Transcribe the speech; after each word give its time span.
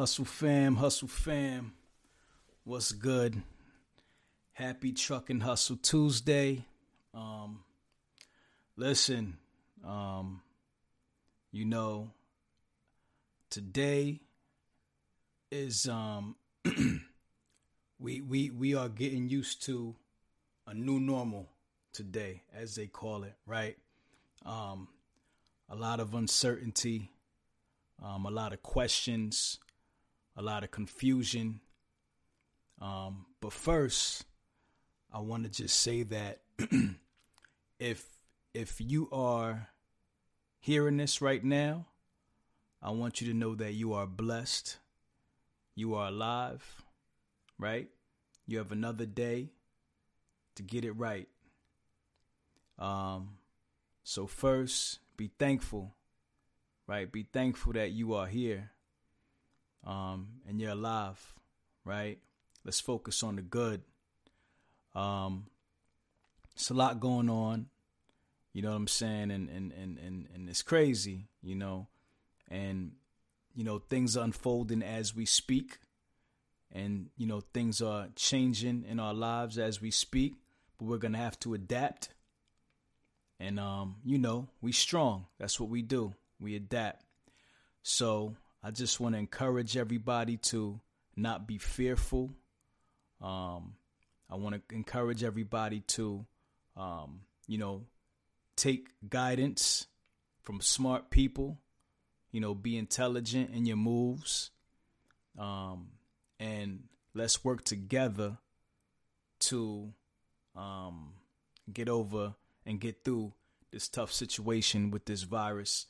Hustle 0.00 0.24
fam, 0.24 0.76
hustle 0.76 1.08
fam. 1.08 1.74
What's 2.64 2.90
good? 2.90 3.42
Happy 4.54 4.92
Truck 4.92 5.28
and 5.28 5.42
Hustle 5.42 5.76
Tuesday. 5.76 6.64
Um, 7.12 7.64
listen, 8.78 9.36
um, 9.86 10.40
you 11.52 11.66
know, 11.66 12.12
today 13.50 14.20
is 15.50 15.86
um 15.86 16.34
we 17.98 18.22
we 18.22 18.48
we 18.48 18.74
are 18.74 18.88
getting 18.88 19.28
used 19.28 19.66
to 19.66 19.94
a 20.66 20.72
new 20.72 20.98
normal 20.98 21.46
today, 21.92 22.40
as 22.54 22.74
they 22.74 22.86
call 22.86 23.22
it, 23.24 23.34
right? 23.44 23.76
Um, 24.46 24.88
a 25.68 25.76
lot 25.76 26.00
of 26.00 26.14
uncertainty, 26.14 27.10
um, 28.02 28.24
a 28.24 28.30
lot 28.30 28.54
of 28.54 28.62
questions, 28.62 29.58
a 30.40 30.42
lot 30.42 30.64
of 30.64 30.70
confusion. 30.70 31.60
Um, 32.80 33.26
but 33.42 33.52
first, 33.52 34.24
I 35.12 35.18
want 35.18 35.44
to 35.44 35.50
just 35.50 35.78
say 35.78 36.02
that 36.04 36.40
if 37.78 38.06
if 38.54 38.80
you 38.80 39.10
are 39.12 39.68
hearing 40.58 40.96
this 40.96 41.20
right 41.20 41.44
now, 41.44 41.84
I 42.82 42.90
want 42.90 43.20
you 43.20 43.26
to 43.28 43.34
know 43.34 43.54
that 43.54 43.74
you 43.74 43.92
are 43.92 44.06
blessed. 44.06 44.78
You 45.74 45.94
are 45.94 46.08
alive, 46.08 46.84
right? 47.58 47.90
You 48.46 48.58
have 48.58 48.72
another 48.72 49.06
day 49.06 49.50
to 50.54 50.62
get 50.62 50.86
it 50.86 50.92
right. 50.92 51.28
Um, 52.78 53.36
so 54.04 54.26
first, 54.26 55.00
be 55.18 55.30
thankful, 55.38 55.94
right? 56.86 57.12
Be 57.12 57.26
thankful 57.30 57.74
that 57.74 57.90
you 57.90 58.14
are 58.14 58.26
here, 58.26 58.70
um, 59.86 60.28
and 60.48 60.60
you're 60.60 60.72
alive, 60.72 61.34
right? 61.84 62.18
Let's 62.64 62.80
focus 62.80 63.22
on 63.22 63.36
the 63.36 63.42
good. 63.42 63.82
Um, 64.94 65.46
it's 66.54 66.70
a 66.70 66.74
lot 66.74 67.00
going 67.00 67.30
on, 67.30 67.66
you 68.52 68.62
know 68.62 68.70
what 68.70 68.76
I'm 68.76 68.88
saying, 68.88 69.30
and 69.30 69.48
and 69.48 69.72
and 69.72 69.98
and, 69.98 70.28
and 70.34 70.48
it's 70.48 70.62
crazy, 70.62 71.28
you 71.42 71.54
know, 71.54 71.86
and 72.48 72.92
you 73.54 73.64
know 73.64 73.78
things 73.78 74.16
are 74.16 74.24
unfolding 74.24 74.82
as 74.82 75.14
we 75.14 75.24
speak, 75.24 75.78
and 76.72 77.08
you 77.16 77.26
know 77.26 77.40
things 77.40 77.80
are 77.80 78.08
changing 78.16 78.84
in 78.88 79.00
our 79.00 79.14
lives 79.14 79.58
as 79.58 79.80
we 79.80 79.90
speak, 79.90 80.34
but 80.78 80.86
we're 80.86 80.98
gonna 80.98 81.18
have 81.18 81.38
to 81.40 81.54
adapt. 81.54 82.10
And 83.38 83.58
um, 83.58 83.96
you 84.04 84.18
know, 84.18 84.48
we 84.60 84.72
strong. 84.72 85.26
That's 85.38 85.58
what 85.58 85.70
we 85.70 85.80
do. 85.80 86.12
We 86.38 86.56
adapt. 86.56 87.04
So 87.82 88.36
I 88.62 88.70
just 88.70 89.00
want 89.00 89.14
to 89.14 89.18
encourage 89.18 89.76
everybody 89.76 90.36
to 90.36 90.80
not 91.16 91.46
be 91.46 91.58
fearful. 91.58 92.30
Um, 93.20 93.74
I 94.28 94.36
want 94.36 94.54
to 94.54 94.74
encourage 94.74 95.24
everybody 95.24 95.80
to, 95.80 96.24
um, 96.76 97.20
you 97.46 97.58
know, 97.58 97.84
take 98.56 98.88
guidance 99.08 99.86
from 100.42 100.60
smart 100.60 101.10
people. 101.10 101.58
You 102.32 102.40
know, 102.40 102.54
be 102.54 102.76
intelligent 102.78 103.50
in 103.52 103.66
your 103.66 103.76
moves, 103.76 104.50
um, 105.36 105.88
and 106.38 106.84
let's 107.12 107.44
work 107.44 107.64
together 107.64 108.38
to 109.40 109.92
um, 110.54 111.14
get 111.72 111.88
over 111.88 112.34
and 112.64 112.78
get 112.78 113.04
through 113.04 113.32
this 113.72 113.88
tough 113.88 114.12
situation 114.12 114.90
with 114.92 115.06
this 115.06 115.22
virus, 115.22 115.86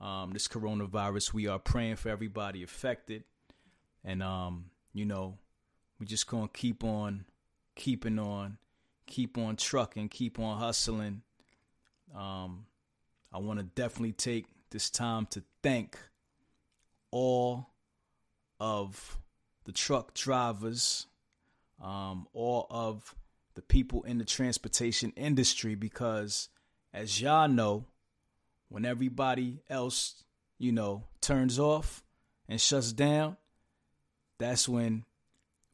um, 0.00 0.32
this 0.32 0.48
coronavirus. 0.48 1.32
We 1.32 1.46
are 1.46 1.58
praying 1.58 1.96
for 1.96 2.08
everybody 2.08 2.62
affected, 2.62 3.24
and 4.04 4.22
um, 4.22 4.66
you 4.92 5.04
know, 5.04 5.38
we 5.98 6.06
just 6.06 6.26
gonna 6.26 6.48
keep 6.48 6.84
on 6.84 7.24
keeping 7.78 8.18
on, 8.18 8.58
keep 9.06 9.38
on 9.38 9.56
trucking, 9.56 10.10
keep 10.10 10.38
on 10.38 10.58
hustling. 10.58 11.22
Um, 12.14 12.66
I 13.32 13.38
want 13.38 13.60
to 13.60 13.64
definitely 13.64 14.12
take 14.12 14.46
this 14.70 14.90
time 14.90 15.26
to 15.26 15.42
thank 15.62 15.96
all 17.10 17.68
of 18.60 19.18
the 19.64 19.72
truck 19.72 20.12
drivers, 20.14 21.06
um, 21.82 22.26
all 22.32 22.66
of 22.70 23.14
the 23.54 23.62
people 23.62 24.02
in 24.02 24.18
the 24.18 24.24
transportation 24.24 25.12
industry, 25.16 25.74
because 25.74 26.48
as 26.92 27.20
y'all 27.20 27.48
know, 27.48 27.86
when 28.68 28.84
everybody 28.84 29.60
else, 29.68 30.22
you 30.58 30.72
know, 30.72 31.04
turns 31.20 31.58
off 31.58 32.02
and 32.48 32.60
shuts 32.60 32.92
down, 32.92 33.36
that's 34.38 34.68
when 34.68 35.04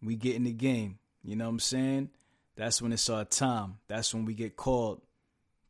we 0.02 0.16
get 0.16 0.36
in 0.36 0.44
the 0.44 0.52
game. 0.52 0.98
You 1.22 1.36
know 1.36 1.44
what 1.44 1.50
I'm 1.50 1.60
saying? 1.60 2.10
That's 2.56 2.80
when 2.80 2.92
it's 2.92 3.08
our 3.08 3.24
time. 3.24 3.78
That's 3.88 4.14
when 4.14 4.24
we 4.24 4.34
get 4.34 4.56
called 4.56 5.02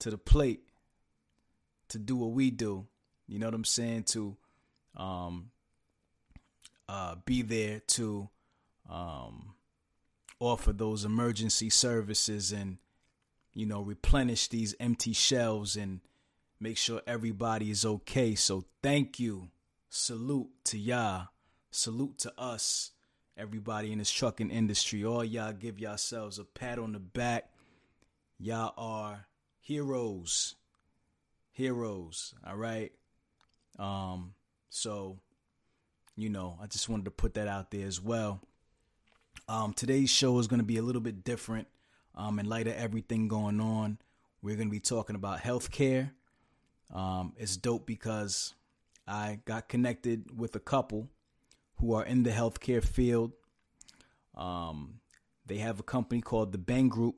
to 0.00 0.10
the 0.10 0.18
plate 0.18 0.62
to 1.88 1.98
do 1.98 2.16
what 2.16 2.32
we 2.32 2.50
do. 2.50 2.86
You 3.26 3.38
know 3.38 3.46
what 3.46 3.54
I'm 3.54 3.64
saying? 3.64 4.04
To 4.04 4.36
um 4.96 5.50
uh 6.88 7.16
be 7.24 7.42
there 7.42 7.80
to 7.80 8.28
um 8.88 9.54
offer 10.38 10.72
those 10.72 11.04
emergency 11.04 11.70
services 11.70 12.52
and 12.52 12.78
you 13.54 13.66
know 13.66 13.80
replenish 13.80 14.48
these 14.48 14.74
empty 14.78 15.12
shelves 15.12 15.76
and 15.76 16.00
make 16.60 16.76
sure 16.76 17.02
everybody 17.06 17.70
is 17.70 17.84
okay. 17.84 18.34
So 18.34 18.64
thank 18.82 19.18
you. 19.18 19.48
Salute 19.88 20.50
to 20.64 20.78
y'all. 20.78 21.28
Salute 21.70 22.18
to 22.18 22.32
us 22.38 22.92
everybody 23.36 23.92
in 23.92 23.98
this 23.98 24.10
trucking 24.10 24.50
industry. 24.50 25.04
All 25.04 25.24
y'all 25.24 25.52
give 25.52 25.78
yourselves 25.78 26.38
a 26.38 26.44
pat 26.44 26.78
on 26.78 26.92
the 26.92 27.00
back. 27.00 27.50
Y'all 28.38 28.74
are 28.76 29.26
heroes. 29.60 30.56
Heroes. 31.52 32.34
All 32.46 32.56
right. 32.56 32.92
Um, 33.78 34.34
so, 34.70 35.18
you 36.16 36.28
know, 36.28 36.58
I 36.62 36.66
just 36.66 36.88
wanted 36.88 37.06
to 37.06 37.10
put 37.10 37.34
that 37.34 37.48
out 37.48 37.70
there 37.70 37.86
as 37.86 38.00
well. 38.00 38.40
Um, 39.48 39.72
today's 39.72 40.10
show 40.10 40.38
is 40.38 40.46
going 40.46 40.60
to 40.60 40.66
be 40.66 40.78
a 40.78 40.82
little 40.82 41.00
bit 41.00 41.24
different. 41.24 41.68
Um, 42.14 42.38
in 42.38 42.48
light 42.48 42.68
of 42.68 42.74
everything 42.74 43.26
going 43.26 43.60
on, 43.60 43.98
we're 44.40 44.56
going 44.56 44.68
to 44.68 44.72
be 44.72 44.80
talking 44.80 45.16
about 45.16 45.40
healthcare. 45.40 46.10
Um, 46.94 47.32
it's 47.36 47.56
dope 47.56 47.86
because 47.86 48.54
I 49.06 49.40
got 49.44 49.68
connected 49.68 50.38
with 50.38 50.54
a 50.54 50.60
couple 50.60 51.08
who 51.78 51.92
are 51.94 52.04
in 52.04 52.22
the 52.22 52.30
healthcare 52.30 52.84
field. 52.84 53.32
Um, 54.36 55.00
they 55.46 55.58
have 55.58 55.80
a 55.80 55.82
company 55.82 56.20
called 56.20 56.52
the 56.52 56.58
Bhang 56.58 56.88
Group, 56.88 57.16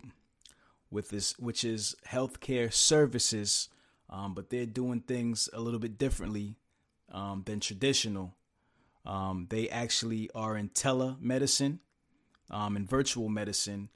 with 0.90 1.10
this, 1.10 1.38
which 1.38 1.64
is 1.64 1.94
healthcare 2.08 2.72
services, 2.72 3.68
um, 4.08 4.34
but 4.34 4.50
they're 4.50 4.66
doing 4.66 5.00
things 5.00 5.48
a 5.52 5.60
little 5.60 5.80
bit 5.80 5.98
differently 5.98 6.56
um, 7.12 7.42
than 7.46 7.60
traditional. 7.60 8.34
Um, 9.04 9.46
they 9.50 9.68
actually 9.68 10.30
are 10.34 10.56
in 10.56 10.70
telemedicine 10.70 11.78
um, 12.50 12.76
and 12.76 12.88
virtual 12.88 13.28
medicine, 13.28 13.90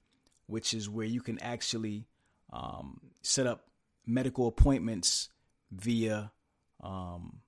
which 0.46 0.74
is 0.74 0.88
where 0.88 1.06
you 1.06 1.20
can 1.20 1.38
actually 1.40 2.06
um, 2.52 3.00
set 3.22 3.46
up 3.46 3.68
medical 4.06 4.46
appointments 4.48 5.28
via 5.70 6.32
um, 6.82 7.40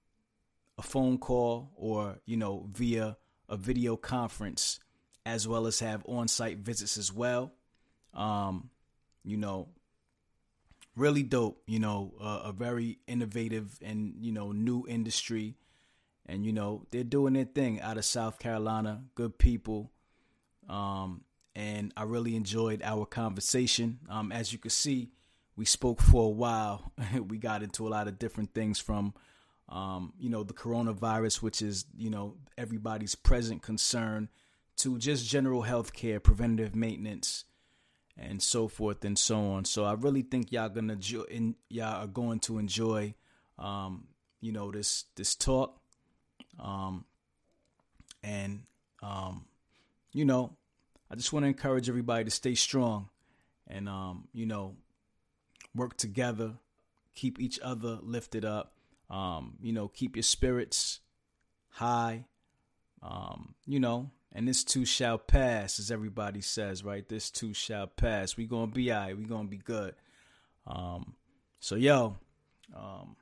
a 0.78 0.82
phone 0.82 1.18
call 1.18 1.70
or, 1.76 2.18
you 2.24 2.36
know, 2.36 2.68
via 2.72 3.16
a 3.48 3.56
video 3.56 3.96
conference, 3.96 4.80
as 5.24 5.46
well 5.46 5.66
as 5.66 5.80
have 5.80 6.04
on 6.06 6.28
site 6.28 6.58
visits 6.58 6.96
as 6.96 7.12
well. 7.12 7.52
Um, 8.14 8.70
you 9.24 9.36
know, 9.36 9.68
really 10.96 11.22
dope, 11.22 11.62
you 11.66 11.78
know, 11.78 12.14
uh, 12.20 12.42
a 12.44 12.52
very 12.52 12.98
innovative 13.06 13.78
and, 13.82 14.14
you 14.20 14.32
know, 14.32 14.52
new 14.52 14.84
industry. 14.88 15.56
And, 16.26 16.44
you 16.46 16.52
know, 16.52 16.86
they're 16.90 17.04
doing 17.04 17.34
their 17.34 17.44
thing 17.44 17.80
out 17.80 17.98
of 17.98 18.04
South 18.04 18.38
Carolina. 18.38 19.02
Good 19.14 19.38
people. 19.38 19.90
Um, 20.68 21.24
and 21.54 21.92
I 21.96 22.04
really 22.04 22.36
enjoyed 22.36 22.82
our 22.82 23.06
conversation. 23.06 23.98
Um, 24.08 24.32
as 24.32 24.52
you 24.52 24.58
can 24.58 24.70
see, 24.70 25.10
we 25.56 25.64
spoke 25.64 26.00
for 26.00 26.26
a 26.26 26.30
while. 26.30 26.92
we 27.28 27.38
got 27.38 27.62
into 27.62 27.86
a 27.86 27.90
lot 27.90 28.08
of 28.08 28.18
different 28.18 28.54
things 28.54 28.78
from 28.78 29.14
um, 29.72 30.12
you 30.18 30.28
know, 30.28 30.42
the 30.42 30.52
coronavirus, 30.52 31.40
which 31.40 31.62
is, 31.62 31.86
you 31.96 32.10
know, 32.10 32.36
everybody's 32.58 33.14
present 33.14 33.62
concern, 33.62 34.28
to 34.76 34.98
just 34.98 35.26
general 35.26 35.62
health 35.62 35.94
care, 35.94 36.20
preventative 36.20 36.74
maintenance, 36.74 37.44
and 38.18 38.42
so 38.42 38.68
forth 38.68 39.04
and 39.04 39.18
so 39.18 39.38
on. 39.52 39.64
So 39.64 39.84
I 39.84 39.94
really 39.94 40.22
think 40.22 40.52
y'all 40.52 40.68
gonna 40.68 40.94
enjoy, 40.94 41.54
y'all 41.70 42.04
are 42.04 42.06
going 42.06 42.40
to 42.40 42.58
enjoy, 42.58 43.14
um, 43.58 44.08
you 44.42 44.52
know, 44.52 44.70
this 44.70 45.04
this 45.16 45.34
talk, 45.34 45.80
um, 46.60 47.06
and 48.22 48.64
um, 49.02 49.46
you 50.12 50.26
know, 50.26 50.54
I 51.10 51.14
just 51.14 51.32
want 51.32 51.44
to 51.44 51.48
encourage 51.48 51.88
everybody 51.88 52.24
to 52.24 52.30
stay 52.30 52.54
strong, 52.54 53.08
and 53.66 53.88
um, 53.88 54.28
you 54.34 54.44
know, 54.44 54.76
work 55.74 55.96
together, 55.96 56.54
keep 57.14 57.40
each 57.40 57.58
other 57.60 57.98
lifted 58.02 58.44
up 58.44 58.72
um, 59.12 59.58
you 59.60 59.72
know, 59.72 59.88
keep 59.88 60.16
your 60.16 60.22
spirits 60.22 61.00
high. 61.68 62.24
Um, 63.02 63.54
you 63.66 63.78
know, 63.78 64.10
and 64.32 64.48
this 64.48 64.64
too 64.64 64.86
shall 64.86 65.18
pass, 65.18 65.78
as 65.78 65.90
everybody 65.90 66.40
says, 66.40 66.82
right? 66.82 67.06
This 67.06 67.30
too 67.30 67.52
shall 67.52 67.86
pass. 67.86 68.36
We 68.36 68.46
gonna 68.46 68.68
be 68.68 68.90
alright. 68.90 69.16
We 69.16 69.24
gonna 69.24 69.48
be 69.48 69.58
good. 69.58 69.94
Um, 70.66 71.14
so 71.60 71.74
yo, 71.74 72.16
um, 72.74 73.16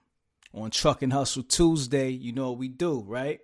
on 0.54 0.70
Truck 0.70 1.02
and 1.02 1.12
Hustle 1.12 1.42
Tuesday, 1.42 2.10
you 2.10 2.32
know 2.32 2.50
what 2.50 2.58
we 2.58 2.68
do, 2.68 3.00
right? 3.00 3.40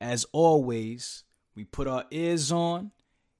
As 0.00 0.26
always, 0.32 1.24
we 1.54 1.64
put 1.64 1.86
our 1.86 2.04
ears 2.10 2.52
on, 2.52 2.90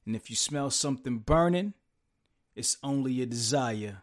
and 0.06 0.16
if 0.16 0.30
you 0.30 0.36
smell 0.36 0.70
something 0.70 1.18
burning, 1.18 1.74
it's 2.54 2.78
only 2.82 3.20
a 3.20 3.26
desire. 3.26 4.02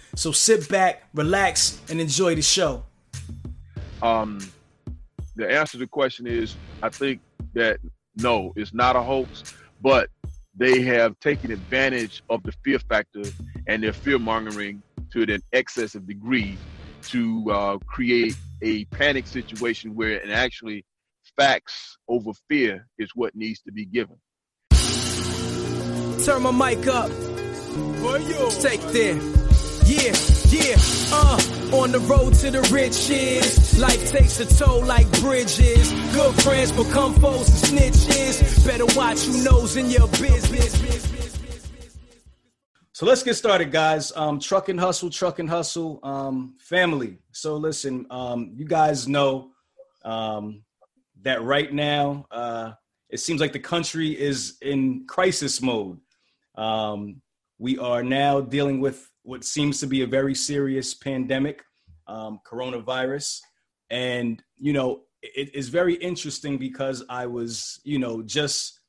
So 0.15 0.31
sit 0.31 0.67
back, 0.69 1.03
relax, 1.13 1.81
and 1.89 1.99
enjoy 2.01 2.35
the 2.35 2.41
show. 2.41 2.83
Um, 4.01 4.39
the 5.35 5.49
answer 5.49 5.73
to 5.73 5.77
the 5.79 5.87
question 5.87 6.27
is 6.27 6.55
I 6.83 6.89
think 6.89 7.21
that 7.53 7.79
no, 8.17 8.53
it's 8.55 8.73
not 8.73 8.95
a 8.95 9.01
hoax, 9.01 9.55
but 9.81 10.09
they 10.55 10.81
have 10.81 11.19
taken 11.19 11.51
advantage 11.51 12.23
of 12.29 12.43
the 12.43 12.51
fear 12.63 12.79
factor 12.79 13.23
and 13.67 13.83
their 13.83 13.93
fear 13.93 14.19
mongering 14.19 14.81
to 15.11 15.23
an 15.23 15.41
excessive 15.53 16.05
degree 16.05 16.57
to 17.03 17.51
uh, 17.51 17.77
create 17.85 18.35
a 18.61 18.85
panic 18.85 19.27
situation 19.27 19.95
where 19.95 20.19
and 20.21 20.31
actually 20.31 20.85
facts 21.37 21.97
over 22.07 22.31
fear 22.49 22.87
is 22.97 23.11
what 23.15 23.35
needs 23.35 23.61
to 23.61 23.71
be 23.71 23.85
given. 23.85 24.17
Turn 26.25 26.43
my 26.43 26.51
mic 26.51 26.87
up. 26.87 27.09
Take 28.61 28.81
there. 28.91 29.40
Yeah, 29.91 30.15
yeah, 30.47 30.77
uh, 31.11 31.75
on 31.75 31.91
the 31.91 31.99
road 32.07 32.33
to 32.35 32.49
the 32.49 32.61
riches. 32.71 33.77
Life 33.77 34.09
takes 34.09 34.39
a 34.39 34.45
toll 34.45 34.85
like 34.85 35.11
bridges. 35.19 35.91
Good 36.13 36.33
friends 36.43 36.71
become 36.71 37.13
foes 37.15 37.49
and 37.73 37.93
snitches. 37.93 38.65
Better 38.65 38.85
watch 38.97 39.25
who 39.25 39.43
knows 39.43 39.75
in 39.75 39.89
your 39.89 40.07
business. 40.07 40.79
So 42.93 43.05
let's 43.05 43.21
get 43.21 43.33
started, 43.33 43.69
guys. 43.69 44.13
Um, 44.15 44.39
truck 44.39 44.69
and 44.69 44.79
hustle, 44.79 45.09
truck 45.09 45.39
and 45.39 45.49
hustle, 45.49 45.99
um, 46.03 46.55
family. 46.57 47.17
So 47.33 47.57
listen, 47.57 48.05
um, 48.11 48.53
you 48.55 48.63
guys 48.63 49.09
know 49.09 49.51
um, 50.05 50.63
that 51.23 51.43
right 51.43 51.71
now 51.73 52.27
uh, 52.31 52.71
it 53.09 53.19
seems 53.19 53.41
like 53.41 53.51
the 53.51 53.59
country 53.59 54.17
is 54.17 54.57
in 54.61 55.05
crisis 55.05 55.61
mode. 55.61 55.99
Um, 56.55 57.21
we 57.59 57.77
are 57.77 58.03
now 58.03 58.39
dealing 58.39 58.79
with 58.79 59.10
what 59.23 59.43
seems 59.43 59.79
to 59.79 59.87
be 59.87 60.01
a 60.01 60.07
very 60.07 60.35
serious 60.35 60.93
pandemic, 60.93 61.63
um, 62.07 62.39
coronavirus, 62.45 63.39
and 63.89 64.41
you 64.57 64.73
know 64.73 65.03
it 65.21 65.53
is 65.53 65.69
very 65.69 65.95
interesting 65.95 66.57
because 66.57 67.03
I 67.09 67.27
was, 67.27 67.79
you 67.83 67.99
know, 67.99 68.21
just 68.23 68.79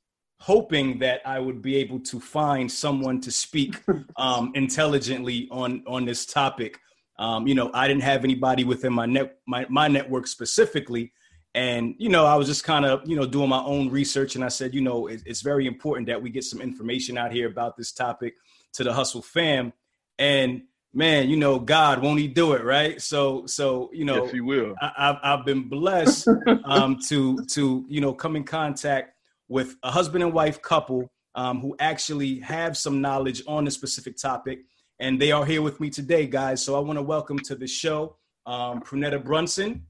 hoping 0.40 0.98
that 0.98 1.20
I 1.24 1.38
would 1.38 1.62
be 1.62 1.76
able 1.76 2.00
to 2.00 2.18
find 2.18 2.70
someone 2.70 3.20
to 3.20 3.30
speak 3.30 3.80
um, 4.16 4.52
intelligently 4.54 5.48
on 5.50 5.84
on 5.86 6.04
this 6.04 6.26
topic. 6.26 6.78
Um, 7.18 7.46
you 7.46 7.54
know, 7.54 7.70
I 7.74 7.86
didn't 7.86 8.02
have 8.02 8.24
anybody 8.24 8.64
within 8.64 8.92
my 8.92 9.06
net 9.06 9.38
my, 9.46 9.66
my 9.68 9.88
network 9.88 10.26
specifically, 10.26 11.12
and 11.54 11.94
you 11.98 12.08
know, 12.08 12.24
I 12.24 12.36
was 12.36 12.48
just 12.48 12.64
kind 12.64 12.86
of 12.86 13.02
you 13.06 13.16
know 13.16 13.26
doing 13.26 13.50
my 13.50 13.62
own 13.62 13.90
research, 13.90 14.34
and 14.34 14.44
I 14.44 14.48
said, 14.48 14.74
you 14.74 14.80
know, 14.80 15.06
it, 15.06 15.22
it's 15.26 15.42
very 15.42 15.66
important 15.66 16.06
that 16.06 16.20
we 16.20 16.30
get 16.30 16.44
some 16.44 16.60
information 16.60 17.18
out 17.18 17.32
here 17.32 17.48
about 17.48 17.76
this 17.76 17.92
topic 17.92 18.34
to 18.72 18.84
the 18.84 18.92
Hustle 18.92 19.22
fam, 19.22 19.72
and 20.18 20.62
man, 20.94 21.28
you 21.28 21.36
know, 21.36 21.58
God 21.58 22.02
won't 22.02 22.20
He 22.20 22.28
do 22.28 22.52
it, 22.52 22.64
right? 22.64 23.00
So, 23.00 23.46
so 23.46 23.90
you 23.92 24.04
know, 24.04 24.24
yes, 24.24 24.32
He 24.32 24.40
will. 24.40 24.74
I, 24.80 24.92
have 24.96 25.18
I've 25.22 25.44
been 25.44 25.68
blessed 25.68 26.28
um, 26.64 26.98
to 27.08 27.44
to 27.46 27.84
you 27.88 28.00
know 28.00 28.12
come 28.12 28.36
in 28.36 28.44
contact 28.44 29.14
with 29.48 29.76
a 29.82 29.90
husband 29.90 30.24
and 30.24 30.32
wife 30.32 30.62
couple 30.62 31.10
um, 31.34 31.60
who 31.60 31.76
actually 31.78 32.40
have 32.40 32.76
some 32.76 33.00
knowledge 33.00 33.42
on 33.46 33.64
the 33.64 33.70
specific 33.70 34.16
topic. 34.16 34.60
And 34.98 35.20
they 35.20 35.32
are 35.32 35.44
here 35.44 35.62
with 35.62 35.80
me 35.80 35.90
today, 35.90 36.26
guys. 36.26 36.62
So 36.62 36.76
I 36.76 36.78
want 36.78 36.98
to 36.98 37.02
welcome 37.02 37.38
to 37.40 37.54
the 37.54 37.66
show 37.66 38.16
um, 38.46 38.80
Prunetta 38.80 39.22
Brunson 39.22 39.86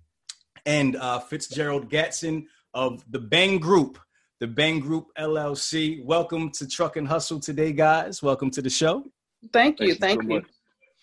and 0.66 0.96
uh, 0.96 1.18
Fitzgerald 1.18 1.90
Gatson 1.90 2.46
of 2.75 3.04
the 3.10 3.18
Bhang 3.18 3.60
Group, 3.60 3.98
the 4.40 4.46
Bhang 4.46 4.80
Group 4.80 5.08
LLC. 5.18 6.04
Welcome 6.04 6.50
to 6.52 6.66
Truck 6.66 6.96
and 6.96 7.06
Hustle 7.06 7.40
today, 7.40 7.72
guys. 7.72 8.22
Welcome 8.22 8.50
to 8.52 8.62
the 8.62 8.70
show. 8.70 9.04
Thank 9.52 9.80
you. 9.80 9.94
Thank, 9.94 10.22
you. 10.24 10.42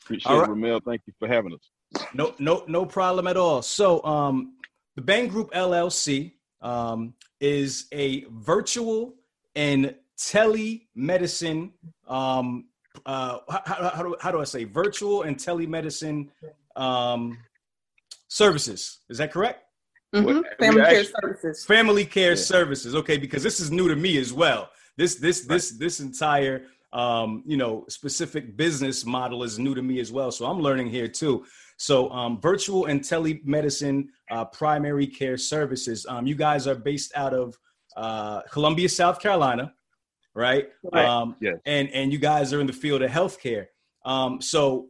Appreciate 0.03 0.33
right. 0.33 0.49
it, 0.49 0.51
Rahmel. 0.51 0.83
Thank 0.83 1.01
you 1.05 1.13
for 1.19 1.27
having 1.27 1.53
us. 1.53 2.05
No, 2.13 2.33
no, 2.39 2.63
no 2.67 2.85
problem 2.85 3.27
at 3.27 3.37
all. 3.37 3.61
So, 3.61 4.03
um, 4.03 4.55
the 4.95 5.01
Bhang 5.01 5.29
Group 5.29 5.51
LLC 5.51 6.33
um, 6.61 7.13
is 7.39 7.87
a 7.91 8.25
virtual 8.31 9.15
and 9.55 9.95
telemedicine. 10.17 11.71
Um, 12.07 12.65
uh, 13.05 13.39
how, 13.49 13.91
how, 13.93 14.03
do, 14.03 14.15
how 14.19 14.31
do 14.31 14.41
I 14.41 14.43
say 14.43 14.65
virtual 14.65 15.23
and 15.23 15.37
telemedicine 15.37 16.29
um, 16.75 17.37
services? 18.27 18.99
Is 19.09 19.17
that 19.19 19.31
correct? 19.31 19.63
Mm-hmm. 20.13 20.41
Family 20.59 20.81
care 20.81 21.03
services. 21.03 21.65
Family 21.65 22.05
care 22.05 22.31
yeah. 22.31 22.35
services. 22.35 22.95
Okay, 22.95 23.17
because 23.17 23.43
this 23.43 23.59
is 23.59 23.71
new 23.71 23.87
to 23.87 23.95
me 23.95 24.17
as 24.17 24.33
well. 24.33 24.69
This 24.97 25.15
this 25.15 25.41
right. 25.41 25.55
this 25.55 25.71
this 25.71 25.99
entire 25.99 26.63
um, 26.93 27.43
you 27.45 27.57
know 27.57 27.85
specific 27.89 28.57
business 28.57 29.05
model 29.05 29.43
is 29.43 29.59
new 29.59 29.75
to 29.75 29.81
me 29.81 29.99
as 29.99 30.11
well. 30.11 30.31
So 30.31 30.45
I'm 30.45 30.59
learning 30.59 30.89
here 30.89 31.07
too. 31.07 31.45
So, 31.77 32.09
um, 32.09 32.41
virtual 32.41 32.87
and 32.87 32.99
telemedicine 32.99 34.07
uh, 34.29 34.45
primary 34.45 35.07
care 35.07 35.37
services. 35.37 36.05
Um, 36.09 36.27
you 36.27 36.35
guys 36.35 36.67
are 36.67 36.75
based 36.75 37.13
out 37.15 37.33
of 37.33 37.57
uh, 37.95 38.41
Columbia, 38.51 38.89
South 38.89 39.21
Carolina, 39.21 39.73
right? 40.35 40.67
right. 40.91 41.05
Um, 41.05 41.37
yes. 41.39 41.55
And 41.65 41.89
and 41.91 42.11
you 42.11 42.19
guys 42.19 42.53
are 42.53 42.59
in 42.59 42.67
the 42.67 42.73
field 42.73 43.01
of 43.01 43.09
healthcare. 43.09 43.67
Um, 44.03 44.41
so 44.41 44.87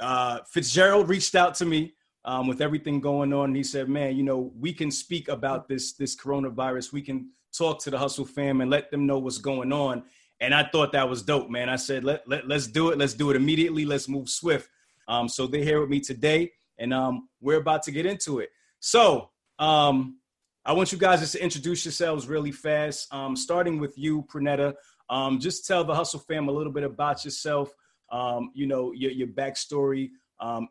uh, 0.00 0.40
Fitzgerald 0.50 1.08
reached 1.08 1.36
out 1.36 1.54
to 1.56 1.64
me 1.64 1.94
um, 2.24 2.48
with 2.48 2.60
everything 2.60 3.00
going 3.00 3.32
on, 3.32 3.50
and 3.50 3.56
he 3.56 3.62
said, 3.62 3.88
"Man, 3.88 4.16
you 4.16 4.24
know, 4.24 4.52
we 4.58 4.72
can 4.72 4.90
speak 4.90 5.28
about 5.28 5.68
this 5.68 5.92
this 5.92 6.16
coronavirus. 6.16 6.92
We 6.92 7.02
can 7.02 7.30
talk 7.56 7.80
to 7.84 7.90
the 7.90 7.98
Hustle 7.98 8.24
fam 8.24 8.60
and 8.60 8.70
let 8.70 8.90
them 8.90 9.06
know 9.06 9.18
what's 9.18 9.38
going 9.38 9.72
on." 9.72 10.02
And 10.42 10.52
I 10.52 10.64
thought 10.64 10.90
that 10.92 11.08
was 11.08 11.22
dope, 11.22 11.48
man. 11.48 11.68
I 11.68 11.76
said, 11.76 12.02
"Let, 12.02 12.28
let 12.28 12.48
let's 12.48 12.66
do 12.66 12.90
it. 12.90 12.98
Let's 12.98 13.14
do 13.14 13.30
it 13.30 13.36
immediately. 13.36 13.84
Let's 13.84 14.08
move 14.08 14.28
swift." 14.28 14.68
Um, 15.06 15.28
so 15.28 15.46
they're 15.46 15.62
here 15.62 15.80
with 15.80 15.88
me 15.88 16.00
today, 16.00 16.50
and 16.78 16.92
um, 16.92 17.28
we're 17.40 17.58
about 17.58 17.84
to 17.84 17.92
get 17.92 18.06
into 18.06 18.40
it. 18.40 18.50
So 18.80 19.30
um, 19.60 20.18
I 20.64 20.72
want 20.72 20.90
you 20.90 20.98
guys 20.98 21.20
just 21.20 21.34
to 21.34 21.42
introduce 21.42 21.84
yourselves 21.84 22.26
really 22.26 22.50
fast, 22.50 23.06
um, 23.14 23.36
starting 23.36 23.78
with 23.78 23.96
you, 23.96 24.22
Prunetta. 24.22 24.74
Um, 25.08 25.38
just 25.38 25.64
tell 25.64 25.84
the 25.84 25.94
Hustle 25.94 26.18
fam 26.18 26.48
a 26.48 26.52
little 26.52 26.72
bit 26.72 26.82
about 26.82 27.24
yourself, 27.24 27.72
um, 28.10 28.50
you 28.52 28.66
know, 28.66 28.92
your, 28.92 29.12
your 29.12 29.28
backstory 29.28 30.10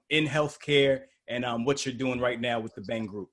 in 0.09 0.27
healthcare 0.27 1.03
and 1.29 1.65
what 1.65 1.85
you're 1.85 1.95
doing 1.95 2.19
right 2.19 2.41
now 2.41 2.59
with 2.59 2.75
the 2.75 2.81
Bhang 2.81 3.07
Group. 3.07 3.29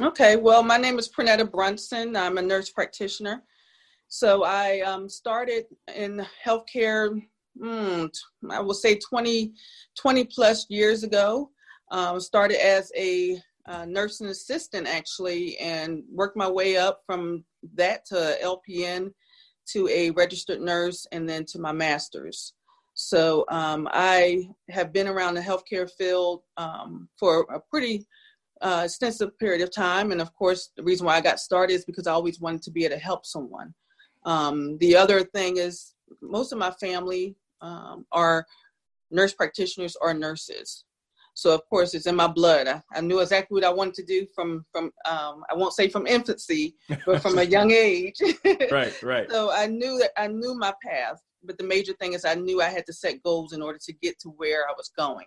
Okay, 0.00 0.36
well, 0.36 0.62
my 0.62 0.78
name 0.78 0.98
is 0.98 1.10
Prunetta 1.10 1.50
Brunson. 1.50 2.16
I'm 2.16 2.38
a 2.38 2.42
nurse 2.42 2.70
practitioner. 2.70 3.42
So 4.10 4.44
I 4.44 4.80
um, 4.80 5.08
started 5.08 5.64
in 5.94 6.26
healthcare 6.44 7.22
mm, 7.58 8.10
I 8.50 8.60
will 8.60 8.74
say 8.74 8.96
20, 8.96 9.52
20 9.98 10.24
plus 10.24 10.66
years 10.68 11.02
ago. 11.02 11.50
Um, 11.92 12.20
started 12.20 12.64
as 12.64 12.92
a 12.96 13.40
uh, 13.66 13.84
nursing 13.84 14.28
assistant 14.28 14.86
actually, 14.86 15.56
and 15.58 16.02
worked 16.12 16.36
my 16.36 16.48
way 16.48 16.76
up 16.76 17.00
from 17.06 17.44
that 17.74 18.04
to 18.06 18.36
LPN 18.42 19.12
to 19.72 19.88
a 19.88 20.10
registered 20.10 20.60
nurse 20.60 21.06
and 21.12 21.28
then 21.28 21.44
to 21.46 21.58
my 21.58 21.72
master's. 21.72 22.54
So 22.94 23.44
um, 23.48 23.88
I 23.92 24.48
have 24.70 24.92
been 24.92 25.08
around 25.08 25.34
the 25.34 25.40
healthcare 25.40 25.88
field 25.98 26.42
um, 26.56 27.08
for 27.18 27.46
a 27.52 27.60
pretty 27.70 28.06
uh, 28.60 28.82
extensive 28.84 29.36
period 29.38 29.62
of 29.62 29.72
time. 29.72 30.12
And 30.12 30.20
of 30.20 30.34
course, 30.34 30.70
the 30.76 30.82
reason 30.82 31.06
why 31.06 31.16
I 31.16 31.20
got 31.20 31.40
started 31.40 31.74
is 31.74 31.84
because 31.84 32.06
I 32.06 32.12
always 32.12 32.40
wanted 32.40 32.62
to 32.62 32.70
be 32.70 32.84
able 32.84 32.96
to 32.96 33.02
help 33.02 33.24
someone. 33.24 33.72
Um, 34.24 34.78
the 34.78 34.96
other 34.96 35.22
thing 35.24 35.56
is, 35.56 35.94
most 36.20 36.52
of 36.52 36.58
my 36.58 36.70
family 36.72 37.36
um, 37.60 38.06
are 38.12 38.46
nurse 39.10 39.32
practitioners 39.32 39.96
or 40.00 40.14
nurses. 40.14 40.84
So 41.34 41.54
of 41.54 41.64
course 41.70 41.94
it's 41.94 42.06
in 42.06 42.16
my 42.16 42.26
blood. 42.26 42.68
I, 42.68 42.82
I 42.92 43.00
knew 43.00 43.20
exactly 43.20 43.54
what 43.54 43.64
I 43.64 43.72
wanted 43.72 43.94
to 43.94 44.04
do 44.04 44.26
from 44.34 44.64
from 44.72 44.92
um, 45.08 45.44
I 45.50 45.54
won't 45.54 45.72
say 45.72 45.88
from 45.88 46.06
infancy, 46.06 46.74
but 47.06 47.22
from 47.22 47.38
a 47.38 47.44
young 47.44 47.70
age. 47.70 48.20
right, 48.70 49.02
right. 49.02 49.30
So 49.30 49.50
I 49.50 49.66
knew 49.66 49.98
that 49.98 50.10
I 50.20 50.26
knew 50.26 50.54
my 50.54 50.74
path. 50.84 51.20
But 51.42 51.56
the 51.56 51.64
major 51.64 51.94
thing 51.94 52.12
is 52.12 52.26
I 52.26 52.34
knew 52.34 52.60
I 52.60 52.68
had 52.68 52.84
to 52.86 52.92
set 52.92 53.22
goals 53.22 53.54
in 53.54 53.62
order 53.62 53.78
to 53.82 53.92
get 53.94 54.18
to 54.20 54.28
where 54.28 54.68
I 54.68 54.72
was 54.76 54.90
going. 54.94 55.26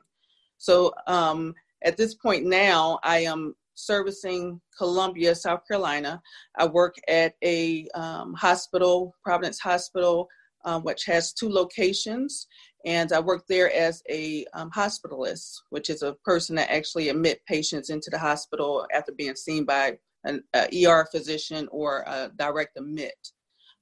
So 0.60 0.94
um, 1.08 1.56
at 1.84 1.98
this 1.98 2.14
point 2.14 2.46
now, 2.46 3.00
I 3.04 3.20
am 3.20 3.56
servicing 3.76 4.60
Columbia, 4.78 5.36
South 5.36 5.62
Carolina. 5.68 6.22
I 6.58 6.66
work 6.68 6.96
at 7.08 7.36
a 7.44 7.88
um, 7.96 8.34
hospital, 8.34 9.16
Providence 9.24 9.60
Hospital, 9.60 10.28
um, 10.66 10.84
which 10.84 11.06
has 11.06 11.34
two 11.34 11.50
locations. 11.50 12.48
And 12.86 13.12
I 13.14 13.20
work 13.20 13.46
there 13.48 13.72
as 13.74 14.04
a 14.10 14.46
um, 14.54 14.70
hospitalist, 14.72 15.62
which 15.70 15.90
is 15.90 16.04
a 16.04 16.14
person 16.26 16.56
that 16.56 16.72
actually 16.72 17.10
admit 17.10 17.46
patients 17.48 17.90
into 17.90 18.10
the 18.10 18.20
hospital 18.20 18.86
after 18.94 19.12
being 19.12 19.36
seen 19.36 19.66
by 19.66 19.98
an 20.26 20.44
ER 20.56 21.08
physician 21.12 21.68
or 21.72 22.04
a 22.08 22.32
direct 22.38 22.78
admit. 22.78 23.16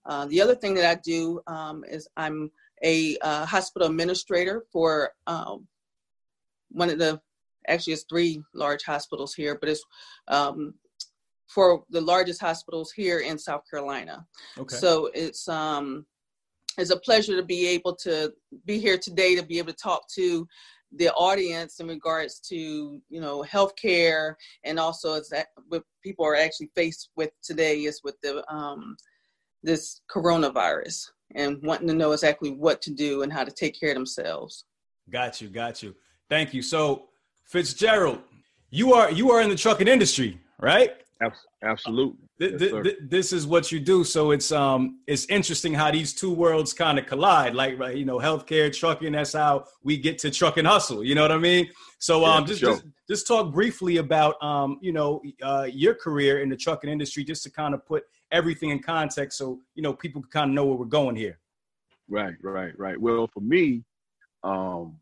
Uh, 0.05 0.25
the 0.27 0.41
other 0.41 0.55
thing 0.55 0.73
that 0.73 0.89
I 0.89 0.99
do 1.03 1.41
um, 1.47 1.83
is 1.87 2.07
I'm 2.17 2.51
a 2.83 3.17
uh, 3.21 3.45
hospital 3.45 3.87
administrator 3.87 4.65
for 4.71 5.11
um, 5.27 5.67
one 6.71 6.89
of 6.89 6.97
the 6.97 7.21
actually 7.67 7.93
it's 7.93 8.05
three 8.09 8.41
large 8.53 8.83
hospitals 8.83 9.33
here, 9.33 9.57
but 9.59 9.69
it's 9.69 9.83
um, 10.27 10.73
for 11.47 11.83
the 11.89 12.01
largest 12.01 12.41
hospitals 12.41 12.91
here 12.91 13.19
in 13.19 13.37
South 13.37 13.63
Carolina. 13.69 14.25
Okay. 14.57 14.75
So 14.75 15.09
it's 15.13 15.47
um, 15.47 16.05
it's 16.77 16.91
a 16.91 16.99
pleasure 16.99 17.35
to 17.35 17.43
be 17.43 17.67
able 17.67 17.95
to 17.97 18.33
be 18.65 18.79
here 18.79 18.97
today 18.97 19.35
to 19.35 19.43
be 19.43 19.57
able 19.57 19.73
to 19.73 19.77
talk 19.77 20.07
to 20.15 20.47
the 20.95 21.11
audience 21.13 21.79
in 21.79 21.87
regards 21.87 22.39
to 22.39 22.55
you 23.09 23.21
know 23.21 23.43
healthcare 23.49 24.35
and 24.65 24.77
also 24.79 25.13
as 25.13 25.29
that 25.29 25.47
what 25.69 25.83
people 26.03 26.25
are 26.25 26.35
actually 26.35 26.69
faced 26.75 27.09
with 27.15 27.31
today 27.41 27.83
is 27.83 28.01
with 28.03 28.19
the 28.21 28.43
um, 28.53 28.95
this 29.63 30.01
coronavirus 30.13 31.11
and 31.35 31.61
wanting 31.63 31.87
to 31.87 31.93
know 31.93 32.11
exactly 32.11 32.51
what 32.51 32.81
to 32.81 32.91
do 32.91 33.21
and 33.21 33.31
how 33.31 33.43
to 33.43 33.51
take 33.51 33.79
care 33.79 33.89
of 33.89 33.95
themselves. 33.95 34.65
Got 35.09 35.41
you, 35.41 35.47
got 35.47 35.81
you. 35.81 35.95
Thank 36.29 36.53
you. 36.53 36.61
So 36.61 37.09
Fitzgerald, 37.51 38.19
you 38.69 38.93
are 38.93 39.11
you 39.11 39.29
are 39.31 39.41
in 39.41 39.49
the 39.49 39.57
trucking 39.57 39.89
industry, 39.89 40.39
right? 40.61 40.91
Absolutely. 41.63 42.17
Th- 42.39 42.57
th- 42.57 42.83
th- 42.83 42.97
this 43.01 43.33
is 43.33 43.45
what 43.45 43.71
you 43.73 43.79
do. 43.79 44.05
So 44.05 44.31
it's 44.31 44.53
um 44.53 45.01
it's 45.05 45.25
interesting 45.25 45.73
how 45.73 45.91
these 45.91 46.13
two 46.13 46.33
worlds 46.33 46.71
kind 46.71 46.97
of 46.97 47.05
collide. 47.07 47.53
Like 47.53 47.77
right, 47.77 47.95
you 47.95 48.05
know, 48.05 48.19
healthcare, 48.19 48.73
trucking. 48.73 49.11
That's 49.11 49.33
how 49.33 49.65
we 49.83 49.97
get 49.97 50.17
to 50.19 50.31
truck 50.31 50.55
and 50.57 50.65
hustle. 50.65 51.03
You 51.03 51.13
know 51.13 51.23
what 51.23 51.33
I 51.33 51.37
mean? 51.37 51.69
So 51.99 52.23
um, 52.23 52.43
yeah, 52.43 52.47
just, 52.47 52.59
sure. 52.61 52.71
just 52.71 52.85
just 53.09 53.27
talk 53.27 53.51
briefly 53.51 53.97
about 53.97 54.41
um 54.41 54.79
you 54.81 54.93
know 54.93 55.21
uh, 55.41 55.67
your 55.69 55.93
career 55.93 56.41
in 56.41 56.47
the 56.47 56.55
trucking 56.55 56.89
industry, 56.89 57.25
just 57.25 57.43
to 57.43 57.51
kind 57.51 57.73
of 57.73 57.85
put 57.85 58.05
everything 58.31 58.69
in 58.69 58.81
context, 58.81 59.37
so 59.37 59.59
you 59.75 59.83
know 59.83 59.93
people 59.93 60.21
can 60.21 60.31
kind 60.31 60.51
of 60.51 60.55
know 60.55 60.65
where 60.65 60.77
we're 60.77 60.85
going 60.85 61.17
here. 61.17 61.37
Right, 62.07 62.35
right, 62.41 62.73
right. 62.79 62.99
Well, 62.99 63.27
for 63.27 63.41
me, 63.41 63.83
um, 64.41 64.97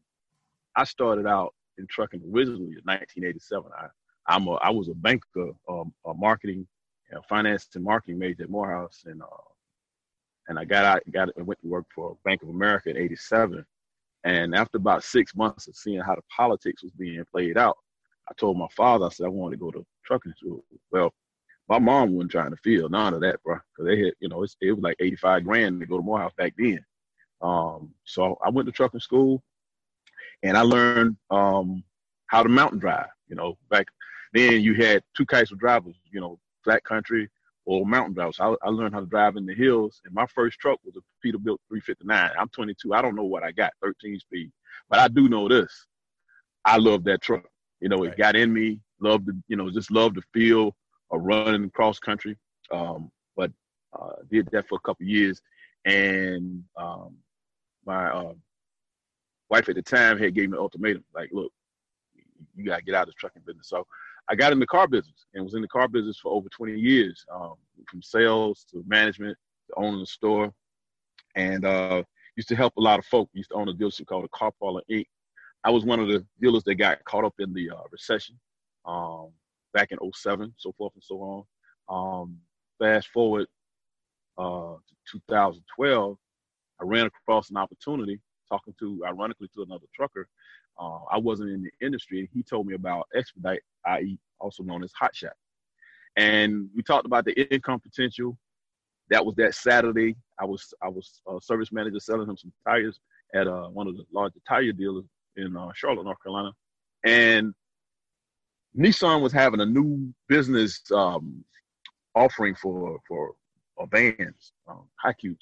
I 0.75 0.83
started 0.83 1.27
out 1.27 1.53
in 1.79 1.87
trucking 1.87 2.21
originally 2.33 2.75
in 2.77 2.83
1987. 2.83 3.71
I 3.77 3.87
I'm 4.27 4.47
a 4.47 4.53
I 4.55 4.69
was 4.69 4.89
a 4.89 4.93
banker, 4.93 5.51
um, 5.67 5.93
a 6.05 6.13
marketing, 6.13 6.67
you 7.09 7.15
know, 7.15 7.21
finance 7.27 7.67
and 7.73 7.83
marketing 7.83 8.19
major 8.19 8.43
at 8.43 8.49
Morehouse, 8.49 9.03
and 9.05 9.21
uh, 9.21 9.25
and 10.47 10.59
I 10.59 10.65
got 10.65 10.85
out, 10.85 11.01
got 11.11 11.29
I 11.37 11.41
went 11.41 11.59
to 11.61 11.67
work 11.67 11.85
for 11.93 12.17
Bank 12.23 12.43
of 12.43 12.49
America 12.49 12.89
in 12.89 12.97
'87. 12.97 13.65
And 14.25 14.53
after 14.53 14.77
about 14.77 15.03
six 15.03 15.33
months 15.33 15.67
of 15.67 15.75
seeing 15.77 16.01
how 16.01 16.13
the 16.13 16.21
politics 16.35 16.83
was 16.83 16.91
being 16.91 17.23
played 17.31 17.57
out, 17.57 17.77
I 18.29 18.33
told 18.37 18.57
my 18.57 18.67
father, 18.75 19.05
I 19.05 19.09
said 19.09 19.25
I 19.25 19.29
wanted 19.29 19.55
to 19.55 19.61
go 19.61 19.71
to 19.71 19.85
trucking 20.05 20.33
school. 20.37 20.63
Well, 20.91 21.13
my 21.69 21.79
mom 21.79 22.13
wasn't 22.13 22.31
trying 22.31 22.51
to 22.51 22.57
feel 22.57 22.89
none 22.89 23.13
of 23.13 23.21
that, 23.21 23.41
bro, 23.43 23.55
because 23.55 23.87
they 23.87 24.03
had, 24.03 24.13
you 24.19 24.27
know, 24.27 24.43
it 24.43 24.71
was 24.71 24.83
like 24.83 24.97
85 24.99 25.45
grand 25.45 25.79
to 25.79 25.85
go 25.85 25.97
to 25.97 26.03
Morehouse 26.03 26.33
back 26.37 26.53
then. 26.57 26.83
Um, 27.41 27.93
so 28.03 28.37
I 28.43 28.49
went 28.49 28.65
to 28.65 28.73
trucking 28.73 28.99
school 28.99 29.41
and 30.43 30.57
I 30.57 30.61
learned 30.61 31.17
um, 31.29 31.83
how 32.27 32.43
to 32.43 32.49
mountain 32.49 32.79
drive. 32.79 33.07
You 33.27 33.35
know, 33.35 33.57
back 33.69 33.87
then 34.33 34.61
you 34.61 34.75
had 34.75 35.03
two 35.15 35.25
kinds 35.25 35.51
of 35.51 35.59
drivers. 35.59 35.95
You 36.11 36.21
know, 36.21 36.39
flat 36.63 36.83
country 36.83 37.29
or 37.65 37.85
mountain 37.85 38.13
drivers. 38.13 38.39
I, 38.39 38.55
I 38.63 38.69
learned 38.69 38.93
how 38.93 39.01
to 39.01 39.05
drive 39.05 39.35
in 39.35 39.45
the 39.45 39.53
hills, 39.53 40.01
and 40.05 40.13
my 40.13 40.25
first 40.27 40.59
truck 40.59 40.79
was 40.83 40.95
a 40.95 41.27
Peterbilt 41.27 41.59
359. 41.69 42.31
I'm 42.37 42.49
22. 42.49 42.93
I 42.93 43.01
don't 43.01 43.15
know 43.15 43.23
what 43.23 43.43
I 43.43 43.51
got, 43.51 43.73
13 43.81 44.19
speed, 44.19 44.51
but 44.89 44.99
I 44.99 45.07
do 45.07 45.29
know 45.29 45.47
this. 45.47 45.85
I 46.65 46.77
love 46.77 47.03
that 47.05 47.21
truck. 47.21 47.45
You 47.79 47.89
know, 47.89 48.03
it 48.03 48.17
got 48.17 48.35
in 48.35 48.53
me. 48.53 48.79
Loved 48.99 49.27
the, 49.27 49.41
you 49.47 49.55
know, 49.55 49.69
just 49.69 49.91
loved 49.91 50.15
the 50.15 50.23
feel 50.33 50.75
of 51.11 51.21
running 51.21 51.69
cross 51.69 51.99
country. 51.99 52.37
Um, 52.71 53.09
but 53.35 53.51
uh, 53.97 54.13
did 54.29 54.49
that 54.51 54.67
for 54.67 54.75
a 54.75 54.81
couple 54.81 55.05
years, 55.05 55.41
and 55.85 56.63
um, 56.75 57.15
my 57.85 58.09
uh, 58.09 58.33
wife 59.49 59.69
at 59.69 59.75
the 59.75 59.81
time 59.81 60.17
had 60.17 60.35
gave 60.35 60.49
me 60.49 60.57
an 60.57 60.61
ultimatum, 60.61 61.03
like, 61.13 61.29
look, 61.31 61.51
you 62.55 62.65
gotta 62.65 62.83
get 62.83 62.95
out 62.95 63.03
of 63.03 63.07
this 63.07 63.15
trucking 63.15 63.41
business. 63.45 63.69
So 63.69 63.85
I 64.29 64.35
got 64.35 64.51
in 64.51 64.59
the 64.59 64.67
car 64.67 64.87
business 64.87 65.25
and 65.33 65.43
was 65.43 65.55
in 65.55 65.61
the 65.61 65.67
car 65.67 65.87
business 65.87 66.19
for 66.19 66.31
over 66.31 66.47
20 66.49 66.79
years, 66.79 67.25
um, 67.33 67.55
from 67.89 68.01
sales 68.01 68.65
to 68.71 68.83
management 68.87 69.37
to 69.67 69.73
owning 69.77 69.99
the 69.99 70.05
store, 70.05 70.53
and 71.35 71.65
uh, 71.65 72.03
used 72.35 72.49
to 72.49 72.55
help 72.55 72.73
a 72.77 72.81
lot 72.81 72.99
of 72.99 73.05
folk. 73.05 73.29
Used 73.33 73.49
to 73.49 73.55
own 73.55 73.69
a 73.69 73.73
dealership 73.73 74.05
called 74.05 74.23
the 74.23 74.29
Car 74.29 74.51
Parlor 74.59 74.81
Inc. 74.89 75.05
I 75.63 75.71
was 75.71 75.83
one 75.83 75.99
of 75.99 76.07
the 76.07 76.25
dealers 76.39 76.63
that 76.65 76.75
got 76.75 77.03
caught 77.05 77.25
up 77.25 77.33
in 77.39 77.53
the 77.53 77.69
uh, 77.71 77.83
recession 77.91 78.39
um, 78.85 79.29
back 79.73 79.91
in 79.91 79.97
07, 80.13 80.53
so 80.57 80.73
forth 80.77 80.93
and 80.95 81.03
so 81.03 81.45
on. 81.89 82.23
Um, 82.23 82.37
fast 82.79 83.09
forward 83.09 83.47
uh, 84.37 84.75
to 84.75 85.19
2012, 85.19 86.17
I 86.79 86.83
ran 86.85 87.07
across 87.07 87.49
an 87.49 87.57
opportunity 87.57 88.21
talking 88.49 88.73
to, 88.79 89.03
ironically, 89.05 89.49
to 89.55 89.63
another 89.63 89.85
trucker. 89.93 90.27
Uh, 90.79 90.99
I 91.11 91.17
wasn't 91.17 91.49
in 91.51 91.63
the 91.63 91.85
industry. 91.85 92.29
He 92.33 92.43
told 92.43 92.67
me 92.67 92.75
about 92.75 93.07
Expedite, 93.15 93.61
i.e., 93.85 94.17
also 94.39 94.63
known 94.63 94.83
as 94.83 94.91
Hot 94.93 95.15
Shot. 95.15 95.33
And 96.15 96.69
we 96.75 96.83
talked 96.83 97.05
about 97.05 97.25
the 97.25 97.33
income 97.53 97.79
potential. 97.79 98.37
That 99.09 99.25
was 99.25 99.35
that 99.35 99.55
Saturday. 99.55 100.15
I 100.39 100.45
was 100.45 100.73
I 100.81 100.87
was 100.87 101.21
a 101.27 101.39
service 101.41 101.71
manager 101.71 101.99
selling 101.99 102.29
him 102.29 102.37
some 102.37 102.53
tires 102.67 102.99
at 103.33 103.47
uh, 103.47 103.67
one 103.67 103.87
of 103.87 103.97
the 103.97 104.03
larger 104.13 104.39
tire 104.47 104.71
dealers 104.71 105.05
in 105.35 105.55
uh, 105.55 105.69
Charlotte, 105.73 106.03
North 106.03 106.21
Carolina. 106.23 106.51
And 107.05 107.53
Nissan 108.77 109.21
was 109.21 109.33
having 109.33 109.61
a 109.61 109.65
new 109.65 110.13
business 110.27 110.81
um, 110.93 111.43
offering 112.15 112.55
for 112.55 112.99
for 113.07 113.33
uh, 113.79 113.85
vans, 113.87 114.53
um, 114.67 114.83
Haikyu. 115.03 115.35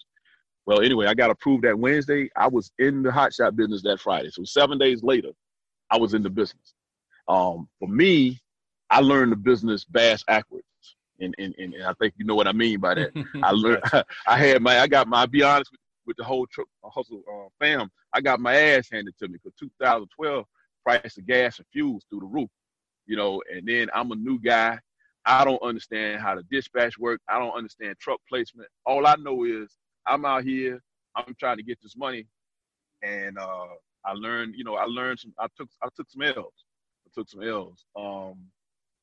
Well, 0.67 0.81
anyway, 0.81 1.05
I 1.05 1.13
got 1.13 1.29
approved 1.29 1.63
that 1.63 1.79
Wednesday. 1.79 2.29
I 2.36 2.47
was 2.47 2.71
in 2.77 3.01
the 3.01 3.12
hot 3.12 3.33
shot 3.33 3.55
business 3.55 3.81
that 3.83 4.01
Friday. 4.01 4.29
So 4.29 4.43
seven 4.43 4.77
days 4.77 5.01
later, 5.01 5.29
I 5.89 5.97
was 5.97 6.13
in 6.13 6.21
the 6.21 6.29
business. 6.29 6.74
Um, 7.29 7.69
for 7.79 7.88
me, 7.88 8.38
I 8.89 9.00
learned 9.00 9.31
the 9.31 9.38
business 9.38 9.86
bass 9.86 10.24
backwards. 10.27 10.65
And, 11.21 11.33
and, 11.39 11.55
and, 11.57 11.74
I 11.83 11.93
think 11.93 12.13
you 12.17 12.25
know 12.25 12.36
what 12.36 12.47
I 12.47 12.51
mean 12.51 12.81
by 12.81 12.95
that. 12.95 13.12
I 13.43 13.51
learned, 13.51 13.81
I 14.27 14.38
had 14.38 14.62
my, 14.62 14.81
I 14.81 14.88
got 14.88 15.07
my, 15.07 15.21
I'll 15.21 15.27
be 15.27 15.41
honest 15.41 15.71
with, 15.71 15.79
with 16.05 16.17
the 16.17 16.25
whole 16.25 16.45
tr- 16.47 16.62
uh, 16.83 16.89
hustle 16.89 17.24
uh, 17.31 17.47
fam, 17.59 17.89
I 18.13 18.19
got 18.19 18.41
my 18.41 18.53
ass 18.53 18.89
handed 18.91 19.17
to 19.19 19.29
me 19.29 19.39
because 19.41 19.53
2012 19.57 20.45
price 20.83 21.17
of 21.17 21.25
gas 21.25 21.59
and 21.59 21.67
fuels 21.71 22.03
through 22.09 22.19
the 22.19 22.25
roof, 22.25 22.50
you 23.05 23.15
know, 23.15 23.41
and 23.53 23.65
then 23.65 23.88
I'm 23.95 24.12
a 24.12 24.15
new 24.15 24.38
guy. 24.38 24.77
I 25.25 25.45
don't 25.45 25.62
understand 25.63 26.21
how 26.21 26.36
the 26.36 26.43
dispatch 26.43 26.97
work. 26.97 27.21
I 27.29 27.39
don't 27.39 27.55
understand 27.55 27.95
truck 28.00 28.19
placement. 28.29 28.69
All 28.86 29.07
I 29.07 29.15
know 29.15 29.45
is 29.45 29.77
I'm 30.07 30.25
out 30.25 30.43
here. 30.43 30.81
I'm 31.15 31.35
trying 31.39 31.57
to 31.57 31.63
get 31.63 31.79
this 31.81 31.97
money, 31.97 32.27
and 33.03 33.37
uh, 33.37 33.67
I 34.05 34.13
learned. 34.13 34.55
You 34.55 34.63
know, 34.63 34.75
I 34.75 34.85
learned 34.85 35.19
some. 35.19 35.33
I 35.39 35.47
took 35.57 35.69
I 35.83 35.87
took 35.95 36.09
some 36.09 36.21
L's. 36.21 36.35
I 37.05 37.09
took 37.13 37.29
some 37.29 37.43
L's. 37.43 37.85
Um, 37.95 38.35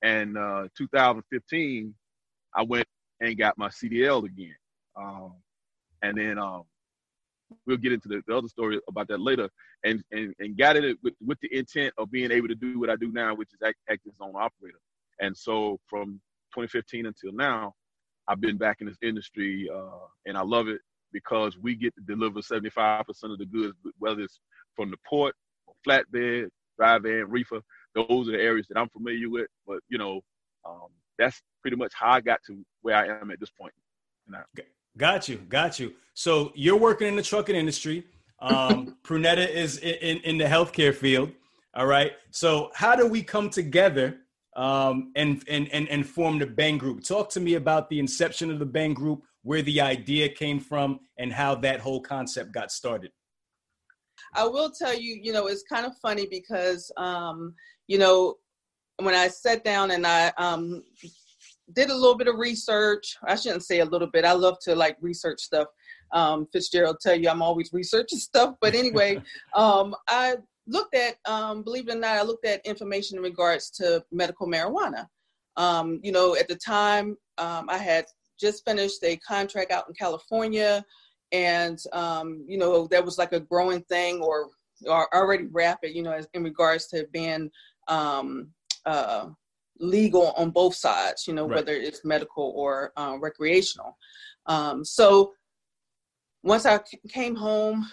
and 0.02 0.36
uh, 0.36 0.68
2015, 0.76 1.94
I 2.54 2.62
went 2.62 2.86
and 3.20 3.38
got 3.38 3.56
my 3.56 3.68
CDL 3.68 4.24
again. 4.24 4.54
Um, 4.96 5.34
and 6.02 6.16
then 6.16 6.38
um, 6.38 6.64
we'll 7.66 7.78
get 7.78 7.92
into 7.92 8.08
the, 8.08 8.22
the, 8.26 8.36
other 8.36 8.48
story 8.48 8.78
about 8.88 9.08
that 9.08 9.20
later. 9.20 9.48
And 9.84 10.02
and, 10.12 10.34
and 10.38 10.56
got 10.56 10.76
it 10.76 10.98
with, 11.02 11.14
with 11.24 11.38
the 11.40 11.56
intent 11.56 11.94
of 11.98 12.10
being 12.10 12.30
able 12.30 12.48
to 12.48 12.54
do 12.54 12.78
what 12.78 12.90
I 12.90 12.96
do 12.96 13.10
now, 13.12 13.34
which 13.34 13.48
is 13.52 13.60
act, 13.66 13.78
act 13.90 14.02
as 14.06 14.14
owner 14.20 14.40
operator. 14.40 14.78
And 15.20 15.36
so 15.36 15.78
from 15.86 16.20
2015 16.54 17.06
until 17.06 17.32
now, 17.32 17.74
I've 18.28 18.40
been 18.40 18.56
back 18.56 18.78
in 18.80 18.86
this 18.86 18.96
industry, 19.02 19.68
uh, 19.74 20.06
and 20.26 20.36
I 20.36 20.42
love 20.42 20.68
it 20.68 20.80
because 21.14 21.56
we 21.56 21.74
get 21.74 21.94
to 21.94 22.02
deliver 22.02 22.40
75% 22.40 23.04
of 23.08 23.38
the 23.38 23.46
goods, 23.46 23.74
whether 23.98 24.20
it's 24.20 24.40
from 24.76 24.90
the 24.90 24.98
port, 25.08 25.34
flatbed, 25.86 26.48
dry 26.76 26.98
van, 26.98 27.30
reefer. 27.30 27.60
Those 27.94 28.28
are 28.28 28.32
the 28.32 28.40
areas 28.40 28.66
that 28.68 28.78
I'm 28.78 28.88
familiar 28.90 29.30
with. 29.30 29.46
But 29.66 29.78
you 29.88 29.96
know, 29.96 30.20
um, 30.68 30.88
that's 31.18 31.40
pretty 31.62 31.76
much 31.76 31.92
how 31.94 32.10
I 32.10 32.20
got 32.20 32.40
to 32.48 32.62
where 32.82 32.96
I 32.96 33.18
am 33.20 33.30
at 33.30 33.40
this 33.40 33.50
point. 33.50 33.72
Now. 34.28 34.42
Got 34.96 35.28
you, 35.28 35.36
got 35.48 35.78
you. 35.78 35.92
So 36.14 36.52
you're 36.54 36.76
working 36.76 37.08
in 37.08 37.16
the 37.16 37.22
trucking 37.22 37.56
industry. 37.56 38.04
Um, 38.40 38.96
Prunetta 39.04 39.48
is 39.48 39.78
in, 39.78 39.94
in, 39.94 40.16
in, 40.18 40.38
the 40.38 40.44
healthcare 40.44 40.94
field. 40.94 41.32
All 41.74 41.86
right. 41.86 42.12
So 42.30 42.70
how 42.74 42.94
do 42.94 43.06
we 43.06 43.22
come 43.22 43.50
together 43.50 44.18
um, 44.56 45.12
and, 45.16 45.42
and 45.48 45.68
and 45.72 45.88
and 45.88 46.06
form 46.06 46.38
the 46.38 46.46
Bhang 46.46 46.78
Group? 46.78 47.02
Talk 47.02 47.30
to 47.30 47.40
me 47.40 47.54
about 47.54 47.88
the 47.90 47.98
inception 47.98 48.50
of 48.50 48.60
the 48.60 48.66
Bhang 48.66 48.94
Group, 48.94 49.22
where 49.44 49.62
the 49.62 49.80
idea 49.80 50.28
came 50.28 50.58
from, 50.58 50.98
and 51.18 51.32
how 51.32 51.54
that 51.54 51.78
whole 51.78 52.00
concept 52.00 52.52
got 52.52 52.72
started. 52.72 53.12
I 54.34 54.46
will 54.46 54.70
tell 54.70 54.98
you, 54.98 55.18
you 55.22 55.32
know, 55.32 55.46
it's 55.46 55.62
kind 55.62 55.86
of 55.86 55.96
funny 55.98 56.26
because, 56.28 56.90
um, 56.96 57.54
you 57.86 57.98
know, 57.98 58.36
when 58.98 59.14
I 59.14 59.28
sat 59.28 59.64
down 59.64 59.92
and 59.92 60.06
I 60.06 60.32
um, 60.38 60.82
did 61.72 61.90
a 61.90 61.94
little 61.94 62.16
bit 62.16 62.28
of 62.28 62.38
research, 62.38 63.16
I 63.26 63.36
shouldn't 63.36 63.64
say 63.64 63.80
a 63.80 63.84
little 63.84 64.08
bit. 64.08 64.24
I 64.24 64.32
love 64.32 64.58
to 64.62 64.74
like 64.74 64.96
research 65.00 65.40
stuff. 65.40 65.68
Um, 66.12 66.46
Fitzgerald 66.52 66.98
tell 67.00 67.14
you 67.14 67.28
I'm 67.28 67.42
always 67.42 67.70
researching 67.72 68.18
stuff, 68.30 68.54
but 68.60 68.74
anyway, 68.74 69.20
um, 69.54 69.94
I 70.08 70.36
looked 70.66 70.94
at, 70.94 71.16
um, 71.26 71.62
believe 71.62 71.88
it 71.88 71.96
or 71.96 71.98
not, 71.98 72.16
I 72.16 72.22
looked 72.22 72.46
at 72.46 72.64
information 72.66 73.18
in 73.18 73.24
regards 73.24 73.70
to 73.72 74.04
medical 74.10 74.46
marijuana. 74.46 75.06
Um, 75.56 76.00
you 76.02 76.12
know, 76.12 76.34
at 76.34 76.48
the 76.48 76.56
time, 76.56 77.16
um, 77.38 77.68
I 77.68 77.78
had 77.78 78.06
just 78.40 78.64
finished 78.64 79.02
a 79.02 79.16
contract 79.18 79.70
out 79.70 79.88
in 79.88 79.94
California, 79.94 80.84
and 81.32 81.78
um, 81.92 82.44
you 82.48 82.58
know, 82.58 82.86
that 82.88 83.04
was 83.04 83.18
like 83.18 83.32
a 83.32 83.40
growing 83.40 83.82
thing, 83.82 84.20
or, 84.20 84.48
or 84.86 85.14
already 85.14 85.46
rapid. 85.46 85.94
You 85.94 86.02
know, 86.02 86.12
as, 86.12 86.28
in 86.34 86.42
regards 86.42 86.86
to 86.88 87.06
being 87.12 87.50
um, 87.88 88.48
uh, 88.86 89.26
legal 89.78 90.32
on 90.32 90.50
both 90.50 90.74
sides. 90.74 91.26
You 91.26 91.34
know, 91.34 91.46
right. 91.46 91.56
whether 91.56 91.72
it's 91.72 92.04
medical 92.04 92.52
or 92.56 92.92
uh, 92.96 93.16
recreational. 93.20 93.96
Um, 94.46 94.84
so 94.84 95.32
once 96.42 96.66
I 96.66 96.78
came 97.08 97.34
home 97.34 97.86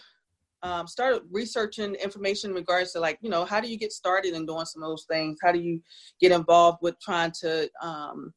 um, 0.63 0.87
started 0.87 1.23
researching 1.31 1.95
information 1.95 2.51
in 2.51 2.55
regards 2.55 2.91
to 2.93 2.99
like 2.99 3.17
you 3.21 3.29
know 3.29 3.45
how 3.45 3.59
do 3.59 3.67
you 3.67 3.77
get 3.77 3.91
started 3.91 4.33
in 4.33 4.45
doing 4.45 4.65
some 4.65 4.83
of 4.83 4.89
those 4.89 5.05
things 5.09 5.37
how 5.41 5.51
do 5.51 5.59
you 5.59 5.81
get 6.19 6.31
involved 6.31 6.79
with 6.81 6.99
trying 6.99 7.31
to 7.31 7.69
um, 7.81 8.33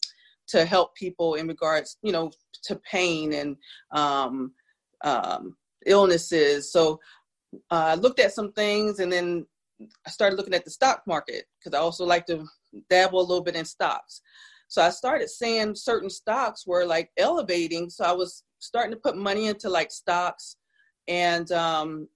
to 0.48 0.64
help 0.64 0.94
people 0.94 1.34
in 1.34 1.46
regards 1.48 1.98
you 2.02 2.12
know 2.12 2.30
to 2.62 2.76
pain 2.90 3.32
and 3.32 3.56
um, 3.92 4.52
um, 5.02 5.56
illnesses. 5.86 6.72
So 6.72 7.00
uh, 7.70 7.92
i 7.92 7.94
looked 7.94 8.20
at 8.20 8.32
some 8.32 8.52
things 8.52 8.98
and 8.98 9.12
then 9.12 9.46
i 10.06 10.10
started 10.10 10.36
looking 10.36 10.54
at 10.54 10.64
the 10.64 10.70
stock 10.70 11.02
market 11.06 11.44
because 11.58 11.76
i 11.76 11.80
also 11.80 12.04
like 12.04 12.26
to 12.26 12.44
dabble 12.90 13.20
a 13.20 13.28
little 13.28 13.44
bit 13.44 13.56
in 13.56 13.64
stocks. 13.64 14.20
So 14.68 14.82
i 14.82 14.90
started 14.90 15.28
seeing 15.30 15.74
certain 15.74 16.10
stocks 16.10 16.66
were 16.66 16.84
like 16.84 17.10
elevating. 17.16 17.90
So 17.90 18.04
i 18.04 18.12
was 18.12 18.42
starting 18.58 18.92
to 18.92 19.00
put 19.00 19.16
money 19.16 19.46
into 19.46 19.68
like 19.68 19.90
stocks 19.90 20.56
and 21.06 21.50
um, 21.52 22.08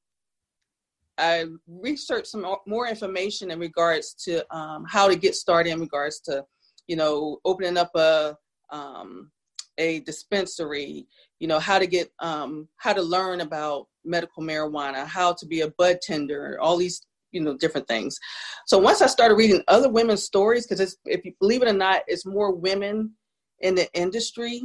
I 1.18 1.46
researched 1.66 2.28
some 2.28 2.46
more 2.66 2.86
information 2.86 3.50
in 3.50 3.58
regards 3.58 4.14
to 4.24 4.46
um, 4.54 4.84
how 4.88 5.08
to 5.08 5.16
get 5.16 5.34
started 5.34 5.70
in 5.70 5.80
regards 5.80 6.20
to, 6.20 6.44
you 6.88 6.96
know, 6.96 7.38
opening 7.44 7.76
up 7.76 7.94
a 7.94 8.36
um, 8.70 9.30
a 9.78 10.00
dispensary, 10.00 11.06
you 11.38 11.46
know, 11.46 11.60
how 11.60 11.78
to 11.78 11.86
get 11.86 12.10
um, 12.18 12.68
how 12.76 12.92
to 12.92 13.02
learn 13.02 13.40
about 13.40 13.86
medical 14.04 14.42
marijuana, 14.42 15.06
how 15.06 15.32
to 15.34 15.46
be 15.46 15.60
a 15.60 15.70
bud 15.78 15.98
tender, 16.02 16.58
all 16.60 16.76
these 16.76 17.06
you 17.30 17.40
know 17.40 17.56
different 17.56 17.86
things. 17.86 18.18
So 18.66 18.78
once 18.78 19.02
I 19.02 19.06
started 19.06 19.36
reading 19.36 19.62
other 19.68 19.88
women's 19.88 20.24
stories, 20.24 20.66
because 20.66 20.96
if 21.04 21.24
you 21.24 21.32
believe 21.40 21.62
it 21.62 21.68
or 21.68 21.72
not, 21.72 22.02
it's 22.08 22.26
more 22.26 22.52
women 22.52 23.12
in 23.60 23.74
the 23.74 23.92
industry 23.94 24.62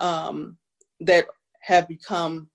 um, 0.00 0.56
that 1.00 1.26
have 1.62 1.88
become 1.88 2.48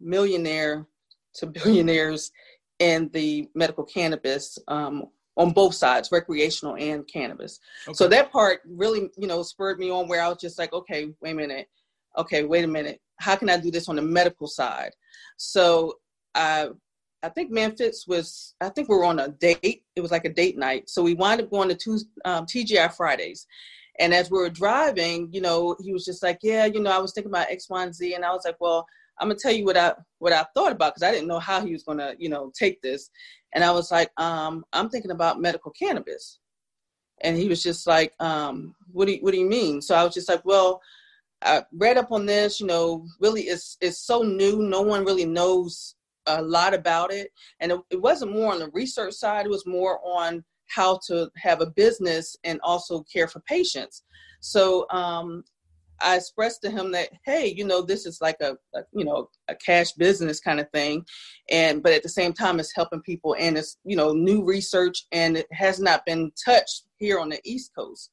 millionaire 0.00 0.86
to 1.34 1.46
billionaires 1.46 2.30
in 2.78 3.08
the 3.12 3.48
medical 3.54 3.84
cannabis 3.84 4.58
um, 4.68 5.06
on 5.36 5.52
both 5.52 5.74
sides, 5.74 6.10
recreational 6.10 6.76
and 6.76 7.06
cannabis. 7.06 7.60
Okay. 7.86 7.94
So 7.94 8.08
that 8.08 8.32
part 8.32 8.60
really, 8.66 9.10
you 9.16 9.26
know, 9.26 9.42
spurred 9.42 9.78
me 9.78 9.90
on 9.90 10.08
where 10.08 10.22
I 10.22 10.28
was 10.28 10.38
just 10.38 10.58
like, 10.58 10.72
okay, 10.72 11.12
wait 11.20 11.32
a 11.32 11.34
minute. 11.34 11.68
Okay, 12.16 12.44
wait 12.44 12.64
a 12.64 12.68
minute. 12.68 13.00
How 13.18 13.36
can 13.36 13.50
I 13.50 13.58
do 13.58 13.70
this 13.70 13.88
on 13.88 13.96
the 13.96 14.02
medical 14.02 14.46
side? 14.46 14.92
So 15.36 15.94
I 16.34 16.68
I 17.22 17.28
think 17.30 17.50
Memphis 17.50 18.04
was, 18.06 18.54
I 18.60 18.68
think 18.68 18.88
we 18.88 18.96
were 18.96 19.04
on 19.04 19.18
a 19.18 19.28
date. 19.28 19.82
It 19.96 20.00
was 20.00 20.12
like 20.12 20.26
a 20.26 20.32
date 20.32 20.56
night. 20.56 20.88
So 20.88 21.02
we 21.02 21.14
wound 21.14 21.40
up 21.40 21.50
going 21.50 21.68
to 21.70 21.74
two 21.74 21.98
um, 22.24 22.46
TGI 22.46 22.94
Fridays. 22.94 23.46
And 23.98 24.14
as 24.14 24.30
we 24.30 24.38
were 24.38 24.50
driving, 24.50 25.30
you 25.32 25.40
know, 25.40 25.74
he 25.80 25.92
was 25.92 26.04
just 26.04 26.22
like, 26.22 26.38
yeah, 26.42 26.66
you 26.66 26.78
know, 26.78 26.92
I 26.92 26.98
was 26.98 27.12
thinking 27.14 27.32
about 27.32 27.50
X, 27.50 27.68
Y, 27.68 27.82
and 27.82 27.94
Z. 27.94 28.14
And 28.14 28.24
I 28.24 28.30
was 28.30 28.42
like, 28.44 28.56
well, 28.60 28.86
I'm 29.18 29.28
gonna 29.28 29.38
tell 29.38 29.52
you 29.52 29.64
what 29.64 29.76
I 29.76 29.94
what 30.18 30.32
I 30.32 30.44
thought 30.54 30.72
about 30.72 30.94
because 30.94 31.02
I 31.02 31.12
didn't 31.12 31.28
know 31.28 31.38
how 31.38 31.64
he 31.64 31.72
was 31.72 31.82
gonna 31.82 32.14
you 32.18 32.28
know 32.28 32.52
take 32.58 32.80
this, 32.82 33.10
and 33.56 33.64
I 33.64 33.72
was 33.72 33.90
like, 33.90 34.10
um, 34.18 34.66
I'm 34.74 34.90
thinking 34.90 35.10
about 35.10 35.40
medical 35.40 35.70
cannabis, 35.72 36.38
and 37.22 37.38
he 37.38 37.48
was 37.48 37.62
just 37.62 37.86
like, 37.86 38.12
um, 38.20 38.74
what 38.92 39.06
do 39.06 39.14
you, 39.14 39.18
what 39.22 39.32
do 39.32 39.38
you 39.38 39.48
mean? 39.48 39.80
So 39.80 39.94
I 39.94 40.04
was 40.04 40.12
just 40.12 40.28
like, 40.28 40.44
well, 40.44 40.82
I 41.42 41.64
read 41.72 41.96
up 41.96 42.12
on 42.12 42.26
this. 42.26 42.60
You 42.60 42.66
know, 42.66 43.06
really, 43.18 43.44
it's 43.44 43.78
it's 43.80 43.98
so 43.98 44.22
new. 44.22 44.58
No 44.58 44.82
one 44.82 45.06
really 45.06 45.24
knows 45.24 45.94
a 46.26 46.42
lot 46.42 46.74
about 46.74 47.10
it, 47.12 47.32
and 47.60 47.72
it, 47.72 47.80
it 47.88 48.00
wasn't 48.00 48.32
more 48.32 48.52
on 48.52 48.58
the 48.58 48.70
research 48.74 49.14
side. 49.14 49.46
It 49.46 49.50
was 49.50 49.66
more 49.66 50.00
on 50.04 50.44
how 50.68 51.00
to 51.06 51.30
have 51.36 51.62
a 51.62 51.70
business 51.70 52.36
and 52.44 52.60
also 52.62 53.04
care 53.04 53.28
for 53.28 53.40
patients. 53.40 54.02
So 54.40 54.86
um, 54.90 55.44
I 56.00 56.16
expressed 56.16 56.62
to 56.62 56.70
him 56.70 56.92
that, 56.92 57.10
hey, 57.24 57.52
you 57.56 57.64
know, 57.64 57.82
this 57.82 58.06
is 58.06 58.20
like 58.20 58.36
a, 58.40 58.56
a, 58.74 58.82
you 58.92 59.04
know 59.04 59.28
a 59.48 59.54
cash 59.54 59.92
business 59.92 60.40
kind 60.40 60.60
of 60.60 60.70
thing, 60.70 61.04
and 61.50 61.82
but 61.82 61.92
at 61.92 62.02
the 62.02 62.08
same 62.08 62.32
time, 62.32 62.60
it's 62.60 62.74
helping 62.74 63.02
people 63.02 63.36
and 63.38 63.56
it's 63.56 63.78
you 63.84 63.96
know 63.96 64.12
new 64.12 64.44
research 64.44 65.06
and 65.12 65.36
it 65.36 65.46
has 65.52 65.80
not 65.80 66.04
been 66.06 66.30
touched 66.44 66.84
here 66.96 67.18
on 67.18 67.28
the 67.28 67.40
East 67.44 67.72
Coast. 67.76 68.10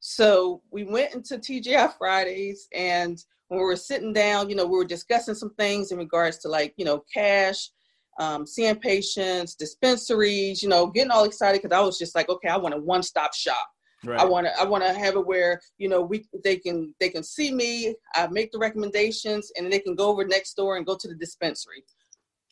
So 0.00 0.62
we 0.70 0.84
went 0.84 1.14
into 1.14 1.38
TGI 1.38 1.96
Fridays, 1.96 2.68
and 2.74 3.18
when 3.48 3.60
we 3.60 3.66
were 3.66 3.76
sitting 3.76 4.12
down, 4.12 4.50
you 4.50 4.56
know, 4.56 4.66
we 4.66 4.76
were 4.76 4.84
discussing 4.84 5.34
some 5.34 5.54
things 5.54 5.92
in 5.92 5.98
regards 5.98 6.38
to 6.38 6.48
like 6.48 6.74
you 6.76 6.84
know 6.84 7.02
cash, 7.12 7.70
um, 8.18 8.46
seeing 8.46 8.76
patients, 8.76 9.54
dispensaries, 9.54 10.62
you 10.62 10.68
know, 10.68 10.86
getting 10.86 11.10
all 11.10 11.24
excited 11.24 11.62
because 11.62 11.76
I 11.76 11.80
was 11.80 11.98
just 11.98 12.14
like, 12.14 12.28
okay, 12.28 12.48
I 12.48 12.56
want 12.56 12.74
a 12.74 12.78
one-stop 12.78 13.34
shop 13.34 13.68
Right. 14.04 14.20
I 14.20 14.24
want 14.24 14.46
to 14.46 14.60
I 14.60 14.64
want 14.64 14.84
to 14.84 14.92
have 14.92 15.16
it 15.16 15.26
where 15.26 15.60
you 15.78 15.88
know 15.88 16.02
we 16.02 16.26
they 16.42 16.56
can 16.56 16.94
they 17.00 17.08
can 17.08 17.22
see 17.22 17.52
me. 17.52 17.94
I 18.14 18.26
make 18.28 18.52
the 18.52 18.58
recommendations, 18.58 19.50
and 19.56 19.72
they 19.72 19.78
can 19.78 19.94
go 19.94 20.08
over 20.08 20.24
next 20.24 20.54
door 20.54 20.76
and 20.76 20.86
go 20.86 20.96
to 20.96 21.08
the 21.08 21.14
dispensary. 21.14 21.84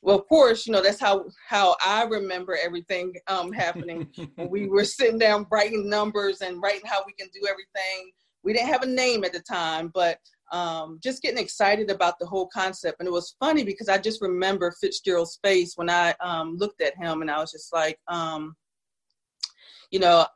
Well, 0.02 0.18
of 0.18 0.26
course, 0.28 0.66
you 0.66 0.72
know 0.72 0.82
that's 0.82 1.00
how 1.00 1.26
how 1.48 1.76
I 1.84 2.04
remember 2.04 2.58
everything 2.62 3.14
um, 3.28 3.52
happening. 3.52 4.08
we 4.48 4.68
were 4.68 4.84
sitting 4.84 5.18
down 5.18 5.46
writing 5.50 5.88
numbers 5.88 6.40
and 6.40 6.60
writing 6.62 6.86
how 6.86 7.02
we 7.06 7.12
can 7.12 7.28
do 7.32 7.46
everything. 7.48 8.10
We 8.42 8.52
didn't 8.52 8.68
have 8.68 8.82
a 8.82 8.86
name 8.86 9.22
at 9.22 9.32
the 9.32 9.40
time, 9.40 9.92
but 9.94 10.18
um, 10.50 10.98
just 11.02 11.22
getting 11.22 11.42
excited 11.42 11.90
about 11.90 12.18
the 12.18 12.26
whole 12.26 12.48
concept. 12.48 12.98
And 12.98 13.06
it 13.06 13.12
was 13.12 13.36
funny 13.40 13.64
because 13.64 13.88
I 13.88 13.96
just 13.98 14.20
remember 14.20 14.74
Fitzgerald's 14.80 15.38
face 15.42 15.74
when 15.76 15.88
I 15.88 16.14
um, 16.20 16.56
looked 16.56 16.82
at 16.82 16.96
him, 16.96 17.22
and 17.22 17.30
I 17.30 17.38
was 17.38 17.52
just 17.52 17.72
like, 17.72 17.98
um, 18.08 18.54
you 19.90 20.00
know, 20.00 20.26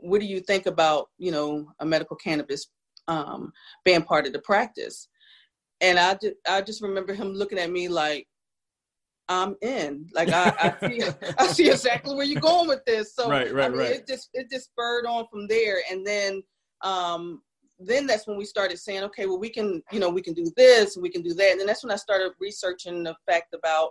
what 0.00 0.20
do 0.20 0.26
you 0.26 0.40
think 0.40 0.66
about 0.66 1.08
you 1.18 1.32
know 1.32 1.66
a 1.80 1.86
medical 1.86 2.16
cannabis 2.16 2.66
um, 3.08 3.52
being 3.84 4.02
part 4.02 4.26
of 4.26 4.32
the 4.32 4.40
practice? 4.40 5.08
And 5.80 5.98
i 5.98 6.14
just 6.14 6.34
i 6.48 6.60
just 6.60 6.82
remember 6.82 7.14
him 7.14 7.32
looking 7.32 7.58
at 7.58 7.70
me 7.70 7.88
like 7.88 8.26
i'm 9.28 9.56
in. 9.62 10.06
Like 10.14 10.30
i 10.30 10.74
i 10.80 10.88
see 10.88 11.02
i 11.38 11.46
see 11.46 11.70
exactly 11.70 12.14
where 12.14 12.24
you're 12.24 12.40
going 12.40 12.68
with 12.68 12.84
this. 12.86 13.14
So 13.14 13.28
right 13.28 13.52
right 13.52 13.66
I 13.66 13.68
mean, 13.68 13.78
right. 13.78 13.90
it 13.92 14.06
just 14.06 14.28
it 14.34 14.50
just 14.50 14.66
spurred 14.66 15.06
on 15.06 15.26
from 15.30 15.46
there. 15.46 15.78
And 15.90 16.06
then 16.06 16.42
um 16.82 17.42
then 17.78 18.06
that's 18.06 18.26
when 18.26 18.36
we 18.36 18.44
started 18.44 18.78
saying 18.78 19.02
okay 19.04 19.24
well 19.26 19.38
we 19.38 19.48
can 19.48 19.82
you 19.90 20.00
know 20.00 20.10
we 20.10 20.22
can 20.22 20.34
do 20.34 20.50
this 20.56 20.96
we 21.00 21.10
can 21.10 21.22
do 21.22 21.34
that. 21.34 21.50
And 21.52 21.60
then 21.60 21.66
that's 21.66 21.82
when 21.82 21.92
i 21.92 21.96
started 21.96 22.32
researching 22.38 23.02
the 23.02 23.14
fact 23.26 23.54
about 23.54 23.90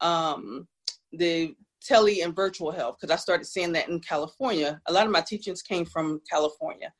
um 0.00 0.66
the 1.12 1.54
tele 1.86 2.22
and 2.22 2.34
virtual 2.34 2.70
health 2.70 2.96
because 3.00 3.12
I 3.12 3.18
started 3.18 3.44
seeing 3.44 3.72
that 3.72 3.88
in 3.88 4.00
California. 4.00 4.80
A 4.86 4.92
lot 4.92 5.06
of 5.06 5.12
my 5.12 5.20
teachings 5.20 5.62
came 5.62 5.84
from 5.84 6.20
California. 6.30 6.92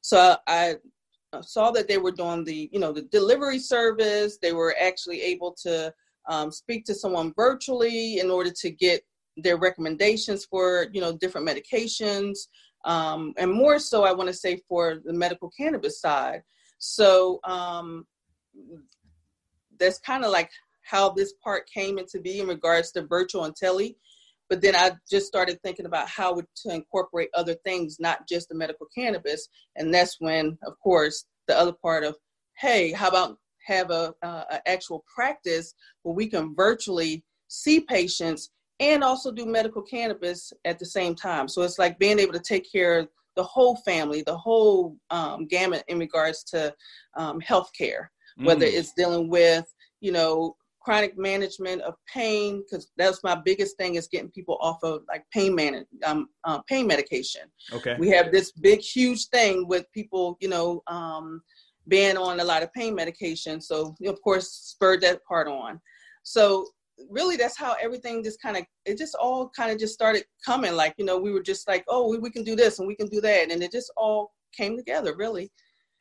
So 0.00 0.36
I 0.46 0.76
saw 1.42 1.70
that 1.72 1.88
they 1.88 1.98
were 1.98 2.12
doing 2.12 2.44
the, 2.44 2.70
you 2.72 2.78
know, 2.78 2.92
the 2.92 3.02
delivery 3.02 3.58
service. 3.58 4.38
They 4.40 4.52
were 4.52 4.74
actually 4.80 5.20
able 5.22 5.54
to 5.62 5.92
um, 6.28 6.50
speak 6.52 6.84
to 6.86 6.94
someone 6.94 7.32
virtually 7.36 8.20
in 8.20 8.30
order 8.30 8.50
to 8.50 8.70
get 8.70 9.02
their 9.36 9.56
recommendations 9.56 10.44
for, 10.44 10.86
you 10.92 11.00
know, 11.00 11.16
different 11.16 11.48
medications. 11.48 12.38
Um, 12.84 13.34
and 13.36 13.52
more 13.52 13.78
so, 13.78 14.04
I 14.04 14.12
want 14.12 14.28
to 14.28 14.34
say 14.34 14.60
for 14.68 15.00
the 15.04 15.12
medical 15.12 15.50
cannabis 15.50 16.00
side. 16.00 16.42
So 16.78 17.40
um, 17.44 18.06
that's 19.78 19.98
kind 19.98 20.24
of 20.24 20.30
like 20.30 20.50
how 20.82 21.10
this 21.10 21.34
part 21.44 21.68
came 21.68 21.98
into 21.98 22.20
be 22.20 22.40
in 22.40 22.46
regards 22.46 22.92
to 22.92 23.02
virtual 23.02 23.44
and 23.44 23.54
tele 23.54 23.96
but 24.48 24.60
then 24.62 24.74
I 24.74 24.92
just 25.10 25.26
started 25.26 25.58
thinking 25.62 25.86
about 25.86 26.08
how 26.08 26.34
to 26.34 26.74
incorporate 26.74 27.30
other 27.34 27.54
things, 27.64 27.98
not 28.00 28.26
just 28.28 28.48
the 28.48 28.54
medical 28.54 28.86
cannabis. 28.94 29.48
And 29.76 29.92
that's 29.92 30.16
when, 30.20 30.58
of 30.66 30.74
course, 30.82 31.24
the 31.46 31.58
other 31.58 31.72
part 31.72 32.04
of, 32.04 32.16
hey, 32.56 32.92
how 32.92 33.08
about 33.08 33.36
have 33.66 33.90
a, 33.90 34.14
uh, 34.22 34.44
a 34.50 34.68
actual 34.68 35.04
practice 35.14 35.74
where 36.02 36.14
we 36.14 36.26
can 36.26 36.54
virtually 36.54 37.22
see 37.48 37.80
patients 37.80 38.50
and 38.80 39.04
also 39.04 39.30
do 39.30 39.44
medical 39.44 39.82
cannabis 39.82 40.52
at 40.64 40.78
the 40.78 40.86
same 40.86 41.14
time. 41.14 41.48
So 41.48 41.62
it's 41.62 41.78
like 41.78 41.98
being 41.98 42.18
able 42.18 42.32
to 42.32 42.40
take 42.40 42.70
care 42.70 42.98
of 42.98 43.08
the 43.36 43.42
whole 43.42 43.76
family, 43.76 44.22
the 44.22 44.36
whole 44.36 44.96
um, 45.10 45.46
gamut 45.46 45.84
in 45.88 45.98
regards 45.98 46.42
to 46.44 46.74
um, 47.16 47.40
healthcare, 47.40 48.06
mm. 48.38 48.46
whether 48.46 48.64
it's 48.64 48.92
dealing 48.94 49.28
with, 49.28 49.64
you 50.00 50.12
know, 50.12 50.56
chronic 50.88 51.18
management 51.18 51.82
of 51.82 51.94
pain, 52.10 52.62
because 52.62 52.90
that's 52.96 53.22
my 53.22 53.34
biggest 53.34 53.76
thing 53.76 53.96
is 53.96 54.08
getting 54.08 54.30
people 54.30 54.56
off 54.62 54.78
of 54.82 55.02
like 55.06 55.22
pain 55.34 55.54
man, 55.54 55.84
um, 56.06 56.28
uh, 56.44 56.60
pain 56.62 56.86
medication. 56.86 57.42
Okay. 57.74 57.94
We 57.98 58.08
have 58.08 58.32
this 58.32 58.52
big, 58.52 58.80
huge 58.80 59.26
thing 59.26 59.68
with 59.68 59.84
people, 59.92 60.38
you 60.40 60.48
know, 60.48 60.82
um, 60.86 61.42
being 61.88 62.16
on 62.16 62.40
a 62.40 62.44
lot 62.44 62.62
of 62.62 62.72
pain 62.72 62.94
medication. 62.94 63.60
So, 63.60 63.94
of 64.06 64.22
course, 64.22 64.48
spurred 64.48 65.02
that 65.02 65.22
part 65.24 65.46
on. 65.46 65.78
So 66.22 66.66
really 67.10 67.36
that's 67.36 67.58
how 67.58 67.76
everything 67.82 68.24
just 68.24 68.40
kind 68.40 68.56
of 68.56 68.64
it 68.86 68.96
just 68.96 69.14
all 69.14 69.50
kind 69.54 69.70
of 69.70 69.78
just 69.78 69.92
started 69.92 70.24
coming 70.44 70.74
like 70.74 70.94
you 70.98 71.04
know 71.04 71.16
we 71.16 71.30
were 71.30 71.40
just 71.40 71.68
like 71.68 71.84
oh 71.86 72.08
we, 72.08 72.18
we 72.18 72.28
can 72.28 72.42
do 72.42 72.56
this 72.56 72.80
and 72.80 72.88
we 72.88 72.96
can 72.96 73.06
do 73.06 73.20
that 73.20 73.52
and 73.52 73.62
it 73.62 73.70
just 73.70 73.92
all 73.96 74.32
came 74.52 74.76
together 74.76 75.14
really 75.16 75.48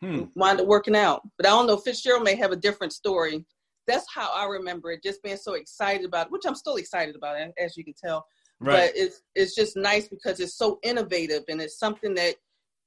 hmm. 0.01 0.23
wound 0.35 0.59
up 0.59 0.65
working 0.65 0.95
out 0.95 1.21
but 1.37 1.45
i 1.45 1.49
don't 1.49 1.67
know 1.67 1.77
fitzgerald 1.77 2.23
may 2.23 2.35
have 2.35 2.51
a 2.51 2.55
different 2.55 2.91
story 2.91 3.45
that's 3.87 4.05
how 4.13 4.31
i 4.33 4.45
remember 4.45 4.91
it 4.91 5.03
just 5.03 5.21
being 5.23 5.37
so 5.37 5.53
excited 5.53 6.05
about 6.05 6.27
it, 6.27 6.31
which 6.31 6.43
i'm 6.45 6.55
still 6.55 6.75
excited 6.75 7.15
about 7.15 7.37
as 7.59 7.77
you 7.77 7.83
can 7.83 7.93
tell 7.93 8.25
right. 8.59 8.91
but 8.91 8.91
it's 8.95 9.21
it's 9.35 9.55
just 9.55 9.75
nice 9.77 10.07
because 10.07 10.39
it's 10.39 10.57
so 10.57 10.79
innovative 10.83 11.43
and 11.49 11.61
it's 11.61 11.79
something 11.79 12.13
that 12.13 12.35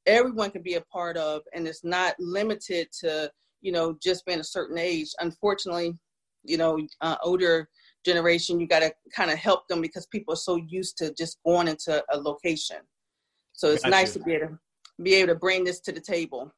everyone 0.06 0.50
can 0.50 0.62
be 0.62 0.74
a 0.74 0.80
part 0.82 1.16
of 1.16 1.42
and 1.54 1.66
it's 1.66 1.84
not 1.84 2.14
limited 2.18 2.88
to 2.92 3.30
you 3.60 3.72
know 3.72 3.96
just 4.02 4.24
being 4.26 4.40
a 4.40 4.44
certain 4.44 4.78
age 4.78 5.08
unfortunately 5.20 5.92
you 6.44 6.56
know 6.56 6.78
uh, 7.02 7.16
older 7.22 7.68
generation, 8.04 8.60
you 8.60 8.66
got 8.66 8.80
to 8.80 8.92
kind 9.14 9.30
of 9.30 9.38
help 9.38 9.68
them 9.68 9.80
because 9.80 10.06
people 10.06 10.34
are 10.34 10.38
so 10.38 10.56
used 10.56 10.96
to 10.98 11.12
just 11.14 11.38
going 11.44 11.68
into 11.68 12.02
a 12.10 12.18
location. 12.18 12.78
So 13.52 13.68
it's 13.68 13.82
got 13.82 13.90
nice 13.90 14.12
to 14.14 14.20
be 14.20 14.34
able 14.34 14.46
to 14.48 14.58
be 15.02 15.14
able 15.14 15.34
to 15.34 15.38
bring 15.38 15.64
this 15.64 15.80
to 15.80 15.92
the 15.92 16.00
table. 16.00 16.52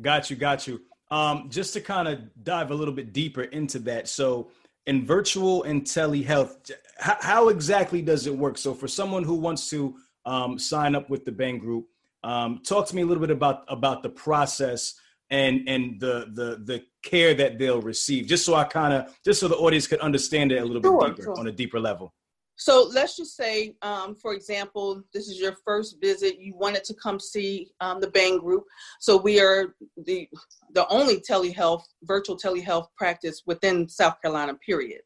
Got 0.00 0.30
you, 0.30 0.36
got 0.36 0.66
you. 0.66 0.80
Um, 1.10 1.48
just 1.50 1.72
to 1.74 1.80
kind 1.80 2.08
of 2.08 2.18
dive 2.42 2.72
a 2.72 2.74
little 2.74 2.94
bit 2.94 3.12
deeper 3.12 3.44
into 3.44 3.78
that. 3.80 4.08
So 4.08 4.50
in 4.86 5.06
virtual 5.06 5.62
and 5.62 5.84
telehealth, 5.84 6.72
how, 6.98 7.16
how 7.20 7.48
exactly 7.48 8.02
does 8.02 8.26
it 8.26 8.36
work? 8.36 8.58
So 8.58 8.74
for 8.74 8.88
someone 8.88 9.22
who 9.22 9.34
wants 9.34 9.70
to 9.70 9.94
um, 10.24 10.58
sign 10.58 10.96
up 10.96 11.08
with 11.08 11.24
the 11.24 11.30
Bhang 11.30 11.60
Group, 11.60 11.86
um, 12.24 12.60
talk 12.64 12.88
to 12.88 12.96
me 12.96 13.02
a 13.02 13.06
little 13.06 13.20
bit 13.20 13.30
about 13.30 13.64
about 13.68 14.02
the 14.02 14.08
process 14.08 14.94
and 15.30 15.68
and 15.68 16.00
the 16.00 16.30
the 16.34 16.62
the 16.64 16.82
care 17.02 17.34
that 17.34 17.58
they'll 17.58 17.80
receive 17.80 18.26
just 18.26 18.44
so 18.44 18.54
i 18.54 18.64
kind 18.64 18.92
of 18.92 19.16
just 19.24 19.40
so 19.40 19.48
the 19.48 19.56
audience 19.56 19.86
could 19.86 20.00
understand 20.00 20.52
it 20.52 20.62
a 20.62 20.64
little 20.64 20.82
sure, 20.82 21.00
bit 21.00 21.16
deeper 21.16 21.22
sure. 21.22 21.38
on 21.38 21.46
a 21.48 21.52
deeper 21.52 21.80
level 21.80 22.14
so 22.56 22.90
let's 22.92 23.16
just 23.16 23.36
say 23.36 23.74
um, 23.82 24.14
for 24.14 24.34
example 24.34 25.02
this 25.12 25.28
is 25.28 25.38
your 25.38 25.56
first 25.64 26.00
visit 26.00 26.38
you 26.38 26.54
wanted 26.56 26.84
to 26.84 26.94
come 26.94 27.20
see 27.20 27.68
um, 27.80 28.00
the 28.00 28.08
bhang 28.08 28.40
group. 28.40 28.64
So 29.00 29.16
we 29.16 29.40
are 29.40 29.74
the 29.96 30.28
the 30.74 30.86
only 30.88 31.20
telehealth 31.20 31.84
virtual 32.02 32.36
telehealth 32.36 32.88
practice 32.96 33.42
within 33.46 33.88
south 33.88 34.20
carolina 34.22 34.54
period. 34.54 35.02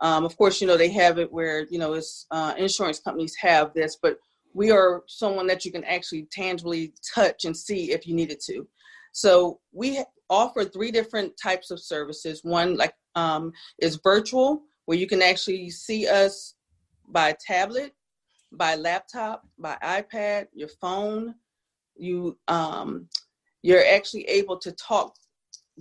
Um, 0.00 0.24
of 0.24 0.36
course 0.36 0.60
you 0.60 0.66
know 0.66 0.76
they 0.76 0.90
have 0.90 1.18
it 1.18 1.32
where 1.32 1.66
you 1.70 1.78
know 1.78 1.94
it's 1.94 2.26
uh, 2.30 2.54
insurance 2.56 3.00
companies 3.00 3.34
have 3.40 3.74
this 3.74 3.96
but 4.00 4.18
we 4.54 4.70
are 4.70 5.02
someone 5.08 5.48
that 5.48 5.64
you 5.64 5.72
can 5.72 5.84
actually 5.84 6.28
tangibly 6.30 6.94
touch 7.14 7.44
and 7.44 7.56
see 7.56 7.90
if 7.92 8.06
you 8.06 8.14
needed 8.14 8.38
to. 8.46 8.66
So 9.12 9.60
we 9.72 10.02
offer 10.30 10.64
three 10.64 10.90
different 10.90 11.32
types 11.40 11.70
of 11.70 11.80
services. 11.80 12.40
One 12.42 12.76
like 12.76 12.94
um, 13.14 13.52
is 13.80 14.00
virtual, 14.02 14.62
where 14.86 14.98
you 14.98 15.06
can 15.06 15.22
actually 15.22 15.70
see 15.70 16.08
us 16.08 16.53
by 17.08 17.36
tablet, 17.46 17.94
by 18.52 18.76
laptop, 18.76 19.46
by 19.58 19.76
iPad, 19.82 20.48
your 20.54 20.68
phone. 20.80 21.34
You 21.96 22.36
um, 22.48 23.08
you're 23.62 23.84
actually 23.84 24.24
able 24.24 24.58
to 24.58 24.72
talk 24.72 25.14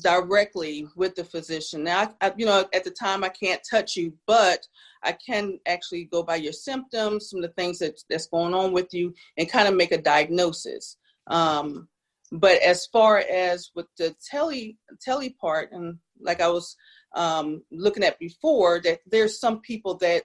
directly 0.02 0.88
with 0.96 1.16
the 1.16 1.24
physician. 1.24 1.84
Now, 1.84 2.14
I, 2.22 2.34
you 2.38 2.46
know, 2.46 2.66
at 2.74 2.84
the 2.84 2.92
time 2.92 3.24
I 3.24 3.30
can't 3.30 3.62
touch 3.70 3.96
you, 3.96 4.14
but 4.26 4.66
I 5.04 5.12
can 5.12 5.60
actually 5.68 6.06
go 6.06 6.24
by 6.24 6.38
your 6.38 6.54
symptoms, 6.54 7.30
some 7.30 7.44
of 7.44 7.44
the 7.44 7.54
things 7.54 7.80
that, 7.80 8.02
that's 8.10 8.28
going 8.28 8.54
on 8.54 8.72
with 8.72 8.94
you, 8.94 9.14
and 9.38 9.50
kind 9.50 9.68
of 9.68 9.76
make 9.76 9.92
a 9.92 10.02
diagnosis. 10.02 10.98
Um, 11.28 11.88
but 12.32 12.62
as 12.64 12.88
far 12.88 13.20
as 13.20 13.72
with 13.76 13.86
the 13.98 14.16
tele 14.30 14.76
tele 15.02 15.30
part, 15.30 15.72
and 15.72 15.98
like 16.20 16.42
I 16.42 16.48
was 16.48 16.76
um, 17.16 17.62
looking 17.72 18.04
at 18.04 18.18
before, 18.18 18.82
that 18.84 19.00
there's 19.06 19.40
some 19.40 19.62
people 19.62 19.96
that 19.98 20.24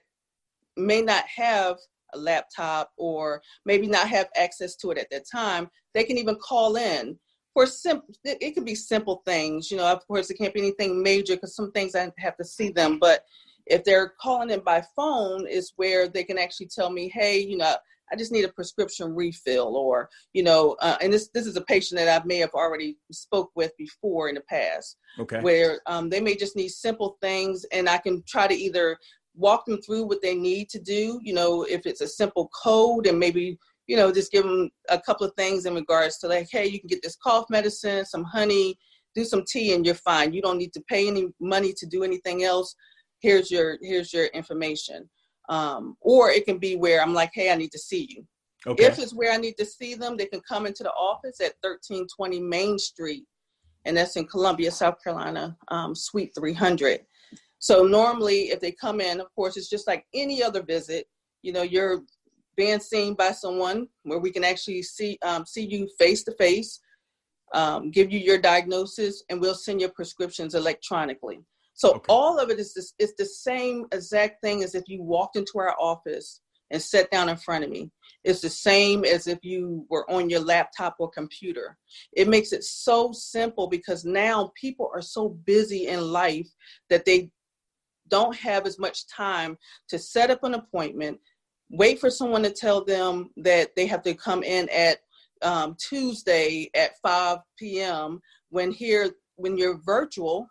may 0.79 1.01
not 1.01 1.25
have 1.27 1.77
a 2.13 2.17
laptop 2.17 2.91
or 2.97 3.41
maybe 3.65 3.87
not 3.87 4.07
have 4.07 4.29
access 4.35 4.75
to 4.77 4.91
it 4.91 4.97
at 4.97 5.09
that 5.11 5.29
time. 5.29 5.69
They 5.93 6.03
can 6.03 6.17
even 6.17 6.35
call 6.35 6.75
in 6.75 7.17
for 7.53 7.65
simple. 7.65 8.13
It, 8.23 8.37
it 8.41 8.53
can 8.55 8.63
be 8.63 8.75
simple 8.75 9.21
things, 9.25 9.69
you 9.69 9.77
know. 9.77 9.85
Of 9.85 10.07
course, 10.07 10.29
it 10.29 10.37
can't 10.37 10.53
be 10.53 10.61
anything 10.61 11.03
major 11.03 11.35
because 11.35 11.55
some 11.55 11.71
things 11.71 11.95
I 11.95 12.11
have 12.17 12.37
to 12.37 12.45
see 12.45 12.69
them, 12.69 12.97
but 12.99 13.23
if 13.65 13.83
they're 13.83 14.13
calling 14.19 14.49
in 14.49 14.61
by 14.61 14.83
phone 14.95 15.47
is 15.47 15.73
where 15.75 16.07
they 16.07 16.23
can 16.23 16.39
actually 16.39 16.67
tell 16.67 16.89
me 16.89 17.07
hey 17.07 17.39
you 17.39 17.55
know 17.55 17.75
I 18.11 18.15
just 18.15 18.31
need 18.31 18.45
a 18.45 18.49
prescription 18.49 19.15
refill, 19.15 19.75
or 19.75 20.09
you 20.33 20.43
know, 20.43 20.75
uh, 20.81 20.97
and 21.01 21.11
this 21.13 21.29
this 21.33 21.45
is 21.45 21.55
a 21.55 21.61
patient 21.61 21.99
that 21.99 22.21
I 22.21 22.25
may 22.25 22.37
have 22.37 22.53
already 22.53 22.97
spoke 23.11 23.51
with 23.55 23.75
before 23.77 24.29
in 24.29 24.35
the 24.35 24.41
past, 24.41 24.97
okay, 25.19 25.41
where 25.41 25.81
um, 25.85 26.09
they 26.09 26.19
may 26.19 26.35
just 26.35 26.55
need 26.55 26.69
simple 26.69 27.17
things, 27.21 27.65
and 27.71 27.87
I 27.87 27.97
can 27.97 28.23
try 28.27 28.47
to 28.47 28.53
either 28.53 28.97
walk 29.39 29.65
them 29.65 29.81
through 29.81 30.03
what 30.05 30.21
they 30.21 30.35
need 30.35 30.69
to 30.69 30.79
do. 30.79 31.19
You 31.23 31.33
know, 31.33 31.63
if 31.63 31.85
it's 31.85 32.01
a 32.01 32.07
simple 32.07 32.49
code, 32.49 33.07
and 33.07 33.17
maybe 33.17 33.57
you 33.87 33.95
know 33.95 34.11
just 34.11 34.31
give 34.31 34.43
them 34.43 34.69
a 34.89 34.99
couple 34.99 35.25
of 35.25 35.33
things 35.35 35.65
in 35.65 35.73
regards 35.73 36.17
to 36.19 36.27
like, 36.27 36.47
hey, 36.51 36.67
you 36.67 36.79
can 36.79 36.87
get 36.87 37.01
this 37.01 37.17
cough 37.23 37.45
medicine, 37.49 38.05
some 38.05 38.23
honey, 38.23 38.77
do 39.15 39.23
some 39.23 39.43
tea, 39.47 39.73
and 39.73 39.85
you're 39.85 39.95
fine. 39.95 40.33
You 40.33 40.41
don't 40.41 40.57
need 40.57 40.73
to 40.73 40.83
pay 40.87 41.07
any 41.07 41.27
money 41.39 41.73
to 41.77 41.85
do 41.87 42.03
anything 42.03 42.43
else. 42.43 42.75
Here's 43.19 43.49
your 43.49 43.77
here's 43.81 44.13
your 44.13 44.25
information 44.27 45.09
um, 45.49 45.97
or 45.99 46.29
it 46.29 46.45
can 46.45 46.59
be 46.59 46.75
where 46.75 47.01
I'm 47.01 47.13
like, 47.13 47.31
hey, 47.33 47.51
I 47.51 47.55
need 47.55 47.71
to 47.71 47.79
see 47.79 48.07
you. 48.09 48.25
Okay. 48.67 48.85
If 48.85 48.99
it's 48.99 49.13
where 49.13 49.31
I 49.31 49.37
need 49.37 49.57
to 49.57 49.65
see 49.65 49.95
them, 49.95 50.15
they 50.15 50.27
can 50.27 50.41
come 50.47 50.65
into 50.65 50.83
the 50.83 50.91
office 50.91 51.41
at 51.41 51.55
1320 51.61 52.39
Main 52.39 52.77
Street, 52.77 53.23
and 53.85 53.97
that's 53.97 54.15
in 54.15 54.27
Columbia, 54.27 54.69
South 54.69 55.03
Carolina, 55.03 55.57
um, 55.69 55.95
Suite 55.95 56.31
300. 56.37 57.01
So 57.59 57.83
normally, 57.83 58.49
if 58.49 58.59
they 58.59 58.71
come 58.71 59.01
in, 59.01 59.19
of 59.19 59.27
course, 59.35 59.57
it's 59.57 59.69
just 59.69 59.87
like 59.87 60.05
any 60.13 60.41
other 60.41 60.63
visit. 60.63 61.07
You 61.41 61.53
know, 61.53 61.61
you're 61.61 62.01
being 62.55 62.79
seen 62.79 63.13
by 63.13 63.31
someone 63.31 63.87
where 64.03 64.19
we 64.19 64.31
can 64.31 64.43
actually 64.43 64.81
see 64.81 65.17
um, 65.21 65.45
see 65.45 65.65
you 65.65 65.87
face 65.97 66.23
to 66.23 66.33
face, 66.33 66.79
give 67.91 68.11
you 68.11 68.19
your 68.19 68.37
diagnosis, 68.37 69.23
and 69.29 69.39
we'll 69.39 69.55
send 69.55 69.81
your 69.81 69.91
prescriptions 69.91 70.55
electronically. 70.55 71.39
So 71.73 71.91
okay. 71.91 72.05
all 72.09 72.39
of 72.39 72.49
it 72.49 72.59
is 72.59 72.73
this, 72.73 72.93
it's 72.99 73.13
the 73.17 73.25
same 73.25 73.85
exact 73.93 74.41
thing 74.41 74.63
as 74.63 74.75
if 74.75 74.83
you 74.87 75.01
walked 75.01 75.37
into 75.37 75.59
our 75.59 75.75
office 75.79 76.41
and 76.71 76.81
sat 76.81 77.09
down 77.09 77.29
in 77.29 77.37
front 77.37 77.63
of 77.63 77.69
me. 77.69 77.89
It's 78.25 78.41
the 78.41 78.49
same 78.49 79.05
as 79.05 79.27
if 79.27 79.39
you 79.43 79.85
were 79.89 80.09
on 80.11 80.29
your 80.29 80.41
laptop 80.41 80.97
or 80.99 81.09
computer. 81.09 81.77
It 82.11 82.27
makes 82.27 82.51
it 82.51 82.65
so 82.65 83.13
simple 83.13 83.67
because 83.67 84.03
now 84.03 84.51
people 84.59 84.91
are 84.93 85.01
so 85.01 85.29
busy 85.29 85.87
in 85.87 86.01
life 86.01 86.49
that 86.89 87.05
they 87.05 87.31
don't 88.09 88.35
have 88.35 88.65
as 88.65 88.79
much 88.79 89.07
time 89.07 89.57
to 89.89 89.99
set 89.99 90.31
up 90.31 90.43
an 90.43 90.55
appointment, 90.55 91.19
wait 91.69 91.99
for 91.99 92.09
someone 92.09 92.43
to 92.43 92.51
tell 92.51 92.83
them 92.83 93.29
that 93.37 93.75
they 93.75 93.85
have 93.85 94.01
to 94.03 94.13
come 94.13 94.43
in 94.43 94.67
at 94.69 94.97
um, 95.41 95.75
Tuesday 95.79 96.69
at 96.75 96.97
5 97.01 97.37
p.m. 97.57 98.19
When 98.49 98.71
here, 98.71 99.11
when 99.35 99.57
you're 99.57 99.79
virtual, 99.83 100.47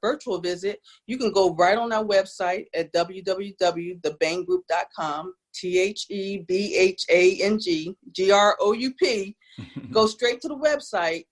virtual 0.00 0.40
visit, 0.40 0.80
you 1.06 1.18
can 1.18 1.30
go 1.32 1.54
right 1.54 1.78
on 1.78 1.92
our 1.92 2.04
website 2.04 2.64
at 2.74 2.92
www.thebhanggroup.com, 2.92 5.34
T 5.54 5.78
H 5.78 6.06
E 6.10 6.44
B 6.46 6.76
H 6.76 7.04
A 7.10 7.40
N 7.42 7.58
G 7.58 7.96
G 8.12 8.30
R 8.30 8.56
O 8.60 8.72
U 8.72 8.92
P. 8.94 9.34
Go 9.90 10.06
straight 10.06 10.40
to 10.42 10.48
the 10.48 10.56
website 10.56 11.24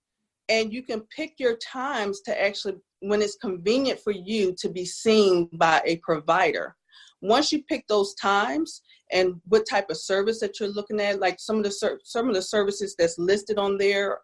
and 0.49 0.73
you 0.73 0.83
can 0.83 1.01
pick 1.15 1.35
your 1.37 1.55
times 1.57 2.21
to 2.21 2.41
actually, 2.41 2.75
when 3.01 3.21
it's 3.21 3.35
convenient 3.35 3.99
for 3.99 4.11
you 4.11 4.53
to 4.59 4.69
be 4.69 4.85
seen 4.85 5.49
by 5.53 5.81
a 5.85 5.97
provider. 5.97 6.75
Once 7.21 7.51
you 7.51 7.63
pick 7.63 7.87
those 7.87 8.13
times 8.15 8.81
and 9.11 9.35
what 9.47 9.67
type 9.69 9.89
of 9.89 9.97
service 9.97 10.39
that 10.39 10.59
you're 10.59 10.69
looking 10.69 10.99
at, 11.01 11.19
like 11.19 11.39
some 11.39 11.57
of 11.57 11.63
the 11.63 11.71
ser- 11.71 11.99
some 12.03 12.29
of 12.29 12.35
the 12.35 12.41
services 12.41 12.95
that's 12.97 13.17
listed 13.17 13.57
on 13.57 13.77
there 13.77 14.19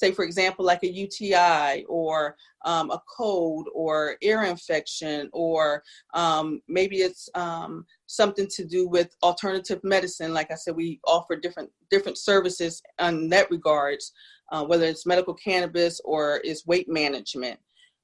say 0.00 0.10
for 0.12 0.24
example 0.24 0.64
like 0.64 0.82
a 0.82 0.90
uti 0.90 1.84
or 1.84 2.34
um, 2.64 2.90
a 2.90 3.00
cold 3.16 3.68
or 3.74 4.16
ear 4.22 4.42
infection 4.42 5.28
or 5.32 5.82
um, 6.14 6.60
maybe 6.68 6.96
it's 6.96 7.28
um, 7.34 7.84
something 8.06 8.48
to 8.48 8.64
do 8.64 8.88
with 8.88 9.14
alternative 9.22 9.80
medicine 9.84 10.32
like 10.32 10.50
i 10.50 10.54
said 10.54 10.74
we 10.74 10.98
offer 11.06 11.36
different 11.36 11.70
different 11.90 12.18
services 12.18 12.82
in 13.00 13.28
that 13.28 13.50
regards 13.50 14.12
uh, 14.52 14.64
whether 14.64 14.84
it's 14.84 15.06
medical 15.06 15.34
cannabis 15.34 16.00
or 16.04 16.38
is 16.38 16.66
weight 16.66 16.88
management 16.88 17.58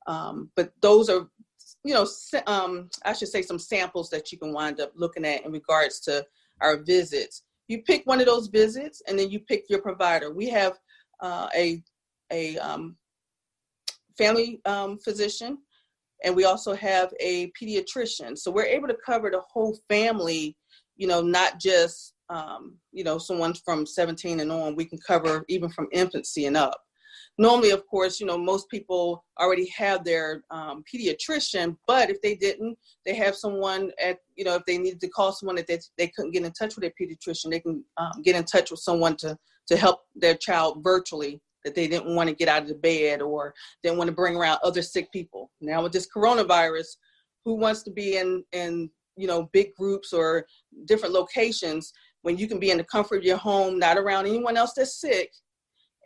um, 0.07 0.51
but 0.57 0.73
those 0.81 1.09
are 1.09 1.29
you 1.87 1.95
know, 1.95 2.07
um, 2.49 2.90
I 3.05 3.12
should 3.12 3.29
say 3.29 3.42
some 3.42 3.61
samples 3.61 4.11
that 4.11 4.33
you 4.33 4.38
can 4.38 4.53
wind 4.53 4.81
up 4.81 4.92
looking 4.97 5.25
at 5.25 5.45
in 5.45 5.53
regards 5.53 6.01
to 6.01 6.27
our 6.61 6.79
visits. 6.79 7.45
You 7.69 7.83
pick 7.83 8.03
one 8.07 8.21
of 8.21 8.27
those 8.27 8.49
visits, 8.49 9.03
and 9.07 9.19
then 9.19 9.31
you 9.31 9.40
pick 9.40 9.64
your 9.69 9.81
provider. 9.81 10.33
We 10.33 10.49
have 10.49 10.79
uh, 11.21 11.49
a 11.55 11.83
a 12.33 12.59
um, 12.59 12.97
family 14.19 14.61
um, 14.64 14.99
physician, 14.99 15.59
and 16.25 16.35
we 16.35 16.45
also 16.45 16.75
have 16.75 17.12
a 17.21 17.53
pediatrician. 17.61 18.37
So 18.37 18.51
we're 18.51 18.64
able 18.64 18.88
to 18.88 18.97
cover 19.05 19.31
the 19.31 19.42
whole 19.49 19.79
family. 19.88 20.57
You 20.97 21.07
know, 21.07 21.21
not 21.21 21.61
just 21.61 22.14
um, 22.31 22.77
you 22.92 23.05
know 23.05 23.19
someone 23.19 23.55
from 23.64 23.87
17 23.87 24.40
and 24.40 24.51
on. 24.51 24.75
We 24.75 24.87
can 24.87 24.99
cover 25.07 25.45
even 25.49 25.71
from 25.71 25.87
infancy 25.92 26.47
and 26.47 26.57
up 26.57 26.81
normally 27.38 27.70
of 27.70 27.87
course 27.87 28.20
you 28.20 28.27
know 28.27 28.38
most 28.38 28.68
people 28.70 29.25
already 29.38 29.68
have 29.68 30.05
their 30.05 30.42
um, 30.51 30.83
pediatrician 30.92 31.77
but 31.87 32.11
if 32.11 32.20
they 32.22 32.35
didn't 32.35 32.77
they 33.05 33.14
have 33.14 33.35
someone 33.35 33.90
at 34.03 34.18
you 34.37 34.44
know 34.44 34.55
if 34.55 34.64
they 34.66 34.79
needed 34.79 35.01
to 35.01 35.09
call 35.09 35.33
someone 35.33 35.57
that 35.57 35.66
they, 35.66 35.79
they 35.99 36.09
couldn't 36.09 36.33
get 36.33 36.44
in 36.44 36.53
touch 36.53 36.75
with 36.75 36.83
their 36.83 36.92
pediatrician 37.01 37.51
they 37.51 37.61
can 37.61 37.85
um, 37.99 38.22
get 38.22 38.37
in 38.37 38.44
touch 38.44 38.70
with 38.70 38.81
someone 38.81 39.16
to 39.16 39.37
to 39.66 39.77
help 39.77 40.03
their 40.14 40.35
child 40.35 40.83
virtually 40.83 41.40
that 41.64 41.75
they 41.75 41.88
didn't 41.88 42.14
want 42.14 42.29
to 42.29 42.35
get 42.35 42.49
out 42.49 42.62
of 42.62 42.68
the 42.68 42.75
bed 42.77 43.20
or 43.20 43.53
didn't 43.83 43.99
want 43.99 44.07
to 44.07 44.14
bring 44.14 44.37
around 44.37 44.57
other 44.62 44.83
sick 44.83 45.11
people. 45.11 45.51
Now 45.61 45.83
with 45.83 45.92
this 45.92 46.07
coronavirus 46.07 46.87
who 47.44 47.55
wants 47.55 47.83
to 47.83 47.90
be 47.90 48.16
in 48.16 48.44
in 48.53 48.88
you 49.16 49.27
know 49.27 49.49
big 49.53 49.75
groups 49.75 50.12
or 50.12 50.46
different 50.87 51.12
locations 51.12 51.92
when 52.22 52.38
you 52.38 52.46
can 52.46 52.59
be 52.59 52.70
in 52.70 52.79
the 52.79 52.85
comfort 52.85 53.16
of 53.16 53.25
your 53.25 53.37
home 53.37 53.79
not 53.79 53.99
around 53.99 54.27
anyone 54.27 54.57
else 54.57 54.72
that's 54.77 55.01
sick 55.01 55.31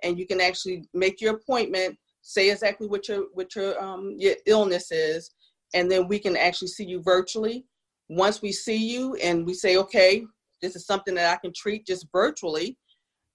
and 0.03 0.19
you 0.19 0.27
can 0.27 0.41
actually 0.41 0.85
make 0.95 1.21
your 1.21 1.35
appointment, 1.35 1.97
say 2.23 2.51
exactly 2.51 2.87
what 2.87 3.09
your 3.09 3.27
what 3.33 3.55
your 3.55 3.83
um, 3.83 4.15
your 4.19 4.35
illness 4.47 4.91
is, 4.91 5.31
and 5.75 5.91
then 5.91 6.09
we 6.09 6.19
can 6.19 6.37
actually 6.37 6.69
see 6.69 6.85
you 6.85 7.03
virtually. 7.03 7.65
Once 8.09 8.43
we 8.43 8.51
see 8.51 8.77
you 8.77 9.15
and 9.17 9.47
we 9.47 9.55
say, 9.55 9.77
okay, 9.77 10.25
this 10.61 10.75
is 10.75 10.85
something 10.87 11.15
that 11.15 11.33
I 11.33 11.37
can 11.37 11.53
treat 11.55 11.87
just 11.87 12.07
virtually, 12.13 12.77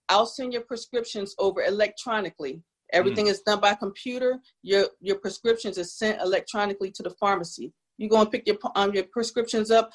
I'll 0.09 0.25
send 0.25 0.53
your 0.53 0.63
prescriptions 0.63 1.33
over 1.39 1.63
electronically. 1.63 2.61
Everything 2.93 3.25
mm. 3.25 3.29
is 3.31 3.41
done 3.41 3.59
by 3.59 3.73
computer. 3.73 4.39
Your 4.61 4.87
your 5.01 5.19
prescriptions 5.19 5.77
is 5.77 5.97
sent 5.97 6.21
electronically 6.21 6.91
to 6.91 7.03
the 7.03 7.15
pharmacy. 7.19 7.73
You 7.97 8.09
go 8.09 8.21
and 8.21 8.29
pick 8.29 8.45
your 8.45 8.57
um, 8.75 8.93
your 8.93 9.05
prescriptions 9.11 9.71
up 9.71 9.91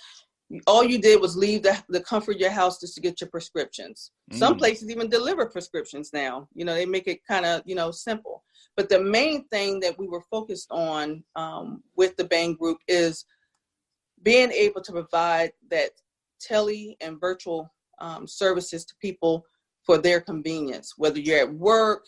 all 0.66 0.84
you 0.84 1.00
did 1.00 1.20
was 1.20 1.36
leave 1.36 1.62
the, 1.62 1.80
the 1.88 2.00
comfort 2.00 2.36
of 2.36 2.40
your 2.40 2.50
house 2.50 2.80
just 2.80 2.94
to 2.94 3.00
get 3.00 3.20
your 3.20 3.30
prescriptions. 3.30 4.12
Mm. 4.32 4.38
Some 4.38 4.56
places 4.56 4.90
even 4.90 5.08
deliver 5.08 5.46
prescriptions 5.46 6.10
now. 6.12 6.48
You 6.54 6.64
know, 6.64 6.74
they 6.74 6.86
make 6.86 7.06
it 7.06 7.24
kind 7.26 7.46
of, 7.46 7.62
you 7.64 7.74
know, 7.74 7.90
simple. 7.90 8.42
But 8.76 8.88
the 8.88 9.00
main 9.00 9.46
thing 9.48 9.80
that 9.80 9.98
we 9.98 10.08
were 10.08 10.22
focused 10.30 10.68
on 10.70 11.22
um, 11.36 11.82
with 11.96 12.16
the 12.16 12.24
Bhang 12.24 12.58
Group 12.58 12.78
is 12.88 13.24
being 14.22 14.50
able 14.50 14.80
to 14.82 14.92
provide 14.92 15.52
that 15.70 15.90
tele 16.40 16.96
and 17.00 17.20
virtual 17.20 17.72
um, 18.00 18.26
services 18.26 18.84
to 18.86 18.94
people 19.00 19.44
for 19.84 19.98
their 19.98 20.20
convenience, 20.20 20.94
whether 20.96 21.18
you're 21.18 21.40
at 21.40 21.54
work, 21.54 22.04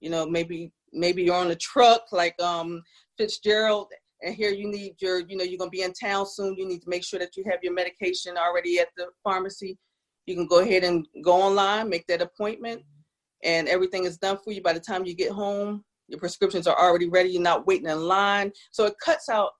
you 0.00 0.10
know, 0.10 0.26
maybe 0.26 0.72
maybe 0.92 1.22
you're 1.22 1.36
on 1.36 1.50
a 1.50 1.56
truck 1.56 2.02
like 2.10 2.40
um, 2.42 2.82
Fitzgerald 3.16 3.92
and 4.22 4.34
here 4.34 4.50
you 4.50 4.68
need 4.68 4.94
your, 5.00 5.20
you 5.20 5.36
know, 5.36 5.44
you're 5.44 5.58
gonna 5.58 5.70
be 5.70 5.82
in 5.82 5.92
town 5.92 6.26
soon. 6.26 6.56
You 6.56 6.66
need 6.66 6.82
to 6.82 6.88
make 6.88 7.04
sure 7.04 7.18
that 7.18 7.36
you 7.36 7.44
have 7.50 7.60
your 7.62 7.72
medication 7.72 8.36
already 8.36 8.78
at 8.78 8.88
the 8.96 9.06
pharmacy. 9.24 9.78
You 10.26 10.34
can 10.34 10.46
go 10.46 10.60
ahead 10.60 10.84
and 10.84 11.06
go 11.24 11.32
online, 11.32 11.88
make 11.88 12.06
that 12.08 12.22
appointment, 12.22 12.82
and 13.42 13.68
everything 13.68 14.04
is 14.04 14.18
done 14.18 14.38
for 14.44 14.52
you. 14.52 14.62
By 14.62 14.74
the 14.74 14.80
time 14.80 15.04
you 15.04 15.14
get 15.14 15.32
home, 15.32 15.84
your 16.08 16.18
prescriptions 16.20 16.66
are 16.66 16.78
already 16.78 17.08
ready. 17.08 17.30
You're 17.30 17.42
not 17.42 17.66
waiting 17.66 17.88
in 17.88 18.00
line. 18.00 18.52
So 18.72 18.84
it 18.84 18.94
cuts 19.02 19.28
out 19.28 19.52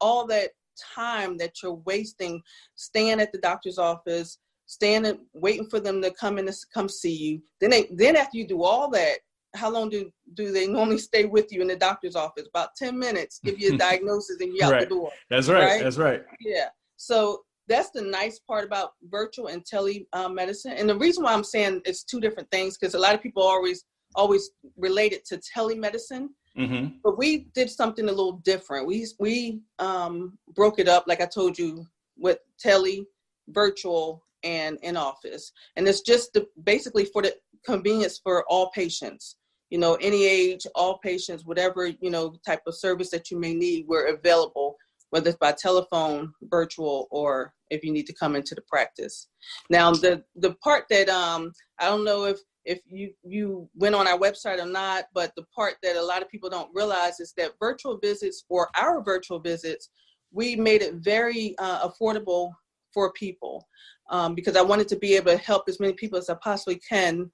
all 0.00 0.26
that 0.28 0.50
time 0.94 1.36
that 1.38 1.62
you're 1.62 1.82
wasting 1.84 2.40
staying 2.76 3.20
at 3.20 3.32
the 3.32 3.38
doctor's 3.38 3.78
office, 3.78 4.38
standing 4.66 5.26
waiting 5.32 5.68
for 5.68 5.80
them 5.80 6.00
to 6.02 6.12
come 6.12 6.38
in 6.38 6.46
to 6.46 6.54
come 6.72 6.88
see 6.88 7.14
you. 7.14 7.42
Then 7.60 7.70
they 7.70 7.88
then 7.92 8.16
after 8.16 8.36
you 8.36 8.46
do 8.46 8.62
all 8.62 8.88
that, 8.90 9.18
how 9.54 9.70
long 9.70 9.88
do 9.88 10.10
do 10.34 10.52
they 10.52 10.66
normally 10.66 10.98
stay 10.98 11.24
with 11.24 11.52
you 11.52 11.62
in 11.62 11.68
the 11.68 11.76
doctor's 11.76 12.16
office? 12.16 12.46
About 12.48 12.76
10 12.76 12.98
minutes, 12.98 13.40
give 13.42 13.58
you 13.58 13.74
a 13.74 13.78
diagnosis 13.88 14.40
and 14.40 14.54
you 14.54 14.64
out 14.64 14.72
right. 14.72 14.88
the 14.88 14.94
door. 14.94 15.10
That's 15.30 15.48
right. 15.48 15.64
right. 15.64 15.82
That's 15.82 15.98
right. 15.98 16.22
Yeah. 16.40 16.68
So 16.96 17.42
that's 17.68 17.90
the 17.90 18.02
nice 18.02 18.38
part 18.38 18.64
about 18.64 18.92
virtual 19.10 19.48
and 19.48 19.64
telemedicine. 19.64 20.74
And 20.78 20.88
the 20.88 20.98
reason 20.98 21.24
why 21.24 21.32
I'm 21.32 21.44
saying 21.44 21.82
it's 21.84 22.02
two 22.02 22.20
different 22.20 22.50
things, 22.50 22.76
because 22.76 22.94
a 22.94 22.98
lot 22.98 23.14
of 23.14 23.22
people 23.22 23.42
always 23.42 23.84
always 24.14 24.50
relate 24.76 25.12
it 25.12 25.26
to 25.26 25.40
telemedicine. 25.56 26.28
Mm-hmm. 26.56 26.96
But 27.04 27.18
we 27.18 27.48
did 27.54 27.70
something 27.70 28.04
a 28.06 28.12
little 28.12 28.40
different. 28.44 28.86
We 28.86 29.06
we 29.18 29.60
um, 29.78 30.38
broke 30.54 30.78
it 30.78 30.88
up, 30.88 31.04
like 31.06 31.20
I 31.20 31.26
told 31.26 31.58
you, 31.58 31.86
with 32.16 32.38
tele, 32.58 33.04
virtual, 33.48 34.24
and 34.42 34.78
in 34.82 34.96
office. 34.96 35.52
And 35.76 35.86
it's 35.88 36.00
just 36.00 36.32
the, 36.32 36.46
basically 36.64 37.04
for 37.04 37.22
the 37.22 37.34
convenience 37.64 38.20
for 38.22 38.44
all 38.48 38.70
patients. 38.70 39.36
You 39.70 39.76
know 39.76 39.96
any 40.00 40.24
age 40.24 40.66
all 40.74 40.96
patients 40.96 41.44
whatever 41.44 41.88
you 41.88 42.08
know 42.08 42.34
type 42.46 42.62
of 42.66 42.74
service 42.74 43.10
that 43.10 43.30
you 43.30 43.38
may 43.38 43.52
need 43.52 43.84
we're 43.86 44.06
available 44.06 44.78
whether 45.10 45.28
it's 45.28 45.38
by 45.38 45.52
telephone 45.52 46.32
virtual 46.42 47.06
or 47.10 47.52
if 47.70 47.84
you 47.84 47.92
need 47.92 48.06
to 48.06 48.14
come 48.14 48.34
into 48.34 48.54
the 48.54 48.62
practice. 48.62 49.28
Now 49.68 49.92
the 49.92 50.22
the 50.36 50.54
part 50.64 50.84
that 50.90 51.10
um 51.10 51.52
i 51.78 51.84
don't 51.86 52.04
know 52.04 52.24
if 52.24 52.38
if 52.64 52.80
you 52.86 53.12
you 53.22 53.68
went 53.74 53.94
on 53.94 54.06
our 54.06 54.18
website 54.18 54.60
or 54.60 54.66
not 54.66 55.04
but 55.14 55.32
the 55.36 55.44
part 55.54 55.74
that 55.82 55.96
a 55.96 56.02
lot 56.02 56.22
of 56.22 56.28
people 56.28 56.50
don't 56.50 56.70
realize 56.74 57.18
is 57.20 57.32
that 57.36 57.52
virtual 57.58 57.98
visits 57.98 58.44
or 58.48 58.68
our 58.76 59.02
virtual 59.02 59.38
visits 59.38 59.90
we 60.30 60.54
made 60.54 60.82
it 60.82 60.94
very 60.94 61.54
uh, 61.58 61.88
affordable 61.88 62.52
for 62.92 63.12
people 63.12 63.66
um, 64.10 64.34
because 64.34 64.56
i 64.56 64.62
wanted 64.62 64.88
to 64.88 64.96
be 64.96 65.14
able 65.14 65.30
to 65.32 65.38
help 65.38 65.68
as 65.68 65.80
many 65.80 65.92
people 65.92 66.18
as 66.18 66.30
i 66.30 66.34
possibly 66.34 66.76
can 66.76 67.30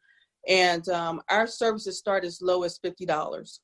and 0.46 0.88
um, 0.88 1.22
our 1.30 1.46
services 1.46 1.98
start 1.98 2.24
as 2.24 2.42
low 2.42 2.64
as 2.64 2.78
$50 2.78 3.58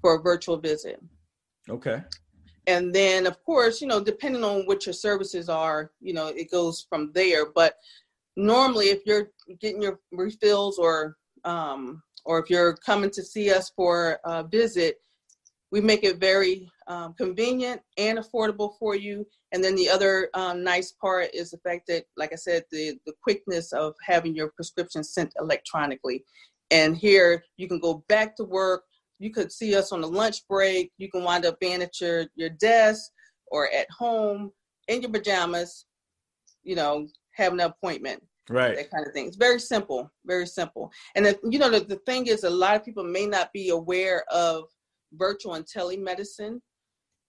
for 0.00 0.16
a 0.16 0.22
virtual 0.22 0.56
visit. 0.56 1.02
Okay. 1.68 2.02
And 2.66 2.94
then, 2.94 3.26
of 3.26 3.42
course, 3.44 3.80
you 3.80 3.88
know, 3.88 4.02
depending 4.02 4.44
on 4.44 4.62
what 4.66 4.86
your 4.86 4.92
services 4.92 5.48
are, 5.48 5.90
you 6.00 6.12
know, 6.12 6.28
it 6.28 6.50
goes 6.50 6.86
from 6.88 7.10
there. 7.12 7.50
But 7.52 7.74
normally, 8.36 8.86
if 8.86 9.00
you're 9.04 9.30
getting 9.60 9.82
your 9.82 9.98
refills 10.12 10.78
or 10.78 11.16
um, 11.44 12.02
or 12.24 12.38
if 12.38 12.48
you're 12.50 12.76
coming 12.76 13.10
to 13.10 13.22
see 13.22 13.50
us 13.50 13.72
for 13.74 14.20
a 14.24 14.44
visit, 14.44 15.00
we 15.72 15.80
make 15.80 16.04
it 16.04 16.18
very 16.18 16.70
um, 16.86 17.14
convenient 17.14 17.80
and 17.96 18.18
affordable 18.18 18.78
for 18.78 18.94
you. 18.94 19.26
And 19.52 19.64
then 19.64 19.74
the 19.74 19.88
other 19.88 20.28
um, 20.34 20.62
nice 20.62 20.92
part 20.92 21.30
is 21.32 21.50
the 21.50 21.58
fact 21.58 21.86
that, 21.88 22.04
like 22.18 22.32
I 22.32 22.36
said, 22.36 22.64
the, 22.70 22.98
the 23.06 23.14
quickness 23.22 23.72
of 23.72 23.94
having 24.06 24.36
your 24.36 24.50
prescription 24.50 25.02
sent 25.02 25.32
electronically. 25.40 26.24
And 26.70 26.94
here 26.94 27.42
you 27.56 27.68
can 27.68 27.80
go 27.80 28.04
back 28.08 28.36
to 28.36 28.44
work. 28.44 28.84
You 29.18 29.32
could 29.32 29.50
see 29.50 29.74
us 29.74 29.92
on 29.92 30.02
the 30.02 30.08
lunch 30.08 30.46
break. 30.46 30.92
You 30.98 31.10
can 31.10 31.24
wind 31.24 31.46
up 31.46 31.58
being 31.58 31.82
at 31.82 31.98
your, 32.00 32.26
your 32.34 32.50
desk 32.50 33.10
or 33.46 33.72
at 33.72 33.90
home 33.90 34.52
in 34.88 35.00
your 35.00 35.10
pajamas, 35.10 35.86
you 36.64 36.76
know, 36.76 37.08
having 37.34 37.60
an 37.60 37.66
appointment. 37.70 38.22
Right. 38.50 38.76
That 38.76 38.90
kind 38.90 39.06
of 39.06 39.14
thing. 39.14 39.26
It's 39.26 39.36
very 39.36 39.60
simple, 39.60 40.10
very 40.26 40.46
simple. 40.46 40.90
And, 41.14 41.24
the, 41.24 41.38
you 41.48 41.58
know, 41.58 41.70
the, 41.70 41.80
the 41.80 42.00
thing 42.04 42.26
is, 42.26 42.44
a 42.44 42.50
lot 42.50 42.76
of 42.76 42.84
people 42.84 43.04
may 43.04 43.24
not 43.24 43.52
be 43.54 43.70
aware 43.70 44.24
of 44.30 44.64
virtual 45.16 45.54
and 45.54 45.66
telemedicine 45.66 46.60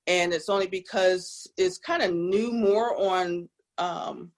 and 0.08 0.34
it's 0.34 0.50
only 0.50 0.68
because 0.68 1.50
it's 1.58 1.78
kind 1.78 2.04
of 2.04 2.14
new 2.14 2.52
more 2.52 2.96
on 3.00 3.48
um, 3.78 4.32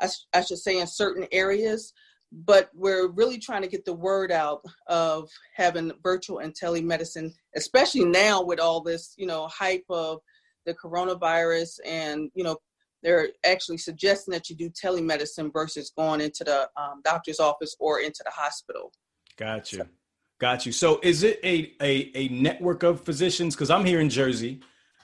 I, 0.00 0.08
I, 0.32 0.40
should 0.40 0.58
say 0.58 0.80
in 0.80 0.86
certain 0.86 1.26
areas 1.32 1.92
but 2.32 2.70
we're 2.74 3.08
really 3.08 3.38
trying 3.38 3.62
to 3.62 3.68
get 3.68 3.84
the 3.84 3.92
word 3.92 4.32
out 4.32 4.62
of 4.86 5.28
having 5.54 5.92
virtual 6.02 6.38
and 6.38 6.54
telemedicine 6.54 7.32
especially 7.56 8.04
now 8.04 8.42
with 8.42 8.58
all 8.58 8.80
this 8.80 9.14
you 9.16 9.26
know 9.26 9.46
hype 9.48 9.84
of 9.90 10.18
the 10.66 10.74
coronavirus 10.74 11.78
and 11.84 12.30
you 12.34 12.44
know 12.44 12.56
they're 13.02 13.28
actually 13.44 13.78
suggesting 13.78 14.32
that 14.32 14.48
you 14.48 14.56
do 14.56 14.70
telemedicine 14.70 15.52
versus 15.52 15.92
going 15.96 16.20
into 16.20 16.44
the 16.44 16.68
um, 16.76 17.00
doctor's 17.04 17.40
office 17.40 17.76
or 17.80 18.00
into 18.00 18.22
the 18.24 18.30
hospital 18.30 18.92
Gotcha. 19.36 19.76
so, 19.76 19.86
got 20.46 20.66
you 20.66 20.72
so 20.72 21.00
is 21.02 21.22
it 21.22 21.38
a 21.44 21.72
a, 21.80 21.92
a 22.22 22.28
network 22.28 22.82
of 22.82 23.00
physicians 23.00 23.54
because 23.54 23.70
i'm 23.70 23.84
here 23.84 24.00
in 24.00 24.10
jersey 24.10 24.60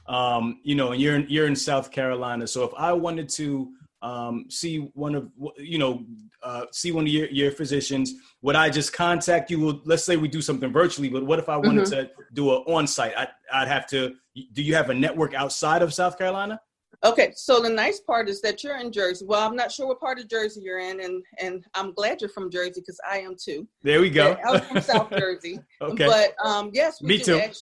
um, 0.09 0.61
you 0.63 0.75
know, 0.75 0.93
and 0.93 1.01
you're 1.01 1.17
in, 1.17 1.27
you're 1.29 1.47
in 1.47 1.55
South 1.55 1.91
Carolina. 1.91 2.47
So 2.47 2.65
if 2.65 2.73
I 2.77 2.93
wanted 2.93 3.29
to 3.31 3.71
um, 4.01 4.47
see 4.49 4.91
one 4.95 5.15
of 5.15 5.29
you 5.59 5.79
know 5.79 6.05
uh, 6.43 6.65
see 6.73 6.93
one 6.93 7.05
of 7.05 7.11
your, 7.11 7.29
your 7.29 7.51
physicians, 7.51 8.15
would 8.43 8.57
I 8.57 8.71
just 8.71 8.93
contact 8.93 9.51
you? 9.51 9.61
Well, 9.61 9.81
let's 9.85 10.05
say 10.05 10.17
we 10.17 10.29
do 10.29 10.41
something 10.41 10.73
virtually, 10.73 11.09
but 11.09 11.27
what 11.27 11.39
if 11.39 11.49
I 11.49 11.57
wanted 11.57 11.85
mm-hmm. 11.85 12.07
to 12.07 12.11
do 12.33 12.51
an 12.55 12.63
on-site? 12.67 13.13
I, 13.17 13.29
I'd 13.53 13.69
have 13.69 13.87
to. 13.89 14.15
Do 14.53 14.63
you 14.63 14.75
have 14.75 14.91
a 14.91 14.95
network 14.95 15.35
outside 15.35 15.83
of 15.83 15.93
South 15.93 16.17
Carolina? 16.17 16.61
Okay, 17.05 17.33
so 17.37 17.61
the 17.61 17.69
nice 17.69 18.01
part 18.01 18.29
is 18.29 18.41
that 18.41 18.65
you're 18.65 18.79
in 18.79 18.91
Jersey. 18.91 19.25
Well, 19.25 19.47
I'm 19.47 19.55
not 19.55 19.71
sure 19.71 19.87
what 19.87 20.01
part 20.01 20.19
of 20.19 20.29
Jersey 20.29 20.63
you're 20.63 20.81
in, 20.81 21.01
and 21.01 21.23
and 21.41 21.65
I'm 21.75 21.93
glad 21.93 22.21
you're 22.21 22.31
from 22.31 22.51
Jersey 22.51 22.81
because 22.81 22.99
I 23.09 23.21
am 23.21 23.37
too. 23.41 23.69
There 23.83 24.01
we 24.01 24.11
go. 24.11 24.37
I'm 24.45 24.61
from 24.63 24.81
South 24.81 25.11
Jersey. 25.11 25.61
okay. 25.81 26.07
But 26.07 26.35
um, 26.45 26.71
yes, 26.73 27.01
me 27.01 27.19
too. 27.19 27.39
Actually, 27.39 27.68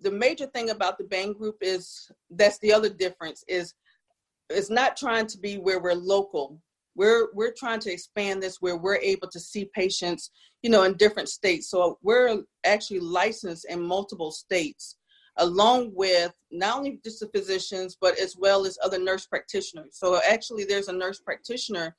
the 0.00 0.10
major 0.10 0.46
thing 0.46 0.70
about 0.70 0.98
the 0.98 1.04
Bhang 1.04 1.36
Group 1.36 1.56
is 1.60 2.10
that's 2.30 2.58
the 2.58 2.72
other 2.72 2.88
difference 2.88 3.44
is 3.48 3.74
it's 4.50 4.70
not 4.70 4.96
trying 4.96 5.26
to 5.26 5.38
be 5.38 5.56
where 5.58 5.80
we're 5.80 5.94
local. 5.94 6.60
We're 6.94 7.28
we're 7.34 7.52
trying 7.56 7.80
to 7.80 7.92
expand 7.92 8.42
this 8.42 8.60
where 8.60 8.76
we're 8.76 8.96
able 8.96 9.28
to 9.28 9.40
see 9.40 9.70
patients, 9.74 10.30
you 10.62 10.70
know, 10.70 10.84
in 10.84 10.94
different 10.94 11.28
states. 11.28 11.70
So 11.70 11.98
we're 12.02 12.42
actually 12.64 13.00
licensed 13.00 13.66
in 13.68 13.82
multiple 13.82 14.30
states, 14.30 14.96
along 15.36 15.92
with 15.94 16.32
not 16.50 16.78
only 16.78 17.00
just 17.04 17.20
the 17.20 17.28
physicians, 17.28 17.96
but 18.00 18.18
as 18.18 18.36
well 18.38 18.64
as 18.66 18.78
other 18.82 18.98
nurse 18.98 19.26
practitioners. 19.26 19.98
So 19.98 20.20
actually, 20.28 20.64
there's 20.64 20.88
a 20.88 20.92
nurse 20.92 21.20
practitioner 21.20 21.96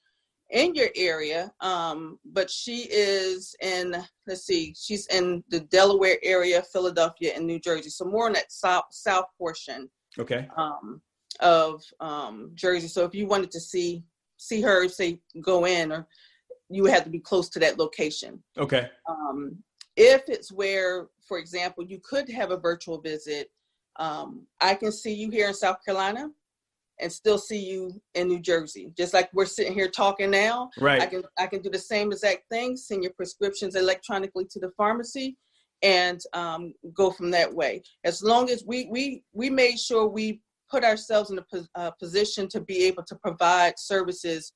in 0.49 0.75
your 0.75 0.89
area, 0.95 1.51
um, 1.62 2.19
but 2.25 2.49
she 2.49 2.88
is 2.89 3.55
in, 3.62 3.95
let's 4.27 4.45
see, 4.45 4.73
she's 4.77 5.05
in 5.07 5.43
the 5.49 5.60
Delaware 5.62 6.17
area, 6.23 6.62
Philadelphia, 6.62 7.33
and 7.36 7.45
New 7.45 7.60
Jersey. 7.60 7.89
So 7.89 8.05
more 8.05 8.27
on 8.27 8.33
that 8.33 8.51
south 8.51 8.86
south 8.91 9.25
portion. 9.38 9.89
Okay. 10.17 10.47
Um, 10.57 11.01
of 11.39 11.83
um, 11.99 12.51
Jersey. 12.55 12.88
So 12.88 13.05
if 13.05 13.13
you 13.13 13.27
wanted 13.27 13.51
to 13.51 13.60
see 13.60 14.03
see 14.38 14.62
her, 14.62 14.88
say 14.88 15.19
go 15.41 15.65
in, 15.65 15.91
or 15.91 16.07
you 16.69 16.83
would 16.83 16.91
have 16.91 17.03
to 17.03 17.10
be 17.10 17.19
close 17.19 17.49
to 17.49 17.60
that 17.60 17.77
location. 17.79 18.41
Okay. 18.57 18.89
Um, 19.10 19.57
if 19.95 20.23
it's 20.27 20.51
where, 20.51 21.07
for 21.27 21.39
example, 21.39 21.83
you 21.83 21.99
could 22.03 22.29
have 22.29 22.51
a 22.51 22.57
virtual 22.57 23.01
visit, 23.01 23.49
um, 23.97 24.45
I 24.62 24.75
can 24.75 24.91
see 24.91 25.13
you 25.13 25.31
here 25.31 25.47
in 25.47 25.53
South 25.53 25.83
Carolina 25.83 26.29
and 26.99 27.12
still 27.12 27.38
see 27.38 27.60
you 27.60 28.01
in 28.15 28.27
New 28.27 28.39
Jersey. 28.39 28.91
Just 28.97 29.13
like 29.13 29.29
we're 29.33 29.45
sitting 29.45 29.73
here 29.73 29.89
talking 29.89 30.31
now. 30.31 30.69
Right. 30.79 31.01
I 31.01 31.05
can 31.05 31.23
I 31.38 31.47
can 31.47 31.62
do 31.62 31.69
the 31.69 31.79
same 31.79 32.12
exact 32.12 32.43
thing, 32.51 32.75
send 32.75 33.03
your 33.03 33.13
prescriptions 33.13 33.75
electronically 33.75 34.45
to 34.51 34.60
the 34.60 34.71
pharmacy 34.77 35.38
and 35.83 36.19
um, 36.33 36.73
go 36.93 37.12
from 37.12 37.29
that 37.31 37.53
way. 37.53 37.81
As 38.03 38.23
long 38.23 38.49
as 38.49 38.63
we 38.65 38.88
we 38.91 39.23
we 39.33 39.49
made 39.49 39.79
sure 39.79 40.07
we 40.07 40.41
put 40.69 40.83
ourselves 40.83 41.31
in 41.31 41.39
a 41.39 41.45
uh, 41.75 41.91
position 41.91 42.47
to 42.49 42.60
be 42.60 42.83
able 42.86 43.03
to 43.03 43.15
provide 43.15 43.73
services 43.77 44.53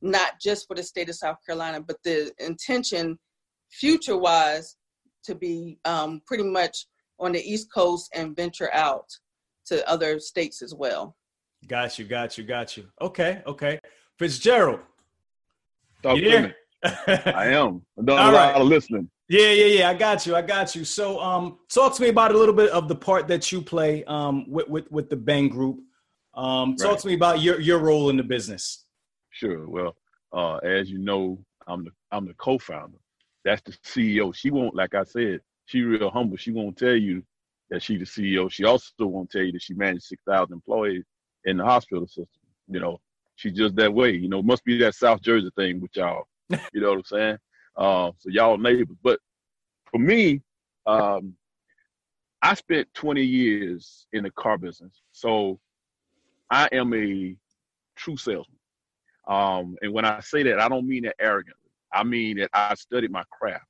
not 0.00 0.32
just 0.40 0.66
for 0.66 0.76
the 0.76 0.82
state 0.82 1.08
of 1.08 1.14
South 1.14 1.38
Carolina, 1.44 1.80
but 1.80 1.96
the 2.04 2.32
intention 2.38 3.18
future 3.70 4.16
wise 4.16 4.76
to 5.24 5.34
be 5.34 5.78
um, 5.84 6.20
pretty 6.26 6.44
much 6.44 6.86
on 7.18 7.32
the 7.32 7.42
East 7.42 7.68
Coast 7.72 8.10
and 8.14 8.36
venture 8.36 8.72
out 8.72 9.06
to 9.66 9.88
other 9.88 10.18
states 10.20 10.62
as 10.62 10.74
well. 10.74 11.16
Got 11.66 11.98
you, 11.98 12.04
got 12.04 12.38
you, 12.38 12.44
got 12.44 12.76
you. 12.76 12.86
Okay, 13.00 13.42
okay. 13.46 13.80
Fitzgerald. 14.18 14.80
Talk 16.02 16.16
me. 16.16 16.52
I 16.84 17.46
am. 17.48 17.82
I'm 17.98 18.04
doing 18.06 18.18
All 18.18 18.30
a 18.30 18.32
lot 18.32 18.54
of 18.60 18.66
listening. 18.66 19.10
Yeah, 19.28 19.50
yeah, 19.50 19.66
yeah. 19.66 19.90
I 19.90 19.94
got 19.94 20.26
you. 20.26 20.36
I 20.36 20.42
got 20.42 20.74
you. 20.74 20.84
So, 20.84 21.20
um, 21.20 21.58
talk 21.68 21.94
to 21.96 22.02
me 22.02 22.08
about 22.08 22.32
a 22.32 22.38
little 22.38 22.54
bit 22.54 22.70
of 22.70 22.88
the 22.88 22.94
part 22.94 23.26
that 23.28 23.50
you 23.50 23.60
play, 23.60 24.04
um, 24.04 24.48
with 24.48 24.68
with, 24.68 24.90
with 24.90 25.10
the 25.10 25.16
Bhang 25.16 25.50
Group. 25.50 25.80
Um, 26.34 26.76
talk 26.76 26.92
Right. 26.92 26.98
to 27.00 27.06
me 27.08 27.14
about 27.14 27.40
your 27.42 27.60
your 27.60 27.80
role 27.80 28.10
in 28.10 28.16
the 28.16 28.22
business. 28.22 28.84
Sure. 29.30 29.68
Well, 29.68 29.96
uh, 30.32 30.56
as 30.58 30.88
you 30.88 30.98
know, 30.98 31.44
I'm 31.66 31.84
the 31.84 31.90
I'm 32.12 32.26
the 32.26 32.34
co-founder. 32.34 32.98
That's 33.44 33.62
the 33.62 33.72
CEO. 33.84 34.34
She 34.34 34.50
won't, 34.50 34.74
like 34.74 34.94
I 34.94 35.04
said, 35.04 35.40
she 35.66 35.82
real 35.82 36.10
humble. 36.10 36.36
She 36.36 36.52
won't 36.52 36.76
tell 36.78 36.96
you 36.96 37.22
that 37.70 37.82
she 37.82 37.96
the 37.96 38.04
CEO. 38.04 38.50
She 38.50 38.64
also 38.64 38.92
won't 39.00 39.30
tell 39.30 39.42
you 39.42 39.52
that 39.52 39.62
she 39.62 39.74
managed 39.74 40.04
six 40.04 40.22
thousand 40.26 40.54
employees 40.54 41.04
in 41.44 41.56
the 41.56 41.64
hospital 41.64 42.06
system. 42.06 42.26
You 42.68 42.80
know, 42.80 43.00
she's 43.36 43.54
just 43.54 43.76
that 43.76 43.92
way. 43.92 44.12
You 44.12 44.28
know, 44.28 44.42
must 44.42 44.64
be 44.64 44.78
that 44.78 44.94
South 44.94 45.22
Jersey 45.22 45.50
thing 45.56 45.80
with 45.80 45.96
y'all. 45.96 46.24
you 46.50 46.80
know 46.80 46.90
what 46.90 46.98
I'm 46.98 47.04
saying? 47.04 47.38
Uh, 47.76 48.10
so 48.18 48.30
y'all 48.30 48.58
neighbors. 48.58 48.96
But 49.02 49.20
for 49.90 49.98
me, 49.98 50.42
um, 50.86 51.34
I 52.42 52.54
spent 52.54 52.92
20 52.94 53.22
years 53.22 54.06
in 54.12 54.24
the 54.24 54.30
car 54.30 54.58
business, 54.58 55.02
so 55.12 55.58
I 56.50 56.68
am 56.72 56.94
a 56.94 57.36
true 57.96 58.16
salesman. 58.16 58.58
Um, 59.26 59.76
and 59.82 59.92
when 59.92 60.04
I 60.04 60.20
say 60.20 60.42
that, 60.44 60.60
I 60.60 60.68
don't 60.68 60.88
mean 60.88 61.02
that 61.02 61.16
arrogantly. 61.20 61.70
I 61.92 62.04
mean 62.04 62.38
that 62.38 62.50
I 62.52 62.74
studied 62.74 63.10
my 63.10 63.24
craft. 63.30 63.66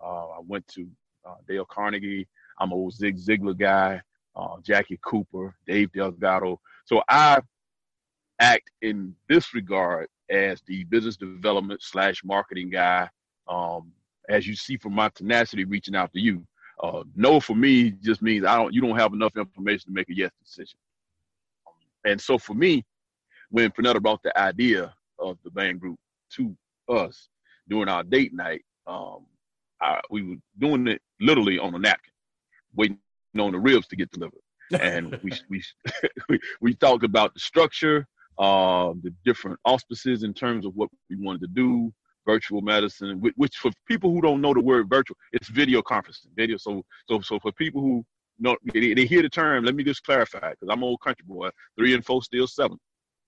Uh, 0.00 0.28
I 0.28 0.38
went 0.46 0.66
to 0.68 0.86
uh, 1.26 1.34
Dale 1.48 1.64
Carnegie. 1.64 2.26
I'm 2.58 2.72
an 2.72 2.78
old 2.78 2.94
Zig 2.94 3.16
Ziglar 3.16 3.58
guy, 3.58 4.00
uh, 4.36 4.56
Jackie 4.62 4.98
Cooper, 5.02 5.54
Dave 5.66 5.92
Delgado. 5.92 6.60
So 6.88 7.02
I 7.06 7.42
act 8.40 8.70
in 8.80 9.14
this 9.28 9.52
regard 9.52 10.08
as 10.30 10.62
the 10.66 10.84
business 10.84 11.18
development 11.18 11.82
slash 11.82 12.24
marketing 12.24 12.70
guy. 12.70 13.10
Um, 13.46 13.92
as 14.30 14.46
you 14.46 14.56
see 14.56 14.78
from 14.78 14.94
my 14.94 15.10
tenacity 15.10 15.64
reaching 15.64 15.94
out 15.94 16.10
to 16.14 16.20
you, 16.20 16.46
uh, 16.82 17.02
no 17.14 17.40
for 17.40 17.54
me 17.54 17.90
just 17.90 18.22
means 18.22 18.46
I 18.46 18.56
don't. 18.56 18.72
You 18.72 18.80
don't 18.80 18.96
have 18.96 19.12
enough 19.12 19.36
information 19.36 19.88
to 19.88 19.92
make 19.92 20.08
a 20.08 20.16
yes 20.16 20.30
decision. 20.42 20.78
And 22.06 22.18
so 22.18 22.38
for 22.38 22.54
me, 22.54 22.86
when 23.50 23.70
Pernetta 23.70 24.00
brought 24.00 24.22
the 24.22 24.38
idea 24.38 24.94
of 25.18 25.36
the 25.44 25.50
bhang 25.50 25.78
group 25.78 25.98
to 26.36 26.56
us 26.88 27.28
during 27.68 27.90
our 27.90 28.02
date 28.02 28.32
night, 28.32 28.62
um, 28.86 29.26
I, 29.82 30.00
we 30.08 30.22
were 30.22 30.36
doing 30.58 30.88
it 30.88 31.02
literally 31.20 31.58
on 31.58 31.74
a 31.74 31.78
napkin, 31.78 32.14
waiting 32.74 32.98
on 33.38 33.52
the 33.52 33.58
ribs 33.58 33.88
to 33.88 33.96
get 33.96 34.10
delivered. 34.10 34.40
And 34.80 35.18
we, 35.22 35.32
we 35.48 35.62
we 36.60 36.74
talked 36.74 37.04
about 37.04 37.34
the 37.34 37.40
structure, 37.40 38.06
uh, 38.38 38.92
the 39.02 39.14
different 39.24 39.58
auspices 39.64 40.22
in 40.22 40.34
terms 40.34 40.66
of 40.66 40.74
what 40.74 40.88
we 41.08 41.16
wanted 41.16 41.40
to 41.42 41.48
do, 41.48 41.92
virtual 42.26 42.60
medicine, 42.60 43.20
which, 43.20 43.34
which 43.36 43.56
for 43.56 43.70
people 43.86 44.12
who 44.12 44.20
don't 44.20 44.40
know 44.40 44.52
the 44.52 44.60
word 44.60 44.88
virtual, 44.88 45.16
it's 45.32 45.48
video 45.48 45.82
conferencing. 45.82 46.26
Video. 46.36 46.56
So 46.56 46.84
so 47.08 47.20
so 47.20 47.38
for 47.38 47.52
people 47.52 47.80
who 47.80 48.04
know 48.38 48.56
they, 48.72 48.94
they 48.94 49.06
hear 49.06 49.22
the 49.22 49.28
term, 49.28 49.64
let 49.64 49.74
me 49.74 49.84
just 49.84 50.04
clarify 50.04 50.50
because 50.50 50.68
I'm 50.70 50.82
an 50.82 50.88
old 50.88 51.00
country 51.00 51.24
boy. 51.26 51.50
Three 51.78 51.94
and 51.94 52.04
four 52.04 52.22
still 52.22 52.46
seven. 52.46 52.78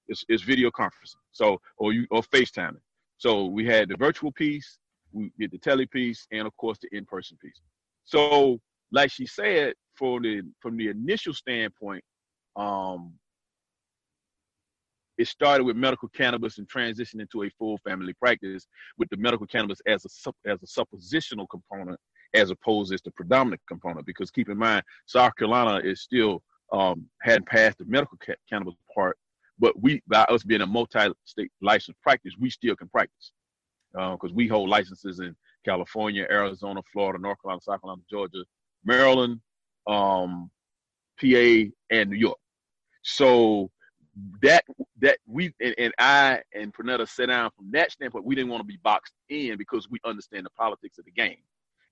It's, 0.09 0.25
it's 0.29 0.43
video 0.43 0.71
conferencing. 0.71 1.23
So 1.33 1.61
or 1.79 1.93
you 1.93 2.07
or 2.11 2.23
FaceTiming. 2.23 2.83
So 3.19 3.47
we 3.47 3.67
had 3.67 3.89
the 3.89 3.97
virtual 3.97 4.33
piece, 4.33 4.79
we 5.13 5.31
did 5.39 5.51
the 5.51 5.59
tele 5.59 5.87
piece, 5.87 6.27
and 6.33 6.47
of 6.47 6.57
course 6.57 6.79
the 6.81 6.89
in-person 6.97 7.37
piece. 7.43 7.61
So 8.05 8.61
like 8.93 9.11
she 9.11 9.27
said, 9.27 9.75
for 10.01 10.19
the 10.19 10.43
from 10.61 10.79
the 10.79 10.89
initial 10.89 11.35
standpoint, 11.35 12.03
um, 12.57 13.13
it 15.19 15.29
started 15.29 15.65
with 15.65 15.77
medical 15.77 16.09
cannabis 16.09 16.57
and 16.57 16.67
transitioned 16.69 17.21
into 17.21 17.43
a 17.43 17.51
full 17.51 17.77
family 17.85 18.15
practice 18.15 18.67
with 18.97 19.11
the 19.11 19.19
medical 19.19 19.47
cannabis 19.47 19.79
as 19.87 20.05
a 20.07 20.51
as 20.51 20.59
a 20.63 20.67
suppositional 20.67 21.47
component 21.51 22.01
as 22.33 22.51
opposed 22.51 22.93
as 22.95 23.03
the 23.03 23.11
predominant 23.11 23.61
component. 23.69 24.07
Because 24.07 24.31
keep 24.31 24.49
in 24.49 24.57
mind, 24.57 24.83
South 25.07 25.37
Carolina 25.37 25.87
is 25.87 26.01
still 26.01 26.43
um, 26.73 27.05
hadn't 27.21 27.47
passed 27.47 27.79
the 27.79 27.85
medical 27.85 28.17
ca- 28.25 28.41
cannabis 28.49 28.75
part, 28.95 29.19
but 29.59 29.79
we 29.81 30.01
by 30.09 30.23
us 30.31 30.43
being 30.45 30.63
a 30.63 30.67
multi-state 30.67 31.53
licensed 31.61 32.01
practice, 32.01 32.33
we 32.41 32.49
still 32.49 32.75
can 32.75 32.89
practice 32.89 33.33
because 33.93 34.33
we 34.33 34.49
hold 34.49 34.71
licenses 34.71 35.21
in 35.21 35.37
California, 35.65 36.27
Arizona, 36.31 36.81
Florida, 36.91 37.19
North 37.21 37.43
Carolina, 37.43 37.61
South 37.61 37.83
Carolina, 37.83 38.03
Georgia, 38.09 38.45
Maryland, 38.85 39.41
um, 39.91 40.51
PA, 41.21 41.71
and 41.91 42.11
New 42.11 42.17
York. 42.17 42.39
So 43.03 43.71
that 44.43 44.65
that 45.01 45.19
we 45.27 45.53
and, 45.61 45.75
and 45.79 45.95
I 45.99 46.41
and 46.55 46.73
Pernetta 46.75 47.09
sat 47.09 47.27
down 47.27 47.51
from 47.57 47.71
that 47.73 47.93
standpoint. 47.93 48.25
We 48.25 48.35
didn't 48.35 48.51
want 48.51 48.63
to 48.63 48.67
be 48.67 48.79
boxed 48.83 49.15
in 49.29 49.57
because 49.57 49.89
we 49.91 49.99
understand 50.05 50.47
the 50.47 50.51
politics 50.51 50.99
of 50.99 51.05
the 51.05 51.13
game. 51.13 51.39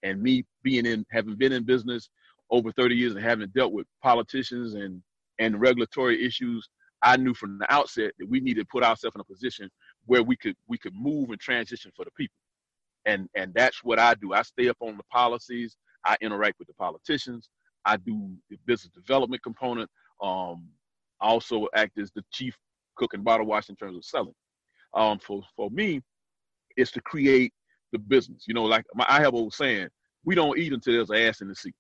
And 0.03 0.23
me 0.23 0.45
being 0.63 0.87
in, 0.87 1.05
having 1.11 1.37
been 1.37 1.53
in 1.53 1.65
business 1.65 2.09
over 2.51 2.73
30 2.73 2.95
years 2.95 3.15
and 3.15 3.25
having 3.25 3.49
dealt 3.49 3.73
with 3.73 3.87
politicians 4.03 4.75
and 4.75 5.03
and 5.39 5.61
regulatory 5.61 6.25
issues, 6.25 6.69
I 7.03 7.17
knew 7.17 7.35
from 7.35 7.59
the 7.59 7.73
outset 7.73 8.13
that 8.19 8.29
we 8.29 8.41
needed 8.41 8.63
to 8.63 8.69
put 8.71 8.85
ourselves 8.85 9.15
in 9.17 9.21
a 9.21 9.25
position 9.25 9.71
where 10.07 10.23
we 10.23 10.37
could 10.37 10.57
we 10.69 10.79
could 10.79 10.95
move 10.95 11.31
and 11.31 11.41
transition 11.41 11.93
for 11.97 12.05
the 12.05 12.11
people. 12.13 12.37
And 13.07 13.29
and 13.35 13.55
that's 13.55 13.83
what 13.85 13.99
I 13.99 14.15
do. 14.15 14.33
I 14.33 14.43
stay 14.43 14.69
up 14.69 14.77
on 14.81 14.97
the 14.97 15.05
policies. 15.05 15.77
I 16.05 16.17
interact 16.21 16.59
with 16.59 16.69
the 16.69 16.75
politicians. 16.75 17.49
I 17.85 17.97
do 17.97 18.31
the 18.51 18.59
business 18.67 18.93
development 18.95 19.43
component. 19.43 19.91
Um, 20.23 20.69
I 21.21 21.29
also 21.29 21.69
act 21.75 21.99
as 21.99 22.11
the 22.15 22.23
chief 22.33 22.57
cook 22.97 23.15
and 23.15 23.25
bottle 23.25 23.47
wash 23.47 23.69
in 23.69 23.77
terms 23.77 23.97
of 23.97 24.05
selling. 24.05 24.35
Um, 24.95 25.19
for 25.19 25.43
for 25.57 25.71
me, 25.71 26.03
it's 26.77 26.91
to 26.93 27.01
create 27.01 27.53
the 27.93 27.99
business. 27.99 28.45
You 28.47 28.55
know, 28.55 28.65
like 28.65 28.85
my, 28.95 29.07
I 29.09 29.21
have 29.21 29.35
old 29.35 29.55
saying: 29.55 29.89
we 30.25 30.35
don't 30.35 30.59
eat 30.59 30.73
until 30.73 30.95
there's 30.95 31.11
an 31.11 31.17
ass 31.17 31.41
in 31.41 31.49
the 31.49 31.55
seat. 31.55 31.75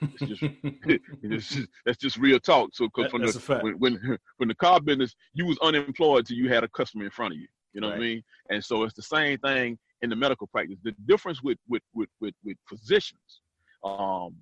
It's 0.00 0.22
just, 0.22 0.42
it's 1.22 1.48
just 1.48 1.68
that's 1.84 1.98
just 1.98 2.16
real 2.16 2.40
talk. 2.40 2.70
So 2.74 2.88
from 2.94 3.22
the 3.22 3.60
when, 3.62 3.74
when 3.78 4.18
when 4.38 4.48
the 4.48 4.54
car 4.54 4.80
business, 4.80 5.14
you 5.32 5.46
was 5.46 5.58
unemployed 5.62 6.26
till 6.26 6.36
you 6.36 6.48
had 6.48 6.64
a 6.64 6.68
customer 6.68 7.04
in 7.04 7.10
front 7.10 7.34
of 7.34 7.38
you. 7.38 7.48
You 7.72 7.80
know 7.80 7.88
right. 7.88 7.98
what 7.98 8.04
I 8.04 8.08
mean? 8.08 8.22
And 8.50 8.64
so 8.64 8.84
it's 8.84 8.94
the 8.94 9.02
same 9.02 9.38
thing 9.38 9.78
in 10.02 10.10
the 10.10 10.16
medical 10.16 10.46
practice. 10.46 10.78
The 10.84 10.94
difference 11.06 11.42
with 11.42 11.58
with 11.68 11.82
with 11.94 12.08
with, 12.20 12.34
with 12.44 12.56
physicians, 12.68 13.40
um, 13.84 14.34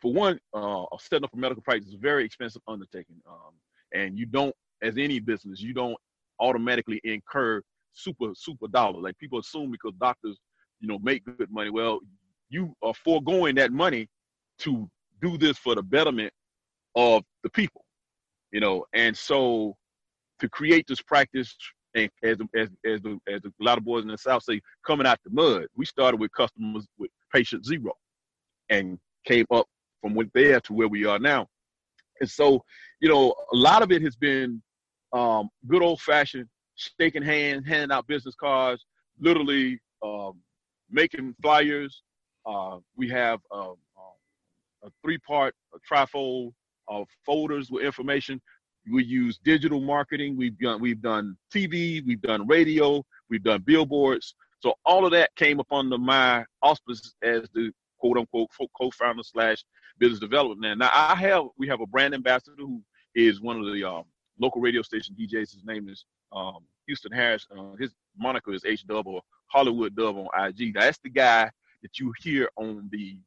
for 0.00 0.12
one, 0.12 0.38
uh, 0.52 0.84
setting 0.98 1.24
up 1.24 1.32
a 1.32 1.36
medical 1.36 1.62
practice 1.62 1.88
is 1.88 1.94
a 1.94 1.98
very 1.98 2.24
expensive 2.24 2.62
undertaking, 2.68 3.16
um, 3.28 3.52
and 3.94 4.18
you 4.18 4.26
don't, 4.26 4.54
as 4.82 4.96
any 4.98 5.20
business, 5.20 5.60
you 5.60 5.72
don't 5.72 5.96
automatically 6.38 7.00
incur 7.04 7.62
super 7.94 8.32
super 8.34 8.68
dollars. 8.68 9.02
Like 9.02 9.18
people 9.18 9.38
assume 9.38 9.70
because 9.70 9.92
doctors, 9.98 10.38
you 10.80 10.88
know, 10.88 10.98
make 10.98 11.24
good 11.24 11.50
money. 11.50 11.70
Well, 11.70 12.00
you 12.50 12.74
are 12.82 12.94
foregoing 12.94 13.54
that 13.56 13.72
money 13.72 14.08
to 14.58 14.88
do 15.20 15.38
this 15.38 15.56
for 15.56 15.74
the 15.74 15.82
betterment 15.82 16.32
of 16.94 17.22
the 17.42 17.50
people, 17.50 17.84
you 18.52 18.60
know. 18.60 18.84
And 18.92 19.16
so, 19.16 19.76
to 20.40 20.48
create 20.48 20.86
this 20.86 21.00
practice, 21.00 21.56
and 21.94 22.10
as 22.22 22.36
as 22.54 22.68
as, 22.84 23.00
the, 23.00 23.18
as 23.28 23.40
a 23.44 23.52
lot 23.60 23.78
of 23.78 23.84
boys 23.84 24.02
in 24.02 24.08
the 24.08 24.18
South 24.18 24.42
say, 24.42 24.60
coming 24.86 25.06
out 25.06 25.18
the 25.24 25.30
mud, 25.30 25.66
we 25.74 25.86
started 25.86 26.20
with 26.20 26.32
customers 26.32 26.86
with 26.98 27.10
patient 27.32 27.64
zero, 27.64 27.94
and 28.68 28.98
came 29.24 29.46
up 29.50 29.66
from 30.06 30.14
went 30.14 30.32
there 30.34 30.60
to 30.60 30.72
where 30.72 30.88
we 30.88 31.04
are 31.04 31.18
now. 31.18 31.48
And 32.20 32.30
so, 32.30 32.62
you 33.00 33.08
know, 33.08 33.34
a 33.52 33.56
lot 33.56 33.82
of 33.82 33.90
it 33.90 34.02
has 34.02 34.14
been 34.14 34.62
um, 35.12 35.48
good 35.66 35.82
old 35.82 36.00
fashioned 36.00 36.46
shaking 36.76 37.22
hands, 37.22 37.66
handing 37.66 37.90
out 37.90 38.06
business 38.06 38.34
cards, 38.36 38.84
literally 39.18 39.80
um, 40.04 40.34
making 40.90 41.34
flyers. 41.42 42.02
Uh, 42.46 42.78
we 42.96 43.08
have 43.08 43.40
uh, 43.52 43.72
a 44.84 44.90
three 45.02 45.18
part 45.18 45.54
a 45.74 45.78
trifold 45.92 46.52
of 46.86 47.08
folders 47.24 47.70
with 47.70 47.84
information. 47.84 48.40
We 48.90 49.02
use 49.04 49.40
digital 49.42 49.80
marketing. 49.80 50.36
We've 50.36 50.56
done 50.58 50.80
we've 50.80 51.02
done 51.02 51.36
TV. 51.52 52.06
We've 52.06 52.22
done 52.22 52.46
radio. 52.46 53.04
We've 53.28 53.42
done 53.42 53.62
billboards. 53.66 54.36
So 54.60 54.74
all 54.84 55.04
of 55.04 55.10
that 55.10 55.34
came 55.34 55.58
up 55.58 55.72
under 55.72 55.98
my 55.98 56.44
auspices 56.62 57.16
as 57.22 57.48
the 57.52 57.72
quote 57.98 58.18
unquote 58.18 58.50
co-founder 58.78 59.22
slash 59.24 59.64
business 59.98 60.20
development. 60.20 60.78
Now 60.78 60.90
I 60.92 61.14
have 61.14 61.44
we 61.58 61.68
have 61.68 61.80
a 61.80 61.86
brand 61.86 62.14
ambassador 62.14 62.54
who 62.58 62.82
is 63.14 63.40
one 63.40 63.58
of 63.58 63.72
the 63.72 63.84
um, 63.84 64.04
local 64.38 64.60
radio 64.60 64.82
station 64.82 65.16
DJs. 65.18 65.52
His 65.52 65.64
name 65.64 65.88
is 65.88 66.04
um, 66.32 66.58
Houston 66.86 67.12
Harris. 67.12 67.46
Uh, 67.56 67.74
his 67.78 67.94
moniker 68.18 68.52
is 68.52 68.64
H 68.64 68.86
Dub 68.86 69.06
or 69.06 69.22
Hollywood 69.46 69.96
Dub 69.96 70.16
on 70.16 70.48
IG. 70.48 70.74
That's 70.74 70.98
the 70.98 71.10
guy 71.10 71.50
that 71.82 71.98
you 71.98 72.12
hear 72.20 72.48
on 72.56 72.88
the 72.90 73.18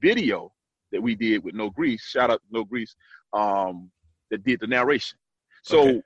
video 0.00 0.52
that 0.92 1.02
we 1.02 1.14
did 1.14 1.42
with 1.42 1.54
No 1.54 1.70
Grease. 1.70 2.04
Shout 2.04 2.30
out 2.30 2.42
No 2.50 2.64
Grease. 2.64 2.94
Um, 3.32 3.90
that 4.30 4.44
did 4.44 4.60
the 4.60 4.66
narration. 4.66 5.18
So 5.62 5.80
okay. 5.82 6.02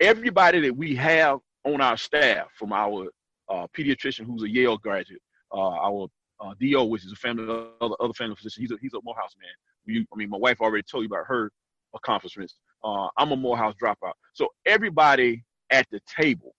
everybody 0.00 0.60
that 0.60 0.76
we 0.76 0.94
have 0.96 1.40
on 1.64 1.80
our 1.80 1.96
staff, 1.96 2.48
from 2.54 2.72
our 2.72 3.08
uh, 3.48 3.66
pediatrician 3.76 4.26
who's 4.26 4.42
a 4.42 4.48
Yale 4.48 4.78
graduate, 4.78 5.22
uh, 5.52 5.70
our 5.70 6.08
uh, 6.40 6.54
DO, 6.60 6.84
which 6.84 7.04
is 7.04 7.12
a 7.12 7.16
family 7.16 7.44
other, 7.80 7.94
other 8.00 8.12
family 8.14 8.36
physician, 8.36 8.62
he's 8.62 8.70
a 8.72 8.76
he's 8.80 8.94
a 8.94 9.00
Morehouse 9.02 9.34
man. 9.40 10.06
I 10.12 10.16
mean, 10.16 10.30
my 10.30 10.38
wife 10.38 10.60
already 10.60 10.82
told 10.82 11.02
you 11.02 11.08
about 11.08 11.26
her 11.26 11.50
accomplishments. 11.94 12.56
Uh, 12.84 13.08
I'm 13.16 13.32
a 13.32 13.36
Morehouse 13.36 13.74
dropout. 13.82 14.12
So 14.32 14.48
everybody 14.66 15.44
at 15.70 15.86
the 15.90 16.00
table 16.20 16.54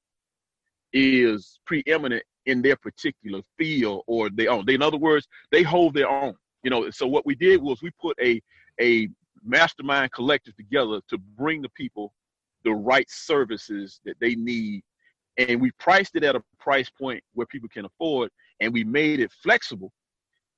is 0.94 1.60
preeminent 1.66 2.24
in 2.46 2.62
their 2.62 2.78
particular 2.78 3.42
field 3.58 4.04
or 4.08 4.30
they 4.30 4.48
own. 4.48 4.66
They, 4.66 4.76
in 4.76 4.82
other 4.82 4.98
words, 4.98 5.28
they 5.52 5.64
hold 5.64 5.94
their 5.94 6.10
own. 6.10 6.34
You 6.64 6.72
know, 6.72 6.90
so 6.90 7.06
what 7.06 7.26
we 7.26 7.36
did 7.36 7.62
was 7.62 7.82
we 7.82 7.92
put 8.02 8.18
a 8.22 8.42
a 8.82 9.10
mastermind 9.44 10.12
collective 10.12 10.56
together 10.56 11.00
to 11.10 11.18
bring 11.18 11.62
the 11.62 11.70
people 11.70 12.14
the 12.64 12.74
right 12.74 13.10
services 13.10 14.02
that 14.06 14.16
they 14.20 14.36
need, 14.36 14.84
and 15.38 15.62
we 15.62 15.72
priced 15.80 16.16
it 16.16 16.24
at 16.24 16.36
a 16.36 16.44
price 16.60 16.90
point 16.90 17.24
where 17.34 17.48
people 17.48 17.70
can 17.70 17.86
afford, 17.86 18.30
and 18.60 18.74
we 18.74 18.84
made 18.84 19.20
it 19.20 19.32
flexible 19.44 19.92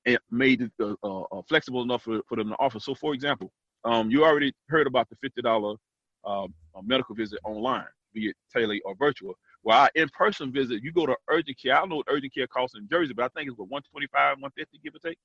and 0.06 0.18
made 0.30 0.62
it 0.62 0.72
uh, 0.80 0.94
uh, 1.02 1.22
uh 1.32 1.42
flexible 1.48 1.82
enough 1.82 2.02
for, 2.02 2.20
for 2.28 2.36
them 2.36 2.48
to 2.50 2.56
offer. 2.56 2.80
So, 2.80 2.94
for 2.94 3.14
example, 3.14 3.52
um, 3.84 4.10
you 4.10 4.24
already 4.24 4.52
heard 4.68 4.86
about 4.86 5.08
the 5.08 5.16
fifty 5.16 5.42
dollar 5.42 5.76
um, 6.24 6.54
medical 6.82 7.14
visit 7.14 7.38
online, 7.44 7.84
be 8.14 8.28
it 8.28 8.36
tele 8.52 8.80
or 8.84 8.94
virtual. 8.96 9.34
Well, 9.62 9.78
our 9.78 9.90
in-person 9.94 10.52
visit, 10.52 10.82
you 10.82 10.92
go 10.92 11.04
to 11.04 11.14
urgent 11.28 11.58
care. 11.60 11.76
I 11.76 11.80
don't 11.80 11.90
know 11.90 11.96
what 11.96 12.06
urgent 12.08 12.32
care 12.32 12.46
costs 12.46 12.76
in 12.76 12.88
Jersey, 12.90 13.12
but 13.12 13.24
I 13.24 13.28
think 13.28 13.50
it's 13.50 13.58
what 13.58 13.68
125, 13.68 14.38
150, 14.40 14.80
give 14.82 14.94
or 14.94 14.98
take. 15.06 15.18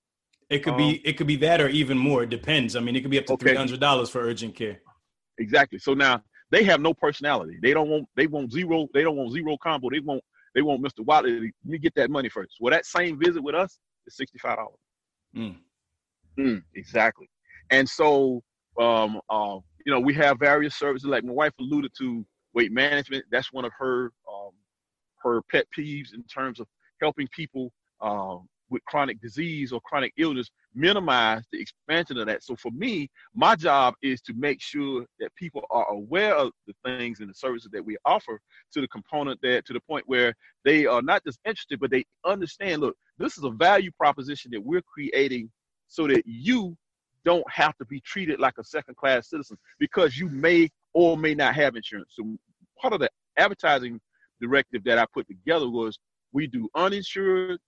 It 0.49 0.59
could 0.59 0.73
um, 0.73 0.77
be 0.77 1.01
it 1.05 1.13
could 1.13 1.27
be 1.27 1.37
that 1.37 1.61
or 1.61 1.69
even 1.69 1.97
more. 1.97 2.23
It 2.23 2.29
depends. 2.29 2.75
I 2.75 2.79
mean, 2.79 2.95
it 2.95 3.01
could 3.01 3.11
be 3.11 3.17
up 3.17 3.25
to 3.27 3.37
three 3.37 3.55
hundred 3.55 3.79
dollars 3.79 4.09
for 4.09 4.19
urgent 4.21 4.55
care. 4.55 4.79
Exactly. 5.37 5.79
So 5.79 5.93
now 5.93 6.21
they 6.51 6.63
have 6.63 6.81
no 6.81 6.93
personality. 6.93 7.57
They 7.61 7.73
don't 7.73 7.89
want 7.89 8.07
they 8.15 8.27
want 8.27 8.51
zero. 8.51 8.87
They 8.93 9.01
don't 9.01 9.15
want 9.15 9.31
zero 9.31 9.57
combo. 9.57 9.89
They 9.89 9.99
want 9.99 10.23
they 10.55 10.61
want 10.61 10.81
Mr. 10.81 11.05
Wiley. 11.05 11.33
Let 11.33 11.51
me 11.65 11.77
get 11.77 11.93
that 11.95 12.09
money 12.09 12.29
first. 12.29 12.55
Well, 12.59 12.71
that 12.71 12.85
same 12.85 13.19
visit 13.19 13.43
with 13.43 13.53
us 13.53 13.77
is 14.07 14.15
sixty 14.15 14.39
five 14.39 14.57
dollars. 14.57 14.79
Mm. 15.35 15.57
Mm, 16.39 16.63
exactly. 16.73 17.29
And 17.69 17.87
so 17.87 18.41
um, 18.79 19.19
uh, 19.29 19.57
you 19.85 19.91
know 19.91 19.99
we 19.99 20.13
have 20.15 20.39
various 20.39 20.75
services 20.75 21.07
like 21.07 21.23
my 21.23 21.33
wife 21.33 21.53
alluded 21.59 21.91
to 21.99 22.25
weight 22.53 22.71
management. 22.71 23.25
That's 23.31 23.51
one 23.51 23.65
of 23.65 23.71
her 23.77 24.11
um, 24.31 24.51
her 25.21 25.41
pet 25.51 25.65
peeves 25.77 26.13
in 26.13 26.23
terms 26.23 26.59
of 26.59 26.67
helping 27.01 27.27
people 27.35 27.71
um, 28.01 28.47
with 28.69 28.83
chronic 28.85 29.21
disease 29.21 29.71
or 29.71 29.79
chronic 29.81 30.13
illness 30.17 30.49
minimize 30.73 31.43
the 31.51 31.61
expansion 31.61 32.17
of 32.17 32.27
that. 32.27 32.43
So 32.43 32.55
for 32.55 32.71
me, 32.71 33.09
my 33.33 33.55
job 33.55 33.95
is 34.01 34.21
to 34.21 34.33
make 34.33 34.61
sure 34.61 35.05
that 35.19 35.33
people 35.35 35.63
are 35.69 35.87
aware 35.89 36.35
of 36.35 36.51
the 36.67 36.73
things 36.83 37.19
and 37.19 37.29
the 37.29 37.33
services 37.33 37.69
that 37.71 37.85
we 37.85 37.97
offer 38.05 38.39
to 38.73 38.81
the 38.81 38.87
component 38.87 39.39
that 39.41 39.65
to 39.65 39.73
the 39.73 39.79
point 39.81 40.03
where 40.07 40.33
they 40.63 40.85
are 40.85 41.01
not 41.01 41.23
just 41.25 41.39
interested, 41.45 41.79
but 41.79 41.91
they 41.91 42.03
understand, 42.25 42.81
look, 42.81 42.95
this 43.17 43.37
is 43.37 43.43
a 43.43 43.51
value 43.51 43.91
proposition 43.97 44.51
that 44.51 44.63
we're 44.63 44.81
creating 44.81 45.49
so 45.87 46.07
that 46.07 46.23
you 46.25 46.75
don't 47.23 47.49
have 47.49 47.75
to 47.77 47.85
be 47.85 47.99
treated 48.01 48.39
like 48.39 48.55
a 48.59 48.63
second 48.63 48.95
class 48.95 49.29
citizen 49.29 49.57
because 49.79 50.17
you 50.17 50.29
may 50.29 50.69
or 50.93 51.17
may 51.17 51.33
not 51.33 51.55
have 51.55 51.75
insurance. 51.75 52.13
So 52.15 52.37
part 52.79 52.93
of 52.93 52.99
the 52.99 53.09
advertising 53.37 53.99
directive 54.41 54.83
that 54.83 54.97
I 54.97 55.05
put 55.13 55.27
together 55.27 55.69
was 55.69 55.97
we 56.31 56.47
do 56.47 56.69
uninsured 56.75 57.59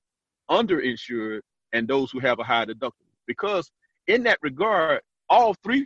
underinsured 0.50 1.42
and 1.74 1.88
those 1.88 2.12
who 2.12 2.20
have 2.20 2.40
a 2.40 2.44
high 2.44 2.66
deductible. 2.66 2.92
Because 3.26 3.72
in 4.08 4.24
that 4.24 4.40
regard, 4.42 5.02
all 5.30 5.54
three, 5.64 5.86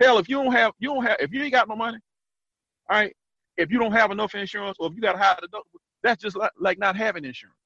hell, 0.00 0.18
if 0.18 0.28
you 0.28 0.36
don't 0.36 0.52
have, 0.52 0.72
you 0.78 0.88
don't 0.88 1.04
have, 1.04 1.16
if 1.20 1.32
you 1.32 1.42
ain't 1.42 1.52
got 1.52 1.68
no 1.68 1.76
money, 1.76 1.98
all 2.88 2.98
right, 2.98 3.14
if 3.56 3.70
you 3.70 3.78
don't 3.78 3.92
have 3.92 4.10
enough 4.10 4.34
insurance 4.34 4.76
or 4.80 4.88
if 4.88 4.94
you 4.94 5.00
got 5.00 5.14
a 5.14 5.18
high 5.18 5.36
deductible, 5.42 5.80
that's 6.02 6.22
just 6.22 6.36
like, 6.36 6.50
like 6.58 6.78
not 6.78 6.96
having 6.96 7.24
insurance. 7.24 7.56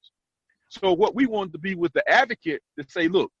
So 0.69 0.93
what 0.93 1.15
we 1.15 1.25
wanted 1.25 1.53
to 1.53 1.59
be 1.59 1.75
with 1.75 1.93
the 1.93 2.07
advocate 2.09 2.61
to 2.77 2.85
say, 2.89 3.07
look, 3.07 3.31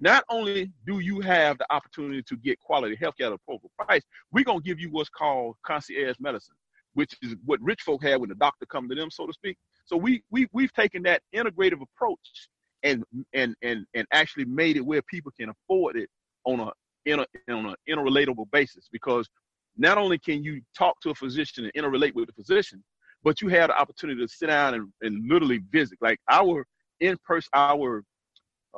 not 0.00 0.24
only 0.30 0.72
do 0.86 1.00
you 1.00 1.20
have 1.20 1.58
the 1.58 1.70
opportunity 1.72 2.22
to 2.22 2.36
get 2.36 2.58
quality 2.58 2.96
health 2.96 3.16
care 3.18 3.26
at 3.26 3.32
a 3.32 3.34
appropriate 3.34 3.72
price, 3.78 4.02
we're 4.32 4.44
gonna 4.44 4.60
give 4.60 4.80
you 4.80 4.88
what's 4.90 5.10
called 5.10 5.56
concierge 5.62 6.16
medicine, 6.18 6.54
which 6.94 7.14
is 7.22 7.36
what 7.44 7.60
rich 7.60 7.82
folk 7.82 8.02
had 8.02 8.18
when 8.18 8.30
the 8.30 8.34
doctor 8.34 8.64
come 8.66 8.88
to 8.88 8.94
them, 8.94 9.10
so 9.10 9.26
to 9.26 9.32
speak. 9.32 9.58
So 9.90 9.96
we 9.96 10.22
we 10.30 10.46
we've 10.52 10.72
taken 10.72 11.02
that 11.02 11.20
integrative 11.34 11.82
approach 11.82 12.48
and 12.84 13.02
and 13.34 13.56
and 13.62 13.84
and 13.94 14.06
actually 14.12 14.44
made 14.44 14.76
it 14.76 14.86
where 14.86 15.02
people 15.02 15.32
can 15.38 15.50
afford 15.50 15.96
it 15.96 16.08
on 16.44 16.60
a 16.60 16.70
in 17.06 17.18
a 17.18 17.26
on 17.52 17.66
an 17.66 17.74
interrelatable 17.88 18.48
basis 18.52 18.88
because 18.92 19.28
not 19.76 19.98
only 19.98 20.16
can 20.16 20.44
you 20.44 20.60
talk 20.78 21.00
to 21.00 21.10
a 21.10 21.14
physician 21.14 21.64
and 21.64 21.72
interrelate 21.74 22.14
with 22.14 22.28
the 22.28 22.32
physician, 22.32 22.84
but 23.24 23.40
you 23.40 23.48
have 23.48 23.68
the 23.70 23.80
opportunity 23.80 24.20
to 24.20 24.28
sit 24.28 24.46
down 24.46 24.74
and, 24.74 24.92
and 25.02 25.28
literally 25.28 25.60
visit. 25.72 25.98
Like 26.00 26.20
our 26.30 26.64
in-person, 27.00 27.50
our 27.52 28.04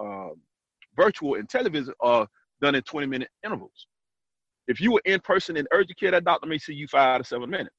uh, 0.01 0.31
virtual 0.97 1.35
and 1.35 1.47
television 1.47 1.93
are 2.01 2.27
done 2.63 2.75
in 2.75 2.83
20 2.83 3.07
minute 3.07 3.29
intervals. 3.45 3.87
If 4.67 4.81
you 4.81 4.93
were 4.93 5.03
in 5.05 5.21
person 5.21 5.59
in 5.59 5.67
urgent 5.73 5.99
care, 5.99 6.13
that 6.13 6.25
doctor 6.25 6.49
may 6.49 6.57
see 6.57 6.73
you 6.73 6.87
five 6.89 7.21
to 7.21 7.25
seven 7.25 7.51
minutes. 7.51 7.75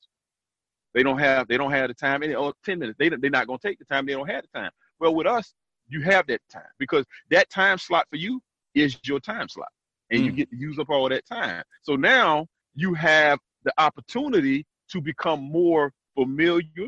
They 0.93 1.03
don't 1.03 1.17
have 1.17 1.47
they 1.47 1.57
don't 1.57 1.71
have 1.71 1.87
the 1.87 1.93
time 1.93 2.23
any 2.23 2.35
or 2.35 2.49
oh, 2.49 2.53
10 2.63 2.79
minutes. 2.79 2.97
They 2.99 3.09
they're 3.09 3.29
not 3.29 3.47
gonna 3.47 3.59
take 3.59 3.79
the 3.79 3.85
time, 3.85 4.05
they 4.05 4.13
don't 4.13 4.29
have 4.29 4.43
the 4.43 4.59
time. 4.59 4.71
Well, 4.99 5.15
with 5.15 5.27
us, 5.27 5.53
you 5.87 6.01
have 6.01 6.27
that 6.27 6.41
time 6.51 6.63
because 6.79 7.05
that 7.29 7.49
time 7.49 7.77
slot 7.77 8.05
for 8.09 8.17
you 8.17 8.41
is 8.75 8.97
your 9.03 9.19
time 9.19 9.49
slot. 9.49 9.69
And 10.11 10.21
mm. 10.21 10.25
you 10.25 10.31
get 10.31 10.49
to 10.51 10.57
use 10.57 10.79
up 10.79 10.89
all 10.89 11.09
that 11.09 11.25
time. 11.25 11.63
So 11.81 11.95
now 11.95 12.47
you 12.75 12.93
have 12.93 13.39
the 13.63 13.73
opportunity 13.77 14.65
to 14.89 15.01
become 15.01 15.41
more 15.41 15.91
familiar 16.15 16.87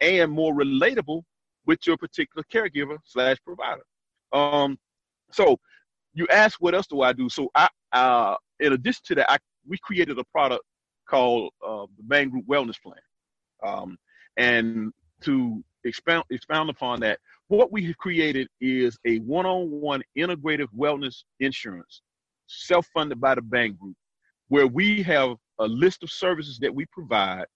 and 0.00 0.30
more 0.30 0.54
relatable 0.54 1.22
with 1.66 1.86
your 1.86 1.96
particular 1.96 2.44
caregiver 2.52 2.98
slash 3.04 3.38
provider. 3.44 3.82
Um, 4.32 4.78
so 5.32 5.58
you 6.14 6.26
ask 6.32 6.60
what 6.60 6.74
else 6.74 6.86
do 6.86 7.02
I 7.02 7.12
do? 7.12 7.28
So 7.28 7.50
I, 7.54 7.68
uh, 7.92 8.36
in 8.60 8.72
addition 8.72 9.02
to 9.06 9.14
that, 9.16 9.30
I, 9.30 9.38
we 9.66 9.78
created 9.78 10.18
a 10.18 10.24
product 10.24 10.64
called 11.08 11.52
uh, 11.66 11.86
the 11.96 12.02
Bhang 12.02 12.30
Group 12.30 12.46
Wellness 12.46 12.80
Plan. 12.82 12.96
Um, 13.66 13.98
and 14.36 14.92
to 15.22 15.64
expound, 15.84 16.24
expound 16.30 16.70
upon 16.70 17.00
that, 17.00 17.18
what 17.48 17.72
we 17.72 17.84
have 17.86 17.96
created 17.98 18.48
is 18.60 18.98
a 19.06 19.18
one-on-one 19.18 20.02
integrative 20.16 20.68
wellness 20.76 21.22
insurance, 21.40 22.02
self-funded 22.46 23.20
by 23.20 23.34
the 23.34 23.40
bhang 23.40 23.78
group, 23.78 23.96
where 24.48 24.66
we 24.66 25.02
have 25.02 25.36
a 25.58 25.66
list 25.66 26.02
of 26.02 26.10
services 26.10 26.58
that 26.60 26.74
we 26.74 26.86
provide 26.86 27.46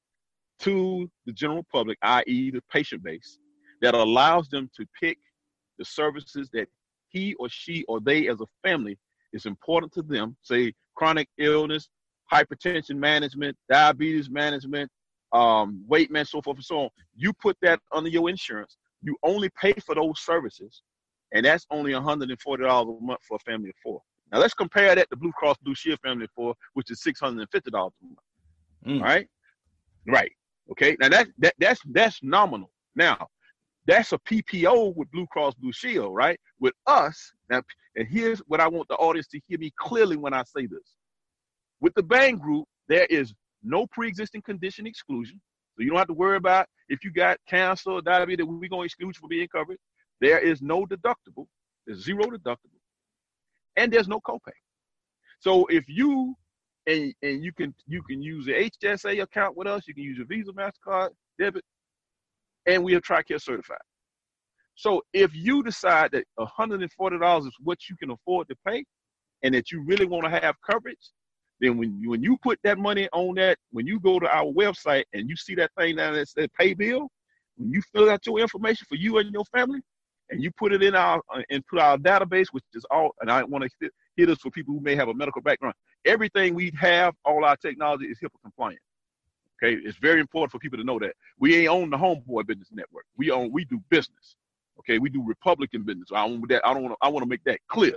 to 0.61 1.11
the 1.27 1.33
general 1.33 1.65
public, 1.73 1.99
i.e., 2.03 2.51
the 2.51 2.63
patient 2.71 3.03
base, 3.03 3.39
that 3.83 3.95
allows 3.95 4.49
them 4.49 4.71
to 4.77 4.87
pick 5.01 5.19
the 5.79 5.85
services 5.85 6.51
that 6.53 6.69
he 7.09 7.35
or 7.35 7.49
she 7.49 7.85
or 7.89 8.01
they 8.01 8.29
as 8.29 8.41
a 8.41 8.69
family 8.69 8.97
is 9.33 9.47
important 9.47 9.93
to 9.93 10.03
them, 10.03 10.37
say 10.43 10.73
chronic 10.95 11.29
illness, 11.39 11.89
hypertension 12.33 12.97
management, 12.97 13.57
diabetes 13.69 14.31
management, 14.31 14.91
um, 15.33 15.85
weight 15.87 16.11
management, 16.11 16.29
so 16.29 16.43
forth 16.43 16.57
and 16.59 16.65
so 16.65 16.79
on. 16.81 16.89
You 17.15 17.33
put 17.33 17.57
that 17.63 17.81
under 17.93 18.11
your 18.11 18.29
insurance. 18.29 18.77
You 19.03 19.17
only 19.23 19.51
pay 19.61 19.73
for 19.73 19.95
those 19.95 20.21
services, 20.21 20.83
and 21.33 21.45
that's 21.45 21.67
only 21.71 21.93
$140 21.93 22.29
a 22.31 23.05
month 23.05 23.21
for 23.27 23.37
a 23.37 23.51
family 23.51 23.71
of 23.71 23.77
four. 23.83 24.03
Now 24.33 24.39
let's 24.39 24.55
compare 24.55 24.95
that 24.95 25.11
to 25.11 25.17
Blue 25.17 25.33
Cross 25.33 25.57
Blue 25.63 25.75
Shield 25.75 25.99
family 26.05 26.25
of 26.25 26.31
four, 26.35 26.55
which 26.75 26.91
is 26.91 27.03
$650 27.03 27.41
a 27.43 27.81
month. 27.81 27.93
Mm. 28.87 29.01
All 29.01 29.01
right, 29.01 29.27
right. 30.07 30.33
Okay. 30.71 30.97
Now 31.01 31.09
that 31.09 31.29
that 31.39 31.55
that's 31.59 31.81
that's 31.91 32.21
nominal. 32.23 32.71
Now 32.95 33.27
that's 33.87 34.13
a 34.13 34.19
PPO 34.19 34.95
with 34.95 35.11
Blue 35.11 35.27
Cross 35.27 35.55
Blue 35.55 35.73
Shield, 35.73 36.15
right? 36.15 36.39
With 36.61 36.75
us, 36.87 37.33
now, 37.51 37.63
and 37.97 38.07
here's 38.09 38.39
what 38.41 38.61
I 38.61 38.69
want 38.69 38.89
the 38.89 38.95
audience 38.95 39.27
to 39.29 39.41
hear 39.49 39.59
me 39.59 39.73
clearly 39.79 40.17
when 40.17 40.33
I 40.33 40.45
say 40.45 40.67
this. 40.67 40.95
With 41.81 41.95
the 41.95 42.03
bhang 42.03 42.39
group, 42.39 42.67
there 42.89 43.07
is 43.07 43.35
no 43.63 43.87
pre-existing 43.87 44.43
condition 44.43 44.87
exclusion. 44.87 45.41
So 45.77 45.83
you 45.83 45.91
don't 45.91 45.99
have 45.99 46.09
to 46.09 46.15
worry 46.15 46.37
about 46.37 46.67
if 46.89 47.05
you 47.05 47.13
got 47.13 47.39
cancer 47.49 47.91
or 47.91 48.03
diabetes, 48.03 48.45
we're 48.45 48.69
going 48.69 48.83
to 48.83 48.87
exclude 48.87 49.09
you 49.09 49.21
from 49.21 49.29
being 49.29 49.49
covered. 49.49 49.79
There 50.21 50.39
is 50.39 50.61
no 50.61 50.85
deductible. 50.85 51.47
There's 51.87 52.05
zero 52.05 52.25
deductible. 52.25 52.81
And 53.77 53.93
there's 53.93 54.09
no 54.09 54.21
copay. 54.21 54.53
So 55.39 55.67
if 55.67 55.85
you 55.89 56.35
and 56.87 57.15
and 57.23 57.43
you 57.43 57.53
can 57.53 57.75
you 57.87 58.03
can 58.03 58.23
use 58.23 58.47
the 58.47 58.71
HSA 58.83 59.23
account 59.23 59.57
with 59.57 59.67
us, 59.67 59.87
you 59.87 59.95
can 59.95 60.03
use 60.03 60.19
your 60.19 60.27
Visa, 60.27 60.53
MasterCard, 60.53 61.11
debit, 61.39 61.65
and 62.67 62.85
we 62.85 62.95
are 62.95 63.01
TRICARE 63.01 63.41
certified. 63.41 63.79
So 64.75 65.03
if 65.13 65.35
you 65.35 65.63
decide 65.63 66.13
that 66.13 66.25
$140 66.39 67.47
is 67.47 67.53
what 67.63 67.79
you 67.89 67.97
can 67.97 68.11
afford 68.11 68.49
to 68.49 68.57
pay 68.67 68.85
and 69.43 69.55
that 69.55 69.71
you 69.71 69.85
really 69.85 70.07
want 70.07 70.25
to 70.25 70.31
have 70.31 70.57
coverage, 70.69 71.11
then 71.61 71.77
when 71.77 72.01
you, 72.01 72.11
when 72.11 72.23
you 72.23 72.37
put 72.43 72.59
that 72.65 72.79
money 72.79 73.09
on 73.13 73.35
that, 73.37 73.59
when 73.71 73.87
you 73.87 74.01
go 74.01 74.19
to 74.19 74.29
our 74.29 74.47
website 74.47 75.05
and 75.13 75.29
you 75.29 75.37
see 75.37 75.55
that 75.57 75.71
thing 75.79 75.97
down 75.97 76.15
that 76.15 76.29
says 76.29 76.49
pay 76.59 76.75
bill, 76.75 77.09
when 77.57 77.73
you 77.73 77.83
fill 77.93 78.11
out 78.11 78.25
your 78.27 78.39
information 78.39 78.87
for 78.89 78.95
you 78.95 79.19
and 79.19 79.33
your 79.33 79.45
family, 79.47 79.81
and 80.31 80.43
you 80.43 80.51
put 80.53 80.73
it 80.73 80.83
in 80.83 80.95
our 80.95 81.21
uh, 81.35 81.43
and 81.51 81.67
put 81.67 81.81
our 81.81 81.99
database, 81.99 82.47
which 82.53 82.65
is 82.75 82.85
all, 82.91 83.11
and 83.21 83.31
I 83.31 83.43
want 83.45 83.65
to 83.65 83.91
hit 84.17 84.27
this 84.27 84.39
for 84.39 84.51
people 84.51 84.75
who 84.75 84.81
may 84.81 84.95
have 84.95 85.09
a 85.09 85.15
medical 85.15 85.43
background. 85.43 85.75
Everything 86.05 86.55
we 86.55 86.73
have, 86.79 87.15
all 87.25 87.45
our 87.45 87.57
technology 87.57 88.07
is 88.07 88.19
HIPAA 88.21 88.41
compliant. 88.43 88.81
Okay, 89.63 89.79
it's 89.85 89.99
very 89.99 90.21
important 90.21 90.53
for 90.53 90.59
people 90.59 90.79
to 90.79 90.85
know 90.85 90.99
that 91.01 91.13
we 91.39 91.57
ain't 91.57 91.69
own 91.69 91.91
the 91.91 91.97
Homeboy 91.97 92.47
Business 92.47 92.69
Network. 92.73 93.05
We 93.17 93.31
own, 93.31 93.51
we 93.53 93.65
do 93.67 93.83
business. 93.91 94.37
Okay, 94.79 94.99
we 94.99 95.11
do 95.11 95.23
Republican 95.27 95.83
business. 95.83 96.09
I 96.15 96.25
want 96.25 96.49
that. 96.49 96.67
I 96.67 96.73
don't 96.73 96.85
want. 96.85 96.97
I 97.03 97.09
want 97.09 97.23
to 97.25 97.29
make 97.29 97.45
that 97.45 97.61
clear. 97.69 97.97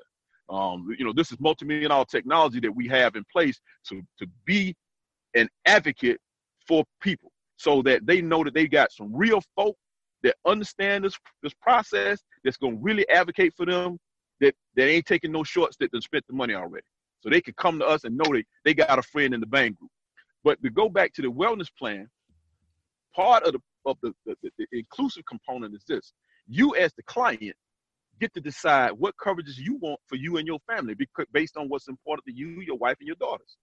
Um, 0.49 0.87
you 0.97 1.05
know, 1.05 1.13
this 1.13 1.31
is 1.31 1.39
multi-million 1.39 1.89
dollar 1.89 2.05
technology 2.05 2.59
that 2.59 2.75
we 2.75 2.87
have 2.87 3.15
in 3.15 3.23
place 3.31 3.59
to 3.89 4.01
to 4.19 4.27
be 4.45 4.75
an 5.35 5.47
advocate 5.65 6.19
for 6.67 6.83
people, 7.01 7.31
so 7.57 7.81
that 7.83 8.05
they 8.05 8.21
know 8.21 8.43
that 8.43 8.53
they 8.53 8.67
got 8.67 8.91
some 8.91 9.13
real 9.15 9.41
folk 9.55 9.75
that 10.23 10.35
understand 10.45 11.05
this 11.05 11.17
this 11.41 11.53
process 11.61 12.21
that's 12.43 12.57
to 12.57 12.77
really 12.81 13.07
advocate 13.09 13.53
for 13.55 13.65
them. 13.65 13.97
That 14.41 14.55
that 14.75 14.87
ain't 14.87 15.05
taking 15.05 15.31
no 15.31 15.43
shorts 15.43 15.77
that 15.79 15.91
they 15.91 15.99
spent 16.01 16.25
the 16.27 16.33
money 16.33 16.53
already. 16.53 16.85
So 17.21 17.29
they 17.29 17.41
can 17.41 17.53
come 17.57 17.79
to 17.79 17.85
us 17.85 18.03
and 18.03 18.17
know 18.17 18.25
that 18.33 18.43
they 18.65 18.73
got 18.73 18.99
a 18.99 19.03
friend 19.03 19.33
in 19.33 19.39
the 19.39 19.47
bhang 19.47 19.77
group. 19.77 19.91
But 20.43 20.61
to 20.61 20.69
go 20.69 20.89
back 20.89 21.13
to 21.13 21.21
the 21.21 21.31
wellness 21.31 21.69
plan, 21.79 22.09
part 23.15 23.43
of 23.43 23.53
the 23.53 23.59
of 23.85 23.97
the, 24.01 24.13
the, 24.25 24.35
the 24.57 24.65
inclusive 24.73 25.23
component 25.25 25.73
is 25.73 25.83
this: 25.87 26.11
you 26.47 26.75
as 26.75 26.91
the 26.93 27.03
client 27.03 27.55
get 28.19 28.33
to 28.33 28.41
decide 28.41 28.91
what 28.91 29.15
coverages 29.17 29.57
you 29.57 29.77
want 29.81 29.99
for 30.07 30.15
you 30.15 30.37
and 30.37 30.47
your 30.47 30.59
family 30.67 30.93
because 30.93 31.25
based 31.33 31.57
on 31.57 31.69
what's 31.69 31.87
important 31.87 32.25
to 32.25 32.33
you, 32.33 32.61
your 32.61 32.77
wife, 32.77 32.97
and 32.99 33.07
your 33.07 33.15
daughters. 33.17 33.57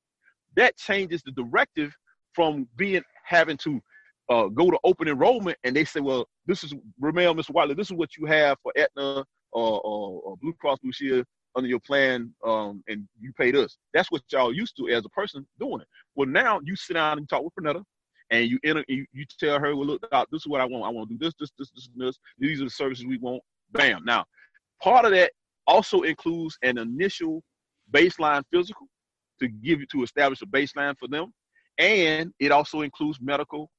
That 0.57 0.77
changes 0.77 1.23
the 1.23 1.33
directive 1.33 1.95
from 2.35 2.69
being 2.77 3.03
having 3.25 3.57
to 3.59 3.81
uh, 4.29 4.47
go 4.49 4.71
to 4.71 4.79
open 4.85 5.09
enrollment 5.09 5.59
and 5.65 5.75
they 5.75 5.85
say, 5.85 6.01
well, 6.01 6.29
this 6.47 6.65
is 6.65 6.75
Rahmel, 7.03 7.39
Mr. 7.39 7.51
Wiley, 7.51 7.75
this 7.75 7.89
is 7.89 7.97
what 7.97 8.17
you 8.17 8.27
have 8.27 8.59
for 8.63 8.73
Aetna 8.77 9.25
or, 9.53 9.81
or, 9.81 10.21
or 10.23 10.37
Blue 10.41 10.53
Cross 10.55 10.79
Blue 10.83 10.93
Shield 10.93 11.25
under 11.57 11.69
your 11.69 11.81
plan, 11.81 12.33
um, 12.47 12.83
and 12.89 13.09
you 13.21 13.33
paid 13.33 13.57
us. 13.57 13.77
That's 13.93 14.11
what 14.11 14.23
y'all 14.31 14.55
used 14.55 14.77
to 14.77 14.89
as 14.89 15.05
a 15.05 15.09
person 15.09 15.47
doing 15.59 15.81
it. 15.81 15.89
Well, 16.15 16.29
now 16.29 16.61
you 16.63 16.77
sit 16.77 16.95
down 16.95 17.19
and 17.19 17.29
talk 17.29 17.43
with 17.43 17.53
Pernetta, 17.59 17.83
and 18.31 18.49
you 18.49 18.59
enter, 18.65 18.85
you, 18.89 19.05
you 19.13 19.25
tell 19.39 19.59
her, 19.59 19.75
well, 19.75 19.87
look, 19.87 20.07
this 20.31 20.43
is 20.43 20.47
what 20.47 20.61
I 20.61 20.65
want. 20.65 20.85
I 20.85 20.89
want 20.89 21.09
to 21.09 21.17
do 21.17 21.25
this, 21.25 21.35
this, 21.41 21.51
this, 21.59 21.71
this, 21.75 21.89
this. 21.97 22.19
These 22.39 22.61
are 22.61 22.65
the 22.65 22.71
services 22.71 23.05
we 23.05 23.19
want. 23.19 23.43
Bam. 23.73 24.03
Now, 24.05 24.25
part 24.83 25.05
of 25.05 25.13
that 25.13 25.33
also 25.67 26.03
includes 26.03 26.59
an 26.63 26.79
initial 26.79 27.43
baseline 27.93 28.43
physical 28.53 28.87
to 29.41 29.49
give 29.49 29.81
you 29.81 29.87
to 29.93 30.03
establish 30.03 30.43
a 30.43 30.47
baseline 30.47 30.97
for 30.99 31.09
them, 31.09 31.33
and 31.79 32.33
it 32.39 32.53
also 32.53 32.83
includes 32.83 33.19
medical. 33.21 33.71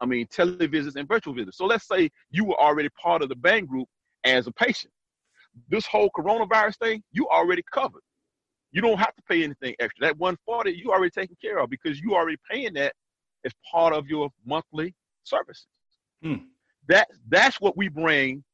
I 0.00 0.06
mean, 0.06 0.26
televisits 0.28 0.96
and 0.96 1.06
virtual 1.06 1.34
visits. 1.34 1.58
So 1.58 1.66
let's 1.66 1.86
say 1.86 2.08
you 2.30 2.44
were 2.44 2.58
already 2.58 2.88
part 3.02 3.22
of 3.22 3.28
the 3.28 3.36
bhang 3.36 3.66
group 3.66 3.86
as 4.24 4.46
a 4.46 4.52
patient 4.52 4.92
this 5.68 5.86
whole 5.86 6.10
coronavirus 6.16 6.78
thing, 6.78 7.02
you 7.12 7.28
already 7.28 7.62
covered. 7.72 8.02
You 8.72 8.80
don't 8.80 8.98
have 8.98 9.14
to 9.16 9.22
pay 9.28 9.42
anything 9.42 9.74
extra. 9.80 10.06
That 10.06 10.18
140 10.18 10.72
you 10.72 10.92
already 10.92 11.10
taken 11.10 11.36
care 11.42 11.58
of 11.58 11.70
because 11.70 12.00
you 12.00 12.14
already 12.14 12.38
paying 12.50 12.74
that 12.74 12.92
as 13.44 13.52
part 13.70 13.92
of 13.92 14.06
your 14.06 14.30
monthly 14.46 14.94
services. 15.24 15.66
Hmm. 16.22 16.34
That 16.88 17.08
that's 17.28 17.60
what 17.60 17.76
we 17.76 17.88
bring 17.88 18.44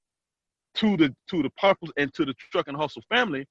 to 0.76 0.96
the 0.96 1.14
to 1.28 1.42
the 1.42 1.50
purpose 1.50 1.90
and 1.96 2.12
to 2.14 2.24
the 2.24 2.34
truck 2.52 2.68
and 2.68 2.76
hustle 2.76 3.02
family. 3.08 3.46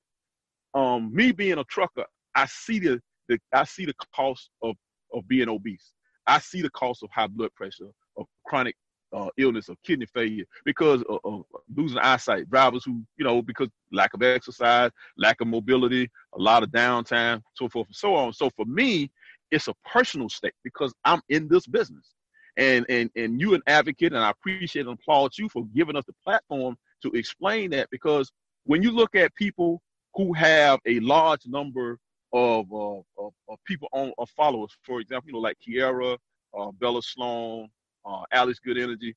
Um, 0.73 1.13
me 1.13 1.31
being 1.31 1.57
a 1.57 1.63
trucker, 1.65 2.05
I 2.35 2.45
see 2.47 2.79
the, 2.79 3.01
the 3.29 3.39
I 3.53 3.63
see 3.63 3.85
the 3.85 3.95
cost 4.15 4.49
of 4.61 4.75
of 5.13 5.27
being 5.27 5.49
obese. 5.49 5.93
I 6.27 6.39
see 6.39 6.61
the 6.61 6.69
cost 6.71 7.03
of 7.03 7.09
high 7.11 7.27
blood 7.27 7.53
pressure, 7.55 7.89
of 8.17 8.25
chronic 8.45 8.75
uh, 9.13 9.29
illness 9.37 9.69
or 9.69 9.75
kidney 9.85 10.05
failure 10.07 10.45
because 10.65 11.01
of, 11.03 11.19
of, 11.23 11.43
losing 11.75 11.99
eyesight. 11.99 12.49
Drivers 12.49 12.83
who, 12.83 13.01
you 13.17 13.25
know, 13.25 13.41
because 13.41 13.69
lack 13.91 14.13
of 14.13 14.21
exercise, 14.21 14.91
lack 15.17 15.39
of 15.41 15.47
mobility, 15.47 16.09
a 16.33 16.41
lot 16.41 16.63
of 16.63 16.69
downtime, 16.69 17.41
so 17.53 17.69
forth 17.69 17.87
and 17.87 17.95
so 17.95 18.15
on. 18.15 18.33
So 18.33 18.49
for 18.55 18.65
me, 18.65 19.11
it's 19.51 19.67
a 19.67 19.73
personal 19.85 20.29
stake 20.29 20.53
because 20.63 20.93
I'm 21.05 21.21
in 21.29 21.47
this 21.47 21.67
business. 21.67 22.11
And 22.57 22.85
and 22.87 23.09
and 23.17 23.39
you 23.39 23.53
an 23.53 23.61
advocate, 23.67 24.13
and 24.13 24.23
I 24.23 24.29
appreciate 24.29 24.85
and 24.85 24.97
applaud 24.97 25.31
you 25.37 25.49
for 25.49 25.65
giving 25.75 25.97
us 25.97 26.05
the 26.05 26.13
platform 26.23 26.77
to 27.05 27.17
explain 27.17 27.71
that 27.71 27.89
because 27.91 28.31
when 28.65 28.81
you 28.81 28.91
look 28.91 29.15
at 29.15 29.33
people 29.35 29.81
who 30.15 30.33
have 30.33 30.79
a 30.85 30.99
large 31.01 31.45
number 31.45 31.99
of, 32.33 32.65
uh, 32.71 32.97
of, 33.17 33.33
of 33.49 33.57
people 33.65 33.87
on 33.91 34.11
of 34.17 34.29
followers, 34.31 34.71
for 34.83 34.99
example, 34.99 35.27
you 35.27 35.33
know, 35.33 35.39
like 35.39 35.57
Kiera, 35.65 36.17
uh, 36.57 36.71
Bella 36.79 37.01
Sloan, 37.01 37.69
uh, 38.05 38.23
Alex 38.31 38.59
Good 38.59 38.77
Energy. 38.77 39.15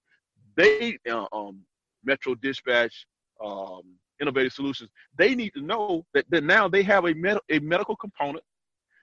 They, 0.57 0.99
uh, 1.09 1.27
um, 1.33 1.61
Metro 2.05 2.35
Dispatch, 2.35 3.07
um, 3.45 3.83
Innovative 4.21 4.53
Solutions, 4.53 4.91
they 5.17 5.35
need 5.35 5.51
to 5.55 5.63
know 5.63 6.05
that, 6.15 6.27
that 6.31 6.45
now 6.45 6.69
they 6.69 6.83
have 6.83 7.07
a, 7.07 7.15
med- 7.15 7.39
a 7.51 7.59
medical 7.61 7.97
component 7.97 8.45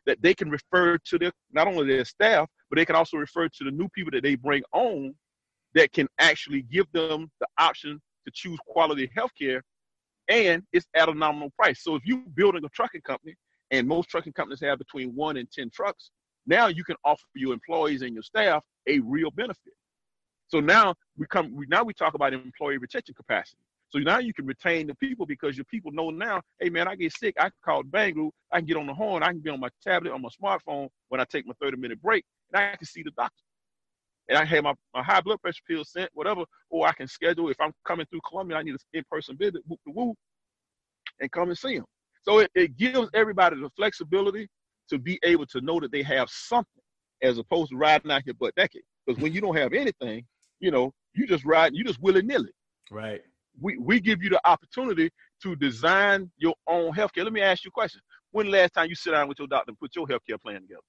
that 0.05 0.21
they 0.21 0.33
can 0.33 0.49
refer 0.49 0.97
to 0.97 1.17
their 1.17 1.31
not 1.51 1.67
only 1.67 1.87
their 1.87 2.05
staff, 2.05 2.47
but 2.69 2.77
they 2.77 2.85
can 2.85 2.95
also 2.95 3.17
refer 3.17 3.47
to 3.47 3.63
the 3.63 3.71
new 3.71 3.89
people 3.89 4.11
that 4.11 4.23
they 4.23 4.35
bring 4.35 4.61
on 4.73 5.15
that 5.73 5.91
can 5.91 6.07
actually 6.19 6.61
give 6.63 6.85
them 6.91 7.29
the 7.39 7.47
option 7.57 8.01
to 8.25 8.31
choose 8.33 8.57
quality 8.67 9.09
healthcare 9.15 9.61
and 10.27 10.63
it's 10.73 10.87
at 10.95 11.09
a 11.09 11.13
nominal 11.13 11.51
price. 11.51 11.83
So 11.83 11.95
if 11.95 12.05
you're 12.05 12.21
building 12.35 12.63
a 12.65 12.69
trucking 12.69 13.01
company 13.01 13.35
and 13.71 13.87
most 13.87 14.09
trucking 14.09 14.33
companies 14.33 14.61
have 14.61 14.79
between 14.79 15.15
one 15.15 15.37
and 15.37 15.49
10 15.51 15.69
trucks, 15.71 16.11
now 16.47 16.67
you 16.67 16.83
can 16.83 16.95
offer 17.03 17.23
your 17.35 17.53
employees 17.53 18.01
and 18.01 18.13
your 18.13 18.23
staff 18.23 18.63
a 18.87 18.99
real 18.99 19.31
benefit. 19.31 19.73
So 20.47 20.59
now 20.59 20.95
we 21.17 21.25
come, 21.27 21.55
now 21.69 21.83
we 21.83 21.93
talk 21.93 22.13
about 22.13 22.33
employee 22.33 22.77
retention 22.77 23.15
capacity. 23.15 23.57
So 23.89 23.99
now 23.99 24.19
you 24.19 24.33
can 24.33 24.45
retain 24.45 24.87
the 24.87 24.95
people 24.95 25.25
because 25.25 25.55
your 25.55 25.65
people 25.65 25.91
know 25.91 26.09
now, 26.09 26.41
hey 26.59 26.69
man, 26.69 26.87
I 26.87 26.95
get 26.95 27.13
sick, 27.13 27.35
I 27.39 27.43
can 27.43 27.53
call 27.63 27.83
Bangor, 27.83 28.29
I 28.51 28.57
can 28.57 28.65
get 28.65 28.77
on 28.77 28.87
the 28.87 28.93
horn, 28.93 29.23
I 29.23 29.27
can 29.27 29.39
be 29.39 29.49
on 29.49 29.59
my 29.59 29.69
tablet, 29.83 30.11
on 30.11 30.21
my 30.21 30.29
smartphone 30.29 30.89
when 31.09 31.21
I 31.21 31.25
take 31.25 31.47
my 31.47 31.53
30 31.61 31.77
minute 31.77 32.01
break, 32.01 32.25
and 32.51 32.61
I 32.61 32.75
can 32.75 32.85
see 32.85 33.03
the 33.03 33.11
doctor. 33.11 33.44
And 34.27 34.37
I 34.37 34.45
have 34.45 34.63
my, 34.63 34.73
my 34.93 35.03
high 35.03 35.21
blood 35.21 35.41
pressure 35.41 35.61
pill 35.67 35.83
sent, 35.83 36.09
whatever, 36.13 36.43
or 36.69 36.87
I 36.87 36.93
can 36.93 37.07
schedule 37.07 37.49
if 37.49 37.59
I'm 37.59 37.71
coming 37.85 38.05
through 38.09 38.21
Columbia, 38.27 38.57
I 38.57 38.63
need 38.63 38.71
an 38.71 38.79
in-person 38.93 39.37
visit, 39.37 39.61
whoop 39.67 39.79
the 39.85 39.91
whoop, 39.91 40.17
and 41.19 41.31
come 41.31 41.49
and 41.49 41.57
see 41.57 41.75
them. 41.75 41.85
So 42.23 42.39
it, 42.39 42.49
it 42.55 42.75
gives 42.77 43.09
everybody 43.13 43.55
the 43.57 43.69
flexibility 43.75 44.47
to 44.89 44.97
be 44.97 45.19
able 45.23 45.45
to 45.47 45.61
know 45.61 45.79
that 45.79 45.91
they 45.91 46.03
have 46.03 46.29
something 46.29 46.81
as 47.21 47.37
opposed 47.37 47.71
to 47.71 47.77
riding 47.77 48.11
out 48.11 48.23
here 48.25 48.33
butt 48.33 48.53
naked. 48.57 48.81
Because 49.05 49.21
when 49.21 49.31
you 49.33 49.41
don't 49.41 49.55
have 49.55 49.73
anything, 49.73 50.25
you 50.59 50.71
know, 50.71 50.91
you 51.13 51.27
just 51.27 51.45
ride, 51.45 51.73
you 51.75 51.83
just 51.83 52.01
willy 52.01 52.21
nilly. 52.23 52.51
Right. 52.91 53.21
we, 53.61 53.77
we 53.77 53.99
give 53.99 54.21
you 54.23 54.29
the 54.29 54.41
opportunity 54.47 55.09
to 55.43 55.55
design 55.55 56.31
your 56.37 56.55
own 56.67 56.93
healthcare. 56.93 57.23
Let 57.23 57.33
me 57.33 57.41
ask 57.41 57.63
you 57.63 57.69
a 57.69 57.71
question. 57.71 58.01
When 58.31 58.51
last 58.51 58.73
time 58.73 58.89
you 58.89 58.95
sit 58.95 59.11
down 59.11 59.27
with 59.27 59.39
your 59.39 59.47
doctor 59.47 59.69
and 59.71 59.79
put 59.79 59.95
your 59.95 60.05
healthcare 60.07 60.41
plan 60.41 60.61
together? 60.61 60.81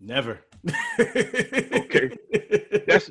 Never. 0.00 0.40
okay. 0.68 2.10
That's 2.86 3.10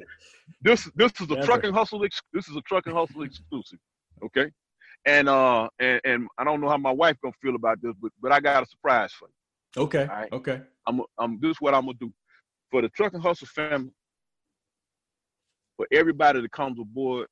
this 0.61 0.89
this 0.95 1.11
is 1.19 1.29
a 1.29 1.35
Never. 1.35 1.45
trucking 1.45 1.73
hustle 1.73 2.03
ex, 2.05 2.21
this 2.33 2.47
is 2.47 2.55
a 2.55 2.61
trucking 2.61 2.93
hustle 2.93 3.23
exclusive. 3.23 3.79
Okay. 4.23 4.51
And 5.05 5.27
uh 5.29 5.67
and, 5.79 5.99
and 6.05 6.27
I 6.37 6.43
don't 6.43 6.61
know 6.61 6.69
how 6.69 6.77
my 6.77 6.91
wife 6.91 7.17
gonna 7.23 7.33
feel 7.41 7.55
about 7.55 7.81
this, 7.81 7.93
but 8.01 8.11
but 8.21 8.31
I 8.31 8.39
got 8.39 8.63
a 8.63 8.65
surprise 8.67 9.11
for 9.13 9.27
you. 9.27 9.83
Okay. 9.83 10.05
Right? 10.05 10.31
Okay. 10.31 10.61
I'm 10.87 11.01
I'm 11.19 11.39
this 11.41 11.51
is 11.51 11.57
what 11.59 11.73
I'm 11.73 11.85
gonna 11.85 11.97
do. 11.99 12.13
For 12.71 12.81
the 12.81 12.89
trucking 12.89 13.21
hustle 13.21 13.47
family, 13.47 13.91
for 15.77 15.87
everybody 15.91 16.41
that 16.41 16.51
comes 16.51 16.79
aboard, 16.79 17.27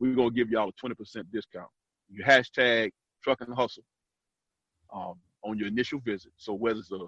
we're 0.00 0.14
gonna 0.14 0.30
give 0.30 0.50
y'all 0.50 0.70
a 0.70 0.86
20% 0.86 1.24
discount. 1.32 1.68
You 2.10 2.24
hashtag 2.24 2.90
trucking 3.22 3.52
hustle 3.54 3.84
um, 4.94 5.14
on 5.42 5.58
your 5.58 5.68
initial 5.68 6.00
visit. 6.04 6.32
So 6.36 6.52
whether 6.52 6.78
it's 6.78 6.92
a 6.92 7.06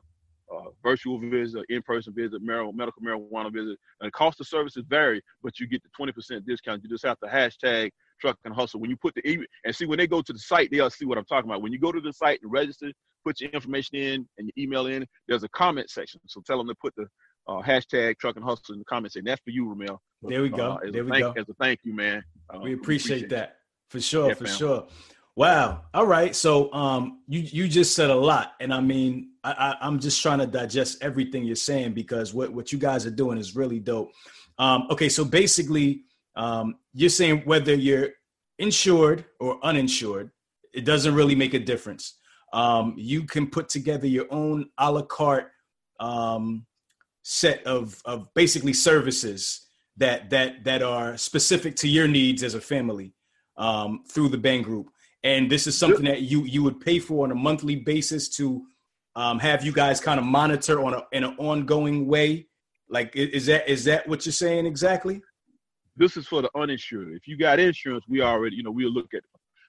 virtual 0.83 1.19
visit, 1.19 1.65
in-person 1.69 2.15
visit, 2.15 2.43
medical 2.43 3.03
marijuana 3.03 3.53
visit, 3.53 3.79
and 4.01 4.09
the 4.09 4.11
cost 4.11 4.41
of 4.41 4.47
services 4.47 4.85
vary, 4.89 5.23
but 5.43 5.59
you 5.59 5.67
get 5.67 5.83
the 5.83 5.89
20% 5.99 6.47
discount. 6.47 6.83
You 6.83 6.89
just 6.89 7.05
have 7.05 7.19
to 7.21 7.27
hashtag 7.27 7.91
truck 8.21 8.39
and 8.45 8.55
hustle. 8.55 8.81
When 8.81 8.91
you 8.91 8.97
put 8.97 9.15
the 9.15 9.29
email 9.29 9.47
and 9.65 9.75
see 9.75 9.87
when 9.87 9.99
they 9.99 10.07
go 10.07 10.23
to 10.23 10.33
the 10.33 10.39
site, 10.39 10.71
they'll 10.71 10.91
see 10.91 11.07
what 11.07 11.19
I'm 11.19 11.25
talking 11.25 11.51
about. 11.51 11.63
When 11.63 11.73
you 11.73 11.79
go 11.79 11.93
to 11.93 12.01
the 12.01 12.13
site 12.13 12.41
and 12.43 12.53
register, 12.53 12.93
put 13.25 13.41
your 13.41 13.51
information 13.51 13.97
in 13.97 14.29
and 14.39 14.51
your 14.55 14.65
email 14.65 14.87
in, 14.87 15.07
there's 15.29 15.43
a 15.43 15.49
comment 15.51 15.91
section. 15.91 16.21
So 16.27 16.43
tell 16.47 16.59
them 16.59 16.69
to 16.69 16.75
put 16.81 16.95
the 16.97 17.07
uh, 17.49 17.63
hashtag 17.63 18.19
truck 18.19 18.37
and 18.37 18.45
hustle 18.45 18.75
in 18.75 18.79
the 18.79 18.85
comments. 18.85 19.17
And 19.17 19.27
that's 19.27 19.41
for 19.43 19.51
you, 19.51 19.67
Rahmel. 19.67 19.99
There 20.23 20.43
we 20.43 20.51
go. 20.51 20.73
Uh, 20.73 20.91
there 20.91 21.05
we 21.05 21.11
thank, 21.11 21.23
go. 21.23 21.41
As 21.41 21.49
a 21.49 21.55
thank 21.55 21.81
you, 21.85 21.95
man. 21.95 22.23
Uh, 22.49 22.61
we, 22.61 22.75
appreciate 22.75 23.25
appreciate 23.25 23.31
that 23.31 23.57
for 23.89 24.01
sure. 24.01 24.29
Yeah, 24.29 24.35
for 24.35 24.47
fam. 24.47 24.57
sure. 24.57 24.87
Wow. 25.41 25.85
All 25.95 26.07
right. 26.07 26.37
So 26.37 26.71
um, 26.75 27.23
you 27.27 27.41
you 27.41 27.67
just 27.67 27.95
said 27.95 28.11
a 28.11 28.15
lot, 28.15 28.53
and 28.61 28.75
I 28.75 28.83
mean, 28.83 29.31
I, 29.43 29.75
I, 29.81 29.87
am 29.89 29.99
just 29.99 30.21
trying 30.21 30.39
to 30.41 30.47
digest 30.47 31.03
everything 31.03 31.45
you're 31.45 31.57
saying 31.57 31.95
because 31.95 32.35
what 32.35 32.53
what 32.53 32.73
you 32.73 32.79
guys 32.79 33.07
are 33.07 33.11
doing 33.11 33.39
is 33.39 33.57
really 33.57 33.79
dope. 33.79 34.13
Um, 34.59 34.87
okay. 34.91 35.09
So 35.09 35.25
basically, 35.25 36.03
um, 36.37 36.75
you're 36.93 37.09
saying 37.09 37.41
whether 37.47 37.75
you're 37.75 38.11
insured 38.59 39.25
or 39.41 39.59
uninsured, 39.65 40.31
it 40.75 40.85
doesn't 40.85 41.15
really 41.15 41.35
make 41.35 41.55
a 41.55 41.59
difference. 41.59 42.19
Um, 42.53 42.93
you 42.99 43.23
can 43.25 43.47
put 43.47 43.71
together 43.71 44.07
your 44.07 44.27
own 44.31 44.69
a 44.77 44.93
la 44.93 45.01
carte 45.01 45.53
um, 46.01 46.67
set 47.23 47.67
of 47.67 47.99
of 48.05 48.29
basically 48.35 48.75
services 48.75 49.69
that 49.97 50.29
that 50.29 50.65
that 50.65 50.83
are 50.83 51.17
specific 51.17 51.77
to 51.77 51.89
your 51.89 52.09
needs 52.09 52.43
as 52.43 52.55
a 52.55 52.61
family 52.61 53.15
um, 53.57 54.05
through 54.07 54.29
the 54.29 54.37
Bhang 54.37 54.63
Group. 54.63 54.91
And 55.23 55.51
this 55.51 55.67
is 55.67 55.77
something 55.77 56.05
that 56.05 56.23
you 56.23 56.45
you 56.45 56.63
would 56.63 56.81
pay 56.81 56.99
for 56.99 57.25
on 57.25 57.31
a 57.31 57.35
monthly 57.35 57.77
basis 57.77 58.29
to 58.37 58.65
um, 59.17 59.39
have 59.39 59.65
you 59.65 59.73
guys 59.73 60.01
kind 60.01 60.19
of 60.19 60.25
monitor 60.25 60.83
on 60.83 60.95
a 60.95 61.03
in 61.13 61.25
an 61.25 61.35
ongoing 61.39 62.07
way. 62.07 62.47
Like, 62.89 63.15
is 63.15 63.47
that 63.47 63.69
is 63.69 63.85
that 63.85 64.09
what 64.09 64.25
you're 64.25 64.33
saying 64.33 64.67
exactly? 64.67 65.21
This 65.97 66.17
is 66.17 66.27
for 66.27 66.43
the 66.43 66.51
uninsured. 66.57 67.13
If 67.13 67.29
you 67.29 67.37
got 67.37 67.61
insurance, 67.61 68.05
we 68.09 68.23
already 68.23 68.57
you 68.57 68.63
know 68.63 68.71
we'll 68.71 68.93
look 68.93 69.13
at. 69.15 69.23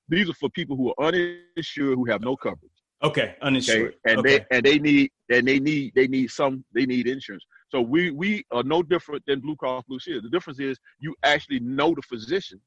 These 0.08 0.30
are 0.30 0.34
for 0.34 0.50
people 0.50 0.76
who 0.76 0.94
are 0.98 1.08
uninsured 1.08 1.98
who 1.98 2.06
have 2.06 2.22
no 2.22 2.36
coverage. 2.36 2.72
Okay, 3.04 3.36
uninsured. 3.42 3.96
Okay? 4.06 4.14
And 4.14 4.20
okay. 4.20 4.38
they 4.50 4.56
and 4.56 4.66
they 4.66 4.80
need 4.80 5.12
and 5.30 5.48
they 5.48 5.60
need 5.60 5.94
they 5.96 6.08
need 6.08 6.32
some 6.32 6.64
they 6.74 6.86
need 6.86 7.08
insurance. 7.08 7.46
So 7.70 7.82
we 7.82 8.12
we 8.12 8.44
are 8.52 8.64
no 8.64 8.84
different 8.84 9.24
than 9.26 9.40
Blue 9.40 9.56
Cross 9.56 9.84
Blue 9.88 10.00
Shield. 10.00 10.24
The 10.24 10.30
difference 10.30 10.60
is 10.60 10.80
you 11.00 11.16
actually 11.24 11.60
know 11.60 11.94
the 11.96 12.02
physician 12.04 12.62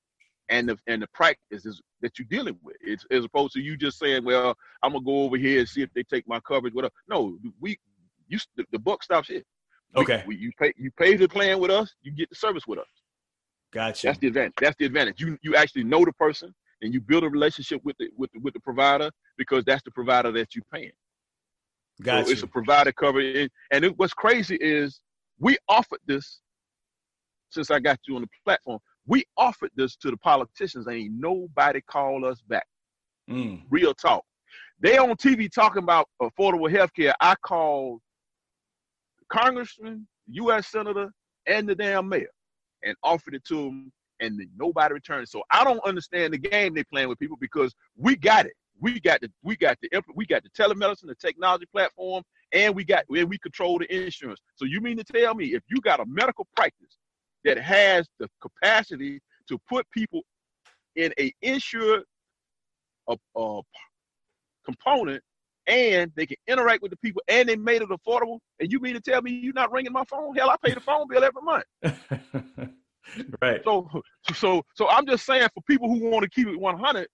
and 0.49 0.69
the 0.69 0.77
and 0.87 1.03
the 1.03 1.09
practices 1.15 1.81
that 2.05 2.19
you're 2.19 2.29
dealing 2.31 2.57
with. 2.63 2.77
It's 2.81 3.05
as 3.11 3.25
opposed 3.25 3.55
to 3.55 3.61
you 3.61 3.77
just 3.77 3.99
saying, 3.99 4.25
"Well, 4.25 4.55
I'm 4.83 4.93
gonna 4.93 5.05
go 5.05 5.23
over 5.23 5.37
here 5.37 5.61
and 5.61 5.69
see 5.69 5.83
if 5.83 5.93
they 5.95 6.03
take 6.03 6.29
my 6.29 6.39
coverage." 6.41 6.75
Whatever. 6.75 6.93
No, 7.09 7.39
we 7.61 7.79
you 8.29 8.39
the, 8.57 8.65
the 8.73 8.79
buck 8.79 9.03
stops 9.03 9.29
here. 9.29 9.43
We, 9.97 10.03
okay. 10.03 10.25
We, 10.27 10.37
you 10.37 10.53
pay 10.61 10.73
you 10.77 10.91
pay 10.93 11.17
the 11.17 11.29
plan 11.29 11.59
with 11.59 11.71
us, 11.71 11.95
you 12.03 12.13
get 12.13 12.29
the 12.29 12.37
service 12.37 12.67
with 12.67 12.79
us. 12.79 12.87
Gotcha. 13.73 14.09
That's 14.09 14.19
the 14.19 14.29
advantage. 14.29 14.55
That's 14.61 14.77
the 14.79 14.85
advantage. 14.85 15.21
You 15.21 15.39
you 15.43 15.57
actually 15.57 15.85
know 15.85 16.05
the 16.05 16.13
person 16.13 16.55
and 16.83 16.93
you 16.93 17.01
build 17.01 17.25
a 17.25 17.29
relationship 17.29 17.81
with 17.85 17.97
the 17.99 18.11
with 18.17 18.31
the, 18.33 18.41
with 18.41 18.55
the 18.55 18.61
provider 18.61 19.11
because 19.39 19.65
that's 19.65 19.83
the 19.83 19.91
provider 19.91 20.31
that 20.33 20.55
you're 20.55 20.65
paying. 20.73 20.93
Gotcha. 22.03 22.27
So 22.27 22.33
it's 22.33 22.43
a 22.43 22.47
provider 22.47 22.93
coverage. 22.93 23.51
And 23.73 23.85
it, 23.85 23.99
what's 23.99 24.15
crazy 24.15 24.57
is 24.61 25.01
we 25.39 25.57
offered 25.69 26.01
this 26.07 26.41
since 27.51 27.71
I 27.71 27.79
got 27.79 27.99
you 28.07 28.17
on 28.17 28.23
the 28.23 28.29
platform. 28.45 28.81
We 29.07 29.25
offered 29.37 29.71
this 29.77 29.97
to 29.97 30.11
the 30.11 30.17
politicians. 30.17 30.87
Ain't 30.89 31.13
nobody 31.15 31.81
call 31.83 32.25
us 32.25 32.41
back. 32.43 32.67
Mm. 33.31 33.63
Real 33.71 33.95
talk. 33.95 34.25
They 34.81 34.99
on 34.99 35.17
TV 35.17 35.51
talking 35.51 35.83
about 35.83 36.09
affordable 36.21 36.71
health 36.71 36.93
care. 36.95 37.15
I 37.21 37.35
called 37.37 38.01
congressman, 39.31 40.07
U.S. 40.29 40.69
senator, 40.69 41.11
and 41.47 41.69
the 41.69 41.75
damn 41.75 42.09
mayor, 42.09 42.29
and 42.83 42.97
offered 43.03 43.35
it 43.35 43.45
to 43.47 43.55
them, 43.57 43.93
and 44.21 44.41
nobody 44.57 44.95
returned. 44.95 45.29
So 45.29 45.43
I 45.51 45.65
don't 45.65 45.85
understand 45.85 46.33
the 46.33 46.39
game 46.39 46.75
they 46.75 46.85
playing 46.85 47.09
with 47.09 47.19
people 47.19 47.37
because 47.41 47.75
we 47.97 48.17
got 48.17 48.47
it. 48.47 48.53
We 48.81 49.01
got 49.01 49.21
the 49.21 49.31
we 49.43 49.57
got 49.57 49.79
the 49.81 50.03
we 50.15 50.27
got 50.27 50.43
the 50.43 50.51
telemedicine, 50.51 51.07
the 51.07 51.15
technology 51.15 51.67
platform, 51.73 52.25
and 52.53 52.75
we 52.75 52.85
got 52.85 53.05
and 53.09 53.29
we 53.29 53.39
control 53.39 53.79
the 53.79 53.95
insurance. 53.95 54.41
So 54.57 54.65
you 54.65 54.81
mean 54.81 54.97
to 54.97 55.05
tell 55.05 55.35
me 55.35 55.55
if 55.55 55.63
you 55.69 55.81
got 55.81 56.01
a 56.01 56.07
medical 56.07 56.47
practice 56.57 56.99
that 57.45 57.59
has 57.59 58.09
the 58.19 58.29
capacity 58.41 59.21
to 59.49 59.59
put 59.69 59.87
people 59.91 60.23
in 60.97 61.13
a 61.19 61.33
insured 61.43 62.03
a, 63.09 63.17
a 63.37 63.61
component 64.65 65.23
and 65.67 66.13
they 66.15 66.27
can 66.27 66.37
interact 66.47 66.83
with 66.83 66.91
the 66.91 66.97
people 66.99 67.23
and 67.29 67.49
they 67.49 67.57
made 67.57 67.83
it 67.83 67.89
affordable. 67.89 68.39
And 68.61 68.71
you 68.71 68.81
mean 68.81 68.95
to 68.95 69.01
tell 69.01 69.23
me 69.23 69.33
you're 69.33 69.55
not 69.55 69.73
ringing 69.73 69.93
my 69.93 70.05
phone? 70.05 70.35
Hell 70.35 70.51
i 70.51 70.57
pay 70.65 70.75
the 70.75 70.81
phone 70.81 71.07
bill 71.09 71.25
every 71.25 71.43
month. 71.43 71.65
Right. 73.43 73.61
So 73.65 73.87
so 74.33 74.63
so 74.75 74.89
i'm 74.89 75.07
just 75.07 75.27
saying 75.27 75.47
for 75.53 75.63
people 75.69 75.89
who 75.89 76.11
want 76.11 76.23
to 76.23 76.31
keep 76.31 76.49
it 76.49 76.59
100 76.59 77.07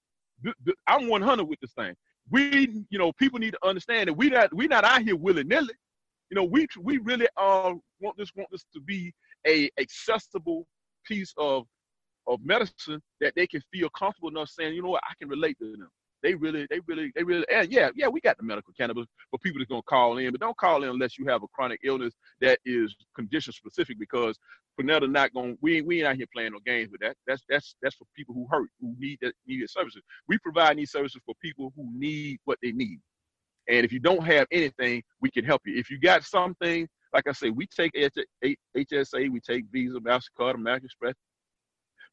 i'm 0.86 1.08
100 1.08 1.44
with 1.44 1.58
this 1.60 1.72
thing. 1.72 1.94
We 2.30 2.84
you 2.90 2.98
know 2.98 3.12
people 3.14 3.40
need 3.40 3.52
to 3.52 3.68
understand 3.68 4.08
that 4.08 4.14
we 4.14 4.30
not 4.30 4.54
we 4.54 4.68
not 4.68 4.84
out 4.84 5.02
here 5.02 5.16
willy-nilly. 5.16 5.74
You 6.30 6.36
know 6.36 6.44
we 6.44 6.68
we 6.80 6.98
really 6.98 7.26
uh 7.36 7.74
want 8.00 8.16
this 8.16 8.30
want 8.36 8.48
this 8.52 8.64
to 8.72 8.80
be 8.80 9.12
a 9.46 9.70
accessible 9.78 10.66
piece 11.06 11.32
of 11.38 11.64
of 12.26 12.40
medicine 12.44 13.00
that 13.20 13.32
they 13.34 13.46
can 13.46 13.62
feel 13.72 13.88
comfortable 13.90 14.28
enough 14.28 14.48
saying, 14.48 14.74
you 14.74 14.82
know 14.82 14.90
what, 14.90 15.02
I 15.08 15.14
can 15.18 15.28
relate 15.28 15.58
to 15.58 15.72
them. 15.72 15.88
They 16.22 16.34
really, 16.34 16.66
they 16.68 16.80
really, 16.86 17.10
they 17.16 17.22
really, 17.22 17.46
and 17.50 17.72
yeah, 17.72 17.88
yeah, 17.94 18.06
we 18.08 18.20
got 18.20 18.36
the 18.36 18.42
medical 18.42 18.74
cannabis 18.78 19.06
for 19.30 19.38
people 19.38 19.58
that's 19.58 19.70
gonna 19.70 19.82
call 19.82 20.18
in, 20.18 20.30
but 20.32 20.40
don't 20.40 20.56
call 20.56 20.84
in 20.84 20.90
unless 20.90 21.18
you 21.18 21.26
have 21.26 21.42
a 21.42 21.46
chronic 21.54 21.80
illness 21.82 22.12
that 22.42 22.58
is 22.66 22.94
condition 23.16 23.54
specific 23.54 23.98
because 23.98 24.38
Pernetta 24.78 25.10
not 25.10 25.32
gonna 25.32 25.54
we 25.62 25.80
we 25.80 25.98
ain't 25.98 26.08
out 26.08 26.16
here 26.16 26.26
playing 26.34 26.52
no 26.52 26.58
games 26.66 26.90
with 26.90 27.00
that. 27.00 27.16
That's 27.26 27.42
that's 27.48 27.74
that's 27.82 27.96
for 27.96 28.04
people 28.14 28.34
who 28.34 28.46
hurt, 28.50 28.68
who 28.80 28.94
need 28.98 29.18
that 29.22 29.32
needed 29.46 29.70
services. 29.70 30.02
We 30.28 30.38
provide 30.38 30.76
these 30.76 30.92
services 30.92 31.22
for 31.24 31.34
people 31.42 31.72
who 31.74 31.88
need 31.98 32.38
what 32.44 32.58
they 32.62 32.72
need. 32.72 33.00
And 33.68 33.84
if 33.84 33.92
you 33.92 34.00
don't 34.00 34.24
have 34.24 34.46
anything, 34.52 35.02
we 35.22 35.30
can 35.30 35.44
help 35.44 35.62
you. 35.64 35.78
If 35.78 35.90
you 35.90 35.98
got 35.98 36.24
something 36.24 36.86
like 37.12 37.26
I 37.26 37.32
say, 37.32 37.50
we 37.50 37.66
take 37.66 37.92
HSA, 37.94 39.30
we 39.30 39.40
take 39.40 39.64
Visa, 39.72 39.98
MasterCard, 39.98 40.54
American 40.54 40.86
Express, 40.86 41.14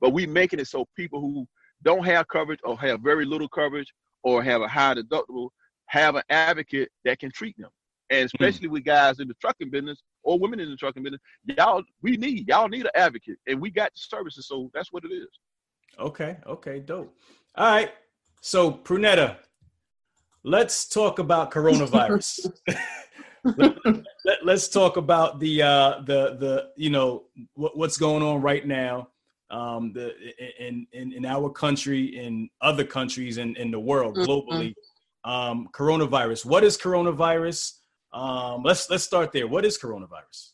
but 0.01 0.11
we 0.11 0.25
making 0.25 0.59
it 0.59 0.67
so 0.67 0.85
people 0.95 1.21
who 1.21 1.45
don't 1.83 2.05
have 2.05 2.27
coverage 2.27 2.59
or 2.63 2.79
have 2.79 3.01
very 3.01 3.25
little 3.25 3.49
coverage 3.49 3.91
or 4.23 4.43
have 4.43 4.61
a 4.61 4.67
high 4.67 4.95
deductible 4.95 5.49
have 5.87 6.15
an 6.15 6.23
advocate 6.29 6.89
that 7.05 7.19
can 7.19 7.31
treat 7.31 7.55
them. 7.57 7.69
And 8.09 8.21
hmm. 8.21 8.25
especially 8.25 8.69
mm. 8.69 8.71
with 8.71 8.85
guys 8.85 9.19
in 9.19 9.27
the 9.27 9.33
trucking 9.41 9.69
business 9.69 10.01
or 10.23 10.39
women 10.39 10.59
in 10.59 10.69
the 10.69 10.77
trucking 10.77 11.03
business, 11.03 11.21
y'all 11.43 11.83
we 12.01 12.15
need 12.15 12.47
y'all 12.47 12.69
need 12.69 12.85
an 12.85 12.91
advocate, 12.95 13.37
and 13.47 13.59
we 13.59 13.69
got 13.69 13.91
the 13.93 13.99
services, 13.99 14.47
so 14.47 14.69
that's 14.73 14.93
what 14.93 15.03
it 15.03 15.13
is. 15.13 15.27
Okay, 15.99 16.37
okay, 16.45 16.79
dope. 16.79 17.13
All 17.55 17.69
right, 17.69 17.91
so 18.39 18.71
Pernetta, 18.71 19.37
let's 20.43 20.87
talk 20.87 21.19
about 21.19 21.51
coronavirus. 21.51 22.49
let, 23.43 24.47
us 24.47 24.67
talk 24.67 24.97
about 24.97 25.39
the 25.39 25.61
uh, 25.61 26.01
the 26.05 26.35
the 26.39 26.69
you 26.75 26.89
know 26.89 27.25
what, 27.53 27.77
what's 27.77 27.97
going 27.97 28.23
on 28.23 28.41
right 28.41 28.65
now 28.65 29.09
um, 29.49 29.93
the 29.93 30.13
in, 30.59 30.87
in 30.93 31.13
in 31.13 31.25
our 31.25 31.49
country 31.49 32.17
in 32.17 32.49
other 32.61 32.83
countries 32.83 33.37
and 33.37 33.55
in, 33.57 33.63
in 33.63 33.71
the 33.71 33.79
world 33.79 34.15
mm-hmm. 34.15 34.29
globally. 34.29 34.73
Um, 35.23 35.67
coronavirus. 35.73 36.45
What 36.45 36.63
is 36.63 36.77
coronavirus? 36.77 37.73
Um, 38.13 38.63
let's 38.63 38.89
let's 38.89 39.03
start 39.03 39.31
there. 39.31 39.47
What 39.47 39.65
is 39.65 39.77
coronavirus? 39.77 40.51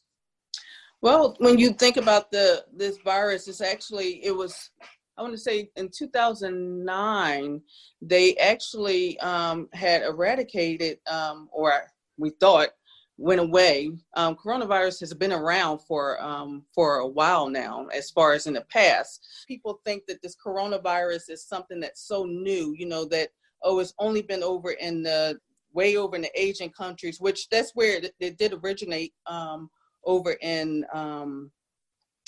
Well 1.01 1.35
when 1.39 1.59
you 1.59 1.73
think 1.73 1.97
about 1.97 2.31
the 2.31 2.65
this 2.73 2.97
virus 3.03 3.47
it's 3.47 3.61
actually 3.61 4.23
it 4.25 4.35
was 4.35 4.71
I 5.17 5.21
want 5.21 5.33
to 5.33 5.39
say 5.39 5.69
in 5.75 5.89
2009, 5.89 7.61
they 8.01 8.35
actually 8.37 9.19
um, 9.19 9.69
had 9.71 10.01
eradicated, 10.01 10.97
um, 11.07 11.49
or 11.51 11.91
we 12.17 12.31
thought 12.31 12.69
went 13.17 13.39
away. 13.39 13.91
Um, 14.15 14.35
coronavirus 14.35 14.99
has 15.01 15.13
been 15.13 15.31
around 15.31 15.79
for 15.79 16.21
um, 16.21 16.63
for 16.73 16.97
a 16.97 17.07
while 17.07 17.49
now, 17.49 17.87
as 17.87 18.09
far 18.09 18.33
as 18.33 18.47
in 18.47 18.53
the 18.53 18.65
past. 18.69 19.45
People 19.47 19.79
think 19.85 20.03
that 20.07 20.21
this 20.21 20.35
coronavirus 20.35 21.29
is 21.29 21.45
something 21.45 21.79
that's 21.79 22.07
so 22.07 22.25
new, 22.25 22.73
you 22.77 22.85
know, 22.85 23.05
that 23.05 23.29
oh, 23.63 23.79
it's 23.79 23.93
only 23.99 24.21
been 24.21 24.43
over 24.43 24.71
in 24.71 25.03
the 25.03 25.39
way 25.73 25.97
over 25.97 26.15
in 26.15 26.21
the 26.21 26.39
Asian 26.39 26.69
countries, 26.69 27.19
which 27.19 27.49
that's 27.49 27.71
where 27.73 27.97
it, 27.97 28.13
it 28.19 28.37
did 28.37 28.53
originate 28.53 29.13
um, 29.25 29.69
over 30.05 30.35
in 30.41 30.85
um, 30.93 31.51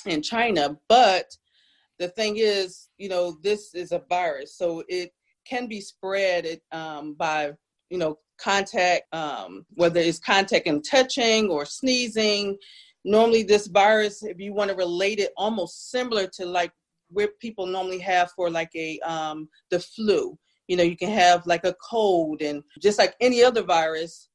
in 0.06 0.22
China. 0.22 0.78
But 0.88 1.36
the 1.98 2.10
thing 2.10 2.38
is, 2.38 2.90
you 2.98 3.10
know, 3.10 3.38
this 3.42 3.74
is 3.74 3.92
a 3.92 4.04
virus, 4.10 4.56
so 4.56 4.84
it 4.88 5.12
can 5.48 5.68
be 5.68 5.82
spread 5.82 6.60
um, 6.72 7.14
by 7.14 7.54
you 7.90 7.98
know 7.98 8.18
contact, 8.38 9.04
um, 9.14 9.66
whether 9.74 10.00
it's 10.00 10.20
contact 10.20 10.68
and 10.68 10.84
touching 10.84 11.50
or 11.50 11.66
sneezing. 11.66 12.58
Normally, 13.04 13.44
this 13.44 13.68
virus, 13.68 14.24
if 14.24 14.40
you 14.40 14.54
want 14.54 14.72
to 14.72 14.76
relate 14.76 15.20
it, 15.20 15.32
almost 15.38 15.92
similar 15.92 16.28
to 16.36 16.46
like 16.46 16.72
where 17.10 17.30
people 17.40 17.66
normally 17.66 18.00
have 18.00 18.32
for 18.32 18.50
like 18.50 18.72
a 18.76 19.00
um, 19.00 19.48
the 19.70 19.80
flu. 19.80 20.38
You 20.68 20.78
know, 20.78 20.84
you 20.84 20.98
can 20.98 21.12
have 21.12 21.46
like 21.46 21.64
a 21.66 21.76
cold, 21.88 22.42
and 22.42 22.64
just 22.82 22.98
like 22.98 23.16
any 23.22 23.44
other 23.44 23.62
virus, 23.62 24.30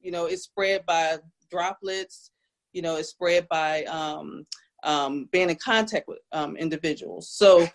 you 0.00 0.10
know, 0.10 0.26
it's 0.26 0.42
spread 0.42 0.84
by 0.86 1.18
droplets. 1.50 2.32
You 2.72 2.82
know, 2.82 2.96
it's 2.96 3.10
spread 3.10 3.46
by 3.48 3.84
um, 3.84 4.44
um, 4.82 5.28
being 5.32 5.50
in 5.50 5.56
contact 5.56 6.08
with 6.08 6.18
um, 6.32 6.56
individuals. 6.56 7.30
So 7.30 7.68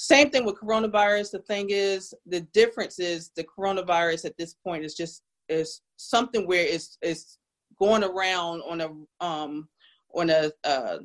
same 0.00 0.30
thing 0.30 0.46
with 0.46 0.58
coronavirus. 0.58 1.32
The 1.32 1.40
thing 1.40 1.66
is, 1.68 2.14
the 2.24 2.40
difference 2.54 2.98
is 2.98 3.32
the 3.36 3.44
coronavirus 3.44 4.24
at 4.24 4.36
this 4.38 4.54
point 4.54 4.82
is 4.82 4.94
just 4.94 5.22
is 5.50 5.82
something 5.96 6.46
where 6.46 6.64
it's 6.64 6.96
it's 7.02 7.36
going 7.78 8.02
around 8.02 8.62
on 8.62 8.80
a 8.80 9.24
um 9.24 9.68
on 10.14 10.30
a 10.30 10.50
uh, 10.64 10.98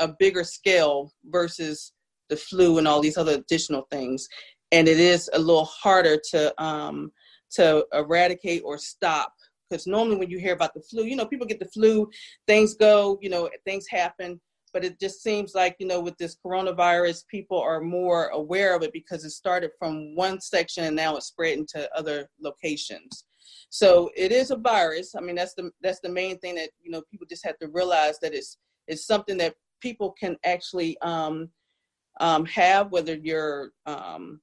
a 0.00 0.08
bigger 0.18 0.42
scale 0.42 1.12
versus 1.26 1.92
the 2.30 2.36
flu 2.36 2.78
and 2.78 2.88
all 2.88 3.00
these 3.00 3.16
other 3.16 3.34
additional 3.34 3.86
things, 3.92 4.26
and 4.72 4.88
it 4.88 4.98
is 4.98 5.30
a 5.34 5.38
little 5.38 5.66
harder 5.66 6.20
to 6.30 6.62
um 6.62 7.12
to 7.52 7.86
eradicate 7.92 8.62
or 8.64 8.76
stop. 8.76 9.32
Because 9.68 9.86
normally 9.86 10.16
when 10.16 10.30
you 10.30 10.40
hear 10.40 10.54
about 10.54 10.74
the 10.74 10.82
flu, 10.82 11.04
you 11.04 11.14
know, 11.14 11.26
people 11.26 11.46
get 11.46 11.60
the 11.60 11.66
flu, 11.66 12.10
things 12.48 12.74
go, 12.74 13.20
you 13.22 13.30
know, 13.30 13.48
things 13.64 13.86
happen, 13.88 14.40
but 14.72 14.84
it 14.84 15.00
just 15.00 15.22
seems 15.22 15.54
like 15.54 15.76
you 15.78 15.86
know 15.86 16.00
with 16.00 16.16
this 16.18 16.36
coronavirus 16.44 17.26
people 17.26 17.60
are 17.60 17.80
more 17.80 18.28
aware 18.28 18.74
of 18.76 18.82
it 18.82 18.92
because 18.92 19.24
it 19.24 19.30
started 19.30 19.70
from 19.78 20.14
one 20.14 20.40
section 20.40 20.84
and 20.84 20.96
now 20.96 21.16
it's 21.16 21.26
spreading 21.26 21.66
to 21.66 21.88
other 21.96 22.28
locations. 22.40 23.24
So 23.68 24.10
it 24.16 24.32
is 24.32 24.50
a 24.50 24.56
virus. 24.56 25.14
I 25.14 25.20
mean 25.20 25.36
that's 25.36 25.54
the 25.54 25.70
that's 25.82 26.00
the 26.00 26.08
main 26.08 26.38
thing 26.38 26.54
that 26.56 26.70
you 26.82 26.90
know 26.90 27.02
people 27.10 27.26
just 27.28 27.46
have 27.46 27.58
to 27.58 27.68
realize 27.68 28.18
that 28.20 28.34
it's 28.34 28.58
it's 28.86 29.06
something 29.06 29.36
that 29.38 29.54
people 29.80 30.14
can 30.18 30.36
actually 30.44 30.98
um, 31.00 31.48
um, 32.20 32.44
have 32.46 32.90
whether 32.92 33.14
you're 33.14 33.72
um, 33.86 34.40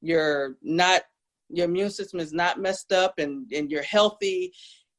you're 0.00 0.56
not 0.62 1.02
your 1.48 1.66
immune 1.66 1.90
system 1.90 2.20
is 2.20 2.32
not 2.32 2.60
messed 2.60 2.92
up 2.92 3.14
and 3.18 3.50
and 3.52 3.70
you're 3.70 3.82
healthy 3.82 4.52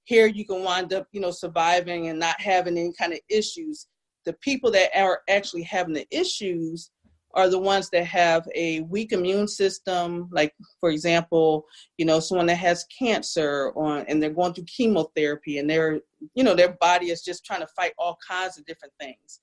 here 0.04 0.28
you 0.28 0.46
can 0.46 0.64
wind 0.64 0.94
up 0.94 1.08
you 1.12 1.22
know 1.22 1.32
surviving 1.32 2.08
and 2.08 2.20
not 2.20 2.40
having 2.40 2.78
any 2.78 2.94
kind 2.94 3.14
of 3.14 3.20
issues 3.30 3.88
the 4.26 4.34
people 4.34 4.72
that 4.72 4.90
are 4.98 5.22
actually 5.30 5.64
having 5.64 5.94
the 5.94 6.08
issues 6.12 6.92
are 7.34 7.50
the 7.50 7.60
ones 7.60 7.90
that 7.90 8.06
have 8.06 8.46
a 8.56 8.82
weak 8.82 9.14
immune 9.14 9.48
system. 9.48 10.30
Like 10.32 10.54
for 10.80 10.90
example 10.90 11.66
you 11.98 12.06
know 12.06 12.20
someone 12.20 12.48
that 12.48 12.56
has 12.56 12.86
cancer 12.98 13.72
on 13.76 14.06
and 14.08 14.22
they're 14.22 14.30
going 14.30 14.54
through 14.54 14.66
chemotherapy 14.66 15.58
and 15.58 15.70
their 15.70 16.00
you 16.36 16.44
know 16.44 16.56
their 16.56 16.74
body 16.82 17.10
is 17.10 17.24
just 17.24 17.46
trying 17.46 17.62
to 17.62 17.68
fight 17.68 17.94
all 17.98 18.18
kinds 18.28 18.58
of 18.58 18.66
different 18.66 18.94
things. 19.00 19.40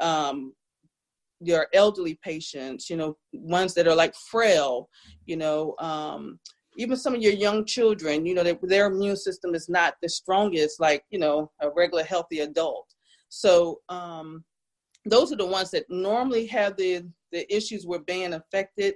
Um, 0.00 0.54
your 1.40 1.68
elderly 1.72 2.18
patients 2.22 2.90
you 2.90 2.96
know 2.96 3.16
ones 3.32 3.74
that 3.74 3.88
are 3.88 3.94
like 3.94 4.14
frail 4.30 4.88
you 5.26 5.36
know 5.36 5.74
um, 5.78 6.38
even 6.76 6.96
some 6.96 7.14
of 7.14 7.22
your 7.22 7.32
young 7.32 7.64
children 7.64 8.26
you 8.26 8.34
know 8.34 8.42
they, 8.42 8.58
their 8.62 8.86
immune 8.86 9.16
system 9.16 9.54
is 9.54 9.68
not 9.68 9.94
the 10.02 10.08
strongest 10.08 10.80
like 10.80 11.02
you 11.10 11.18
know 11.18 11.50
a 11.60 11.70
regular 11.70 12.04
healthy 12.04 12.40
adult 12.40 12.86
so 13.30 13.80
um, 13.88 14.44
those 15.06 15.32
are 15.32 15.36
the 15.36 15.46
ones 15.46 15.70
that 15.70 15.86
normally 15.88 16.46
have 16.46 16.76
the, 16.76 17.04
the 17.32 17.52
issues 17.54 17.86
with 17.86 18.04
being 18.04 18.34
affected 18.34 18.94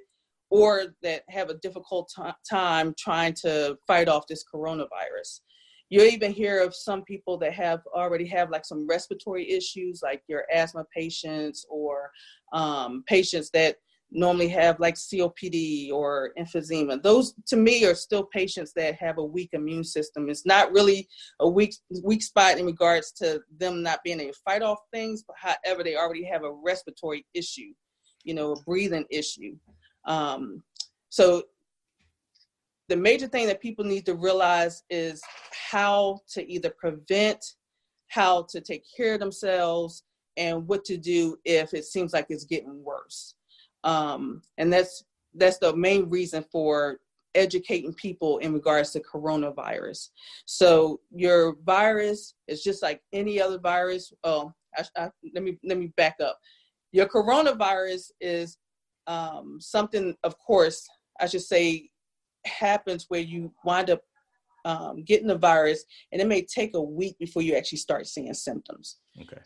or 0.51 0.95
that 1.03 1.23
have 1.31 1.49
a 1.49 1.59
difficult 1.59 2.13
t- 2.15 2.23
time 2.49 2.95
trying 2.99 3.33
to 3.33 3.77
fight 3.87 4.09
off 4.09 4.27
this 4.27 4.45
coronavirus. 4.53 5.41
You 5.89 6.03
even 6.03 6.33
hear 6.33 6.63
of 6.63 6.75
some 6.75 7.03
people 7.05 7.39
that 7.39 7.55
have 7.55 7.81
already 7.95 8.27
have 8.29 8.51
like 8.51 8.65
some 8.65 8.87
respiratory 8.87 9.51
issues, 9.51 10.01
like 10.03 10.23
your 10.29 10.45
asthma 10.53 10.85
patients 10.95 11.65
or 11.71 12.11
um, 12.53 13.05
patients 13.07 13.51
that 13.51 13.77
normally 14.15 14.49
have 14.49 14.79
like 14.79 14.95
COPD 14.95 15.93
or 15.93 16.33
emphysema. 16.39 17.03
Those 17.03 17.35
to 17.49 17.57
me 17.57 17.85
are 17.85 17.95
still 17.95 18.25
patients 18.25 18.73
that 18.77 18.95
have 18.95 19.19
a 19.19 19.25
weak 19.25 19.51
immune 19.53 19.85
system. 19.85 20.31
It's 20.31 20.47
not 20.47 20.73
really 20.73 21.09
a 21.41 21.49
weak 21.49 21.75
weak 22.03 22.23
spot 22.23 22.59
in 22.59 22.65
regards 22.65 23.13
to 23.13 23.41
them 23.59 23.83
not 23.83 24.03
being 24.05 24.21
able 24.21 24.33
to 24.33 24.39
fight 24.45 24.63
off 24.63 24.79
things, 24.93 25.25
but 25.27 25.37
however 25.37 25.83
they 25.83 25.97
already 25.97 26.25
have 26.25 26.45
a 26.45 26.53
respiratory 26.53 27.27
issue, 27.35 27.73
you 28.23 28.35
know, 28.35 28.53
a 28.53 28.63
breathing 28.63 29.05
issue. 29.11 29.57
Um, 30.07 30.63
so 31.11 31.43
the 32.89 32.97
major 32.97 33.27
thing 33.27 33.47
that 33.49 33.61
people 33.61 33.85
need 33.85 34.07
to 34.07 34.15
realize 34.15 34.85
is 34.91 35.23
how 35.71 36.21
to 36.29 36.51
either 36.51 36.73
prevent, 36.79 37.45
how 38.09 38.47
to 38.51 38.61
take 38.61 38.85
care 38.97 39.15
of 39.15 39.21
themselves, 39.21 40.05
and 40.37 40.67
what 40.69 40.85
to 40.85 40.97
do 40.97 41.37
if 41.45 41.75
it 41.75 41.85
seems 41.85 42.13
like 42.13 42.27
it's 42.29 42.45
getting 42.45 42.83
worse 42.83 43.35
um, 43.85 44.43
and 44.59 44.73
that's 44.73 45.05
that's 45.35 45.59
the 45.59 45.75
main 45.77 46.09
reason 46.09 46.45
for 46.51 46.99
educating 47.35 47.93
people 47.95 48.39
in 48.39 48.53
regards 48.53 48.93
to 48.93 49.01
coronavirus. 49.01 50.11
So 50.47 51.01
your 51.11 51.57
virus 51.65 52.35
is 52.47 52.63
just 52.63 52.83
like 52.83 53.01
any 53.13 53.41
other 53.41 53.59
virus. 53.59 54.13
Oh, 54.23 54.53
I, 54.77 54.85
I, 54.97 55.11
let 55.35 55.43
me 55.45 55.59
let 55.65 55.79
me 55.79 55.93
back 55.97 56.17
up. 56.21 56.39
Your 56.93 57.07
coronavirus 57.07 58.11
is 58.21 58.57
um, 59.07 59.59
something, 59.61 60.17
of 60.25 60.39
course, 60.39 60.89
I 61.21 61.27
should 61.27 61.43
say, 61.43 61.91
happens 62.47 63.07
where 63.09 63.21
you 63.21 63.53
wind 63.65 63.91
up 63.91 64.01
um, 64.65 65.03
getting 65.05 65.27
the 65.27 65.37
virus, 65.37 65.85
and 66.13 66.23
it 66.23 66.27
may 66.27 66.43
take 66.43 66.75
a 66.75 66.81
week 66.81 67.19
before 67.19 67.43
you 67.43 67.55
actually 67.55 67.79
start 67.79 68.07
seeing 68.07 68.33
symptoms. 68.33 68.99
Okay. 69.21 69.43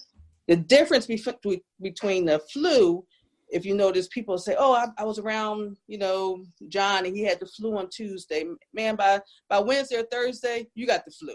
The 0.47 0.57
difference 0.57 1.07
between 1.07 1.61
between 1.81 2.25
the 2.27 2.39
flu 2.53 3.05
if 3.51 3.65
you 3.65 3.75
notice 3.75 4.09
people 4.09 4.39
say 4.39 4.55
oh 4.59 4.75
I, 4.75 4.87
I, 4.99 5.05
was 5.05 5.19
around 5.19 5.77
you 5.87 5.99
know 5.99 6.45
john 6.69 7.07
and 7.07 7.17
he 7.17 7.23
had 7.23 7.41
the 7.41 7.47
flu 7.47 7.77
on 7.77 7.89
tuesday. 7.89 8.45
Man 8.73 8.97
by 8.97 9.21
by 9.49 9.59
wednesday 9.59 9.97
or 9.97 10.05
thursday 10.05 10.67
you 10.75 10.87
got 10.87 11.05
the 11.05 11.11
flu. 11.11 11.35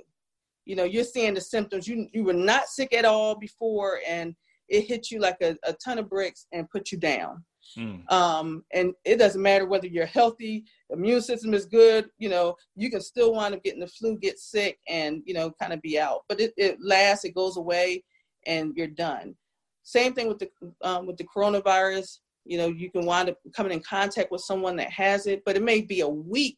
You 0.66 0.76
know 0.76 0.84
you're 0.84 1.04
seeing 1.04 1.34
the 1.34 1.42
symptoms. 1.42 1.88
You 1.88 2.08
you 2.14 2.24
were 2.24 2.34
not 2.34 2.68
sick 2.68 2.94
at 2.94 3.06
all 3.06 3.36
before 3.36 4.00
and 4.08 4.36
it 4.70 4.88
hit 4.88 5.12
you 5.12 5.20
like 5.20 5.38
a, 5.42 5.58
a 5.64 5.74
ton 5.74 6.00
of 6.00 6.10
bricks 6.10 6.48
and 6.52 6.70
put 6.70 6.92
you 6.92 6.98
down. 6.98 7.44
Mm. 7.78 8.12
um, 8.12 8.66
and 8.74 8.94
it 9.06 9.18
doesn't 9.18 9.42
matter 9.42 9.66
whether 9.66 9.88
you're 9.88 10.06
healthy 10.06 10.66
immune 10.90 11.22
system 11.22 11.54
is 11.54 11.66
good 11.66 12.10
you 12.18 12.28
know 12.28 12.56
you 12.76 12.92
can 12.92 13.00
still 13.00 13.34
wind 13.34 13.56
up 13.56 13.64
getting 13.64 13.80
the 13.80 13.88
flu 13.88 14.18
get 14.18 14.38
sick 14.38 14.78
and 14.90 15.24
you 15.26 15.34
know 15.34 15.50
kind 15.62 15.72
of 15.74 15.82
be 15.82 15.98
out. 15.98 16.22
But 16.28 16.42
it, 16.42 16.54
it 16.58 16.78
lasts 16.82 17.24
it 17.24 17.34
goes 17.34 17.56
away 17.56 18.04
and 18.46 18.74
you're 18.76 18.88
done 18.88 19.36
same 19.84 20.14
thing 20.14 20.28
with 20.28 20.40
the 20.40 20.50
um, 20.82 21.06
with 21.06 21.18
the 21.18 21.26
coronavirus. 21.26 22.20
You 22.46 22.58
know, 22.58 22.68
you 22.68 22.90
can 22.92 23.06
wind 23.06 23.30
up 23.30 23.38
coming 23.56 23.72
in 23.72 23.82
contact 23.82 24.32
with 24.32 24.42
someone 24.42 24.76
that 24.78 24.92
has 24.92 25.28
it, 25.28 25.44
but 25.46 25.56
it 25.56 25.64
may 25.64 25.82
be 25.82 26.02
a 26.02 26.08
week 26.08 26.58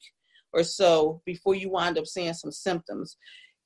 or 0.54 0.64
so 0.64 1.22
before 1.26 1.54
you 1.54 1.70
wind 1.70 1.98
up 1.98 2.08
seeing 2.08 2.34
some 2.34 2.52
symptoms. 2.52 3.18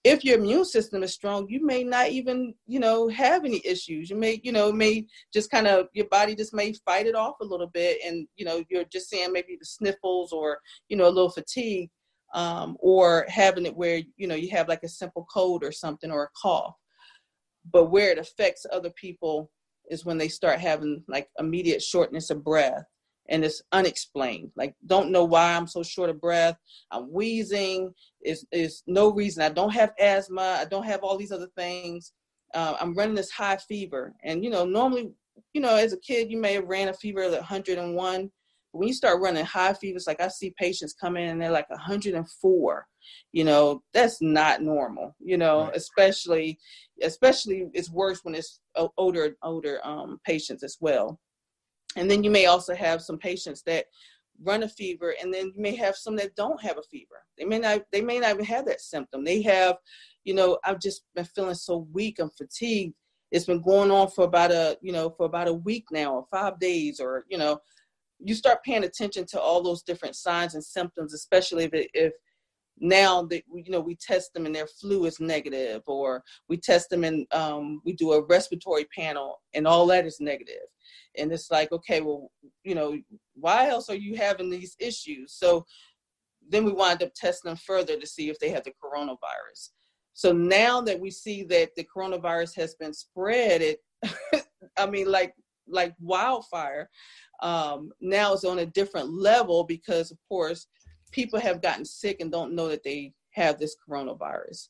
If 0.03 0.23
your 0.23 0.37
immune 0.37 0.63
system 0.63 1.03
is 1.03 1.13
strong, 1.13 1.47
you 1.49 1.65
may 1.65 1.83
not 1.83 2.09
even, 2.09 2.55
you 2.67 2.79
know, 2.79 3.09
have 3.09 3.43
any 3.43 3.61
issues. 3.65 4.09
You 4.09 4.15
may, 4.15 4.39
you 4.43 4.53
know, 4.53 4.71
may 4.71 5.05
just 5.33 5.51
kind 5.51 5.67
of 5.67 5.87
your 5.93 6.07
body 6.07 6.35
just 6.35 6.53
may 6.53 6.73
fight 6.85 7.05
it 7.05 7.15
off 7.15 7.35
a 7.41 7.45
little 7.45 7.67
bit, 7.67 7.99
and 8.05 8.27
you 8.35 8.45
know, 8.45 8.63
you're 8.69 8.85
just 8.85 9.09
seeing 9.09 9.31
maybe 9.31 9.57
the 9.59 9.65
sniffles 9.65 10.31
or 10.31 10.59
you 10.87 10.95
know 10.95 11.07
a 11.07 11.11
little 11.11 11.29
fatigue, 11.29 11.89
um, 12.33 12.77
or 12.79 13.25
having 13.27 13.65
it 13.65 13.75
where 13.75 14.01
you 14.15 14.27
know 14.27 14.35
you 14.35 14.49
have 14.51 14.69
like 14.69 14.83
a 14.83 14.89
simple 14.89 15.27
cold 15.31 15.65
or 15.65 15.71
something 15.73 16.11
or 16.11 16.23
a 16.23 16.29
cough 16.41 16.75
but 17.71 17.85
where 17.85 18.11
it 18.11 18.17
affects 18.17 18.65
other 18.71 18.89
people 18.91 19.51
is 19.89 20.05
when 20.05 20.17
they 20.17 20.27
start 20.27 20.59
having 20.59 21.03
like 21.07 21.29
immediate 21.39 21.81
shortness 21.81 22.29
of 22.29 22.43
breath 22.43 22.83
and 23.29 23.45
it's 23.45 23.61
unexplained. 23.71 24.51
Like 24.55 24.75
don't 24.87 25.11
know 25.11 25.23
why 25.23 25.53
i'm 25.53 25.67
so 25.67 25.83
short 25.83 26.09
of 26.09 26.19
breath. 26.19 26.57
I'm 26.91 27.11
wheezing. 27.11 27.93
Is 28.21 28.45
is 28.51 28.83
no 28.87 29.11
reason. 29.11 29.43
I 29.43 29.49
don't 29.49 29.73
have 29.73 29.93
asthma. 29.99 30.57
I 30.59 30.65
don't 30.65 30.85
have 30.85 31.01
all 31.01 31.17
these 31.17 31.31
other 31.31 31.49
things. 31.57 32.13
Uh, 32.53 32.75
i'm 32.79 32.95
running 32.95 33.15
this 33.15 33.31
high 33.31 33.57
fever. 33.57 34.13
And 34.23 34.43
you 34.43 34.49
know 34.49 34.65
normally 34.65 35.11
you 35.53 35.61
know 35.61 35.75
as 35.75 35.93
a 35.93 35.99
kid 35.99 36.31
you 36.31 36.39
may 36.39 36.53
have 36.53 36.67
ran 36.67 36.89
a 36.89 36.93
fever 36.93 37.23
of 37.23 37.31
101 37.31 38.31
when 38.71 38.87
you 38.87 38.93
start 38.93 39.21
running 39.21 39.45
high 39.45 39.73
fevers, 39.73 40.07
like 40.07 40.21
I 40.21 40.27
see 40.27 40.53
patients 40.57 40.93
come 40.93 41.17
in 41.17 41.29
and 41.29 41.41
they're 41.41 41.51
like 41.51 41.69
104, 41.69 42.87
you 43.31 43.43
know, 43.43 43.81
that's 43.93 44.21
not 44.21 44.61
normal, 44.61 45.15
you 45.19 45.37
know, 45.37 45.65
right. 45.65 45.75
especially, 45.75 46.59
especially 47.01 47.67
it's 47.73 47.91
worse 47.91 48.19
when 48.23 48.35
it's 48.35 48.61
older, 48.97 49.35
older 49.41 49.79
um, 49.83 50.19
patients 50.23 50.63
as 50.63 50.77
well. 50.79 51.19
And 51.95 52.09
then 52.09 52.23
you 52.23 52.29
may 52.29 52.45
also 52.45 52.75
have 52.75 53.01
some 53.01 53.17
patients 53.17 53.63
that 53.63 53.85
run 54.41 54.63
a 54.63 54.69
fever 54.69 55.15
and 55.21 55.33
then 55.33 55.47
you 55.47 55.61
may 55.61 55.75
have 55.75 55.95
some 55.95 56.15
that 56.17 56.35
don't 56.35 56.61
have 56.61 56.77
a 56.77 56.83
fever. 56.83 57.23
They 57.37 57.45
may 57.45 57.59
not, 57.59 57.81
they 57.91 58.01
may 58.01 58.19
not 58.19 58.31
even 58.31 58.45
have 58.45 58.65
that 58.67 58.81
symptom. 58.81 59.23
They 59.23 59.41
have, 59.41 59.77
you 60.23 60.35
know, 60.35 60.59
I've 60.63 60.79
just 60.79 61.03
been 61.15 61.25
feeling 61.25 61.55
so 61.55 61.87
weak 61.91 62.19
and 62.19 62.31
fatigued. 62.33 62.93
It's 63.31 63.45
been 63.45 63.61
going 63.61 63.91
on 63.91 64.09
for 64.09 64.25
about 64.25 64.51
a, 64.51 64.77
you 64.81 64.91
know, 64.91 65.09
for 65.09 65.25
about 65.25 65.47
a 65.47 65.53
week 65.53 65.85
now 65.91 66.15
or 66.15 66.25
five 66.31 66.59
days 66.59 66.99
or, 66.99 67.25
you 67.29 67.37
know, 67.37 67.59
you 68.19 68.35
start 68.35 68.63
paying 68.63 68.83
attention 68.83 69.25
to 69.27 69.39
all 69.39 69.61
those 69.61 69.83
different 69.83 70.15
signs 70.15 70.55
and 70.55 70.63
symptoms, 70.63 71.13
especially 71.13 71.63
if 71.63 71.73
it, 71.73 71.89
if 71.93 72.13
now 72.81 73.23
that 73.23 73.43
you 73.53 73.71
know 73.71 73.79
we 73.79 73.95
test 73.95 74.33
them 74.33 74.45
and 74.45 74.55
their 74.55 74.67
flu 74.67 75.05
is 75.05 75.19
negative, 75.19 75.81
or 75.87 76.23
we 76.47 76.57
test 76.57 76.89
them 76.89 77.03
and 77.03 77.25
um, 77.33 77.81
we 77.85 77.93
do 77.93 78.13
a 78.13 78.25
respiratory 78.25 78.85
panel 78.95 79.41
and 79.53 79.67
all 79.67 79.85
that 79.87 80.05
is 80.05 80.19
negative, 80.19 80.67
and 81.17 81.31
it's 81.31 81.51
like 81.51 81.71
okay, 81.71 82.01
well, 82.01 82.31
you 82.63 82.75
know, 82.75 82.97
why 83.35 83.69
else 83.69 83.89
are 83.89 83.95
you 83.95 84.15
having 84.15 84.49
these 84.49 84.75
issues? 84.79 85.33
So 85.33 85.65
then 86.47 86.65
we 86.65 86.71
wind 86.71 87.03
up 87.03 87.13
testing 87.13 87.49
them 87.49 87.57
further 87.57 87.99
to 87.99 88.07
see 88.07 88.29
if 88.29 88.39
they 88.39 88.49
have 88.49 88.63
the 88.63 88.73
coronavirus. 88.83 89.69
So 90.13 90.31
now 90.33 90.81
that 90.81 90.99
we 90.99 91.11
see 91.11 91.43
that 91.43 91.75
the 91.75 91.87
coronavirus 91.95 92.55
has 92.55 92.75
been 92.75 92.93
spread, 92.93 93.61
it, 93.61 93.79
I 94.77 94.85
mean, 94.85 95.09
like 95.09 95.33
like 95.71 95.93
wildfire 95.99 96.89
um, 97.41 97.91
now 98.01 98.33
it's 98.33 98.43
on 98.43 98.59
a 98.59 98.65
different 98.65 99.09
level 99.09 99.63
because 99.63 100.11
of 100.11 100.17
course 100.27 100.67
people 101.11 101.39
have 101.39 101.61
gotten 101.61 101.85
sick 101.85 102.17
and 102.19 102.31
don't 102.31 102.53
know 102.53 102.67
that 102.67 102.83
they 102.83 103.13
have 103.31 103.57
this 103.57 103.75
coronavirus. 103.87 104.69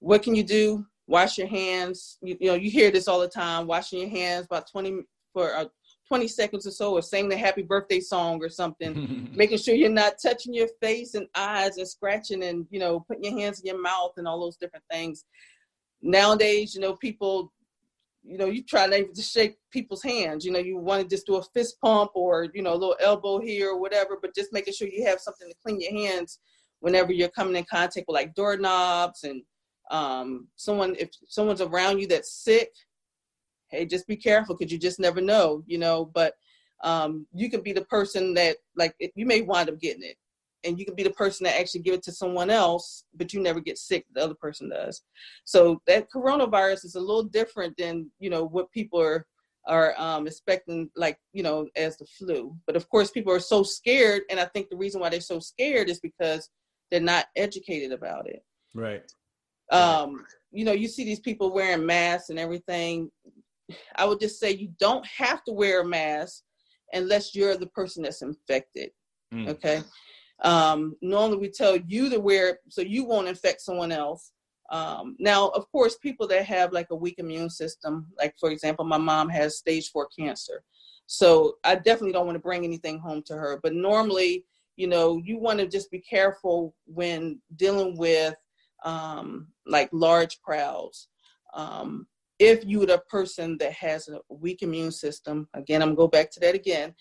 What 0.00 0.22
can 0.22 0.34
you 0.34 0.44
do? 0.44 0.86
Wash 1.06 1.38
your 1.38 1.46
hands. 1.46 2.18
You, 2.22 2.36
you 2.40 2.48
know 2.48 2.54
you 2.54 2.70
hear 2.70 2.90
this 2.90 3.08
all 3.08 3.20
the 3.20 3.28
time 3.28 3.66
washing 3.66 4.00
your 4.00 4.10
hands 4.10 4.46
about 4.46 4.70
20 4.70 5.02
for 5.32 5.54
uh, 5.54 5.66
20 6.08 6.28
seconds 6.28 6.66
or 6.66 6.70
so 6.70 6.92
or 6.92 7.02
saying 7.02 7.28
the 7.28 7.36
happy 7.36 7.62
birthday 7.62 8.00
song 8.00 8.42
or 8.42 8.48
something. 8.48 9.30
Making 9.34 9.58
sure 9.58 9.74
you're 9.74 9.90
not 9.90 10.14
touching 10.22 10.54
your 10.54 10.68
face 10.80 11.14
and 11.14 11.26
eyes 11.34 11.78
and 11.78 11.88
scratching 11.88 12.44
and 12.44 12.66
you 12.70 12.78
know 12.78 13.00
putting 13.00 13.24
your 13.24 13.38
hands 13.38 13.60
in 13.60 13.66
your 13.66 13.80
mouth 13.80 14.12
and 14.16 14.28
all 14.28 14.40
those 14.40 14.56
different 14.56 14.84
things. 14.90 15.24
Nowadays 16.02 16.74
you 16.74 16.80
know 16.80 16.94
people 16.94 17.52
you 18.26 18.38
know, 18.38 18.46
you 18.46 18.62
try 18.62 18.88
to 18.88 19.22
shake 19.22 19.56
people's 19.70 20.02
hands. 20.02 20.44
You 20.44 20.52
know, 20.52 20.58
you 20.58 20.78
want 20.78 21.02
to 21.02 21.08
just 21.08 21.26
do 21.26 21.36
a 21.36 21.42
fist 21.42 21.76
pump 21.80 22.12
or, 22.14 22.48
you 22.54 22.62
know, 22.62 22.72
a 22.72 22.76
little 22.76 22.96
elbow 23.00 23.38
here 23.38 23.70
or 23.70 23.80
whatever, 23.80 24.18
but 24.20 24.34
just 24.34 24.52
making 24.52 24.74
sure 24.74 24.88
you 24.88 25.06
have 25.06 25.20
something 25.20 25.48
to 25.48 25.56
clean 25.62 25.80
your 25.80 25.92
hands 25.92 26.38
whenever 26.80 27.12
you're 27.12 27.28
coming 27.28 27.56
in 27.56 27.64
contact 27.70 28.06
with 28.08 28.14
like 28.14 28.34
doorknobs 28.34 29.24
and 29.24 29.42
um, 29.90 30.48
someone, 30.56 30.96
if 30.98 31.10
someone's 31.28 31.60
around 31.60 31.98
you 31.98 32.06
that's 32.06 32.32
sick, 32.32 32.70
hey, 33.68 33.84
just 33.84 34.06
be 34.06 34.16
careful 34.16 34.56
because 34.56 34.72
you 34.72 34.78
just 34.78 34.98
never 34.98 35.20
know, 35.20 35.62
you 35.66 35.78
know, 35.78 36.10
but 36.14 36.34
um, 36.82 37.26
you 37.34 37.50
can 37.50 37.60
be 37.60 37.72
the 37.72 37.84
person 37.84 38.34
that 38.34 38.56
like, 38.76 38.94
you 39.14 39.26
may 39.26 39.42
wind 39.42 39.68
up 39.68 39.78
getting 39.80 40.02
it 40.02 40.16
and 40.64 40.78
you 40.78 40.84
can 40.84 40.94
be 40.94 41.02
the 41.02 41.10
person 41.10 41.44
that 41.44 41.58
actually 41.58 41.82
give 41.82 41.94
it 41.94 42.02
to 42.04 42.12
someone 42.12 42.50
else, 42.50 43.04
but 43.14 43.32
you 43.32 43.40
never 43.40 43.60
get 43.60 43.78
sick. 43.78 44.06
The 44.14 44.22
other 44.22 44.34
person 44.34 44.68
does. 44.70 45.02
So 45.44 45.80
that 45.86 46.08
coronavirus 46.14 46.84
is 46.84 46.94
a 46.94 47.00
little 47.00 47.24
different 47.24 47.76
than 47.76 48.10
you 48.18 48.30
know 48.30 48.44
what 48.44 48.70
people 48.72 49.00
are 49.00 49.26
are 49.66 49.94
um, 49.98 50.26
expecting, 50.26 50.90
like 50.96 51.18
you 51.32 51.42
know, 51.42 51.66
as 51.76 51.96
the 51.96 52.06
flu. 52.06 52.54
But 52.66 52.76
of 52.76 52.88
course, 52.88 53.10
people 53.10 53.32
are 53.32 53.40
so 53.40 53.62
scared, 53.62 54.22
and 54.30 54.38
I 54.38 54.46
think 54.46 54.68
the 54.68 54.76
reason 54.76 55.00
why 55.00 55.08
they're 55.08 55.20
so 55.20 55.40
scared 55.40 55.88
is 55.88 56.00
because 56.00 56.50
they're 56.90 57.00
not 57.00 57.26
educated 57.36 57.92
about 57.92 58.28
it. 58.28 58.44
Right. 58.74 59.02
Um, 59.70 60.26
you 60.52 60.64
know, 60.64 60.72
you 60.72 60.88
see 60.88 61.04
these 61.04 61.20
people 61.20 61.52
wearing 61.52 61.86
masks 61.86 62.30
and 62.30 62.38
everything. 62.38 63.10
I 63.96 64.04
would 64.04 64.20
just 64.20 64.38
say 64.38 64.50
you 64.52 64.68
don't 64.78 65.06
have 65.06 65.42
to 65.44 65.52
wear 65.52 65.80
a 65.80 65.86
mask 65.86 66.42
unless 66.92 67.34
you're 67.34 67.56
the 67.56 67.66
person 67.68 68.02
that's 68.02 68.22
infected. 68.22 68.90
Mm. 69.32 69.48
Okay. 69.48 69.82
Um, 70.44 70.94
normally, 71.00 71.38
we 71.38 71.50
tell 71.50 71.76
you 71.76 72.10
to 72.10 72.20
wear 72.20 72.50
it 72.50 72.58
so 72.68 72.82
you 72.82 73.04
won't 73.04 73.28
infect 73.28 73.62
someone 73.62 73.90
else. 73.90 74.32
Um, 74.70 75.16
now, 75.18 75.48
of 75.48 75.70
course, 75.72 75.96
people 75.96 76.26
that 76.28 76.44
have 76.44 76.72
like 76.72 76.88
a 76.90 76.96
weak 76.96 77.16
immune 77.18 77.50
system, 77.50 78.06
like 78.18 78.34
for 78.38 78.50
example, 78.50 78.84
my 78.84 78.98
mom 78.98 79.28
has 79.30 79.58
stage 79.58 79.90
four 79.90 80.08
cancer. 80.16 80.62
So 81.06 81.54
I 81.64 81.74
definitely 81.76 82.12
don't 82.12 82.26
want 82.26 82.36
to 82.36 82.42
bring 82.42 82.64
anything 82.64 82.98
home 82.98 83.22
to 83.26 83.34
her. 83.34 83.58
But 83.62 83.74
normally, 83.74 84.44
you 84.76 84.86
know, 84.86 85.20
you 85.24 85.38
want 85.38 85.60
to 85.60 85.66
just 85.66 85.90
be 85.90 86.00
careful 86.00 86.74
when 86.86 87.40
dealing 87.56 87.96
with 87.96 88.34
um, 88.84 89.48
like 89.66 89.88
large 89.92 90.40
crowds. 90.42 91.08
Um, 91.54 92.06
if 92.38 92.64
you're 92.64 92.90
a 92.90 92.98
person 92.98 93.56
that 93.58 93.72
has 93.72 94.08
a 94.08 94.20
weak 94.28 94.62
immune 94.62 94.90
system, 94.92 95.48
again, 95.54 95.82
I'm 95.82 95.94
going 95.94 95.96
to 95.96 96.02
go 96.02 96.08
back 96.08 96.30
to 96.32 96.40
that 96.40 96.54
again 96.54 96.94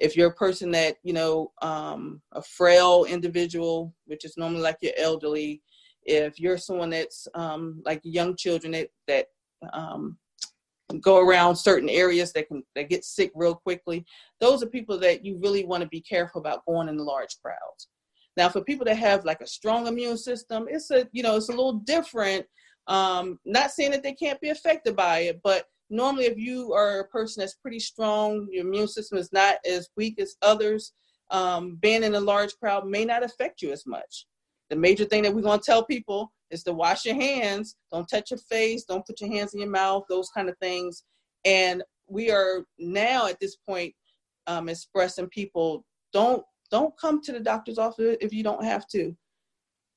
if 0.00 0.16
you're 0.16 0.30
a 0.30 0.34
person 0.34 0.70
that 0.72 0.96
you 1.02 1.12
know 1.12 1.52
um, 1.62 2.20
a 2.32 2.42
frail 2.42 3.04
individual 3.04 3.94
which 4.06 4.24
is 4.24 4.36
normally 4.36 4.62
like 4.62 4.78
your 4.80 4.92
elderly 4.96 5.62
if 6.04 6.40
you're 6.40 6.58
someone 6.58 6.90
that's 6.90 7.28
um, 7.34 7.80
like 7.84 8.00
young 8.02 8.34
children 8.34 8.72
that 8.72 8.88
that 9.06 9.26
um, 9.72 10.16
go 11.00 11.18
around 11.20 11.54
certain 11.54 11.88
areas 11.88 12.32
that 12.32 12.48
can 12.48 12.62
that 12.74 12.88
get 12.88 13.04
sick 13.04 13.30
real 13.34 13.54
quickly 13.54 14.04
those 14.40 14.62
are 14.62 14.66
people 14.66 14.98
that 14.98 15.24
you 15.24 15.38
really 15.40 15.64
want 15.64 15.82
to 15.82 15.88
be 15.88 16.00
careful 16.00 16.40
about 16.40 16.64
going 16.66 16.88
in 16.88 16.96
large 16.96 17.36
crowds. 17.42 17.88
Now 18.36 18.48
for 18.48 18.62
people 18.62 18.86
that 18.86 18.96
have 18.96 19.24
like 19.24 19.42
a 19.42 19.46
strong 19.46 19.86
immune 19.86 20.16
system 20.16 20.66
it's 20.68 20.90
a 20.90 21.06
you 21.12 21.22
know 21.22 21.36
it's 21.36 21.50
a 21.50 21.52
little 21.52 21.74
different 21.74 22.46
um, 22.86 23.38
not 23.44 23.70
saying 23.70 23.92
that 23.92 24.02
they 24.02 24.14
can't 24.14 24.40
be 24.40 24.48
affected 24.48 24.96
by 24.96 25.20
it 25.20 25.40
but 25.44 25.66
normally 25.90 26.24
if 26.24 26.38
you 26.38 26.72
are 26.72 27.00
a 27.00 27.08
person 27.08 27.40
that's 27.40 27.54
pretty 27.56 27.80
strong 27.80 28.46
your 28.50 28.64
immune 28.64 28.88
system 28.88 29.18
is 29.18 29.32
not 29.32 29.56
as 29.68 29.90
weak 29.96 30.20
as 30.20 30.36
others 30.40 30.92
um, 31.30 31.76
being 31.80 32.02
in 32.02 32.14
a 32.14 32.20
large 32.20 32.56
crowd 32.58 32.86
may 32.86 33.04
not 33.04 33.22
affect 33.22 33.62
you 33.62 33.70
as 33.70 33.86
much. 33.86 34.26
The 34.68 34.76
major 34.76 35.04
thing 35.04 35.22
that 35.22 35.34
we're 35.34 35.42
going 35.42 35.60
to 35.60 35.64
tell 35.64 35.84
people 35.84 36.32
is 36.50 36.64
to 36.64 36.72
wash 36.72 37.04
your 37.04 37.14
hands 37.14 37.76
don't 37.92 38.08
touch 38.08 38.30
your 38.30 38.38
face 38.38 38.84
don't 38.84 39.06
put 39.06 39.20
your 39.20 39.30
hands 39.30 39.54
in 39.54 39.60
your 39.60 39.70
mouth 39.70 40.04
those 40.08 40.30
kind 40.30 40.48
of 40.48 40.56
things. 40.58 41.04
And 41.44 41.82
we 42.08 42.30
are 42.30 42.64
now 42.78 43.26
at 43.26 43.40
this 43.40 43.56
point 43.56 43.94
um, 44.46 44.68
expressing 44.68 45.28
people 45.28 45.84
don't 46.12 46.44
don't 46.70 46.96
come 46.98 47.20
to 47.22 47.32
the 47.32 47.40
doctor's 47.40 47.78
office 47.78 48.16
if 48.20 48.32
you 48.32 48.42
don't 48.42 48.64
have 48.64 48.86
to 48.88 49.16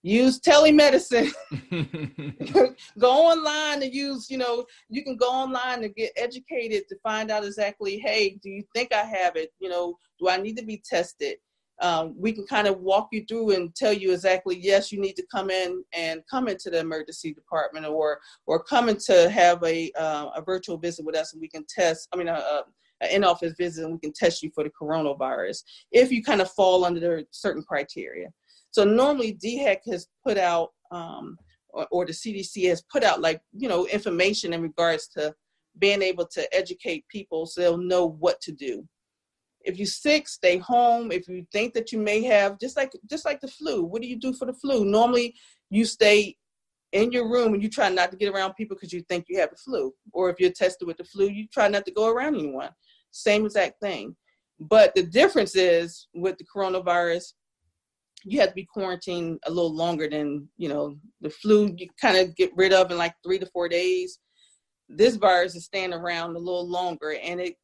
use 0.03 0.39
telemedicine. 0.39 1.31
Go 2.99 3.09
online 3.09 3.81
and 3.81 3.93
use 3.93 4.29
you 4.29 4.37
know 4.37 4.65
you 4.89 5.03
can 5.03 5.17
go 5.17 5.29
online 5.29 5.81
to 5.81 5.89
get 5.89 6.11
educated 6.17 6.83
to 6.89 6.95
find 7.01 7.31
out 7.31 7.45
exactly 7.45 7.97
hey 7.97 8.37
do 8.43 8.49
you 8.49 8.63
think 8.75 8.93
i 8.93 9.03
have 9.03 9.35
it? 9.35 9.51
You 9.59 9.69
know 9.69 9.97
do 10.19 10.29
i 10.29 10.37
need 10.37 10.57
to 10.57 10.65
be 10.65 10.83
tested? 10.87 11.37
Um, 11.81 12.13
we 12.15 12.31
can 12.33 12.45
kind 12.45 12.67
of 12.67 12.79
walk 12.81 13.09
you 13.11 13.25
through 13.27 13.55
and 13.55 13.73
tell 13.75 13.93
you 13.93 14.13
exactly 14.13 14.57
yes 14.59 14.91
you 14.91 15.01
need 15.01 15.15
to 15.15 15.25
come 15.31 15.49
in 15.49 15.83
and 15.93 16.21
come 16.29 16.47
into 16.47 16.69
the 16.69 16.79
emergency 16.79 17.33
department 17.33 17.85
or 17.85 18.19
or 18.45 18.61
come 18.61 18.89
in 18.89 18.97
to 19.05 19.29
have 19.29 19.63
a 19.63 19.91
uh, 19.97 20.29
a 20.35 20.41
virtual 20.41 20.77
visit 20.77 21.05
with 21.05 21.15
us 21.15 21.33
and 21.33 21.41
we 21.41 21.47
can 21.47 21.65
test 21.67 22.09
i 22.13 22.17
mean 22.17 22.27
a, 22.27 22.33
a 22.33 22.63
an 23.01 23.09
in-office 23.09 23.53
visit 23.57 23.83
and 23.83 23.93
we 23.93 23.99
can 23.99 24.13
test 24.13 24.41
you 24.41 24.51
for 24.53 24.63
the 24.63 24.69
coronavirus 24.69 25.63
if 25.91 26.11
you 26.11 26.23
kind 26.23 26.41
of 26.41 26.51
fall 26.51 26.85
under 26.85 27.23
certain 27.31 27.63
criteria 27.63 28.29
so 28.73 28.83
normally 28.83 29.35
DHEC 29.35 29.77
has 29.91 30.07
put 30.25 30.37
out, 30.37 30.71
um, 30.91 31.37
or, 31.69 31.87
or, 31.91 32.05
the 32.05 32.11
CDC 32.11 32.67
has 32.69 32.81
put 32.91 33.03
out 33.03 33.21
like, 33.21 33.39
you 33.55 33.69
know, 33.69 33.85
information 33.85 34.51
in 34.51 34.61
regards 34.61 35.07
to 35.09 35.33
being 35.77 36.01
able 36.01 36.25
to 36.27 36.55
educate 36.55 37.07
people 37.07 37.45
so 37.45 37.61
they'll 37.61 37.77
know 37.77 38.07
what 38.19 38.41
to 38.41 38.51
do. 38.51 38.87
If 39.63 39.77
you're 39.77 39.85
sick, 39.85 40.27
stay 40.27 40.57
home. 40.57 41.11
If 41.11 41.27
you 41.27 41.45
think 41.51 41.75
that 41.75 41.91
you 41.91 41.99
may 41.99 42.23
have, 42.23 42.59
just 42.59 42.75
like 42.75 42.91
just 43.09 43.25
like 43.25 43.41
the 43.41 43.47
flu, 43.47 43.83
what 43.83 44.01
do 44.01 44.07
you 44.07 44.17
do 44.17 44.33
for 44.33 44.45
the 44.45 44.53
flu? 44.53 44.85
Normally, 44.85 45.35
you 45.69 45.85
stay 45.85 46.35
in 46.93 47.11
your 47.11 47.29
room 47.29 47.53
and 47.53 47.61
you 47.61 47.69
try 47.69 47.89
not 47.89 48.11
to 48.11 48.17
get 48.17 48.33
around 48.33 48.55
people 48.55 48.75
because 48.75 48.91
you 48.91 49.01
think 49.03 49.25
you 49.29 49.39
have 49.39 49.51
the 49.51 49.55
flu. 49.55 49.93
Or 50.11 50.29
if 50.31 50.39
you're 50.39 50.51
tested 50.51 50.87
with 50.87 50.97
the 50.97 51.03
flu, 51.03 51.27
you 51.27 51.47
try 51.47 51.67
not 51.67 51.85
to 51.85 51.91
go 51.91 52.09
around 52.09 52.35
anyone. 52.35 52.69
Same 53.11 53.45
exact 53.45 53.79
thing. 53.79 54.15
But 54.59 54.95
the 54.95 55.03
difference 55.03 55.55
is 55.55 56.07
with 56.13 56.37
the 56.37 56.45
coronavirus, 56.45 57.33
you 58.23 58.39
have 58.39 58.49
to 58.49 58.55
be 58.55 58.65
quarantined 58.65 59.39
a 59.45 59.51
little 59.51 59.73
longer 59.73 60.09
than 60.09 60.47
you 60.57 60.69
know 60.69 60.95
the 61.21 61.29
flu 61.29 61.73
you 61.77 61.87
kind 61.99 62.17
of 62.17 62.35
get 62.35 62.51
rid 62.55 62.73
of 62.73 62.91
in 62.91 62.97
like 62.97 63.15
three 63.23 63.39
to 63.39 63.45
four 63.47 63.67
days. 63.67 64.19
This 64.89 65.15
virus 65.15 65.55
is 65.55 65.65
staying 65.65 65.93
around 65.93 66.35
a 66.35 66.39
little 66.39 66.67
longer 66.67 67.15
and 67.23 67.41
it 67.41 67.55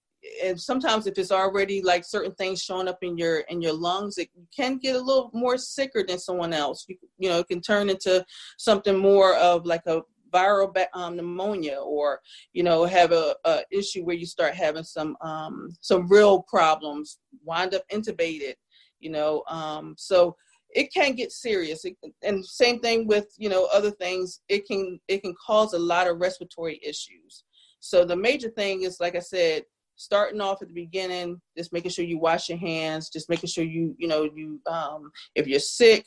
and 0.44 0.60
sometimes 0.60 1.08
if 1.08 1.18
it's 1.18 1.32
already 1.32 1.82
like 1.82 2.04
certain 2.04 2.34
things 2.34 2.62
showing 2.62 2.90
up 2.90 3.00
in 3.02 3.18
your 3.18 3.40
in 3.50 3.62
your 3.62 3.74
lungs 3.74 4.18
it 4.18 4.30
can 4.54 4.78
get 4.78 4.96
a 4.96 5.02
little 5.02 5.30
more 5.34 5.58
sicker 5.58 6.04
than 6.06 6.20
someone 6.20 6.54
else. 6.54 6.86
You, 6.88 6.98
you 7.18 7.30
know 7.30 7.40
it 7.40 7.48
can 7.48 7.62
turn 7.62 7.90
into 7.90 8.26
something 8.58 8.98
more 8.98 9.36
of 9.36 9.66
like 9.66 9.86
a 9.86 10.02
viral 10.32 10.72
um, 10.94 11.16
pneumonia 11.16 11.78
or 11.78 12.20
you 12.54 12.64
know 12.64 12.86
have 12.86 13.12
a, 13.12 13.36
a, 13.46 13.62
issue 13.72 14.04
where 14.04 14.16
you 14.16 14.26
start 14.26 14.54
having 14.54 14.84
some 14.84 15.18
um, 15.22 15.70
some 15.82 16.08
real 16.08 16.44
problems 16.44 17.20
wind 17.44 17.74
up 17.74 17.84
intubated 17.92 18.54
you 19.00 19.10
know 19.10 19.44
um, 19.50 19.96
so 19.98 20.36
it 20.72 20.94
can 20.94 21.14
get 21.14 21.32
serious. 21.32 21.86
It, 21.86 21.96
and 22.22 22.46
same 22.46 22.80
thing 22.80 23.08
with 23.08 23.28
you 23.38 23.50
know 23.50 23.68
other 23.74 23.92
things. 23.92 24.42
It 24.50 24.68
can 24.68 25.00
it 25.08 25.22
can 25.22 25.36
cause 25.46 25.74
a 25.74 25.80
lot 25.80 26.08
of 26.08 26.20
respiratory 26.20 26.80
issues. 26.84 27.44
So 27.80 28.06
the 28.06 28.16
major 28.16 28.50
thing 28.50 28.82
is 28.84 29.00
like 29.00 29.16
i 29.16 29.20
said 29.20 29.64
starting 29.96 30.42
off 30.42 30.62
at 30.62 30.68
the 30.68 30.74
beginning 30.74 31.40
just 31.58 31.74
making 31.74 31.92
sure 31.92 32.06
you 32.06 32.18
wash 32.18 32.48
your 32.48 32.58
hands 32.58 33.10
just 33.10 33.30
making 33.30 33.50
sure 33.50 33.66
you 33.66 33.94
you 33.98 34.08
know 34.08 34.30
you 34.36 34.60
um, 34.70 35.12
if 35.36 35.48
you're 35.48 35.60
sick 35.60 36.06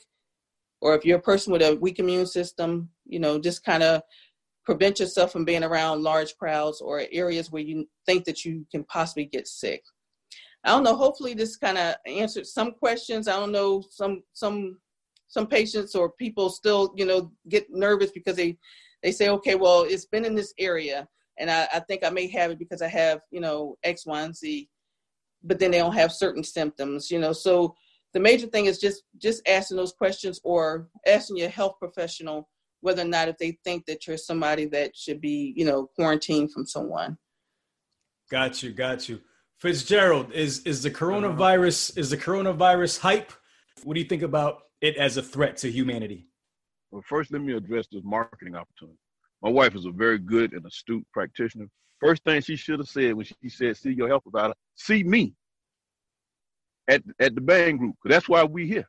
or 0.83 0.93
if 0.93 1.05
you're 1.05 1.17
a 1.17 1.21
person 1.21 1.53
with 1.53 1.61
a 1.61 1.75
weak 1.75 1.99
immune 1.99 2.25
system, 2.25 2.89
you 3.05 3.17
know, 3.17 3.39
just 3.39 3.63
kind 3.63 3.81
of 3.81 4.01
prevent 4.65 4.99
yourself 4.99 5.31
from 5.31 5.45
being 5.45 5.63
around 5.63 6.03
large 6.03 6.35
crowds 6.35 6.81
or 6.81 7.03
areas 7.13 7.49
where 7.49 7.61
you 7.61 7.87
think 8.05 8.25
that 8.25 8.43
you 8.43 8.65
can 8.69 8.83
possibly 8.83 9.23
get 9.25 9.47
sick. 9.47 9.81
I 10.63 10.69
don't 10.69 10.83
know. 10.83 10.95
Hopefully, 10.95 11.33
this 11.33 11.57
kind 11.57 11.77
of 11.77 11.95
answered 12.05 12.47
some 12.47 12.71
questions. 12.71 13.27
I 13.27 13.35
don't 13.35 13.51
know. 13.51 13.83
Some 13.89 14.23
some 14.33 14.77
some 15.27 15.47
patients 15.47 15.95
or 15.95 16.11
people 16.11 16.49
still, 16.49 16.93
you 16.95 17.05
know, 17.05 17.31
get 17.49 17.65
nervous 17.69 18.11
because 18.11 18.35
they 18.35 18.57
they 19.01 19.11
say, 19.11 19.29
okay, 19.29 19.55
well, 19.55 19.83
it's 19.83 20.05
been 20.05 20.25
in 20.25 20.35
this 20.35 20.53
area, 20.57 21.07
and 21.37 21.51
I, 21.51 21.67
I 21.73 21.79
think 21.79 22.03
I 22.05 22.09
may 22.09 22.27
have 22.27 22.51
it 22.51 22.59
because 22.59 22.81
I 22.81 22.87
have, 22.87 23.21
you 23.31 23.41
know, 23.41 23.77
X, 23.83 24.05
Y, 24.05 24.21
and 24.21 24.35
Z, 24.35 24.69
but 25.43 25.59
then 25.59 25.71
they 25.71 25.79
don't 25.79 25.93
have 25.93 26.11
certain 26.11 26.43
symptoms, 26.43 27.11
you 27.11 27.19
know. 27.19 27.33
So 27.33 27.75
the 28.13 28.19
major 28.19 28.47
thing 28.47 28.65
is 28.65 28.79
just 28.79 29.03
just 29.17 29.41
asking 29.47 29.77
those 29.77 29.91
questions 29.91 30.39
or 30.43 30.87
asking 31.05 31.37
your 31.37 31.49
health 31.49 31.75
professional 31.79 32.49
whether 32.81 33.01
or 33.01 33.05
not 33.05 33.27
if 33.27 33.37
they 33.37 33.57
think 33.63 33.85
that 33.85 34.05
you're 34.05 34.17
somebody 34.17 34.65
that 34.65 34.95
should 34.95 35.19
be 35.19 35.53
you 35.57 35.65
know 35.65 35.89
quarantined 35.95 36.51
from 36.51 36.65
someone 36.65 37.17
got 38.29 38.61
you 38.61 38.71
got 38.71 39.09
you 39.09 39.19
fitzgerald 39.63 40.31
is 40.33 40.59
is 40.63 40.83
the 40.83 40.91
coronavirus 40.91 41.97
is 41.97 42.09
the 42.09 42.17
coronavirus 42.17 42.99
hype 42.99 43.31
what 43.83 43.93
do 43.95 44.01
you 44.01 44.07
think 44.07 44.21
about 44.21 44.63
it 44.81 44.97
as 44.97 45.15
a 45.17 45.23
threat 45.23 45.55
to 45.55 45.71
humanity 45.71 46.27
well 46.91 47.01
first 47.07 47.31
let 47.31 47.41
me 47.41 47.53
address 47.53 47.87
this 47.91 48.03
marketing 48.03 48.55
opportunity 48.55 48.99
my 49.41 49.49
wife 49.49 49.73
is 49.73 49.85
a 49.85 49.91
very 49.91 50.19
good 50.19 50.51
and 50.53 50.65
astute 50.65 51.05
practitioner 51.13 51.67
first 51.99 52.21
thing 52.25 52.41
she 52.41 52.57
should 52.57 52.79
have 52.79 52.89
said 52.89 53.13
when 53.13 53.25
she 53.25 53.49
said 53.49 53.75
see 53.77 53.93
your 53.93 54.09
health 54.09 54.23
provider 54.23 54.53
see 54.75 55.01
me 55.03 55.33
at 56.87 57.01
at 57.19 57.35
the 57.35 57.41
Bhang 57.41 57.77
Group. 57.77 57.95
That's 58.05 58.29
why 58.29 58.43
we 58.43 58.67
here. 58.67 58.87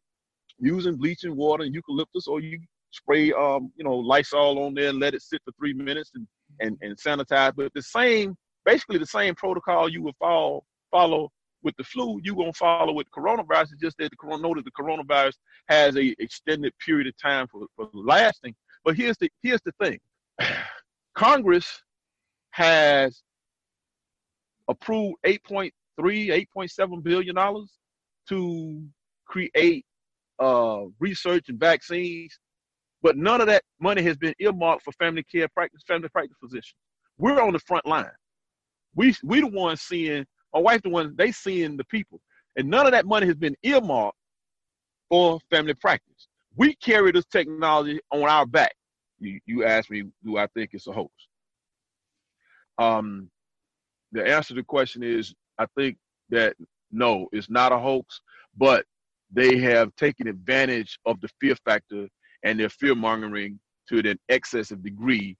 using 0.59 0.95
bleaching 0.95 1.35
water 1.35 1.63
and 1.63 1.73
eucalyptus, 1.73 2.27
or 2.27 2.39
you 2.39 2.59
spray 2.91 3.31
um, 3.33 3.71
you 3.75 3.83
know, 3.83 3.95
Lysol 3.95 4.59
on 4.59 4.73
there 4.73 4.89
and 4.89 4.99
let 4.99 5.13
it 5.13 5.21
sit 5.21 5.41
for 5.43 5.51
three 5.59 5.73
minutes 5.73 6.11
and 6.15 6.27
and, 6.61 6.77
and 6.81 6.97
sanitize. 6.97 7.53
But 7.55 7.73
the 7.73 7.81
same, 7.81 8.35
basically 8.65 8.97
the 8.97 9.05
same 9.05 9.35
protocol 9.35 9.89
you 9.89 10.01
would 10.03 10.15
follow 10.17 10.63
follow 10.91 11.29
with 11.63 11.75
the 11.77 11.83
flu, 11.83 12.19
you're 12.23 12.35
gonna 12.35 12.53
follow 12.53 12.93
with 12.93 13.07
coronavirus. 13.11 13.73
It's 13.73 13.81
just 13.81 13.97
that 13.97 14.11
the 14.11 14.17
corona 14.17 14.43
know 14.43 14.53
that 14.55 14.65
the 14.65 14.71
coronavirus 14.71 15.33
has 15.67 15.97
a 15.97 16.15
extended 16.19 16.73
period 16.85 17.07
of 17.07 17.17
time 17.17 17.47
for, 17.47 17.65
for 17.75 17.89
lasting. 17.93 18.55
But 18.83 18.95
here's 18.95 19.17
the 19.17 19.29
here's 19.41 19.61
the 19.65 19.73
thing. 19.83 19.99
Congress 21.15 21.81
has 22.51 23.23
approved 24.67 25.15
8.3, 25.25 25.71
8.7 25.99 27.03
billion 27.03 27.35
dollars 27.35 27.71
to 28.29 28.85
create 29.25 29.85
uh, 30.39 30.83
research 30.99 31.49
and 31.49 31.59
vaccines, 31.59 32.37
but 33.01 33.17
none 33.17 33.41
of 33.41 33.47
that 33.47 33.63
money 33.79 34.01
has 34.03 34.17
been 34.17 34.33
earmarked 34.39 34.83
for 34.83 34.91
family 34.93 35.23
care 35.23 35.47
practice, 35.49 35.81
family 35.87 36.09
practice 36.09 36.37
physicians. 36.41 36.75
We're 37.17 37.41
on 37.41 37.53
the 37.53 37.59
front 37.59 37.85
line. 37.85 38.09
We 38.95 39.15
we 39.23 39.41
the 39.41 39.47
ones 39.47 39.81
seeing 39.81 40.25
my 40.53 40.59
wife 40.59 40.81
the 40.81 40.89
one 40.89 41.15
they 41.17 41.31
seeing 41.31 41.77
the 41.77 41.83
people, 41.85 42.19
and 42.55 42.69
none 42.69 42.85
of 42.85 42.91
that 42.93 43.05
money 43.05 43.27
has 43.27 43.35
been 43.35 43.55
earmarked 43.63 44.17
for 45.09 45.39
family 45.49 45.73
practice. 45.73 46.27
We 46.55 46.75
carry 46.75 47.11
this 47.11 47.25
technology 47.25 47.99
on 48.11 48.23
our 48.23 48.45
back. 48.45 48.73
You 49.19 49.39
you 49.45 49.65
ask 49.65 49.89
me, 49.89 50.03
do 50.23 50.37
I 50.37 50.47
think 50.47 50.71
it's 50.73 50.87
a 50.87 50.91
hoax? 50.91 51.11
Um, 52.77 53.29
the 54.11 54.25
answer 54.25 54.49
to 54.49 54.61
the 54.61 54.63
question 54.63 55.03
is, 55.03 55.33
I 55.59 55.65
think 55.77 55.97
that 56.29 56.55
no, 56.91 57.27
it's 57.31 57.49
not 57.49 57.71
a 57.71 57.77
hoax, 57.77 58.21
but 58.57 58.85
they 59.31 59.57
have 59.57 59.95
taken 59.95 60.27
advantage 60.27 60.99
of 61.05 61.19
the 61.21 61.29
fear 61.39 61.55
factor 61.65 62.07
and 62.43 62.59
their 62.59 62.69
fear 62.69 62.95
mongering 62.95 63.59
to 63.89 63.99
an 63.99 64.19
excessive 64.29 64.83
degree 64.83 65.35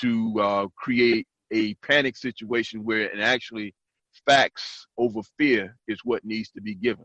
to 0.00 0.40
uh, 0.40 0.66
create 0.76 1.26
a 1.52 1.74
panic 1.76 2.16
situation 2.16 2.84
where 2.84 3.10
and 3.10 3.22
actually 3.22 3.74
facts 4.26 4.86
over 4.98 5.20
fear 5.36 5.76
is 5.86 6.00
what 6.04 6.24
needs 6.24 6.50
to 6.50 6.60
be 6.60 6.74
given, 6.74 7.04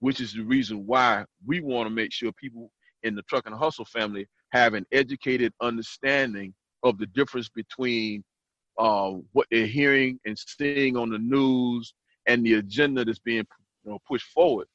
which 0.00 0.20
is 0.20 0.32
the 0.32 0.42
reason 0.42 0.86
why 0.86 1.24
we 1.46 1.60
want 1.60 1.86
to 1.86 1.94
make 1.94 2.12
sure 2.12 2.32
people 2.32 2.70
in 3.02 3.14
the 3.14 3.22
truck 3.22 3.46
and 3.46 3.54
hustle 3.54 3.84
family 3.84 4.26
have 4.52 4.74
an 4.74 4.86
educated 4.92 5.52
understanding 5.60 6.54
of 6.82 6.98
the 6.98 7.06
difference 7.06 7.48
between 7.48 8.22
uh, 8.78 9.12
what 9.32 9.46
they're 9.50 9.66
hearing 9.66 10.18
and 10.26 10.38
seeing 10.38 10.96
on 10.96 11.10
the 11.10 11.18
news 11.18 11.94
and 12.26 12.44
the 12.44 12.54
agenda 12.54 13.04
that's 13.04 13.18
being 13.18 13.46
you 13.84 13.90
know, 13.90 13.98
pushed 14.06 14.26
forward. 14.28 14.66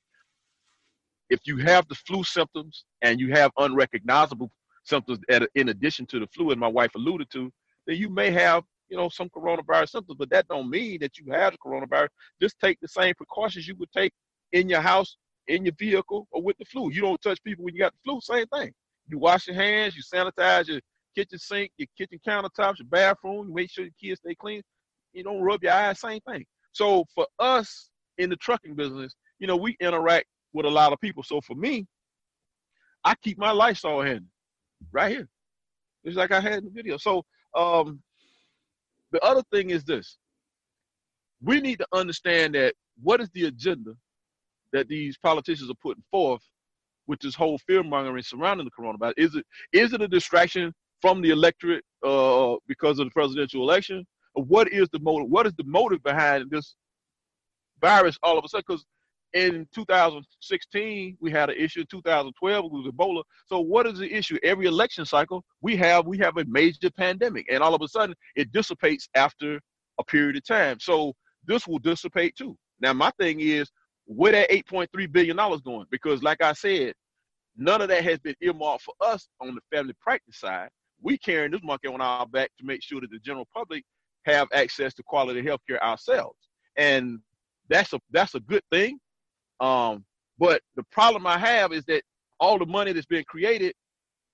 If 1.32 1.39
you 1.45 1.57
have 1.57 1.88
the 1.88 1.95
flu 1.95 2.23
symptoms 2.23 2.84
and 3.01 3.19
you 3.19 3.32
have 3.32 3.51
unrecognizable 3.57 4.51
symptoms 4.84 5.19
at, 5.29 5.49
in 5.55 5.69
addition 5.69 6.05
to 6.07 6.19
the 6.19 6.27
flu, 6.27 6.51
as 6.51 6.57
my 6.57 6.67
wife 6.67 6.93
alluded 6.95 7.32
to, 7.32 7.51
then 7.88 7.95
you 7.95 8.09
may 8.09 8.29
have 8.32 8.63
you 8.89 8.97
know, 8.97 9.07
some 9.07 9.29
coronavirus 9.29 9.91
symptoms, 9.91 10.17
but 10.19 10.29
that 10.29 10.47
don't 10.49 10.69
mean 10.69 10.99
that 10.99 11.17
you 11.17 11.32
have 11.32 11.53
the 11.53 11.57
coronavirus. 11.57 12.09
Just 12.41 12.59
take 12.59 12.77
the 12.82 12.88
same 12.89 13.15
precautions 13.15 13.65
you 13.65 13.75
would 13.77 13.91
take 13.93 14.11
in 14.51 14.67
your 14.67 14.82
house, 14.82 15.15
in 15.47 15.63
your 15.63 15.73
vehicle, 15.79 16.27
or 16.32 16.43
with 16.43 16.57
the 16.57 16.65
flu. 16.65 16.91
You 16.91 17.01
don't 17.01 17.21
touch 17.21 17.41
people 17.41 17.63
when 17.63 17.73
you 17.73 17.79
got 17.79 17.93
the 17.93 17.99
flu, 18.03 18.19
same 18.21 18.45
thing. 18.47 18.73
You 19.07 19.17
wash 19.17 19.47
your 19.47 19.55
hands, 19.55 19.95
you 19.95 20.03
sanitize 20.03 20.67
your 20.67 20.82
kitchen 21.15 21.39
sink, 21.39 21.71
your 21.77 21.88
kitchen 21.97 22.19
countertops, 22.27 22.79
your 22.79 22.88
bathroom, 22.89 23.47
you 23.47 23.53
make 23.55 23.71
sure 23.71 23.86
your 23.86 23.93
kids 23.99 24.19
stay 24.19 24.36
clean. 24.36 24.61
You 25.13 25.23
don't 25.23 25.41
rub 25.41 25.63
your 25.63 25.71
eyes, 25.71 26.01
same 26.01 26.19
thing. 26.29 26.45
So 26.73 27.05
for 27.15 27.27
us 27.39 27.89
in 28.17 28.29
the 28.29 28.36
trucking 28.36 28.75
business, 28.75 29.15
you 29.39 29.47
know, 29.47 29.55
we 29.55 29.77
interact 29.79 30.25
with 30.54 30.66
a 30.66 30.70
lot 30.70 30.93
of 30.93 30.99
people. 30.99 31.24
So 31.24 31.41
for 31.41 31.56
me, 31.56 31.86
I 33.04 33.16
keep 33.24 33.38
my 33.38 33.52
Lysol 33.52 34.02
handy 34.02 34.28
right 34.91 35.12
here. 35.12 35.28
Just 36.06 36.18
like 36.18 36.32
I 36.32 36.39
had 36.39 36.60
in 36.60 36.66
the 36.66 36.72
video. 36.72 36.97
So 36.97 37.24
um, 37.56 38.02
the 39.12 39.24
other 39.24 39.43
thing 39.52 39.70
is 39.70 39.84
this 39.84 40.18
we 41.43 41.60
need 41.60 41.80
to 41.80 41.88
understand 41.93 42.56
that 42.56 42.74
what 43.02 43.20
is 43.20 43.30
the 43.34 43.45
agenda 43.45 43.93
that 44.74 44.88
these 44.88 45.18
politicians 45.18 45.70
are 45.70 45.82
putting 45.82 46.04
forth 46.12 46.41
with 47.08 47.20
this 47.20 47.36
whole 47.36 47.58
fear 47.68 47.84
mongering 47.84 48.24
surrounding 48.24 48.66
the 48.66 48.72
coronavirus? 48.72 49.14
Is 49.18 49.36
it 49.36 49.45
is 49.74 49.93
it 49.93 50.02
a 50.02 50.08
distraction 50.08 50.74
from 51.02 51.22
the 51.22 51.32
electorate 51.32 51.84
uh, 52.06 52.56
because 52.68 52.99
of 52.99 53.06
the 53.06 53.12
presidential 53.12 53.64
election? 53.64 54.06
Or 54.36 54.43
what 54.43 54.72
is 54.72 54.88
the 54.93 54.99
motive? 54.99 55.30
What 55.30 55.47
is 55.47 55.54
the 55.58 55.66
motive 55.66 56.04
behind 56.04 56.49
this 56.49 56.76
virus 57.82 58.18
all 58.22 58.38
of 58.38 58.45
a 58.45 58.47
sudden 58.47 58.64
because 58.68 58.86
in 59.34 59.67
2016 59.73 61.17
we 61.19 61.32
had 61.32 61.49
an 61.49 61.57
issue. 61.57 61.82
In 61.82 61.88
2012 61.88 62.65
it 62.65 62.71
was 62.71 62.88
ebola. 62.88 63.23
So 63.47 63.59
what 63.59 63.88
is 63.88 63.99
the 63.99 64.11
issue? 64.11 64.38
Every 64.43 64.65
election 64.65 65.05
cycle 65.05 65.43
we 65.61 65.75
have 65.77 66.05
we 66.05 66.17
have 66.19 66.38
a 66.38 66.45
major 66.45 66.89
pandemic. 66.91 67.45
And 67.51 67.63
all 67.63 67.75
of 67.75 67.82
a 67.82 67.88
sudden 67.88 68.15
it 68.36 68.51
dissipates 68.51 69.07
after 69.15 69.59
a 69.99 70.03
period 70.03 70.38
of 70.38 70.45
time. 70.45 70.77
So 70.79 71.13
this 71.45 71.67
will 71.67 71.79
dissipate 71.79 72.36
too. 72.36 72.57
Now 72.79 72.93
my 72.93 73.11
thing 73.19 73.39
is 73.39 73.69
where 74.05 74.32
that 74.34 74.49
8.3 74.49 75.11
billion 75.11 75.38
dollars 75.38 75.61
going? 75.61 75.86
Because 75.91 76.23
like 76.23 76.41
i 76.41 76.53
said 76.53 76.93
none 77.55 77.82
of 77.82 77.89
that 77.89 78.03
has 78.03 78.19
been 78.19 78.36
earmarked 78.41 78.84
for 78.84 78.93
us 79.01 79.27
on 79.39 79.55
the 79.55 79.61
family 79.75 79.93
practice 80.01 80.39
side. 80.39 80.69
We 81.01 81.17
carrying 81.17 81.51
this 81.51 81.63
monkey 81.63 81.88
on 81.88 82.01
our 82.01 82.25
back 82.27 82.51
to 82.59 82.65
make 82.65 82.82
sure 82.82 83.01
that 83.01 83.09
the 83.09 83.19
general 83.19 83.47
public 83.53 83.84
have 84.25 84.47
access 84.53 84.93
to 84.93 85.03
quality 85.03 85.43
health 85.43 85.61
care 85.67 85.84
ourselves. 85.84 86.38
And 86.77 87.19
that's 87.69 87.93
a 87.93 87.99
that's 88.11 88.36
a 88.36 88.39
good 88.39 88.63
thing 88.71 88.99
um, 89.62 90.03
but 90.38 90.62
the 90.76 90.84
problem 90.84 91.26
I 91.28 91.38
have 91.38 91.72
is 91.72 91.86
that 91.86 92.03
all 92.39 92.57
the 92.57 92.66
money 92.66 92.91
that's 92.91 93.05
being 93.05 93.24
created 93.24 93.74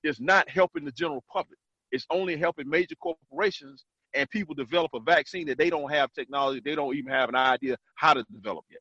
is 0.04 0.20
not 0.20 0.50
helping 0.50 0.86
the 0.86 0.92
general 0.92 1.24
public. 1.32 1.60
It's 1.92 2.06
only 2.10 2.38
helping 2.38 2.70
major 2.70 2.96
corporations 2.96 3.86
and 4.14 4.30
people 4.30 4.56
develop 4.56 4.92
a 4.94 5.00
vaccine 5.00 5.48
that 5.48 5.58
they 5.58 5.70
don't 5.70 5.92
have 5.92 6.12
technology, 6.14 6.62
they 6.64 6.76
don't 6.76 6.96
even 6.96 7.12
have 7.12 7.30
an 7.30 7.36
idea 7.36 7.78
how 7.96 8.14
to 8.14 8.26
develop 8.32 8.66
yet. 8.72 8.80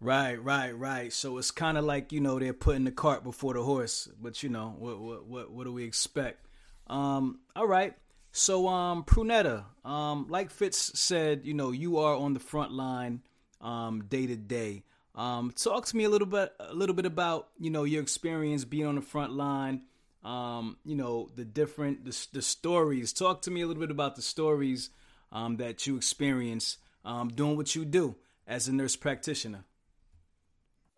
Right, 0.00 0.42
right, 0.42 0.70
right. 0.70 1.12
So 1.12 1.36
it's 1.36 1.50
kind 1.50 1.76
of 1.76 1.84
like 1.84 2.12
you 2.12 2.20
know 2.20 2.38
they're 2.38 2.54
putting 2.54 2.84
the 2.84 2.92
cart 2.92 3.22
before 3.22 3.52
the 3.54 3.62
horse, 3.62 4.08
but 4.20 4.42
you 4.42 4.48
know 4.48 4.74
what 4.78 4.98
what 4.98 5.26
what, 5.26 5.50
what 5.50 5.64
do 5.64 5.72
we 5.72 5.84
expect? 5.84 6.46
Um, 6.86 7.40
all 7.54 7.66
right. 7.66 7.94
So 8.32 8.68
um, 8.68 9.04
Pernetta, 9.04 9.64
um, 9.84 10.26
like 10.30 10.50
Fitz 10.50 10.98
said, 10.98 11.42
you 11.44 11.52
know 11.52 11.70
you 11.72 11.98
are 11.98 12.14
on 12.14 12.32
the 12.32 12.40
front 12.40 12.72
line 12.72 13.20
um, 13.60 14.04
day 14.08 14.26
to 14.26 14.36
day. 14.36 14.84
Um, 15.14 15.50
talk 15.50 15.86
to 15.86 15.96
me 15.96 16.04
a 16.04 16.08
little 16.08 16.26
bit, 16.26 16.52
a 16.60 16.74
little 16.74 16.94
bit 16.94 17.06
about 17.06 17.48
you 17.58 17.70
know 17.70 17.84
your 17.84 18.02
experience 18.02 18.64
being 18.64 18.86
on 18.86 18.94
the 18.94 19.02
front 19.02 19.32
line. 19.32 19.82
Um, 20.22 20.76
you 20.84 20.96
know 20.96 21.30
the 21.34 21.44
different 21.44 22.04
the, 22.04 22.26
the 22.32 22.42
stories. 22.42 23.12
Talk 23.12 23.42
to 23.42 23.50
me 23.50 23.62
a 23.62 23.66
little 23.66 23.80
bit 23.80 23.90
about 23.90 24.16
the 24.16 24.22
stories 24.22 24.90
um, 25.32 25.56
that 25.56 25.86
you 25.86 25.96
experience 25.96 26.78
um, 27.04 27.28
doing 27.28 27.56
what 27.56 27.74
you 27.74 27.84
do 27.84 28.16
as 28.46 28.68
a 28.68 28.72
nurse 28.72 28.96
practitioner. 28.96 29.64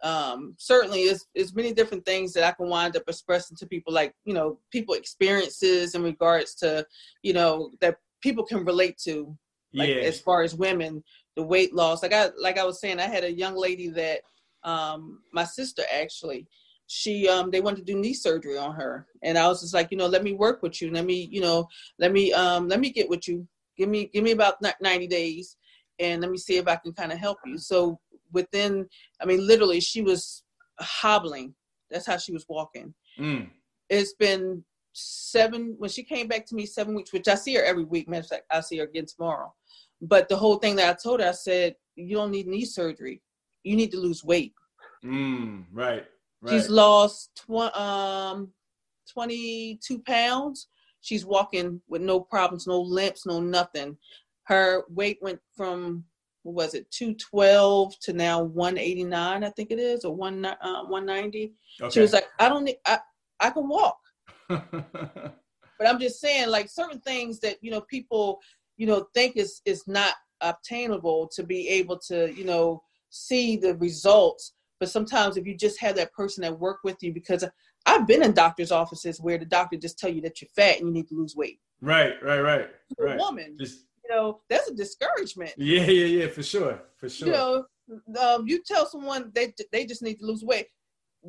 Um, 0.02 0.54
certainly, 0.58 1.02
it's, 1.02 1.26
it's 1.34 1.54
many 1.54 1.72
different 1.72 2.04
things 2.04 2.32
that 2.32 2.42
I 2.42 2.50
can 2.50 2.68
wind 2.68 2.96
up 2.96 3.04
expressing 3.06 3.56
to 3.58 3.66
people, 3.66 3.92
like 3.92 4.14
you 4.24 4.34
know, 4.34 4.58
people 4.70 4.94
experiences 4.94 5.94
in 5.94 6.02
regards 6.02 6.54
to 6.56 6.84
you 7.22 7.32
know 7.32 7.70
that 7.80 7.96
people 8.20 8.44
can 8.44 8.64
relate 8.64 8.98
to, 9.04 9.36
like 9.72 9.88
yeah. 9.88 9.96
as 9.96 10.20
far 10.20 10.42
as 10.42 10.54
women 10.54 11.04
the 11.36 11.42
weight 11.42 11.74
loss. 11.74 12.02
Like 12.02 12.12
I 12.12 12.30
like 12.38 12.58
I 12.58 12.64
was 12.64 12.80
saying, 12.80 13.00
I 13.00 13.06
had 13.06 13.24
a 13.24 13.32
young 13.32 13.56
lady 13.56 13.88
that 13.90 14.20
um, 14.64 15.20
my 15.32 15.44
sister 15.44 15.82
actually 15.92 16.46
she 16.94 17.26
um 17.26 17.50
they 17.50 17.62
wanted 17.62 17.86
to 17.86 17.90
do 17.90 17.98
knee 17.98 18.12
surgery 18.12 18.58
on 18.58 18.74
her. 18.74 19.06
And 19.22 19.38
i 19.38 19.48
was 19.48 19.62
just 19.62 19.72
like 19.72 19.90
you 19.90 19.96
know 19.96 20.06
let 20.06 20.22
me 20.22 20.34
work 20.34 20.62
with 20.62 20.82
you. 20.82 20.90
Let 20.90 21.06
me 21.06 21.26
you 21.30 21.40
know 21.40 21.66
let 21.98 22.12
me 22.12 22.34
um 22.34 22.68
let 22.68 22.80
me 22.80 22.90
get 22.90 23.08
with 23.08 23.26
you. 23.26 23.48
Give 23.78 23.88
me 23.88 24.10
give 24.12 24.22
me 24.22 24.32
about 24.32 24.56
90 24.60 25.06
days 25.06 25.56
and 25.98 26.20
let 26.20 26.30
me 26.30 26.36
see 26.36 26.56
if 26.58 26.68
i 26.68 26.76
can 26.76 26.92
kind 26.92 27.10
of 27.10 27.18
help 27.18 27.38
you. 27.46 27.56
So 27.56 27.98
within 28.32 28.86
i 29.22 29.24
mean 29.24 29.46
literally 29.46 29.80
she 29.80 30.02
was 30.02 30.44
hobbling. 30.80 31.54
That's 31.90 32.06
how 32.06 32.18
she 32.18 32.32
was 32.32 32.44
walking. 32.46 32.92
Mm. 33.18 33.48
it's 33.88 34.14
been 34.14 34.62
seven 34.94 35.74
when 35.78 35.88
she 35.88 36.02
came 36.02 36.28
back 36.28 36.44
to 36.46 36.54
me 36.54 36.66
seven 36.66 36.94
weeks 36.94 37.12
which 37.12 37.28
i 37.28 37.34
see 37.34 37.54
her 37.54 37.64
every 37.64 37.84
week. 37.84 38.06
Matter 38.06 38.20
of 38.20 38.28
fact 38.28 38.44
i 38.50 38.60
see 38.60 38.78
her 38.78 38.84
again 38.84 39.06
tomorrow 39.06 39.54
but 40.02 40.28
the 40.28 40.36
whole 40.36 40.56
thing 40.56 40.76
that 40.76 40.90
I 40.90 40.98
told 41.00 41.20
her, 41.20 41.28
I 41.28 41.32
said, 41.32 41.76
you 41.94 42.16
don't 42.16 42.32
need 42.32 42.48
knee 42.48 42.64
surgery. 42.64 43.22
You 43.62 43.76
need 43.76 43.92
to 43.92 43.98
lose 43.98 44.24
weight. 44.24 44.52
Mm, 45.04 45.64
right, 45.72 46.04
right. 46.42 46.50
She's 46.50 46.68
lost 46.68 47.30
tw- 47.46 47.74
um, 47.76 48.50
22 49.12 50.00
pounds. 50.00 50.66
She's 51.00 51.24
walking 51.24 51.80
with 51.88 52.02
no 52.02 52.20
problems, 52.20 52.66
no 52.66 52.80
limps, 52.80 53.26
no 53.26 53.40
nothing. 53.40 53.96
Her 54.44 54.84
weight 54.88 55.18
went 55.22 55.40
from 55.56 56.04
what 56.42 56.54
was 56.54 56.74
it 56.74 56.90
212 56.90 57.98
to 58.00 58.12
now 58.12 58.42
189 58.42 59.44
i 59.44 59.50
think 59.50 59.70
it 59.70 59.78
is 59.78 60.04
or 60.04 60.14
1 60.14 60.44
uh, 60.44 60.56
190 60.86 61.52
okay. 61.80 61.90
she 61.90 62.00
was 62.00 62.12
like 62.12 62.26
i 62.40 62.48
don't 62.48 62.64
need 62.64 62.76
i 62.86 62.98
i 63.38 63.50
can 63.50 63.68
walk 63.68 63.98
but 64.48 65.86
i'm 65.86 66.00
just 66.00 66.20
saying 66.20 66.48
like 66.48 66.68
certain 66.68 67.00
things 67.00 67.38
that 67.38 67.58
you 67.60 67.70
know 67.70 67.80
people 67.82 68.40
you 68.76 68.86
know 68.86 69.06
think 69.14 69.36
is 69.36 69.60
is 69.64 69.84
not 69.86 70.14
obtainable 70.40 71.28
to 71.34 71.42
be 71.42 71.68
able 71.68 71.98
to 71.98 72.32
you 72.34 72.44
know 72.44 72.82
see 73.10 73.56
the 73.56 73.76
results. 73.76 74.54
But 74.80 74.90
sometimes 74.90 75.36
if 75.36 75.46
you 75.46 75.56
just 75.56 75.78
have 75.80 75.94
that 75.96 76.12
person 76.12 76.42
that 76.42 76.58
work 76.58 76.78
with 76.82 76.96
you 77.02 77.12
because 77.12 77.44
i've 77.86 78.06
been 78.06 78.22
in 78.22 78.32
doctors 78.32 78.70
offices 78.70 79.20
where 79.20 79.38
the 79.38 79.44
doctor 79.44 79.76
just 79.76 79.98
tell 79.98 80.10
you 80.10 80.20
that 80.20 80.40
you're 80.40 80.48
fat 80.54 80.78
and 80.78 80.88
you 80.88 80.92
need 80.92 81.08
to 81.08 81.14
lose 81.14 81.36
weight. 81.36 81.60
Right 81.80 82.14
right 82.22 82.40
right 82.40 82.68
a 82.98 83.04
right. 83.04 83.18
woman 83.18 83.56
just, 83.58 83.84
you 84.04 84.14
know 84.14 84.40
that's 84.48 84.68
a 84.68 84.74
discouragement. 84.74 85.52
Yeah 85.56 85.84
yeah 85.84 86.06
yeah 86.06 86.28
for 86.28 86.42
sure 86.42 86.80
for 86.96 87.08
sure. 87.08 87.28
you 87.28 87.32
know 87.32 87.64
um, 88.20 88.46
you 88.46 88.62
tell 88.64 88.86
someone 88.86 89.30
they 89.34 89.52
they 89.72 89.84
just 89.84 90.02
need 90.02 90.18
to 90.18 90.26
lose 90.26 90.44
weight 90.44 90.66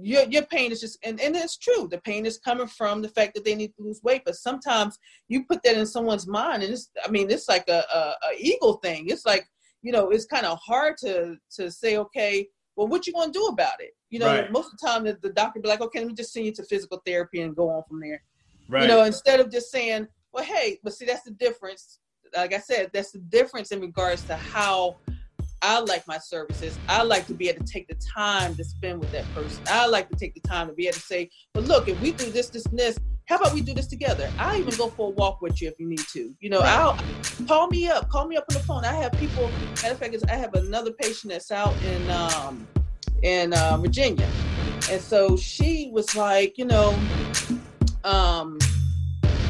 your 0.01 0.23
your 0.23 0.43
pain 0.43 0.71
is 0.71 0.81
just 0.81 0.97
and, 1.03 1.19
and 1.21 1.35
it's 1.35 1.57
true. 1.57 1.87
The 1.89 1.99
pain 1.99 2.25
is 2.25 2.39
coming 2.39 2.67
from 2.67 3.01
the 3.01 3.09
fact 3.09 3.35
that 3.35 3.45
they 3.45 3.55
need 3.55 3.75
to 3.75 3.83
lose 3.83 4.01
weight 4.03 4.23
but 4.25 4.35
sometimes 4.35 4.97
you 5.27 5.45
put 5.45 5.61
that 5.63 5.77
in 5.77 5.85
someone's 5.85 6.27
mind 6.27 6.63
and 6.63 6.73
it's 6.73 6.89
i 7.05 7.11
mean 7.11 7.29
it's 7.29 7.47
like 7.47 7.67
a, 7.69 7.83
a, 7.93 7.97
a 7.97 8.37
ego 8.39 8.73
thing. 8.73 9.07
It's 9.09 9.25
like 9.25 9.47
you 9.81 9.91
know 9.91 10.09
it's 10.09 10.25
kind 10.25 10.45
of 10.45 10.57
hard 10.59 10.97
to 10.99 11.35
to 11.57 11.69
say 11.69 11.97
okay 11.97 12.47
well 12.75 12.87
what 12.87 13.05
you 13.05 13.13
going 13.13 13.31
to 13.31 13.39
do 13.39 13.45
about 13.45 13.79
it? 13.79 13.91
You 14.09 14.19
know 14.19 14.27
right. 14.27 14.51
most 14.51 14.73
of 14.73 14.79
the 14.79 14.87
time 14.87 15.03
the, 15.03 15.17
the 15.21 15.33
doctor 15.33 15.59
be 15.59 15.69
like 15.69 15.81
okay 15.81 15.99
let 15.99 16.07
me 16.07 16.13
just 16.15 16.33
send 16.33 16.45
you 16.45 16.53
to 16.53 16.63
physical 16.63 17.01
therapy 17.05 17.41
and 17.41 17.55
go 17.55 17.69
on 17.69 17.83
from 17.87 17.99
there. 17.99 18.21
Right. 18.69 18.83
you 18.83 18.87
know 18.87 19.03
instead 19.03 19.39
of 19.39 19.51
just 19.51 19.71
saying 19.71 20.07
well 20.31 20.43
hey 20.43 20.79
but 20.83 20.93
see 20.93 21.05
that's 21.05 21.23
the 21.23 21.31
difference. 21.31 21.99
Like 22.35 22.53
i 22.53 22.59
said 22.59 22.89
that's 22.93 23.11
the 23.11 23.19
difference 23.19 23.71
in 23.71 23.79
regards 23.79 24.23
to 24.23 24.35
how 24.35 24.95
I 25.63 25.79
like 25.79 26.05
my 26.07 26.17
services. 26.17 26.77
I 26.89 27.03
like 27.03 27.25
to 27.27 27.33
be 27.33 27.47
able 27.47 27.65
to 27.65 27.71
take 27.71 27.87
the 27.87 27.95
time 27.95 28.53
to 28.55 28.63
spend 28.65 28.99
with 28.99 29.11
that 29.13 29.23
person. 29.33 29.63
I 29.69 29.87
like 29.87 30.09
to 30.09 30.15
take 30.17 30.33
the 30.33 30.41
time 30.41 30.67
to 30.67 30.73
be 30.73 30.87
able 30.87 30.95
to 30.95 30.99
say, 30.99 31.29
but 31.53 31.63
look, 31.63 31.87
if 31.87 31.99
we 32.01 32.11
do 32.11 32.29
this, 32.29 32.49
this, 32.49 32.65
and 32.65 32.77
this, 32.77 32.99
how 33.29 33.37
about 33.37 33.53
we 33.53 33.61
do 33.61 33.73
this 33.73 33.87
together? 33.87 34.29
I'll 34.37 34.59
even 34.59 34.75
go 34.75 34.89
for 34.89 35.07
a 35.07 35.11
walk 35.11 35.41
with 35.41 35.61
you 35.61 35.69
if 35.69 35.79
you 35.79 35.87
need 35.87 36.05
to. 36.11 36.35
You 36.41 36.49
know, 36.49 36.59
I'll 36.59 36.99
call 37.47 37.69
me 37.69 37.87
up, 37.87 38.09
call 38.09 38.27
me 38.27 38.35
up 38.35 38.43
on 38.49 38.55
the 38.55 38.59
phone. 38.59 38.83
I 38.83 38.93
have 38.95 39.13
people, 39.13 39.49
matter 39.81 39.93
of 39.93 39.99
fact, 39.99 40.17
I 40.29 40.35
have 40.35 40.53
another 40.53 40.91
patient 40.91 41.31
that's 41.31 41.49
out 41.49 41.73
in 41.83 42.11
um 42.11 42.67
in 43.21 43.53
uh, 43.53 43.77
Virginia. 43.77 44.29
And 44.91 45.01
so 45.01 45.37
she 45.37 45.89
was 45.93 46.13
like, 46.13 46.57
you 46.57 46.65
know, 46.65 46.93
um, 48.03 48.59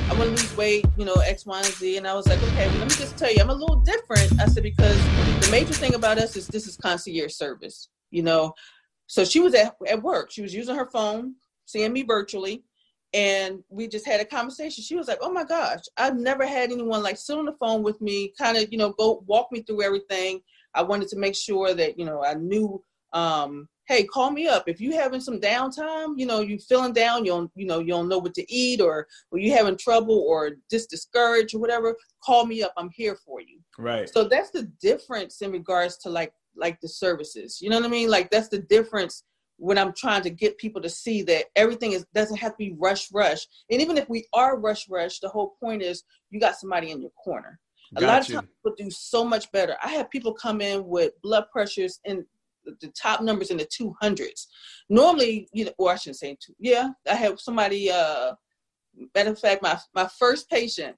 I 0.10 0.16
want 0.16 0.24
to 0.24 0.30
lose 0.30 0.58
weight, 0.58 0.86
you 0.98 1.06
know, 1.06 1.16
X, 1.16 1.46
Y, 1.46 1.58
and 1.58 1.66
Z. 1.66 1.98
And 1.98 2.08
I 2.08 2.14
was 2.14 2.28
like, 2.28 2.42
okay, 2.44 2.68
well, 2.68 2.80
let 2.80 2.90
me 2.90 2.96
just 2.96 3.18
tell 3.18 3.34
you, 3.34 3.42
I'm 3.42 3.50
a 3.50 3.54
little 3.54 3.78
different. 3.78 4.40
I 4.40 4.46
said, 4.46 4.64
because 4.64 4.98
the 5.46 5.50
major 5.50 5.74
thing 5.74 5.96
about 5.96 6.18
us 6.18 6.36
is 6.36 6.48
this 6.48 6.68
is 6.68 6.78
concierge 6.78 7.34
service, 7.34 7.90
you 8.12 8.22
know. 8.22 8.54
So 9.08 9.26
she 9.26 9.40
was 9.40 9.56
at, 9.56 9.76
at 9.88 10.02
work. 10.02 10.32
She 10.32 10.42
was 10.42 10.54
using 10.54 10.76
her 10.76 10.86
phone, 10.86 11.36
seeing 11.66 11.94
me 11.94 12.04
virtually. 12.04 12.64
And 13.14 13.64
we 13.70 13.88
just 13.88 14.06
had 14.06 14.20
a 14.20 14.26
conversation. 14.26 14.84
She 14.84 14.96
was 14.96 15.08
like, 15.08 15.20
oh 15.22 15.32
my 15.32 15.44
gosh, 15.44 15.82
I've 15.98 16.18
never 16.18 16.46
had 16.46 16.72
anyone 16.72 17.04
like 17.04 17.18
sit 17.18 17.38
on 17.38 17.46
the 17.46 17.54
phone 17.54 17.84
with 17.84 18.02
me, 18.02 18.34
kind 18.38 18.58
of, 18.58 18.72
you 18.72 18.78
know, 18.78 18.92
go 18.94 19.24
walk 19.28 19.52
me 19.52 19.62
through 19.62 19.84
everything. 19.84 20.42
I 20.74 20.82
wanted 20.82 21.10
to 21.10 21.18
make 21.18 21.36
sure 21.36 21.74
that, 21.74 22.00
you 22.00 22.06
know, 22.06 22.24
I 22.24 22.34
knew 22.34 22.84
um, 23.14 23.70
hey, 23.94 24.04
call 24.04 24.32
me 24.32 24.48
up 24.48 24.68
if 24.68 24.82
you're 24.82 25.00
having 25.00 25.22
some 25.22 25.40
downtime. 25.40 26.18
You 26.18 26.26
know, 26.26 26.42
you 26.42 26.58
feeling 26.58 26.94
down, 26.94 27.26
you 27.26 27.32
don't, 27.32 27.52
you 27.56 27.66
know, 27.66 27.80
you 27.80 27.88
don't 27.88 28.10
know 28.10 28.18
what 28.18 28.34
to 28.36 28.54
eat, 28.54 28.82
or 28.82 29.08
or 29.32 29.40
you 29.40 29.52
having 29.52 29.78
trouble, 29.78 30.26
or 30.28 30.52
just 30.70 30.90
discouraged, 30.90 31.56
or 31.56 31.60
whatever. 31.60 31.96
Call 32.24 32.46
me 32.46 32.64
up. 32.64 32.74
I'm 32.78 32.90
here 32.90 33.18
for 33.26 33.42
you. 33.42 33.60
Right. 33.78 34.10
So 34.10 34.24
that's 34.24 34.52
the 34.52 34.64
difference 34.82 35.42
in 35.42 35.52
regards 35.52 35.98
to 36.00 36.10
like 36.10 36.34
like 36.56 36.80
the 36.82 36.90
services. 36.90 37.60
You 37.62 37.70
know 37.70 37.78
what 37.78 37.86
I 37.86 37.90
mean? 37.90 38.10
Like 38.10 38.32
that's 38.32 38.50
the 38.50 38.60
difference 38.60 39.24
when 39.58 39.78
I'm 39.78 39.94
trying 39.94 40.24
to 40.24 40.30
get 40.30 40.58
people 40.58 40.82
to 40.82 40.90
see 40.90 41.22
that 41.24 41.46
everything 41.56 41.92
is 41.94 42.06
doesn't 42.14 42.38
have 42.38 42.54
to 42.54 42.58
be 42.58 42.76
rush 42.78 43.12
rush. 43.12 43.48
And 43.70 43.82
even 43.82 43.98
if 43.98 44.10
we 44.10 44.26
are 44.34 44.60
rush 44.60 44.90
rush, 44.90 45.20
the 45.20 45.30
whole 45.30 45.56
point 45.62 45.82
is 45.82 46.04
you 46.32 46.40
got 46.40 46.56
somebody 46.56 46.92
in 46.92 47.02
your 47.02 47.12
corner. 47.12 47.60
A 47.96 48.02
lot 48.02 48.22
of 48.22 48.28
times 48.28 48.48
people 48.48 48.76
do 48.76 48.90
so 48.90 49.24
much 49.24 49.52
better. 49.52 49.76
I 49.84 49.90
have 49.90 50.10
people 50.10 50.34
come 50.34 50.62
in 50.62 50.88
with 50.88 51.12
blood 51.22 51.46
pressures 51.52 52.00
in 52.06 52.26
the 52.66 52.92
top 53.00 53.22
numbers 53.22 53.52
in 53.52 53.58
the 53.58 53.66
200s. 53.66 54.48
Normally, 54.90 55.48
you 55.54 55.66
know, 55.66 55.72
or 55.78 55.92
I 55.92 55.96
shouldn't 55.96 56.18
say 56.18 56.38
two. 56.40 56.54
Yeah, 56.60 56.90
I 57.10 57.16
have 57.16 57.40
somebody. 57.40 57.92
Uh, 57.92 58.34
matter 59.16 59.32
of 59.32 59.40
fact, 59.40 59.62
my 59.62 59.78
my 59.94 60.08
first 60.20 60.50
patient, 60.50 60.96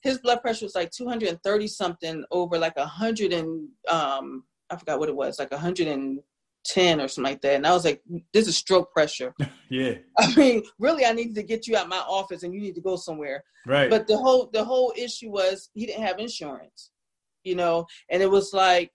his 0.00 0.18
blood 0.18 0.40
pressure 0.40 0.64
was 0.64 0.74
like 0.74 0.90
230 0.90 1.66
something 1.68 2.24
over 2.30 2.58
like 2.58 2.76
a 2.76 2.86
hundred 2.86 3.32
and 3.32 3.68
um, 3.88 4.44
I 4.70 4.76
forgot 4.76 4.98
what 4.98 5.08
it 5.08 5.16
was, 5.16 5.38
like 5.38 5.50
110 5.50 7.00
or 7.00 7.08
something 7.08 7.30
like 7.30 7.40
that. 7.42 7.54
And 7.54 7.66
I 7.66 7.72
was 7.72 7.84
like, 7.84 8.02
this 8.32 8.48
is 8.48 8.56
stroke 8.56 8.92
pressure. 8.92 9.34
yeah. 9.70 9.94
I 10.18 10.34
mean, 10.34 10.62
really, 10.78 11.04
I 11.04 11.12
needed 11.12 11.34
to 11.36 11.42
get 11.42 11.66
you 11.66 11.76
out 11.76 11.88
my 11.88 11.98
office 11.98 12.42
and 12.42 12.54
you 12.54 12.60
need 12.60 12.74
to 12.74 12.80
go 12.80 12.96
somewhere. 12.96 13.44
Right. 13.66 13.90
But 13.90 14.06
the 14.06 14.16
whole 14.16 14.48
the 14.52 14.64
whole 14.64 14.92
issue 14.96 15.30
was 15.30 15.70
he 15.74 15.86
didn't 15.86 16.04
have 16.04 16.18
insurance, 16.18 16.90
you 17.44 17.54
know, 17.54 17.86
and 18.10 18.22
it 18.22 18.30
was 18.30 18.52
like 18.52 18.92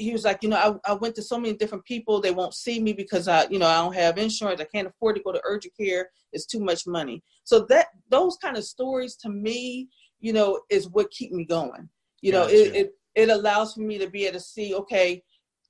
he 0.00 0.12
was 0.12 0.24
like, 0.24 0.42
you 0.42 0.48
know, 0.48 0.80
I, 0.86 0.92
I 0.92 0.94
went 0.94 1.14
to 1.16 1.22
so 1.22 1.38
many 1.38 1.54
different 1.54 1.84
people. 1.84 2.20
They 2.20 2.30
won't 2.30 2.54
see 2.54 2.80
me 2.80 2.92
because 2.92 3.28
I, 3.28 3.46
you 3.50 3.58
know, 3.58 3.66
I 3.66 3.78
don't 3.82 3.94
have 3.94 4.18
insurance. 4.18 4.60
I 4.60 4.64
can't 4.64 4.88
afford 4.88 5.16
to 5.16 5.22
go 5.22 5.32
to 5.32 5.40
urgent 5.44 5.74
care. 5.78 6.08
It's 6.32 6.46
too 6.46 6.60
much 6.60 6.86
money. 6.86 7.22
So 7.44 7.60
that 7.68 7.88
those 8.08 8.36
kind 8.36 8.56
of 8.56 8.64
stories 8.64 9.16
to 9.16 9.28
me, 9.28 9.88
you 10.18 10.32
know, 10.32 10.60
is 10.70 10.88
what 10.88 11.10
keep 11.10 11.32
me 11.32 11.44
going. 11.44 11.88
You 12.22 12.32
gotcha. 12.32 12.54
know, 12.54 12.60
it, 12.60 12.74
it 12.74 12.94
it 13.14 13.28
allows 13.28 13.74
for 13.74 13.80
me 13.80 13.98
to 13.98 14.08
be 14.08 14.26
able 14.26 14.38
to 14.38 14.44
see, 14.44 14.74
okay, 14.74 15.22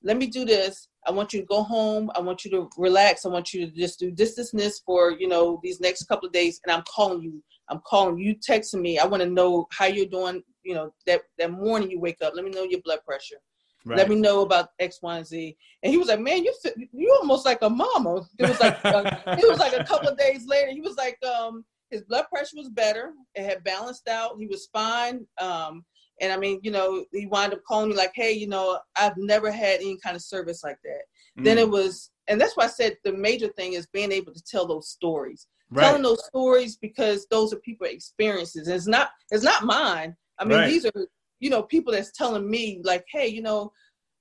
let 0.02 0.16
me 0.16 0.26
do 0.26 0.44
this. 0.44 0.88
I 1.06 1.10
want 1.10 1.32
you 1.32 1.40
to 1.40 1.46
go 1.46 1.62
home. 1.62 2.10
I 2.14 2.20
want 2.20 2.44
you 2.44 2.50
to 2.52 2.70
relax. 2.76 3.24
I 3.24 3.30
want 3.30 3.52
you 3.52 3.66
to 3.66 3.72
just 3.72 3.98
do 3.98 4.12
this, 4.14 4.34
this, 4.34 4.52
and 4.52 4.60
this 4.60 4.80
for, 4.80 5.12
you 5.12 5.28
know, 5.28 5.58
these 5.62 5.80
next 5.80 6.04
couple 6.04 6.26
of 6.26 6.32
days. 6.32 6.60
And 6.64 6.72
I'm 6.72 6.84
calling 6.94 7.22
you. 7.22 7.42
I'm 7.68 7.80
calling 7.86 8.18
you, 8.18 8.34
texting 8.36 8.80
me. 8.80 8.98
I 8.98 9.06
want 9.06 9.22
to 9.22 9.28
know 9.28 9.66
how 9.70 9.86
you're 9.86 10.06
doing, 10.06 10.42
you 10.62 10.74
know, 10.74 10.92
that, 11.06 11.22
that 11.38 11.52
morning 11.52 11.90
you 11.90 12.00
wake 12.00 12.20
up. 12.22 12.34
Let 12.34 12.44
me 12.44 12.50
know 12.50 12.64
your 12.64 12.82
blood 12.82 13.00
pressure. 13.06 13.40
Right. 13.84 13.96
Let 13.96 14.08
me 14.10 14.16
know 14.16 14.42
about 14.42 14.68
X, 14.78 14.98
Y, 15.02 15.16
and 15.16 15.26
Z. 15.26 15.56
And 15.82 15.90
he 15.90 15.96
was 15.96 16.08
like, 16.08 16.20
"Man, 16.20 16.44
you 16.44 16.54
you 16.92 17.16
almost 17.20 17.46
like 17.46 17.62
a 17.62 17.70
mama." 17.70 18.26
It 18.38 18.48
was 18.48 18.60
like 18.60 18.84
uh, 18.84 19.16
it 19.26 19.48
was 19.48 19.58
like 19.58 19.72
a 19.72 19.84
couple 19.84 20.08
of 20.08 20.18
days 20.18 20.46
later. 20.46 20.70
He 20.70 20.82
was 20.82 20.96
like, 20.96 21.16
um, 21.24 21.64
his 21.90 22.02
blood 22.02 22.26
pressure 22.28 22.56
was 22.56 22.68
better. 22.68 23.12
It 23.34 23.44
had 23.44 23.64
balanced 23.64 24.08
out. 24.08 24.36
He 24.38 24.46
was 24.46 24.68
fine. 24.72 25.26
Um, 25.40 25.84
and 26.20 26.32
I 26.32 26.36
mean, 26.36 26.60
you 26.62 26.70
know, 26.70 27.04
he 27.12 27.26
wound 27.26 27.54
up 27.54 27.62
calling 27.66 27.90
me 27.90 27.96
like, 27.96 28.12
"Hey, 28.14 28.32
you 28.32 28.46
know, 28.46 28.78
I've 28.96 29.16
never 29.16 29.50
had 29.50 29.80
any 29.80 29.96
kind 30.02 30.14
of 30.14 30.22
service 30.22 30.62
like 30.62 30.78
that." 30.84 31.02
Mm. 31.38 31.44
Then 31.44 31.58
it 31.58 31.68
was, 31.68 32.10
and 32.28 32.40
that's 32.40 32.56
why 32.56 32.64
I 32.64 32.68
said 32.68 32.96
the 33.04 33.12
major 33.12 33.48
thing 33.48 33.74
is 33.74 33.86
being 33.86 34.12
able 34.12 34.34
to 34.34 34.42
tell 34.42 34.66
those 34.66 34.90
stories, 34.90 35.46
right. 35.70 35.84
telling 35.84 36.02
those 36.02 36.24
stories 36.26 36.76
because 36.76 37.26
those 37.30 37.52
are 37.52 37.60
people 37.60 37.86
experiences. 37.86 38.66
And 38.66 38.76
it's 38.76 38.86
not, 38.86 39.10
it's 39.30 39.44
not 39.44 39.64
mine. 39.64 40.14
I 40.38 40.44
mean, 40.44 40.58
right. 40.58 40.68
these 40.68 40.84
are 40.84 40.92
you 41.40 41.50
know, 41.50 41.62
people 41.62 41.92
that's 41.92 42.12
telling 42.12 42.48
me 42.48 42.80
like, 42.84 43.04
hey, 43.10 43.26
you 43.26 43.42
know, 43.42 43.72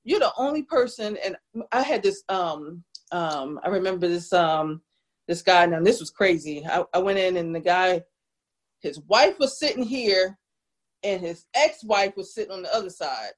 you're 0.04 0.20
the 0.20 0.32
only 0.38 0.64
person. 0.64 1.18
And 1.24 1.36
I 1.72 1.84
had 1.84 2.02
this, 2.02 2.24
um, 2.30 2.84
um, 3.12 3.60
I 3.64 3.70
remember 3.70 4.08
this, 4.08 4.34
um, 4.34 4.82
this 5.28 5.42
guy. 5.42 5.66
Now 5.66 5.82
this 5.82 6.00
was 6.00 6.10
crazy. 6.10 6.66
I, 6.66 6.84
I 6.94 7.00
went 7.00 7.20
in 7.20 7.38
and 7.38 7.54
the 7.54 7.60
guy, 7.60 8.02
his 8.82 9.00
wife 9.02 9.38
was 9.40 9.60
sitting 9.60 9.84
here, 9.84 10.38
and 11.04 11.22
his 11.22 11.46
ex-wife 11.54 12.14
was 12.16 12.34
sitting 12.34 12.52
on 12.52 12.62
the 12.62 12.74
other 12.74 12.90
side. 12.90 13.32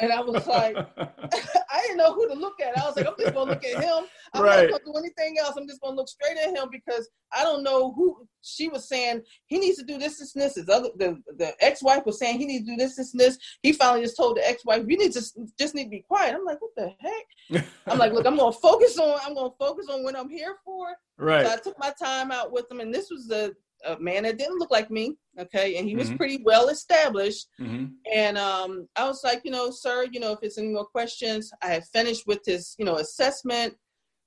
And 0.00 0.12
I 0.12 0.20
was 0.20 0.46
like, 0.46 0.76
I 0.96 1.80
didn't 1.82 1.96
know 1.96 2.14
who 2.14 2.28
to 2.28 2.34
look 2.34 2.60
at. 2.60 2.76
I 2.76 2.86
was 2.86 2.96
like, 2.96 3.06
I'm 3.06 3.14
just 3.18 3.34
gonna 3.34 3.50
look 3.50 3.64
at 3.64 3.82
him. 3.82 4.04
I'm 4.34 4.42
right. 4.42 4.70
not 4.70 4.82
gonna 4.84 4.92
do 4.92 4.98
anything 4.98 5.38
else. 5.38 5.56
I'm 5.56 5.66
just 5.66 5.80
gonna 5.80 5.96
look 5.96 6.08
straight 6.08 6.38
at 6.38 6.50
him 6.50 6.68
because 6.70 7.08
I 7.32 7.42
don't 7.42 7.62
know 7.62 7.92
who 7.92 8.26
she 8.42 8.68
was 8.68 8.88
saying 8.88 9.22
he 9.46 9.58
needs 9.58 9.78
to 9.78 9.84
do 9.84 9.98
this, 9.98 10.18
this, 10.18 10.34
and 10.34 10.42
this. 10.42 10.56
His 10.56 10.68
other 10.68 10.90
the, 10.96 11.20
the 11.36 11.52
ex-wife 11.60 12.04
was 12.06 12.18
saying 12.18 12.38
he 12.38 12.46
needs 12.46 12.64
to 12.66 12.72
do 12.72 12.76
this, 12.76 12.96
this, 12.96 13.12
and 13.12 13.20
this. 13.20 13.38
He 13.62 13.72
finally 13.72 14.02
just 14.02 14.16
told 14.16 14.36
the 14.36 14.48
ex-wife, 14.48 14.84
you 14.86 14.98
need 14.98 15.12
to 15.12 15.22
just 15.58 15.74
need 15.74 15.84
to 15.84 15.90
be 15.90 16.04
quiet. 16.06 16.34
I'm 16.34 16.44
like, 16.44 16.60
what 16.60 16.72
the 16.76 16.92
heck? 17.00 17.64
I'm 17.86 17.98
like, 17.98 18.12
look, 18.12 18.26
I'm 18.26 18.36
gonna 18.36 18.52
focus 18.52 18.98
on 18.98 19.18
I'm 19.24 19.34
gonna 19.34 19.50
focus 19.58 19.86
on 19.90 20.02
what 20.02 20.16
I'm 20.16 20.30
here 20.30 20.56
for. 20.64 20.88
Right. 21.18 21.46
So 21.46 21.52
I 21.52 21.56
took 21.56 21.78
my 21.78 21.92
time 22.02 22.32
out 22.32 22.52
with 22.52 22.70
him, 22.70 22.80
and 22.80 22.94
this 22.94 23.10
was 23.10 23.26
the 23.26 23.54
a 23.86 23.98
man 23.98 24.24
that 24.24 24.38
didn't 24.38 24.58
look 24.58 24.70
like 24.70 24.90
me, 24.90 25.16
okay, 25.38 25.76
and 25.76 25.88
he 25.88 25.96
was 25.96 26.08
mm-hmm. 26.08 26.16
pretty 26.16 26.42
well 26.44 26.68
established. 26.68 27.48
Mm-hmm. 27.60 27.86
And 28.12 28.38
um, 28.38 28.88
I 28.96 29.06
was 29.06 29.22
like, 29.24 29.42
you 29.44 29.50
know, 29.50 29.70
sir, 29.70 30.06
you 30.10 30.20
know, 30.20 30.32
if 30.32 30.40
it's 30.42 30.58
any 30.58 30.68
more 30.68 30.84
questions, 30.84 31.52
I 31.62 31.68
had 31.68 31.84
finished 31.86 32.26
with 32.26 32.40
his, 32.44 32.74
you 32.78 32.84
know, 32.84 32.96
assessment, 32.96 33.74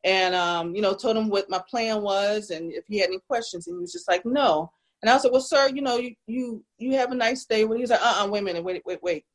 and 0.04 0.36
um, 0.36 0.76
you 0.76 0.82
know, 0.82 0.94
told 0.94 1.18
him 1.18 1.30
what 1.30 1.50
my 1.50 1.62
plan 1.70 2.02
was, 2.02 2.50
and 2.50 2.72
if 2.72 2.86
he 2.88 3.00
had 3.00 3.10
any 3.10 3.20
questions, 3.28 3.68
and 3.68 3.78
he 3.78 3.82
was 3.82 3.94
just 3.94 4.08
like, 4.08 4.26
no. 4.26 4.72
And 5.02 5.10
I 5.10 5.14
was 5.14 5.24
like, 5.24 5.34
well, 5.34 5.42
sir, 5.42 5.70
you 5.70 5.82
know, 5.82 5.98
you 5.98 6.16
you 6.28 6.64
you 6.78 6.94
have 6.94 7.12
a 7.12 7.16
nice 7.16 7.46
day. 7.46 7.66
When 7.66 7.80
he's 7.80 7.90
was 7.90 8.00
like, 8.00 8.16
uh, 8.16 8.24
uh 8.24 8.28
wait 8.28 8.40
a 8.40 8.44
minute, 8.44 8.64
wait, 8.64 8.82
wait, 8.86 9.04
wait. 9.04 9.26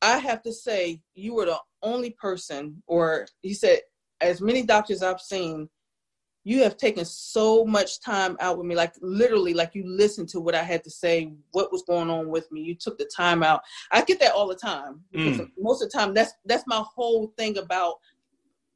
I 0.00 0.18
have 0.18 0.42
to 0.42 0.52
say, 0.52 1.00
you 1.14 1.34
were 1.34 1.46
the 1.46 1.58
only 1.82 2.10
person, 2.10 2.82
or 2.86 3.26
he 3.40 3.54
said, 3.54 3.80
as 4.20 4.40
many 4.40 4.62
doctors 4.62 5.02
I've 5.02 5.20
seen 5.20 5.68
you 6.44 6.62
have 6.62 6.76
taken 6.76 7.04
so 7.04 7.64
much 7.64 8.00
time 8.00 8.36
out 8.40 8.58
with 8.58 8.66
me 8.66 8.74
like 8.74 8.94
literally 9.00 9.54
like 9.54 9.74
you 9.74 9.84
listened 9.86 10.28
to 10.28 10.40
what 10.40 10.54
i 10.54 10.62
had 10.62 10.82
to 10.82 10.90
say 10.90 11.32
what 11.52 11.72
was 11.72 11.82
going 11.82 12.10
on 12.10 12.28
with 12.28 12.50
me. 12.50 12.60
You 12.60 12.74
took 12.74 12.98
the 12.98 13.08
time 13.14 13.42
out. 13.42 13.60
I 13.90 14.02
get 14.02 14.20
that 14.20 14.32
all 14.32 14.48
the 14.48 14.54
time 14.54 15.00
because 15.10 15.38
mm. 15.38 15.50
most 15.58 15.82
of 15.82 15.90
the 15.90 15.98
time 15.98 16.14
that's 16.14 16.32
that's 16.46 16.64
my 16.66 16.82
whole 16.94 17.32
thing 17.38 17.58
about 17.58 17.94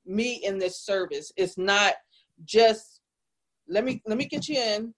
me 0.05 0.41
in 0.45 0.59
this 0.59 0.81
service. 0.81 1.33
It's 1.37 1.59
not 1.59 1.95
just 2.45 3.01
let 3.69 3.85
me 3.85 4.03
let 4.07 4.19
me 4.19 4.27
get 4.27 4.49
you 4.49 4.61
in 4.61 4.95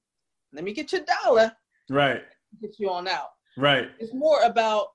let 0.53 0.65
me 0.65 0.73
get 0.73 0.93
your 0.93 1.03
dollar 1.25 1.53
right. 1.91 2.23
get 2.61 2.79
you 2.79 2.91
on 2.91 3.07
out. 3.09 3.29
Right. 3.57 3.89
It's 3.99 4.15
more 4.15 4.43
about 4.43 4.89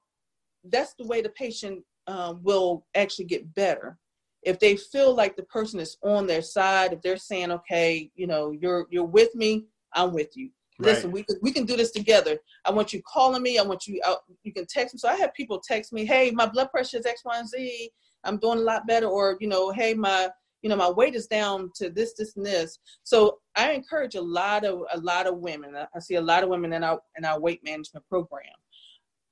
that's 0.66 0.94
the 0.94 1.06
way 1.06 1.22
the 1.22 1.30
patient 1.30 1.84
um, 2.08 2.42
will 2.44 2.86
actually 2.96 3.26
get 3.26 3.54
better 3.56 3.98
if 4.46 4.60
they 4.60 4.76
feel 4.78 5.16
like 5.16 5.36
the 5.36 5.44
person 5.44 5.80
is 5.80 5.98
on 6.04 6.28
their 6.28 6.42
side, 6.42 6.94
if 6.94 7.02
they're 7.02 7.18
saying, 7.18 7.52
okay, 7.52 8.10
you 8.16 8.28
know, 8.28 8.52
you're 8.52 8.88
you're 8.90 9.06
with 9.06 9.34
me, 9.36 9.66
I'm 9.94 10.14
with 10.14 10.36
you. 10.36 10.50
Right. 10.80 10.94
Listen, 10.94 11.12
we 11.12 11.24
can 11.24 11.38
we 11.42 11.52
can 11.52 11.66
do 11.66 11.78
this 11.78 11.92
together. 11.92 12.38
I 12.66 12.72
want 12.72 12.94
you 12.94 13.02
calling 13.04 13.44
me. 13.44 13.60
I 13.60 13.64
want 13.64 13.88
you 13.88 14.02
out. 14.06 14.20
You 14.44 14.54
can 14.54 14.66
text 14.66 14.94
me. 14.94 15.00
So 15.00 15.08
I 15.08 15.16
have 15.16 15.34
people 15.34 15.60
text 15.60 15.94
me, 15.94 16.06
hey, 16.06 16.32
my 16.32 16.46
blood 16.46 16.72
pressure 16.72 16.98
is 16.98 17.06
X, 17.06 17.22
Y, 17.24 17.38
and 17.38 17.48
Z. 17.48 17.90
I'm 18.24 18.38
doing 18.38 18.60
a 18.60 18.62
lot 18.62 18.88
better. 18.88 19.08
Or 19.08 19.38
you 19.40 19.48
know, 19.48 19.72
hey, 19.72 19.94
my 19.94 20.30
you 20.62 20.70
know 20.70 20.76
my 20.76 20.90
weight 20.90 21.16
is 21.16 21.28
down 21.28 21.72
to 21.76 21.90
this, 21.90 22.14
this, 22.18 22.36
and 22.36 22.46
this. 22.46 22.80
So 23.04 23.40
I 23.56 23.72
encourage 23.72 24.16
a 24.16 24.22
lot 24.22 24.66
of 24.66 24.82
a 24.94 25.00
lot 25.00 25.28
of 25.28 25.38
women. 25.38 25.76
I 25.76 26.00
see 26.00 26.16
a 26.16 26.22
lot 26.22 26.44
of 26.44 26.50
women 26.50 26.74
in 26.74 26.84
our 26.84 27.00
in 27.18 27.26
our 27.26 27.40
weight 27.40 27.62
management 27.64 28.06
program 28.08 28.54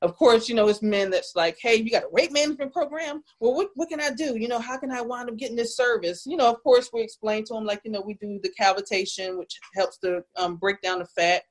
of 0.01 0.15
course, 0.15 0.49
you 0.49 0.55
know, 0.55 0.67
it's 0.67 0.81
men 0.81 1.11
that's 1.11 1.35
like, 1.35 1.57
hey, 1.61 1.75
you 1.75 1.91
got 1.91 2.03
a 2.03 2.09
weight 2.09 2.31
management 2.31 2.73
program? 2.73 3.21
Well, 3.39 3.53
what, 3.53 3.69
what 3.75 3.89
can 3.89 4.01
I 4.01 4.09
do? 4.09 4.35
You 4.37 4.47
know, 4.47 4.59
how 4.59 4.77
can 4.77 4.91
I 4.91 5.01
wind 5.01 5.29
up 5.29 5.37
getting 5.37 5.55
this 5.55 5.77
service? 5.77 6.23
You 6.25 6.37
know, 6.37 6.49
of 6.49 6.61
course, 6.63 6.89
we 6.91 7.01
explain 7.01 7.43
to 7.45 7.53
them, 7.53 7.65
like, 7.65 7.81
you 7.83 7.91
know, 7.91 8.01
we 8.01 8.15
do 8.15 8.39
the 8.41 8.51
cavitation, 8.59 9.37
which 9.37 9.59
helps 9.75 9.99
to 9.99 10.23
um, 10.37 10.55
break 10.55 10.81
down 10.81 10.99
the 10.99 11.05
fat, 11.05 11.43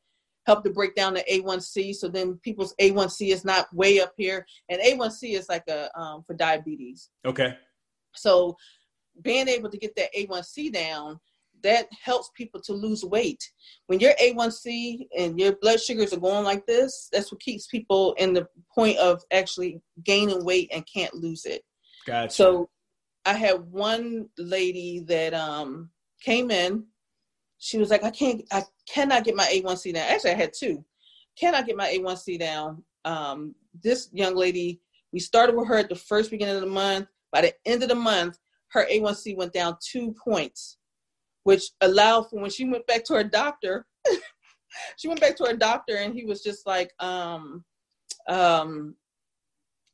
help 0.47 0.65
to 0.65 0.71
break 0.71 0.97
down 0.97 1.15
the 1.15 1.25
A1C. 1.31 1.95
So 1.95 2.09
then 2.09 2.41
people's 2.43 2.75
A1C 2.81 3.33
is 3.33 3.45
not 3.45 3.73
way 3.73 4.01
up 4.01 4.15
here. 4.17 4.45
And 4.69 4.81
A1C 4.81 5.35
is 5.39 5.49
like 5.49 5.69
a 5.69 5.97
um, 5.99 6.25
for 6.27 6.35
diabetes. 6.35 7.11
Okay. 7.25 7.55
So 8.17 8.57
being 9.23 9.47
able 9.47 9.71
to 9.71 9.79
get 9.79 9.95
that 9.95 10.13
A1C 10.19 10.73
down 10.73 11.21
that 11.63 11.87
helps 12.03 12.31
people 12.37 12.61
to 12.63 12.73
lose 12.73 13.05
weight. 13.05 13.43
When 13.87 14.01
your 14.01 14.13
A1C 14.23 15.09
and 15.17 15.39
your 15.39 15.57
blood 15.61 15.81
sugars 15.81 16.13
are 16.13 16.21
going 16.21 16.45
like 16.45 16.67
this, 16.67 17.09
that's 17.13 17.31
what 17.31 17.41
keeps 17.41 17.67
people 17.67 18.15
in 18.15 18.33
the 18.33 18.47
point 18.75 18.99
of 18.99 19.23
actually 19.33 19.81
gaining 20.05 20.45
weight 20.45 20.71
and 20.73 20.87
can't 20.93 21.15
lose 21.15 21.45
it. 21.45 21.63
Gotcha. 22.07 22.33
So 22.33 22.71
I 23.25 23.35
had 23.35 23.61
one 23.71 24.29
lady 24.39 25.01
that 25.07 25.35
um 25.35 25.91
came 26.23 26.51
in. 26.51 26.85
She 27.59 27.79
was 27.79 27.91
like, 27.91 28.05
I 28.05 28.11
can't, 28.11 28.43
I 28.51 28.65
cannot 28.89 29.25
get 29.25 29.37
my 29.37 29.45
A1C 29.45 29.93
down. 29.93 30.07
Actually, 30.09 30.31
I 30.31 30.35
had 30.35 30.53
two. 30.59 30.85
Cannot 31.39 31.67
get 31.67 31.77
my 31.77 31.89
A1C 31.89 32.39
down. 32.39 32.83
Um, 33.05 33.55
this 33.83 34.09
young 34.13 34.35
lady, 34.35 34.81
we 35.13 35.21
started 35.21 35.55
with 35.55 35.69
her 35.69 35.77
at 35.77 35.91
the 35.91 35.95
first 35.95 36.31
beginning 36.31 36.57
of 36.57 36.63
the 36.63 36.67
month. 36.67 37.07
By 37.33 37.43
the 37.43 37.55
end 37.67 37.83
of 37.83 37.91
the 37.91 37.95
month, 37.95 38.39
her 38.73 38.87
A1C 38.87 39.37
went 39.37 39.53
down 39.53 39.77
two 39.83 40.15
points 40.25 40.79
which 41.45 41.65
allowed 41.81 42.29
for 42.29 42.41
when 42.41 42.51
she 42.51 42.69
went 42.69 42.87
back 42.87 43.05
to 43.05 43.15
her 43.15 43.25
doctor. 43.25 43.87
she 44.97 45.09
went 45.09 45.21
back 45.21 45.37
to 45.37 45.45
her 45.45 45.57
doctor, 45.57 45.97
and 45.97 46.15
he 46.15 46.25
was 46.25 46.43
just 46.43 46.67
like, 46.67 46.93
um, 47.01 47.65
um, 48.29 48.95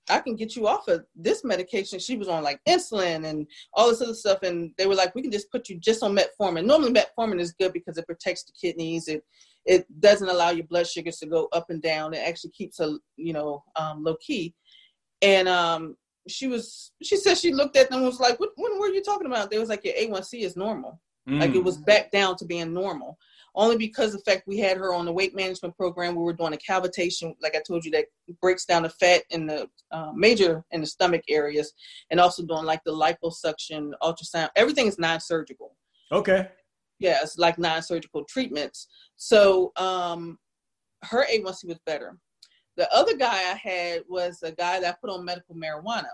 I 0.09 0.21
can 0.21 0.37
get 0.37 0.55
you 0.55 0.69
off 0.69 0.87
of 0.89 1.05
this 1.17 1.45
medication. 1.45 1.99
She 1.99 2.17
was 2.17 2.29
on 2.29 2.45
like 2.45 2.61
insulin 2.69 3.27
and 3.27 3.47
all 3.73 3.89
this 3.89 4.03
other 4.03 4.15
stuff, 4.15 4.43
and 4.43 4.71
they 4.79 4.87
were 4.87 4.95
like, 4.95 5.15
we 5.15 5.23
can 5.23 5.33
just 5.33 5.51
put 5.51 5.69
you 5.69 5.79
just 5.79 6.03
on 6.03 6.17
metformin. 6.17 6.65
Normally, 6.65 6.93
metformin 6.93 7.41
is 7.41 7.53
good 7.53 7.73
because 7.73 7.99
it 7.99 8.07
protects 8.07 8.45
the 8.45 8.53
kidneys. 8.61 9.09
It 9.09 9.25
it 9.65 9.85
doesn't 10.01 10.29
allow 10.29 10.51
your 10.51 10.67
blood 10.67 10.87
sugars 10.87 11.19
to 11.19 11.27
go 11.27 11.49
up 11.53 11.71
and 11.71 11.83
down. 11.83 12.15
It 12.15 12.19
actually 12.19 12.51
keeps 12.51 12.79
a 12.79 12.99
you 13.17 13.33
know 13.33 13.65
um, 13.75 14.05
low 14.05 14.17
key. 14.25 14.55
And 15.23 15.49
um, 15.49 15.97
she 16.29 16.47
was 16.47 16.93
she 17.03 17.17
said 17.17 17.37
she 17.37 17.53
looked 17.53 17.77
at 17.77 17.91
them 17.91 17.99
and 17.99 18.07
was 18.07 18.21
like, 18.21 18.39
what, 18.39 18.51
what 18.57 18.79
were 18.79 18.89
you 18.89 19.03
talking 19.03 19.27
about? 19.27 19.51
They 19.51 19.59
was 19.59 19.69
like, 19.69 19.85
your 19.85 19.95
A1C 19.95 20.43
is 20.43 20.57
normal. 20.57 21.01
Mm. 21.29 21.41
Like 21.41 21.55
it 21.55 21.65
was 21.65 21.77
back 21.77 22.11
down 22.11 22.37
to 22.37 22.45
being 22.45 22.73
normal. 22.73 23.19
Only 23.55 23.79
because 23.79 24.13
the 24.13 24.19
fact 24.19 24.47
we 24.47 24.59
had 24.59 24.77
her 24.77 24.93
on 24.93 25.07
the 25.07 25.13
weight 25.13 25.35
management 25.35 25.77
program, 25.77 26.15
we 26.15 26.23
were 26.23 26.35
doing 26.35 26.53
a 26.53 26.59
cavitation, 26.59 27.35
like 27.41 27.57
I 27.57 27.63
told 27.67 27.87
you, 27.87 27.91
that 27.93 28.05
breaks 28.43 28.67
down 28.67 28.83
the 28.83 28.91
fat 28.91 29.23
in 29.31 29.47
the 29.47 29.67
uh, 29.91 30.13
major 30.15 30.63
in 30.73 30.83
the 30.83 30.87
stomach 30.87 31.23
areas, 31.29 31.73
and 32.11 32.21
also 32.21 32.45
doing 32.45 32.65
like 32.65 32.83
the 32.85 32.93
liposuction, 32.93 33.93
ultrasound. 34.03 34.51
Everything 34.57 34.87
is 34.87 34.99
non-surgical. 34.99 35.75
Okay. 36.13 36.49
Yeah, 36.99 37.19
it's 37.23 37.39
like 37.39 37.59
non-surgical 37.59 38.25
treatments. 38.25 38.89
So 39.17 39.73
um, 39.77 40.39
her 41.05 41.25
A1C 41.25 41.67
was 41.67 41.81
better. 41.87 42.19
The 42.77 42.93
other 42.95 43.17
guy 43.17 43.53
I 43.53 43.59
had 43.61 44.03
was 44.07 44.43
a 44.43 44.53
guy 44.53 44.81
that 44.81 44.95
I 44.95 44.97
put 45.01 45.11
on 45.11 45.25
medical 45.25 45.55
marijuana 45.55 46.11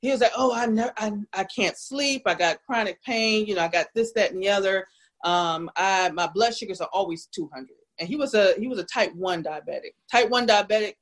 he 0.00 0.10
was 0.10 0.20
like, 0.20 0.32
"Oh, 0.36 0.52
I 0.54 0.66
never, 0.66 0.92
I, 0.96 1.12
I 1.32 1.44
can't 1.44 1.76
sleep. 1.76 2.22
I 2.26 2.34
got 2.34 2.62
chronic 2.64 3.02
pain. 3.02 3.46
You 3.46 3.56
know, 3.56 3.62
I 3.62 3.68
got 3.68 3.86
this, 3.94 4.12
that, 4.12 4.32
and 4.32 4.42
the 4.42 4.48
other. 4.48 4.86
Um, 5.24 5.70
I 5.76 6.10
my 6.10 6.28
blood 6.28 6.54
sugars 6.56 6.80
are 6.80 6.90
always 6.92 7.26
200." 7.26 7.68
And 7.98 8.08
he 8.08 8.16
was 8.16 8.34
a 8.34 8.54
he 8.58 8.68
was 8.68 8.78
a 8.78 8.84
type 8.84 9.12
one 9.14 9.42
diabetic. 9.42 9.94
Type 10.10 10.30
one 10.30 10.46
diabetic, 10.46 10.94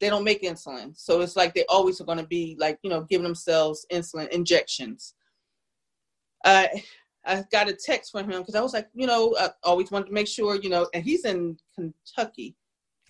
they 0.00 0.08
don't 0.08 0.24
make 0.24 0.42
insulin. 0.42 0.96
So 0.98 1.20
it's 1.20 1.36
like 1.36 1.54
they 1.54 1.64
always 1.68 2.00
are 2.00 2.04
going 2.04 2.18
to 2.18 2.26
be 2.26 2.56
like, 2.58 2.78
you 2.82 2.90
know, 2.90 3.02
giving 3.02 3.24
themselves 3.24 3.86
insulin 3.92 4.28
injections. 4.28 5.14
I 6.44 6.82
I 7.24 7.44
got 7.50 7.68
a 7.68 7.72
text 7.72 8.12
from 8.12 8.30
him 8.30 8.40
because 8.40 8.54
I 8.54 8.60
was 8.60 8.74
like, 8.74 8.88
you 8.94 9.06
know, 9.06 9.34
I 9.38 9.50
always 9.62 9.90
wanted 9.90 10.06
to 10.06 10.12
make 10.12 10.28
sure, 10.28 10.56
you 10.56 10.68
know, 10.68 10.88
and 10.92 11.04
he's 11.04 11.24
in 11.24 11.56
Kentucky. 11.74 12.54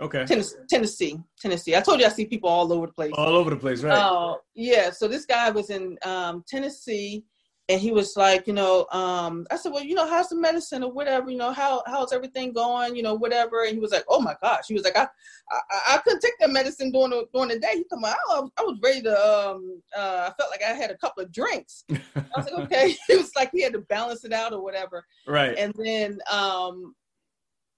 Okay. 0.01 0.25
Tennessee, 0.25 0.57
Tennessee, 0.69 1.19
Tennessee. 1.39 1.77
I 1.77 1.81
told 1.81 2.01
you 2.01 2.07
I 2.07 2.09
see 2.09 2.27
people 2.27 2.49
all 2.49 2.73
over 2.73 2.87
the 2.87 2.93
place. 2.93 3.12
All 3.16 3.37
over 3.37 3.51
the 3.51 3.57
place, 3.57 3.83
right? 3.83 3.97
Uh, 3.97 4.35
yeah. 4.55 4.91
So 4.91 5.07
this 5.07 5.25
guy 5.25 5.51
was 5.51 5.71
in 5.71 5.97
um, 6.05 6.45
Tennessee, 6.49 7.25
and 7.69 7.81
he 7.81 7.93
was 7.93 8.16
like, 8.16 8.47
you 8.47 8.53
know, 8.53 8.87
um, 8.91 9.47
I 9.51 9.57
said, 9.57 9.73
well, 9.73 9.85
you 9.85 9.95
know, 9.95 10.07
how's 10.07 10.29
the 10.29 10.37
medicine 10.37 10.83
or 10.83 10.93
whatever, 10.93 11.31
you 11.31 11.39
know, 11.39 11.53
how 11.53 11.83
how's 11.87 12.12
everything 12.12 12.53
going, 12.53 12.95
you 12.95 13.03
know, 13.03 13.15
whatever. 13.15 13.65
And 13.65 13.75
he 13.75 13.81
was 13.81 13.93
like, 13.93 14.05
oh 14.09 14.21
my 14.21 14.35
gosh, 14.43 14.65
he 14.69 14.75
was 14.75 14.83
like, 14.83 14.97
I 14.97 15.07
I, 15.51 15.95
I 15.95 15.99
couldn't 15.99 16.21
take 16.21 16.39
that 16.41 16.51
medicine 16.51 16.91
during 16.91 17.11
the 17.11 17.27
during 17.33 17.49
the 17.49 17.59
day. 17.59 17.71
He 17.75 17.85
told 17.85 18.03
me 18.03 18.09
I 18.09 18.16
was, 18.29 18.51
I 18.59 18.62
was 18.62 18.79
ready 18.83 19.01
to, 19.03 19.12
um, 19.12 19.81
uh, 19.97 20.29
I 20.29 20.33
felt 20.37 20.51
like 20.51 20.62
I 20.62 20.75
had 20.75 20.91
a 20.91 20.97
couple 20.99 21.23
of 21.23 21.33
drinks. 21.33 21.85
I 21.91 22.25
was 22.37 22.51
like, 22.51 22.65
okay. 22.65 22.97
he 23.07 23.16
was 23.16 23.31
like, 23.35 23.51
he 23.53 23.62
had 23.62 23.73
to 23.73 23.81
balance 23.81 24.25
it 24.25 24.33
out 24.33 24.53
or 24.53 24.62
whatever. 24.62 25.07
Right. 25.27 25.57
And 25.57 25.73
then 25.79 26.19
um, 26.31 26.95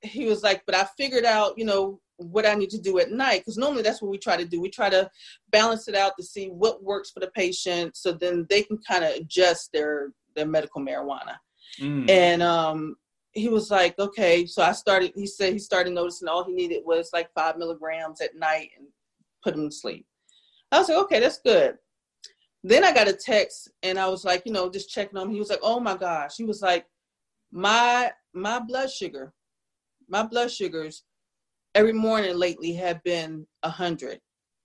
he 0.01 0.24
was 0.24 0.43
like, 0.43 0.62
but 0.66 0.74
I 0.74 0.86
figured 0.97 1.24
out, 1.24 1.56
you 1.56 1.64
know, 1.64 2.01
what 2.18 2.47
I 2.47 2.55
need 2.55 2.70
to 2.70 2.80
do 2.80 2.98
at 2.98 3.10
night 3.10 3.40
because 3.40 3.59
normally 3.59 3.82
that's 3.82 4.01
what 4.01 4.10
we 4.10 4.18
try 4.18 4.36
to 4.36 4.44
do. 4.44 4.60
We 4.60 4.70
try 4.70 4.90
to 4.90 5.10
balance 5.51 5.88
it 5.88 5.94
out 5.94 6.12
to 6.18 6.24
see 6.24 6.48
what 6.48 6.82
works 6.82 7.10
for 7.10 7.20
the 7.20 7.30
patient, 7.34 7.97
so 7.97 8.12
then 8.12 8.47
they 8.48 8.62
can 8.62 8.78
kind 8.78 9.05
of 9.05 9.14
adjust 9.14 9.70
their 9.72 10.12
their 10.34 10.47
medical 10.47 10.80
marijuana. 10.80 11.36
Mm. 11.80 12.09
And 12.09 12.43
um, 12.43 12.97
he 13.32 13.48
was 13.48 13.70
like, 13.70 13.98
okay. 13.98 14.47
So 14.47 14.62
I 14.62 14.72
started. 14.72 15.12
He 15.14 15.26
said 15.26 15.52
he 15.52 15.59
started 15.59 15.93
noticing 15.93 16.28
all 16.28 16.44
he 16.44 16.52
needed 16.52 16.82
was 16.84 17.10
like 17.12 17.30
five 17.34 17.59
milligrams 17.59 18.20
at 18.20 18.36
night 18.36 18.70
and 18.78 18.86
put 19.43 19.55
him 19.55 19.68
to 19.68 19.74
sleep. 19.74 20.06
I 20.72 20.78
was 20.78 20.88
like, 20.88 20.98
okay, 20.98 21.20
that's 21.20 21.40
good. 21.40 21.76
Then 22.64 22.82
I 22.82 22.93
got 22.93 23.09
a 23.09 23.12
text 23.12 23.70
and 23.82 23.98
I 23.98 24.09
was 24.09 24.24
like, 24.24 24.43
you 24.44 24.52
know, 24.52 24.68
just 24.68 24.90
checking 24.90 25.16
on 25.18 25.28
him. 25.28 25.32
He 25.32 25.38
was 25.38 25.51
like, 25.51 25.60
oh 25.62 25.78
my 25.78 25.97
gosh. 25.97 26.36
He 26.36 26.44
was 26.44 26.62
like, 26.62 26.86
my 27.52 28.10
my 28.34 28.59
blood 28.59 28.90
sugar, 28.90 29.32
my 30.09 30.22
blood 30.22 30.51
sugars 30.51 31.05
every 31.76 31.92
morning 31.92 32.36
lately 32.36 32.72
have 32.72 33.02
been 33.04 33.46
100 33.60 34.18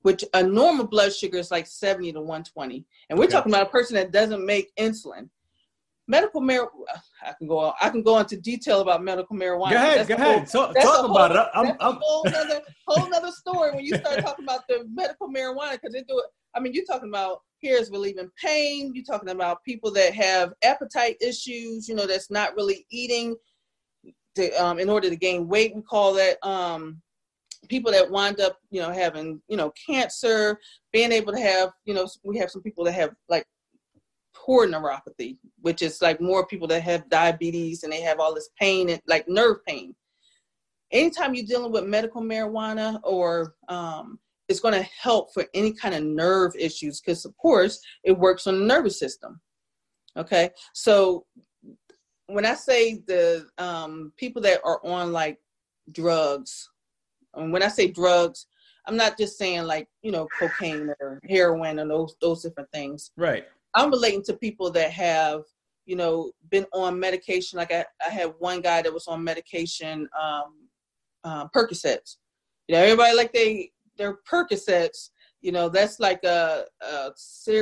which 0.03 0.23
a 0.33 0.41
normal 0.41 0.88
blood 0.88 1.13
sugar 1.13 1.38
is 1.38 1.51
like 1.51 1.67
70 1.67 2.13
to 2.13 2.19
120 2.19 2.85
and 3.09 3.19
we're 3.19 3.25
okay. 3.25 3.33
talking 3.33 3.51
about 3.51 3.67
a 3.67 3.69
person 3.69 3.95
that 3.95 4.11
doesn't 4.11 4.43
make 4.43 4.73
insulin. 4.77 5.29
Medical 6.07 6.41
marijuana 6.41 6.97
i 7.23 7.33
can 7.38 7.47
go 7.47 7.73
i 7.79 7.89
can 7.89 8.01
go 8.01 8.17
into 8.17 8.35
detail 8.38 8.81
about 8.81 9.03
medical 9.03 9.35
marijuana. 9.35 9.71
Go 9.71 9.75
ahead 9.75 10.07
go 10.07 10.15
ahead. 10.15 10.49
whole, 10.49 10.73
talk, 10.73 10.77
whole, 10.77 11.11
about 11.11 11.31
it. 11.31 11.49
I'm, 11.53 11.65
that's 11.65 11.77
I'm, 11.79 11.97
a 11.97 11.99
whole 12.01 12.27
other 12.27 12.61
whole 12.88 13.13
other 13.13 13.31
story 13.31 13.71
when 13.75 13.85
you 13.85 13.95
start 13.97 14.19
talking 14.19 14.45
about 14.45 14.61
the 14.67 14.85
medical 14.91 15.29
marijuana 15.29 15.73
because 15.73 15.93
they 15.93 16.01
do 16.01 16.17
it 16.17 16.25
i 16.55 16.59
mean 16.59 16.73
you're 16.73 16.85
talking 16.85 17.09
about 17.09 17.41
here's 17.59 17.91
relieving 17.91 18.29
pain 18.41 18.91
you're 18.95 19.05
talking 19.05 19.29
about 19.29 19.63
people 19.63 19.91
that 19.91 20.13
have 20.13 20.53
appetite 20.63 21.15
issues 21.21 21.88
you 21.88 21.95
know 21.95 22.07
that's 22.07 22.31
not 22.31 22.55
really 22.55 22.85
eating 22.89 23.35
to, 24.36 24.52
um, 24.64 24.80
in 24.80 24.90
order 24.90 25.10
to 25.10 25.16
gain 25.16 25.48
weight. 25.48 25.76
We 25.76 25.82
call 25.82 26.14
that 26.16 26.38
um, 26.45 27.02
people 27.70 27.91
that 27.91 28.10
wind 28.10 28.40
up, 28.40 28.58
you 28.70 28.82
know, 28.82 28.91
having, 28.91 29.41
you 29.48 29.58
know, 29.58 29.72
cancer, 29.86 30.60
being 30.91 31.12
able 31.12 31.34
to 31.34 31.40
have, 31.40 31.72
you 31.86 31.94
know, 31.94 32.08
we 32.24 32.38
have 32.38 32.52
some 32.52 32.62
people 32.62 32.84
that 32.86 32.94
have 32.94 33.12
like 33.30 33.45
poor 34.36 34.68
neuropathy, 34.68 35.38
which 35.62 35.82
is 35.82 36.02
like 36.02 36.20
more 36.22 36.45
people 36.48 36.68
that 36.68 36.82
have 36.82 37.10
diabetes 37.10 37.84
and 37.84 37.91
they 37.91 38.02
have 38.02 38.20
all 38.20 38.34
this 38.34 38.49
pain 38.60 38.90
and 38.90 39.02
like 39.08 39.28
nerve 39.28 39.58
pain. 39.68 39.95
Anytime 40.91 41.34
you're 41.34 41.45
dealing 41.45 41.72
with 41.72 41.86
medical 41.86 42.22
marijuana 42.22 42.99
or 43.03 43.56
um, 43.70 44.20
it's 44.52 44.60
going 44.60 44.74
to 44.74 44.90
help 44.99 45.34
for 45.34 45.45
any 45.53 45.72
kind 45.72 45.95
of 45.95 46.03
nerve 46.03 46.53
issues 46.60 46.99
because 46.99 47.24
of 47.24 47.36
course 47.38 47.80
it 48.03 48.12
works 48.12 48.48
on 48.48 48.60
the 48.60 48.66
nervous 48.66 48.99
system 48.99 49.40
okay 50.18 50.49
so 50.74 51.26
when 52.34 52.45
I 52.45 52.53
say 52.53 52.95
the 53.08 53.48
um, 53.58 54.14
people 54.18 54.41
that 54.44 54.62
are 54.64 54.80
on 54.86 55.12
like 55.12 55.40
drugs, 55.91 56.70
and 57.34 57.52
when 57.52 57.64
I 57.64 57.68
say 57.68 57.88
drugs, 57.88 58.48
I'm 58.88 58.98
not 58.98 59.18
just 59.18 59.38
saying 59.38 59.64
like 59.64 59.88
you 60.02 60.12
know 60.12 60.28
cocaine 60.40 60.94
or 60.99 61.20
heroin 61.28 61.80
and 61.80 61.90
those 61.90 62.16
those 62.22 62.44
different 62.44 62.72
things. 62.72 63.12
Right. 63.18 63.45
I'm 63.74 63.91
relating 63.91 64.24
to 64.24 64.34
people 64.34 64.72
that 64.72 64.91
have 64.91 65.44
you 65.86 65.95
know 65.95 66.32
been 66.49 66.66
on 66.74 66.99
medication. 66.99 67.58
Like 67.58 67.72
I, 67.72 67.86
I 68.06 68.10
had 68.10 68.34
one 68.40 68.62
guy 68.62 68.82
that 68.82 68.94
was 68.94 69.08
on 69.08 69.24
medication, 69.24 70.08
um, 70.20 70.68
uh, 71.24 71.48
Percocets. 71.49 72.18
You 72.68 72.76
know, 72.76 72.84
everybody 72.84 73.16
like 73.16 73.34
they 73.34 73.72
their 73.98 74.20
Percocets. 74.30 75.10
You 75.41 75.52
know, 75.52 75.70
that's 75.70 75.99
like 75.99 76.24
a, 76.24 76.66
a 76.82 77.12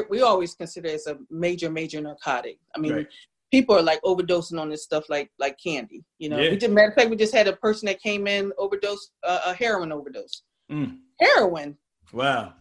we 0.10 0.22
always 0.22 0.54
consider 0.54 0.90
it 0.90 0.96
as 0.96 1.08
a 1.08 1.18
major 1.30 1.70
major 1.70 2.02
narcotic. 2.02 2.60
I 2.76 2.80
mean, 2.80 2.94
right 2.94 3.08
people 3.52 3.76
are 3.76 3.82
like 3.82 4.02
overdosing 4.04 4.60
on 4.60 4.70
this 4.70 4.84
stuff 4.84 5.10
like 5.10 5.32
like 5.40 5.58
candy. 5.64 6.04
You 6.18 6.30
know, 6.30 6.40
yeah. 6.40 6.52
we 6.52 6.58
just 6.58 6.72
matter 6.72 6.90
of 6.90 6.96
fact, 6.96 7.10
we 7.10 7.16
just 7.16 7.34
had 7.34 7.48
a 7.48 7.56
person 7.56 7.88
that 7.88 8.02
came 8.02 8.28
in 8.28 8.52
overdose 8.58 9.12
uh, 9.24 9.42
a 9.48 9.54
heroin 9.54 9.92
overdose. 9.92 10.44
Mm. 10.72 10.98
Heroin. 11.20 11.78
Wow. 12.14 12.54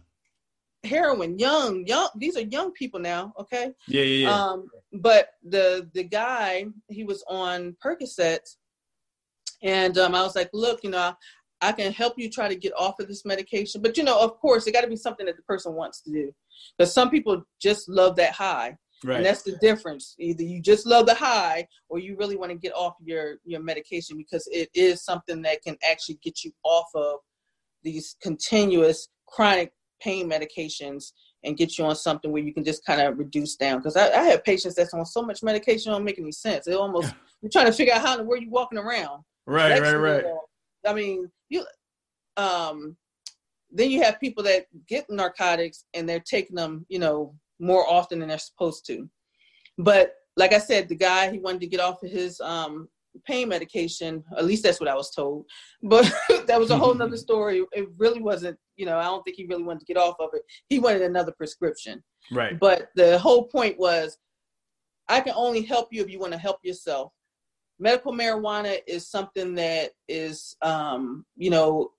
Heroin, 0.83 1.37
young, 1.37 1.85
young. 1.85 2.09
These 2.15 2.37
are 2.37 2.41
young 2.41 2.71
people 2.71 2.99
now. 2.99 3.33
Okay. 3.39 3.71
Yeah, 3.87 4.01
yeah, 4.03 4.27
yeah. 4.27 4.33
Um, 4.33 4.67
but 4.93 5.29
the 5.43 5.89
the 5.93 6.03
guy 6.03 6.65
he 6.87 7.03
was 7.03 7.23
on 7.27 7.75
Percocet, 7.83 8.39
and 9.61 9.97
um, 9.97 10.15
I 10.15 10.21
was 10.21 10.35
like, 10.35 10.49
look, 10.53 10.83
you 10.83 10.89
know. 10.89 11.13
I 11.61 11.73
can 11.73 11.91
help 11.91 12.13
you 12.15 12.29
try 12.29 12.47
to 12.47 12.55
get 12.55 12.71
off 12.77 13.01
of 13.01 13.09
this 13.09 13.25
medication, 13.25 13.81
but 13.81 13.97
you 13.97 14.03
know, 14.05 14.17
of 14.17 14.39
course, 14.39 14.65
it 14.65 14.71
got 14.71 14.79
to 14.79 14.87
be 14.87 14.95
something 14.95 15.25
that 15.25 15.35
the 15.35 15.43
person 15.43 15.73
wants 15.73 16.01
to 16.03 16.09
do. 16.09 16.33
Because 16.77 16.93
some 16.93 17.09
people 17.09 17.43
just 17.61 17.89
love 17.89 18.15
that 18.15 18.31
high, 18.31 18.77
Right. 19.03 19.17
And 19.17 19.25
that's 19.25 19.43
the 19.43 19.57
difference. 19.61 20.15
Either 20.19 20.43
you 20.43 20.61
just 20.61 20.85
love 20.85 21.05
the 21.05 21.13
high 21.13 21.67
or 21.87 21.99
you 21.99 22.17
really 22.17 22.35
want 22.35 22.51
to 22.51 22.57
get 22.57 22.73
off 22.73 22.95
your, 23.01 23.35
your 23.45 23.61
medication 23.61 24.17
because 24.17 24.47
it 24.51 24.69
is 24.73 25.03
something 25.03 25.41
that 25.43 25.61
can 25.61 25.77
actually 25.89 26.19
get 26.21 26.43
you 26.43 26.51
off 26.63 26.87
of 26.95 27.19
these 27.83 28.17
continuous 28.21 29.07
chronic 29.27 29.71
pain 30.01 30.29
medications 30.29 31.11
and 31.43 31.57
get 31.57 31.77
you 31.77 31.85
on 31.85 31.95
something 31.95 32.31
where 32.31 32.43
you 32.43 32.53
can 32.53 32.63
just 32.63 32.85
kind 32.85 33.01
of 33.01 33.17
reduce 33.17 33.55
down. 33.55 33.79
Because 33.79 33.95
I, 33.95 34.11
I, 34.11 34.23
have 34.23 34.43
patients 34.43 34.75
that's 34.75 34.93
on 34.93 35.05
so 35.05 35.21
much 35.21 35.43
medication, 35.43 35.91
it 35.91 35.95
don't 35.95 36.03
make 36.03 36.19
any 36.19 36.31
sense. 36.31 36.67
It 36.67 36.75
almost 36.75 37.13
you're 37.41 37.51
trying 37.51 37.67
to 37.67 37.71
figure 37.71 37.93
out 37.93 38.01
how 38.01 38.21
where 38.23 38.37
you 38.37 38.49
walking 38.49 38.77
around. 38.77 39.23
Right, 39.45 39.81
right, 39.81 39.95
right. 39.95 40.25
I 40.85 40.93
mean, 40.93 41.29
you 41.49 41.65
um 42.37 42.97
then 43.71 43.91
you 43.91 44.01
have 44.01 44.19
people 44.19 44.43
that 44.43 44.65
get 44.87 45.09
narcotics 45.09 45.85
and 45.93 46.09
they're 46.09 46.19
taking 46.19 46.55
them, 46.55 46.85
you 46.89 46.99
know, 46.99 47.35
more 47.59 47.87
often 47.89 48.19
than 48.19 48.29
they're 48.29 48.37
supposed 48.37 48.85
to. 48.87 49.09
But 49.77 50.13
like 50.37 50.53
I 50.53 50.59
said, 50.59 50.87
the 50.87 50.95
guy 50.95 51.31
he 51.31 51.39
wanted 51.39 51.61
to 51.61 51.67
get 51.67 51.79
off 51.79 52.03
of 52.03 52.11
his 52.11 52.39
um, 52.41 52.87
pain 53.25 53.49
medication. 53.49 54.23
At 54.37 54.45
least 54.45 54.63
that's 54.63 54.79
what 54.79 54.89
I 54.89 54.95
was 54.95 55.11
told. 55.11 55.45
But 55.83 56.11
that 56.47 56.59
was 56.59 56.71
a 56.71 56.77
whole 56.77 56.93
nother 56.93 57.17
story. 57.17 57.63
It 57.71 57.87
really 57.97 58.21
wasn't. 58.21 58.57
You 58.75 58.85
know, 58.85 58.97
I 58.97 59.03
don't 59.03 59.23
think 59.23 59.35
he 59.35 59.45
really 59.45 59.63
wanted 59.63 59.79
to 59.81 59.85
get 59.85 59.97
off 59.97 60.15
of 60.19 60.29
it. 60.33 60.41
He 60.67 60.79
wanted 60.79 61.01
another 61.01 61.31
prescription. 61.31 62.03
Right. 62.31 62.59
But 62.59 62.89
the 62.95 63.17
whole 63.19 63.45
point 63.45 63.77
was, 63.77 64.17
I 65.07 65.21
can 65.21 65.33
only 65.35 65.63
help 65.63 65.89
you 65.91 66.01
if 66.01 66.09
you 66.09 66.19
want 66.19 66.33
to 66.33 66.39
help 66.39 66.59
yourself. 66.63 67.11
Medical 67.79 68.13
marijuana 68.13 68.79
is 68.87 69.09
something 69.09 69.55
that 69.55 69.91
is, 70.07 70.55
um, 70.61 71.25
you 71.35 71.49
know, 71.49 71.91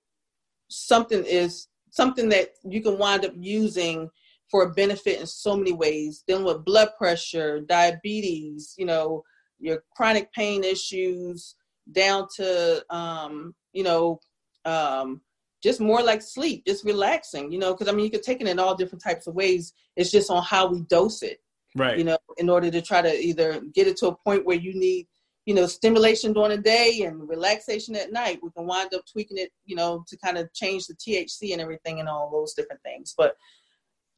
something 0.69 1.23
is 1.25 1.67
something 1.89 2.29
that 2.29 2.51
you 2.63 2.81
can 2.81 2.97
wind 2.97 3.25
up 3.25 3.33
using 3.35 4.09
for 4.51 4.63
a 4.63 4.71
benefit 4.71 5.19
in 5.19 5.25
so 5.25 5.55
many 5.55 5.71
ways 5.71 6.23
dealing 6.27 6.45
with 6.45 6.65
blood 6.65 6.89
pressure 6.97 7.61
diabetes 7.61 8.75
you 8.77 8.85
know 8.85 9.23
your 9.59 9.83
chronic 9.95 10.31
pain 10.33 10.63
issues 10.63 11.55
down 11.91 12.27
to 12.35 12.83
um, 12.93 13.55
you 13.73 13.83
know 13.83 14.19
um, 14.65 15.21
just 15.63 15.79
more 15.79 16.01
like 16.01 16.21
sleep 16.21 16.63
just 16.65 16.83
relaxing 16.83 17.51
you 17.51 17.59
know 17.59 17.73
because 17.73 17.87
i 17.87 17.91
mean 17.91 18.05
you 18.05 18.11
could 18.11 18.23
take 18.23 18.41
it 18.41 18.47
in 18.47 18.59
all 18.59 18.75
different 18.75 19.03
types 19.03 19.27
of 19.27 19.35
ways. 19.35 19.73
It's 19.95 20.11
just 20.11 20.31
on 20.31 20.43
how 20.43 20.67
we 20.67 20.81
dose 20.81 21.21
it 21.21 21.39
right. 21.75 21.97
you 21.97 22.03
know 22.03 22.17
in 22.37 22.49
order 22.49 22.71
to 22.71 22.81
try 22.81 23.01
to 23.01 23.13
either 23.13 23.61
get 23.73 23.87
it 23.87 23.97
to 23.97 24.07
a 24.07 24.15
point 24.15 24.45
where 24.45 24.57
you 24.57 24.73
need 24.73 25.07
you 25.45 25.53
know 25.53 25.65
stimulation 25.65 26.33
during 26.33 26.51
the 26.51 26.57
day 26.57 27.03
and 27.03 27.27
relaxation 27.27 27.95
at 27.95 28.11
night. 28.11 28.39
We 28.41 28.51
can 28.51 28.65
wind 28.65 28.93
up 28.93 29.03
tweaking 29.11 29.37
it 29.37 29.51
you 29.65 29.75
know 29.75 30.03
to 30.07 30.17
kind 30.17 30.37
of 30.37 30.51
change 30.53 30.87
the 30.87 30.95
thc 30.95 31.51
and 31.51 31.61
everything 31.61 31.99
and 31.99 32.09
all 32.09 32.29
those 32.31 32.53
different 32.53 32.81
things. 32.83 33.13
But 33.17 33.35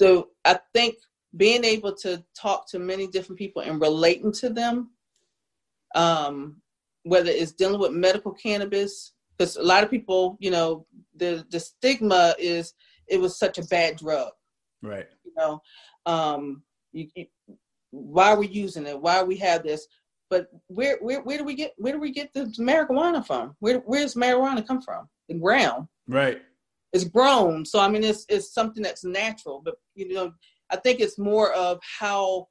so 0.03 0.27
I 0.43 0.59
think 0.73 0.95
being 1.37 1.63
able 1.63 1.93
to 1.95 2.21
talk 2.37 2.69
to 2.71 2.77
many 2.79 3.07
different 3.07 3.39
people 3.39 3.61
and 3.61 3.79
relating 3.79 4.33
to 4.33 4.49
them, 4.49 4.91
um, 5.95 6.61
whether 7.03 7.29
it's 7.29 7.53
dealing 7.53 7.79
with 7.79 7.93
medical 7.93 8.33
cannabis, 8.33 9.13
because 9.37 9.55
a 9.55 9.63
lot 9.63 9.81
of 9.81 9.89
people, 9.89 10.37
you 10.41 10.51
know, 10.51 10.85
the 11.15 11.45
the 11.51 11.59
stigma 11.59 12.35
is 12.37 12.73
it 13.07 13.19
was 13.21 13.39
such 13.39 13.57
a 13.57 13.65
bad 13.67 13.95
drug. 13.95 14.33
Right. 14.81 15.07
You 15.23 15.31
know, 15.37 15.61
um, 16.05 16.63
you, 16.91 17.07
you, 17.15 17.25
why 17.91 18.31
are 18.31 18.39
we 18.39 18.49
using 18.49 18.85
it? 18.85 18.99
Why 18.99 19.23
we 19.23 19.37
have 19.37 19.63
this? 19.63 19.87
But 20.29 20.49
where 20.67 20.97
where 20.99 21.21
where 21.21 21.37
do 21.37 21.45
we 21.45 21.55
get 21.55 21.73
where 21.77 21.93
do 21.93 21.99
we 21.99 22.11
get 22.11 22.33
the 22.33 22.53
marijuana 22.59 23.25
from? 23.25 23.55
Where 23.59 23.79
where's 23.85 24.15
marijuana 24.15 24.67
come 24.67 24.81
from? 24.81 25.07
The 25.29 25.35
ground. 25.35 25.87
Right 26.09 26.41
it's 26.93 27.03
grown. 27.03 27.65
So 27.65 27.79
I 27.79 27.89
mean, 27.89 28.03
it's 28.03 28.25
it's 28.29 28.53
something 28.53 28.83
that's 28.83 29.03
natural. 29.03 29.61
But 29.63 29.75
you 29.95 30.13
know, 30.13 30.31
I 30.71 30.77
think 30.77 30.99
it's 30.99 31.17
more 31.17 31.51
of 31.53 31.79
how 31.99 32.47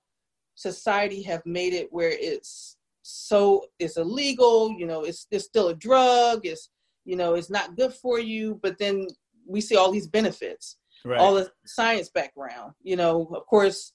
society 0.56 1.23
have 1.23 1.43
made 1.47 1.73
it 1.73 1.89
where 1.90 2.10
it's 2.10 2.77
so 3.02 3.66
it's 3.78 3.97
illegal. 3.97 4.74
You 4.77 4.86
know, 4.86 5.05
it's 5.05 5.27
it's 5.31 5.44
still 5.44 5.69
a 5.69 5.74
drug. 5.74 6.44
It's 6.44 6.70
you 7.05 7.16
know, 7.16 7.35
it's 7.35 7.51
not 7.51 7.77
good 7.77 7.94
for 7.94 8.19
you. 8.19 8.59
But 8.62 8.78
then 8.78 9.06
we 9.47 9.60
see 9.60 9.77
all 9.77 9.93
these 9.93 10.09
benefits, 10.09 10.77
right. 11.05 11.19
all 11.19 11.35
the 11.35 11.51
science 11.64 12.10
background. 12.10 12.73
You 12.82 12.97
know, 12.97 13.31
of 13.35 13.47
course, 13.47 13.93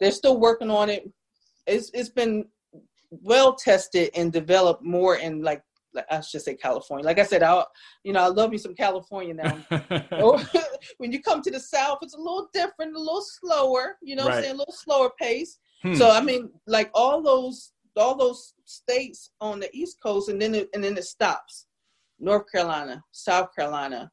they're 0.00 0.10
still 0.10 0.38
working 0.38 0.70
on 0.70 0.90
it. 0.90 1.08
It's 1.66 1.90
it's 1.94 2.10
been 2.10 2.44
well 3.10 3.54
tested 3.54 4.10
and 4.16 4.32
developed 4.32 4.82
more 4.82 5.16
in 5.16 5.42
like 5.42 5.62
I 6.10 6.20
should 6.20 6.42
say 6.42 6.54
California. 6.54 7.04
Like 7.04 7.18
I 7.18 7.24
said, 7.24 7.42
I 7.42 7.64
you 8.04 8.12
know 8.12 8.20
I 8.20 8.28
love 8.28 8.50
me 8.50 8.58
some 8.58 8.74
California 8.74 9.34
now. 9.34 9.58
when 10.98 11.12
you 11.12 11.22
come 11.22 11.42
to 11.42 11.50
the 11.50 11.60
South, 11.60 11.98
it's 12.02 12.14
a 12.14 12.18
little 12.18 12.48
different, 12.52 12.94
a 12.94 12.98
little 12.98 13.22
slower. 13.22 13.96
You 14.02 14.16
know, 14.16 14.26
right. 14.26 14.36
I'm 14.36 14.42
saying 14.42 14.54
a 14.54 14.58
little 14.58 14.74
slower 14.74 15.10
pace. 15.20 15.58
Hmm. 15.82 15.94
So 15.94 16.10
I 16.10 16.20
mean, 16.20 16.50
like 16.66 16.90
all 16.94 17.22
those 17.22 17.72
all 17.96 18.16
those 18.16 18.54
states 18.64 19.30
on 19.40 19.60
the 19.60 19.74
East 19.74 19.98
Coast, 20.02 20.28
and 20.28 20.40
then 20.40 20.54
it, 20.54 20.68
and 20.74 20.82
then 20.82 20.96
it 20.96 21.04
stops. 21.04 21.66
North 22.18 22.50
Carolina, 22.50 23.02
South 23.12 23.54
Carolina, 23.54 24.10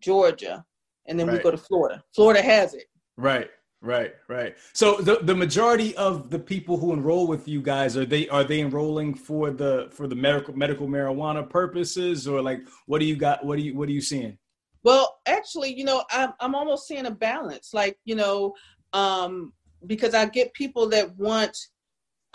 Georgia, 0.00 0.64
and 1.06 1.18
then 1.18 1.26
right. 1.26 1.36
we 1.36 1.42
go 1.42 1.50
to 1.50 1.58
Florida. 1.58 2.02
Florida 2.14 2.42
has 2.42 2.74
it. 2.74 2.84
Right. 3.16 3.50
Right, 3.80 4.12
right. 4.26 4.56
So 4.72 4.96
the 4.96 5.20
the 5.22 5.36
majority 5.36 5.96
of 5.96 6.30
the 6.30 6.38
people 6.38 6.78
who 6.78 6.92
enroll 6.92 7.28
with 7.28 7.46
you 7.46 7.62
guys 7.62 7.96
are 7.96 8.04
they 8.04 8.28
are 8.28 8.42
they 8.42 8.60
enrolling 8.60 9.14
for 9.14 9.52
the 9.52 9.88
for 9.92 10.08
the 10.08 10.16
medical 10.16 10.52
medical 10.56 10.88
marijuana 10.88 11.48
purposes 11.48 12.26
or 12.26 12.42
like 12.42 12.60
what 12.86 12.98
do 12.98 13.04
you 13.04 13.14
got 13.14 13.44
what 13.44 13.56
do 13.56 13.62
you 13.62 13.76
what 13.76 13.88
are 13.88 13.92
you 13.92 14.00
seeing? 14.00 14.36
Well, 14.82 15.18
actually, 15.26 15.74
you 15.74 15.84
know, 15.84 16.04
I'm 16.10 16.32
I'm 16.40 16.56
almost 16.56 16.88
seeing 16.88 17.06
a 17.06 17.10
balance. 17.10 17.72
Like, 17.72 17.98
you 18.04 18.16
know, 18.16 18.54
um 18.94 19.52
because 19.86 20.12
I 20.12 20.26
get 20.26 20.52
people 20.54 20.88
that 20.88 21.16
want 21.16 21.56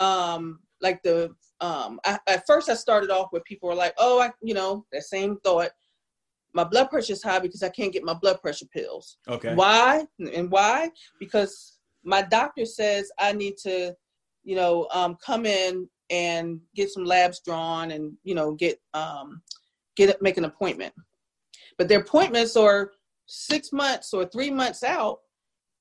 um 0.00 0.60
like 0.80 1.02
the 1.02 1.34
um 1.60 2.00
I, 2.06 2.18
at 2.26 2.46
first 2.46 2.70
I 2.70 2.74
started 2.74 3.10
off 3.10 3.28
with 3.32 3.44
people 3.44 3.68
were 3.68 3.74
like, 3.74 3.94
"Oh, 3.98 4.18
I 4.18 4.32
you 4.42 4.54
know, 4.54 4.86
that 4.92 5.02
same 5.02 5.36
thought 5.44 5.72
my 6.54 6.64
blood 6.64 6.88
pressure 6.88 7.12
is 7.12 7.22
high 7.22 7.40
because 7.40 7.62
I 7.62 7.68
can't 7.68 7.92
get 7.92 8.04
my 8.04 8.14
blood 8.14 8.40
pressure 8.40 8.66
pills. 8.72 9.18
Okay. 9.28 9.54
Why? 9.54 10.06
And 10.32 10.50
why? 10.50 10.90
Because 11.18 11.78
my 12.04 12.22
doctor 12.22 12.64
says 12.64 13.10
I 13.18 13.32
need 13.32 13.56
to, 13.58 13.94
you 14.44 14.56
know, 14.56 14.88
um, 14.92 15.16
come 15.24 15.46
in 15.46 15.88
and 16.10 16.60
get 16.76 16.90
some 16.90 17.04
labs 17.04 17.40
drawn 17.44 17.90
and 17.90 18.12
you 18.22 18.34
know 18.34 18.52
get 18.52 18.78
um, 18.92 19.42
get 19.96 20.20
make 20.22 20.36
an 20.36 20.44
appointment. 20.44 20.94
But 21.76 21.88
their 21.88 22.00
appointments 22.00 22.56
are 22.56 22.92
six 23.26 23.72
months 23.72 24.14
or 24.14 24.24
three 24.26 24.50
months 24.50 24.84
out 24.84 25.18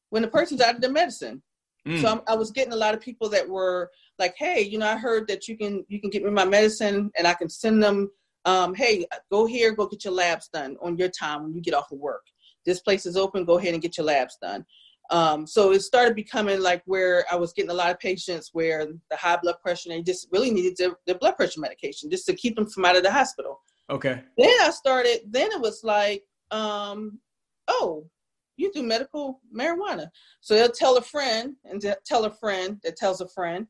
when 0.10 0.22
the 0.22 0.28
person's 0.28 0.62
out 0.62 0.76
of 0.76 0.82
their 0.82 0.92
medicine. 0.92 1.42
Mm. 1.88 2.02
So 2.02 2.08
I'm, 2.08 2.22
i 2.28 2.36
was 2.36 2.52
getting 2.52 2.74
a 2.74 2.78
lot 2.78 2.94
of 2.94 3.02
people 3.02 3.30
that 3.30 3.48
were 3.48 3.92
like, 4.18 4.34
"Hey, 4.38 4.62
you 4.62 4.80
know, 4.80 4.88
I 4.88 4.96
heard 4.96 5.28
that 5.28 5.48
you 5.48 5.58
can 5.58 5.86
you 5.88 6.00
can 6.00 6.10
get 6.10 6.24
me 6.24 6.32
my 6.32 6.46
medicine 6.46 7.12
and 7.18 7.28
I 7.28 7.34
can 7.34 7.50
send 7.50 7.84
them 7.84 8.10
um, 8.46 8.74
hey, 8.74 9.06
go 9.32 9.46
here, 9.46 9.74
go 9.74 9.88
get 9.88 10.04
your 10.04 10.14
labs 10.14 10.50
done 10.50 10.78
on 10.82 10.98
your 10.98 11.10
time 11.10 11.44
when 11.44 11.54
you 11.54 11.62
get 11.62 11.74
off 11.74 11.92
of 11.92 12.00
work. 12.00 12.24
This 12.66 12.80
place 12.80 13.06
is 13.06 13.18
open, 13.18 13.46
go 13.46 13.58
ahead 13.58 13.74
and 13.74 13.82
get 13.82 13.98
your 13.98 14.06
labs 14.06 14.38
done. 14.42 14.66
Um, 15.10 15.46
so 15.46 15.74
it 15.74 15.82
started 15.82 16.16
becoming 16.16 16.62
like 16.62 16.82
where 16.86 17.26
I 17.32 17.36
was 17.36 17.54
getting 17.54 17.72
a 17.72 17.76
lot 17.76 17.92
of 17.92 18.00
patients 18.00 18.50
where 18.54 18.86
the 18.86 19.18
high 19.18 19.38
blood 19.42 19.56
pressure, 19.62 19.90
they 19.90 20.02
just 20.02 20.28
really 20.32 20.50
needed 20.50 20.76
their, 20.78 20.92
their 21.06 21.18
blood 21.18 21.36
pressure 21.36 21.60
medication 21.60 22.10
just 22.10 22.26
to 22.28 22.34
keep 22.34 22.56
them 22.56 22.68
from 22.68 22.86
out 22.86 22.96
of 22.96 23.04
the 23.04 23.12
hospital. 23.12 23.62
Okay. 23.90 24.22
Then 24.38 24.56
I 24.62 24.72
started, 24.72 25.20
then 25.30 25.52
it 25.52 25.60
was 25.60 25.84
like, 25.84 26.24
um, 26.52 27.20
oh, 27.68 28.08
you 28.56 28.72
do 28.72 28.84
medical 28.84 29.42
marijuana. 29.56 30.08
So 30.42 30.56
they'll 30.56 30.70
tell 30.70 30.98
a 30.98 31.02
friend 31.02 31.56
and 31.66 31.84
tell 32.06 32.26
a 32.26 32.32
friend 32.32 32.80
that 32.84 32.96
tells 32.96 33.20
a 33.20 33.28
friend 33.28 33.68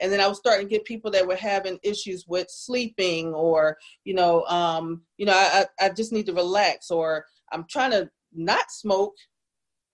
and 0.00 0.12
then 0.12 0.20
I 0.20 0.26
was 0.26 0.38
starting 0.38 0.66
to 0.66 0.70
get 0.70 0.84
people 0.84 1.10
that 1.12 1.26
were 1.26 1.36
having 1.36 1.78
issues 1.82 2.24
with 2.26 2.48
sleeping, 2.50 3.32
or 3.32 3.76
you 4.04 4.14
know, 4.14 4.44
um, 4.44 5.02
you 5.18 5.26
know, 5.26 5.34
I, 5.34 5.66
I 5.80 5.88
just 5.90 6.12
need 6.12 6.26
to 6.26 6.32
relax, 6.34 6.90
or 6.90 7.24
I'm 7.52 7.64
trying 7.70 7.92
to 7.92 8.10
not 8.32 8.70
smoke, 8.70 9.14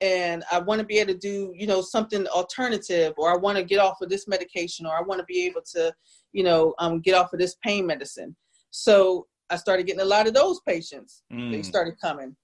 and 0.01 0.43
I 0.51 0.59
want 0.59 0.81
to 0.81 0.87
be 0.87 0.99
able 0.99 1.13
to 1.13 1.19
do, 1.19 1.53
you 1.55 1.67
know, 1.67 1.83
something 1.83 2.27
alternative, 2.29 3.13
or 3.19 3.33
I 3.33 3.37
want 3.37 3.59
to 3.59 3.65
get 3.65 3.79
off 3.79 4.01
of 4.01 4.09
this 4.09 4.27
medication, 4.27 4.87
or 4.87 4.97
I 4.97 5.03
want 5.03 5.21
to 5.21 5.27
be 5.27 5.47
able 5.47 5.63
to, 5.75 5.93
you 6.33 6.43
know, 6.43 6.75
um, 6.79 7.01
get 7.01 7.15
off 7.15 7.33
of 7.33 7.39
this 7.39 7.57
pain 7.63 7.87
medicine. 7.87 8.35
So 8.71 9.27
I 9.51 9.57
started 9.57 9.87
getting 9.87 10.01
a 10.01 10.07
lot 10.07 10.27
of 10.27 10.35
those 10.35 10.61
patients. 10.67 11.23
Mm. 11.33 11.53
They 11.53 11.63
started 11.63 12.01
coming, 12.01 12.35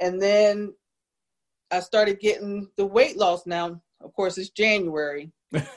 and 0.00 0.20
then 0.20 0.74
I 1.70 1.80
started 1.80 2.18
getting 2.20 2.68
the 2.76 2.86
weight 2.86 3.16
loss. 3.16 3.46
Now, 3.46 3.80
of 4.04 4.12
course, 4.14 4.38
it's 4.38 4.50
January, 4.50 5.32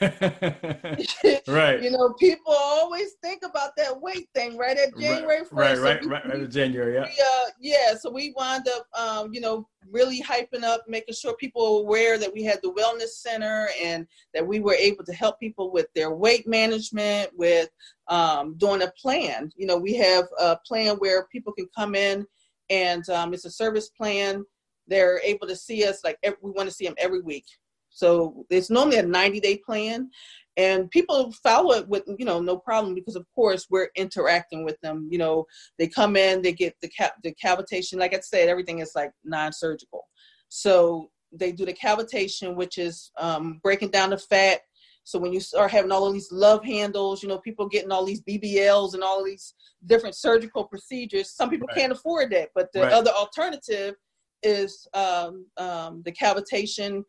right. 1.46 1.82
You 1.82 1.90
know, 1.90 2.12
people 2.18 2.52
always 2.52 3.12
think 3.22 3.42
about 3.44 3.76
that 3.76 4.00
weight 4.00 4.28
thing, 4.34 4.56
right? 4.56 4.76
At 4.76 4.96
January 4.98 5.40
first. 5.40 5.52
Right, 5.52 5.78
right, 5.78 6.02
so 6.02 6.08
right, 6.08 6.26
right, 6.26 6.40
right. 6.40 6.50
January, 6.50 6.94
yeah. 6.94 7.04
We, 7.04 7.22
uh, 7.22 7.50
yeah. 7.60 7.94
So 7.94 8.10
we 8.10 8.34
wound 8.36 8.66
up, 8.68 8.86
um, 8.98 9.32
you 9.32 9.40
know, 9.40 9.68
really 9.88 10.20
hyping 10.20 10.64
up, 10.64 10.84
making 10.88 11.14
sure 11.14 11.34
people 11.36 11.76
were 11.76 11.80
aware 11.86 12.18
that 12.18 12.32
we 12.32 12.42
had 12.42 12.58
the 12.62 12.72
wellness 12.72 13.20
center 13.20 13.68
and 13.80 14.06
that 14.34 14.46
we 14.46 14.58
were 14.58 14.74
able 14.74 15.04
to 15.04 15.12
help 15.12 15.38
people 15.38 15.70
with 15.70 15.86
their 15.94 16.10
weight 16.10 16.48
management, 16.48 17.30
with 17.36 17.68
um, 18.08 18.56
doing 18.56 18.82
a 18.82 18.92
plan. 19.00 19.52
You 19.56 19.66
know, 19.66 19.76
we 19.76 19.94
have 19.94 20.24
a 20.40 20.58
plan 20.66 20.96
where 20.96 21.26
people 21.26 21.52
can 21.52 21.68
come 21.76 21.94
in, 21.94 22.26
and 22.68 23.08
um, 23.10 23.32
it's 23.32 23.44
a 23.44 23.50
service 23.50 23.90
plan. 23.90 24.44
They're 24.88 25.20
able 25.22 25.46
to 25.46 25.54
see 25.54 25.84
us 25.84 26.02
like 26.02 26.18
every, 26.24 26.38
we 26.42 26.50
want 26.50 26.68
to 26.68 26.74
see 26.74 26.86
them 26.86 26.96
every 26.98 27.20
week 27.20 27.44
so 27.98 28.46
it's 28.48 28.70
normally 28.70 28.98
a 28.98 29.02
90 29.02 29.40
day 29.40 29.56
plan 29.56 30.08
and 30.56 30.88
people 30.90 31.32
follow 31.42 31.72
it 31.72 31.88
with 31.88 32.04
you 32.18 32.24
know 32.24 32.40
no 32.40 32.56
problem 32.56 32.94
because 32.94 33.16
of 33.16 33.26
course 33.34 33.66
we're 33.70 33.88
interacting 33.96 34.64
with 34.64 34.80
them 34.82 35.08
you 35.10 35.18
know 35.18 35.44
they 35.78 35.88
come 35.88 36.14
in 36.16 36.40
they 36.40 36.52
get 36.52 36.76
the 36.80 36.88
cap 36.88 37.14
the 37.24 37.34
cavitation 37.44 37.98
like 37.98 38.14
i 38.14 38.20
said 38.20 38.48
everything 38.48 38.78
is 38.78 38.92
like 38.94 39.10
non-surgical 39.24 40.06
so 40.48 41.10
they 41.32 41.50
do 41.50 41.66
the 41.66 41.72
cavitation 41.72 42.54
which 42.54 42.78
is 42.78 43.10
um, 43.18 43.60
breaking 43.62 43.90
down 43.90 44.10
the 44.10 44.18
fat 44.18 44.60
so 45.02 45.18
when 45.18 45.32
you 45.32 45.40
start 45.40 45.70
having 45.70 45.90
all 45.90 46.06
of 46.06 46.12
these 46.12 46.30
love 46.30 46.64
handles 46.64 47.20
you 47.20 47.28
know 47.28 47.38
people 47.38 47.68
getting 47.68 47.90
all 47.90 48.04
these 48.04 48.22
bbls 48.22 48.94
and 48.94 49.02
all 49.02 49.24
these 49.24 49.54
different 49.86 50.14
surgical 50.14 50.64
procedures 50.64 51.34
some 51.34 51.50
people 51.50 51.66
right. 51.68 51.78
can't 51.78 51.92
afford 51.92 52.30
that 52.30 52.48
but 52.54 52.68
the 52.72 52.82
right. 52.82 52.92
other 52.92 53.10
alternative 53.10 53.94
is 54.44 54.86
um, 54.94 55.46
um, 55.56 56.02
the 56.04 56.12
cavitation 56.12 57.02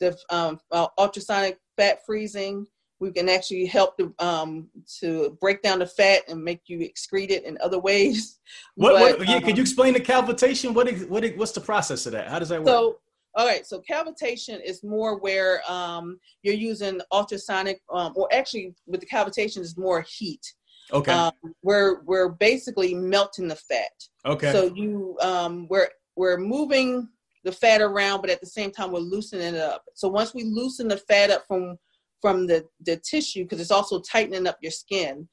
the 0.00 0.16
um, 0.30 0.60
uh, 0.72 0.88
ultrasonic 0.98 1.58
fat 1.76 2.00
freezing. 2.06 2.66
We 3.00 3.10
can 3.10 3.28
actually 3.28 3.66
help 3.66 3.98
to 3.98 4.14
um, 4.18 4.68
to 5.00 5.36
break 5.40 5.62
down 5.62 5.80
the 5.80 5.86
fat 5.86 6.22
and 6.28 6.42
make 6.42 6.62
you 6.66 6.78
excrete 6.78 7.30
it 7.30 7.44
in 7.44 7.58
other 7.62 7.78
ways. 7.78 8.38
What? 8.76 8.92
But, 8.94 9.18
what 9.18 9.28
yeah, 9.28 9.36
um, 9.36 9.42
could 9.42 9.56
you 9.56 9.62
explain 9.62 9.94
the 9.94 10.00
cavitation? 10.00 10.74
What? 10.74 10.92
What? 11.08 11.24
What's 11.36 11.52
the 11.52 11.60
process 11.60 12.06
of 12.06 12.12
that? 12.12 12.28
How 12.28 12.38
does 12.38 12.50
that 12.50 12.60
work? 12.60 12.68
So, 12.68 12.98
all 13.34 13.46
right. 13.46 13.66
So 13.66 13.82
cavitation 13.88 14.62
is 14.64 14.82
more 14.84 15.18
where 15.18 15.60
um, 15.68 16.18
you're 16.42 16.54
using 16.54 17.00
ultrasonic, 17.12 17.80
um, 17.92 18.12
or 18.16 18.32
actually 18.32 18.74
with 18.86 19.00
the 19.00 19.06
cavitation 19.06 19.58
is 19.58 19.76
more 19.76 20.02
heat. 20.02 20.44
Okay. 20.92 21.12
Um, 21.12 21.32
we're 21.62 22.02
we're 22.02 22.28
basically 22.28 22.94
melting 22.94 23.48
the 23.48 23.56
fat. 23.56 23.92
Okay. 24.24 24.52
So 24.52 24.72
you 24.74 25.16
um, 25.20 25.66
we're 25.68 25.88
we're 26.16 26.38
moving 26.38 27.08
the 27.44 27.52
fat 27.52 27.80
around, 27.80 28.20
but 28.20 28.30
at 28.30 28.40
the 28.40 28.46
same 28.46 28.70
time 28.70 28.90
we're 28.90 28.98
loosening 29.00 29.54
it 29.54 29.60
up. 29.60 29.84
So 29.94 30.08
once 30.08 30.34
we 30.34 30.44
loosen 30.44 30.88
the 30.88 30.96
fat 30.96 31.30
up 31.30 31.44
from 31.46 31.76
from 32.20 32.46
the, 32.46 32.64
the 32.80 32.96
tissue, 32.96 33.42
because 33.42 33.60
it's 33.60 33.70
also 33.70 34.00
tightening 34.00 34.46
up 34.46 34.56
your 34.62 34.72
skin, 34.72 35.28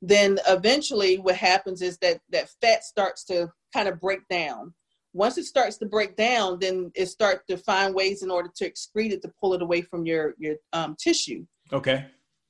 then 0.00 0.38
eventually 0.48 1.18
what 1.18 1.36
happens 1.36 1.82
is 1.82 1.98
that 1.98 2.18
that 2.30 2.48
fat 2.62 2.82
starts 2.82 3.24
to 3.26 3.52
kind 3.74 3.88
of 3.88 4.00
break 4.00 4.20
down. 4.30 4.72
Once 5.12 5.36
it 5.36 5.44
starts 5.44 5.76
to 5.76 5.86
break 5.86 6.16
down, 6.16 6.58
then 6.58 6.90
it 6.94 7.06
starts 7.06 7.42
to 7.46 7.58
find 7.58 7.94
ways 7.94 8.22
in 8.22 8.30
order 8.30 8.48
to 8.56 8.68
excrete 8.68 9.12
it 9.12 9.20
to 9.20 9.30
pull 9.38 9.52
it 9.52 9.60
away 9.60 9.82
from 9.82 10.06
your 10.06 10.34
your 10.38 10.56
um, 10.72 10.96
tissue. 10.98 11.44
Okay. 11.72 12.06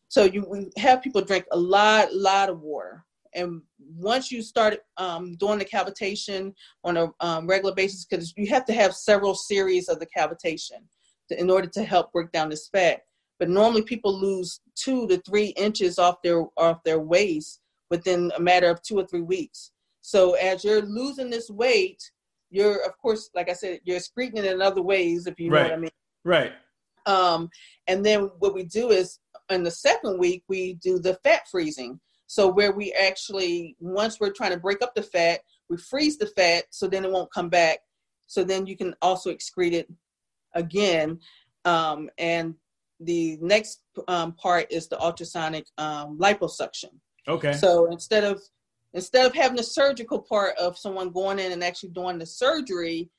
So 0.08 0.22
you 0.24 0.46
we 0.48 0.70
have 0.76 1.02
people 1.02 1.20
drink 1.20 1.44
a 1.50 1.58
lot, 1.58 2.14
lot 2.14 2.48
of 2.48 2.60
water 2.60 3.04
and 3.34 3.62
once 3.96 4.30
you 4.30 4.42
start 4.42 4.78
um, 4.96 5.36
doing 5.36 5.58
the 5.58 5.64
cavitation 5.64 6.52
on 6.84 6.96
a 6.96 7.08
um, 7.20 7.46
regular 7.46 7.74
basis, 7.74 8.04
because 8.04 8.32
you 8.36 8.46
have 8.48 8.64
to 8.66 8.72
have 8.72 8.94
several 8.94 9.34
series 9.34 9.88
of 9.88 9.98
the 9.98 10.06
cavitation 10.16 10.82
to, 11.28 11.38
in 11.38 11.50
order 11.50 11.68
to 11.68 11.84
help 11.84 12.12
break 12.12 12.30
down 12.32 12.48
this 12.48 12.68
fat. 12.68 13.00
But 13.38 13.48
normally 13.48 13.82
people 13.82 14.18
lose 14.18 14.60
two 14.76 15.08
to 15.08 15.20
three 15.22 15.48
inches 15.56 15.98
off 15.98 16.22
their 16.22 16.44
off 16.56 16.82
their 16.84 17.00
waist 17.00 17.60
within 17.90 18.32
a 18.36 18.40
matter 18.40 18.70
of 18.70 18.82
two 18.82 18.98
or 18.98 19.06
three 19.06 19.22
weeks. 19.22 19.72
So 20.00 20.34
as 20.34 20.64
you're 20.64 20.82
losing 20.82 21.30
this 21.30 21.50
weight, 21.50 22.02
you're 22.50 22.84
of 22.84 22.96
course, 22.98 23.30
like 23.34 23.50
I 23.50 23.54
said, 23.54 23.80
you're 23.84 23.96
excreting 23.96 24.38
it 24.38 24.44
in 24.44 24.62
other 24.62 24.82
ways, 24.82 25.26
if 25.26 25.38
you 25.40 25.50
know 25.50 25.56
right. 25.56 25.70
what 25.70 25.72
I 25.72 25.76
mean. 25.76 25.90
Right. 26.24 26.52
Um, 27.06 27.50
and 27.86 28.04
then 28.04 28.30
what 28.38 28.54
we 28.54 28.64
do 28.64 28.90
is 28.90 29.18
in 29.50 29.62
the 29.62 29.70
second 29.70 30.18
week 30.18 30.44
we 30.48 30.74
do 30.74 30.98
the 30.98 31.14
fat 31.24 31.42
freezing. 31.50 32.00
So 32.26 32.48
where 32.48 32.72
we 32.72 32.92
actually, 32.92 33.76
once 33.80 34.18
we're 34.18 34.32
trying 34.32 34.52
to 34.52 34.58
break 34.58 34.82
up 34.82 34.94
the 34.94 35.02
fat, 35.02 35.40
we 35.68 35.76
freeze 35.76 36.18
the 36.18 36.26
fat 36.26 36.64
so 36.70 36.86
then 36.86 37.04
it 37.04 37.10
won't 37.10 37.32
come 37.32 37.48
back. 37.48 37.78
So 38.26 38.44
then 38.44 38.66
you 38.66 38.76
can 38.76 38.94
also 39.02 39.30
excrete 39.30 39.72
it 39.72 39.88
again. 40.54 41.18
Um, 41.64 42.10
and 42.18 42.54
the 43.00 43.38
next 43.40 43.82
um, 44.08 44.32
part 44.32 44.66
is 44.70 44.88
the 44.88 45.00
ultrasonic 45.00 45.66
um, 45.78 46.18
liposuction. 46.18 46.90
Okay. 47.28 47.52
So 47.52 47.90
instead 47.90 48.24
of 48.24 48.42
instead 48.92 49.26
of 49.26 49.34
having 49.34 49.56
the 49.56 49.62
surgical 49.62 50.20
part 50.20 50.56
of 50.56 50.78
someone 50.78 51.10
going 51.10 51.38
in 51.38 51.52
and 51.52 51.64
actually 51.64 51.88
doing 51.90 52.18
the 52.18 52.26
surgery, 52.26 53.10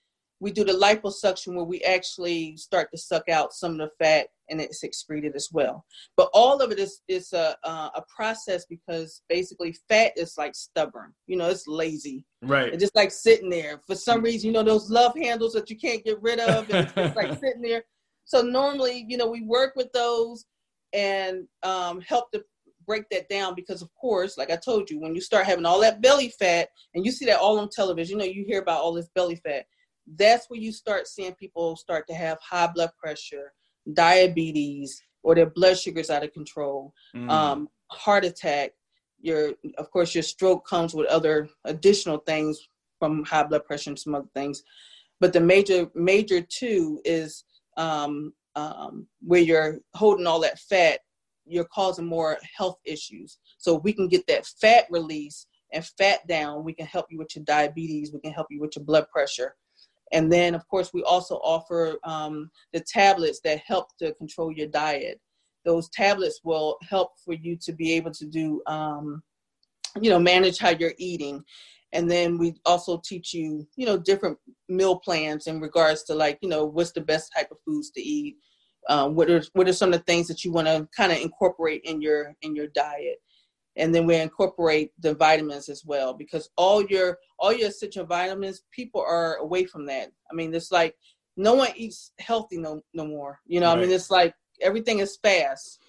we 0.46 0.52
do 0.52 0.64
the 0.64 0.74
liposuction 0.74 1.56
where 1.56 1.66
we 1.66 1.82
actually 1.82 2.56
start 2.56 2.90
to 2.92 3.00
suck 3.00 3.30
out 3.30 3.52
some 3.52 3.72
of 3.72 3.78
the 3.80 3.90
fat 3.98 4.28
and 4.48 4.62
it's 4.62 4.84
excreted 4.84 5.36
as 5.36 5.50
well. 5.52 5.84
But 6.16 6.30
all 6.36 6.62
of 6.62 6.72
it 6.72 6.78
is 6.78 7.02
is 7.08 7.34
a 7.34 7.56
uh, 7.64 7.90
a 7.96 8.04
process 8.16 8.64
because 8.70 9.24
basically 9.28 9.76
fat 9.90 10.12
is 10.16 10.36
like 10.38 10.54
stubborn. 10.54 11.16
You 11.26 11.38
know, 11.38 11.50
it's 11.50 11.66
lazy. 11.68 12.26
Right. 12.44 12.72
It's 12.72 12.84
just 12.84 12.96
like 12.96 13.10
sitting 13.10 13.50
there. 13.50 13.82
For 13.88 13.96
some 13.96 14.22
reason, 14.22 14.46
you 14.46 14.54
know, 14.54 14.62
those 14.62 14.92
love 14.92 15.18
handles 15.18 15.54
that 15.54 15.72
you 15.72 15.80
can't 15.80 16.06
get 16.06 16.22
rid 16.22 16.40
of, 16.40 16.70
it's 16.70 16.94
just 16.94 17.16
like 17.16 17.40
sitting 17.40 17.64
there. 17.64 17.84
So 18.26 18.44
normally, 18.44 19.04
you 19.10 19.18
know, 19.18 19.28
we 19.28 19.42
work 19.42 19.74
with 19.76 19.92
those 19.94 20.46
and 20.94 21.48
um, 21.64 22.02
help 22.02 22.32
to 22.34 22.44
break 22.86 23.10
that 23.10 23.30
down 23.30 23.56
because, 23.56 23.82
of 23.82 23.90
course, 24.00 24.38
like 24.38 24.52
I 24.52 24.58
told 24.58 24.92
you, 24.92 25.00
when 25.00 25.16
you 25.16 25.22
start 25.22 25.48
having 25.48 25.66
all 25.66 25.82
that 25.82 26.04
belly 26.04 26.32
fat, 26.38 26.70
and 26.94 27.04
you 27.04 27.12
see 27.12 27.26
that 27.26 27.40
all 27.40 27.58
on 27.58 27.70
television, 27.70 28.20
you 28.20 28.26
know, 28.28 28.32
you 28.32 28.46
hear 28.46 28.62
about 28.62 28.82
all 28.82 28.94
this 28.94 29.10
belly 29.16 29.38
fat. 29.38 29.66
That's 30.08 30.50
where 30.50 30.60
you 30.60 30.72
start 30.72 31.08
seeing 31.08 31.34
people 31.34 31.76
start 31.76 32.08
to 32.08 32.14
have 32.14 32.38
high 32.42 32.68
blood 32.68 32.92
pressure, 33.02 33.52
diabetes, 33.94 35.02
or 35.24 35.36
their 35.36 35.50
blood 35.50 35.78
sugars 35.78 36.10
out 36.10 36.24
of 36.24 36.34
control, 36.34 36.94
mm. 37.16 37.30
um, 37.30 37.68
heart 37.92 38.26
attack. 38.26 38.72
Your, 39.20 39.54
of 39.78 39.90
course, 39.90 40.14
your 40.14 40.22
stroke 40.22 40.68
comes 40.68 40.94
with 40.94 41.08
other 41.08 41.50
additional 41.64 42.20
things 42.20 42.60
from 43.00 43.24
high 43.24 43.44
blood 43.44 43.66
pressure 43.66 43.90
and 43.90 44.00
some 44.00 44.14
other 44.14 44.30
things. 44.36 44.62
But 45.20 45.34
the 45.34 45.40
major, 45.40 45.88
major 45.96 46.42
two 46.42 47.02
is 47.06 47.44
um, 47.78 48.34
um, 48.56 49.08
where 49.22 49.42
you're 49.42 49.80
holding 49.96 50.28
all 50.28 50.40
that 50.42 50.60
fat, 50.60 51.00
you're 51.46 51.66
causing 51.66 52.06
more 52.06 52.38
health 52.56 52.78
issues. 52.86 53.40
So 53.58 53.78
if 53.78 53.84
we 53.84 53.94
can 53.94 54.08
get 54.08 54.26
that 54.28 54.46
fat 54.46 54.86
release 54.90 55.48
and 55.74 55.86
fat 55.98 56.28
down, 56.28 56.64
we 56.64 56.74
can 56.74 56.86
help 56.86 57.08
you 57.10 57.18
with 57.18 57.36
your 57.36 57.46
diabetes, 57.46 58.14
we 58.14 58.20
can 58.20 58.32
help 58.32 58.48
you 58.50 58.62
with 58.62 58.76
your 58.76 58.86
blood 58.86 59.08
pressure. 59.12 59.56
And 60.12 60.32
then, 60.32 60.56
of 60.56 60.68
course, 60.68 60.92
we 60.94 61.04
also 61.04 61.36
offer 61.38 61.98
um, 62.04 62.50
the 62.74 62.80
tablets 62.80 63.40
that 63.44 63.60
help 63.66 63.88
to 63.98 64.14
control 64.16 64.52
your 64.52 64.68
diet. 64.68 65.20
Those 65.66 65.90
tablets 65.90 66.42
will 66.44 66.78
help 66.88 67.12
for 67.24 67.34
you 67.34 67.58
to 67.64 67.74
be 67.74 67.94
able 67.94 68.12
to 68.12 68.26
do, 68.26 68.62
um, 68.68 69.24
you 70.00 70.10
know, 70.10 70.20
manage 70.20 70.60
how 70.60 70.70
you're 70.70 70.94
eating. 70.98 71.44
And 71.92 72.10
then 72.10 72.38
we 72.38 72.56
also 72.66 73.02
teach 73.04 73.34
you, 73.34 73.68
you 73.76 73.86
know, 73.86 73.98
different 73.98 74.38
meal 74.70 75.00
plans 75.00 75.48
in 75.48 75.60
regards 75.60 76.04
to 76.04 76.14
like, 76.14 76.38
you 76.42 76.50
know, 76.50 76.66
what's 76.66 76.92
the 76.92 77.02
best 77.02 77.32
type 77.36 77.50
of 77.52 77.58
foods 77.66 77.90
to 77.92 78.02
eat. 78.02 78.36
Um, 78.88 79.16
what 79.16 79.32
are 79.32 79.44
what 79.54 79.68
are 79.68 79.74
some 79.74 79.94
of 79.94 80.00
the 80.00 80.04
things 80.04 80.28
that 80.28 80.46
you 80.46 80.52
want 80.52 80.68
to 80.68 80.88
kind 80.96 81.12
of 81.12 81.18
incorporate 81.18 81.82
in 81.86 82.02
your 82.02 82.36
in 82.44 82.56
your 82.56 82.68
diet 82.68 83.18
and 83.78 83.94
then 83.94 84.06
we 84.06 84.16
incorporate 84.16 84.92
the 85.00 85.14
vitamins 85.14 85.70
as 85.70 85.84
well 85.86 86.14
because 86.14 86.50
all 86.56 86.84
your 86.86 87.18
all 87.40 87.54
your 87.54 87.70
essential 87.70 88.06
vitamins 88.06 88.64
people 88.72 89.02
are 89.02 89.36
away 89.36 89.66
from 89.66 89.86
that. 89.86 90.12
I 90.32 90.36
mean 90.36 90.54
it's 90.54 90.72
like 90.72 90.96
no 91.38 91.54
one 91.54 91.70
eats 91.76 92.12
healthy 92.20 92.58
no 92.58 92.82
no 92.94 93.06
more 93.06 93.40
you 93.46 93.60
know 93.60 93.68
right. 93.68 93.80
i 93.80 93.82
mean 93.82 93.92
it's 93.92 94.10
like 94.10 94.34
everything 94.62 95.00
is 95.00 95.18
fast. 95.18 95.82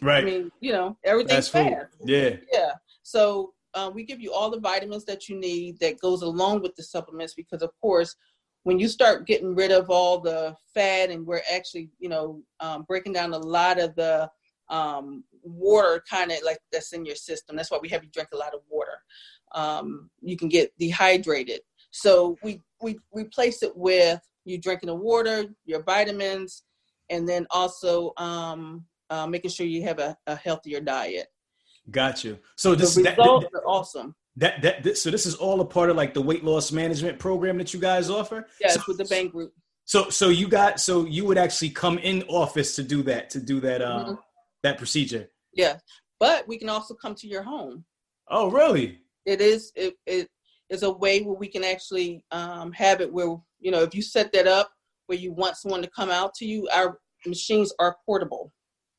Right. 0.00 0.22
i 0.22 0.26
mean 0.26 0.50
you 0.60 0.72
know 0.72 0.96
everything's 1.04 1.48
fast. 1.48 1.96
Yeah. 2.04 2.36
Yeah. 2.52 2.72
So 3.02 3.54
uh, 3.74 3.90
we 3.92 4.04
give 4.04 4.20
you 4.20 4.32
all 4.32 4.50
the 4.50 4.60
vitamins 4.60 5.04
that 5.04 5.28
you 5.28 5.36
need 5.36 5.78
that 5.80 6.00
goes 6.00 6.22
along 6.22 6.62
with 6.62 6.76
the 6.76 6.82
supplements 6.82 7.34
because 7.34 7.62
of 7.62 7.70
course 7.80 8.14
when 8.62 8.78
you 8.78 8.88
start 8.88 9.26
getting 9.26 9.54
rid 9.54 9.70
of 9.70 9.90
all 9.90 10.20
the 10.20 10.54
fat 10.72 11.10
and 11.10 11.26
we're 11.26 11.42
actually 11.52 11.90
you 11.98 12.08
know 12.08 12.42
um, 12.60 12.84
breaking 12.88 13.12
down 13.12 13.32
a 13.32 13.38
lot 13.38 13.80
of 13.80 13.94
the 13.96 14.30
um, 14.68 15.24
water 15.42 16.02
kind 16.08 16.32
of 16.32 16.38
like 16.44 16.58
that's 16.72 16.92
in 16.92 17.04
your 17.04 17.16
system. 17.16 17.56
That's 17.56 17.70
why 17.70 17.78
we 17.80 17.88
have 17.90 18.02
you 18.02 18.10
drink 18.10 18.30
a 18.32 18.36
lot 18.36 18.54
of 18.54 18.60
water. 18.68 18.98
Um, 19.52 20.10
you 20.20 20.36
can 20.36 20.48
get 20.48 20.72
dehydrated. 20.78 21.60
So 21.90 22.36
we, 22.42 22.60
we 22.82 22.98
replace 23.12 23.62
it 23.62 23.76
with 23.76 24.20
you 24.44 24.58
drinking 24.58 24.88
the 24.88 24.94
water, 24.94 25.44
your 25.64 25.82
vitamins, 25.82 26.64
and 27.10 27.28
then 27.28 27.46
also 27.50 28.12
um, 28.16 28.84
uh, 29.10 29.26
making 29.26 29.50
sure 29.50 29.66
you 29.66 29.82
have 29.82 29.98
a, 29.98 30.16
a, 30.26 30.34
healthier 30.34 30.80
diet. 30.80 31.28
Got 31.90 32.24
you. 32.24 32.38
So 32.56 32.74
this 32.74 32.94
the 32.94 33.02
results 33.02 33.44
that, 33.44 33.52
that, 33.52 33.58
are 33.58 33.66
awesome. 33.66 34.14
That, 34.36 34.62
that 34.62 34.82
that 34.82 34.98
so 34.98 35.10
this 35.10 35.26
is 35.26 35.34
all 35.34 35.60
a 35.60 35.64
part 35.64 35.90
of 35.90 35.96
like 35.96 36.14
the 36.14 36.22
weight 36.22 36.42
loss 36.42 36.72
management 36.72 37.18
program 37.18 37.58
that 37.58 37.72
you 37.72 37.80
guys 37.80 38.10
offer. 38.10 38.48
Yes, 38.60 38.74
so, 38.74 38.82
with 38.88 38.98
the 38.98 39.04
Bhang 39.04 39.30
Group. 39.30 39.52
So 39.84 40.08
so 40.08 40.30
you 40.30 40.48
got 40.48 40.80
so 40.80 41.04
you 41.04 41.24
would 41.26 41.38
actually 41.38 41.70
come 41.70 41.98
in 41.98 42.22
office 42.24 42.74
to 42.76 42.82
do 42.82 43.02
that 43.04 43.30
to 43.30 43.40
do 43.40 43.60
that 43.60 43.82
um 43.82 44.02
mm-hmm. 44.02 44.14
That 44.64 44.78
procedure. 44.78 45.30
Yeah, 45.52 45.76
but 46.18 46.48
we 46.48 46.58
can 46.58 46.68
also 46.68 46.94
come 46.94 47.14
to 47.16 47.28
your 47.28 47.44
home. 47.44 47.84
Oh, 48.28 48.50
really? 48.50 48.98
It 49.24 49.40
is. 49.40 49.70
It, 49.76 49.94
it 50.06 50.28
is 50.70 50.82
a 50.82 50.90
way 50.90 51.22
where 51.22 51.36
we 51.36 51.46
can 51.46 51.62
actually 51.62 52.24
um, 52.32 52.72
have 52.72 53.00
it 53.00 53.12
where 53.12 53.36
you 53.60 53.70
know 53.70 53.82
if 53.82 53.94
you 53.94 54.02
set 54.02 54.32
that 54.32 54.48
up 54.48 54.70
where 55.06 55.18
you 55.18 55.32
want 55.32 55.56
someone 55.56 55.82
to 55.82 55.90
come 55.90 56.10
out 56.10 56.34
to 56.34 56.46
you, 56.46 56.68
our 56.74 56.98
machines 57.26 57.72
are 57.78 57.96
portable. 58.04 58.52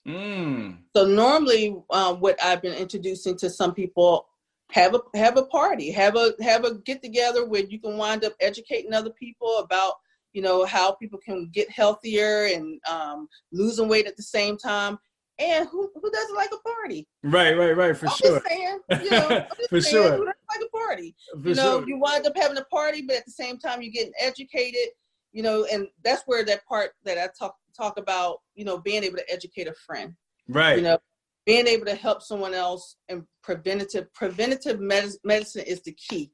Mm. 0.08 0.78
So 0.96 1.06
normally, 1.06 1.76
um, 1.90 2.20
what 2.20 2.42
I've 2.44 2.62
been 2.62 2.78
introducing 2.78 3.36
to 3.38 3.50
some 3.50 3.74
people 3.74 4.28
have 4.72 4.94
a 4.94 5.00
have 5.16 5.38
a 5.38 5.46
party, 5.46 5.92
have 5.92 6.16
a 6.16 6.34
have 6.42 6.64
a 6.64 6.76
get 6.76 7.02
together 7.02 7.46
where 7.46 7.66
you 7.66 7.80
can 7.80 7.98
wind 7.98 8.24
up 8.24 8.34
educating 8.40 8.94
other 8.94 9.12
people 9.12 9.58
about 9.58 9.96
you 10.34 10.42
know 10.42 10.66
how 10.66 10.92
people 10.94 11.18
can 11.18 11.50
get 11.52 11.70
healthier 11.72 12.46
and 12.46 12.80
um, 12.90 13.28
losing 13.52 13.88
weight 13.88 14.06
at 14.06 14.16
the 14.16 14.24
same 14.24 14.58
time 14.58 15.00
and 15.40 15.68
who 15.68 15.90
who 15.96 16.12
doesn't 16.12 16.36
like 16.36 16.50
a 16.54 16.58
party? 16.58 17.08
Right, 17.24 17.58
right, 17.58 17.76
right, 17.76 17.98
for 17.98 18.08
I'm 18.08 18.16
sure. 18.16 18.40
Just 18.40 18.48
saying, 18.48 18.80
you 19.04 19.10
know, 19.12 19.46
for 19.70 19.82
saying, 19.82 19.94
sure. 19.94 20.18
Who 20.18 20.26
doesn't 20.26 20.28
like 20.50 20.62
a 20.66 20.70
party? 20.70 21.16
For 21.42 21.50
you 21.50 21.56
know, 21.56 21.80
sure. 21.80 21.88
you 21.88 21.98
wind 21.98 22.26
up 22.26 22.34
having 22.38 22.58
a 22.58 22.64
party, 22.66 23.02
but 23.02 23.18
at 23.18 23.26
the 23.26 23.32
same 23.32 23.58
time, 23.58 23.82
you're 23.82 23.92
getting 23.92 24.14
educated. 24.20 24.90
You 25.34 25.44
know, 25.44 25.66
and 25.72 25.88
that's 26.04 26.24
where 26.26 26.46
that 26.46 26.66
part 26.66 26.92
that 27.04 27.18
I 27.18 27.28
talk 27.38 27.56
talk 27.76 27.98
about. 27.98 28.38
You 28.56 28.66
know, 28.66 28.78
being 28.78 29.04
able 29.04 29.18
to 29.18 29.32
educate 29.32 29.68
a 29.68 29.74
friend. 29.86 30.14
Right. 30.48 30.78
You 30.78 30.84
know, 30.84 30.98
being 31.46 31.68
able 31.68 31.86
to 31.86 31.96
help 31.96 32.22
someone 32.22 32.54
else 32.54 32.96
and 33.10 33.24
preventative 33.44 34.14
preventative 34.14 34.80
med- 34.80 35.18
medicine 35.24 35.64
is 35.66 35.82
the 35.82 35.94
key. 35.94 36.32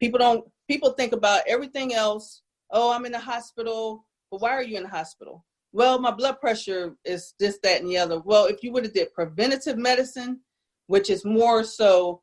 People 0.00 0.18
don't. 0.18 0.44
People 0.68 0.92
think 0.92 1.12
about 1.12 1.42
everything 1.48 1.94
else. 1.94 2.42
Oh, 2.70 2.92
I'm 2.92 3.04
in 3.04 3.12
the 3.12 3.18
hospital. 3.18 4.06
But 4.30 4.40
why 4.40 4.50
are 4.50 4.62
you 4.62 4.76
in 4.76 4.84
the 4.84 4.88
hospital? 4.88 5.44
Well, 5.74 5.98
my 5.98 6.12
blood 6.12 6.40
pressure 6.40 6.94
is 7.04 7.34
this, 7.40 7.58
that, 7.64 7.80
and 7.80 7.90
the 7.90 7.98
other. 7.98 8.20
Well, 8.20 8.46
if 8.46 8.62
you 8.62 8.70
would 8.72 8.84
have 8.84 8.94
did 8.94 9.12
preventative 9.12 9.76
medicine, 9.76 10.40
which 10.86 11.10
is 11.10 11.24
more 11.24 11.64
so 11.64 12.22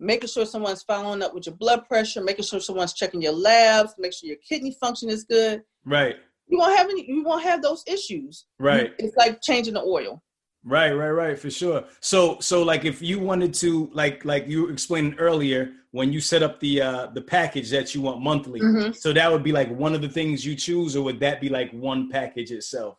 making 0.00 0.28
sure 0.28 0.44
someone's 0.44 0.82
following 0.82 1.22
up 1.22 1.32
with 1.32 1.46
your 1.46 1.54
blood 1.54 1.86
pressure, 1.86 2.20
making 2.20 2.44
sure 2.44 2.58
someone's 2.58 2.94
checking 2.94 3.22
your 3.22 3.32
labs, 3.32 3.94
make 3.98 4.12
sure 4.12 4.26
your 4.26 4.38
kidney 4.46 4.76
function 4.80 5.08
is 5.08 5.22
good. 5.22 5.62
Right. 5.84 6.16
You 6.48 6.58
won't 6.58 6.76
have 6.76 6.88
any. 6.90 7.08
You 7.08 7.22
won't 7.22 7.44
have 7.44 7.62
those 7.62 7.84
issues. 7.86 8.46
Right. 8.58 8.92
It's 8.98 9.16
like 9.16 9.40
changing 9.42 9.74
the 9.74 9.82
oil. 9.82 10.20
Right, 10.68 10.92
right, 10.92 11.10
right, 11.10 11.38
for 11.38 11.50
sure. 11.50 11.84
So, 12.00 12.38
so 12.40 12.62
like 12.62 12.84
if 12.84 13.00
you 13.00 13.18
wanted 13.18 13.54
to, 13.54 13.90
like, 13.92 14.24
like 14.24 14.46
you 14.46 14.68
explained 14.68 15.16
earlier, 15.18 15.72
when 15.92 16.12
you 16.12 16.20
set 16.20 16.42
up 16.42 16.60
the 16.60 16.82
uh 16.82 17.06
the 17.14 17.22
package 17.22 17.70
that 17.70 17.94
you 17.94 18.02
want 18.02 18.20
monthly, 18.20 18.60
mm-hmm. 18.60 18.92
so 18.92 19.12
that 19.12 19.32
would 19.32 19.42
be 19.42 19.52
like 19.52 19.70
one 19.70 19.94
of 19.94 20.02
the 20.02 20.08
things 20.08 20.44
you 20.44 20.54
choose, 20.54 20.94
or 20.94 21.02
would 21.02 21.18
that 21.20 21.40
be 21.40 21.48
like 21.48 21.70
one 21.72 22.10
package 22.10 22.50
itself, 22.50 22.98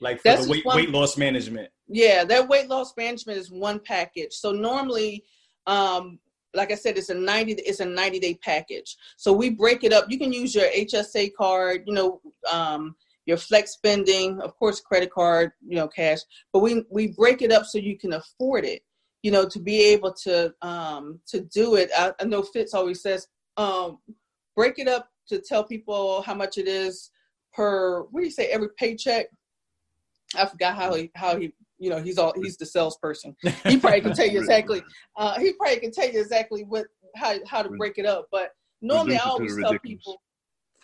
like 0.00 0.18
for 0.18 0.24
That's 0.24 0.44
the 0.44 0.52
weight 0.52 0.64
one, 0.66 0.76
weight 0.76 0.90
loss 0.90 1.16
management? 1.16 1.70
Yeah, 1.88 2.24
that 2.24 2.46
weight 2.46 2.68
loss 2.68 2.94
management 2.96 3.38
is 3.38 3.50
one 3.50 3.80
package. 3.80 4.34
So 4.34 4.52
normally, 4.52 5.24
um, 5.66 6.18
like 6.52 6.70
I 6.70 6.74
said, 6.74 6.98
it's 6.98 7.08
a 7.08 7.14
90 7.14 7.52
it's 7.54 7.80
a 7.80 7.86
90 7.86 8.18
day 8.18 8.34
package. 8.34 8.96
So 9.16 9.32
we 9.32 9.50
break 9.50 9.82
it 9.82 9.92
up. 9.94 10.04
You 10.10 10.18
can 10.18 10.32
use 10.32 10.54
your 10.54 10.66
HSA 10.66 11.34
card, 11.34 11.84
you 11.86 11.94
know, 11.94 12.20
um, 12.50 12.96
your 13.26 13.36
flex 13.36 13.72
spending, 13.72 14.40
of 14.40 14.56
course, 14.56 14.80
credit 14.80 15.12
card, 15.12 15.50
you 15.66 15.76
know, 15.76 15.88
cash. 15.88 16.20
But 16.52 16.60
we 16.60 16.84
we 16.90 17.08
break 17.08 17.42
it 17.42 17.52
up 17.52 17.66
so 17.66 17.78
you 17.78 17.98
can 17.98 18.14
afford 18.14 18.64
it. 18.64 18.82
You 19.22 19.32
know, 19.32 19.48
to 19.48 19.58
be 19.58 19.82
able 19.86 20.14
to 20.24 20.54
um, 20.62 21.20
to 21.26 21.40
do 21.40 21.74
it. 21.74 21.90
I, 21.96 22.12
I 22.20 22.24
know 22.24 22.42
Fitz 22.42 22.74
always 22.74 23.02
says, 23.02 23.26
um, 23.56 23.98
break 24.54 24.78
it 24.78 24.86
up 24.86 25.10
to 25.28 25.40
tell 25.40 25.64
people 25.64 26.22
how 26.22 26.34
much 26.34 26.56
it 26.56 26.68
is 26.68 27.10
per. 27.52 28.02
What 28.02 28.20
do 28.20 28.24
you 28.24 28.30
say? 28.30 28.46
Every 28.46 28.68
paycheck. 28.78 29.26
I 30.36 30.46
forgot 30.46 30.76
how 30.76 30.94
he 30.94 31.10
how 31.16 31.36
he 31.36 31.52
you 31.78 31.90
know 31.90 32.00
he's 32.00 32.18
all 32.18 32.32
he's 32.40 32.56
the 32.56 32.66
salesperson. 32.66 33.36
He 33.64 33.78
probably 33.78 34.02
can 34.02 34.14
tell 34.14 34.28
you 34.28 34.38
exactly. 34.40 34.82
Uh, 35.16 35.38
he 35.40 35.52
probably 35.54 35.80
can 35.80 35.90
tell 35.90 36.08
you 36.08 36.20
exactly 36.20 36.62
what 36.62 36.86
how 37.16 37.34
how 37.48 37.62
to 37.62 37.70
break 37.70 37.98
it 37.98 38.06
up. 38.06 38.28
But 38.30 38.50
normally 38.80 39.16
I 39.16 39.24
always 39.24 39.56
tell 39.58 39.76
people. 39.80 40.22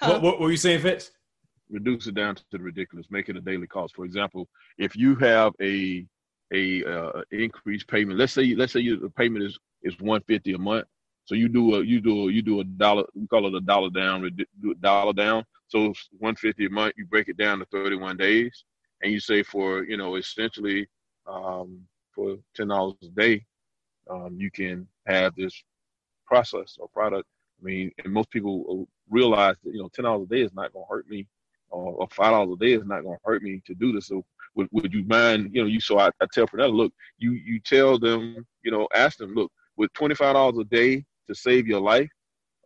Huh? 0.01 0.14
What, 0.14 0.23
what 0.23 0.40
were 0.40 0.51
you 0.51 0.56
saying, 0.56 0.81
Fitz? 0.81 1.12
Reduce 1.73 2.07
it 2.07 2.15
down 2.15 2.35
to 2.36 2.44
the 2.53 2.59
ridiculous, 2.59 3.07
make 3.11 3.28
it 3.28 3.36
a 3.36 3.40
daily 3.40 3.66
cost. 3.66 3.97
For 3.97 4.05
example, 4.05 4.49
if 4.78 4.94
you 4.94 5.16
have 5.16 5.53
a 5.61 6.07
a 6.53 6.85
uh, 6.85 7.23
increased 7.31 7.89
payment, 7.89 8.19
let's 8.19 8.32
say 8.32 8.55
let's 8.55 8.73
say 8.73 8.86
the 8.89 9.11
payment 9.11 9.44
is 9.44 9.59
is 9.82 9.99
one 9.99 10.23
fifty 10.28 10.53
a 10.53 10.59
month, 10.59 10.86
so 11.24 11.35
you 11.35 11.49
do 11.49 11.77
a 11.77 11.85
you 11.85 12.01
do 12.01 12.28
a, 12.28 12.32
you 12.32 12.43
do 12.43 12.61
a 12.61 12.65
dollar 12.65 13.05
we 13.15 13.27
call 13.27 13.47
it 13.47 13.55
a 13.55 13.61
dollar 13.61 13.90
down 13.90 14.23
do 14.61 14.70
a 14.70 14.74
dollar 14.77 15.12
down. 15.12 15.44
So 15.69 15.86
150 16.19 16.66
a 16.66 16.69
month, 16.69 16.93
you 16.99 17.07
break 17.07 17.28
it 17.28 17.39
down 17.39 17.59
to 17.61 17.65
31 17.73 18.19
days, 18.19 18.65
and 19.03 19.11
you 19.11 19.19
say 19.20 19.43
for 19.43 19.85
you 19.85 19.97
know 19.97 20.16
essentially 20.16 20.86
um, 21.27 21.81
for 22.15 22.36
ten 22.55 22.69
dollars 22.69 22.97
a 23.03 23.09
day, 23.09 23.44
um, 24.11 24.36
you 24.39 24.51
can 24.51 24.86
have 25.07 25.35
this 25.35 25.62
process 26.27 26.77
or 26.78 26.89
product. 26.89 27.27
I 27.61 27.65
mean, 27.65 27.90
and 28.05 28.12
most 28.12 28.31
people 28.31 28.86
realize 29.09 29.57
that 29.65 29.73
you 29.73 29.81
know 29.81 29.89
ten 29.94 30.05
dollars 30.05 30.27
a 30.31 30.35
day 30.35 30.43
is 30.43 30.53
not 30.53 30.73
going 30.73 30.85
to 30.85 30.90
hurt 30.90 31.09
me, 31.09 31.27
or, 31.73 31.94
or 31.94 32.09
five 32.11 32.32
dollars 32.32 32.57
a 32.61 32.65
day 32.65 32.73
is 32.73 32.85
not 32.85 33.03
going 33.03 33.16
to 33.16 33.23
hurt 33.24 33.43
me 33.43 33.62
to 33.66 33.74
do 33.74 33.93
this. 33.93 34.09
So 34.09 34.24
would, 34.55 34.69
would 34.73 34.93
you 34.93 35.05
mind, 35.05 35.51
you 35.53 35.62
know, 35.62 35.69
you 35.69 35.81
so 35.81 35.99
I, 35.99 36.09
I 36.20 36.27
tell 36.32 36.47
Pernetta, 36.47 36.73
look, 36.73 36.93
you 37.19 37.32
you 37.32 37.61
tell 37.61 37.99
them, 37.99 38.47
you 38.62 38.70
know, 38.70 38.86
ask 38.94 39.19
them, 39.19 39.35
look, 39.35 39.51
with 39.77 39.93
twenty 39.94 40.15
five 40.15 40.35
dollars 40.35 40.59
a 40.59 40.65
day 40.65 41.05
to 41.28 41.35
save 41.35 41.66
your 41.66 41.81
life, 41.81 42.11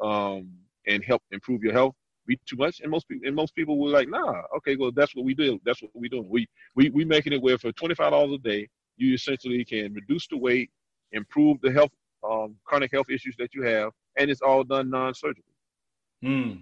um, 0.03 0.51
and 0.87 1.05
help 1.05 1.23
improve 1.31 1.63
your 1.63 1.73
health, 1.73 1.95
be 2.27 2.39
too 2.47 2.57
much. 2.57 2.81
And 2.81 2.91
most 2.91 3.09
people 3.09 3.27
and 3.27 3.37
most 3.37 3.55
people 3.55 3.79
were 3.79 3.91
like, 3.91 4.09
nah, 4.09 4.43
okay, 4.59 4.77
well 4.77 4.93
that's 4.93 5.15
what 5.15 5.25
we 5.25 5.35
do. 5.35 5.61
That's 5.65 5.83
what 5.83 5.93
we 5.95 6.09
doing. 6.09 6.29
We 6.29 6.47
we 6.75 6.91
we 6.91 7.05
making 7.05 7.33
it 7.33 7.43
where 7.43 7.59
for 7.59 7.73
twenty 7.73 7.95
five 7.95 8.11
dollars 8.11 8.33
a 8.33 8.39
day, 8.39 8.69
you 8.97 9.15
essentially 9.15 9.65
can 9.65 9.93
reduce 9.95 10.27
the 10.29 10.37
weight, 10.37 10.71
improve 11.13 11.59
the 11.63 11.73
health, 11.73 11.93
um, 12.29 12.57
chronic 12.65 12.93
health 12.93 13.11
issues 13.11 13.37
that 13.39 13.55
you 13.55 13.63
have, 13.63 13.93
and 14.19 14.31
it's 14.31 14.43
all 14.43 14.65
done 14.65 14.91
non 14.91 15.15
surgically. 15.15 15.53
Hmm. 16.23 16.53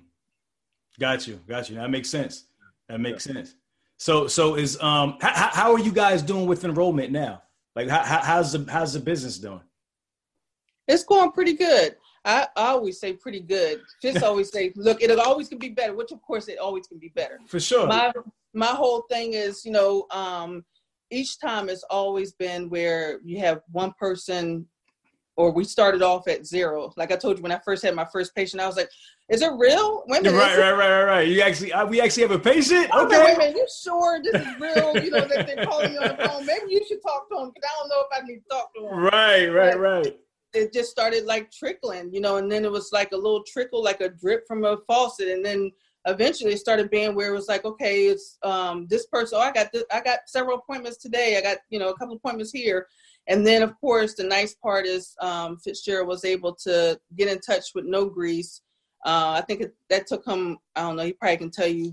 Got 0.98 1.26
you. 1.26 1.40
Got 1.48 1.70
you. 1.70 1.76
That 1.76 1.90
makes 1.90 2.08
sense. 2.08 2.44
That 2.88 3.00
makes 3.00 3.26
yeah. 3.26 3.34
sense. 3.34 3.54
So 3.98 4.26
so 4.26 4.56
is 4.56 4.80
um 4.82 5.16
how, 5.20 5.50
how 5.52 5.72
are 5.72 5.78
you 5.78 5.92
guys 5.92 6.22
doing 6.22 6.46
with 6.46 6.64
enrollment 6.64 7.12
now? 7.12 7.42
Like 7.76 7.88
how, 7.88 8.02
how's 8.02 8.52
the 8.52 8.70
how's 8.70 8.92
the 8.92 9.00
business 9.00 9.38
doing? 9.38 9.62
It's 10.86 11.04
going 11.04 11.32
pretty 11.32 11.54
good. 11.54 11.96
I, 12.24 12.46
I 12.56 12.68
always 12.68 12.98
say 13.00 13.12
pretty 13.12 13.40
good. 13.40 13.80
Just 14.00 14.22
always 14.22 14.50
say, 14.50 14.72
look, 14.76 15.02
it 15.02 15.18
always 15.18 15.48
can 15.48 15.58
be 15.58 15.70
better, 15.70 15.94
which 15.94 16.12
of 16.12 16.22
course 16.22 16.48
it 16.48 16.58
always 16.58 16.86
can 16.86 16.98
be 16.98 17.10
better. 17.14 17.38
For 17.46 17.60
sure. 17.60 17.86
My 17.86 18.12
my 18.52 18.66
whole 18.66 19.02
thing 19.10 19.34
is, 19.34 19.64
you 19.64 19.72
know, 19.72 20.06
um, 20.10 20.64
each 21.10 21.38
time 21.38 21.68
it's 21.68 21.84
always 21.90 22.32
been 22.32 22.70
where 22.70 23.20
you 23.24 23.38
have 23.40 23.62
one 23.72 23.92
person 23.98 24.66
or 25.36 25.50
we 25.50 25.64
started 25.64 26.02
off 26.02 26.28
at 26.28 26.46
zero. 26.46 26.92
Like 26.96 27.12
I 27.12 27.16
told 27.16 27.38
you 27.38 27.42
when 27.42 27.52
I 27.52 27.60
first 27.64 27.82
had 27.82 27.94
my 27.94 28.06
first 28.12 28.34
patient, 28.34 28.62
I 28.62 28.66
was 28.66 28.76
like, 28.76 28.90
"Is 29.28 29.42
it 29.42 29.50
real?" 29.56 30.04
Minute, 30.06 30.32
right, 30.32 30.58
right, 30.58 30.72
right, 30.72 30.90
right, 30.90 31.04
right. 31.04 31.28
You 31.28 31.40
actually, 31.42 31.72
uh, 31.72 31.86
we 31.86 32.00
actually 32.00 32.22
have 32.22 32.30
a 32.30 32.38
patient. 32.38 32.90
Okay, 32.94 33.18
wait 33.18 33.34
a 33.34 33.38
minute. 33.38 33.56
You 33.56 33.66
sure 33.82 34.20
this 34.22 34.40
is 34.40 34.60
real? 34.60 34.96
You 35.02 35.10
know 35.10 35.26
that 35.26 35.46
they're 35.46 35.64
calling 35.64 35.92
me 35.92 35.98
on 35.98 36.16
the 36.16 36.28
phone. 36.28 36.46
Maybe 36.46 36.66
you 36.68 36.84
should 36.86 37.02
talk 37.02 37.28
to 37.30 37.38
him 37.38 37.50
because 37.54 37.68
I 37.68 37.80
don't 37.80 37.88
know 37.88 38.04
if 38.10 38.22
I 38.22 38.26
need 38.26 38.38
to 38.38 38.48
talk 38.50 38.74
to 38.74 38.80
him. 38.86 38.98
Right, 38.98 39.46
right, 39.46 39.72
but 39.72 39.80
right. 39.80 40.20
It 40.52 40.72
just 40.72 40.90
started 40.90 41.24
like 41.24 41.50
trickling, 41.50 42.14
you 42.14 42.20
know, 42.20 42.36
and 42.36 42.50
then 42.50 42.64
it 42.64 42.70
was 42.70 42.90
like 42.92 43.10
a 43.10 43.16
little 43.16 43.42
trickle, 43.42 43.82
like 43.82 44.00
a 44.00 44.08
drip 44.08 44.46
from 44.46 44.64
a 44.64 44.76
faucet, 44.86 45.28
and 45.28 45.44
then 45.44 45.72
eventually 46.06 46.52
it 46.52 46.58
started 46.58 46.90
being 46.90 47.16
where 47.16 47.30
it 47.30 47.34
was 47.34 47.48
like, 47.48 47.64
okay, 47.64 48.06
it's 48.06 48.38
um, 48.44 48.86
this 48.88 49.06
person. 49.06 49.38
Oh, 49.40 49.42
I 49.42 49.50
got 49.50 49.72
this, 49.72 49.82
I 49.92 50.00
got 50.00 50.20
several 50.26 50.58
appointments 50.58 50.98
today. 50.98 51.36
I 51.36 51.40
got 51.40 51.58
you 51.70 51.80
know 51.80 51.88
a 51.88 51.96
couple 51.96 52.14
appointments 52.14 52.52
here 52.52 52.86
and 53.26 53.46
then, 53.46 53.62
of 53.62 53.78
course, 53.80 54.14
the 54.14 54.24
nice 54.24 54.54
part 54.54 54.86
is 54.86 55.14
um, 55.20 55.58
Fitzgerald 55.58 56.08
was 56.08 56.24
able 56.24 56.54
to 56.64 56.98
get 57.16 57.28
in 57.28 57.40
touch 57.40 57.66
with 57.74 57.84
No 57.86 58.06
Grease. 58.06 58.60
Uh, 59.04 59.36
I 59.38 59.42
think 59.46 59.60
it, 59.60 59.74
that 59.90 60.06
took 60.06 60.26
him, 60.26 60.58
I 60.76 60.82
don't 60.82 60.96
know, 60.96 61.04
he 61.04 61.12
probably 61.12 61.36
can 61.38 61.50
tell 61.50 61.66
you 61.66 61.92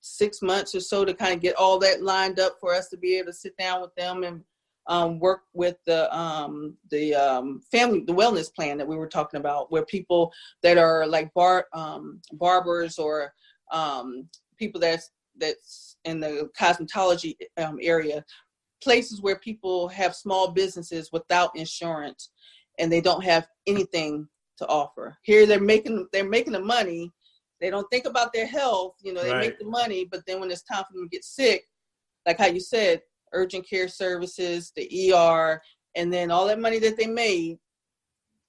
six 0.00 0.40
months 0.40 0.74
or 0.74 0.80
so 0.80 1.04
to 1.04 1.14
kind 1.14 1.34
of 1.34 1.40
get 1.40 1.56
all 1.56 1.78
that 1.80 2.02
lined 2.02 2.38
up 2.38 2.56
for 2.60 2.74
us 2.74 2.88
to 2.88 2.96
be 2.96 3.16
able 3.16 3.26
to 3.26 3.32
sit 3.32 3.56
down 3.56 3.80
with 3.80 3.94
them 3.96 4.22
and 4.22 4.42
um, 4.88 5.18
work 5.18 5.42
with 5.52 5.76
the 5.86 6.14
um, 6.16 6.76
the 6.90 7.14
um, 7.14 7.60
family 7.72 8.04
the 8.06 8.14
wellness 8.14 8.54
plan 8.54 8.78
that 8.78 8.86
we 8.86 8.96
were 8.96 9.08
talking 9.08 9.40
about, 9.40 9.70
where 9.72 9.84
people 9.84 10.32
that 10.62 10.78
are 10.78 11.06
like 11.06 11.32
bar 11.34 11.66
um, 11.72 12.20
barbers 12.34 12.98
or 12.98 13.32
um, 13.72 14.28
people 14.56 14.80
that's 14.80 15.10
that's 15.38 15.96
in 16.04 16.20
the 16.20 16.48
cosmetology 16.58 17.34
um, 17.58 17.78
area 17.82 18.24
places 18.86 19.20
where 19.20 19.36
people 19.40 19.88
have 19.88 20.14
small 20.14 20.52
businesses 20.52 21.10
without 21.10 21.50
insurance 21.56 22.30
and 22.78 22.90
they 22.90 23.00
don't 23.00 23.24
have 23.24 23.48
anything 23.66 24.28
to 24.58 24.66
offer. 24.68 25.18
Here 25.22 25.44
they're 25.44 25.60
making 25.60 26.06
they're 26.12 26.28
making 26.28 26.52
the 26.52 26.60
money. 26.60 27.10
They 27.60 27.68
don't 27.68 27.90
think 27.90 28.06
about 28.06 28.32
their 28.32 28.46
health, 28.46 28.94
you 29.02 29.12
know, 29.12 29.24
they 29.24 29.32
right. 29.32 29.40
make 29.40 29.58
the 29.58 29.64
money, 29.64 30.04
but 30.08 30.20
then 30.24 30.38
when 30.38 30.52
it's 30.52 30.62
time 30.62 30.84
for 30.84 30.92
them 30.92 31.08
to 31.08 31.08
get 31.08 31.24
sick, 31.24 31.64
like 32.24 32.38
how 32.38 32.46
you 32.46 32.60
said, 32.60 33.02
urgent 33.32 33.68
care 33.68 33.88
services, 33.88 34.72
the 34.76 35.12
ER, 35.12 35.60
and 35.96 36.12
then 36.12 36.30
all 36.30 36.46
that 36.46 36.60
money 36.60 36.78
that 36.78 36.96
they 36.96 37.08
made, 37.08 37.58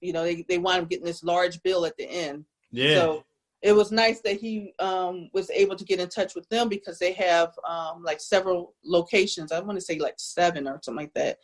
you 0.00 0.12
know, 0.12 0.22
they, 0.22 0.44
they 0.48 0.58
wind 0.58 0.82
up 0.82 0.88
getting 0.88 1.04
this 1.04 1.24
large 1.24 1.60
bill 1.64 1.84
at 1.84 1.96
the 1.96 2.04
end. 2.04 2.44
Yeah. 2.70 2.94
So 2.94 3.24
it 3.62 3.72
was 3.72 3.90
nice 3.90 4.20
that 4.20 4.36
he 4.36 4.72
um, 4.78 5.30
was 5.32 5.50
able 5.50 5.74
to 5.74 5.84
get 5.84 5.98
in 5.98 6.08
touch 6.08 6.34
with 6.34 6.48
them 6.48 6.68
because 6.68 6.98
they 6.98 7.12
have 7.12 7.52
um, 7.68 8.02
like 8.04 8.20
several 8.20 8.74
locations. 8.84 9.50
I 9.50 9.60
want 9.60 9.78
to 9.78 9.84
say 9.84 9.98
like 9.98 10.14
seven 10.18 10.68
or 10.68 10.80
something 10.82 11.04
like 11.04 11.14
that. 11.14 11.38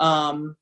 Um, 0.00 0.56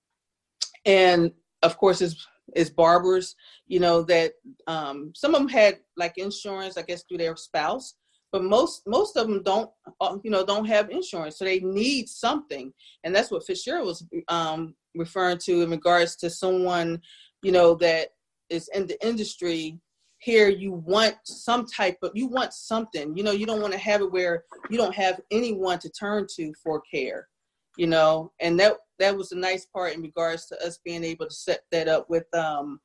and 0.85 1.33
of 1.63 1.77
course, 1.77 2.01
is 2.01 2.27
is 2.55 2.71
barbers. 2.71 3.37
You 3.67 3.81
know 3.81 4.03
that 4.03 4.33
um, 4.67 5.13
some 5.15 5.35
of 5.35 5.41
them 5.41 5.49
had 5.49 5.79
like 5.97 6.19
insurance, 6.19 6.77
I 6.77 6.83
guess, 6.83 7.05
through 7.05 7.19
their 7.19 7.37
spouse, 7.37 7.95
but 8.33 8.43
most 8.43 8.83
most 8.87 9.17
of 9.17 9.29
them 9.29 9.43
don't. 9.45 9.71
Uh, 10.01 10.19
you 10.25 10.31
know, 10.31 10.45
don't 10.45 10.67
have 10.67 10.91
insurance, 10.91 11.39
so 11.39 11.45
they 11.45 11.61
need 11.61 12.09
something, 12.09 12.73
and 13.05 13.15
that's 13.15 13.31
what 13.31 13.47
Fitzgerald 13.47 13.87
was 13.87 14.05
um, 14.29 14.75
referring 14.97 15.39
to 15.39 15.63
in 15.63 15.71
regards 15.71 16.17
to 16.17 16.31
someone, 16.31 17.01
you 17.43 17.53
know, 17.53 17.75
that 17.77 18.09
is 18.51 18.69
in 18.75 18.87
the 18.87 19.07
industry 19.07 19.79
here 20.19 20.49
you 20.49 20.73
want 20.73 21.15
some 21.25 21.67
type 21.67 21.99
of 22.03 22.13
you 22.15 22.27
want 22.27 22.53
something. 22.53 23.17
You 23.17 23.23
know 23.23 23.33
you 23.33 23.47
don't 23.47 23.61
want 23.61 23.73
to 23.73 23.79
have 23.79 24.01
it 24.01 24.13
where 24.13 24.45
you 24.71 24.79
don't 24.79 24.95
have 24.95 25.21
anyone 25.31 25.79
to 25.81 25.91
turn 25.91 26.27
to 26.37 26.53
for 26.63 26.81
care 26.81 27.29
you 27.77 27.87
know? 27.87 28.33
And 28.41 28.59
that 28.61 28.75
that 28.99 29.17
was 29.17 29.33
a 29.33 29.37
nice 29.37 29.67
part 29.67 29.95
in 29.95 30.03
regards 30.03 30.47
to 30.47 30.67
us 30.67 30.79
being 30.85 31.05
able 31.05 31.27
to 31.27 31.35
set 31.35 31.61
that 31.71 31.89
up 31.89 32.09
with 32.09 32.25
um 32.35 32.81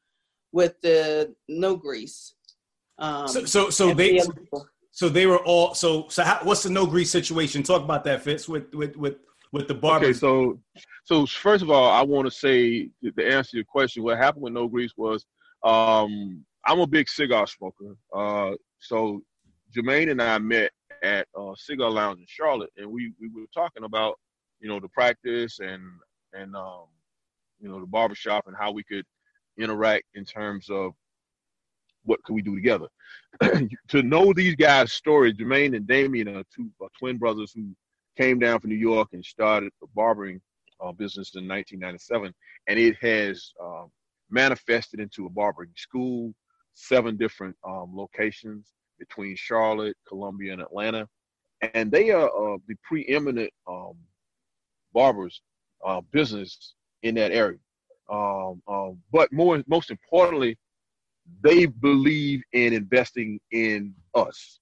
with 0.51 0.75
the 0.81 1.33
no 1.47 1.77
grease 1.77 2.35
um 2.99 3.25
so 3.25 3.45
so, 3.45 3.69
so 3.69 3.93
they 3.93 4.19
so 4.91 5.07
they 5.07 5.25
were 5.25 5.43
all 5.45 5.73
so 5.73 6.07
so 6.09 6.23
how, 6.23 6.39
what's 6.43 6.63
the 6.63 6.69
no 6.69 6.85
grease 6.85 7.09
situation? 7.09 7.63
Talk 7.63 7.83
about 7.83 8.03
that 8.03 8.21
fitz 8.21 8.47
with 8.47 8.73
with 8.75 8.95
with 8.97 9.15
with 9.53 9.67
the 9.67 9.73
barber. 9.73 10.07
Okay 10.07 10.13
so 10.13 10.59
so 11.05 11.25
first 11.25 11.63
of 11.63 11.69
all 11.69 11.89
i 11.89 12.01
want 12.01 12.25
to 12.25 12.31
say 12.31 12.89
the 13.01 13.25
answer 13.25 13.51
to 13.51 13.57
your 13.57 13.65
question 13.65 14.03
what 14.03 14.17
happened 14.17 14.43
with 14.43 14.53
no 14.53 14.67
grease 14.67 14.93
was 14.97 15.25
um 15.63 16.43
I'm 16.65 16.79
a 16.79 16.87
big 16.87 17.09
cigar 17.09 17.47
smoker. 17.47 17.95
Uh, 18.13 18.51
so 18.79 19.21
Jermaine 19.75 20.11
and 20.11 20.21
I 20.21 20.37
met 20.37 20.71
at 21.03 21.27
uh, 21.37 21.53
Cigar 21.55 21.89
Lounge 21.89 22.19
in 22.19 22.25
Charlotte, 22.27 22.71
and 22.77 22.89
we, 22.89 23.13
we 23.19 23.29
were 23.29 23.47
talking 23.53 23.83
about 23.83 24.19
you 24.59 24.69
know 24.69 24.79
the 24.79 24.89
practice 24.89 25.59
and 25.59 25.81
and 26.33 26.55
um, 26.55 26.85
you 27.59 27.69
know 27.69 27.79
the 27.79 27.85
barbershop 27.85 28.47
and 28.47 28.55
how 28.57 28.71
we 28.71 28.83
could 28.83 29.05
interact 29.57 30.05
in 30.13 30.25
terms 30.25 30.69
of 30.69 30.93
what 32.03 32.21
could 32.23 32.33
we 32.33 32.41
do 32.41 32.55
together. 32.55 32.87
to 33.87 34.03
know 34.03 34.33
these 34.33 34.55
guys' 34.55 34.93
story, 34.93 35.33
Jermaine 35.33 35.75
and 35.75 35.87
Damien 35.87 36.27
are 36.29 36.43
two 36.55 36.69
are 36.81 36.89
twin 36.97 37.17
brothers 37.17 37.51
who 37.53 37.75
came 38.17 38.39
down 38.39 38.59
from 38.59 38.69
New 38.69 38.75
York 38.75 39.09
and 39.13 39.23
started 39.23 39.71
a 39.83 39.87
barbering 39.95 40.41
uh, 40.79 40.91
business 40.91 41.35
in 41.35 41.47
1997, 41.47 42.33
and 42.67 42.79
it 42.79 42.95
has 43.01 43.53
uh, 43.63 43.85
manifested 44.29 44.99
into 44.99 45.25
a 45.25 45.29
barbering 45.29 45.71
school, 45.75 46.33
seven 46.73 47.17
different 47.17 47.55
um, 47.67 47.91
locations 47.95 48.73
between 48.99 49.35
Charlotte, 49.35 49.97
Columbia, 50.07 50.53
and 50.53 50.61
Atlanta, 50.61 51.07
and 51.73 51.91
they 51.91 52.11
are 52.11 52.27
uh, 52.27 52.57
the 52.67 52.75
preeminent 52.83 53.51
um, 53.67 53.93
barbers 54.93 55.41
uh, 55.85 56.01
business 56.11 56.75
in 57.03 57.15
that 57.15 57.31
area. 57.31 57.57
Um, 58.11 58.61
um, 58.67 58.99
but 59.11 59.31
more, 59.31 59.63
most 59.67 59.89
importantly, 59.89 60.57
they 61.41 61.65
believe 61.65 62.41
in 62.53 62.73
investing 62.73 63.39
in 63.51 63.93
us 64.15 64.59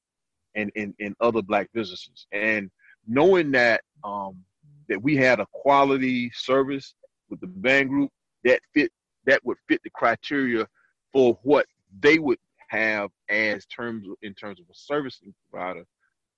and 0.56 0.72
in, 0.76 1.16
other 1.22 1.42
black 1.42 1.70
businesses. 1.74 2.28
And 2.32 2.70
knowing 3.08 3.52
that 3.52 3.82
um, 4.04 4.44
that 4.88 5.02
we 5.02 5.16
had 5.16 5.40
a 5.40 5.48
quality 5.52 6.32
service 6.34 6.96
with 7.30 7.40
the 7.40 7.48
Bhang 7.48 7.88
Group 7.88 8.12
that 8.44 8.60
fit 8.74 8.92
that 9.26 9.44
would 9.46 9.58
fit 9.68 9.82
the 9.84 9.90
criteria 9.92 10.68
for 11.14 11.38
what 11.44 11.66
they 12.00 12.20
would 12.20 12.38
have 12.70 13.10
as 13.30 13.66
terms 13.66 14.08
in 14.22 14.34
terms 14.34 14.60
of 14.60 14.66
a 14.70 14.76
service 14.76 15.22
provider 15.52 15.84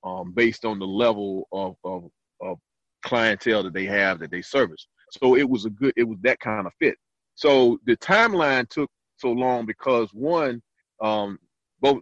um, 0.03 0.31
based 0.33 0.65
on 0.65 0.79
the 0.79 0.87
level 0.87 1.47
of, 1.51 1.75
of, 1.83 2.09
of 2.41 2.57
clientele 3.03 3.63
that 3.63 3.73
they 3.73 3.85
have 3.85 4.19
that 4.19 4.31
they 4.31 4.41
service. 4.41 4.87
So 5.11 5.35
it 5.35 5.47
was 5.47 5.65
a 5.65 5.69
good, 5.69 5.93
it 5.97 6.03
was 6.03 6.17
that 6.21 6.39
kind 6.39 6.65
of 6.65 6.73
fit. 6.79 6.95
So 7.35 7.79
the 7.85 7.97
timeline 7.97 8.67
took 8.69 8.89
so 9.17 9.31
long 9.31 9.65
because 9.65 10.09
one, 10.13 10.61
um, 11.01 11.37
both 11.81 12.01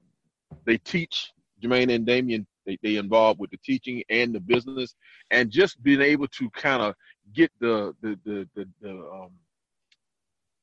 they 0.65 0.77
teach 0.77 1.31
Jermaine 1.61 1.93
and 1.93 2.05
Damien, 2.05 2.45
they, 2.65 2.77
they 2.84 2.95
involved 2.97 3.39
with 3.39 3.49
the 3.51 3.59
teaching 3.63 4.03
and 4.09 4.34
the 4.34 4.39
business, 4.39 4.95
and 5.31 5.49
just 5.49 5.81
being 5.84 6.01
able 6.01 6.27
to 6.27 6.49
kind 6.51 6.81
of 6.81 6.93
get 7.34 7.51
the 7.59 7.93
the 8.01 8.19
the 8.26 8.47
the, 8.55 8.67
the, 8.81 8.89
um, 8.89 9.31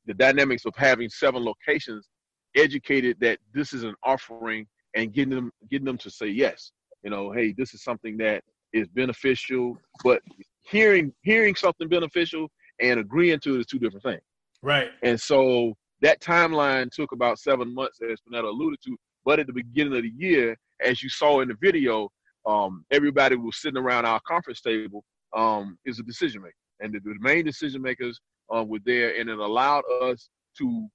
the 0.07 0.15
dynamics 0.15 0.65
of 0.67 0.75
having 0.77 1.09
seven 1.09 1.45
locations 1.45 2.09
educated 2.57 3.17
that 3.21 3.39
this 3.53 3.73
is 3.73 3.85
an 3.85 3.95
offering 4.03 4.67
and 4.95 5.13
getting 5.13 5.35
them 5.35 5.51
getting 5.71 5.87
them 5.87 5.99
to 5.99 6.11
say 6.11 6.27
yes. 6.27 6.73
You 7.03 7.11
know, 7.11 7.31
hey, 7.31 7.55
this 7.57 7.75
is 7.75 7.85
something 7.85 8.17
that 8.19 8.43
is 8.73 8.89
beneficial, 8.89 9.79
but 10.03 10.21
hearing 10.63 11.13
hearing 11.23 11.55
something 11.55 11.89
beneficial 11.89 12.49
and 12.81 13.01
agreeing 13.01 13.41
to 13.41 13.57
it 13.57 13.61
is 13.61 13.67
two 13.67 13.79
different 13.79 14.03
things. 14.03 14.23
Right. 14.63 14.89
And 15.03 15.21
so 15.21 15.75
that 16.03 16.21
timeline 16.21 16.91
took 16.91 17.13
about 17.13 17.39
seven 17.39 17.73
months, 17.75 17.99
as 18.03 18.19
Pernetta 18.21 18.49
alluded 18.49 18.81
to. 18.85 18.97
But 19.25 19.41
at 19.41 19.47
the 19.47 19.53
beginning 19.53 19.97
of 19.97 20.03
the 20.03 20.13
year, 20.17 20.57
as 20.85 21.03
you 21.03 21.09
saw 21.09 21.41
in 21.41 21.49
the 21.49 21.57
video, 21.61 22.09
um, 22.47 22.85
everybody 22.91 23.37
was 23.37 23.61
sitting 23.61 23.81
around 23.81 24.05
our 24.07 24.21
conference 24.27 24.61
table 24.61 25.05
um, 25.35 25.79
is 25.85 25.99
a 25.99 26.03
decision 26.03 26.43
maker, 26.43 26.55
and 26.81 26.95
the, 26.95 27.01
the 27.01 27.17
main 27.21 27.45
decision 27.45 27.83
makers 27.83 28.21
uh, 28.55 28.65
were 28.65 28.79
there, 28.85 29.19
and 29.19 29.29
it 29.29 29.39
allowed 29.39 29.83
us 30.03 30.29
to 30.59 30.87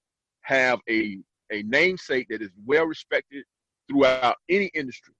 have 0.44 0.80
a 0.90 1.20
a 1.52 1.64
namesake 1.64 2.28
that 2.30 2.42
is 2.42 2.50
well 2.66 2.86
respected 2.86 3.44
throughout 3.90 4.38
any 4.50 4.72
industry. 4.74 5.14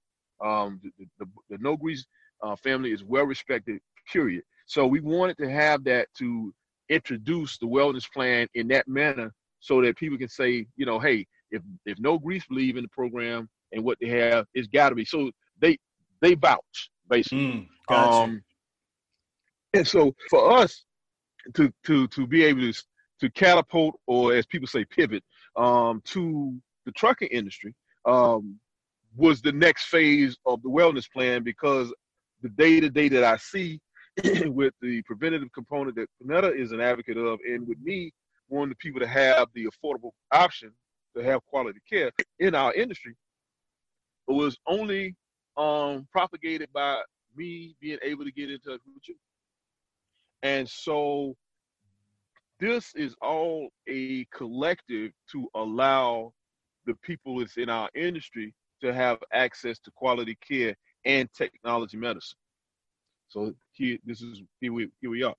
Um, 0.44 0.80
the, 0.82 1.06
the, 1.18 1.26
the 1.50 1.58
No 1.58 1.76
Grease 1.76 2.04
uh, 2.42 2.56
family 2.56 2.92
is 2.92 3.04
well 3.04 3.24
respected, 3.24 3.80
period. 4.10 4.42
So 4.66 4.86
we 4.86 5.00
wanted 5.00 5.38
to 5.38 5.50
have 5.50 5.84
that 5.84 6.08
to 6.18 6.52
introduce 6.88 7.58
the 7.58 7.66
wellness 7.66 8.10
plan 8.12 8.46
in 8.54 8.68
that 8.68 8.88
manner 8.88 9.32
so 9.60 9.80
that 9.82 9.96
people 9.96 10.18
can 10.18 10.28
say, 10.28 10.66
you 10.76 10.86
know, 10.86 10.98
hey, 10.98 11.26
if 11.50 11.62
if 11.86 11.98
no 11.98 12.18
grease 12.18 12.44
believe 12.46 12.76
in 12.76 12.82
the 12.82 12.88
program 12.88 13.48
and 13.72 13.84
what 13.84 13.98
they 14.00 14.08
have, 14.08 14.46
it's 14.54 14.68
got 14.68 14.88
to 14.88 14.94
be. 14.94 15.04
So 15.04 15.30
they 15.60 15.78
they 16.20 16.34
vouch 16.34 16.90
basically. 17.08 17.38
Mm, 17.38 17.68
gotcha. 17.88 18.22
um, 18.24 18.42
and 19.74 19.86
so 19.86 20.14
for 20.30 20.52
us 20.52 20.84
to 21.54 21.72
to 21.84 22.08
to 22.08 22.26
be 22.26 22.44
able 22.44 22.60
to 22.60 22.82
to 23.20 23.30
catapult 23.30 23.94
or 24.06 24.34
as 24.34 24.46
people 24.46 24.66
say 24.66 24.84
pivot 24.84 25.22
um, 25.56 26.02
to 26.06 26.54
the 26.86 26.92
trucking 26.92 27.28
industry 27.28 27.74
um, 28.04 28.58
was 29.16 29.42
the 29.42 29.52
next 29.52 29.86
phase 29.86 30.36
of 30.46 30.62
the 30.62 30.68
wellness 30.68 31.10
plan 31.10 31.42
because 31.42 31.92
the 32.42 32.48
day 32.50 32.80
to 32.80 32.90
day 32.90 33.08
that 33.08 33.24
I 33.24 33.36
see 33.36 33.80
with 34.46 34.74
the 34.80 35.02
preventative 35.02 35.52
component 35.52 35.96
that 35.96 36.08
Pernetta 36.22 36.54
is 36.56 36.72
an 36.72 36.80
advocate 36.80 37.16
of, 37.16 37.38
and 37.46 37.66
with 37.66 37.78
me, 37.80 38.12
wanting 38.48 38.70
the 38.70 38.76
people 38.76 39.00
to 39.00 39.06
have 39.06 39.48
the 39.54 39.66
affordable 39.66 40.10
option 40.32 40.72
to 41.16 41.22
have 41.22 41.44
quality 41.46 41.80
care 41.88 42.10
in 42.38 42.54
our 42.54 42.72
industry, 42.74 43.14
it 44.28 44.32
was 44.32 44.58
only 44.66 45.14
um, 45.56 46.06
propagated 46.10 46.68
by 46.72 47.00
me 47.36 47.74
being 47.80 47.98
able 48.02 48.24
to 48.24 48.32
get 48.32 48.50
in 48.50 48.58
touch 48.60 48.80
with 48.86 49.08
you. 49.08 49.16
And 50.42 50.68
so 50.68 51.36
this 52.62 52.92
is 52.94 53.16
all 53.20 53.70
a 53.88 54.24
collective 54.32 55.10
to 55.32 55.48
allow 55.56 56.32
the 56.86 56.94
people 57.02 57.40
that's 57.40 57.56
in 57.56 57.68
our 57.68 57.90
industry 57.96 58.54
to 58.80 58.94
have 58.94 59.18
access 59.32 59.80
to 59.80 59.90
quality 59.90 60.38
care 60.48 60.76
and 61.04 61.28
technology 61.36 61.96
medicine. 61.96 62.38
So 63.28 63.52
here, 63.72 63.98
this 64.04 64.22
is 64.22 64.42
here 64.60 64.72
we 64.72 64.88
here 65.00 65.10
we 65.10 65.24
are. 65.24 65.34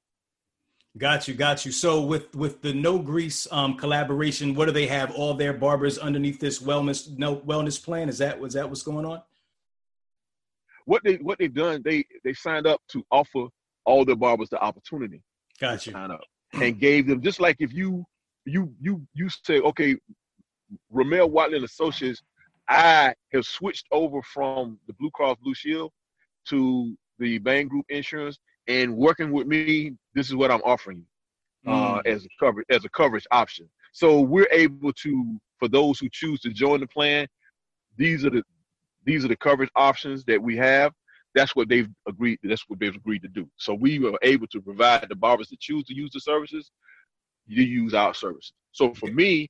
Got 0.97 1.29
you, 1.29 1.33
got 1.33 1.65
you. 1.65 1.71
So 1.71 2.01
with 2.01 2.35
with 2.35 2.61
the 2.61 2.73
No 2.73 2.99
Grease 2.99 3.47
um, 3.51 3.77
collaboration, 3.77 4.53
what 4.53 4.65
do 4.65 4.73
they 4.73 4.87
have? 4.87 5.11
All 5.11 5.33
their 5.33 5.53
barbers 5.53 5.97
underneath 5.97 6.41
this 6.41 6.61
wellness 6.61 7.17
no 7.17 7.37
wellness 7.37 7.81
plan? 7.81 8.09
Is 8.09 8.17
that 8.17 8.37
was 8.37 8.53
that 8.55 8.67
what's 8.67 8.83
going 8.83 9.05
on? 9.05 9.21
What 10.85 11.01
they 11.05 11.15
what 11.15 11.39
they've 11.39 11.53
done, 11.53 11.83
they 11.85 12.03
they 12.25 12.33
signed 12.33 12.67
up 12.67 12.81
to 12.89 13.01
offer 13.11 13.45
all 13.85 14.03
the 14.03 14.15
barbers 14.15 14.49
the 14.49 14.59
opportunity. 14.59 15.21
Got 15.61 15.85
you. 15.85 15.93
Sign 15.93 16.11
up 16.11 16.19
and 16.53 16.79
gave 16.79 17.07
them 17.07 17.21
just 17.21 17.39
like 17.39 17.57
if 17.59 17.73
you 17.73 18.05
you 18.45 18.73
you 18.79 19.05
you 19.13 19.29
say 19.29 19.59
okay, 19.59 19.95
Rahmel 20.93 21.31
Wattley 21.31 21.55
and 21.55 21.65
Associates, 21.65 22.21
I 22.69 23.13
have 23.33 23.45
switched 23.45 23.85
over 23.91 24.21
from 24.21 24.79
the 24.87 24.93
Blue 24.93 25.11
Cross 25.11 25.37
Blue 25.43 25.53
Shield 25.53 25.91
to 26.49 26.95
the 27.19 27.39
Bhang 27.39 27.69
Group 27.69 27.85
Insurance, 27.89 28.37
and 28.67 28.95
working 28.95 29.31
with 29.31 29.47
me, 29.47 29.93
this 30.13 30.27
is 30.27 30.35
what 30.35 30.51
I'm 30.51 30.61
offering 30.63 30.97
you 30.97 31.71
uh, 31.71 32.01
mm. 32.01 32.07
as 32.07 32.25
a 32.25 32.29
coverage 32.39 32.67
as 32.69 32.85
a 32.85 32.89
coverage 32.89 33.27
option. 33.31 33.69
So 33.91 34.21
we're 34.21 34.47
able 34.51 34.91
to, 34.91 35.39
for 35.59 35.67
those 35.67 35.99
who 35.99 36.09
choose 36.11 36.39
to 36.41 36.49
join 36.49 36.79
the 36.79 36.87
plan, 36.87 37.27
these 37.97 38.25
are 38.25 38.29
the 38.29 38.43
these 39.05 39.25
are 39.25 39.29
the 39.29 39.35
coverage 39.35 39.69
options 39.75 40.23
that 40.25 40.41
we 40.41 40.55
have. 40.57 40.93
That's 41.35 41.55
what 41.55 41.69
they've 41.69 41.89
agreed. 42.07 42.39
That's 42.43 42.63
what 42.67 42.79
they've 42.79 42.95
agreed 42.95 43.23
to 43.23 43.27
do. 43.27 43.49
So 43.57 43.73
we 43.73 43.99
were 43.99 44.17
able 44.21 44.47
to 44.47 44.61
provide 44.61 45.07
the 45.09 45.15
barbers 45.15 45.49
that 45.49 45.59
choose 45.59 45.83
to 45.85 45.95
use 45.95 46.11
the 46.13 46.19
services. 46.19 46.71
You 47.47 47.63
use 47.63 47.93
our 47.93 48.13
services. 48.13 48.53
So 48.71 48.93
for 48.93 49.07
me, 49.11 49.49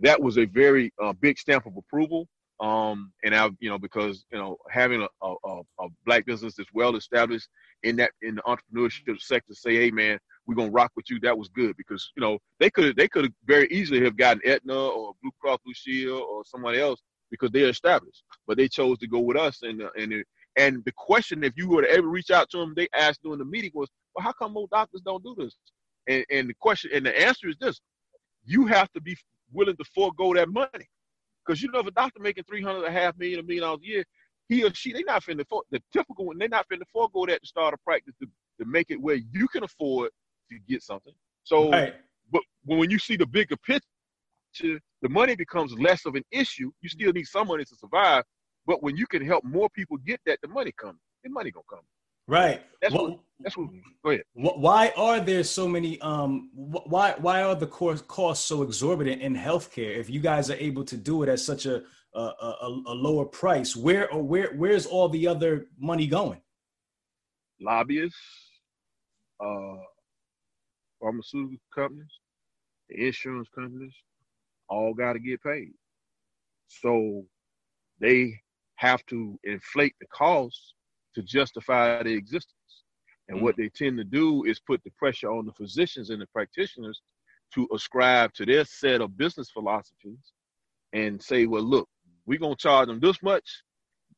that 0.00 0.20
was 0.20 0.38
a 0.38 0.44
very 0.44 0.92
uh, 1.02 1.12
big 1.12 1.38
stamp 1.38 1.66
of 1.66 1.76
approval. 1.76 2.28
Um, 2.60 3.12
and 3.24 3.34
I, 3.34 3.50
you 3.58 3.68
know, 3.68 3.78
because 3.78 4.24
you 4.30 4.38
know, 4.38 4.56
having 4.70 5.02
a, 5.02 5.26
a, 5.26 5.60
a 5.80 5.88
black 6.06 6.26
business 6.26 6.54
that's 6.54 6.72
well 6.72 6.94
established 6.96 7.48
in 7.82 7.96
that 7.96 8.12
in 8.22 8.36
the 8.36 8.42
entrepreneurship 8.42 9.20
sector, 9.20 9.54
say, 9.54 9.74
hey 9.74 9.90
man, 9.90 10.18
we're 10.46 10.54
gonna 10.54 10.70
rock 10.70 10.92
with 10.94 11.10
you. 11.10 11.18
That 11.20 11.36
was 11.36 11.48
good 11.48 11.76
because 11.76 12.12
you 12.16 12.20
know 12.20 12.38
they 12.60 12.70
could 12.70 12.96
they 12.96 13.08
could 13.08 13.24
have 13.24 13.32
very 13.46 13.66
easily 13.68 14.04
have 14.04 14.16
gotten 14.16 14.42
Aetna 14.44 14.74
or 14.74 15.14
Blue 15.22 15.32
Cross 15.40 15.58
Blue 15.64 15.74
Shield 15.74 16.22
or 16.22 16.44
someone 16.44 16.76
else 16.76 17.00
because 17.30 17.50
they're 17.50 17.68
established, 17.70 18.22
but 18.46 18.56
they 18.56 18.68
chose 18.68 18.98
to 18.98 19.08
go 19.08 19.18
with 19.18 19.36
us. 19.36 19.60
And 19.62 19.82
and 19.96 20.12
it, 20.12 20.26
and 20.56 20.82
the 20.84 20.92
question, 20.96 21.44
if 21.44 21.54
you 21.56 21.68
were 21.68 21.82
to 21.82 21.90
ever 21.90 22.06
reach 22.06 22.30
out 22.30 22.50
to 22.50 22.58
them, 22.58 22.74
they 22.76 22.88
asked 22.94 23.22
during 23.22 23.38
the 23.38 23.44
meeting 23.44 23.70
was, 23.74 23.88
well, 24.14 24.24
how 24.24 24.32
come 24.32 24.52
most 24.52 24.70
doctors 24.70 25.00
don't 25.00 25.22
do 25.22 25.34
this? 25.38 25.56
And 26.08 26.24
and 26.30 26.48
the 26.48 26.54
question 26.54 26.90
and 26.92 27.06
the 27.06 27.20
answer 27.20 27.48
is 27.48 27.56
this: 27.60 27.80
you 28.44 28.66
have 28.66 28.90
to 28.92 29.00
be 29.00 29.16
willing 29.52 29.76
to 29.76 29.84
forego 29.94 30.34
that 30.34 30.48
money. 30.48 30.88
Because 31.44 31.62
you 31.62 31.70
know, 31.70 31.80
if 31.80 31.86
a 31.86 31.90
doctor 31.92 32.20
making 32.20 32.44
three 32.44 32.62
hundred, 32.62 32.84
a 32.84 32.90
half 32.90 33.16
million, 33.16 33.40
a 33.40 33.42
million 33.42 33.62
dollars 33.62 33.80
a 33.82 33.86
year, 33.86 34.04
he 34.48 34.64
or 34.64 34.74
she 34.74 34.92
they 34.92 35.02
not 35.02 35.22
finna 35.24 35.44
for 35.48 35.62
the 35.70 35.80
typical 35.92 36.26
one. 36.26 36.38
They 36.38 36.48
not 36.48 36.66
finna 36.68 36.82
forego 36.92 37.26
that 37.26 37.40
to 37.42 37.48
start 37.48 37.74
a 37.74 37.78
practice 37.78 38.14
to, 38.20 38.26
to 38.60 38.68
make 38.68 38.90
it 38.90 39.00
where 39.00 39.16
you 39.32 39.48
can 39.48 39.64
afford 39.64 40.10
to 40.50 40.58
get 40.68 40.82
something. 40.82 41.14
So, 41.44 41.70
right. 41.70 41.94
but 42.30 42.42
when 42.64 42.90
you 42.90 42.98
see 42.98 43.16
the 43.16 43.26
bigger 43.26 43.56
picture, 43.56 44.80
the 45.02 45.08
money 45.08 45.34
becomes 45.34 45.72
less 45.74 46.04
of 46.06 46.14
an 46.14 46.24
issue. 46.30 46.70
You 46.80 46.88
still 46.88 47.12
need 47.12 47.26
some 47.26 47.48
money 47.48 47.64
to 47.64 47.76
survive, 47.76 48.24
but 48.66 48.82
when 48.82 48.96
you 48.96 49.06
can 49.06 49.24
help 49.24 49.44
more 49.44 49.68
people 49.70 49.96
get 49.98 50.20
that, 50.26 50.38
the 50.42 50.48
money 50.48 50.72
comes. 50.72 50.98
The 51.24 51.30
money 51.30 51.50
gonna 51.50 51.64
come. 51.68 51.80
Right. 52.28 52.62
That's 52.80 52.94
well, 52.94 53.10
what. 53.10 53.20
That's 53.40 53.56
what. 53.56 53.68
Go 54.04 54.10
ahead. 54.10 54.22
Why 54.34 54.92
are 54.96 55.20
there 55.20 55.44
so 55.44 55.66
many? 55.66 56.00
Um. 56.00 56.50
Why 56.54 57.14
Why 57.18 57.42
are 57.42 57.54
the 57.54 57.66
costs 57.66 58.46
so 58.46 58.62
exorbitant 58.62 59.20
in 59.22 59.34
healthcare? 59.34 59.96
If 59.96 60.08
you 60.08 60.20
guys 60.20 60.50
are 60.50 60.56
able 60.56 60.84
to 60.84 60.96
do 60.96 61.22
it 61.22 61.28
at 61.28 61.40
such 61.40 61.66
a 61.66 61.82
a, 62.14 62.20
a, 62.20 62.82
a 62.86 62.94
lower 62.94 63.24
price, 63.24 63.74
where 63.74 64.12
or 64.12 64.22
where 64.22 64.52
Where's 64.54 64.86
all 64.86 65.08
the 65.08 65.26
other 65.26 65.66
money 65.78 66.06
going? 66.06 66.40
Lobbyists, 67.60 68.18
uh, 69.40 69.76
pharmaceutical 71.00 71.58
companies, 71.74 72.10
the 72.88 73.06
insurance 73.06 73.48
companies, 73.54 73.94
all 74.68 74.94
got 74.94 75.14
to 75.14 75.18
get 75.18 75.42
paid. 75.42 75.72
So 76.68 77.24
they 78.00 78.40
have 78.82 79.06
to 79.06 79.38
inflate 79.44 79.94
the 80.00 80.06
cost 80.08 80.74
to 81.14 81.22
justify 81.22 82.02
the 82.02 82.12
existence. 82.12 82.56
And 83.28 83.38
mm 83.38 83.42
what 83.42 83.56
they 83.56 83.68
tend 83.68 83.96
to 83.98 84.04
do 84.04 84.44
is 84.44 84.58
put 84.60 84.82
the 84.82 84.90
pressure 84.98 85.30
on 85.30 85.46
the 85.46 85.52
physicians 85.52 86.10
and 86.10 86.20
the 86.20 86.26
practitioners 86.26 87.00
to 87.54 87.68
ascribe 87.72 88.32
to 88.34 88.44
their 88.44 88.64
set 88.64 89.00
of 89.00 89.16
business 89.16 89.50
philosophies 89.50 90.32
and 90.92 91.22
say, 91.22 91.46
well, 91.46 91.62
look, 91.62 91.88
we're 92.26 92.38
going 92.40 92.56
to 92.56 92.62
charge 92.62 92.88
them 92.88 92.98
this 93.00 93.22
much. 93.22 93.48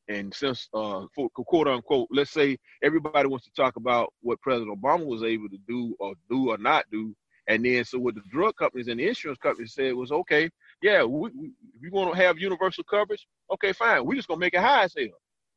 And 0.07 0.33
since, 0.33 0.67
uh, 0.73 1.05
for, 1.13 1.29
quote 1.29 1.67
unquote, 1.67 2.07
let's 2.11 2.31
say 2.31 2.57
everybody 2.83 3.27
wants 3.27 3.45
to 3.45 3.51
talk 3.55 3.75
about 3.75 4.11
what 4.21 4.41
President 4.41 4.75
Obama 4.75 5.05
was 5.05 5.23
able 5.23 5.49
to 5.49 5.59
do 5.67 5.95
or 5.99 6.13
do 6.29 6.49
or 6.49 6.57
not 6.57 6.85
do. 6.91 7.15
And 7.47 7.63
then, 7.63 7.85
so 7.85 7.99
what 7.99 8.15
the 8.15 8.21
drug 8.31 8.55
companies 8.55 8.87
and 8.87 8.99
the 8.99 9.07
insurance 9.07 9.39
companies 9.39 9.73
said 9.73 9.93
was, 9.93 10.11
okay, 10.11 10.49
yeah, 10.85 11.03
we, 11.03 11.31
we, 11.31 11.51
we 11.81 11.89
want 11.89 12.13
to 12.13 12.23
have 12.23 12.37
universal 12.37 12.83
coverage. 12.83 13.25
Okay, 13.51 13.73
fine. 13.73 14.05
We're 14.05 14.15
just 14.15 14.27
going 14.27 14.39
to 14.39 14.45
make 14.45 14.53
it 14.53 14.61
high 14.61 14.83
as 14.83 14.93
hell. 14.95 15.07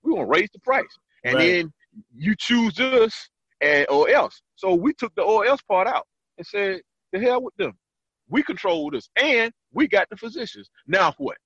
We're 0.03 0.13
going 0.13 0.25
to 0.25 0.31
raise 0.31 0.49
the 0.55 0.59
price 0.61 0.87
and 1.23 1.35
right. 1.35 1.47
then 1.47 1.73
you 2.17 2.35
choose 2.35 2.81
us 2.81 3.29
and 3.61 3.87
or 3.91 4.09
else. 4.09 4.41
So 4.57 4.75
we 4.75 4.95
took 4.95 5.15
the 5.17 5.23
or 5.23 5.45
else 5.45 5.61
part 5.61 5.87
out 5.87 6.07
and 6.39 6.47
said, 6.47 6.81
the 7.13 7.21
hell 7.21 7.43
with 7.43 7.55
them. 7.57 7.73
We 8.31 8.43
control 8.43 8.91
this, 8.91 9.09
and 9.17 9.53
we 9.73 9.89
got 9.89 10.09
the 10.11 10.17
physicians. 10.17 10.69
Now 10.87 11.15
what? 11.19 11.37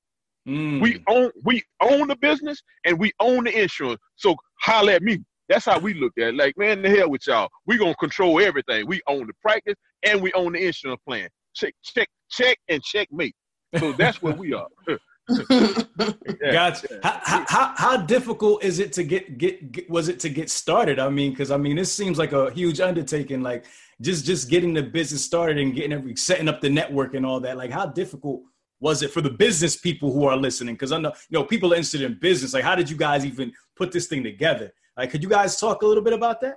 Mm. 0.48 0.80
We 0.80 1.02
own 1.08 1.30
we 1.44 1.62
own 1.80 2.08
the 2.08 2.16
business 2.16 2.60
and 2.84 2.98
we 2.98 3.12
own 3.20 3.44
the 3.44 3.62
insurance. 3.62 4.00
So 4.16 4.34
holler 4.60 4.92
at 4.94 5.02
me. 5.02 5.18
That's 5.48 5.64
how 5.64 5.78
we 5.78 5.94
look 5.94 6.12
at 6.18 6.28
it. 6.28 6.34
Like, 6.34 6.56
man, 6.56 6.82
the 6.82 6.90
hell 6.90 7.10
with 7.10 7.26
y'all. 7.26 7.48
We 7.66 7.78
gonna 7.78 7.94
control 7.94 8.40
everything. 8.40 8.86
We 8.86 9.00
own 9.06 9.28
the 9.28 9.34
practice 9.40 9.76
and 10.02 10.20
we 10.20 10.32
own 10.32 10.54
the 10.54 10.66
insurance 10.66 11.00
plan. 11.06 11.28
Check, 11.54 11.74
check, 11.84 12.08
check, 12.28 12.58
and 12.68 12.82
checkmate. 12.82 13.36
So 13.78 13.92
that's 13.92 14.22
where 14.22 14.34
we 14.34 14.52
are. 14.52 14.68
gotcha. 15.28 17.00
How, 17.02 17.44
how, 17.48 17.74
how 17.76 17.96
difficult 17.96 18.64
is 18.64 18.80
it 18.80 18.92
to 18.94 19.04
get, 19.04 19.38
get, 19.38 19.72
get 19.72 19.88
was 19.88 20.08
it 20.08 20.18
to 20.20 20.28
get 20.28 20.50
started? 20.50 20.98
I 20.98 21.08
mean, 21.08 21.30
because 21.30 21.50
I 21.50 21.56
mean, 21.56 21.76
this 21.76 21.90
seems 21.92 22.18
like 22.18 22.32
a 22.32 22.50
huge 22.50 22.80
undertaking. 22.80 23.42
Like 23.42 23.64
just 24.00 24.24
just 24.24 24.50
getting 24.50 24.74
the 24.74 24.82
business 24.82 25.24
started 25.24 25.58
and 25.58 25.74
getting 25.74 25.92
every 25.92 26.16
setting 26.16 26.48
up 26.48 26.60
the 26.60 26.70
network 26.70 27.14
and 27.14 27.24
all 27.24 27.40
that. 27.40 27.56
Like, 27.56 27.70
how 27.70 27.86
difficult 27.86 28.42
was 28.80 29.02
it 29.02 29.12
for 29.12 29.20
the 29.20 29.30
business 29.30 29.76
people 29.76 30.12
who 30.12 30.24
are 30.24 30.36
listening? 30.36 30.74
Because 30.74 30.92
I 30.92 30.98
know 30.98 31.12
you 31.30 31.38
know 31.38 31.44
people 31.44 31.72
are 31.72 31.76
interested 31.76 32.02
in 32.02 32.18
business. 32.20 32.52
Like, 32.52 32.64
how 32.64 32.74
did 32.74 32.90
you 32.90 32.96
guys 32.96 33.24
even 33.24 33.52
put 33.76 33.92
this 33.92 34.08
thing 34.08 34.24
together? 34.24 34.72
Like, 34.96 35.10
could 35.10 35.22
you 35.22 35.28
guys 35.28 35.58
talk 35.58 35.82
a 35.82 35.86
little 35.86 36.02
bit 36.02 36.12
about 36.12 36.40
that? 36.40 36.56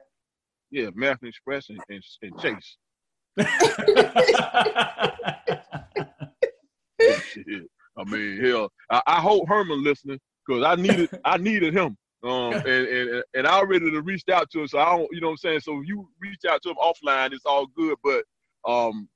Yeah, 0.71 0.87
American 0.87 1.27
Express 1.27 1.69
and, 1.69 1.79
and, 1.89 2.03
and 2.23 2.39
Chase. 2.39 2.77
I 7.97 8.03
mean, 8.03 8.43
hell, 8.43 8.71
I, 8.89 9.01
I 9.07 9.21
hope 9.21 9.47
Herman 9.47 9.83
listening 9.83 10.19
because 10.45 10.63
I 10.63 10.75
needed 10.75 11.09
I 11.23 11.37
needed 11.37 11.73
him. 11.73 11.97
Um, 12.23 12.53
and, 12.53 12.67
and 12.67 13.23
and 13.33 13.47
I 13.47 13.57
already 13.57 13.89
reached 13.99 14.29
out 14.29 14.49
to 14.51 14.61
him, 14.61 14.67
so 14.67 14.79
I 14.79 14.95
don't, 14.97 15.07
you 15.11 15.21
know 15.21 15.27
what 15.27 15.33
I'm 15.33 15.37
saying. 15.37 15.59
So 15.61 15.81
if 15.81 15.87
you 15.87 16.07
reach 16.19 16.45
out 16.49 16.61
to 16.63 16.69
him 16.69 16.77
offline, 16.77 17.33
it's 17.33 17.45
all 17.45 17.67
good. 17.67 17.97
But 18.03 18.23
um, 18.67 19.07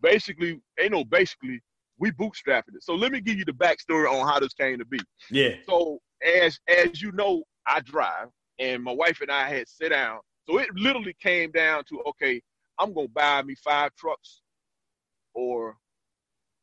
basically, 0.00 0.60
ain't 0.80 0.92
no 0.92 1.04
basically, 1.04 1.60
we 1.98 2.10
bootstrapped 2.12 2.68
it. 2.74 2.82
So 2.82 2.94
let 2.94 3.12
me 3.12 3.20
give 3.20 3.38
you 3.38 3.44
the 3.44 3.52
backstory 3.52 4.10
on 4.10 4.26
how 4.26 4.40
this 4.40 4.54
came 4.54 4.78
to 4.78 4.84
be. 4.84 5.00
Yeah. 5.30 5.56
So 5.68 5.98
as 6.24 6.58
as 6.68 7.02
you 7.02 7.12
know, 7.12 7.42
I 7.66 7.80
drive, 7.80 8.28
and 8.58 8.82
my 8.82 8.92
wife 8.92 9.20
and 9.20 9.30
I 9.30 9.48
had 9.48 9.68
sit 9.68 9.90
down. 9.90 10.20
So 10.48 10.58
it 10.58 10.68
literally 10.74 11.16
came 11.22 11.50
down 11.52 11.84
to 11.88 12.02
okay, 12.08 12.40
I'm 12.78 12.92
gonna 12.92 13.08
buy 13.08 13.42
me 13.42 13.54
five 13.56 13.90
trucks, 13.96 14.42
or 15.34 15.76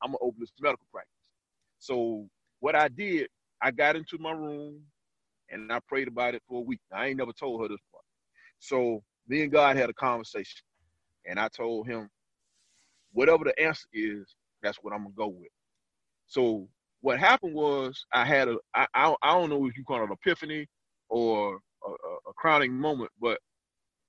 I'm 0.02 0.10
gonna 0.12 0.18
open 0.22 0.40
this 0.40 0.54
medical 0.60 0.86
practice. 0.92 1.14
So 1.80 2.28
what 2.60 2.76
I 2.76 2.88
did, 2.88 3.28
I 3.62 3.72
got 3.72 3.96
into 3.96 4.18
my 4.20 4.32
room 4.32 4.82
and 5.50 5.72
I 5.72 5.80
prayed 5.88 6.08
about 6.08 6.36
it 6.36 6.44
for 6.48 6.60
a 6.60 6.64
week. 6.64 6.82
I 6.94 7.08
ain't 7.08 7.18
never 7.18 7.34
told 7.34 7.62
her 7.62 7.68
this 7.68 7.82
part. 7.92 8.04
So 8.60 9.04
me 9.28 9.44
and 9.44 9.52
God 9.52 9.78
had 9.78 9.90
a 9.90 9.94
conversation, 9.94 10.62
and 11.26 11.40
I 11.40 11.48
told 11.48 11.88
him, 11.88 12.10
whatever 13.14 13.44
the 13.44 13.60
answer 13.62 13.88
is, 13.94 14.36
that's 14.62 14.78
what 14.82 14.94
I'm 14.94 15.04
gonna 15.04 15.16
go 15.16 15.28
with. 15.28 15.50
So 16.28 16.68
what 17.02 17.20
happened 17.20 17.54
was 17.54 18.06
I 18.14 18.26
had 18.26 18.48
a 18.48 18.58
I 18.76 18.88
I, 18.94 19.16
I 19.22 19.34
don't 19.34 19.50
know 19.50 19.66
if 19.68 19.78
you 19.78 19.84
call 19.84 20.02
it 20.02 20.04
an 20.04 20.12
epiphany 20.12 20.68
or 21.10 21.60
a, 21.86 21.90
a, 21.90 22.30
a 22.30 22.34
crowning 22.36 22.74
moment, 22.74 23.12
but 23.22 23.40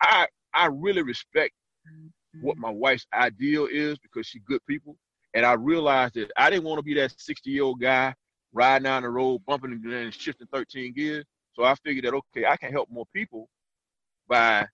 I 0.02 0.26
I 0.52 0.66
really 0.66 1.02
respect 1.02 1.54
mm-hmm. 1.86 2.44
what 2.44 2.56
my 2.56 2.70
wife's 2.70 3.06
ideal 3.14 3.68
is 3.70 3.98
because 3.98 4.26
she's 4.26 4.42
good 4.46 4.60
people. 4.66 4.96
And 5.34 5.46
I 5.46 5.52
realized 5.52 6.14
that 6.14 6.30
I 6.36 6.50
didn't 6.50 6.64
want 6.64 6.78
to 6.78 6.82
be 6.82 6.94
that 6.94 7.14
60 7.18 7.50
year 7.50 7.64
old 7.64 7.80
guy 7.80 8.14
riding 8.52 8.84
down 8.84 9.02
the 9.02 9.10
road, 9.10 9.42
bumping 9.46 9.80
and 9.84 10.14
shifting 10.14 10.48
13 10.52 10.92
gears. 10.92 11.24
So 11.52 11.64
I 11.64 11.74
figured 11.84 12.04
that, 12.04 12.14
okay, 12.14 12.46
I 12.46 12.56
can 12.56 12.72
help 12.72 12.88
more 12.90 13.06
people 13.14 13.48
by 14.28 14.66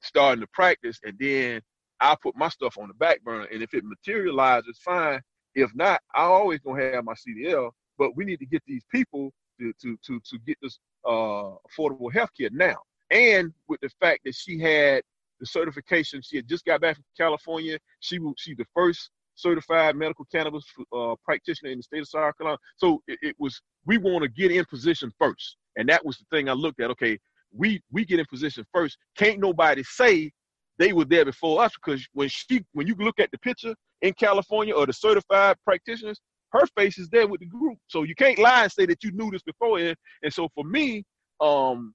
starting 0.00 0.40
to 0.40 0.46
practice 0.48 0.98
and 1.04 1.16
then 1.18 1.60
I'll 2.00 2.16
put 2.16 2.36
my 2.36 2.48
stuff 2.48 2.76
on 2.78 2.88
the 2.88 2.94
back 2.94 3.22
burner. 3.22 3.46
And 3.52 3.62
if 3.62 3.72
it 3.74 3.84
materializes, 3.84 4.78
fine. 4.84 5.20
If 5.54 5.74
not, 5.74 6.00
I 6.14 6.22
always 6.22 6.60
gonna 6.60 6.92
have 6.92 7.04
my 7.04 7.14
CDL. 7.14 7.70
But 7.96 8.16
we 8.16 8.24
need 8.24 8.40
to 8.40 8.46
get 8.46 8.62
these 8.66 8.84
people 8.90 9.32
to 9.60 9.72
to 9.80 9.96
to 10.06 10.20
to 10.20 10.38
get 10.46 10.58
this 10.60 10.78
uh, 11.06 11.54
affordable 11.68 12.12
health 12.12 12.30
care 12.38 12.50
now. 12.52 12.76
And 13.10 13.52
with 13.68 13.80
the 13.80 13.90
fact 14.00 14.22
that 14.24 14.34
she 14.34 14.58
had 14.58 15.02
the 15.40 15.46
certification, 15.46 16.20
she 16.22 16.36
had 16.36 16.48
just 16.48 16.64
got 16.64 16.80
back 16.80 16.96
from 16.96 17.04
California. 17.16 17.78
She 18.00 18.18
she's 18.36 18.56
the 18.56 18.66
first 18.74 19.10
certified 19.34 19.96
medical 19.96 20.26
cannabis 20.32 20.64
uh, 20.96 21.14
practitioner 21.24 21.70
in 21.72 21.78
the 21.78 21.82
state 21.82 22.00
of 22.00 22.08
South 22.08 22.36
Carolina. 22.38 22.58
So 22.76 23.02
it, 23.08 23.18
it 23.22 23.36
was 23.38 23.60
we 23.86 23.98
want 23.98 24.22
to 24.22 24.28
get 24.28 24.52
in 24.52 24.64
position 24.66 25.12
first, 25.18 25.56
and 25.76 25.88
that 25.88 26.04
was 26.04 26.18
the 26.18 26.24
thing 26.36 26.48
I 26.48 26.52
looked 26.52 26.80
at. 26.80 26.90
Okay, 26.92 27.18
we 27.56 27.80
we 27.92 28.04
get 28.04 28.20
in 28.20 28.26
position 28.26 28.64
first. 28.72 28.98
Can't 29.16 29.40
nobody 29.40 29.82
say 29.84 30.30
they 30.78 30.92
were 30.92 31.04
there 31.04 31.24
before 31.24 31.62
us 31.62 31.72
because 31.74 32.06
when 32.12 32.28
she 32.28 32.64
when 32.72 32.86
you 32.86 32.94
look 32.98 33.20
at 33.20 33.30
the 33.30 33.38
picture 33.38 33.74
in 34.02 34.12
California 34.14 34.74
or 34.74 34.86
the 34.86 34.92
certified 34.92 35.56
practitioners, 35.64 36.20
her 36.52 36.66
face 36.76 36.98
is 36.98 37.08
there 37.10 37.26
with 37.26 37.40
the 37.40 37.46
group. 37.46 37.78
So 37.88 38.02
you 38.04 38.14
can't 38.14 38.38
lie 38.38 38.64
and 38.64 38.72
say 38.72 38.86
that 38.86 39.02
you 39.02 39.12
knew 39.12 39.30
this 39.30 39.42
before. 39.42 39.78
And, 39.78 39.96
and 40.22 40.32
so 40.32 40.48
for 40.54 40.64
me, 40.64 41.04
um, 41.40 41.94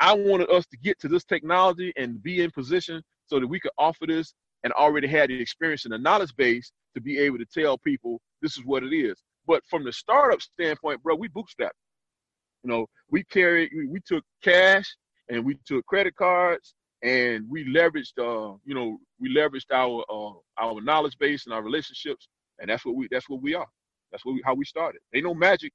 I 0.00 0.14
wanted 0.14 0.50
us 0.50 0.66
to 0.66 0.76
get 0.78 0.98
to 1.00 1.08
this 1.08 1.24
technology 1.24 1.92
and 1.96 2.22
be 2.22 2.42
in 2.42 2.50
position 2.50 3.02
so 3.26 3.40
that 3.40 3.46
we 3.46 3.60
could 3.60 3.72
offer 3.78 4.06
this 4.06 4.34
and 4.64 4.72
already 4.72 5.08
had 5.08 5.30
the 5.30 5.40
experience 5.40 5.84
and 5.84 5.92
the 5.92 5.98
knowledge 5.98 6.34
base 6.36 6.72
to 6.94 7.00
be 7.00 7.18
able 7.18 7.38
to 7.38 7.46
tell 7.46 7.78
people 7.78 8.20
this 8.42 8.56
is 8.56 8.64
what 8.64 8.82
it 8.82 8.94
is. 8.94 9.22
But 9.46 9.62
from 9.70 9.84
the 9.84 9.92
startup 9.92 10.42
standpoint, 10.42 11.02
bro, 11.02 11.14
we 11.14 11.28
bootstrapped. 11.28 11.70
You 12.64 12.70
know, 12.70 12.86
we 13.10 13.24
carried, 13.24 13.70
we, 13.90 14.00
took 14.04 14.24
cash 14.42 14.84
and 15.30 15.44
we 15.44 15.56
took 15.64 15.86
credit 15.86 16.14
cards 16.16 16.74
and 17.02 17.44
we 17.48 17.64
leveraged, 17.72 18.18
uh, 18.18 18.56
you 18.64 18.74
know, 18.74 18.98
we 19.20 19.34
leveraged 19.34 19.70
our 19.72 20.04
uh, 20.10 20.32
our 20.60 20.80
knowledge 20.80 21.16
base 21.18 21.46
and 21.46 21.54
our 21.54 21.62
relationships, 21.62 22.28
and 22.58 22.68
that's 22.68 22.84
what 22.84 22.96
we 22.96 23.08
that's 23.10 23.28
what 23.28 23.40
we 23.40 23.54
are. 23.54 23.66
That's 24.10 24.24
what 24.24 24.32
we, 24.32 24.42
how 24.44 24.54
we 24.54 24.64
started. 24.64 25.00
Ain't 25.14 25.24
no 25.24 25.34
magic. 25.34 25.72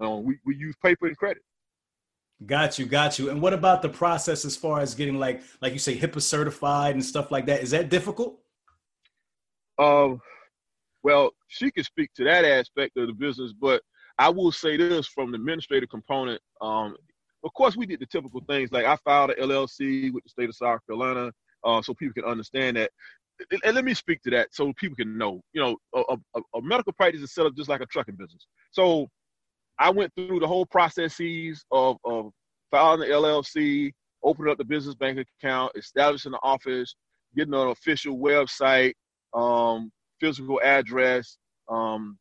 Um, 0.00 0.24
we 0.24 0.38
we 0.44 0.56
use 0.56 0.74
paper 0.82 1.06
and 1.06 1.16
credit. 1.16 1.42
Got 2.44 2.78
you, 2.78 2.84
got 2.84 3.18
you. 3.18 3.30
And 3.30 3.40
what 3.40 3.54
about 3.54 3.80
the 3.80 3.88
process 3.88 4.44
as 4.44 4.56
far 4.56 4.80
as 4.80 4.94
getting 4.94 5.18
like, 5.18 5.42
like 5.62 5.72
you 5.72 5.78
say, 5.78 5.96
HIPAA 5.96 6.20
certified 6.20 6.94
and 6.94 7.04
stuff 7.04 7.30
like 7.30 7.46
that? 7.46 7.62
Is 7.62 7.70
that 7.70 7.88
difficult? 7.88 8.38
Um, 9.78 10.20
well, 11.02 11.30
she 11.48 11.70
can 11.70 11.84
speak 11.84 12.12
to 12.14 12.24
that 12.24 12.44
aspect 12.44 12.96
of 12.98 13.06
the 13.06 13.14
business, 13.14 13.54
but 13.58 13.82
I 14.18 14.28
will 14.28 14.52
say 14.52 14.76
this 14.76 15.06
from 15.06 15.30
the 15.30 15.36
administrative 15.36 15.88
component. 15.88 16.40
Um, 16.60 16.96
of 17.44 17.54
course, 17.54 17.76
we 17.76 17.86
did 17.86 18.00
the 18.00 18.06
typical 18.06 18.42
things 18.48 18.70
like 18.72 18.84
I 18.84 18.96
filed 18.96 19.30
an 19.30 19.36
LLC 19.40 20.12
with 20.12 20.24
the 20.24 20.30
state 20.30 20.48
of 20.48 20.56
South 20.56 20.80
Carolina, 20.86 21.32
uh, 21.64 21.80
so 21.80 21.94
people 21.94 22.14
can 22.20 22.30
understand 22.30 22.76
that. 22.76 22.90
And 23.62 23.74
let 23.74 23.84
me 23.84 23.92
speak 23.92 24.22
to 24.22 24.30
that 24.30 24.48
so 24.52 24.72
people 24.78 24.96
can 24.96 25.16
know. 25.16 25.42
You 25.52 25.62
know, 25.62 25.76
a, 25.94 26.16
a, 26.34 26.40
a 26.56 26.62
medical 26.62 26.92
practice 26.92 27.20
is 27.20 27.34
set 27.34 27.46
up 27.46 27.54
just 27.54 27.68
like 27.68 27.82
a 27.82 27.86
trucking 27.86 28.16
business. 28.16 28.46
So 28.72 29.08
I 29.78 29.90
went 29.90 30.12
through 30.14 30.40
the 30.40 30.46
whole 30.46 30.66
processes 30.66 31.64
of, 31.70 31.96
of 32.04 32.32
filing 32.70 33.00
the 33.00 33.14
LLC, 33.14 33.92
opening 34.22 34.50
up 34.50 34.58
the 34.58 34.64
business 34.64 34.94
bank 34.94 35.24
account, 35.40 35.72
establishing 35.76 36.32
the 36.32 36.40
office, 36.42 36.94
getting 37.36 37.54
an 37.54 37.68
official 37.68 38.18
website, 38.18 38.94
um, 39.34 39.90
physical 40.20 40.60
address, 40.62 41.36
um, 41.68 42.18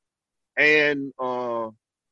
and 0.57 1.11
uh, 1.19 1.69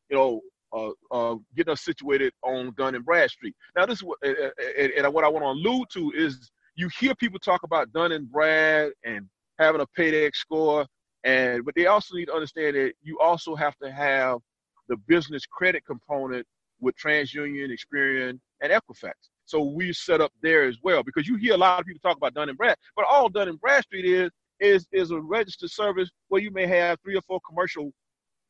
you 0.10 0.18
know, 0.18 0.42
uh, 0.74 0.90
uh, 1.12 1.36
getting 1.56 1.74
us 1.74 1.84
situated 1.84 2.34
on 2.44 2.74
Dun 2.78 2.96
and 2.96 3.06
Bradstreet. 3.06 3.56
Now, 3.76 3.86
this 3.86 4.00
is 4.00 4.04
what, 4.04 4.18
and, 4.24 4.92
and 4.92 5.14
what 5.14 5.24
I 5.24 5.30
want 5.30 5.44
to 5.44 5.50
allude 5.50 5.88
to 5.94 6.12
is 6.16 6.50
you 6.76 6.90
hear 7.00 7.14
people 7.16 7.40
talk 7.40 7.64
about 7.64 7.92
Dun 7.94 8.12
and 8.12 8.32
Brad 8.32 8.92
and 9.06 9.28
having 9.60 9.82
a 9.82 9.88
paydex 10.00 10.36
score, 10.36 10.86
and 11.24 11.64
but 11.66 11.76
they 11.76 11.86
also 11.86 12.16
need 12.16 12.26
to 12.26 12.34
understand 12.34 12.76
that 12.76 12.94
you 13.02 13.20
also 13.20 13.56
have 13.56 13.76
to 13.84 13.92
have 13.92 14.40
the 14.90 14.98
business 15.08 15.46
credit 15.46 15.84
component 15.86 16.46
with 16.80 16.96
TransUnion, 16.98 17.72
Experian, 17.72 18.40
and 18.62 18.72
Equifax. 18.72 19.14
So 19.46 19.62
we 19.62 19.94
set 19.94 20.22
up 20.22 20.32
there 20.42 20.64
as 20.64 20.78
well 20.84 21.04
because 21.04 21.28
you 21.28 21.36
hear 21.36 21.54
a 21.54 21.58
lot 21.58 21.80
of 21.80 21.86
people 21.86 22.00
talk 22.00 22.18
about 22.18 22.34
Dun 22.34 22.50
and 22.50 22.58
Brad, 22.58 22.78
but 22.96 23.06
all 23.10 23.30
Dun 23.30 23.50
and 23.50 23.60
Bradstreet 23.60 24.06
is 24.06 24.30
is 24.60 24.88
is 24.92 25.12
a 25.12 25.20
registered 25.20 25.72
service 25.72 26.10
where 26.30 26.42
you 26.42 26.52
may 26.52 26.66
have 26.66 26.98
three 27.04 27.18
or 27.18 27.22
four 27.22 27.40
commercial 27.48 27.92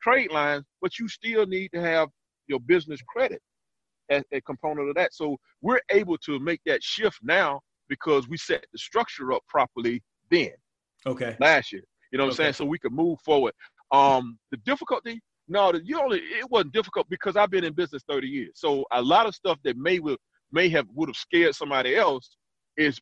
trade 0.01 0.31
lines, 0.31 0.63
but 0.81 0.99
you 0.99 1.07
still 1.07 1.45
need 1.45 1.71
to 1.73 1.81
have 1.81 2.09
your 2.47 2.59
business 2.59 3.01
credit 3.07 3.41
as 4.09 4.23
a 4.31 4.41
component 4.41 4.89
of 4.89 4.95
that. 4.95 5.13
So 5.13 5.37
we're 5.61 5.79
able 5.89 6.17
to 6.19 6.39
make 6.39 6.61
that 6.65 6.83
shift 6.83 7.19
now 7.23 7.61
because 7.87 8.27
we 8.27 8.37
set 8.37 8.65
the 8.71 8.77
structure 8.77 9.31
up 9.31 9.41
properly 9.47 10.01
then. 10.29 10.51
Okay. 11.05 11.35
Last 11.39 11.71
year. 11.71 11.83
You 12.11 12.17
know 12.17 12.25
what 12.25 12.33
okay. 12.33 12.43
I'm 12.43 12.45
saying? 12.45 12.53
So 12.53 12.65
we 12.65 12.79
could 12.79 12.91
move 12.91 13.19
forward. 13.21 13.53
Um, 13.91 14.37
the 14.51 14.57
difficulty 14.57 15.21
no, 15.53 15.71
you 15.83 16.01
only 16.01 16.17
it 16.17 16.49
wasn't 16.49 16.73
difficult 16.73 17.07
because 17.09 17.37
I've 17.37 17.51
been 17.51 17.63
in 17.63 17.73
business 17.73 18.03
30 18.09 18.27
years. 18.27 18.51
So 18.55 18.85
a 18.91 19.01
lot 19.01 19.27
of 19.27 19.35
stuff 19.35 19.59
that 19.63 19.77
may 19.77 19.99
will 19.99 20.17
may 20.51 20.67
have 20.69 20.87
would 20.95 21.09
have 21.09 21.15
scared 21.15 21.53
somebody 21.55 21.95
else 21.95 22.37
is 22.75 22.99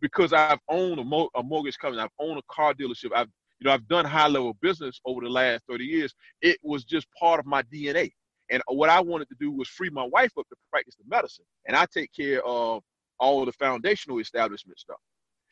because 0.00 0.32
I've 0.32 0.58
owned 0.68 0.98
a, 0.98 1.04
mo- 1.04 1.30
a 1.36 1.42
mortgage 1.44 1.78
company, 1.78 2.02
I've 2.02 2.10
owned 2.18 2.40
a 2.40 2.52
car 2.52 2.74
dealership, 2.74 3.10
I've 3.14 3.28
you 3.60 3.66
know 3.66 3.72
I've 3.72 3.86
done 3.86 4.04
high 4.04 4.26
level 4.26 4.56
business 4.60 5.00
over 5.06 5.20
the 5.20 5.28
last 5.28 5.62
30 5.70 5.84
years. 5.84 6.12
It 6.42 6.58
was 6.64 6.84
just 6.84 7.06
part 7.18 7.38
of 7.38 7.46
my 7.46 7.62
DNA. 7.62 8.10
And 8.50 8.60
what 8.66 8.90
I 8.90 9.00
wanted 9.00 9.28
to 9.28 9.36
do 9.38 9.52
was 9.52 9.68
free 9.68 9.88
my 9.88 10.04
wife 10.04 10.32
up 10.36 10.48
to 10.48 10.56
practice 10.72 10.96
the 10.96 11.04
medicine, 11.06 11.44
and 11.66 11.76
I 11.76 11.86
take 11.86 12.10
care 12.12 12.44
of 12.44 12.82
all 13.20 13.46
the 13.46 13.52
foundational 13.52 14.18
establishment 14.18 14.80
stuff. 14.80 14.98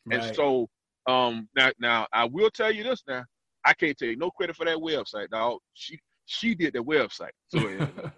Right. 0.06 0.20
And 0.20 0.34
so 0.34 0.68
um, 1.06 1.48
now, 1.56 1.70
now 1.78 2.06
I 2.12 2.24
will 2.24 2.50
tell 2.50 2.72
you 2.72 2.82
this. 2.82 3.04
Now 3.06 3.24
I 3.64 3.72
can't 3.72 3.96
take 3.96 4.18
no 4.18 4.32
credit 4.32 4.56
for 4.56 4.64
that 4.64 4.76
website, 4.78 5.30
dog. 5.30 5.60
She 5.74 5.98
she 6.30 6.54
did 6.54 6.74
the 6.74 6.78
website. 6.78 7.32
So 7.48 7.58
uh, 7.80 8.10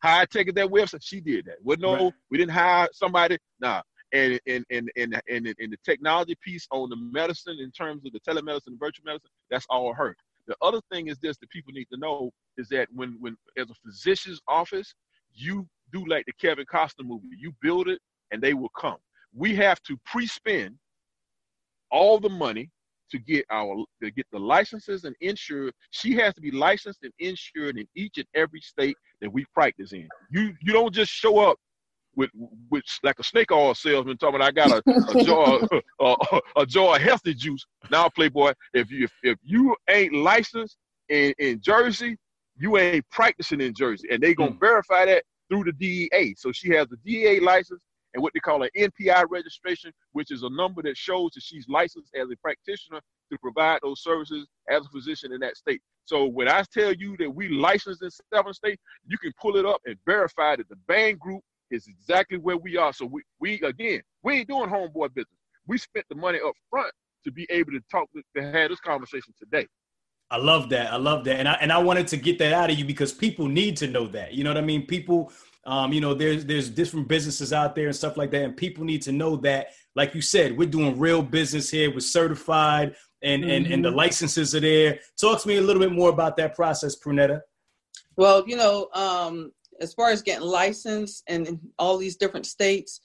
how 0.00 0.18
I 0.18 0.24
take 0.24 0.48
it 0.48 0.54
that 0.56 0.68
website, 0.68 1.00
she 1.02 1.20
did 1.20 1.46
that. 1.46 1.56
With 1.62 1.78
no, 1.78 2.04
right. 2.04 2.12
we 2.30 2.38
didn't 2.38 2.52
hire 2.52 2.88
somebody. 2.92 3.38
Nah. 3.60 3.82
And 4.12 4.40
and 4.48 4.64
and 4.72 4.90
and 4.96 5.22
and 5.28 5.46
and 5.46 5.72
the 5.72 5.76
technology 5.84 6.34
piece 6.42 6.66
on 6.72 6.90
the 6.90 6.96
medicine 6.96 7.58
in 7.60 7.70
terms 7.70 8.04
of 8.04 8.12
the 8.12 8.18
telemedicine 8.28 8.68
and 8.68 8.80
virtual 8.80 9.04
medicine, 9.04 9.30
that's 9.50 9.66
all 9.70 9.94
her. 9.94 10.16
The 10.48 10.56
other 10.60 10.80
thing 10.92 11.06
is 11.06 11.18
this 11.18 11.36
that 11.38 11.50
people 11.50 11.72
need 11.72 11.86
to 11.92 11.96
know 11.96 12.32
is 12.56 12.68
that 12.70 12.88
when 12.92 13.16
when 13.20 13.36
as 13.56 13.70
a 13.70 13.74
physician's 13.86 14.40
office, 14.48 14.92
you 15.32 15.68
do 15.92 16.04
like 16.06 16.26
the 16.26 16.32
Kevin 16.40 16.66
Costner 16.66 17.04
movie. 17.04 17.28
You 17.38 17.52
build 17.62 17.86
it 17.86 18.00
and 18.32 18.42
they 18.42 18.52
will 18.52 18.72
come. 18.76 18.96
We 19.32 19.54
have 19.56 19.80
to 19.84 19.96
pre-spend 20.06 20.76
all 21.92 22.18
the 22.18 22.28
money 22.28 22.68
to 23.10 23.18
get 23.18 23.44
our 23.50 23.84
to 24.02 24.10
get 24.10 24.26
the 24.32 24.38
licenses 24.38 25.04
and 25.04 25.14
insured. 25.20 25.72
She 25.90 26.14
has 26.16 26.34
to 26.34 26.40
be 26.40 26.50
licensed 26.50 27.00
and 27.02 27.12
insured 27.18 27.78
in 27.78 27.86
each 27.94 28.18
and 28.18 28.26
every 28.34 28.60
state 28.60 28.96
that 29.20 29.32
we 29.32 29.44
practice 29.54 29.92
in. 29.92 30.08
You 30.30 30.54
you 30.60 30.72
don't 30.72 30.94
just 30.94 31.10
show 31.10 31.38
up 31.38 31.56
with 32.16 32.30
with 32.70 32.84
like 33.02 33.18
a 33.18 33.24
snake 33.24 33.52
oil 33.52 33.74
salesman 33.74 34.16
talking 34.16 34.36
about 34.36 34.48
I 34.48 34.52
got 34.52 34.70
a, 34.70 35.18
a 35.18 35.24
jar 35.24 35.60
a, 36.00 36.40
a, 36.56 36.66
jar 36.66 36.96
of 36.96 37.02
healthy 37.02 37.34
juice. 37.34 37.64
Now, 37.90 38.08
Playboy, 38.08 38.52
if 38.74 38.90
you 38.90 39.04
if, 39.04 39.12
if 39.22 39.38
you 39.42 39.76
ain't 39.88 40.14
licensed 40.14 40.76
in, 41.08 41.34
in 41.38 41.60
Jersey, 41.60 42.16
you 42.56 42.76
ain't 42.78 43.08
practicing 43.10 43.60
in 43.60 43.74
Jersey, 43.74 44.08
and 44.10 44.22
they 44.22 44.34
gonna 44.34 44.52
mm. 44.52 44.60
verify 44.60 45.06
that 45.06 45.24
through 45.48 45.64
the 45.64 45.72
DEA. 45.72 46.34
So 46.36 46.52
she 46.52 46.70
has 46.70 46.88
the 46.88 46.96
DEA 47.04 47.40
license 47.40 47.80
and 48.14 48.22
what 48.22 48.32
they 48.34 48.40
call 48.40 48.62
an 48.62 48.70
NPI 48.76 49.24
registration, 49.30 49.92
which 50.12 50.30
is 50.30 50.42
a 50.42 50.50
number 50.50 50.82
that 50.82 50.96
shows 50.96 51.30
that 51.34 51.42
she's 51.42 51.68
licensed 51.68 52.10
as 52.14 52.28
a 52.30 52.36
practitioner 52.36 53.00
to 53.30 53.38
provide 53.38 53.78
those 53.82 54.02
services 54.02 54.46
as 54.68 54.84
a 54.84 54.88
physician 54.88 55.32
in 55.32 55.40
that 55.40 55.56
state. 55.56 55.80
So 56.04 56.26
when 56.26 56.48
I 56.48 56.64
tell 56.72 56.92
you 56.92 57.16
that 57.18 57.30
we 57.30 57.48
licensed 57.48 58.02
in 58.02 58.10
seven 58.34 58.52
states, 58.52 58.82
you 59.06 59.16
can 59.18 59.32
pull 59.40 59.56
it 59.56 59.66
up 59.66 59.80
and 59.86 59.96
verify 60.06 60.56
that 60.56 60.68
the 60.68 60.76
Bhang 60.88 61.18
Group 61.18 61.42
is 61.70 61.86
exactly 61.86 62.38
where 62.38 62.56
we 62.56 62.76
are. 62.76 62.92
So 62.92 63.06
we, 63.06 63.22
we 63.38 63.60
again, 63.62 64.00
we 64.22 64.38
ain't 64.38 64.48
doing 64.48 64.68
homeboy 64.68 65.14
business. 65.14 65.38
We 65.66 65.78
spent 65.78 66.06
the 66.08 66.16
money 66.16 66.40
up 66.44 66.54
front 66.68 66.92
to 67.24 67.30
be 67.30 67.46
able 67.50 67.72
to 67.72 67.80
talk 67.90 68.08
to 68.12 68.42
have 68.42 68.70
this 68.70 68.80
conversation 68.80 69.34
today. 69.38 69.66
I 70.32 70.36
love 70.36 70.68
that. 70.70 70.92
I 70.92 70.96
love 70.96 71.24
that. 71.24 71.38
And 71.40 71.48
I 71.48 71.54
and 71.54 71.72
I 71.72 71.78
wanted 71.78 72.06
to 72.08 72.16
get 72.16 72.38
that 72.38 72.52
out 72.52 72.70
of 72.70 72.78
you 72.78 72.84
because 72.84 73.12
people 73.12 73.48
need 73.48 73.76
to 73.78 73.88
know 73.88 74.06
that. 74.08 74.32
You 74.32 74.44
know 74.44 74.50
what 74.50 74.58
I 74.58 74.62
mean? 74.62 74.86
People 74.86 75.32
um, 75.66 75.92
you 75.92 76.00
know, 76.00 76.14
there's 76.14 76.44
there's 76.44 76.70
different 76.70 77.08
businesses 77.08 77.52
out 77.52 77.74
there 77.74 77.86
and 77.86 77.96
stuff 77.96 78.16
like 78.16 78.30
that, 78.30 78.42
and 78.42 78.56
people 78.56 78.84
need 78.84 79.02
to 79.02 79.12
know 79.12 79.36
that, 79.36 79.68
like 79.94 80.14
you 80.14 80.22
said, 80.22 80.56
we're 80.56 80.68
doing 80.68 80.98
real 80.98 81.22
business 81.22 81.70
here. 81.70 81.92
We're 81.92 82.00
certified, 82.00 82.94
and 83.22 83.42
mm-hmm. 83.42 83.50
and 83.50 83.66
and 83.66 83.84
the 83.84 83.90
mm-hmm. 83.90 83.98
licenses 83.98 84.54
are 84.54 84.60
there. 84.60 85.00
Talk 85.20 85.42
to 85.42 85.48
me 85.48 85.58
a 85.58 85.62
little 85.62 85.82
bit 85.82 85.92
more 85.92 86.10
about 86.10 86.36
that 86.38 86.54
process, 86.54 86.96
Pernetta. 86.98 87.40
Well, 88.16 88.44
you 88.46 88.56
know, 88.56 88.88
um, 88.94 89.52
as 89.80 89.92
far 89.92 90.10
as 90.10 90.22
getting 90.22 90.46
licensed 90.46 91.24
in 91.28 91.60
all 91.78 91.98
these 91.98 92.16
different 92.16 92.46
states, 92.46 93.00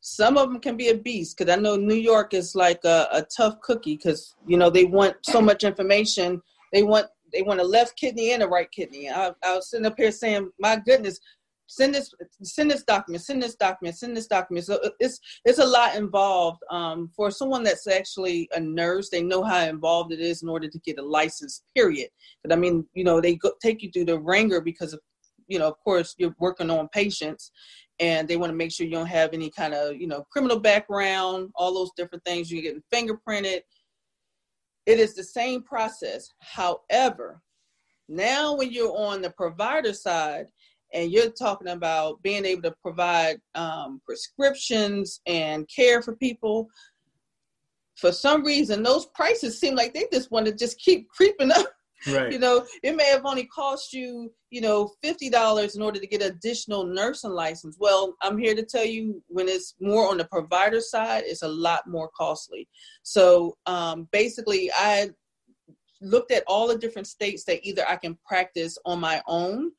some 0.00 0.36
of 0.36 0.48
them 0.48 0.60
can 0.60 0.76
be 0.76 0.88
a 0.88 0.96
beast 0.96 1.36
because 1.36 1.52
I 1.52 1.60
know 1.60 1.76
New 1.76 1.94
York 1.94 2.34
is 2.34 2.54
like 2.54 2.84
a, 2.84 3.08
a 3.12 3.22
tough 3.22 3.60
cookie 3.60 3.96
because 3.96 4.34
you 4.46 4.56
know 4.56 4.70
they 4.70 4.84
want 4.84 5.16
so 5.22 5.40
much 5.40 5.62
information. 5.62 6.42
They 6.72 6.82
want 6.82 7.06
they 7.32 7.42
want 7.42 7.60
a 7.60 7.64
left 7.64 7.96
kidney 7.96 8.32
and 8.32 8.42
a 8.42 8.48
right 8.48 8.70
kidney. 8.70 9.08
I, 9.08 9.32
I 9.44 9.54
was 9.54 9.70
sitting 9.70 9.86
up 9.86 9.94
here 9.96 10.10
saying, 10.10 10.50
my 10.58 10.76
goodness, 10.76 11.20
send 11.70 11.94
this 11.94 12.12
send 12.42 12.68
this 12.68 12.82
document 12.82 13.22
send 13.22 13.40
this 13.40 13.54
document 13.54 13.96
send 13.96 14.16
this 14.16 14.26
document. 14.26 14.66
So 14.66 14.74
uh, 14.84 14.90
it's 14.98 15.20
it's 15.44 15.60
a 15.60 15.66
lot 15.66 15.94
involved 15.94 16.62
um, 16.68 17.10
for 17.14 17.30
someone 17.30 17.62
that's 17.62 17.86
actually 17.86 18.48
a 18.54 18.60
nurse 18.60 19.08
they 19.08 19.22
know 19.22 19.44
how 19.44 19.60
involved 19.60 20.12
it 20.12 20.20
is 20.20 20.42
in 20.42 20.48
order 20.48 20.68
to 20.68 20.78
get 20.80 20.98
a 20.98 21.02
license 21.02 21.62
period. 21.76 22.08
But 22.42 22.52
i 22.52 22.56
mean 22.56 22.84
you 22.94 23.04
know 23.04 23.20
they 23.20 23.36
go, 23.36 23.52
take 23.62 23.82
you 23.82 23.90
through 23.90 24.06
the 24.06 24.18
wringer 24.18 24.60
because 24.60 24.92
of 24.92 25.00
you 25.46 25.58
know 25.60 25.68
of 25.68 25.78
course 25.78 26.14
you're 26.18 26.34
working 26.40 26.70
on 26.70 26.88
patients 26.88 27.52
and 28.00 28.26
they 28.26 28.36
want 28.36 28.50
to 28.50 28.56
make 28.56 28.72
sure 28.72 28.86
you 28.86 28.92
don't 28.92 29.06
have 29.06 29.32
any 29.32 29.50
kind 29.50 29.72
of 29.72 29.96
you 29.96 30.08
know 30.08 30.26
criminal 30.32 30.58
background 30.58 31.50
all 31.54 31.72
those 31.72 31.92
different 31.96 32.24
things 32.24 32.50
you're 32.50 32.62
getting 32.62 32.82
fingerprinted. 32.92 33.60
It 34.86 34.98
is 34.98 35.14
the 35.14 35.22
same 35.22 35.62
process. 35.62 36.28
However 36.40 37.40
now 38.08 38.56
when 38.56 38.72
you're 38.72 38.96
on 38.98 39.22
the 39.22 39.30
provider 39.30 39.94
side 39.94 40.46
and 40.92 41.10
you're 41.12 41.30
talking 41.30 41.68
about 41.68 42.22
being 42.22 42.44
able 42.44 42.62
to 42.62 42.74
provide 42.82 43.40
um, 43.54 44.00
prescriptions 44.04 45.20
and 45.26 45.68
care 45.74 46.02
for 46.02 46.16
people. 46.16 46.68
For 47.96 48.12
some 48.12 48.44
reason 48.44 48.82
those 48.82 49.06
prices 49.14 49.60
seem 49.60 49.74
like 49.74 49.94
they 49.94 50.06
just 50.12 50.30
want 50.30 50.46
to 50.46 50.54
just 50.54 50.78
keep 50.78 51.08
creeping 51.08 51.52
up. 51.52 51.66
Right. 52.08 52.32
You 52.32 52.38
know 52.38 52.64
it 52.82 52.96
may 52.96 53.04
have 53.06 53.26
only 53.26 53.44
cost 53.44 53.92
you 53.92 54.32
you 54.48 54.62
know 54.62 54.90
$50 55.04 55.76
in 55.76 55.82
order 55.82 56.00
to 56.00 56.06
get 56.06 56.22
additional 56.22 56.86
nursing 56.86 57.32
license. 57.32 57.76
Well 57.78 58.16
i'm 58.22 58.38
here 58.38 58.54
to 58.54 58.64
tell 58.64 58.86
you 58.86 59.22
when 59.26 59.48
it's 59.48 59.74
more 59.80 60.08
on 60.08 60.16
the 60.16 60.24
provider 60.24 60.80
side 60.80 61.24
it's 61.26 61.42
a 61.42 61.48
lot 61.48 61.86
more 61.86 62.08
costly. 62.16 62.66
So 63.02 63.58
um, 63.66 64.08
basically 64.12 64.70
i 64.74 65.10
looked 66.00 66.32
at 66.32 66.44
all 66.46 66.68
the 66.68 66.78
different 66.78 67.06
states 67.06 67.44
that 67.44 67.60
either 67.62 67.84
i 67.86 67.96
can 67.96 68.18
practice 68.26 68.78
on 68.86 68.98
my 68.98 69.20
own 69.26 69.70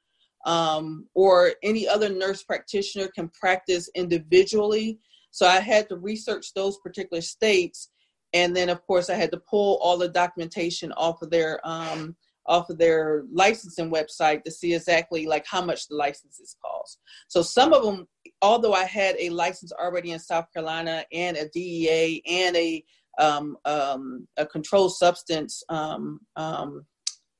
um, 0.46 1.08
or 1.14 1.52
any 1.64 1.88
other 1.88 2.10
nurse 2.10 2.44
practitioner 2.44 3.08
can 3.08 3.30
practice 3.30 3.90
individually. 3.96 5.00
So 5.32 5.48
I 5.48 5.60
had 5.60 5.88
to 5.90 5.98
research 5.98 6.54
those 6.54 6.78
particular 6.80 7.22
states, 7.22 7.90
and 8.34 8.56
then 8.56 8.70
of 8.70 8.86
course 8.86 9.10
I 9.10 9.16
had 9.16 9.32
to 9.32 9.42
pull 9.50 9.80
all 9.82 9.98
the 9.98 10.10
documentation 10.10 10.92
off 10.94 11.22
of 11.22 11.30
their 11.30 11.66
um, 11.66 12.16
off 12.48 12.70
of 12.70 12.78
their 12.78 13.24
licensing 13.32 13.92
website 13.92 14.44
to 14.44 14.52
see 14.52 14.74
exactly 14.74 15.26
like 15.26 15.46
how 15.46 15.64
much 15.64 15.88
the 15.88 15.96
licenses 15.96 16.56
cost. 16.64 17.00
So 17.28 17.42
some 17.42 17.72
of 17.72 17.84
them, 17.84 18.08
although 18.42 18.74
I 18.74 18.86
had 18.86 19.16
a 19.20 19.30
license 19.30 19.72
already 19.72 20.12
in 20.12 20.20
South 20.20 20.46
Carolina 20.54 21.06
and 21.14 21.38
a 21.38 21.48
DEA 21.50 22.22
and 22.28 22.56
a 22.56 22.84
um, 23.20 23.58
um, 23.66 24.28
a 24.38 24.46
controlled 24.46 24.96
substance 24.96 25.64
um, 25.70 26.22
um, 26.36 26.86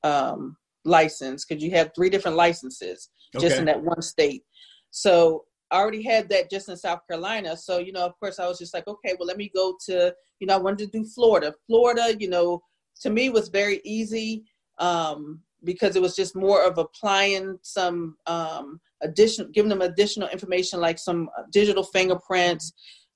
um 0.04 0.56
license 0.84 1.44
because 1.44 1.62
you 1.62 1.70
have 1.70 1.92
three 1.94 2.10
different 2.10 2.36
licenses 2.36 3.10
just 3.34 3.52
okay. 3.52 3.58
in 3.58 3.64
that 3.64 3.82
one 3.82 4.02
state. 4.02 4.42
So 4.90 5.44
I 5.70 5.78
already 5.78 6.02
had 6.02 6.28
that 6.28 6.50
just 6.50 6.68
in 6.68 6.76
South 6.76 7.00
Carolina. 7.08 7.56
So, 7.56 7.78
you 7.78 7.92
know, 7.92 8.04
of 8.04 8.18
course, 8.20 8.38
I 8.38 8.46
was 8.46 8.58
just 8.58 8.74
like, 8.74 8.86
okay, 8.86 9.14
well, 9.18 9.26
let 9.26 9.38
me 9.38 9.50
go 9.54 9.76
to, 9.86 10.14
you 10.38 10.46
know, 10.46 10.54
I 10.54 10.58
wanted 10.58 10.92
to 10.92 10.98
do 10.98 11.04
Florida. 11.04 11.54
Florida, 11.66 12.14
you 12.18 12.28
know, 12.28 12.62
to 13.00 13.10
me 13.10 13.30
was 13.30 13.48
very 13.48 13.80
easy 13.84 14.44
um, 14.78 15.40
because 15.64 15.96
it 15.96 16.02
was 16.02 16.14
just 16.14 16.36
more 16.36 16.62
of 16.62 16.76
applying 16.76 17.58
some 17.62 18.16
um, 18.26 18.80
additional, 19.02 19.48
giving 19.48 19.70
them 19.70 19.80
additional 19.80 20.28
information 20.28 20.78
like 20.78 20.98
some 20.98 21.30
digital 21.50 21.84
fingerprints 21.84 22.72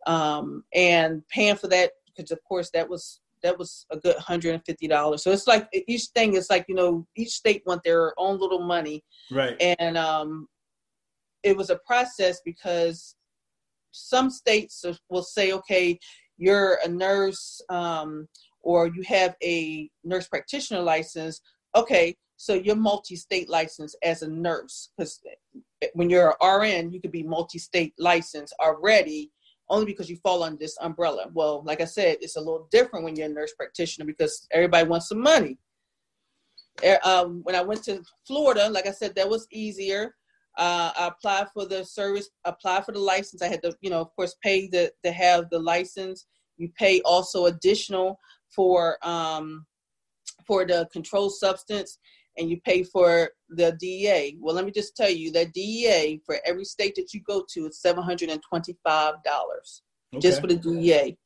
um, 0.06 0.64
and 0.72 1.22
paying 1.28 1.56
for 1.56 1.68
that 1.68 1.90
because, 2.06 2.30
of 2.30 2.42
course, 2.44 2.70
that 2.72 2.88
was 2.88 3.20
that 3.46 3.58
was 3.58 3.86
a 3.90 3.96
good 3.96 4.16
hundred 4.16 4.54
and 4.54 4.64
fifty 4.66 4.88
dollars. 4.88 5.22
So 5.22 5.30
it's 5.30 5.46
like 5.46 5.68
each 5.86 6.06
thing 6.14 6.34
is 6.34 6.50
like 6.50 6.66
you 6.68 6.74
know 6.74 7.06
each 7.16 7.30
state 7.30 7.62
want 7.64 7.82
their 7.84 8.12
own 8.18 8.38
little 8.38 8.62
money, 8.62 9.02
right? 9.30 9.56
And 9.60 9.96
um, 9.96 10.48
it 11.42 11.56
was 11.56 11.70
a 11.70 11.80
process 11.86 12.40
because 12.44 13.14
some 13.92 14.30
states 14.30 14.84
will 15.08 15.22
say, 15.22 15.52
okay, 15.52 15.98
you're 16.36 16.78
a 16.84 16.88
nurse 16.88 17.62
um, 17.70 18.28
or 18.62 18.88
you 18.88 19.02
have 19.06 19.36
a 19.42 19.88
nurse 20.04 20.28
practitioner 20.28 20.82
license. 20.82 21.40
Okay, 21.74 22.16
so 22.36 22.54
you're 22.54 22.76
multi-state 22.76 23.48
licensed 23.48 23.96
as 24.02 24.22
a 24.22 24.28
nurse 24.28 24.90
because 24.96 25.20
when 25.94 26.10
you're 26.10 26.34
an 26.40 26.60
RN, 26.60 26.92
you 26.92 27.00
could 27.00 27.12
be 27.12 27.22
multi-state 27.22 27.94
licensed 27.98 28.54
already 28.60 29.30
only 29.68 29.86
because 29.86 30.08
you 30.08 30.16
fall 30.16 30.42
under 30.42 30.58
this 30.58 30.76
umbrella. 30.80 31.26
Well, 31.32 31.62
like 31.64 31.80
I 31.80 31.84
said, 31.84 32.18
it's 32.20 32.36
a 32.36 32.40
little 32.40 32.68
different 32.70 33.04
when 33.04 33.16
you're 33.16 33.26
a 33.26 33.32
nurse 33.32 33.52
practitioner 33.54 34.06
because 34.06 34.46
everybody 34.52 34.88
wants 34.88 35.08
some 35.08 35.20
money. 35.20 35.58
Um, 37.04 37.40
when 37.42 37.56
I 37.56 37.62
went 37.62 37.82
to 37.84 38.02
Florida, 38.26 38.68
like 38.68 38.86
I 38.86 38.92
said, 38.92 39.14
that 39.14 39.28
was 39.28 39.46
easier. 39.50 40.14
Uh, 40.58 40.90
I 40.98 41.08
applied 41.08 41.48
for 41.52 41.66
the 41.66 41.84
service, 41.84 42.30
applied 42.44 42.84
for 42.84 42.92
the 42.92 42.98
license. 42.98 43.42
I 43.42 43.48
had 43.48 43.62
to, 43.62 43.74
you 43.80 43.90
know, 43.90 44.00
of 44.00 44.14
course, 44.14 44.34
pay 44.42 44.68
to, 44.68 44.90
to 45.04 45.12
have 45.12 45.50
the 45.50 45.58
license. 45.58 46.26
You 46.56 46.70
pay 46.78 47.00
also 47.02 47.46
additional 47.46 48.18
for 48.54 48.96
um, 49.06 49.66
for 50.46 50.64
the 50.64 50.88
controlled 50.92 51.34
substance 51.34 51.98
and 52.36 52.50
you 52.50 52.60
pay 52.64 52.82
for 52.82 53.30
the 53.48 53.76
DEA. 53.80 54.36
Well, 54.40 54.54
let 54.54 54.64
me 54.64 54.70
just 54.70 54.96
tell 54.96 55.10
you 55.10 55.30
that 55.32 55.52
DEA 55.52 56.20
for 56.24 56.38
every 56.44 56.64
state 56.64 56.94
that 56.96 57.14
you 57.14 57.20
go 57.26 57.44
to 57.52 57.66
is 57.66 57.80
seven 57.80 58.02
hundred 58.02 58.30
and 58.30 58.42
twenty-five 58.48 59.14
dollars 59.24 59.82
okay. 60.14 60.20
just 60.20 60.40
for 60.40 60.46
the 60.46 60.56
DEA. 60.56 61.16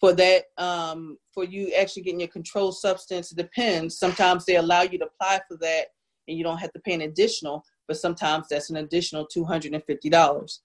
For 0.00 0.12
that, 0.14 0.46
um, 0.58 1.16
for 1.32 1.44
you 1.44 1.72
actually 1.74 2.02
getting 2.02 2.20
your 2.20 2.28
controlled 2.28 2.76
substance, 2.76 3.30
it 3.30 3.36
depends. 3.36 3.98
Sometimes 3.98 4.44
they 4.44 4.56
allow 4.56 4.82
you 4.82 4.98
to 4.98 5.06
apply 5.06 5.40
for 5.48 5.56
that, 5.58 5.86
and 6.26 6.36
you 6.36 6.42
don't 6.42 6.58
have 6.58 6.72
to 6.72 6.80
pay 6.80 6.94
an 6.94 7.02
additional. 7.02 7.64
But 7.88 7.98
sometimes 7.98 8.46
that's 8.48 8.70
an 8.70 8.76
additional 8.76 9.26
two 9.26 9.44
hundred 9.44 9.74
and 9.74 9.84
fifty 9.84 10.10
dollars. 10.10 10.62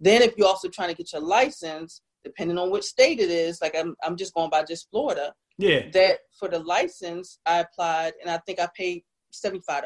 Then, 0.00 0.22
if 0.22 0.34
you're 0.36 0.46
also 0.46 0.68
trying 0.68 0.88
to 0.88 0.94
get 0.94 1.12
your 1.12 1.22
license, 1.22 2.02
depending 2.24 2.58
on 2.58 2.70
which 2.70 2.84
state 2.84 3.20
it 3.20 3.30
is, 3.30 3.60
like 3.60 3.76
I'm, 3.76 3.94
I'm 4.02 4.16
just 4.16 4.34
going 4.34 4.50
by 4.50 4.64
just 4.64 4.88
Florida. 4.90 5.34
Yeah. 5.58 5.90
That 5.92 6.20
for 6.38 6.48
the 6.48 6.60
license, 6.60 7.38
I 7.44 7.60
applied, 7.60 8.14
and 8.20 8.30
I 8.30 8.38
think 8.38 8.60
I 8.60 8.68
paid 8.76 9.04
$75. 9.32 9.82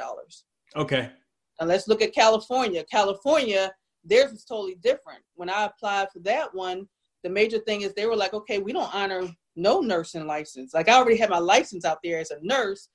Okay. 0.77 1.11
And 1.61 1.69
let's 1.69 1.89
look 1.89 2.03
at 2.03 2.15
California. 2.15 2.85
California, 2.91 3.73
theirs 4.05 4.33
is 4.33 4.45
totally 4.45 4.77
different. 4.77 5.23
When 5.35 5.49
I 5.49 5.65
applied 5.67 6.09
for 6.13 6.19
that 6.21 6.55
one, 6.55 6.89
the 7.23 7.31
major 7.31 7.59
thing 7.59 7.83
is 7.83 7.95
they 7.95 8.07
were 8.07 8.17
like, 8.17 8.35
okay, 8.35 8.59
we 8.59 8.73
don't 8.73 8.95
honor 8.95 9.29
no 9.57 9.81
nursing 9.81 10.27
license. 10.27 10.75
Like 10.75 10.89
I 10.89 10.95
already 10.95 11.17
had 11.17 11.31
my 11.31 11.39
license 11.39 11.85
out 11.85 11.99
there 12.03 12.19
as 12.19 12.31
a 12.31 12.39
nurse, 12.43 12.89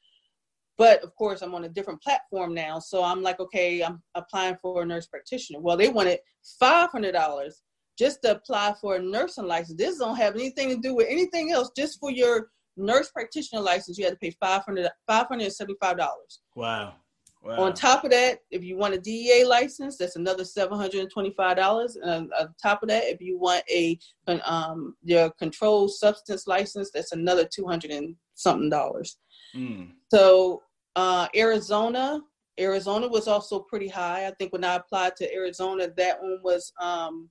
but 0.78 1.02
of 1.04 1.16
course 1.16 1.42
I'm 1.42 1.56
on 1.56 1.64
a 1.64 1.70
different 1.70 2.02
platform 2.02 2.54
now. 2.54 2.80
So 2.80 3.04
I'm 3.04 3.22
like, 3.22 3.40
okay, 3.40 3.82
I'm 3.82 4.02
applying 4.16 4.58
for 4.62 4.82
a 4.82 4.86
nurse 4.86 5.08
practitioner. 5.08 5.60
Well, 5.60 5.78
they 5.78 5.90
wanted 5.90 6.20
$500 6.62 7.52
just 7.98 8.22
to 8.24 8.32
apply 8.32 8.76
for 8.80 8.96
a 8.96 9.02
nursing 9.02 9.48
license. 9.48 9.78
This 9.78 9.98
don't 9.98 10.16
have 10.16 10.36
anything 10.36 10.70
to 10.70 10.78
do 10.78 10.96
with 10.96 11.08
anything 11.10 11.52
else, 11.52 11.72
just 11.76 12.00
for 12.00 12.12
your 12.12 12.50
nurse 12.80 13.12
practitioner 13.12 13.62
license, 13.62 13.98
you 13.98 14.06
had 14.06 14.14
to 14.14 14.20
pay 14.20 14.32
500 14.32 14.90
$575. 15.10 16.08
Wow. 16.56 16.94
Wow. 17.42 17.64
On 17.64 17.74
top 17.74 18.04
of 18.04 18.12
that, 18.12 18.40
if 18.52 18.64
you 18.64 18.76
want 18.76 18.94
a 18.94 19.00
DEA 19.00 19.46
license, 19.46 19.98
that's 19.98 20.18
another 20.18 20.44
seven 20.44 20.78
hundred 20.78 21.00
and 21.00 21.10
twenty-five 21.10 21.56
dollars. 21.56 21.96
And 21.96 22.30
on 22.34 22.54
top 22.62 22.84
of 22.84 22.90
that, 22.90 23.06
if 23.06 23.22
you 23.22 23.40
want 23.40 23.64
a 23.72 23.98
um 24.44 24.96
your 25.04 25.32
controlled 25.40 25.92
substance 25.92 26.48
license, 26.48 26.92
that's 26.94 27.14
another 27.14 27.46
two 27.46 27.66
hundred 27.66 27.92
and 27.92 28.16
something 28.36 28.70
dollars. 28.70 29.18
Mm. 29.56 29.92
So 30.12 30.64
uh, 30.98 31.28
Arizona, 31.34 32.20
Arizona 32.60 33.08
was 33.08 33.28
also 33.30 33.60
pretty 33.60 33.88
high. 33.88 34.28
I 34.28 34.32
think 34.32 34.52
when 34.52 34.66
I 34.66 34.76
applied 34.76 35.16
to 35.18 35.34
Arizona, 35.34 35.88
that 35.96 36.22
one 36.22 36.40
was 36.44 36.74
um 36.82 37.30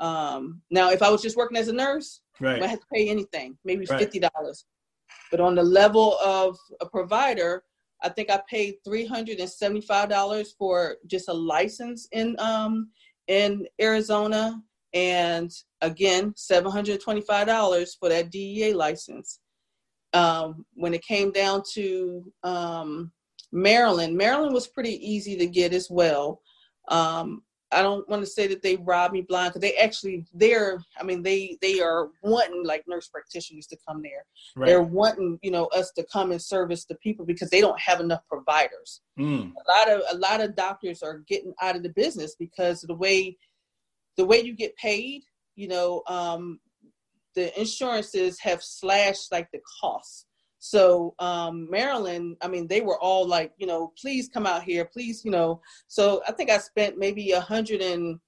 um 0.00 0.62
now 0.70 0.90
if 0.90 1.02
I 1.02 1.10
was 1.10 1.20
just 1.20 1.36
working 1.36 1.58
as 1.58 1.66
a 1.66 1.72
nurse, 1.72 2.20
Right. 2.42 2.62
I 2.62 2.66
have 2.66 2.80
to 2.80 2.86
pay 2.92 3.08
anything, 3.08 3.56
maybe 3.64 3.86
Right. 3.86 3.98
fifty 4.00 4.18
dollars. 4.18 4.64
But 5.30 5.40
on 5.40 5.54
the 5.54 5.62
level 5.62 6.18
of 6.18 6.58
a 6.80 6.86
provider, 6.86 7.64
I 8.02 8.08
think 8.08 8.30
I 8.30 8.40
paid 8.48 8.76
three 8.84 9.06
hundred 9.06 9.38
and 9.38 9.48
seventy-five 9.48 10.08
dollars 10.08 10.54
for 10.58 10.96
just 11.06 11.28
a 11.28 11.32
license 11.32 12.08
in 12.12 12.36
um 12.38 12.90
in 13.28 13.66
Arizona, 13.80 14.60
and 14.92 15.50
again 15.80 16.34
seven 16.36 16.70
hundred 16.70 17.00
twenty-five 17.00 17.46
dollars 17.46 17.94
for 17.94 18.08
that 18.08 18.30
DEA 18.30 18.74
license. 18.74 19.40
Um, 20.14 20.66
when 20.74 20.92
it 20.92 21.02
came 21.02 21.30
down 21.32 21.62
to 21.72 22.30
um, 22.42 23.12
Maryland, 23.50 24.14
Maryland 24.14 24.52
was 24.52 24.66
pretty 24.66 24.96
easy 25.08 25.36
to 25.36 25.46
get 25.46 25.72
as 25.72 25.88
well. 25.90 26.42
Um, 26.88 27.42
I 27.72 27.82
don't 27.82 28.08
want 28.08 28.22
to 28.22 28.26
say 28.26 28.46
that 28.48 28.62
they 28.62 28.76
robbed 28.76 29.14
me 29.14 29.22
blind 29.22 29.50
because 29.50 29.62
they 29.62 29.76
actually 29.76 30.26
they're 30.34 30.82
I 30.98 31.02
mean 31.02 31.22
they 31.22 31.56
they 31.60 31.80
are 31.80 32.10
wanting 32.22 32.64
like 32.64 32.84
nurse 32.86 33.08
practitioners 33.08 33.66
to 33.68 33.78
come 33.88 34.02
there. 34.02 34.24
Right. 34.54 34.66
They're 34.66 34.82
wanting 34.82 35.38
you 35.42 35.50
know 35.50 35.66
us 35.66 35.90
to 35.92 36.06
come 36.12 36.32
and 36.32 36.40
service 36.40 36.84
the 36.84 36.96
people 36.96 37.24
because 37.24 37.50
they 37.50 37.60
don't 37.60 37.80
have 37.80 38.00
enough 38.00 38.22
providers. 38.28 39.00
Mm. 39.18 39.52
A 39.52 39.88
lot 39.88 39.96
of 39.96 40.02
a 40.10 40.18
lot 40.18 40.40
of 40.40 40.54
doctors 40.54 41.02
are 41.02 41.18
getting 41.26 41.54
out 41.60 41.76
of 41.76 41.82
the 41.82 41.90
business 41.90 42.36
because 42.38 42.82
of 42.84 42.88
the 42.88 42.94
way 42.94 43.36
the 44.16 44.24
way 44.24 44.40
you 44.40 44.54
get 44.54 44.76
paid. 44.76 45.22
You 45.56 45.68
know, 45.68 46.02
um, 46.06 46.60
the 47.34 47.58
insurances 47.58 48.38
have 48.40 48.62
slashed 48.62 49.32
like 49.32 49.50
the 49.52 49.60
costs. 49.80 50.26
So 50.64 51.12
um, 51.18 51.68
Maryland, 51.68 52.36
I 52.40 52.46
mean, 52.46 52.68
they 52.68 52.82
were 52.82 52.98
all 53.00 53.26
like, 53.26 53.52
you 53.58 53.66
know, 53.66 53.92
please 54.00 54.28
come 54.28 54.46
out 54.46 54.62
here, 54.62 54.84
please, 54.84 55.24
you 55.24 55.32
know. 55.32 55.60
So 55.88 56.22
I 56.28 56.30
think 56.30 56.50
I 56.50 56.58
spent 56.58 56.96
maybe 56.96 57.32
a 57.32 57.40
hundred 57.40 57.82
and 57.82 58.20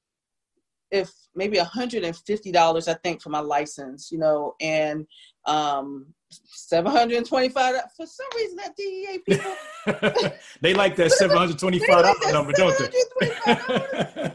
if 0.90 1.12
maybe 1.36 1.58
a 1.58 1.64
hundred 1.64 2.02
and 2.02 2.16
fifty 2.16 2.50
dollars, 2.50 2.88
I 2.88 2.94
think, 2.94 3.22
for 3.22 3.28
my 3.28 3.38
license, 3.38 4.10
you 4.10 4.18
know, 4.18 4.56
and 4.60 5.06
um, 5.46 6.06
seven 6.46 6.90
hundred 6.90 7.18
and 7.18 7.26
twenty-five. 7.26 7.74
For 7.96 8.06
some 8.06 8.26
reason, 8.36 8.56
that 8.56 8.76
DEA 8.76 9.18
people 9.28 9.54
they 10.60 10.74
like 10.74 10.96
that 10.96 11.12
seven 11.12 11.36
hundred 11.36 11.58
twenty-five 11.58 12.04
like 12.04 12.20
dollar 12.20 12.32
number, 12.32 12.52
don't 12.52 12.76
they? 12.78 13.30
I 13.46 13.54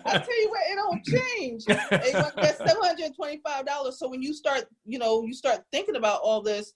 tell 0.01 0.41
you 0.41 0.49
what, 0.49 0.61
it 0.69 0.75
don't 0.75 1.03
change. 1.37 1.65
They 1.65 2.11
want 2.13 2.35
that 2.35 2.57
seven 2.57 2.81
hundred 2.81 3.05
and 3.05 3.15
twenty-five 3.15 3.65
dollars. 3.65 3.99
So 3.99 4.09
when 4.09 4.21
you 4.21 4.33
start, 4.33 4.65
you 4.85 4.99
know, 4.99 5.23
you 5.23 5.33
start 5.33 5.61
thinking 5.71 5.95
about 5.95 6.21
all 6.21 6.41
this, 6.41 6.73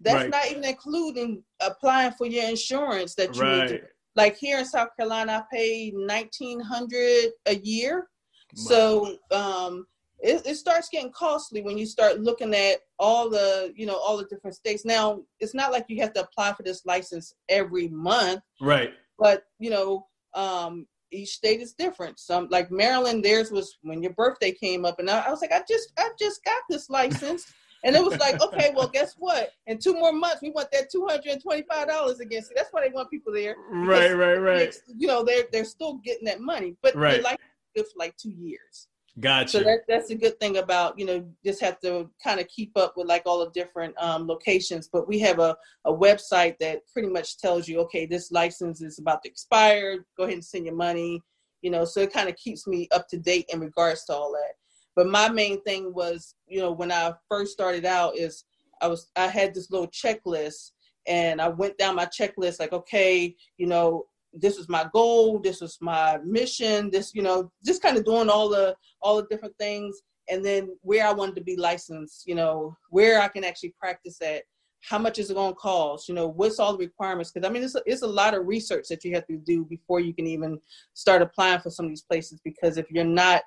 that's 0.00 0.14
right. 0.14 0.30
not 0.30 0.50
even 0.50 0.64
including 0.64 1.42
applying 1.60 2.12
for 2.12 2.26
your 2.26 2.48
insurance 2.48 3.14
that 3.16 3.34
you 3.36 3.44
need 3.44 3.68
to. 3.68 3.80
Like 4.16 4.36
here 4.36 4.58
in 4.58 4.64
South 4.64 4.88
Carolina, 4.96 5.46
I 5.50 5.56
pay 5.56 5.92
nineteen 5.94 6.60
hundred 6.60 7.30
a 7.46 7.56
year. 7.56 8.08
So 8.56 9.16
um, 9.30 9.86
it, 10.22 10.46
it 10.46 10.54
starts 10.56 10.88
getting 10.88 11.12
costly 11.12 11.62
when 11.62 11.78
you 11.78 11.86
start 11.86 12.20
looking 12.20 12.54
at 12.54 12.78
all 12.98 13.30
the, 13.30 13.72
you 13.74 13.86
know, 13.86 13.96
all 13.96 14.16
the 14.16 14.24
different 14.26 14.54
states. 14.56 14.84
Now, 14.84 15.22
it's 15.40 15.54
not 15.54 15.72
like 15.72 15.86
you 15.88 16.00
have 16.02 16.12
to 16.14 16.22
apply 16.22 16.52
for 16.52 16.62
this 16.62 16.84
license 16.84 17.34
every 17.48 17.88
month 17.88 18.42
right. 18.60 18.92
but 19.18 19.44
you 19.58 19.70
know 19.70 20.06
um 20.34 20.86
each 21.10 21.30
state 21.30 21.60
is 21.60 21.72
different 21.72 22.18
some 22.20 22.46
like 22.50 22.70
maryland 22.70 23.24
theirs 23.24 23.50
was 23.50 23.78
when 23.82 24.00
your 24.02 24.12
birthday 24.12 24.52
came 24.52 24.84
up 24.84 24.98
and 25.00 25.10
i, 25.10 25.18
I 25.20 25.30
was 25.30 25.40
like 25.40 25.50
i 25.52 25.60
just 25.68 25.92
i 25.98 26.08
just 26.18 26.44
got 26.44 26.62
this 26.68 26.88
license 26.88 27.52
and 27.84 27.96
it 27.96 28.04
was 28.04 28.16
like 28.18 28.40
okay 28.40 28.70
well 28.76 28.86
guess 28.88 29.14
what 29.18 29.50
in 29.66 29.78
two 29.78 29.94
more 29.94 30.12
months 30.12 30.40
we 30.42 30.50
want 30.50 30.70
that 30.72 30.92
$225 30.94 32.20
against 32.20 32.50
it 32.50 32.56
that's 32.56 32.68
why 32.72 32.82
they 32.86 32.92
want 32.92 33.10
people 33.10 33.32
there 33.32 33.56
Right, 33.70 34.12
right, 34.12 34.36
right. 34.36 34.74
you 34.96 35.06
know 35.08 35.24
they're 35.24 35.44
they're 35.52 35.64
still 35.64 35.94
getting 36.04 36.26
that 36.26 36.40
money 36.40 36.76
but 36.82 36.94
Right. 36.94 37.16
they 37.16 37.22
like 37.22 37.40
it 37.74 37.86
for 37.86 37.98
like 37.98 38.16
two 38.16 38.30
years 38.30 38.88
Gotcha. 39.18 39.50
so 39.50 39.58
that, 39.64 39.80
that's 39.88 40.10
a 40.10 40.14
good 40.14 40.38
thing 40.38 40.58
about 40.58 40.96
you 40.98 41.04
know 41.04 41.24
just 41.44 41.60
have 41.60 41.80
to 41.80 42.08
kind 42.22 42.38
of 42.38 42.46
keep 42.46 42.76
up 42.76 42.94
with 42.96 43.08
like 43.08 43.22
all 43.26 43.44
the 43.44 43.50
different 43.50 43.94
um, 44.00 44.28
locations 44.28 44.88
but 44.88 45.08
we 45.08 45.18
have 45.18 45.40
a, 45.40 45.56
a 45.84 45.92
website 45.92 46.56
that 46.60 46.82
pretty 46.92 47.08
much 47.08 47.38
tells 47.38 47.66
you 47.66 47.80
okay 47.80 48.06
this 48.06 48.30
license 48.30 48.80
is 48.80 49.00
about 49.00 49.22
to 49.22 49.28
expire 49.28 50.04
go 50.16 50.24
ahead 50.24 50.34
and 50.34 50.44
send 50.44 50.64
your 50.64 50.76
money 50.76 51.20
you 51.60 51.70
know 51.70 51.84
so 51.84 52.00
it 52.00 52.12
kind 52.12 52.28
of 52.28 52.36
keeps 52.36 52.68
me 52.68 52.88
up 52.92 53.08
to 53.08 53.18
date 53.18 53.46
in 53.52 53.58
regards 53.58 54.04
to 54.04 54.14
all 54.14 54.30
that 54.30 54.54
but 54.94 55.08
my 55.08 55.28
main 55.28 55.60
thing 55.62 55.92
was 55.92 56.36
you 56.46 56.60
know 56.60 56.70
when 56.70 56.92
i 56.92 57.12
first 57.28 57.52
started 57.52 57.84
out 57.84 58.16
is 58.16 58.44
i 58.80 58.86
was 58.86 59.10
i 59.16 59.26
had 59.26 59.52
this 59.52 59.72
little 59.72 59.88
checklist 59.88 60.70
and 61.08 61.40
i 61.40 61.48
went 61.48 61.76
down 61.78 61.96
my 61.96 62.06
checklist 62.06 62.60
like 62.60 62.72
okay 62.72 63.34
you 63.58 63.66
know 63.66 64.06
this 64.32 64.56
was 64.56 64.68
my 64.68 64.88
goal 64.92 65.38
this 65.38 65.60
was 65.60 65.78
my 65.80 66.18
mission 66.24 66.90
this 66.90 67.14
you 67.14 67.22
know 67.22 67.50
just 67.64 67.82
kind 67.82 67.96
of 67.96 68.04
doing 68.04 68.28
all 68.28 68.48
the 68.48 68.74
all 69.02 69.16
the 69.16 69.26
different 69.28 69.56
things 69.58 70.02
and 70.28 70.44
then 70.44 70.68
where 70.82 71.06
i 71.06 71.12
wanted 71.12 71.34
to 71.34 71.42
be 71.42 71.56
licensed 71.56 72.26
you 72.26 72.34
know 72.34 72.76
where 72.90 73.20
i 73.20 73.28
can 73.28 73.44
actually 73.44 73.74
practice 73.78 74.20
at 74.22 74.42
how 74.82 74.98
much 74.98 75.18
is 75.18 75.30
it 75.30 75.34
going 75.34 75.52
to 75.52 75.56
cost 75.56 76.08
you 76.08 76.14
know 76.14 76.28
what's 76.28 76.58
all 76.58 76.72
the 76.72 76.78
requirements 76.78 77.30
because 77.30 77.48
i 77.48 77.52
mean 77.52 77.62
it's 77.62 77.74
a, 77.74 77.82
it's 77.86 78.02
a 78.02 78.06
lot 78.06 78.34
of 78.34 78.46
research 78.46 78.86
that 78.88 79.04
you 79.04 79.14
have 79.14 79.26
to 79.26 79.36
do 79.38 79.64
before 79.64 80.00
you 80.00 80.14
can 80.14 80.26
even 80.26 80.58
start 80.94 81.22
applying 81.22 81.60
for 81.60 81.70
some 81.70 81.86
of 81.86 81.90
these 81.90 82.02
places 82.02 82.40
because 82.44 82.78
if 82.78 82.86
you're 82.90 83.04
not 83.04 83.42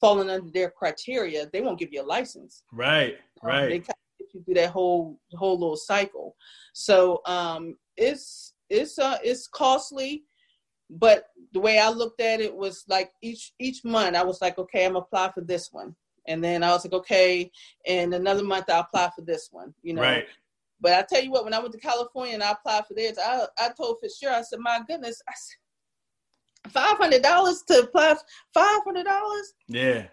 falling 0.00 0.30
under 0.30 0.50
their 0.52 0.70
criteria 0.70 1.48
they 1.52 1.60
won't 1.60 1.78
give 1.78 1.92
you 1.92 2.02
a 2.02 2.04
license 2.04 2.62
right. 2.72 3.16
um, 3.42 3.48
Right. 3.48 3.68
They 3.68 3.78
kind 3.78 3.90
of 3.90 4.18
get 4.18 4.34
you 4.34 4.42
through 4.44 4.54
that 4.54 4.70
whole 4.70 5.18
whole 5.34 5.58
little 5.58 5.76
cycle. 5.76 6.36
So 6.72 7.20
um, 7.26 7.76
it's 7.96 8.54
it's 8.70 8.98
uh 8.98 9.18
it's 9.22 9.46
costly, 9.48 10.24
but 10.88 11.26
the 11.52 11.60
way 11.60 11.78
I 11.78 11.90
looked 11.90 12.20
at 12.20 12.40
it 12.40 12.54
was 12.54 12.84
like 12.88 13.10
each 13.20 13.52
each 13.58 13.84
month 13.84 14.16
I 14.16 14.22
was 14.24 14.40
like, 14.40 14.58
okay, 14.58 14.86
I'm 14.86 14.96
apply 14.96 15.32
for 15.32 15.40
this 15.42 15.70
one, 15.72 15.94
and 16.26 16.42
then 16.42 16.62
I 16.62 16.70
was 16.70 16.84
like, 16.84 16.94
okay, 16.94 17.50
and 17.86 18.14
another 18.14 18.44
month 18.44 18.70
I 18.70 18.78
apply 18.78 19.10
for 19.14 19.22
this 19.22 19.48
one, 19.50 19.74
you 19.82 19.94
know. 19.94 20.02
Right. 20.02 20.24
But 20.82 20.92
I 20.94 21.02
tell 21.02 21.22
you 21.22 21.30
what, 21.30 21.44
when 21.44 21.52
I 21.52 21.58
went 21.58 21.72
to 21.72 21.78
California 21.78 22.32
and 22.32 22.42
I 22.42 22.52
applied 22.52 22.86
for 22.86 22.94
theirs, 22.94 23.18
I 23.22 23.46
I 23.58 23.68
told 23.76 23.98
Fitzgerald, 24.00 24.38
I 24.38 24.42
said, 24.42 24.60
my 24.60 24.80
goodness, 24.86 25.20
I 25.28 25.32
said, 25.36 26.72
five 26.72 26.96
hundred 26.96 27.22
dollars 27.22 27.62
to 27.68 27.80
apply, 27.80 28.16
five 28.54 28.80
hundred 28.84 29.04
dollars. 29.04 29.52
Yeah. 29.68 30.06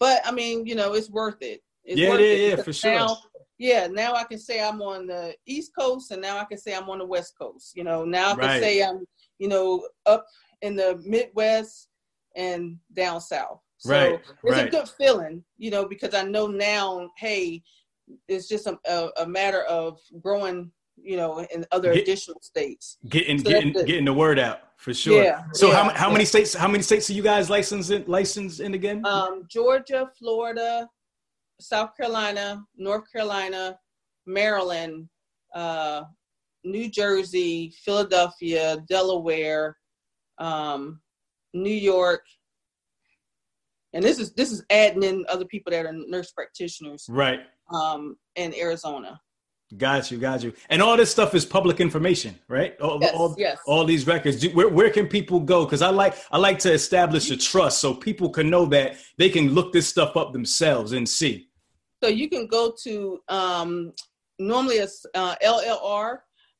But 0.00 0.26
I 0.26 0.32
mean, 0.32 0.66
you 0.66 0.74
know, 0.74 0.94
it's 0.94 1.10
worth 1.10 1.40
it. 1.42 1.62
It's 1.84 2.00
Yeah, 2.00 2.10
worth 2.10 2.20
yeah, 2.20 2.26
it 2.26 2.58
yeah, 2.58 2.62
for 2.64 2.72
sure. 2.72 3.08
Yeah, 3.58 3.86
now 3.86 4.14
I 4.14 4.24
can 4.24 4.38
say 4.38 4.60
I'm 4.62 4.82
on 4.82 5.06
the 5.06 5.34
East 5.46 5.72
Coast, 5.78 6.10
and 6.10 6.20
now 6.20 6.38
I 6.38 6.44
can 6.44 6.58
say 6.58 6.74
I'm 6.74 6.88
on 6.90 6.98
the 6.98 7.06
West 7.06 7.34
Coast. 7.40 7.72
You 7.76 7.84
know, 7.84 8.04
now 8.04 8.30
I 8.32 8.34
can 8.34 8.40
Right. 8.40 8.62
say 8.62 8.82
I'm, 8.82 9.06
you 9.38 9.48
know, 9.48 9.86
up 10.06 10.26
in 10.62 10.74
the 10.76 11.00
Midwest 11.04 11.88
and 12.34 12.78
down 12.92 13.20
south. 13.20 13.60
So 13.78 13.90
Right, 13.90 14.20
it's 14.44 14.58
a 14.58 14.68
good 14.68 14.88
feeling, 14.88 15.44
you 15.58 15.70
know, 15.70 15.86
because 15.86 16.14
I 16.14 16.22
know 16.24 16.46
now, 16.46 17.10
hey, 17.18 17.62
it's 18.28 18.48
just 18.48 18.66
a, 18.66 18.78
a, 18.86 19.10
a 19.18 19.26
matter 19.26 19.62
of 19.62 20.00
growing, 20.20 20.72
you 20.96 21.16
know, 21.16 21.40
in 21.54 21.64
other 21.70 21.92
Get- 21.92 22.02
additional 22.02 22.40
states. 22.40 22.98
Getting 23.08 23.38
So 23.38 23.50
getting 23.50 23.72
getting 23.72 24.04
the 24.06 24.12
word 24.14 24.38
out 24.38 24.60
for 24.78 24.92
sure. 24.94 25.22
Yeah, 25.22 25.42
so 25.52 25.70
how 25.70 25.90
how 25.90 26.08
yeah. 26.08 26.12
many 26.12 26.24
states 26.24 26.54
how 26.54 26.68
many 26.68 26.82
states 26.82 27.08
are 27.10 27.12
you 27.12 27.22
guys 27.22 27.50
licensed 27.50 27.90
in 27.90 28.04
licensed 28.06 28.60
in 28.60 28.74
again? 28.74 29.04
Um, 29.06 29.44
Georgia, 29.48 30.10
Florida, 30.18 30.88
South 31.60 31.96
Carolina, 31.96 32.62
North 32.76 33.04
Carolina, 33.12 33.78
Maryland, 34.26 35.08
uh, 35.54 36.02
New 36.64 36.90
Jersey, 36.90 37.74
Philadelphia, 37.84 38.78
Delaware, 38.88 39.76
um, 40.38 41.00
New 41.52 41.74
York, 41.74 42.24
and 43.94 44.02
this 44.02 44.18
is 44.18 44.32
this 44.32 44.50
is 44.50 44.64
adding 44.70 45.04
in 45.04 45.24
other 45.28 45.44
people 45.44 45.70
that 45.70 45.86
are 45.86 45.92
nurse 45.92 46.32
practitioners, 46.32 47.06
right. 47.08 47.40
um, 47.72 48.16
in 48.34 48.52
Arizona. 48.54 49.20
Got 49.76 50.10
you, 50.10 50.18
got 50.18 50.42
you. 50.42 50.52
And 50.68 50.82
all 50.82 50.96
this 50.96 51.10
stuff 51.10 51.34
is 51.34 51.44
public 51.44 51.80
information, 51.80 52.38
right? 52.48 52.78
All, 52.80 52.98
Yes, 53.00 53.14
all, 53.14 53.34
yes. 53.38 53.58
all 53.66 53.84
these 53.84 54.06
records. 54.06 54.40
Do- 54.40 54.50
Where, 54.50 54.68
where 54.68 54.90
can 54.90 55.06
people 55.08 55.40
go? 55.40 55.64
Because 55.64 55.82
I 55.82 55.90
like 55.90 56.14
I 56.30 56.38
like 56.38 56.58
to 56.60 56.72
establish 56.72 57.30
a 57.30 57.36
trust 57.36 57.80
so 57.80 57.94
people 57.94 58.28
can 58.30 58.50
know 58.50 58.66
that 58.66 58.96
they 59.18 59.30
can 59.30 59.50
look 59.50 59.72
this 59.72 59.88
stuff 59.88 60.16
up 60.16 60.32
themselves 60.32 60.92
and 60.92 61.08
see. 61.08 61.48
So 62.02 62.08
you 62.08 62.28
can 62.28 62.46
go 62.46 62.72
to 62.82 63.20
um, 63.28 63.92
normally 64.38 64.76
it's 64.76 65.06
uh, 65.14 65.34
LLR, 65.42 66.18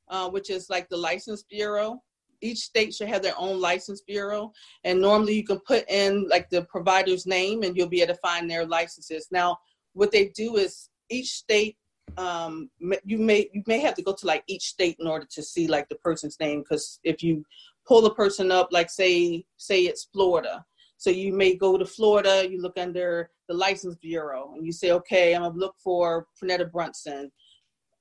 uh, 0.08 0.30
which 0.30 0.50
is 0.50 0.70
like 0.70 0.88
the 0.88 0.96
license 0.96 1.42
bureau. 1.44 2.02
Each 2.40 2.58
state 2.58 2.94
should 2.94 3.08
have 3.08 3.22
their 3.22 3.38
own 3.38 3.60
license 3.60 4.00
bureau, 4.02 4.52
and 4.84 5.00
normally 5.00 5.34
you 5.34 5.44
can 5.44 5.60
put 5.60 5.88
in 5.88 6.28
like 6.28 6.50
the 6.50 6.62
provider's 6.64 7.26
name, 7.26 7.62
and 7.62 7.76
you'll 7.76 7.88
be 7.88 8.02
able 8.02 8.14
to 8.14 8.20
find 8.20 8.50
their 8.50 8.66
licenses. 8.66 9.28
Now, 9.30 9.58
what 9.92 10.10
they 10.10 10.28
do 10.28 10.56
is 10.56 10.88
each 11.10 11.30
state 11.30 11.76
um, 12.18 12.70
you 13.04 13.18
may 13.18 13.48
you 13.52 13.62
may 13.66 13.80
have 13.80 13.94
to 13.94 14.02
go 14.02 14.12
to 14.12 14.26
like 14.26 14.44
each 14.46 14.64
state 14.64 14.96
in 15.00 15.06
order 15.06 15.26
to 15.30 15.42
see 15.42 15.66
like 15.66 15.88
the 15.88 15.96
person's 15.96 16.38
name 16.40 16.60
because 16.60 17.00
if 17.04 17.22
you 17.22 17.44
pull 17.86 18.06
a 18.06 18.14
person 18.14 18.50
up, 18.50 18.68
like 18.70 18.90
say 18.90 19.44
say 19.56 19.82
it's 19.82 20.04
Florida, 20.12 20.64
so 20.96 21.10
you 21.10 21.32
may 21.32 21.54
go 21.54 21.76
to 21.76 21.84
Florida, 21.84 22.48
you 22.48 22.60
look 22.60 22.78
under 22.78 23.30
the 23.48 23.54
license 23.54 23.96
bureau, 23.96 24.54
and 24.54 24.64
you 24.64 24.72
say, 24.72 24.90
okay, 24.92 25.34
I'm 25.34 25.42
gonna 25.42 25.54
look 25.56 25.74
for 25.82 26.26
Pernetta 26.40 26.70
Brunson. 26.70 27.30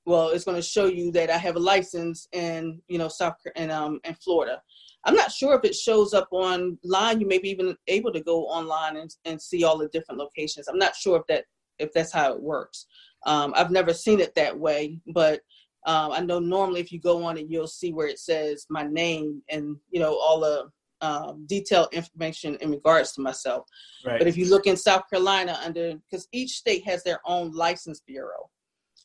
Well, 0.06 0.30
it's 0.30 0.44
gonna 0.44 0.62
show 0.62 0.86
you 0.86 1.10
that 1.12 1.30
I 1.30 1.36
have 1.36 1.56
a 1.56 1.60
license 1.60 2.28
in 2.32 2.80
you 2.88 2.98
know 2.98 3.08
South 3.08 3.36
in 3.56 3.70
um 3.70 4.00
in 4.04 4.14
Florida. 4.14 4.62
I'm 5.04 5.14
not 5.14 5.32
sure 5.32 5.54
if 5.54 5.64
it 5.64 5.74
shows 5.74 6.14
up 6.14 6.28
online. 6.30 7.20
You 7.20 7.28
may 7.28 7.38
be 7.38 7.50
even 7.50 7.76
able 7.88 8.12
to 8.12 8.20
go 8.20 8.44
online 8.46 8.96
and, 8.96 9.14
and 9.26 9.40
see 9.40 9.64
all 9.64 9.76
the 9.76 9.88
different 9.88 10.18
locations. 10.18 10.66
I'm 10.66 10.78
not 10.78 10.96
sure 10.96 11.18
if 11.18 11.26
that 11.26 11.44
if 11.78 11.92
that's 11.92 12.12
how 12.12 12.32
it 12.32 12.40
works. 12.40 12.86
Um, 13.26 13.52
I've 13.56 13.70
never 13.70 13.94
seen 13.94 14.20
it 14.20 14.34
that 14.34 14.58
way, 14.58 14.98
but 15.06 15.40
um, 15.86 16.12
I 16.12 16.20
know 16.20 16.38
normally 16.38 16.80
if 16.80 16.92
you 16.92 17.00
go 17.00 17.24
on 17.24 17.36
it, 17.36 17.46
you'll 17.48 17.66
see 17.66 17.92
where 17.92 18.06
it 18.06 18.18
says 18.18 18.66
my 18.70 18.84
name 18.84 19.42
and 19.50 19.76
you 19.90 20.00
know 20.00 20.18
all 20.18 20.40
the 20.40 20.68
um, 21.06 21.44
detailed 21.46 21.92
information 21.92 22.56
in 22.60 22.70
regards 22.70 23.12
to 23.12 23.20
myself. 23.20 23.66
Right. 24.06 24.18
But 24.18 24.28
if 24.28 24.36
you 24.36 24.48
look 24.48 24.66
in 24.66 24.76
South 24.76 25.02
Carolina 25.10 25.58
under 25.62 25.94
because 26.10 26.26
each 26.32 26.52
state 26.52 26.84
has 26.86 27.02
their 27.02 27.20
own 27.26 27.52
license 27.52 28.00
bureau. 28.06 28.48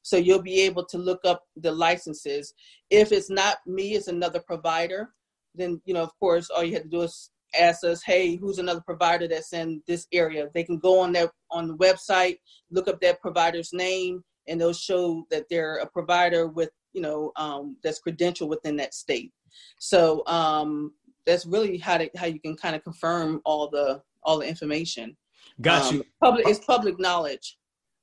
So 0.01 0.15
you'll 0.15 0.41
be 0.41 0.61
able 0.61 0.85
to 0.85 0.97
look 0.97 1.19
up 1.25 1.43
the 1.57 1.71
licenses. 1.71 2.53
If 2.89 3.11
it's 3.11 3.29
not 3.29 3.57
me, 3.67 3.95
it's 3.95 4.07
another 4.07 4.39
provider 4.39 5.09
then 5.55 5.81
you 5.85 5.93
know 5.93 6.03
of 6.03 6.17
course 6.19 6.49
all 6.49 6.63
you 6.63 6.73
have 6.73 6.83
to 6.83 6.89
do 6.89 7.01
is 7.01 7.31
ask 7.57 7.83
us 7.83 8.03
hey 8.03 8.35
who's 8.35 8.59
another 8.59 8.81
provider 8.81 9.27
that's 9.27 9.53
in 9.53 9.81
this 9.87 10.07
area? 10.11 10.49
They 10.53 10.63
can 10.63 10.77
go 10.77 10.99
on 10.99 11.11
their 11.11 11.31
on 11.51 11.67
the 11.67 11.77
website 11.77 12.37
look 12.71 12.87
up 12.87 13.01
that 13.01 13.21
provider's 13.21 13.73
name 13.73 14.23
and 14.47 14.59
they'll 14.59 14.73
show 14.73 15.25
that 15.29 15.45
they're 15.49 15.77
a 15.77 15.87
provider 15.87 16.47
with 16.47 16.71
you 16.93 17.01
know 17.01 17.31
um, 17.35 17.77
that's 17.83 17.99
credential 17.99 18.49
within 18.49 18.75
that 18.77 18.93
state. 18.93 19.31
So 19.79 20.23
um, 20.27 20.93
that's 21.25 21.45
really 21.45 21.77
how 21.77 21.97
to, 21.97 22.09
how 22.17 22.25
you 22.25 22.39
can 22.39 22.55
kind 22.55 22.75
of 22.75 22.83
confirm 22.83 23.41
all 23.45 23.69
the 23.69 24.01
all 24.23 24.39
the 24.39 24.47
information. 24.47 25.15
Got 25.61 25.83
um, 25.83 25.95
you. 25.95 26.05
public 26.21 26.47
it's 26.47 26.65
public 26.65 26.99
knowledge. 26.99 27.57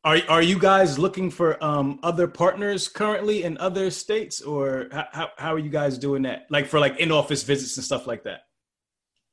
Are 0.05 0.19
are 0.29 0.43
you 0.43 0.59
guys 0.59 0.99
looking 0.99 1.31
for 1.31 1.63
um, 1.63 1.99
other 2.03 2.29
partners 2.29 2.89
currently 2.89 3.43
in 3.43 3.59
other 3.59 3.91
states, 3.91 4.41
or 4.41 4.89
how 4.93 5.31
how 5.37 5.55
are 5.55 5.59
you 5.59 5.71
guys 5.71 5.99
doing 5.99 6.23
that? 6.23 6.47
Like 6.49 6.67
for 6.67 6.79
like 6.79 6.99
in 6.99 7.11
office 7.11 7.43
visits 7.43 7.77
and 7.77 7.85
stuff 7.85 8.07
like 8.07 8.23
that. 8.25 8.43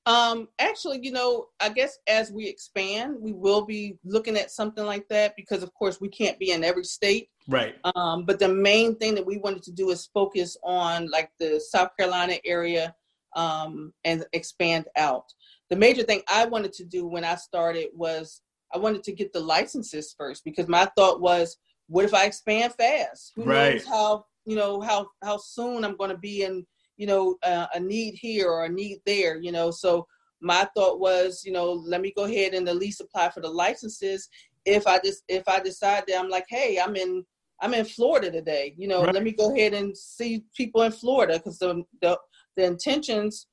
Um, 0.05 0.49
actually, 0.59 0.99
you 1.01 1.11
know, 1.11 1.47
I 1.61 1.69
guess 1.69 1.97
as 2.07 2.31
we 2.31 2.47
expand, 2.47 3.15
we 3.19 3.31
will 3.31 3.65
be 3.65 3.97
looking 4.03 4.35
at 4.35 4.51
something 4.51 4.85
like 4.85 5.07
that 5.07 5.35
because, 5.38 5.63
of 5.63 5.73
course, 5.73 6.01
we 6.01 6.09
can't 6.09 6.38
be 6.39 6.51
in 6.51 6.63
every 6.63 6.84
state. 6.84 7.30
Right. 7.47 7.75
Um, 7.95 8.25
but 8.25 8.39
the 8.39 8.49
main 8.49 8.95
thing 8.97 9.15
that 9.15 9.25
we 9.25 9.38
wanted 9.38 9.63
to 9.63 9.71
do 9.71 9.91
is 9.91 10.09
focus 10.13 10.57
on 10.63 11.09
like 11.09 11.30
the 11.39 11.59
South 11.59 11.89
Carolina 11.97 12.35
area 12.45 12.93
um, 13.35 13.93
and 14.03 14.25
expand 14.34 14.85
out. 14.97 15.25
The 15.69 15.75
major 15.75 16.03
thing 16.03 16.21
I 16.30 16.45
wanted 16.45 16.73
to 16.73 16.85
do 16.85 17.07
when 17.07 17.23
I 17.23 17.35
started 17.35 17.88
was 17.93 18.41
I 18.73 18.77
wanted 18.77 19.03
to 19.03 19.11
get 19.11 19.31
the 19.34 19.39
licenses 19.39 20.13
first 20.17 20.43
because 20.43 20.67
my 20.67 20.89
thought 20.97 21.21
was, 21.21 21.57
what 21.88 22.05
if 22.05 22.13
I 22.13 22.25
expand 22.25 22.73
fast? 22.73 23.31
Who 23.35 23.43
right. 23.43 23.75
knows 23.75 23.85
how 23.85 24.25
you 24.45 24.55
know 24.55 24.81
how 24.81 25.07
how 25.23 25.38
soon 25.38 25.85
I'm 25.85 25.95
going 25.95 26.09
to 26.09 26.17
be 26.17 26.43
in 26.43 26.65
you 26.98 27.07
know 27.07 27.38
uh, 27.44 27.68
a 27.74 27.80
need 27.80 28.15
here 28.15 28.49
or 28.49 28.65
a 28.65 28.70
need 28.70 28.99
there. 29.06 29.38
You 29.38 29.52
know, 29.52 29.72
so 29.72 30.07
my 30.41 30.68
thought 30.76 30.99
was, 30.99 31.44
you 31.45 31.53
know, 31.53 31.72
let 31.72 32.02
me 32.02 32.14
go 32.15 32.26
ahead 32.26 32.53
and 32.53 32.68
at 32.68 32.76
least 32.76 33.02
apply 33.02 33.30
for 33.30 33.40
the 33.40 33.49
licenses. 33.49 34.30
If 34.65 34.86
I 34.88 34.99
just 35.03 35.24
if 35.28 35.48
I 35.48 35.60
decide 35.60 36.03
that 36.07 36.20
I'm 36.20 36.30
like, 36.30 36.45
hey, 36.49 36.80
I'm 36.80 36.95
in 36.95 37.26
I'm 37.61 37.74
in 37.74 37.86
Florida 37.86 38.30
today. 38.30 38.76
You 38.78 38.90
know, 38.90 39.06
right. 39.06 39.14
let 39.14 39.24
me 39.24 39.32
go 39.32 39.56
ahead 39.56 39.74
and 39.74 39.98
see 39.98 40.44
people 40.56 40.84
in 40.84 40.91
Florida 40.91 41.38
because 41.38 41.60
the, 41.60 41.84
the 42.02 42.20
the 42.57 42.65
intentions 42.65 43.48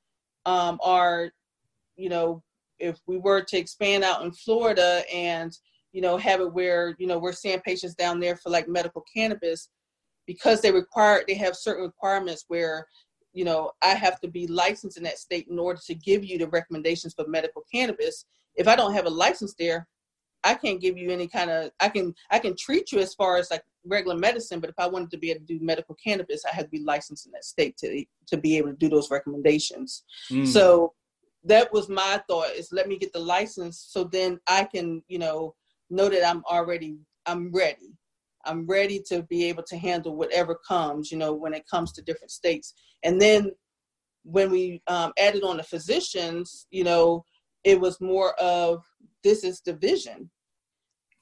um, 0.46 0.78
are, 0.82 1.30
you 1.96 2.08
know, 2.08 2.42
if 2.78 2.98
we 3.06 3.18
were 3.18 3.42
to 3.42 3.56
expand 3.56 4.04
out 4.04 4.24
in 4.24 4.32
Florida 4.32 5.02
and 5.12 5.56
you 5.92 6.00
know 6.00 6.16
have 6.16 6.40
it 6.40 6.52
where 6.52 6.94
you 6.98 7.06
know 7.06 7.18
we're 7.18 7.32
seeing 7.32 7.60
patients 7.60 7.94
down 7.94 8.20
there 8.20 8.36
for 8.36 8.50
like 8.50 8.68
medical 8.68 9.04
cannabis 9.14 9.68
because 10.26 10.60
they 10.60 10.72
require 10.72 11.22
they 11.26 11.34
have 11.34 11.56
certain 11.56 11.84
requirements 11.84 12.44
where 12.48 12.86
you 13.32 13.44
know 13.44 13.72
I 13.82 13.94
have 13.94 14.20
to 14.20 14.28
be 14.28 14.46
licensed 14.46 14.96
in 14.96 15.04
that 15.04 15.18
state 15.18 15.48
in 15.48 15.58
order 15.58 15.80
to 15.86 15.94
give 15.94 16.24
you 16.24 16.38
the 16.38 16.48
recommendations 16.48 17.14
for 17.14 17.26
medical 17.26 17.64
cannabis. 17.72 18.24
If 18.56 18.68
I 18.68 18.76
don't 18.76 18.94
have 18.94 19.06
a 19.06 19.10
license 19.10 19.54
there, 19.58 19.86
I 20.44 20.54
can't 20.54 20.80
give 20.80 20.96
you 20.96 21.10
any 21.10 21.28
kind 21.28 21.50
of 21.50 21.70
I 21.80 21.88
can 21.88 22.14
I 22.30 22.38
can 22.38 22.56
treat 22.56 22.92
you 22.92 22.98
as 22.98 23.14
far 23.14 23.36
as 23.36 23.50
like 23.50 23.62
regular 23.84 24.16
medicine, 24.16 24.60
but 24.60 24.70
if 24.70 24.78
I 24.78 24.86
wanted 24.86 25.10
to 25.10 25.18
be 25.18 25.30
able 25.30 25.40
to 25.40 25.58
do 25.58 25.64
medical 25.64 25.94
cannabis, 25.94 26.44
I 26.44 26.54
had 26.54 26.66
to 26.66 26.70
be 26.70 26.82
licensed 26.82 27.26
in 27.26 27.32
that 27.32 27.44
state 27.44 27.76
to 27.78 28.04
to 28.28 28.36
be 28.36 28.56
able 28.56 28.70
to 28.70 28.76
do 28.76 28.88
those 28.88 29.10
recommendations. 29.10 30.04
Mm. 30.30 30.46
So 30.46 30.94
that 31.44 31.72
was 31.72 31.88
my 31.88 32.20
thought 32.28 32.50
is 32.50 32.72
let 32.72 32.88
me 32.88 32.98
get 32.98 33.12
the 33.12 33.18
license 33.18 33.86
so 33.88 34.04
then 34.04 34.38
I 34.46 34.64
can, 34.64 35.02
you 35.08 35.18
know, 35.18 35.54
know 35.88 36.08
that 36.08 36.26
I'm 36.26 36.44
already 36.44 36.98
I'm 37.26 37.52
ready. 37.52 37.94
I'm 38.44 38.66
ready 38.66 39.02
to 39.08 39.22
be 39.24 39.44
able 39.44 39.62
to 39.64 39.76
handle 39.76 40.16
whatever 40.16 40.58
comes, 40.66 41.10
you 41.10 41.18
know, 41.18 41.32
when 41.32 41.54
it 41.54 41.68
comes 41.70 41.92
to 41.92 42.02
different 42.02 42.30
states. 42.30 42.74
And 43.02 43.20
then 43.20 43.52
when 44.24 44.50
we 44.50 44.82
um, 44.86 45.12
added 45.18 45.42
on 45.42 45.56
the 45.56 45.62
physicians, 45.62 46.66
you 46.70 46.84
know, 46.84 47.24
it 47.64 47.80
was 47.80 48.00
more 48.00 48.34
of 48.40 48.82
this 49.22 49.44
is 49.44 49.60
the 49.60 49.74
vision. 49.74 50.30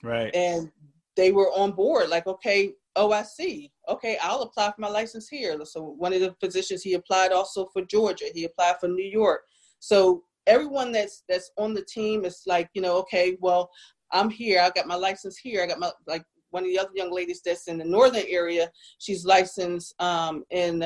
Right. 0.02 0.34
And 0.34 0.70
they 1.16 1.32
were 1.32 1.50
on 1.50 1.72
board, 1.72 2.08
like, 2.08 2.26
okay, 2.26 2.72
oh, 2.94 3.12
I 3.12 3.22
see. 3.22 3.72
Okay, 3.88 4.18
I'll 4.22 4.42
apply 4.42 4.66
for 4.72 4.80
my 4.80 4.88
license 4.88 5.28
here. 5.28 5.58
So 5.64 5.82
one 5.82 6.12
of 6.12 6.20
the 6.20 6.34
physicians, 6.40 6.82
he 6.82 6.94
applied 6.94 7.32
also 7.32 7.66
for 7.72 7.82
Georgia. 7.82 8.26
He 8.34 8.44
applied 8.44 8.76
for 8.80 8.88
New 8.88 9.04
York. 9.04 9.42
So 9.80 10.22
everyone 10.46 10.92
that's 10.92 11.22
that's 11.28 11.50
on 11.56 11.74
the 11.74 11.84
team 11.84 12.24
is 12.24 12.42
like, 12.46 12.68
you 12.74 12.82
know, 12.82 12.96
okay, 12.98 13.36
well, 13.40 13.70
I'm 14.12 14.30
here. 14.30 14.60
I 14.60 14.70
got 14.70 14.86
my 14.86 14.94
license 14.94 15.36
here. 15.36 15.62
I 15.62 15.66
got 15.66 15.78
my 15.78 15.90
like 16.06 16.24
one 16.50 16.64
of 16.64 16.70
the 16.70 16.78
other 16.78 16.90
young 16.94 17.12
ladies 17.12 17.40
that's 17.44 17.68
in 17.68 17.78
the 17.78 17.84
northern 17.84 18.24
area. 18.28 18.70
She's 18.98 19.24
licensed 19.24 19.94
um, 20.00 20.44
in 20.50 20.78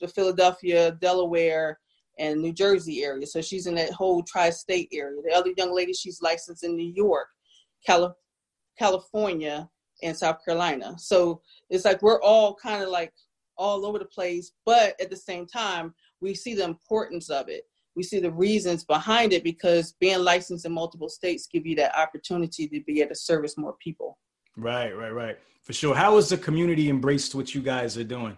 the 0.00 0.08
Philadelphia, 0.08 0.92
Delaware, 1.00 1.78
and 2.18 2.40
New 2.40 2.52
Jersey 2.52 3.02
area. 3.02 3.26
So 3.26 3.40
she's 3.40 3.66
in 3.66 3.74
that 3.76 3.92
whole 3.92 4.22
tri-state 4.22 4.88
area. 4.92 5.20
The 5.24 5.34
other 5.34 5.52
young 5.56 5.74
lady, 5.74 5.92
she's 5.92 6.20
licensed 6.22 6.64
in 6.64 6.76
New 6.76 6.92
York, 6.94 7.28
Cali- 7.86 8.12
California, 8.78 9.68
and 10.02 10.16
South 10.16 10.44
Carolina. 10.44 10.94
So 10.98 11.40
it's 11.68 11.84
like 11.84 12.02
we're 12.02 12.22
all 12.22 12.54
kind 12.54 12.82
of 12.82 12.88
like 12.88 13.12
all 13.56 13.84
over 13.84 13.98
the 13.98 14.06
place, 14.06 14.52
but 14.64 14.98
at 15.00 15.10
the 15.10 15.16
same 15.16 15.46
time, 15.46 15.94
we 16.20 16.34
see 16.34 16.54
the 16.54 16.64
importance 16.64 17.28
of 17.30 17.48
it 17.48 17.64
we 17.96 18.02
see 18.02 18.20
the 18.20 18.30
reasons 18.30 18.84
behind 18.84 19.32
it 19.32 19.44
because 19.44 19.94
being 20.00 20.20
licensed 20.20 20.64
in 20.64 20.72
multiple 20.72 21.08
states 21.08 21.48
give 21.52 21.66
you 21.66 21.76
that 21.76 21.96
opportunity 21.98 22.68
to 22.68 22.80
be 22.84 23.00
able 23.00 23.10
to 23.10 23.14
service 23.14 23.58
more 23.58 23.74
people. 23.82 24.18
Right, 24.60 24.96
right, 24.96 25.10
right. 25.12 25.38
For 25.62 25.72
sure. 25.72 25.94
How 25.94 26.16
has 26.16 26.28
the 26.28 26.36
community 26.36 26.88
embraced 26.88 27.34
what 27.34 27.54
you 27.54 27.62
guys 27.62 27.96
are 27.96 28.04
doing? 28.04 28.36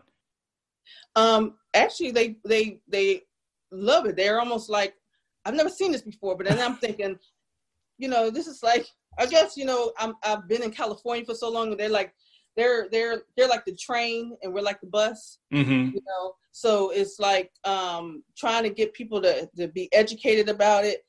Um, 1.16 1.54
actually, 1.74 2.10
they 2.10 2.36
they 2.44 2.80
they 2.88 3.22
love 3.70 4.06
it. 4.06 4.16
They're 4.16 4.40
almost 4.40 4.70
like 4.70 4.94
I've 5.44 5.54
never 5.54 5.68
seen 5.68 5.92
this 5.92 6.02
before, 6.02 6.36
but 6.36 6.46
then 6.46 6.58
I'm 6.58 6.76
thinking, 6.84 7.16
you 7.98 8.08
know, 8.08 8.30
this 8.30 8.46
is 8.46 8.62
like 8.62 8.86
I 9.18 9.26
guess 9.26 9.56
you 9.56 9.64
know 9.64 9.92
I'm 9.98 10.14
I've 10.24 10.48
been 10.48 10.62
in 10.62 10.70
California 10.70 11.24
for 11.24 11.34
so 11.34 11.50
long, 11.50 11.70
and 11.70 11.80
they're 11.80 11.88
like 11.88 12.14
they're 12.56 12.88
they're 12.90 13.22
they're 13.36 13.48
like 13.48 13.64
the 13.64 13.74
train 13.74 14.36
and 14.42 14.52
we're 14.52 14.62
like 14.62 14.80
the 14.80 14.86
bus 14.86 15.38
mm-hmm. 15.52 15.94
you 15.94 16.00
know 16.06 16.34
so 16.50 16.90
it's 16.90 17.18
like 17.18 17.50
um 17.64 18.22
trying 18.36 18.62
to 18.62 18.70
get 18.70 18.92
people 18.92 19.20
to 19.22 19.48
to 19.56 19.68
be 19.68 19.90
educated 19.92 20.48
about 20.48 20.84
it 20.84 21.04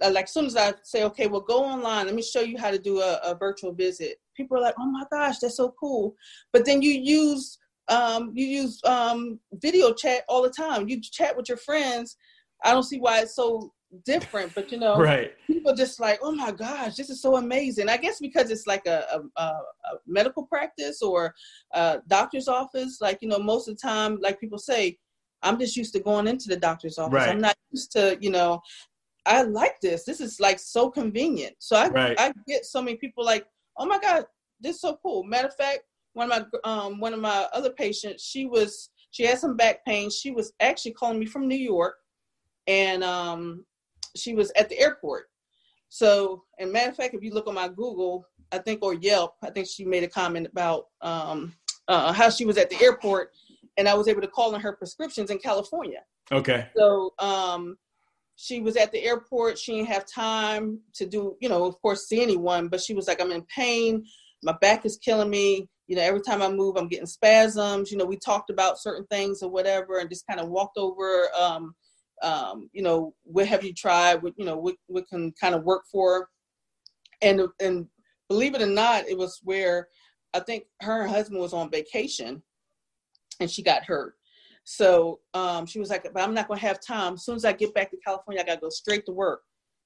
like 0.00 0.24
as 0.24 0.32
soon 0.32 0.46
as 0.46 0.56
i 0.56 0.72
say 0.82 1.04
okay 1.04 1.26
well 1.26 1.40
go 1.40 1.64
online 1.64 2.06
let 2.06 2.14
me 2.14 2.22
show 2.22 2.40
you 2.40 2.58
how 2.58 2.70
to 2.70 2.78
do 2.78 3.00
a, 3.00 3.18
a 3.24 3.34
virtual 3.34 3.72
visit 3.72 4.16
people 4.36 4.56
are 4.56 4.60
like 4.60 4.74
oh 4.78 4.90
my 4.90 5.04
gosh 5.10 5.38
that's 5.38 5.56
so 5.56 5.74
cool 5.78 6.14
but 6.52 6.64
then 6.64 6.82
you 6.82 6.92
use 6.92 7.58
um 7.88 8.32
you 8.34 8.46
use 8.46 8.80
um 8.84 9.38
video 9.54 9.92
chat 9.92 10.22
all 10.28 10.42
the 10.42 10.50
time 10.50 10.88
you 10.88 11.00
chat 11.00 11.36
with 11.36 11.48
your 11.48 11.58
friends 11.58 12.16
i 12.64 12.72
don't 12.72 12.84
see 12.84 12.98
why 12.98 13.20
it's 13.20 13.36
so 13.36 13.72
different, 14.04 14.54
but 14.54 14.72
you 14.72 14.78
know, 14.78 14.96
right? 14.96 15.32
People 15.46 15.74
just 15.74 16.00
like, 16.00 16.18
oh 16.22 16.32
my 16.32 16.50
gosh, 16.50 16.96
this 16.96 17.10
is 17.10 17.20
so 17.22 17.36
amazing. 17.36 17.88
I 17.88 17.96
guess 17.96 18.20
because 18.20 18.50
it's 18.50 18.66
like 18.66 18.86
a, 18.86 19.20
a, 19.36 19.42
a 19.42 19.52
medical 20.06 20.44
practice 20.44 21.02
or 21.02 21.34
a 21.72 22.00
doctor's 22.08 22.48
office. 22.48 22.98
Like 23.00 23.18
you 23.22 23.28
know, 23.28 23.38
most 23.38 23.68
of 23.68 23.76
the 23.76 23.80
time, 23.80 24.18
like 24.20 24.40
people 24.40 24.58
say, 24.58 24.98
I'm 25.42 25.58
just 25.58 25.76
used 25.76 25.92
to 25.94 26.00
going 26.00 26.26
into 26.26 26.48
the 26.48 26.56
doctor's 26.56 26.98
office. 26.98 27.14
Right. 27.14 27.28
I'm 27.28 27.40
not 27.40 27.56
used 27.70 27.92
to, 27.92 28.18
you 28.20 28.30
know, 28.30 28.60
I 29.26 29.42
like 29.42 29.80
this. 29.80 30.04
This 30.04 30.20
is 30.20 30.40
like 30.40 30.58
so 30.58 30.90
convenient. 30.90 31.54
So 31.58 31.76
I 31.76 31.88
right. 31.88 32.18
I 32.18 32.32
get 32.46 32.64
so 32.64 32.82
many 32.82 32.96
people 32.96 33.24
like, 33.24 33.46
oh 33.78 33.86
my 33.86 33.98
god, 33.98 34.24
this 34.60 34.76
is 34.76 34.80
so 34.80 34.98
cool. 35.02 35.24
Matter 35.24 35.48
of 35.48 35.56
fact, 35.56 35.80
one 36.14 36.30
of 36.30 36.46
my 36.52 36.70
um 36.70 37.00
one 37.00 37.12
of 37.12 37.20
my 37.20 37.46
other 37.52 37.70
patients, 37.70 38.24
she 38.24 38.46
was 38.46 38.90
she 39.10 39.24
had 39.24 39.38
some 39.38 39.56
back 39.56 39.84
pain. 39.84 40.10
She 40.10 40.30
was 40.30 40.52
actually 40.60 40.92
calling 40.92 41.18
me 41.18 41.26
from 41.26 41.48
New 41.48 41.56
York, 41.56 41.96
and 42.66 43.04
um 43.04 43.64
she 44.16 44.34
was 44.34 44.52
at 44.56 44.68
the 44.68 44.78
airport. 44.78 45.26
So, 45.88 46.42
and 46.58 46.72
matter 46.72 46.90
of 46.90 46.96
fact, 46.96 47.14
if 47.14 47.22
you 47.22 47.32
look 47.32 47.46
on 47.46 47.54
my 47.54 47.68
Google, 47.68 48.26
I 48.54 48.58
think, 48.58 48.82
or 48.82 48.94
Yelp. 48.94 49.34
I 49.42 49.50
think 49.50 49.68
she 49.68 49.84
made 49.84 50.04
a 50.04 50.08
comment 50.08 50.46
about 50.46 50.86
um, 51.00 51.54
uh, 51.88 52.12
how 52.12 52.30
she 52.30 52.44
was 52.44 52.56
at 52.56 52.70
the 52.70 52.80
airport, 52.82 53.30
and 53.76 53.88
I 53.88 53.94
was 53.94 54.08
able 54.08 54.20
to 54.20 54.28
call 54.28 54.54
on 54.54 54.60
her 54.60 54.72
prescriptions 54.72 55.30
in 55.30 55.38
California. 55.38 56.00
Okay. 56.32 56.68
So 56.76 57.12
um, 57.18 57.76
she 58.36 58.60
was 58.60 58.76
at 58.76 58.92
the 58.92 59.02
airport. 59.02 59.58
She 59.58 59.72
didn't 59.72 59.88
have 59.88 60.06
time 60.06 60.80
to 60.94 61.06
do, 61.06 61.36
you 61.40 61.48
know, 61.48 61.64
of 61.64 61.80
course, 61.80 62.08
see 62.08 62.22
anyone. 62.22 62.68
But 62.68 62.80
she 62.80 62.94
was 62.94 63.06
like, 63.06 63.20
"I'm 63.20 63.32
in 63.32 63.44
pain. 63.54 64.04
My 64.42 64.54
back 64.60 64.84
is 64.84 64.98
killing 64.98 65.30
me. 65.30 65.68
You 65.86 65.96
know, 65.96 66.02
every 66.02 66.22
time 66.22 66.42
I 66.42 66.50
move, 66.50 66.76
I'm 66.76 66.88
getting 66.88 67.06
spasms. 67.06 67.90
You 67.90 67.98
know, 67.98 68.04
we 68.04 68.16
talked 68.16 68.50
about 68.50 68.80
certain 68.80 69.06
things 69.06 69.42
or 69.42 69.50
whatever, 69.50 69.98
and 69.98 70.10
just 70.10 70.26
kind 70.26 70.40
of 70.40 70.48
walked 70.48 70.78
over." 70.78 71.28
Um, 71.38 71.74
um, 72.22 72.70
you 72.72 72.82
know, 72.82 73.14
what 73.24 73.46
have 73.46 73.64
you 73.64 73.74
tried? 73.74 74.22
What 74.22 74.34
you 74.36 74.44
know, 74.44 74.56
what 74.56 74.76
what 74.86 75.08
can 75.08 75.32
kind 75.40 75.54
of 75.54 75.64
work 75.64 75.84
for? 75.90 76.28
And 77.22 77.42
and 77.60 77.86
believe 78.28 78.54
it 78.54 78.62
or 78.62 78.66
not, 78.66 79.08
it 79.08 79.16
was 79.16 79.40
where 79.44 79.88
I 80.32 80.40
think 80.40 80.64
her 80.80 81.02
her 81.02 81.08
husband 81.08 81.40
was 81.40 81.52
on 81.52 81.70
vacation, 81.70 82.42
and 83.40 83.50
she 83.50 83.62
got 83.62 83.84
hurt. 83.84 84.14
So 84.64 85.20
um, 85.34 85.66
she 85.66 85.78
was 85.78 85.90
like, 85.90 86.10
"But 86.12 86.22
I'm 86.22 86.34
not 86.34 86.48
gonna 86.48 86.60
have 86.60 86.80
time. 86.80 87.14
As 87.14 87.24
soon 87.24 87.36
as 87.36 87.44
I 87.44 87.52
get 87.52 87.74
back 87.74 87.90
to 87.90 87.96
California, 88.04 88.42
I 88.42 88.46
gotta 88.46 88.60
go 88.60 88.70
straight 88.70 89.06
to 89.06 89.12
work." 89.12 89.42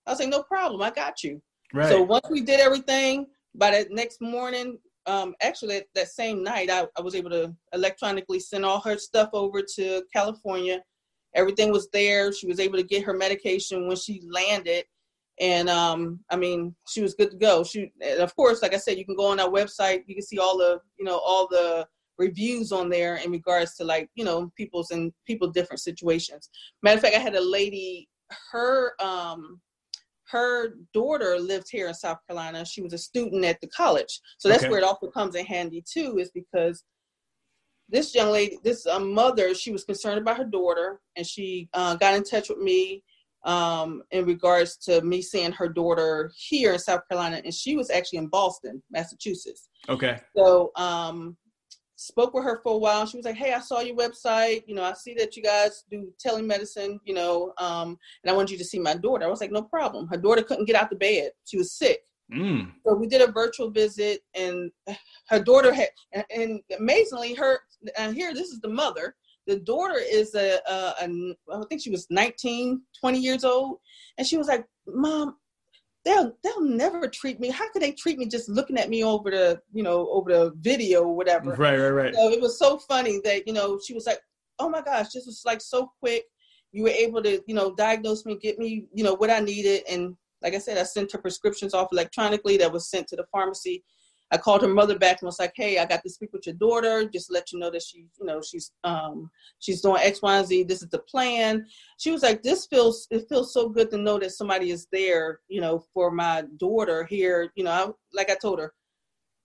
I 0.07 0.11
was 0.11 0.21
like, 0.21 0.29
"No 0.29 0.43
problem, 0.43 0.81
I 0.83 0.91
got 0.91 1.23
you." 1.23 1.43
Right. 1.73 1.89
So 1.89 2.03
once 2.03 2.27
we 2.31 2.41
did 2.41 2.61
everything, 2.61 3.27
by 3.55 3.71
the 3.71 3.89
next 3.91 4.21
morning, 4.21 4.79
um, 5.07 5.35
actually 5.43 5.77
that, 5.77 5.87
that 5.95 6.09
same 6.09 6.43
night, 6.43 6.71
I, 6.71 6.87
I 6.97 7.01
was 7.01 7.15
able 7.15 7.31
to 7.31 7.55
electronically 7.73 8.41
send 8.41 8.65
all 8.65 8.81
her 8.81 8.97
stuff 8.97 9.31
over 9.33 9.63
to 9.77 10.03
California 10.13 10.83
everything 11.35 11.71
was 11.73 11.89
there. 11.93 12.33
She 12.33 12.47
was 12.47 12.61
able 12.61 12.79
to 12.79 12.85
get 12.85 13.05
her 13.05 13.15
medication 13.15 13.87
when 13.87 13.97
she 13.97 14.23
landed. 14.29 14.85
And 15.41 15.69
um, 15.69 16.21
I 16.31 16.37
mean, 16.37 16.75
she 16.89 17.01
was 17.01 17.15
good 17.15 17.31
to 17.31 17.37
go. 17.37 17.63
She, 17.63 17.93
of 18.19 18.35
course, 18.35 18.61
like 18.61 18.75
I 18.75 18.79
said, 18.79 18.99
you 18.99 19.05
can 19.05 19.15
go 19.15 19.27
on 19.27 19.39
our 19.39 19.49
website. 19.49 20.03
You 20.07 20.17
can 20.17 20.25
see 20.25 20.39
all 20.39 20.59
the, 20.59 20.81
you 20.99 21.05
know, 21.05 21.19
all 21.19 21.47
the 21.49 21.87
reviews 22.19 22.73
on 22.73 22.89
there 22.89 23.17
in 23.17 23.31
regards 23.31 23.75
to 23.77 23.85
like, 23.85 24.11
you 24.15 24.25
know, 24.25 24.51
people's 24.57 24.91
and 24.91 25.13
people 25.27 25.49
different 25.49 25.81
situations. 25.81 26.51
Matter 26.83 26.97
of 26.97 27.03
fact, 27.03 27.17
I 27.17 27.21
had 27.21 27.37
a 27.37 27.41
lady, 27.41 28.09
her, 28.53 28.93
um, 29.01 29.61
her 30.31 30.75
daughter 30.93 31.39
lived 31.39 31.69
here 31.71 31.89
in 31.89 31.95
South 31.95 32.19
Carolina. 32.27 32.65
She 32.65 32.83
was 32.83 32.93
a 32.93 32.99
student 32.99 33.45
at 33.45 33.61
the 33.61 33.69
college, 33.69 34.21
so 34.37 34.49
that's 34.49 34.65
Okay. 34.65 34.71
where 34.71 34.79
it 34.79 34.85
also 34.85 35.09
comes 35.09 35.35
in 35.35 35.47
handy 35.47 35.83
too. 35.91 36.19
Is 36.19 36.31
because 36.31 36.85
this 37.89 38.15
young 38.15 38.31
lady, 38.31 38.59
this 38.63 38.87
uh, 38.87 38.99
mother, 38.99 39.55
she 39.55 39.73
was 39.73 39.85
concerned 39.85 40.19
about 40.19 40.37
her 40.37 40.45
daughter, 40.45 41.01
and 41.17 41.27
she 41.27 41.71
uh, 41.73 41.97
got 41.97 42.15
in 42.15 42.25
touch 42.25 42.51
with 42.51 42.59
me 42.59 43.03
um, 43.45 44.03
in 44.11 44.27
regards 44.27 44.77
to 44.77 45.01
me 45.01 45.23
seeing 45.23 45.53
her 45.53 45.69
daughter 45.69 46.31
here 46.37 46.75
in 46.75 46.79
South 46.79 47.01
Carolina, 47.09 47.41
and 47.43 47.55
she 47.55 47.77
was 47.77 47.89
actually 47.89 48.19
in 48.19 48.27
Boston, 48.27 48.83
Massachusetts. 48.91 49.71
Okay. 49.89 50.21
So 50.37 50.73
um, 50.77 51.39
spoke 51.99 52.33
with 52.33 52.45
her 52.45 52.61
for 52.63 52.75
a 52.75 52.79
while. 52.79 53.07
She 53.07 53.17
was 53.17 53.27
like, 53.27 53.35
"Hey, 53.35 53.53
I 53.53 53.61
saw 53.61 53.81
your 53.81 53.97
website. 53.97 54.63
You 54.67 54.75
know, 54.75 54.85
I 54.85 54.93
see 54.93 55.15
that 55.15 55.37
you 55.37 55.43
guys 55.43 55.85
do 55.91 56.13
telemedicine. 56.25 56.99
You 57.05 57.15
know, 57.15 57.53
um, 57.59 57.99
and 58.23 58.31
I 58.31 58.33
want 58.33 58.51
you 58.51 58.59
to 58.59 58.65
see 58.65 58.79
my 58.79 58.95
daughter." 58.95 59.25
I 59.25 59.29
was 59.29 59.41
like, 59.41 59.51
"No 59.51 59.63
problem." 59.63 60.07
Her 60.07 60.17
daughter 60.17 60.43
couldn't 60.43 60.67
get 60.67 60.77
out 60.77 60.91
the 60.91 60.97
bed; 60.97 61.33
she 61.45 61.59
was 61.59 61.73
sick. 61.73 62.01
Mm. 62.33 62.73
So 62.87 62.95
we 62.95 63.07
did 63.09 63.23
a 63.23 63.33
virtual 63.33 63.71
visit, 63.71 64.21
and 64.35 64.71
her 65.29 65.41
daughter 65.43 65.73
had, 65.73 65.89
and, 66.31 66.61
amazingly, 66.79 67.35
her 67.35 67.61
and 67.99 68.15
here 68.15 68.33
this 68.33 68.49
is 68.49 68.61
the 68.61 68.69
mother. 68.69 69.15
The 69.47 69.61
daughter 69.61 69.99
is 69.99 70.35
a, 70.35 70.61
a, 70.69 70.95
a, 71.01 71.35
I 71.55 71.65
think 71.71 71.81
she 71.81 71.91
was 71.91 72.07
19, 72.11 72.83
20 73.01 73.19
years 73.19 73.45
old, 73.45 73.79
and 74.19 74.27
she 74.27 74.37
was 74.37 74.47
like, 74.47 74.67
"Mom, 74.87 75.37
they'll 76.09 76.33
they'll 76.43 76.63
never 76.63 77.07
treat 77.09 77.39
me. 77.39 77.51
How 77.51 77.71
could 77.71 77.83
they 77.83 77.93
treat 77.93 78.19
me 78.19 78.27
just 78.27 78.49
looking 78.49 78.79
at 78.79 78.89
me 78.89 79.05
over 79.05 79.31
the 79.31 79.61
you 79.73 79.83
know 79.83 80.09
over 80.11 80.33
the 80.33 80.53
video 80.59 81.03
or 81.03 81.15
whatever?" 81.15 81.51
Right. 81.51 81.77
Right. 81.79 81.89
Right. 81.91 82.15
So 82.15 82.31
it 82.31 82.41
was 82.41 82.59
so 82.59 82.79
funny 82.79 83.21
that 83.25 83.47
you 83.47 83.53
know 83.53 83.79
she 83.79 83.95
was 83.95 84.07
like, 84.07 84.21
"Oh 84.59 84.69
my 84.69 84.81
gosh, 84.81 85.11
this 85.11 85.27
was 85.27 85.43
like 85.45 85.61
so 85.61 85.91
quick. 86.01 86.25
You 86.73 86.85
were 86.85 86.89
able 86.91 87.23
to 87.23 87.43
you 87.47 87.55
know 87.55 87.75
diagnose 87.75 88.25
me, 88.25 88.37
get 88.37 88.59
me 88.59 88.87
you 88.93 89.05
know 89.05 89.15
what 89.15 89.31
I 89.31 89.41
needed, 89.41 89.83
and 89.89 90.17
like 90.43 90.55
I 90.55 90.59
said, 90.59 90.79
I 90.79 90.85
sent 90.85 91.13
her 91.13 91.19
prescriptions 91.19 91.75
off 91.75 91.89
electronically. 91.93 92.57
That 92.57 92.73
was 92.73 92.91
sent 92.91 93.09
to 93.09 93.17
the 93.17 93.27
pharmacy. 93.31 93.85
I 94.31 94.37
called 94.37 94.63
her 94.63 94.69
mother 94.69 94.99
back 94.99 95.21
and 95.21 95.27
was 95.27 95.39
like, 95.39 95.53
"Hey, 95.57 95.79
I 95.79 95.87
got 95.87 96.03
to 96.03 96.11
speak 96.11 96.33
with 96.33 96.47
your 96.47 96.55
daughter. 96.55 97.09
Just 97.09 97.33
let 97.33 97.51
you 97.53 97.59
know 97.59 97.71
that 97.71 97.83
she, 97.83 98.07
you 98.19 98.27
know, 98.27 98.43
she's 98.43 98.73
um 98.85 99.31
she's 99.59 99.81
doing 99.81 100.03
X, 100.03 100.21
Y, 100.21 100.37
and 100.37 100.47
Z. 100.47 100.65
This 100.65 100.83
is 100.83 100.89
the 100.89 100.99
plan." 101.01 101.67
She 101.99 102.11
was 102.11 102.23
like, 102.23 102.43
"This 102.43 102.67
feels 102.67 103.07
it 103.11 103.29
feels 103.29 103.53
so 103.53 103.69
good 103.69 103.91
to 103.91 103.97
know 103.99 104.19
that 104.19 104.33
somebody 104.33 104.71
is 104.71 104.87
there, 104.93 105.41
you 105.49 105.61
know, 105.61 105.85
for 105.95 106.11
my 106.11 106.45
daughter 106.59 107.05
here. 107.05 107.51
You 107.55 107.65
know, 107.65 107.71
I, 107.71 107.89
like 108.13 108.31
I 108.31 108.35
told 108.35 108.59
her, 108.59 108.75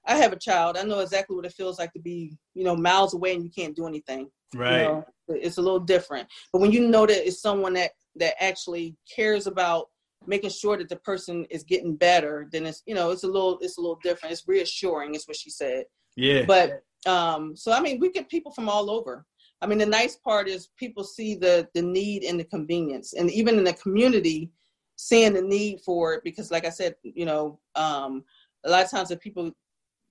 I 0.06 0.18
have 0.18 0.34
a 0.34 0.40
child. 0.40 0.78
I 0.78 0.84
know 0.84 1.00
exactly 1.00 1.36
what 1.36 1.46
it 1.46 1.54
feels 1.54 1.80
like 1.80 1.94
to 1.94 2.00
be, 2.00 2.38
you 2.54 2.64
know, 2.64 2.76
miles 2.76 3.14
away 3.14 3.36
and 3.36 3.44
you 3.44 3.52
can't 3.52 3.76
do 3.76 3.88
anything. 3.88 4.30
Right. 4.54 4.82
You 4.82 4.88
know, 4.88 5.06
it's 5.30 5.58
a 5.58 5.62
little 5.62 5.80
different. 5.80 6.28
But 6.52 6.62
when 6.62 6.72
you 6.72 6.88
know 6.88 7.06
that 7.06 7.26
it's 7.26 7.42
someone 7.42 7.74
that 7.74 7.92
that 8.16 8.42
actually 8.44 8.96
cares 9.14 9.48
about 9.48 9.88
making 10.26 10.50
sure 10.50 10.78
that 10.78 10.90
the 10.90 10.96
person 10.98 11.46
is 11.50 11.64
getting 11.64 11.96
better, 11.96 12.48
then 12.52 12.66
it's 12.66 12.84
you 12.86 12.96
know 12.96 13.12
it's 13.12 13.24
a 13.24 13.28
little 13.28 13.60
it's 13.62 13.78
a 13.78 13.82
little 13.82 14.00
different. 14.04 14.34
It's 14.34 14.48
reassuring, 14.48 15.16
is 15.16 15.28
what 15.28 15.38
she 15.38 15.50
said. 15.50 15.86
Yeah. 16.16 16.46
But 16.46 16.84
um, 17.06 17.56
so 17.56 17.72
I 17.72 17.82
mean, 17.82 18.00
we 18.00 18.12
get 18.12 18.30
people 18.30 18.52
from 18.52 18.70
all 18.70 18.90
over. 18.90 19.26
I 19.62 19.66
mean, 19.66 19.78
the 19.78 19.86
nice 19.86 20.18
part 20.18 20.48
is 20.48 20.70
people 20.78 21.04
see 21.04 21.36
the 21.36 21.68
the 21.74 21.82
need 21.82 22.24
and 22.24 22.40
the 22.40 22.44
convenience, 22.44 23.14
and 23.14 23.32
even 23.32 23.58
in 23.58 23.64
the 23.64 23.74
community, 23.74 24.52
seeing 24.96 25.34
the 25.34 25.42
need 25.42 25.80
for 25.86 26.14
it. 26.14 26.24
Because, 26.24 26.52
like 26.52 26.66
I 26.66 26.70
said, 26.70 26.96
you 27.04 27.26
know, 27.26 27.60
um, 27.76 28.24
a 28.66 28.70
lot 28.70 28.84
of 28.84 28.92
times 28.92 29.12
if 29.12 29.20
people 29.20 29.52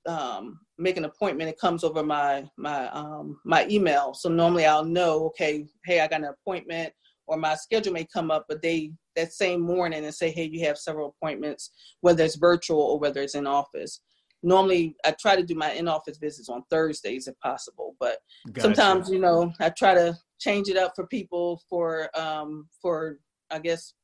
um, 0.06 0.60
make 0.78 0.96
an 0.96 1.04
appointment, 1.04 1.50
it 1.50 1.58
comes 1.58 1.84
over 1.84 2.02
my 2.02 2.48
my 2.56 2.88
um, 2.88 3.38
my 3.44 3.66
email. 3.68 4.14
So 4.14 4.28
normally 4.28 4.66
I'll 4.66 4.84
know, 4.84 5.26
okay, 5.26 5.66
hey, 5.84 6.00
I 6.00 6.08
got 6.08 6.20
an 6.20 6.32
appointment, 6.40 6.92
or 7.26 7.36
my 7.36 7.54
schedule 7.54 7.92
may 7.92 8.06
come 8.06 8.30
up, 8.30 8.46
but 8.48 8.62
they 8.62 8.92
that 9.16 9.32
same 9.32 9.60
morning 9.60 10.04
and 10.04 10.14
say, 10.14 10.30
hey, 10.30 10.44
you 10.44 10.64
have 10.66 10.78
several 10.78 11.14
appointments, 11.16 11.70
whether 12.00 12.24
it's 12.24 12.36
virtual 12.36 12.80
or 12.80 12.98
whether 12.98 13.20
it's 13.20 13.34
in 13.34 13.46
office. 13.46 14.00
Normally, 14.42 14.96
I 15.04 15.14
try 15.20 15.36
to 15.36 15.44
do 15.44 15.54
my 15.54 15.72
in-office 15.72 16.18
visits 16.18 16.48
on 16.48 16.64
Thursdays 16.68 17.28
if 17.28 17.38
possible, 17.40 17.94
but 18.00 18.18
Gotcha. 18.52 18.62
sometimes 18.62 19.08
you 19.08 19.20
know 19.20 19.52
I 19.60 19.70
try 19.70 19.94
to 19.94 20.18
change 20.40 20.68
it 20.68 20.76
up 20.76 20.92
for 20.96 21.06
people 21.06 21.62
for 21.68 22.08
um, 22.18 22.68
for 22.80 23.18
I 23.50 23.60
guess 23.60 23.94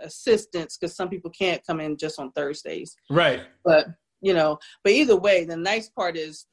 assistance 0.00 0.76
because 0.76 0.96
some 0.96 1.08
people 1.08 1.30
can't 1.30 1.64
come 1.64 1.80
in 1.80 1.96
just 1.96 2.18
on 2.18 2.32
Thursdays 2.32 2.96
Right. 3.08 3.42
but 3.64 3.86
you 4.20 4.34
know 4.34 4.58
but 4.82 4.92
either 4.92 5.14
way 5.14 5.44
the 5.44 5.56
nice 5.56 5.88
part 5.88 6.16
is 6.16 6.46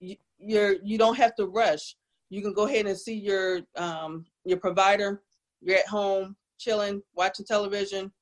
you, 0.00 0.16
you're 0.38 0.76
you 0.82 0.96
don't 0.96 1.16
have 1.18 1.34
to 1.34 1.44
rush 1.46 1.94
you 2.30 2.40
can 2.40 2.54
go 2.54 2.66
ahead 2.66 2.86
and 2.86 2.96
see 2.96 3.14
your 3.14 3.60
um 3.76 4.24
your 4.46 4.56
provider 4.58 5.22
you're 5.60 5.76
at 5.76 5.86
home 5.86 6.34
chilling 6.60 7.02
watching 7.14 7.46
television 7.46 8.12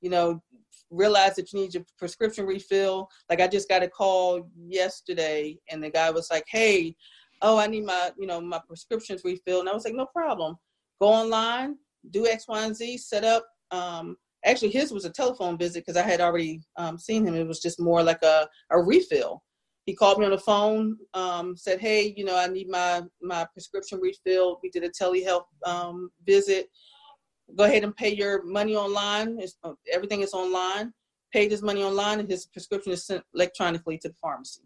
you 0.00 0.10
know 0.10 0.42
realize 0.90 1.34
that 1.34 1.52
you 1.52 1.60
need 1.60 1.74
your 1.74 1.84
prescription 1.98 2.46
refill 2.46 3.08
like 3.28 3.40
i 3.40 3.46
just 3.46 3.68
got 3.68 3.82
a 3.82 3.88
call 3.88 4.48
yesterday 4.56 5.58
and 5.70 5.82
the 5.82 5.90
guy 5.90 6.10
was 6.10 6.28
like 6.30 6.44
hey 6.48 6.94
oh 7.42 7.58
i 7.58 7.66
need 7.66 7.84
my 7.84 8.10
you 8.18 8.26
know 8.26 8.40
my 8.40 8.60
prescriptions 8.66 9.22
refilled 9.24 9.60
and 9.60 9.68
i 9.68 9.74
was 9.74 9.84
like 9.84 9.94
no 9.94 10.06
problem 10.06 10.56
go 11.00 11.08
online 11.08 11.76
do 12.10 12.26
x 12.26 12.46
y 12.48 12.64
and 12.64 12.76
z 12.76 12.96
set 12.96 13.24
up 13.24 13.46
um 13.70 14.16
actually 14.44 14.70
his 14.70 14.92
was 14.92 15.04
a 15.04 15.10
telephone 15.10 15.58
visit 15.58 15.84
because 15.84 15.96
I 15.96 16.06
had 16.06 16.20
already 16.20 16.60
um, 16.76 16.98
seen 16.98 17.26
him. 17.26 17.34
It 17.34 17.46
was 17.46 17.60
just 17.60 17.80
more 17.80 18.02
like 18.02 18.22
a, 18.22 18.48
a 18.70 18.80
refill. 18.80 19.42
He 19.86 19.94
called 19.94 20.18
me 20.18 20.24
on 20.24 20.30
the 20.30 20.38
phone, 20.38 20.96
um, 21.12 21.56
said, 21.56 21.78
"Hey, 21.78 22.14
you 22.16 22.24
know, 22.24 22.36
I 22.36 22.46
need 22.46 22.68
my 22.68 23.02
my 23.20 23.46
prescription 23.52 24.00
refilled." 24.00 24.60
We 24.62 24.70
did 24.70 24.84
a 24.84 24.88
telehealth 24.88 25.44
um, 25.66 26.10
visit. 26.24 26.70
Go 27.56 27.64
ahead 27.64 27.84
and 27.84 27.94
pay 27.94 28.14
your 28.14 28.42
money 28.44 28.74
online. 28.74 29.38
It's, 29.38 29.56
uh, 29.62 29.72
everything 29.92 30.22
is 30.22 30.32
online. 30.32 30.92
Paid 31.32 31.50
his 31.50 31.62
money 31.62 31.82
online, 31.82 32.20
and 32.20 32.28
his 32.28 32.46
prescription 32.46 32.92
is 32.92 33.04
sent 33.06 33.22
electronically 33.34 33.98
to 33.98 34.08
the 34.08 34.14
pharmacy. 34.14 34.62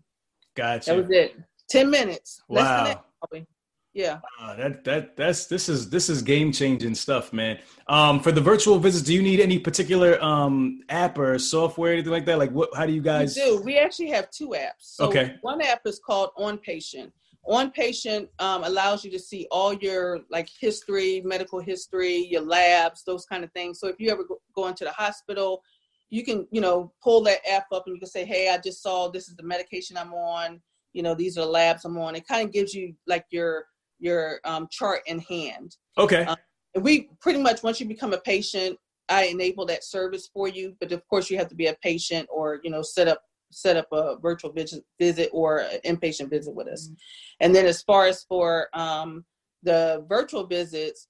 Gotcha. 0.55 0.91
That 0.91 0.97
was 0.99 1.11
it. 1.11 1.37
Ten 1.69 1.91
minutes. 1.91 2.43
Less 2.49 2.65
than 2.65 2.97
Wow. 2.97 3.29
that. 3.33 3.47
Yeah. 3.95 4.21
Uh, 4.41 4.55
that 4.57 4.85
that 4.85 5.17
that's 5.17 5.47
this 5.47 5.69
is 5.69 5.91
this 5.91 6.09
is 6.09 6.23
game 6.23 6.53
changing 6.53 6.95
stuff, 6.95 7.33
man. 7.33 7.59
Um, 7.89 8.21
for 8.21 8.31
the 8.31 8.41
virtual 8.41 8.79
visits, 8.79 9.05
do 9.05 9.13
you 9.15 9.23
need 9.23 9.41
any 9.41 9.59
particular 9.59 10.23
um 10.23 10.81
app 10.89 11.19
or 11.19 11.39
software, 11.39 11.95
anything 11.95 12.13
like 12.13 12.27
that? 12.27 12.39
Like, 12.39 12.51
what? 12.53 12.69
How 12.77 12.87
do 12.87 12.93
you 12.93 13.01
guys? 13.03 13.35
We 13.35 13.43
do. 13.43 13.63
We 13.63 13.79
actually 13.79 14.11
have 14.11 14.31
two 14.31 14.51
apps. 14.51 14.73
So 14.81 15.07
Okay. 15.07 15.37
One 15.41 15.61
app 15.63 15.81
is 15.87 15.99
called 15.99 16.31
On 16.37 16.59
Patient. 16.59 17.13
On 17.49 17.71
Patient 17.71 18.29
um, 18.41 18.63
allows 18.65 19.05
you 19.05 19.11
to 19.11 19.19
see 19.19 19.47
all 19.51 19.73
your 19.73 20.21
like 20.31 20.51
history, 20.61 21.23
medical 21.25 21.61
history, 21.61 22.27
your 22.31 22.43
labs, 22.43 23.05
those 23.05 23.25
kind 23.25 23.43
of 23.43 23.51
things. 23.53 23.81
So 23.81 23.89
if 23.89 23.97
you 23.99 24.11
ever 24.11 24.23
go, 24.25 24.39
go 24.55 24.69
into 24.69 24.85
the 24.85 24.93
hospital, 24.93 25.63
you 26.11 26.25
can 26.25 26.47
you 26.51 26.61
know 26.61 26.93
pull 27.03 27.23
that 27.23 27.39
app 27.51 27.67
up 27.73 27.85
and 27.87 27.97
you 27.97 28.01
can 28.01 28.09
say, 28.09 28.27
hey, 28.27 28.51
I 28.53 28.59
just 28.59 28.83
saw 28.83 29.09
this 29.09 29.29
is 29.29 29.37
the 29.37 29.43
medication 29.43 29.97
I'm 29.97 30.13
on. 30.13 30.61
You 30.93 31.03
know, 31.03 31.15
these 31.15 31.39
are 31.39 31.43
the 31.43 31.51
labs 31.51 31.87
I'm 31.87 31.97
on. 31.99 32.15
It 32.15 32.29
kind 32.29 32.47
of 32.47 32.53
gives 32.53 32.75
you 32.75 32.95
like 33.07 33.25
your 33.31 33.65
your 33.99 34.41
um, 34.45 34.69
chart 34.71 35.01
in 35.07 35.19
hand. 35.21 35.75
Okay. 35.97 36.27
And 36.75 36.85
we 36.85 37.09
pretty 37.21 37.41
much 37.41 37.63
once 37.63 37.81
you 37.81 37.87
become 37.87 38.13
a 38.13 38.19
patient, 38.19 38.79
I 39.09 39.25
enable 39.25 39.65
that 39.67 39.85
service 39.85 40.29
for 40.33 40.49
you. 40.49 40.77
But 40.81 40.93
of 40.93 41.03
course, 41.09 41.31
you 41.31 41.39
have 41.39 41.49
to 41.49 41.55
be 41.55 41.67
a 41.67 41.77
patient 41.83 42.29
or 42.31 42.61
you 42.63 42.71
know 42.71 42.83
set 42.83 43.09
up 43.09 43.23
set 43.51 43.77
up 43.77 43.89
a 43.93 44.17
virtual 44.21 44.53
visit, 44.53 44.85
visit 45.01 45.31
or 45.33 45.59
an 45.59 45.81
inpatient 45.85 46.31
visit 46.31 46.55
with 46.55 46.69
us. 46.69 46.87
Mm-hmm. 46.87 46.95
And 47.41 47.55
then 47.55 47.67
as 47.67 47.83
far 47.83 48.07
as 48.07 48.25
for 48.25 48.69
um, 48.75 49.25
the 49.63 50.05
virtual 50.09 50.47
visits, 50.47 51.09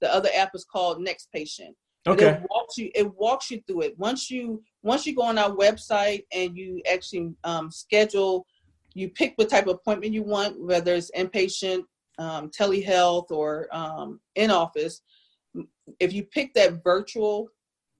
the 0.00 0.12
other 0.12 0.28
app 0.34 0.50
is 0.54 0.64
called 0.64 1.00
Next 1.00 1.28
Patient. 1.32 1.76
Okay. 2.06 2.28
It 2.30 2.42
walks 2.48 2.78
you. 2.78 2.90
It 2.94 3.14
walks 3.14 3.50
you 3.50 3.62
through 3.66 3.82
it. 3.82 3.98
Once 3.98 4.30
you 4.30 4.62
once 4.82 5.06
you 5.06 5.14
go 5.14 5.22
on 5.22 5.36
our 5.36 5.50
website 5.50 6.24
and 6.32 6.56
you 6.56 6.80
actually 6.90 7.34
um, 7.44 7.70
schedule, 7.70 8.46
you 8.94 9.10
pick 9.10 9.34
what 9.36 9.50
type 9.50 9.66
of 9.66 9.74
appointment 9.76 10.14
you 10.14 10.22
want, 10.22 10.58
whether 10.58 10.94
it's 10.94 11.10
inpatient, 11.16 11.82
um, 12.18 12.50
telehealth, 12.50 13.30
or 13.30 13.68
um, 13.72 14.18
in 14.34 14.50
office. 14.50 15.02
If 15.98 16.12
you 16.14 16.24
pick 16.24 16.54
that 16.54 16.82
virtual 16.82 17.48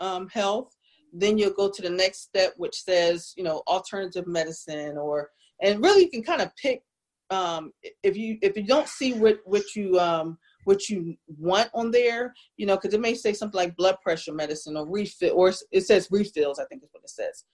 um, 0.01 0.28
health, 0.28 0.74
then 1.12 1.39
you'll 1.39 1.53
go 1.53 1.70
to 1.70 1.82
the 1.82 1.91
next 1.91 2.23
step, 2.23 2.55
which 2.57 2.82
says 2.82 3.32
you 3.37 3.45
know 3.45 3.62
alternative 3.66 4.27
medicine, 4.27 4.97
or 4.97 5.31
and 5.61 5.82
really 5.82 6.03
you 6.03 6.11
can 6.11 6.23
kind 6.23 6.43
of 6.43 6.55
pick 6.57 6.82
um, 7.31 7.73
if 8.03 8.16
you 8.16 8.39
if 8.43 8.57
you 8.57 8.65
don't 8.65 8.89
see 8.89 9.12
what 9.15 9.39
what 9.45 9.74
you 9.77 9.99
um, 9.99 10.39
what 10.65 10.89
you 10.89 11.16
want 11.39 11.70
on 11.74 11.91
there, 11.91 12.35
you 12.57 12.66
know, 12.66 12.77
because 12.77 12.93
it 12.93 13.01
may 13.01 13.15
say 13.15 13.32
something 13.32 13.59
like 13.59 13.77
blood 13.77 13.97
pressure 14.03 14.32
medicine 14.32 14.77
or 14.77 14.87
refill, 14.87 15.35
or 15.35 15.53
it 15.70 15.82
says 15.82 16.09
refills, 16.11 16.59
I 16.59 16.65
think 16.66 16.82
is 16.82 16.91
what 16.93 17.05
it 17.05 17.11
says. 17.11 17.45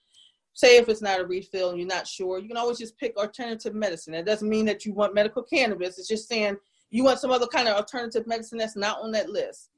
Say 0.53 0.77
if 0.77 0.89
it's 0.89 1.03
not 1.03 1.19
a 1.19 1.25
refill 1.25 1.69
and 1.69 1.79
you're 1.79 1.87
not 1.87 2.07
sure, 2.07 2.39
you 2.39 2.47
can 2.47 2.57
always 2.57 2.79
just 2.79 2.97
pick 2.97 3.15
alternative 3.15 3.75
medicine. 3.75 4.15
It 4.15 4.25
doesn't 4.25 4.49
mean 4.49 4.65
that 4.65 4.85
you 4.85 4.93
want 4.93 5.13
medical 5.13 5.43
cannabis. 5.43 5.99
It's 5.99 6.07
just 6.07 6.27
saying 6.27 6.57
you 6.89 7.03
want 7.03 7.19
some 7.19 7.31
other 7.31 7.45
kind 7.47 7.67
of 7.67 7.75
alternative 7.75 8.25
medicine 8.25 8.57
that's 8.57 8.75
not 8.75 8.99
on 9.01 9.11
that 9.11 9.29
list. 9.29 9.69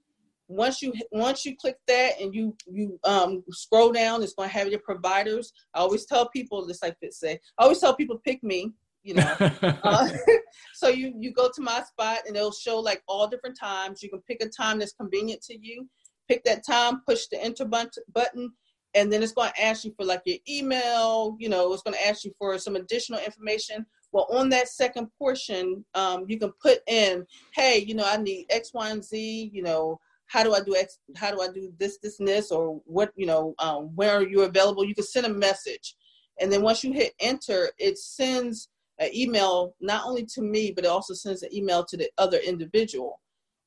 Once 0.50 0.82
you 0.82 0.94
once 1.12 1.46
you 1.46 1.56
click 1.56 1.78
that 1.88 2.20
and 2.20 2.34
you 2.34 2.56
you 2.68 3.00
um, 3.06 3.44
scroll 3.52 3.92
down, 3.92 4.22
it's 4.22 4.34
going 4.34 4.50
to 4.50 4.58
have 4.58 4.68
your 4.68 4.80
providers. 4.80 5.54
I 5.74 5.80
always 5.80 6.06
tell 6.06 6.28
people, 6.30 6.68
just 6.68 6.84
like 6.84 6.98
Fitz 7.00 7.20
say, 7.20 7.40
I 7.58 7.64
always 7.64 7.80
tell 7.80 7.96
people 7.96 8.20
pick 8.26 8.44
me 8.44 8.74
you 9.04 9.16
know. 9.16 9.36
uh, 9.84 10.10
so 10.74 10.90
you 10.90 11.14
you 11.18 11.32
go 11.32 11.50
to 11.54 11.62
my 11.62 11.82
spot 11.82 12.20
and 12.28 12.36
it'll 12.36 12.52
show 12.52 12.80
like 12.80 13.02
all 13.08 13.28
different 13.28 13.58
times. 13.60 14.04
You 14.04 14.10
can 14.10 14.22
pick 14.22 14.44
a 14.44 14.50
time 14.50 14.80
that's 14.80 14.94
convenient 14.94 15.42
to 15.44 15.58
you. 15.60 15.88
Pick 16.28 16.44
that 16.44 16.66
time, 16.66 17.02
push 17.08 17.26
the 17.28 17.44
enter 17.44 17.66
button, 17.66 18.52
and 18.94 19.12
then 19.12 19.24
it's 19.24 19.32
going 19.32 19.50
to 19.50 19.64
ask 19.64 19.84
you 19.84 19.94
for 19.98 20.06
like 20.06 20.22
your 20.26 20.38
email. 20.48 21.36
You 21.40 21.50
know, 21.50 21.74
it's 21.74 21.84
going 21.84 21.96
to 21.96 22.08
ask 22.08 22.24
you 22.24 22.32
for 22.38 22.58
some 22.60 22.76
additional 22.76 23.20
information. 23.20 23.86
Well, 24.12 24.28
on 24.32 24.50
that 24.50 24.68
second 24.68 25.08
portion, 25.20 25.86
um, 25.94 26.26
you 26.28 26.40
can 26.40 26.52
put 26.62 26.80
in, 26.88 27.26
hey, 27.54 27.80
you 27.80 27.94
know, 27.94 28.06
I 28.08 28.18
need 28.18 28.48
X, 28.50 28.72
Y, 28.74 28.90
and 28.90 29.04
Z. 29.04 29.52
You 29.54 29.62
know, 29.64 30.00
how 30.30 30.44
do 30.44 30.54
I 30.54 30.62
do 30.62 30.76
X? 30.76 31.00
How 31.16 31.32
do 31.32 31.42
I 31.42 31.48
do 31.52 31.74
this, 31.78 31.98
this, 32.02 32.20
and 32.20 32.28
this? 32.28 32.52
Or 32.52 32.82
what? 32.86 33.12
You 33.16 33.26
know, 33.26 33.56
um, 33.60 33.96
where 33.96 34.14
are 34.14 34.28
you 34.28 34.42
available? 34.42 34.86
You 34.86 34.96
can 34.96 35.04
send 35.04 35.26
a 35.26 35.34
message, 35.34 35.96
and 36.40 36.52
then 36.52 36.62
once 36.62 36.84
you 36.84 36.94
hit 36.94 37.14
enter, 37.20 37.70
it 37.78 37.98
sends 37.98 38.70
an 39.00 39.10
email 39.14 39.76
not 39.82 40.06
only 40.06 40.26
to 40.26 40.42
me, 40.42 40.72
but 40.72 40.86
it 40.86 40.90
also 40.90 41.14
sends 41.14 41.42
an 41.42 41.54
email 41.54 41.84
to 41.86 41.98
the 41.98 42.10
other 42.18 42.38
individual. 42.38 43.20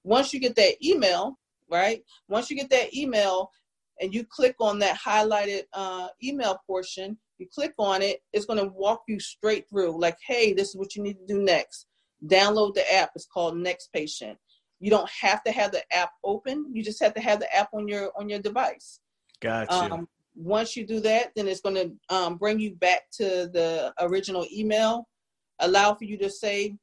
Once 0.04 0.32
you 0.32 0.40
get 0.40 0.56
that 0.56 0.74
email, 0.84 1.38
right? 1.68 2.02
Once 2.28 2.50
you 2.50 2.56
get 2.56 2.70
that 2.70 2.94
email 2.94 3.50
and 4.00 4.14
you 4.14 4.24
click 4.24 4.54
on 4.60 4.78
that 4.78 4.98
highlighted 4.98 5.62
uh, 5.72 6.08
email 6.22 6.58
portion, 6.66 7.16
you 7.38 7.46
click 7.52 7.72
on 7.78 8.02
it, 8.02 8.20
it's 8.32 8.46
going 8.46 8.58
to 8.58 8.72
walk 8.74 9.02
you 9.08 9.18
straight 9.18 9.68
through 9.68 10.00
like, 10.00 10.16
hey, 10.26 10.52
this 10.52 10.68
is 10.68 10.76
what 10.76 10.94
you 10.94 11.02
need 11.02 11.18
to 11.18 11.26
do 11.26 11.42
next. 11.42 11.86
Download 12.26 12.74
the 12.74 12.94
app. 12.94 13.10
It's 13.16 13.26
called 13.26 13.56
Next 13.56 13.88
Patient. 13.92 14.38
You 14.82 14.90
don't 14.90 15.08
have 15.08 15.42
to 15.44 15.52
have 15.52 15.72
the 15.72 15.82
app 15.94 16.10
open. 16.24 16.66
You 16.72 16.82
just 16.82 17.02
have 17.02 17.14
to 17.14 17.20
have 17.20 17.40
the 17.40 17.54
app 17.54 17.70
on 17.72 17.88
your 17.88 18.12
on 18.18 18.28
your 18.28 18.40
device. 18.40 19.00
Gotcha. 19.40 19.72
Um, 19.72 20.08
once 20.34 20.76
you 20.76 20.86
do 20.86 21.00
that, 21.00 21.32
then 21.36 21.48
it's 21.48 21.60
going 21.60 21.74
to 21.74 22.14
um, 22.14 22.36
bring 22.36 22.58
you 22.58 22.74
back 22.74 23.02
to 23.12 23.48
the 23.52 23.92
original 24.00 24.46
email 24.52 25.06
allow 25.62 25.94
for 25.94 26.04
you 26.04 26.18
to 26.18 26.30
say, 26.30 26.76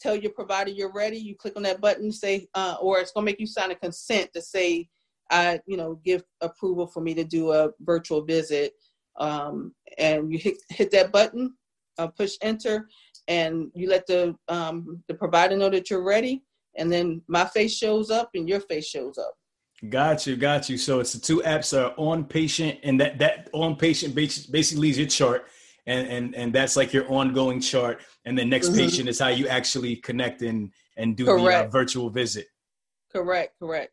tell 0.00 0.14
your 0.14 0.32
provider 0.32 0.70
you're 0.70 0.92
ready. 0.92 1.18
You 1.18 1.34
click 1.34 1.54
on 1.56 1.62
that 1.64 1.80
button, 1.80 2.12
say, 2.12 2.48
uh, 2.54 2.76
or 2.80 3.00
it's 3.00 3.12
gonna 3.12 3.24
make 3.24 3.40
you 3.40 3.46
sign 3.46 3.70
a 3.70 3.74
consent 3.74 4.32
to 4.34 4.40
say, 4.40 4.88
I, 5.30 5.60
you 5.66 5.76
know, 5.76 6.00
give 6.04 6.22
approval 6.40 6.86
for 6.86 7.00
me 7.00 7.14
to 7.14 7.24
do 7.24 7.52
a 7.52 7.70
virtual 7.80 8.24
visit. 8.24 8.74
Um, 9.18 9.74
and 9.98 10.30
you 10.30 10.38
hit 10.38 10.56
hit 10.68 10.90
that 10.92 11.10
button, 11.10 11.54
uh, 11.98 12.08
push 12.08 12.36
enter, 12.42 12.88
and 13.26 13.70
you 13.74 13.88
let 13.88 14.06
the 14.06 14.36
um, 14.48 15.02
the 15.08 15.14
provider 15.14 15.56
know 15.56 15.70
that 15.70 15.90
you're 15.90 16.04
ready. 16.04 16.42
And 16.78 16.92
then 16.92 17.22
my 17.28 17.44
face 17.44 17.76
shows 17.76 18.10
up, 18.10 18.30
and 18.34 18.48
your 18.48 18.60
face 18.60 18.86
shows 18.86 19.18
up. 19.18 19.34
Got 19.90 20.26
you, 20.26 20.36
got 20.36 20.68
you. 20.68 20.78
So 20.78 21.00
it's 21.00 21.12
the 21.12 21.20
two 21.20 21.42
apps 21.42 21.76
are 21.76 21.94
on 21.96 22.24
patient, 22.24 22.78
and 22.82 23.00
that 23.00 23.18
that 23.18 23.50
on 23.52 23.76
patient 23.76 24.14
basically 24.14 24.90
is 24.90 24.98
your 24.98 25.06
chart 25.06 25.48
and 25.86 26.08
and 26.08 26.34
and 26.34 26.52
that's 26.52 26.76
like 26.76 26.92
your 26.92 27.10
ongoing 27.10 27.60
chart 27.60 28.00
and 28.24 28.36
the 28.36 28.44
next 28.44 28.68
mm-hmm. 28.68 28.78
patient 28.78 29.08
is 29.08 29.18
how 29.18 29.28
you 29.28 29.48
actually 29.48 29.96
connect 29.96 30.42
and 30.42 30.70
and 30.96 31.16
do 31.16 31.24
correct. 31.24 31.44
the 31.44 31.66
uh, 31.66 31.68
virtual 31.68 32.10
visit 32.10 32.46
correct 33.12 33.54
correct 33.58 33.92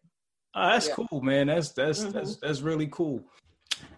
oh, 0.55 0.69
that's 0.69 0.87
yeah. 0.87 0.95
cool 0.95 1.21
man 1.21 1.47
that's 1.47 1.71
that's 1.71 2.01
mm-hmm. 2.01 2.11
that's 2.11 2.37
that's 2.37 2.61
really 2.61 2.87
cool 2.87 3.23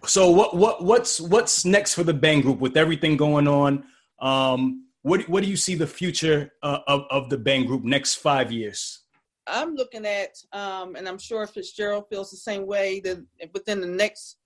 so 0.05 0.29
what 0.29 0.55
what 0.55 0.83
what's 0.83 1.19
what's 1.21 1.65
next 1.65 1.93
for 1.93 2.03
the 2.03 2.13
bhang 2.13 2.41
group 2.41 2.59
with 2.59 2.77
everything 2.77 3.15
going 3.17 3.47
on 3.47 3.83
um 4.19 4.84
what 5.05 5.21
what 5.29 5.43
do 5.43 5.49
you 5.49 5.57
see 5.57 5.75
the 5.75 5.87
future 5.87 6.51
uh, 6.63 6.79
of 6.87 7.03
of 7.11 7.29
the 7.29 7.37
bhang 7.37 7.65
group 7.67 7.83
next 7.83 8.15
five 8.15 8.51
years? 8.51 9.01
I'm 9.47 9.75
looking 9.75 10.05
at 10.05 10.33
um 10.53 10.95
and 10.95 11.07
i'm 11.07 11.19
sure 11.19 11.45
fitzgerald 11.45 12.05
feels 12.09 12.31
the 12.31 12.37
same 12.37 12.65
way 12.65 12.99
that 13.01 13.17
within 13.53 13.79
the 13.79 13.93
next 14.03 14.37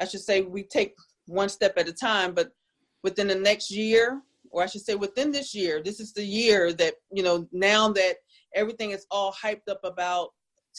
i 0.00 0.04
should 0.04 0.24
say 0.28 0.40
we 0.40 0.64
take 0.64 0.94
one 1.26 1.48
step 1.48 1.74
at 1.76 1.86
a 1.86 1.92
time 1.92 2.34
but 2.34 2.48
within 3.02 3.28
the 3.28 3.34
next 3.34 3.70
year, 3.70 4.22
or 4.50 4.62
I 4.62 4.66
should 4.66 4.84
say 4.84 4.94
within 4.94 5.30
this 5.30 5.54
year, 5.54 5.82
this 5.82 6.00
is 6.00 6.12
the 6.12 6.24
year 6.24 6.72
that, 6.74 6.94
you 7.12 7.22
know, 7.22 7.48
now 7.52 7.88
that 7.92 8.16
everything 8.54 8.90
is 8.90 9.06
all 9.10 9.32
hyped 9.32 9.68
up 9.70 9.80
about 9.84 10.30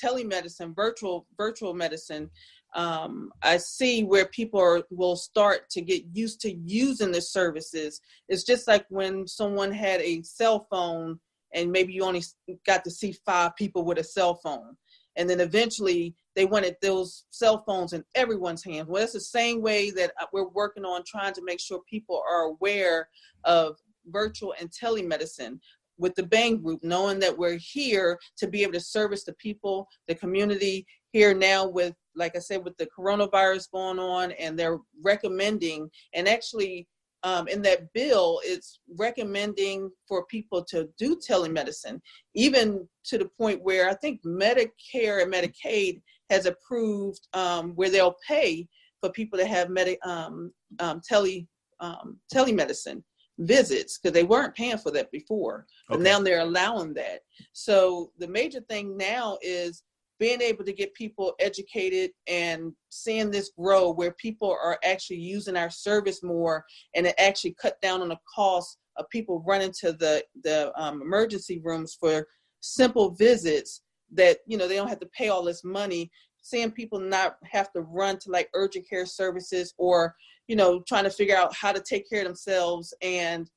telemedicine, 0.02 0.76
virtual 0.76 1.28
virtual 1.38 1.74
medicine, 1.74 2.30
um, 2.76 3.32
I 3.41 3.58
see 3.58 4.04
where 4.04 4.26
people 4.28 4.60
are, 4.60 4.84
will 4.91 5.16
start 5.16 5.70
to 5.72 5.82
get 5.82 6.04
used 6.14 6.40
to 6.41 6.54
using 6.54 7.12
the 7.12 7.22
services. 7.22 8.02
It's 8.28 8.44
just 8.44 8.68
like 8.68 8.86
when 8.90 9.28
someone 9.28 9.72
had 9.72 10.02
a 10.02 10.22
cell 10.22 10.68
phone 10.70 11.20
and 11.54 11.72
maybe 11.72 11.94
you 11.94 12.04
only 12.04 12.24
got 12.66 12.84
to 12.84 12.91
see 12.91 13.16
five 13.26 13.56
people 13.56 13.84
with 13.84 13.98
a 13.98 14.04
cell 14.04 14.36
phone. 14.36 14.78
And 15.16 15.30
then 15.30 15.40
eventually 15.40 16.16
they 16.36 16.46
wanted 16.46 16.76
those 16.82 17.26
cell 17.32 17.64
phones 17.66 17.94
in 17.94 18.04
everyone's 18.16 18.64
hands. 18.64 18.88
Well, 18.88 19.04
it's 19.04 19.14
the 19.14 19.20
same 19.20 19.62
way 19.62 19.90
that 19.91 20.12
uh, 20.22 20.28
we're 20.32 20.48
working 20.48 20.86
on 20.86 21.04
trying 21.06 21.34
to 21.34 21.44
make 21.44 21.60
sure 21.60 21.82
people 21.90 22.24
are 22.30 22.44
aware 22.44 23.10
of 23.44 23.78
virtual 24.06 24.54
and 24.60 24.70
telemedicine 24.70 25.60
with 25.98 26.16
the 26.16 26.24
Bhang 26.24 26.64
Group, 26.64 26.82
knowing 26.84 27.20
that 27.20 27.38
we're 27.38 27.60
here 27.60 28.18
to 28.38 28.48
be 28.48 28.64
able 28.64 28.74
to 28.74 28.80
service 28.80 29.26
the 29.26 29.34
people, 29.34 29.88
the 30.08 30.16
community 30.16 30.86
here 31.12 31.34
now 31.34 31.68
with, 31.68 31.94
like 32.20 32.36
I 32.36 32.40
said, 32.40 32.64
with 32.64 32.78
the 32.78 32.88
coronavirus 32.88 33.72
going 33.72 33.98
on, 34.00 34.32
and 34.34 34.58
they're 34.58 34.80
recommending 35.02 35.90
and 36.14 36.28
actually 36.28 36.88
um, 37.24 37.48
in 37.48 37.62
that 37.64 37.91
bill, 37.94 38.40
it's 38.44 38.80
recommending 38.98 39.91
for 40.08 40.26
people 40.26 40.64
to 40.66 40.88
do 40.98 41.18
telemedicine, 41.18 42.00
even 42.34 42.88
to 43.06 43.18
the 43.18 43.30
point 43.38 43.62
where 43.62 43.90
I 43.90 43.94
think 43.96 44.22
Medicare 44.24 45.22
and 45.22 45.34
Medicaid 45.34 46.02
has 46.30 46.46
approved 46.46 47.28
um, 47.34 47.72
where 47.72 47.90
they'll 47.90 48.16
pay 48.26 48.68
for 49.02 49.12
people 49.12 49.38
to 49.40 49.46
have 49.46 49.70
medi- 49.70 50.02
um, 50.04 50.54
um, 50.80 51.02
tele 51.06 51.48
um, 51.80 52.20
telemedicine 52.34 53.02
visits 53.40 53.98
because 53.98 54.14
they 54.14 54.24
weren't 54.24 54.56
paying 54.56 54.78
for 54.78 54.91
that 54.91 55.12
before, 55.12 55.66
but 55.88 55.96
okay. 55.96 56.04
now 56.04 56.20
they're 56.20 56.41
allowing 56.41 56.94
that. 56.94 57.22
So 57.54 58.12
the 58.18 58.28
major 58.28 58.60
thing 58.62 58.98
now 58.98 59.38
is 59.41 59.84
being 60.20 60.41
able 60.41 60.66
to 60.66 60.74
get 60.74 60.94
people 60.94 61.34
educated 61.40 62.12
and 62.28 62.74
seeing 62.90 63.32
this 63.32 63.52
grow 63.58 63.90
where 63.91 64.12
people 64.14 64.52
are 64.52 64.78
actually 64.84 65.18
using 65.18 65.56
our 65.56 65.70
service 65.70 66.22
more 66.22 66.66
and 66.96 67.08
it 67.08 67.16
actually 67.18 67.56
cut 67.60 67.80
down 67.82 68.02
on 68.02 68.10
the 68.10 68.20
cost 68.36 68.78
of 68.98 69.10
people 69.10 69.44
running 69.48 69.72
to 69.80 69.94
the 69.94 70.24
the 70.44 70.72
um, 70.80 71.02
emergency 71.02 71.60
rooms 71.64 71.98
for 72.00 72.28
simple 72.60 73.12
visits 73.12 73.82
that 74.12 74.40
you 74.46 74.58
know 74.58 74.68
they 74.68 74.76
don't 74.76 74.90
have 74.90 75.00
to 75.00 75.10
pay 75.18 75.30
all 75.30 75.44
this 75.44 75.64
money. 75.64 76.12
Seeing 76.41 76.72
people 76.72 77.00
not 77.00 77.36
have 77.44 77.72
to 77.74 77.82
run 77.82 78.18
to 78.20 78.32
like 78.32 78.50
urgent 78.54 78.88
care 78.90 79.06
services 79.06 79.74
or 79.78 80.16
you 80.48 80.56
know 80.56 80.82
trying 80.88 81.06
to 81.06 81.10
figure 81.10 81.38
out 81.38 81.56
how 81.56 81.72
to 81.72 81.82
take 81.82 82.10
care 82.10 82.22
of 82.22 82.28
themselves 82.28 82.94
and 83.02 83.50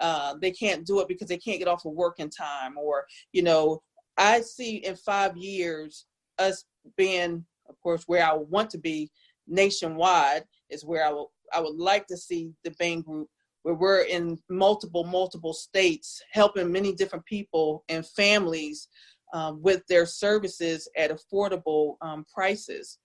uh, 0.00 0.34
they 0.40 0.50
can't 0.50 0.86
do 0.86 1.00
it 1.00 1.08
because 1.08 1.28
they 1.28 1.36
can't 1.36 1.58
get 1.58 1.68
off 1.68 1.84
of 1.84 1.92
work 1.92 2.18
in 2.18 2.30
time 2.30 2.76
or 2.76 3.04
you 3.32 3.42
know 3.42 3.82
I 4.16 4.40
see 4.40 4.76
in 4.76 4.96
five 4.96 5.36
years 5.36 6.06
us 6.38 6.64
being, 6.96 7.44
of 7.68 7.80
course, 7.80 8.04
where 8.06 8.24
I 8.24 8.34
want 8.34 8.70
to 8.70 8.78
be 8.78 9.10
nationwide 9.46 10.44
is 10.70 10.84
where 10.84 11.04
I 11.06 11.10
will 11.10 11.32
I 11.54 11.60
would 11.60 11.76
like 11.76 12.06
to 12.06 12.16
see 12.16 12.52
the 12.64 12.70
Bhang 12.70 13.04
Group 13.04 13.28
where 13.62 13.74
we're 13.74 14.02
in 14.02 14.38
multiple 14.48 15.04
multiple 15.04 15.52
states 15.52 16.20
helping 16.32 16.72
many 16.72 16.92
different 16.92 17.24
people 17.26 17.84
and 17.88 18.06
families 18.06 18.88
um, 19.32 19.62
with 19.62 19.86
their 19.86 20.06
services 20.06 20.88
at 20.96 21.10
affordable 21.10 21.96
um, 22.00 22.24
prices. 22.32 22.98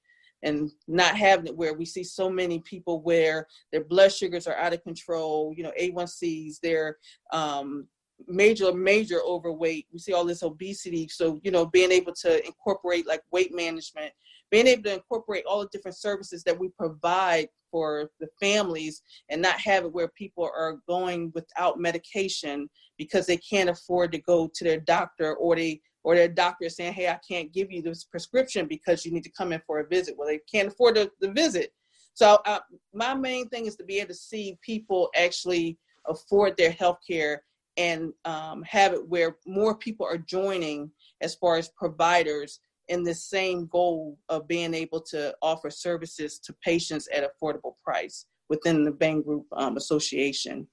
and 0.44 0.72
not 0.88 1.16
having 1.18 1.48
it 1.48 1.56
where 1.56 1.74
we 1.74 1.86
see 1.86 2.04
so 2.04 2.30
many 2.30 2.60
people 2.60 3.02
where 3.02 3.48
their 3.72 3.84
blood 3.84 4.12
sugars 4.14 4.46
are 4.48 4.56
out 4.56 4.74
of 4.74 4.84
control 4.84 5.54
you 5.56 5.64
know 5.64 5.74
a1cs 5.80 6.60
they're 6.62 6.98
um, 7.34 7.88
major 8.28 8.74
major 8.74 9.22
overweight. 9.26 9.88
We 9.92 10.00
see 10.00 10.14
all 10.14 10.26
this 10.26 10.44
obesity. 10.44 11.08
So 11.10 11.40
you 11.44 11.52
know 11.52 11.66
being 11.66 11.92
able 11.92 12.14
to 12.22 12.46
incorporate 12.46 13.08
like 13.08 13.22
weight 13.32 13.54
management 13.54 14.14
being 14.50 14.68
able 14.68 14.84
to 14.84 14.94
incorporate 14.94 15.44
all 15.46 15.62
the 15.62 15.70
different 15.72 15.98
services 15.98 16.44
that 16.44 16.58
we 16.58 16.70
provide 16.70 17.50
for 17.70 18.10
the 18.20 18.28
families 18.40 19.02
and 19.30 19.42
not 19.42 19.60
have 19.60 19.84
it 19.84 19.94
where 19.94 20.08
people 20.10 20.50
are 20.56 20.78
going 20.88 21.32
without 21.36 21.80
medication 21.80 22.70
because 22.98 23.26
they 23.26 23.38
can't 23.38 23.70
afford 23.70 24.12
to 24.12 24.22
go 24.22 24.50
to 24.54 24.64
their 24.64 24.80
doctor 24.80 25.36
or 25.36 25.56
they 25.56 25.82
or 26.04 26.16
their 26.16 26.30
doctor 26.30 26.70
saying 26.70 26.94
hey 26.94 27.10
i 27.10 27.20
can't 27.28 27.52
give 27.54 27.72
you 27.72 27.82
this 27.82 28.06
prescription 28.06 28.68
because 28.68 29.06
you 29.06 29.12
need 29.12 29.24
to 29.24 29.32
come 29.32 29.52
in 29.52 29.62
for 29.68 29.80
a 29.80 29.88
visit. 29.88 30.16
Well 30.18 30.28
they 30.28 30.40
can't 30.52 30.70
afford 30.70 30.96
the, 30.96 31.12
the 31.20 31.32
visit. 31.32 31.74
So 32.14 32.40
uh, 32.46 32.60
my 32.94 33.14
main 33.14 33.48
thing 33.50 33.66
is 33.66 33.76
to 33.76 33.84
be 33.84 34.00
able 34.00 34.10
to 34.10 34.16
see 34.16 34.58
people 34.62 35.10
actually 35.16 35.78
afford 36.08 36.56
their 36.56 36.72
health 36.72 37.00
care 37.08 37.44
and 37.78 38.12
um, 38.26 38.64
have 38.64 38.94
it 38.94 39.08
where 39.08 39.38
more 39.46 39.76
people 39.76 40.06
are 40.06 40.18
joining 40.18 40.92
as 41.22 41.36
far 41.36 41.58
as 41.58 41.70
providers 41.70 42.60
in 42.88 43.04
the 43.04 43.14
same 43.14 43.68
goal 43.68 44.18
of 44.30 44.48
being 44.48 44.74
able 44.74 45.02
to 45.02 45.36
offer 45.42 45.70
services 45.70 46.40
to 46.40 46.54
patients 46.64 47.08
at 47.14 47.24
affordable 47.24 47.76
price 47.84 48.26
within 48.50 48.84
the 48.84 48.92
Bhang 48.92 49.24
Group 49.24 49.46
um, 49.54 49.78
Association. 49.78 50.68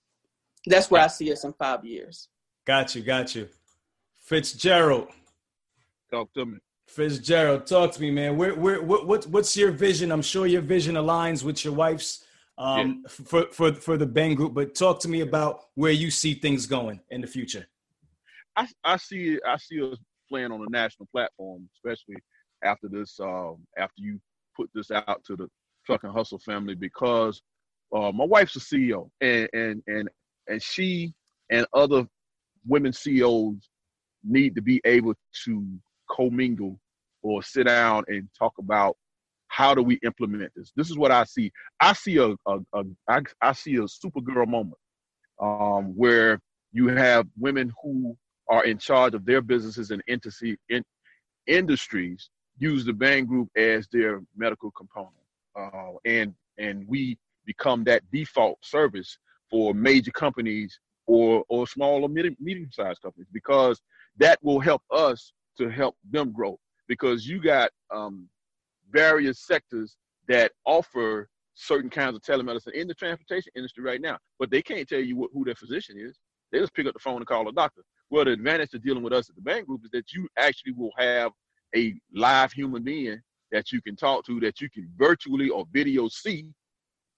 That's 0.66 0.90
where 0.90 1.02
I 1.02 1.09
see 1.09 1.32
us 1.32 1.44
in 1.44 1.52
five 1.55 1.85
years. 1.85 2.28
Got 2.66 2.94
you, 2.94 3.02
got 3.02 3.35
you. 3.35 3.48
Fitzgerald. 4.22 5.09
Talk 6.10 6.32
to 6.35 6.47
me. 6.47 6.59
Fitzgerald, 6.86 7.66
talk 7.66 7.93
to 7.93 8.01
me, 8.01 8.10
man. 8.10 8.36
Where, 8.36 8.55
where, 8.55 8.82
what, 8.82 9.06
what, 9.06 9.26
what's 9.26 9.56
your 9.56 9.70
vision? 9.70 10.12
I'm 10.12 10.22
sure 10.22 10.47
your 10.47 10.60
vision 10.62 10.94
aligns 10.94 11.43
with 11.43 11.64
your 11.64 11.74
wife's 11.74 12.24
um, 12.59 13.02
yeah. 13.02 13.09
for, 13.26 13.47
for, 13.52 13.72
for 13.74 13.97
the 13.97 14.06
Bhang 14.06 14.36
Group, 14.36 14.55
but 14.55 14.74
talk 14.74 15.01
to 15.01 15.09
me 15.09 15.20
about 15.20 15.66
where 15.74 15.93
you 15.93 16.10
see 16.10 16.35
things 16.35 16.66
going 16.66 17.01
in 17.10 17.20
the 17.20 17.26
future. 17.26 17.66
I, 18.56 18.68
I 18.85 18.97
see 18.97 19.39
I 19.44 19.56
see 19.56 19.82
us 19.82 19.98
playing 20.28 20.52
on 20.52 20.60
a 20.60 20.70
national 20.70 21.09
platform, 21.12 21.68
especially 21.76 22.16
after 22.62 22.89
this, 22.89 23.18
um, 23.20 23.59
after 23.76 24.01
you 24.01 24.20
put 24.56 24.70
this 24.74 24.90
out 24.90 25.22
to 25.26 25.36
the 25.36 25.48
truck 25.85 26.05
and 26.05 26.12
hustle 26.12 26.39
family, 26.39 26.74
because 26.74 27.43
uh, 27.94 28.12
my 28.12 28.24
wife's 28.24 28.56
a 28.56 28.60
CEO, 28.60 29.09
and 29.20 29.48
and 29.52 29.82
and 29.86 30.09
and 30.48 30.62
she 30.62 31.12
and 31.51 31.66
other 31.74 32.06
women 32.66 32.93
CEOs 32.93 33.68
need 34.22 34.55
to 34.55 34.62
be 34.62 34.81
able 34.85 35.14
to 35.44 35.66
commingle 36.10 36.78
or 37.22 37.43
sit 37.43 37.66
down 37.66 38.05
and 38.09 38.28
talk 38.39 38.55
about 38.59 38.97
how 39.55 39.72
do 39.72 39.82
we 39.82 40.01
implement 40.05 40.51
this. 40.56 40.72
This 40.74 40.90
is 40.90 40.98
what 40.98 41.12
I 41.12 41.22
see. 41.22 41.52
I 41.81 41.93
see 41.93 42.16
a, 42.16 42.31
a, 42.47 42.59
a 42.72 42.85
I, 43.09 43.20
I 43.40 43.52
see 43.52 43.76
a 43.76 43.82
supergirl 43.82 44.48
moment 44.48 44.78
um, 45.40 45.97
where 45.97 46.40
you 46.72 46.89
have 46.89 47.28
women 47.39 47.72
who 47.81 48.16
are 48.48 48.64
in 48.64 48.78
charge 48.78 49.14
of 49.14 49.24
their 49.24 49.40
businesses 49.40 49.93
and 49.93 50.02
entity, 50.09 50.56
in, 50.70 50.82
industries 51.47 52.31
use 52.59 52.85
the 52.85 52.93
Bhang 52.93 53.28
Group 53.28 53.48
as 53.56 53.86
their 53.93 54.22
medical 54.36 54.72
component, 54.72 55.14
uh, 55.56 55.98
and 56.05 56.35
and 56.59 56.85
we 56.89 57.16
become 57.47 57.85
that 57.85 58.02
default 58.12 58.59
service 58.64 59.18
for 59.48 59.72
major 59.72 60.10
companies 60.10 60.81
or 61.06 61.44
or 61.48 61.68
small 61.68 62.02
or 62.02 62.09
medium 62.09 62.36
medium 62.40 62.70
sized 62.72 63.02
companies 63.02 63.28
because 63.32 63.81
that 64.18 64.39
will 64.43 64.59
help 64.59 64.82
us 64.90 65.32
to 65.59 65.68
help 65.68 65.94
them 66.10 66.32
grow 66.32 66.59
because 66.89 67.24
you 67.24 67.40
got 67.40 67.70
um, 67.94 68.28
various 68.95 69.41
sectors 69.41 69.97
that 70.29 70.53
offer 70.65 71.29
certain 71.55 71.91
kinds 71.91 72.16
of 72.16 72.23
telemedicine 72.23 72.73
in 72.73 72.89
the 72.89 72.95
transportation 72.95 73.53
industry 73.57 73.85
right 73.85 74.01
now, 74.01 74.16
but 74.39 74.51
they 74.51 74.62
can't 74.62 74.89
tell 74.89 75.01
you 75.01 75.16
what, 75.16 75.31
who 75.35 75.45
their 75.45 75.55
physician 75.55 75.97
is. 75.99 76.16
They 76.51 76.61
just 76.61 76.75
pick 76.75 76.87
up 76.87 76.95
the 76.95 77.01
phone 77.01 77.16
and 77.16 77.27
call 77.27 77.49
a 77.49 77.53
doctor. 77.53 77.83
Well, 78.11 78.25
the 78.25 78.33
advantage 78.33 78.71
to 78.71 78.79
dealing 78.79 79.03
with 79.03 79.12
us 79.12 79.29
at 79.29 79.35
the 79.35 79.43
Bhang 79.43 79.66
Group 79.66 79.83
is 79.85 79.91
that 79.93 80.12
you 80.12 80.29
actually 80.39 80.73
will 80.73 80.93
have 80.97 81.33
a 81.77 81.95
live 82.15 82.53
human 82.53 82.83
being 82.83 83.21
that 83.51 83.73
you 83.73 83.83
can 83.83 83.97
talk 83.97 84.25
to, 84.27 84.41
that 84.41 84.61
you 84.61 84.71
can 84.71 84.89
virtually 84.97 85.49
or 85.49 85.65
video 85.73 86.09
see 86.09 86.47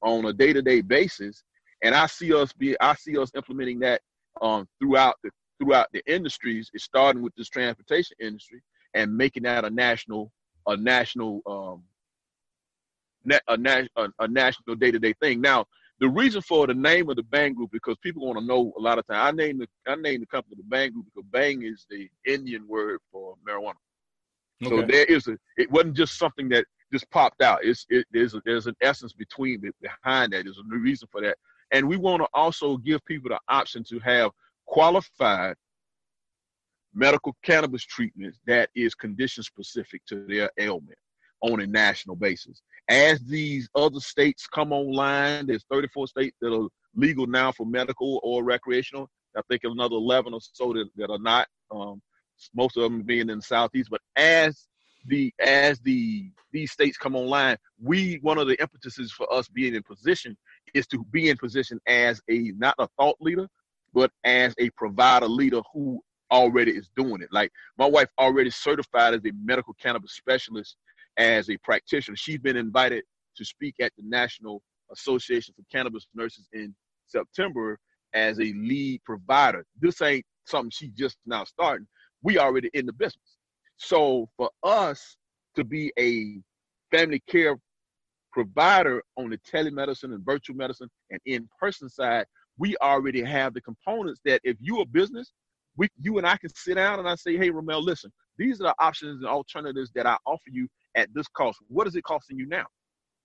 on 0.03 0.25
a 0.25 0.33
day-to-day 0.33 0.81
basis. 0.81 1.43
And 1.83 1.95
I 1.95 2.07
see 2.07 2.35
us 2.35 2.53
be, 2.53 2.77
I 2.81 2.95
see 2.95 3.19
us 3.19 3.31
implementing 3.35 3.79
that 3.81 4.01
um, 4.41 4.67
throughout 4.81 5.17
the 5.23 5.31
throughout 5.59 5.89
the 5.93 6.03
industries. 6.07 6.71
It's 6.75 6.85
starting 6.85 7.23
with 7.23 7.35
this 7.37 7.49
transportation 7.49 8.17
industry 8.21 8.63
and 8.95 9.15
making 9.15 9.45
that 9.45 9.65
a 9.65 9.71
national 9.71 10.31
a 10.67 10.77
national 10.77 11.43
um, 11.47 11.83
a, 13.49 13.89
a, 13.97 14.09
a 14.21 14.29
national 14.29 14.77
day-to-day 14.77 15.15
thing. 15.21 15.41
Now, 15.41 15.67
the 15.99 16.09
reason 16.09 16.43
for 16.43 16.67
the 16.67 16.75
name 16.75 17.09
of 17.09 17.17
the 17.17 17.23
Bhang 17.23 17.55
Group 17.55 17.71
because 17.73 17.97
people 18.03 18.27
want 18.27 18.39
to 18.39 18.45
know 18.45 18.73
a 18.77 18.81
lot 18.81 18.99
of 18.99 19.07
time. 19.07 19.27
I 19.27 19.31
named 19.31 19.61
the 19.61 19.91
I 19.91 19.97
named 19.97 20.23
the 20.23 20.27
company 20.27 20.57
the 20.57 20.77
Bhang 20.77 20.93
Group 20.93 21.07
because 21.07 21.29
Bhang 21.31 21.65
is 21.65 21.87
the 21.89 22.09
Indian 22.27 22.67
word 22.69 23.01
for 23.11 23.35
marijuana. 23.49 23.75
Okay. 24.65 24.77
So 24.77 24.87
there 24.87 25.05
is 25.05 25.27
a. 25.29 25.39
It 25.57 25.71
wasn't 25.71 25.97
just 25.97 26.19
something 26.19 26.49
that 26.51 26.67
just 26.93 27.11
popped 27.11 27.43
out. 27.43 27.61
It's 27.65 27.87
it, 27.89 28.07
there's 28.13 28.35
a, 28.35 28.43
there's 28.45 28.67
an 28.67 28.77
essence 28.83 29.13
between 29.13 29.61
behind 29.81 30.33
that. 30.33 30.45
There's 30.45 30.59
a 30.59 30.77
reason 30.77 31.09
for 31.11 31.23
that, 31.23 31.37
and 31.73 31.89
we 31.89 31.97
want 31.97 32.23
to 32.23 32.29
also 32.35 32.77
give 32.77 33.05
people 33.07 33.31
the 33.31 33.41
option 33.49 33.83
to 33.85 33.99
have 34.01 34.31
qualified 34.67 35.57
medical 36.97 37.37
cannabis 37.45 37.85
treatments 37.85 38.39
that 38.47 38.71
is 38.75 38.95
condition 38.95 39.43
specific 39.43 40.01
to 40.07 40.27
their 40.27 40.51
ailment 40.59 40.99
on 41.43 41.61
a 41.61 41.67
national 41.67 42.17
basis 42.17 42.63
as 42.89 43.21
these 43.21 43.69
other 43.75 44.01
states 44.01 44.47
come 44.47 44.73
online, 44.73 45.47
there's 45.47 45.65
34 45.71 46.07
states 46.09 46.37
that 46.41 46.55
are 46.55 46.69
legal 46.95 47.27
now 47.27 47.53
for 47.53 47.67
medical 47.67 48.21
or 48.23 48.45
recreational. 48.45 49.11
I 49.37 49.43
think 49.49 49.63
another 49.65 49.97
11 49.97 50.33
or 50.33 50.41
so 50.41 50.73
that, 50.73 50.89
that 50.97 51.11
are 51.11 51.19
not. 51.19 51.49
Um, 51.71 52.01
most 52.55 52.77
of 52.77 52.83
them 52.85 53.03
being 53.03 53.29
in 53.31 53.39
the 53.39 53.43
southeast. 53.43 53.91
But 53.91 54.03
as 54.15 54.67
the 55.07 55.33
as 55.41 55.81
the 55.81 56.31
these 56.53 56.71
states 56.71 56.97
come 56.97 57.17
online, 57.17 57.57
we 57.83 58.19
one 58.23 58.39
of 58.39 58.47
the 58.47 58.61
impetuses 58.61 59.13
for 59.13 59.31
us 59.33 59.49
being 59.49 59.75
in 59.75 59.83
position 59.83 60.37
is 60.75 60.87
to 60.89 61.05
be 61.11 61.29
in 61.29 61.37
position 61.37 61.81
as 61.87 62.21
a 62.31 62.53
not 62.57 62.75
a 62.79 62.89
thought 62.99 63.17
leader, 63.21 63.49
but 63.95 64.11
as 64.25 64.55
a 64.59 64.71
provider 64.71 65.29
leader 65.29 65.61
who 65.73 66.01
already 66.31 66.73
is 66.73 66.91
doing 66.97 67.23
it. 67.23 67.29
Like 67.33 67.51
my 67.79 67.87
wife 67.87 68.09
already 68.19 68.51
certified 68.51 69.15
as 69.15 69.21
a 69.25 69.33
medical 69.45 69.75
cannabis 69.75 70.13
specialist 70.15 70.77
as 71.17 71.49
a 71.51 71.57
practitioner. 71.59 72.17
She's 72.17 72.39
been 72.39 72.57
invited 72.57 73.05
to 73.37 73.45
speak 73.45 73.75
at 73.81 73.93
the 73.97 74.03
National 74.07 74.63
Association 74.93 75.55
for 75.55 75.65
Cannabis 75.71 76.07
Nurses 76.15 76.49
in 76.53 76.75
September 77.07 77.79
as 78.15 78.39
a 78.39 78.53
lead 78.55 79.03
provider. 79.05 79.65
This 79.81 80.01
ain't 80.03 80.25
something 80.45 80.71
she 80.71 80.91
just 80.97 81.17
now 81.27 81.45
starting. 81.45 81.87
We 82.23 82.39
already 82.39 82.71
in 82.75 82.87
the 82.87 82.93
business. 82.93 83.37
So 83.77 84.29
for 84.37 84.51
us 84.63 85.17
to 85.55 85.65
be 85.65 85.93
a 85.99 86.41
family 86.91 87.23
care 87.29 87.57
provider 88.33 89.03
on 89.17 89.31
the 89.31 89.39
telemedicine 89.39 90.15
and 90.15 90.25
virtual 90.25 90.57
medicine 90.57 90.89
and 91.11 91.21
in-person 91.27 91.89
side, 91.89 92.27
we 92.59 92.77
already 92.79 93.23
have 93.23 93.55
the 93.55 93.61
components 93.61 94.21
that 94.25 94.41
if 94.45 94.57
you're 94.61 94.83
a 94.83 94.87
business, 94.87 95.33
we 95.77 95.89
you 96.01 96.19
and 96.19 96.27
I 96.27 96.37
can 96.37 96.51
sit 96.55 96.75
down 96.75 96.99
and 96.99 97.09
I 97.09 97.15
say, 97.15 97.37
hey 97.37 97.51
Rahmel, 97.51 97.83
listen, 97.83 98.11
these 98.39 98.61
are 98.61 98.65
the 98.65 98.75
options 98.79 99.23
and 99.23 99.29
alternatives 99.29 99.91
that 99.95 100.07
I 100.07 100.17
offer 100.27 100.51
you 100.51 100.69
at 100.97 101.13
this 101.15 101.27
cost. 101.29 101.59
What 101.69 101.87
is 101.87 101.97
it 101.97 102.05
costing 102.05 102.39
you 102.39 102.47
now? 102.47 102.65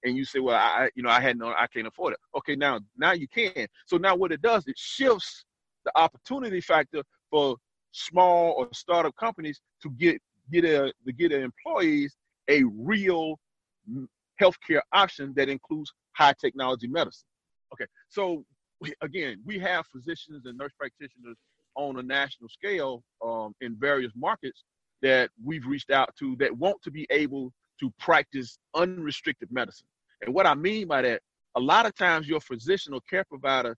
And 0.04 0.18
you 0.18 0.26
say, 0.26 0.40
well, 0.40 0.56
I, 0.56 0.90
you 0.96 1.04
know, 1.04 1.10
I 1.10 1.22
had 1.22 1.38
no, 1.38 1.50
I 1.50 1.68
can't 1.68 1.88
afford 1.88 2.14
it. 2.14 2.20
Okay, 2.36 2.56
now, 2.56 2.80
now 2.98 3.12
you 3.12 3.28
can. 3.28 3.68
So 3.86 3.98
now 3.98 4.16
what 4.16 4.32
it 4.32 4.42
does, 4.42 4.68
it 4.68 4.78
shifts 4.78 5.46
the 5.86 5.92
opportunity 5.96 6.60
factor 6.60 7.04
for 7.30 7.56
small 7.92 8.54
or 8.58 8.68
startup 8.74 9.16
companies 9.18 9.62
to 9.84 9.90
get 9.92 10.20
get 10.52 10.66
a 10.66 10.94
to 11.06 11.14
get 11.14 11.30
their 11.30 11.44
employees 11.44 12.16
a 12.50 12.64
real 12.76 13.40
mm, 13.90 14.08
healthcare 14.42 14.82
option 14.94 15.34
that 15.36 15.50
includes 15.50 15.92
high 16.14 16.34
technology 16.40 16.88
medicine. 16.88 17.28
Okay, 17.74 17.86
so 18.10 18.44
again, 19.02 19.42
we 19.46 19.60
have 19.60 19.86
physicians 19.88 20.46
and 20.46 20.58
nurse 20.58 20.74
practitioners 20.78 21.38
on 21.76 22.00
a 22.00 22.04
national 22.04 22.50
scale 22.50 23.04
um, 23.24 23.54
in 23.62 23.76
various 23.80 24.12
markets 24.16 24.64
that 25.02 25.30
we've 25.44 25.66
reached 25.66 25.92
out 25.92 26.14
to 26.18 26.36
that 26.38 26.56
want 26.56 26.82
to 26.84 26.92
be 26.92 27.08
able 27.10 27.52
to 27.80 27.92
practice 28.00 28.58
unrestricted 28.76 29.52
medicine. 29.52 29.88
And 30.22 30.34
what 30.34 30.46
I 30.46 30.54
mean 30.54 30.88
by 30.88 31.02
that, 31.02 31.22
a 31.56 31.60
lot 31.60 31.86
of 31.86 31.96
times 31.96 32.28
your 32.28 32.40
physician 32.40 32.94
or 32.94 33.02
care 33.10 33.26
provider 33.26 33.76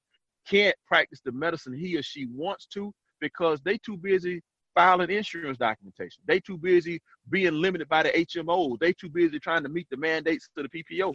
can't 0.48 0.76
practice 0.86 1.22
the 1.24 1.32
medicine 1.32 1.74
he 1.74 1.98
or 1.98 2.04
she 2.04 2.28
wants 2.28 2.66
to 2.68 2.94
because 3.22 3.62
they 3.62 3.78
too 3.78 3.98
busy 3.98 4.42
filing 4.76 5.10
insurance 5.10 5.58
documentation. 5.58 6.22
They 6.28 6.40
too 6.40 6.58
busy 6.58 7.00
being 7.30 7.54
limited 7.54 7.88
by 7.88 8.04
the 8.04 8.10
HMOs. 8.10 8.80
They 8.80 8.94
too 8.94 9.10
busy 9.10 9.40
trying 9.40 9.64
to 9.64 9.70
meet 9.70 9.88
the 9.90 9.98
mandates 9.98 10.50
to 10.58 10.64
the 10.64 10.84
PPO. 10.84 11.14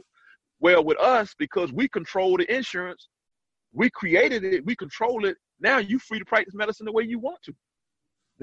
Well, 0.60 0.84
with 0.84 0.98
us, 0.98 1.34
because 1.38 1.72
we 1.72 1.88
control 1.88 2.36
the 2.36 2.52
insurance, 2.52 3.08
we 3.72 3.90
created 3.90 4.44
it, 4.44 4.64
we 4.64 4.74
control 4.76 5.24
it. 5.24 5.36
Now 5.60 5.78
you 5.78 5.98
free 5.98 6.18
to 6.18 6.24
practice 6.24 6.54
medicine 6.54 6.86
the 6.86 6.92
way 6.92 7.04
you 7.04 7.18
want 7.18 7.38
to. 7.44 7.54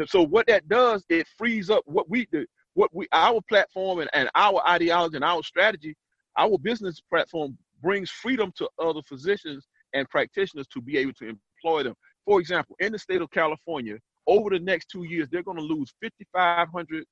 So 0.07 0.21
what 0.21 0.47
that 0.47 0.67
does, 0.67 1.05
it 1.09 1.27
frees 1.37 1.69
up 1.69 1.83
what 1.85 2.09
we 2.09 2.25
do 2.31 2.45
what 2.75 2.93
we 2.93 3.07
our 3.11 3.41
platform 3.49 3.99
and, 3.99 4.09
and 4.13 4.29
our 4.35 4.61
ideology 4.67 5.15
and 5.15 5.25
our 5.25 5.41
strategy, 5.41 5.95
our 6.37 6.57
business 6.59 7.01
platform 7.09 7.57
brings 7.81 8.09
freedom 8.09 8.53
to 8.57 8.69
other 8.79 9.01
physicians 9.07 9.67
and 9.93 10.07
practitioners 10.09 10.67
to 10.67 10.81
be 10.81 10.97
able 10.97 11.13
to 11.13 11.29
employ 11.29 11.83
them. 11.83 11.95
For 12.25 12.39
example, 12.39 12.75
in 12.79 12.91
the 12.91 12.99
state 12.99 13.21
of 13.21 13.31
California, 13.31 13.97
over 14.27 14.49
the 14.49 14.59
next 14.59 14.89
two 14.89 15.03
years, 15.03 15.27
they're 15.31 15.43
going 15.43 15.57
to 15.57 15.63
lose 15.63 15.93
5,500 16.01 17.05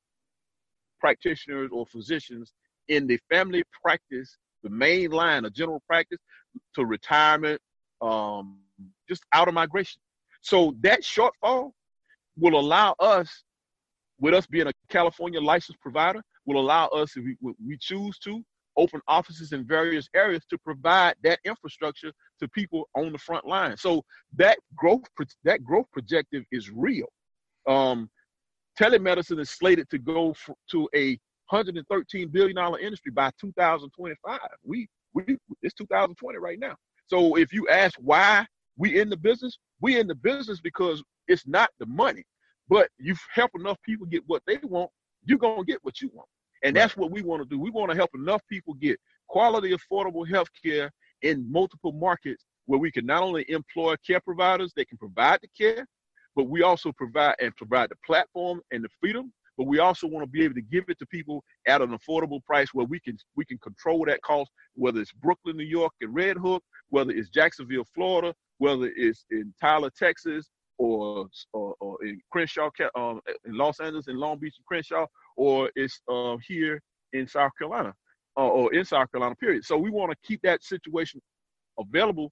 practitioners 0.99 1.69
or 1.71 1.85
physicians 1.85 2.51
in 2.89 3.07
the 3.07 3.19
family 3.29 3.63
practice, 3.81 4.37
the 4.63 4.69
main 4.69 5.11
line 5.11 5.45
of 5.45 5.53
general 5.53 5.81
practice, 5.87 6.19
to 6.75 6.85
retirement, 6.85 7.61
um, 8.03 8.59
just 9.09 9.23
out 9.33 9.47
of 9.47 9.53
migration. 9.53 9.99
So 10.41 10.75
that 10.81 11.01
shortfall 11.01 11.71
will 12.37 12.59
allow 12.59 12.95
us, 12.99 13.43
with 14.19 14.33
us 14.33 14.45
being 14.45 14.67
a 14.67 14.73
California 14.89 15.39
licensed 15.41 15.81
provider, 15.81 16.21
will 16.45 16.59
allow 16.59 16.87
us, 16.87 17.15
if 17.15 17.23
we, 17.23 17.53
we 17.65 17.77
choose 17.77 18.17
to, 18.19 18.43
open 18.75 18.99
offices 19.07 19.53
in 19.53 19.65
various 19.65 20.09
areas 20.15 20.43
to 20.49 20.57
provide 20.57 21.13
that 21.23 21.39
infrastructure 21.45 22.11
to 22.39 22.47
people 22.49 22.89
on 22.95 23.11
the 23.11 23.17
front 23.17 23.45
line. 23.45 23.77
So 23.77 24.03
that 24.35 24.57
growth, 24.75 25.03
that 25.43 25.63
growth 25.63 25.85
projective 25.93 26.43
is 26.51 26.71
real. 26.71 27.05
Um, 27.67 28.09
telemedicine 28.79 29.39
is 29.39 29.51
slated 29.51 29.89
to 29.91 29.99
go 29.99 30.35
to 30.71 30.89
a 30.95 31.19
113 31.49 32.29
billion 32.29 32.55
dollar 32.55 32.79
industry 32.79 33.11
by 33.11 33.29
2025. 33.39 34.39
We 34.63 34.87
we 35.13 35.37
it's 35.61 35.75
2020 35.75 36.39
right 36.39 36.59
now. 36.59 36.75
So 37.07 37.35
if 37.37 37.53
you 37.53 37.67
ask 37.69 37.95
why 37.99 38.45
we 38.77 38.99
in 38.99 39.09
the 39.09 39.17
business, 39.17 39.57
we 39.81 39.99
in 39.99 40.07
the 40.07 40.15
business 40.15 40.59
because 40.61 41.03
it's 41.27 41.47
not 41.47 41.69
the 41.79 41.85
money, 41.85 42.23
but 42.69 42.89
you 42.97 43.15
help 43.33 43.51
enough 43.55 43.77
people 43.85 44.05
get 44.07 44.23
what 44.27 44.41
they 44.47 44.57
want, 44.63 44.89
you're 45.25 45.37
gonna 45.37 45.63
get 45.63 45.79
what 45.83 46.01
you 46.01 46.09
want. 46.13 46.27
And 46.63 46.75
that's 46.75 46.95
what 46.95 47.11
we 47.11 47.21
want 47.21 47.43
to 47.43 47.49
do. 47.49 47.59
We 47.59 47.71
want 47.71 47.91
to 47.91 47.97
help 47.97 48.11
enough 48.15 48.41
people 48.49 48.73
get 48.75 48.97
quality, 49.27 49.75
affordable 49.75 50.27
health 50.27 50.47
care 50.63 50.89
in 51.21 51.49
multiple 51.51 51.91
markets 51.91 52.45
where 52.65 52.79
we 52.79 52.91
can 52.91 53.05
not 53.05 53.21
only 53.21 53.45
employ 53.49 53.95
care 54.05 54.21
providers 54.21 54.71
that 54.75 54.87
can 54.87 54.97
provide 54.97 55.39
the 55.41 55.49
care, 55.57 55.85
but 56.35 56.45
we 56.45 56.63
also 56.63 56.91
provide 56.93 57.35
and 57.41 57.55
provide 57.57 57.89
the 57.89 57.97
platform 58.05 58.61
and 58.71 58.83
the 58.83 58.89
freedom. 58.99 59.31
But 59.57 59.67
we 59.67 59.79
also 59.79 60.07
want 60.07 60.23
to 60.23 60.29
be 60.29 60.43
able 60.43 60.55
to 60.55 60.61
give 60.61 60.85
it 60.87 60.97
to 60.99 61.05
people 61.05 61.43
at 61.67 61.81
an 61.81 61.97
affordable 61.97 62.43
price 62.43 62.73
where 62.73 62.85
we 62.85 62.99
can 62.99 63.17
we 63.35 63.45
can 63.45 63.57
control 63.59 64.05
that 64.05 64.21
cost, 64.21 64.51
whether 64.75 64.99
it's 64.99 65.11
Brooklyn, 65.11 65.57
New 65.57 65.63
York, 65.63 65.93
and 66.01 66.13
Red 66.13 66.37
Hook, 66.37 66.63
whether 66.89 67.11
it's 67.11 67.29
Jacksonville, 67.29 67.85
Florida, 67.93 68.33
whether 68.57 68.91
it's 68.95 69.25
in 69.29 69.53
Tyler, 69.61 69.91
Texas, 69.97 70.49
or 70.77 71.27
or, 71.53 71.75
or 71.79 72.03
in 72.03 72.19
Crenshaw, 72.31 72.69
um, 72.95 73.21
in 73.45 73.55
Los 73.55 73.79
Angeles, 73.79 74.07
in 74.07 74.17
Long 74.17 74.37
Beach, 74.39 74.55
and 74.57 74.65
Crenshaw, 74.65 75.05
or 75.37 75.69
it's 75.75 76.01
uh, 76.09 76.37
here 76.47 76.81
in 77.13 77.27
South 77.27 77.51
Carolina, 77.57 77.93
uh, 78.37 78.47
or 78.47 78.73
in 78.73 78.85
South 78.85 79.11
Carolina. 79.11 79.35
Period. 79.35 79.63
So 79.65 79.77
we 79.77 79.91
want 79.91 80.11
to 80.11 80.17
keep 80.27 80.41
that 80.43 80.63
situation 80.63 81.21
available 81.79 82.31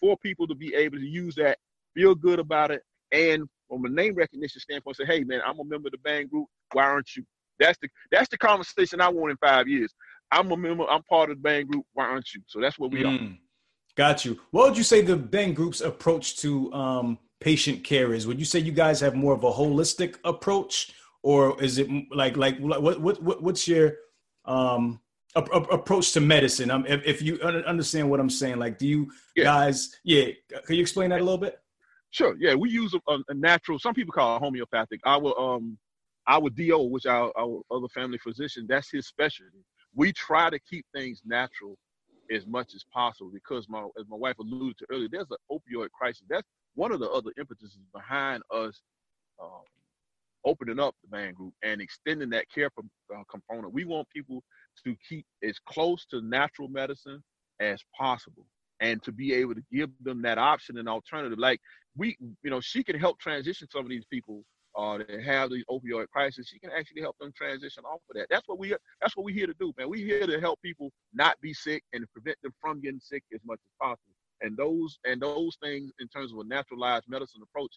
for 0.00 0.16
people 0.18 0.46
to 0.46 0.54
be 0.54 0.74
able 0.74 0.98
to 0.98 1.06
use 1.06 1.34
that, 1.34 1.58
feel 1.94 2.14
good 2.14 2.38
about 2.38 2.70
it, 2.70 2.82
and 3.12 3.48
from 3.68 3.84
a 3.84 3.88
name 3.88 4.14
recognition 4.14 4.60
standpoint, 4.60 4.96
say, 4.96 5.04
"Hey, 5.04 5.24
man, 5.24 5.40
I'm 5.44 5.58
a 5.58 5.64
member 5.64 5.88
of 5.88 5.92
the 5.92 5.98
Bhang 5.98 6.30
Group. 6.30 6.46
Why 6.72 6.84
aren't 6.84 7.16
you?" 7.16 7.24
That's 7.58 7.78
the 7.80 7.88
that's 8.10 8.28
the 8.28 8.38
conversation 8.38 9.00
I 9.00 9.08
want 9.08 9.30
in 9.30 9.36
five 9.36 9.68
years. 9.68 9.92
I'm 10.32 10.50
a 10.52 10.56
member. 10.56 10.84
I'm 10.88 11.02
part 11.04 11.30
of 11.30 11.42
the 11.42 11.48
Bhang 11.48 11.66
Group. 11.66 11.84
Why 11.92 12.04
aren't 12.04 12.32
you? 12.34 12.40
So 12.46 12.60
that's 12.60 12.78
what 12.78 12.92
we 12.92 13.02
mm, 13.02 13.32
are. 13.32 13.36
Got 13.96 14.24
you. 14.24 14.40
What 14.50 14.68
would 14.68 14.78
you 14.78 14.84
say 14.84 15.02
the 15.02 15.16
Bhang 15.16 15.54
Group's 15.54 15.80
approach 15.80 16.36
to 16.38 16.72
um, 16.72 17.18
patient 17.40 17.84
care 17.84 18.14
is? 18.14 18.26
Would 18.26 18.38
you 18.38 18.44
say 18.44 18.60
you 18.60 18.72
guys 18.72 19.00
have 19.00 19.14
more 19.14 19.34
of 19.34 19.44
a 19.44 19.50
holistic 19.50 20.16
approach, 20.24 20.92
or 21.22 21.60
is 21.62 21.78
it 21.78 21.88
like 22.12 22.36
like 22.36 22.58
what 22.58 22.82
what, 23.00 23.22
what 23.22 23.42
what's 23.42 23.66
your 23.66 23.94
um, 24.44 25.00
a, 25.34 25.40
a, 25.40 25.60
approach 25.74 26.12
to 26.12 26.20
medicine? 26.20 26.70
Um, 26.70 26.86
if, 26.86 27.04
if, 27.04 27.22
you 27.22 27.40
understand 27.40 28.10
what 28.10 28.20
I'm 28.20 28.30
saying, 28.30 28.58
like, 28.58 28.78
do 28.78 28.86
you 28.86 29.10
yeah. 29.36 29.44
guys? 29.44 29.96
Yeah, 30.04 30.26
can 30.64 30.76
you 30.76 30.80
explain 30.80 31.10
that 31.10 31.20
a 31.20 31.24
little 31.24 31.38
bit? 31.38 31.58
Sure. 32.10 32.36
Yeah, 32.38 32.54
we 32.54 32.70
use 32.70 32.94
a, 32.94 33.18
a 33.28 33.34
natural. 33.34 33.78
Some 33.78 33.94
people 33.94 34.12
call 34.12 34.36
it 34.36 34.40
homeopathic. 34.40 35.00
Our 35.04 35.38
um, 35.38 35.78
our 36.30 36.48
DO, 36.48 36.78
which 36.84 37.06
our, 37.06 37.32
our 37.36 37.60
other 37.72 37.88
family 37.88 38.18
physician, 38.18 38.66
that's 38.68 38.90
his 38.90 39.06
specialty. 39.08 39.64
We 39.94 40.12
try 40.12 40.48
to 40.48 40.58
keep 40.60 40.86
things 40.94 41.22
natural 41.24 41.76
as 42.32 42.46
much 42.46 42.74
as 42.74 42.84
possible 42.92 43.30
because 43.34 43.68
my 43.68 43.82
as 43.98 44.06
my 44.08 44.16
wife 44.16 44.38
alluded 44.38 44.78
to 44.78 44.86
earlier, 44.92 45.08
there's 45.10 45.26
an 45.30 45.36
opioid 45.50 45.90
crisis. 45.90 46.22
That's 46.30 46.46
one 46.76 46.92
of 46.92 47.00
the 47.00 47.10
other 47.10 47.32
impetuses 47.36 47.78
behind 47.92 48.44
us 48.54 48.80
um, 49.42 49.64
opening 50.44 50.78
up 50.78 50.94
the 51.02 51.16
Bhang 51.16 51.34
Group 51.34 51.52
and 51.64 51.80
extending 51.80 52.30
that 52.30 52.46
care 52.54 52.70
uh, 52.78 53.22
component. 53.28 53.74
We 53.74 53.84
want 53.84 54.08
people 54.10 54.44
to 54.84 54.94
keep 55.08 55.26
as 55.42 55.58
close 55.66 56.06
to 56.06 56.22
natural 56.22 56.68
medicine 56.68 57.22
as 57.58 57.80
possible 57.98 58.46
and 58.80 59.02
to 59.02 59.10
be 59.10 59.34
able 59.34 59.54
to 59.54 59.62
give 59.72 59.90
them 60.00 60.22
that 60.22 60.38
option 60.38 60.78
and 60.78 60.88
alternative. 60.88 61.38
Like 61.40 61.60
we, 61.96 62.16
you 62.44 62.50
know, 62.50 62.60
she 62.60 62.84
can 62.84 62.98
help 62.98 63.18
transition 63.18 63.66
some 63.72 63.82
of 63.82 63.90
these 63.90 64.06
people 64.10 64.44
uh, 64.76 64.98
that 64.98 65.22
have 65.22 65.50
these 65.50 65.64
opioid 65.70 66.08
crisis. 66.08 66.48
She 66.48 66.58
can 66.58 66.70
actually 66.70 67.02
help 67.02 67.18
them 67.18 67.32
transition 67.36 67.84
off 67.84 68.00
of 68.10 68.16
that. 68.16 68.26
That's 68.30 68.46
what 68.46 68.58
we 68.58 68.74
that's 69.00 69.16
what 69.16 69.24
we're 69.24 69.34
here 69.34 69.46
to 69.46 69.54
do, 69.58 69.72
man. 69.76 69.88
We're 69.88 70.06
here 70.06 70.26
to 70.26 70.40
help 70.40 70.60
people 70.62 70.90
not 71.12 71.40
be 71.40 71.52
sick 71.52 71.82
and 71.92 72.04
prevent 72.12 72.38
them 72.42 72.52
from 72.60 72.80
getting 72.80 73.00
sick 73.00 73.24
as 73.34 73.40
much 73.44 73.60
as 73.64 73.72
possible. 73.80 74.14
And 74.40 74.56
those 74.56 74.98
and 75.04 75.20
those 75.20 75.56
things 75.62 75.90
in 76.00 76.08
terms 76.08 76.32
of 76.32 76.38
a 76.38 76.44
naturalized 76.44 77.06
medicine 77.08 77.42
approach, 77.42 77.74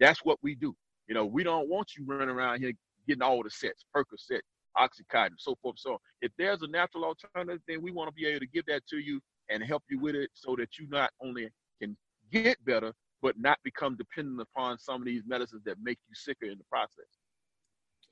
that's 0.00 0.24
what 0.24 0.38
we 0.42 0.54
do. 0.54 0.74
You 1.08 1.14
know, 1.14 1.26
we 1.26 1.42
don't 1.42 1.68
want 1.68 1.92
you 1.96 2.04
running 2.06 2.28
around 2.28 2.60
here 2.60 2.72
getting 3.06 3.22
all 3.22 3.42
the 3.42 3.50
sets, 3.50 3.84
Percocet, 3.94 4.40
Oxycontin, 4.76 5.34
so 5.38 5.56
forth. 5.62 5.78
So 5.78 5.98
if 6.22 6.32
there's 6.38 6.62
a 6.62 6.68
natural 6.68 7.04
alternative, 7.04 7.60
then 7.68 7.82
we 7.82 7.90
want 7.90 8.08
to 8.08 8.14
be 8.14 8.26
able 8.26 8.40
to 8.40 8.46
give 8.46 8.64
that 8.66 8.86
to 8.88 8.98
you 8.98 9.20
and 9.50 9.62
help 9.62 9.82
you 9.90 9.98
with 9.98 10.14
it 10.14 10.30
so 10.32 10.56
that 10.56 10.78
you 10.78 10.86
not 10.88 11.10
only 11.22 11.48
can 11.80 11.96
get 12.32 12.62
better, 12.64 12.92
but 13.24 13.40
not 13.40 13.58
become 13.64 13.96
dependent 13.96 14.38
upon 14.38 14.78
some 14.78 15.00
of 15.00 15.06
these 15.06 15.22
medicines 15.26 15.62
that 15.64 15.76
make 15.82 15.98
you 16.06 16.14
sicker 16.14 16.44
in 16.44 16.58
the 16.58 16.64
process. 16.70 17.08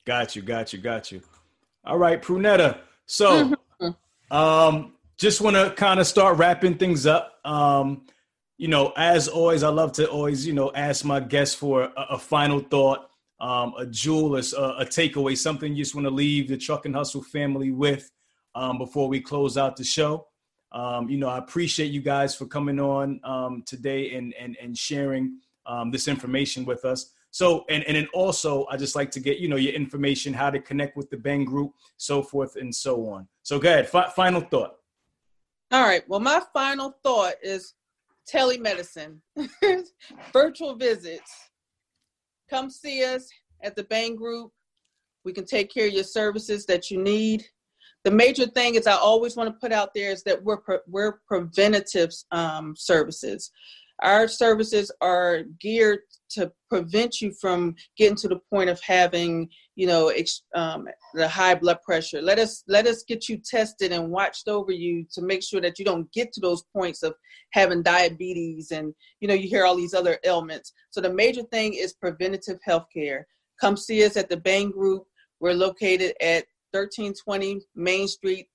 Got 0.07 0.35
you, 0.35 0.41
got 0.41 0.73
you, 0.73 0.79
got 0.79 1.13
you. 1.13 1.21
All 1.85 1.99
right, 1.99 2.21
Pernetta. 2.21 2.79
So 3.05 3.55
mm-hmm. 3.81 4.35
um 4.35 4.95
just 5.19 5.43
want 5.43 5.55
to 5.55 5.71
kind 5.77 6.01
of 6.01 6.07
start 6.07 6.39
wrapping 6.39 6.79
things 6.79 7.07
up. 7.07 7.39
Um, 7.45 8.07
you 8.57 8.69
know, 8.69 8.93
as 8.97 9.29
always, 9.29 9.63
I 9.63 9.69
love 9.69 9.93
to 9.93 10.09
always, 10.09 10.47
you 10.47 10.55
know, 10.55 10.73
ask 10.75 11.05
my 11.05 11.21
guests 11.21 11.55
for 11.55 11.85
a, 11.85 12.07
a 12.11 12.19
final 12.19 12.61
thought, 12.61 13.11
um, 13.39 13.75
a 13.79 13.87
jewel, 13.87 14.37
a, 14.37 14.39
a, 14.39 14.87
takeaway, 14.87 15.37
something 15.37 15.77
you 15.77 15.85
just 15.85 15.95
want 15.95 16.07
to 16.07 16.11
leave 16.11 16.49
the 16.49 16.57
Truck 16.57 16.87
and 16.87 16.95
Hustle 16.95 17.23
family 17.23 17.71
with 17.71 18.11
um, 18.55 18.79
before 18.79 19.09
we 19.09 19.21
close 19.21 19.57
out 19.57 19.77
the 19.77 19.85
show. 19.85 20.27
Um, 20.73 21.09
you 21.09 21.19
know, 21.19 21.29
I 21.29 21.39
appreciate 21.39 21.91
you 21.91 22.01
guys 22.01 22.35
for 22.35 22.47
coming 22.47 22.81
on 22.81 23.21
um, 23.25 23.63
today 23.67 24.15
and 24.15 24.35
and 24.35 24.57
and 24.61 24.77
sharing 24.77 25.39
um, 25.67 25.91
this 25.91 26.09
information 26.09 26.65
with 26.65 26.85
us. 26.85 27.13
So, 27.31 27.65
and 27.69 27.83
and 27.85 27.97
then 27.97 28.09
also, 28.13 28.67
I 28.71 28.77
just 28.77 28.95
like 28.95 29.11
to 29.13 29.21
get 29.21 29.39
you 29.39 29.49
know 29.49 29.57
your 29.57 29.73
information, 29.73 30.33
how 30.33 30.51
to 30.51 30.61
connect 30.61 30.97
with 30.97 31.11
the 31.11 31.17
Bhang 31.17 31.45
Group, 31.45 31.73
so 31.97 32.23
forth 32.23 32.57
and 32.57 32.75
so 32.75 33.09
on. 33.09 33.29
So, 33.43 33.59
go 33.59 33.69
ahead. 33.69 33.89
F- 33.93 34.15
final 34.15 34.41
thought. 34.41 34.77
All 35.71 35.83
right. 35.83 36.07
Well, 36.09 36.21
my 36.21 36.43
final 36.53 36.95
thought 37.03 37.35
is 37.43 37.75
telemedicine, 38.31 39.19
virtual 40.33 40.77
visits. 40.77 41.51
Come 42.51 42.69
see 42.69 43.05
us 43.05 43.29
at 43.63 43.77
the 43.77 43.85
Bhang 43.85 44.17
Group. 44.17 44.53
We 45.25 45.33
can 45.33 45.47
take 45.47 45.73
care 45.73 45.87
of 45.87 45.95
your 45.95 46.05
services 46.05 46.67
that 46.67 46.91
you 46.91 47.03
need. 47.03 47.45
The 48.05 48.11
major 48.11 48.47
thing 48.47 48.75
is 48.75 48.87
I 48.87 48.95
always 48.95 49.37
want 49.37 49.49
to 49.49 49.61
put 49.61 49.73
out 49.73 49.95
there 49.95 50.11
is 50.11 50.23
that 50.25 50.43
we're 50.43 50.59
pre- 50.59 50.79
we're 50.89 51.21
preventative 51.27 52.11
um, 52.33 52.75
services. 52.77 53.51
Our 54.03 54.27
services 54.27 54.91
are 55.01 55.43
geared 55.61 56.01
to 56.31 56.51
prevent 56.69 57.21
you 57.21 57.33
from 57.41 57.77
getting 57.97 58.17
to 58.17 58.29
the 58.29 58.41
point 58.51 58.69
of 58.69 58.81
having, 58.81 59.49
you 59.77 59.87
know, 59.87 60.09
ex- 60.09 60.43
um, 60.57 60.89
the 61.15 61.29
high 61.29 61.55
blood 61.55 61.79
pressure. 61.85 62.21
Let 62.21 62.41
us 62.41 62.65
let 62.67 62.89
us 62.89 63.05
get 63.05 63.29
you 63.29 63.39
tested 63.39 63.93
and 63.93 64.11
watched 64.11 64.49
over 64.49 64.73
you 64.73 65.07
to 65.13 65.23
make 65.23 65.45
sure 65.45 65.61
that 65.61 65.79
you 65.79 65.85
don't 65.85 66.11
get 66.13 66.33
to 66.33 66.41
those 66.41 66.65
points 66.75 67.05
of 67.05 67.15
having 67.53 67.83
diabetes 67.83 68.73
and 68.73 68.93
you 69.21 69.29
know 69.29 69.35
you 69.35 69.49
hear 69.49 69.65
all 69.65 69.77
these 69.77 69.95
other 69.95 70.19
ailments. 70.25 70.73
So 70.91 71.01
the 71.01 71.13
major 71.13 71.43
thing 71.45 71.75
is 71.75 71.93
preventative 71.93 72.59
health 72.65 72.87
care. 72.93 73.29
Come 73.61 73.77
see 73.77 74.05
us 74.05 74.17
at 74.17 74.29
the 74.29 74.37
Bhang 74.37 74.73
Group. 74.73 75.05
We're 75.39 75.55
located 75.55 76.15
at 76.21 76.45
1320 76.73 77.61
Main 77.75 78.09
Street. 78.09 78.49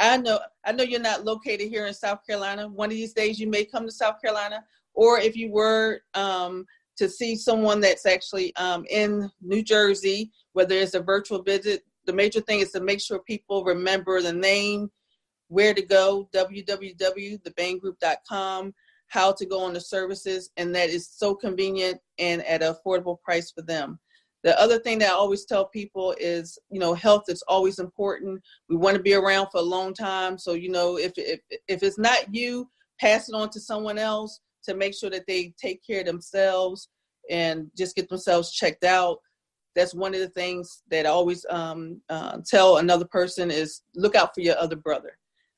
I 0.00 0.16
know 0.16 0.40
I 0.64 0.72
know 0.72 0.84
you're 0.84 1.00
not 1.00 1.24
located 1.24 1.68
here 1.68 1.86
in 1.86 1.94
South 1.94 2.20
Carolina. 2.26 2.68
One 2.68 2.90
of 2.90 2.96
these 2.96 3.12
days 3.12 3.38
you 3.38 3.48
may 3.48 3.64
come 3.64 3.86
to 3.86 3.92
South 3.92 4.20
Carolina 4.20 4.64
or 4.94 5.18
if 5.18 5.36
you 5.36 5.50
were 5.50 6.00
um, 6.14 6.64
to 6.96 7.08
see 7.08 7.36
someone 7.36 7.80
that's 7.80 8.06
actually 8.06 8.54
um, 8.56 8.84
in 8.90 9.30
New 9.40 9.62
Jersey, 9.62 10.32
whether 10.52 10.74
it's 10.74 10.94
a 10.94 11.00
virtual 11.00 11.42
visit, 11.42 11.84
the 12.06 12.12
major 12.12 12.40
thing 12.40 12.58
is 12.60 12.72
to 12.72 12.80
make 12.80 13.00
sure 13.00 13.20
people 13.20 13.64
remember 13.64 14.20
the 14.20 14.32
name, 14.32 14.90
where 15.48 15.74
to 15.74 15.82
go, 15.82 16.28
www.thebhanggroup.com, 16.34 18.74
how 19.08 19.32
to 19.32 19.46
go 19.46 19.62
on 19.62 19.72
the 19.72 19.80
services, 19.80 20.50
and 20.56 20.74
that 20.74 20.88
is 20.88 21.08
so 21.08 21.32
convenient 21.34 21.98
and 22.18 22.44
at 22.44 22.62
an 22.62 22.74
affordable 22.74 23.20
price 23.22 23.50
for 23.50 23.62
them. 23.62 23.98
The 24.42 24.58
other 24.60 24.78
thing 24.78 24.98
that 24.98 25.10
I 25.10 25.14
always 25.14 25.44
tell 25.44 25.66
people 25.66 26.14
is, 26.18 26.58
you 26.68 26.80
know, 26.80 26.94
health 26.94 27.24
is 27.28 27.42
always 27.46 27.78
important. 27.78 28.42
We 28.68 28.76
want 28.76 28.96
to 28.96 29.02
be 29.02 29.14
around 29.14 29.48
for 29.52 29.58
a 29.58 29.64
long 29.64 29.94
time. 29.94 30.36
So, 30.36 30.54
you 30.54 30.68
know, 30.68 30.98
if 30.98 31.12
if 31.16 31.40
if 31.68 31.82
it's 31.82 31.98
not 31.98 32.34
you, 32.34 32.68
pass 33.00 33.28
it 33.28 33.34
on 33.34 33.50
to 33.50 33.60
someone 33.60 33.98
else 33.98 34.40
to 34.64 34.74
make 34.74 34.94
sure 34.94 35.10
that 35.10 35.26
they 35.26 35.54
take 35.60 35.80
care 35.86 36.00
of 36.00 36.06
themselves 36.06 36.88
and 37.30 37.70
just 37.76 37.94
get 37.94 38.08
themselves 38.08 38.52
checked 38.52 38.84
out. 38.84 39.18
That's 39.74 39.94
one 39.94 40.14
of 40.14 40.20
the 40.20 40.28
things 40.28 40.82
that 40.90 41.06
I 41.06 41.08
always 41.08 41.46
um, 41.48 42.00
uh, 42.10 42.38
tell 42.46 42.78
another 42.78 43.06
person 43.06 43.50
is 43.50 43.82
look 43.94 44.14
out 44.14 44.34
for 44.34 44.40
your 44.40 44.58
other 44.58 44.76
brother, 44.76 45.16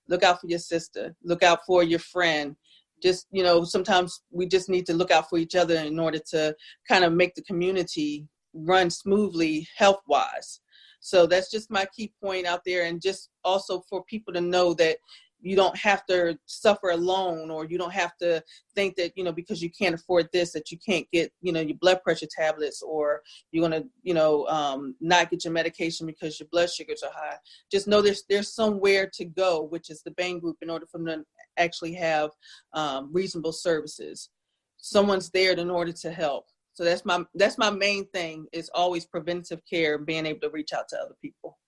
look 0.08 0.22
out 0.22 0.40
for 0.40 0.46
your 0.46 0.58
sister, 0.58 1.16
look 1.24 1.42
out 1.42 1.60
for 1.66 1.82
your 1.82 1.98
friend. 1.98 2.54
Just 3.02 3.26
you 3.32 3.42
know, 3.42 3.64
sometimes 3.64 4.22
we 4.30 4.46
just 4.46 4.68
need 4.68 4.86
to 4.86 4.94
look 4.94 5.10
out 5.10 5.28
for 5.28 5.38
each 5.38 5.54
other 5.54 5.76
in 5.76 5.98
order 5.98 6.20
to 6.30 6.54
kind 6.86 7.02
of 7.02 7.12
make 7.14 7.34
the 7.34 7.42
community 7.42 8.26
run 8.54 8.90
smoothly 8.90 9.66
health 9.76 10.00
wise. 10.06 10.60
So 11.00 11.26
that's 11.26 11.50
just 11.50 11.70
my 11.70 11.86
key 11.94 12.14
point 12.22 12.46
out 12.46 12.62
there, 12.64 12.84
and 12.84 13.02
just 13.02 13.28
also 13.44 13.82
for 13.90 14.04
people 14.04 14.32
to 14.32 14.40
know 14.40 14.72
that 14.74 14.96
you 15.44 15.54
don't 15.54 15.76
have 15.76 16.06
to 16.06 16.38
suffer 16.46 16.90
alone 16.90 17.50
or 17.50 17.66
you 17.66 17.76
don't 17.76 17.92
have 17.92 18.16
to 18.16 18.42
think 18.74 18.96
that 18.96 19.12
you 19.14 19.22
know 19.22 19.32
because 19.32 19.62
you 19.62 19.70
can't 19.70 19.94
afford 19.94 20.26
this 20.32 20.52
that 20.52 20.70
you 20.70 20.78
can't 20.78 21.06
get 21.12 21.30
you 21.42 21.52
know 21.52 21.60
your 21.60 21.76
blood 21.76 22.02
pressure 22.02 22.26
tablets 22.34 22.82
or 22.82 23.20
you're 23.52 23.68
to 23.68 23.84
you 24.02 24.14
know 24.14 24.46
um, 24.46 24.94
not 25.00 25.30
get 25.30 25.44
your 25.44 25.52
medication 25.52 26.06
because 26.06 26.40
your 26.40 26.48
blood 26.50 26.70
sugars 26.70 27.02
are 27.02 27.12
high. 27.14 27.36
Just 27.70 27.86
know 27.86 28.00
there's 28.00 28.24
there's 28.28 28.54
somewhere 28.54 29.08
to 29.12 29.24
go 29.24 29.62
which 29.62 29.90
is 29.90 30.02
the 30.02 30.12
Bhang 30.12 30.40
group 30.40 30.56
in 30.62 30.70
order 30.70 30.86
for 30.90 30.98
them 30.98 31.06
to 31.06 31.24
actually 31.62 31.92
have 31.94 32.30
um, 32.72 33.10
reasonable 33.12 33.52
services. 33.52 34.30
Someone's 34.78 35.30
there 35.30 35.52
in 35.52 35.70
order 35.70 35.92
to 35.92 36.10
help 36.10 36.46
so 36.74 36.84
that's 36.84 37.04
my 37.04 37.24
that's 37.34 37.58
my 37.58 37.70
main 37.70 38.06
thing 38.08 38.46
is 38.52 38.70
always 38.74 39.06
preventive 39.06 39.60
care 39.68 39.96
being 39.98 40.26
able 40.26 40.40
to 40.40 40.50
reach 40.50 40.72
out 40.72 40.88
to 40.88 40.96
other 40.96 41.14
people 41.22 41.58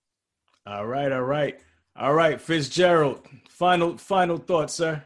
all 0.65 0.85
right 0.85 1.11
all 1.11 1.23
right 1.23 1.59
all 1.99 2.13
right, 2.13 2.39
Fitzgerald. 2.39 3.27
Final 3.49 3.97
final 3.97 4.37
thoughts, 4.37 4.75
sir. 4.75 5.03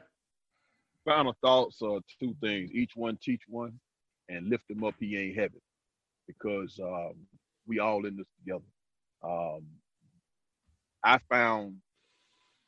Final 1.05 1.33
thoughts 1.41 1.81
are 1.81 2.01
two 2.19 2.35
things. 2.41 2.69
Each 2.73 2.91
one 2.95 3.17
teach 3.23 3.43
one, 3.47 3.79
and 4.27 4.49
lift 4.49 4.69
him 4.69 4.83
up. 4.83 4.95
He 4.99 5.17
ain't 5.17 5.37
heavy, 5.37 5.61
because 6.27 6.77
um, 6.83 7.13
we 7.65 7.79
all 7.79 8.05
in 8.05 8.17
this 8.17 8.27
together. 8.39 8.65
Um, 9.23 9.67
I 11.05 11.17
found 11.29 11.77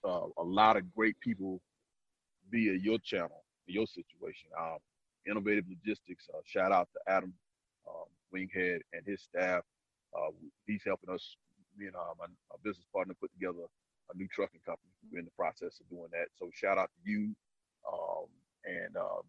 uh, 0.08 0.28
a 0.38 0.44
lot 0.44 0.78
of 0.78 0.90
great 0.96 1.20
people 1.20 1.60
via 2.50 2.76
your 2.76 3.00
channel, 3.00 3.44
your 3.66 3.88
situation. 3.88 4.52
Um, 4.58 4.78
Innovative 5.30 5.66
Logistics. 5.70 6.28
Uh, 6.34 6.42
shout 6.46 6.72
out 6.72 6.90
to 6.94 7.12
Adam 7.12 7.34
um, 7.88 8.06
Winghead 8.34 8.80
and 8.94 9.06
his 9.06 9.22
staff. 9.22 9.64
Uh, 10.16 10.32
he's 10.68 10.84
helping 10.86 11.14
us. 11.14 11.36
Me 11.78 11.88
and 11.88 11.96
uh, 11.96 12.14
my, 12.20 12.28
my 12.28 12.58
business 12.64 12.86
partner 12.94 13.16
put 13.20 13.32
together 13.34 13.66
a 14.14 14.18
new 14.18 14.28
trucking 14.28 14.60
company. 14.66 14.92
We're 15.12 15.20
in 15.20 15.26
the 15.26 15.32
process 15.32 15.80
of 15.80 15.90
doing 15.90 16.10
that. 16.12 16.28
So 16.38 16.50
shout 16.54 16.78
out 16.78 16.92
to 16.94 17.12
you 17.12 17.34
um, 17.92 18.28
and 18.66 18.96
um, 18.96 19.24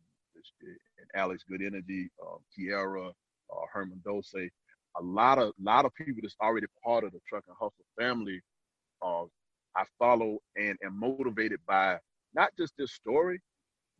and 0.66 1.08
Alex 1.14 1.42
Good 1.48 1.62
Energy, 1.62 2.10
um, 2.22 2.38
Kiara, 2.52 3.08
uh, 3.08 3.66
Herman 3.72 4.00
Dose. 4.04 4.34
A 4.34 5.02
lot 5.02 5.38
of 5.38 5.52
lot 5.60 5.84
of 5.84 5.94
people 5.94 6.20
that's 6.22 6.36
already 6.40 6.66
part 6.84 7.04
of 7.04 7.12
the 7.12 7.20
truck 7.28 7.44
and 7.48 7.56
hustle 7.58 7.84
family. 7.98 8.40
Uh, 9.02 9.24
I 9.76 9.84
follow 9.98 10.38
and 10.56 10.78
am 10.84 10.98
motivated 10.98 11.60
by 11.66 11.98
not 12.34 12.50
just 12.58 12.74
this 12.78 12.92
story, 12.92 13.40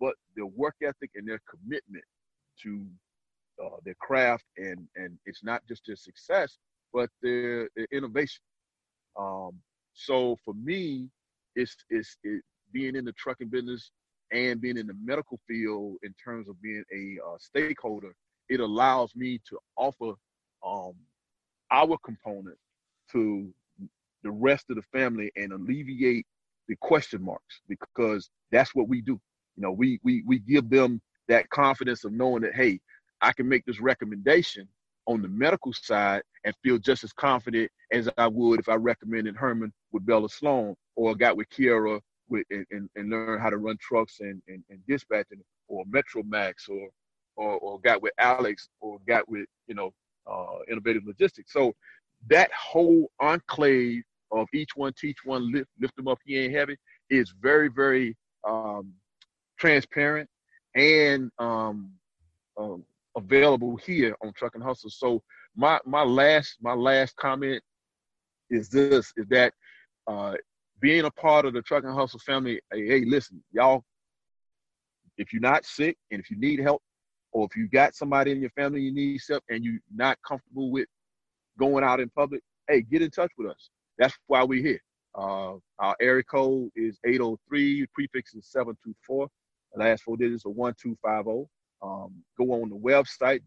but 0.01 0.15
their 0.37 0.47
work 0.47 0.75
ethic 0.83 1.11
and 1.15 1.27
their 1.27 1.41
commitment 1.49 2.05
to 2.63 2.87
uh, 3.63 3.77
their 3.85 3.95
craft. 4.01 4.45
And 4.57 4.87
and 4.97 5.19
it's 5.27 5.45
not 5.45 5.63
just 5.67 5.83
their 5.87 5.97
success, 5.97 6.59
but 6.93 7.11
their, 7.23 7.69
their 7.77 7.87
innovation. 7.93 8.43
Um, 9.19 9.53
so 9.93 10.37
for 10.45 10.55
me, 10.55 11.09
it's 11.55 11.77
it's 11.91 12.17
it, 12.25 12.43
being 12.73 12.97
in 12.97 13.05
the 13.05 13.13
trucking 13.13 13.49
business 13.49 13.91
and 14.33 14.61
being 14.61 14.77
in 14.77 14.87
the 14.87 14.97
medical 15.03 15.39
field 15.47 15.97
in 16.03 16.15
terms 16.23 16.49
of 16.49 16.61
being 16.61 16.85
a 16.93 17.19
uh, 17.25 17.37
stakeholder. 17.39 18.15
It 18.49 18.61
allows 18.61 19.15
me 19.15 19.41
to 19.49 19.59
offer 19.77 20.13
um, 20.67 20.95
our 21.71 21.97
component 22.05 22.57
to 23.13 23.53
the 24.23 24.31
rest 24.31 24.67
of 24.71 24.77
the 24.77 24.83
family 24.93 25.31
and 25.37 25.53
alleviate 25.53 26.27
the 26.69 26.77
question 26.77 27.23
marks 27.23 27.61
because 27.69 28.31
that's 28.51 28.75
what 28.75 28.89
we 28.89 29.01
do. 29.01 29.21
You 29.57 29.63
know, 29.63 29.73
we 29.73 30.01
we 30.03 30.23
we 30.27 30.39
give 30.39 30.69
them 30.71 31.01
that 31.29 31.49
confidence 31.51 32.05
of 32.05 32.13
knowing 32.13 32.43
that 32.43 32.55
hey, 32.55 32.81
I 33.21 33.33
can 33.33 33.49
make 33.49 33.65
this 33.65 33.81
recommendation 33.81 34.69
on 35.07 35.23
the 35.23 35.29
medical 35.29 35.73
side 35.73 36.23
and 36.45 36.55
feel 36.63 36.79
just 36.79 37.05
as 37.05 37.13
confident 37.13 37.71
as 37.93 38.09
I 38.17 38.27
would 38.27 38.61
if 38.61 38.69
I 38.69 38.75
recommended 38.75 39.37
Herman 39.37 39.73
with 39.93 40.07
Bella 40.07 40.29
Sloan 40.29 40.75
or 40.97 41.15
got 41.15 41.37
with 41.37 41.49
Kiara 41.51 42.01
with 42.29 42.45
and, 42.51 42.67
and, 42.71 42.89
and 42.97 43.11
learn 43.11 43.41
how 43.41 43.51
to 43.51 43.59
run 43.59 43.77
trucks 43.81 44.21
and, 44.21 44.41
and, 44.49 44.63
and 44.71 44.81
dispatching 44.89 45.43
or 45.69 45.85
Metro 45.87 46.23
Max 46.23 46.69
or, 46.69 46.89
or 47.37 47.59
or 47.59 47.81
got 47.81 48.03
with 48.03 48.13
Alex 48.19 48.69
or 48.81 48.99
got 49.07 49.29
with, 49.29 49.47
you 49.67 49.75
know, 49.75 49.93
uh, 50.27 50.59
innovative 50.71 51.03
logistics. 51.07 51.53
So 51.53 51.75
that 52.29 52.51
whole 52.53 53.11
enclave 53.21 54.03
of 54.33 54.49
each 54.55 54.71
one 54.75 54.93
teach 54.99 55.19
one 55.25 55.53
lift 55.53 55.69
lift 55.81 55.97
them 55.97 56.09
up 56.09 56.19
he 56.25 56.39
ain't 56.39 56.55
heavy 56.55 56.77
is 57.11 57.35
very 57.41 57.69
very 57.69 58.17
um, 58.47 58.93
transparent 59.65 60.29
and 60.75 61.31
um, 61.39 61.91
um, 62.59 62.85
available 63.17 63.77
here 63.77 64.15
on 64.23 64.31
Truck 64.35 64.55
and 64.57 64.63
Hustle. 64.63 64.91
So 64.91 65.23
my 65.57 65.81
my 65.87 66.03
last 66.03 66.59
my 66.61 66.75
last 66.75 67.17
comment 67.17 67.63
is 68.51 68.69
this: 68.69 69.11
is 69.17 69.27
that 69.31 69.55
uh, 70.07 70.35
being 70.81 71.07
a 71.07 71.11
part 71.11 71.47
of 71.47 71.55
the 71.55 71.63
Truck 71.63 71.85
and 71.85 71.95
Hustle 71.95 72.21
family. 72.21 72.61
Hey, 72.71 72.87
hey, 72.87 73.05
listen, 73.07 73.43
y'all. 73.53 73.83
If 75.17 75.33
you're 75.33 75.41
not 75.41 75.65
sick 75.65 75.97
and 76.11 76.21
if 76.21 76.31
you 76.31 76.37
need 76.37 76.59
help, 76.59 76.83
or 77.33 77.47
if 77.51 77.57
you 77.57 77.67
got 77.69 77.95
somebody 77.95 78.33
in 78.33 78.41
your 78.41 78.51
family 78.51 78.83
you 78.83 78.93
need 78.93 79.21
help 79.27 79.45
and 79.49 79.65
you're 79.65 79.79
not 79.95 80.19
comfortable 80.27 80.71
with 80.71 80.89
going 81.59 81.85
out 81.85 82.01
in 82.01 82.11
public, 82.11 82.43
hey, 82.69 82.83
get 82.83 83.01
in 83.01 83.11
touch 83.11 83.31
with 83.39 83.49
us. 83.49 83.71
That's 83.97 84.15
why 84.27 84.43
we're 84.43 84.61
here. 84.61 84.81
Uh, 85.15 85.55
our 85.79 85.97
area 86.01 86.25
code 86.25 86.71
is 86.75 86.99
803, 87.07 87.87
prefix 87.95 88.35
is 88.35 88.49
724. 88.51 89.29
Last 89.77 90.03
four 90.03 90.17
digits 90.17 90.47
are 90.47 90.51
1250. 90.51 91.49
Um, 91.83 92.15
go 92.39 92.63
on 92.63 92.71
the 92.71 92.77
website, 92.77 93.41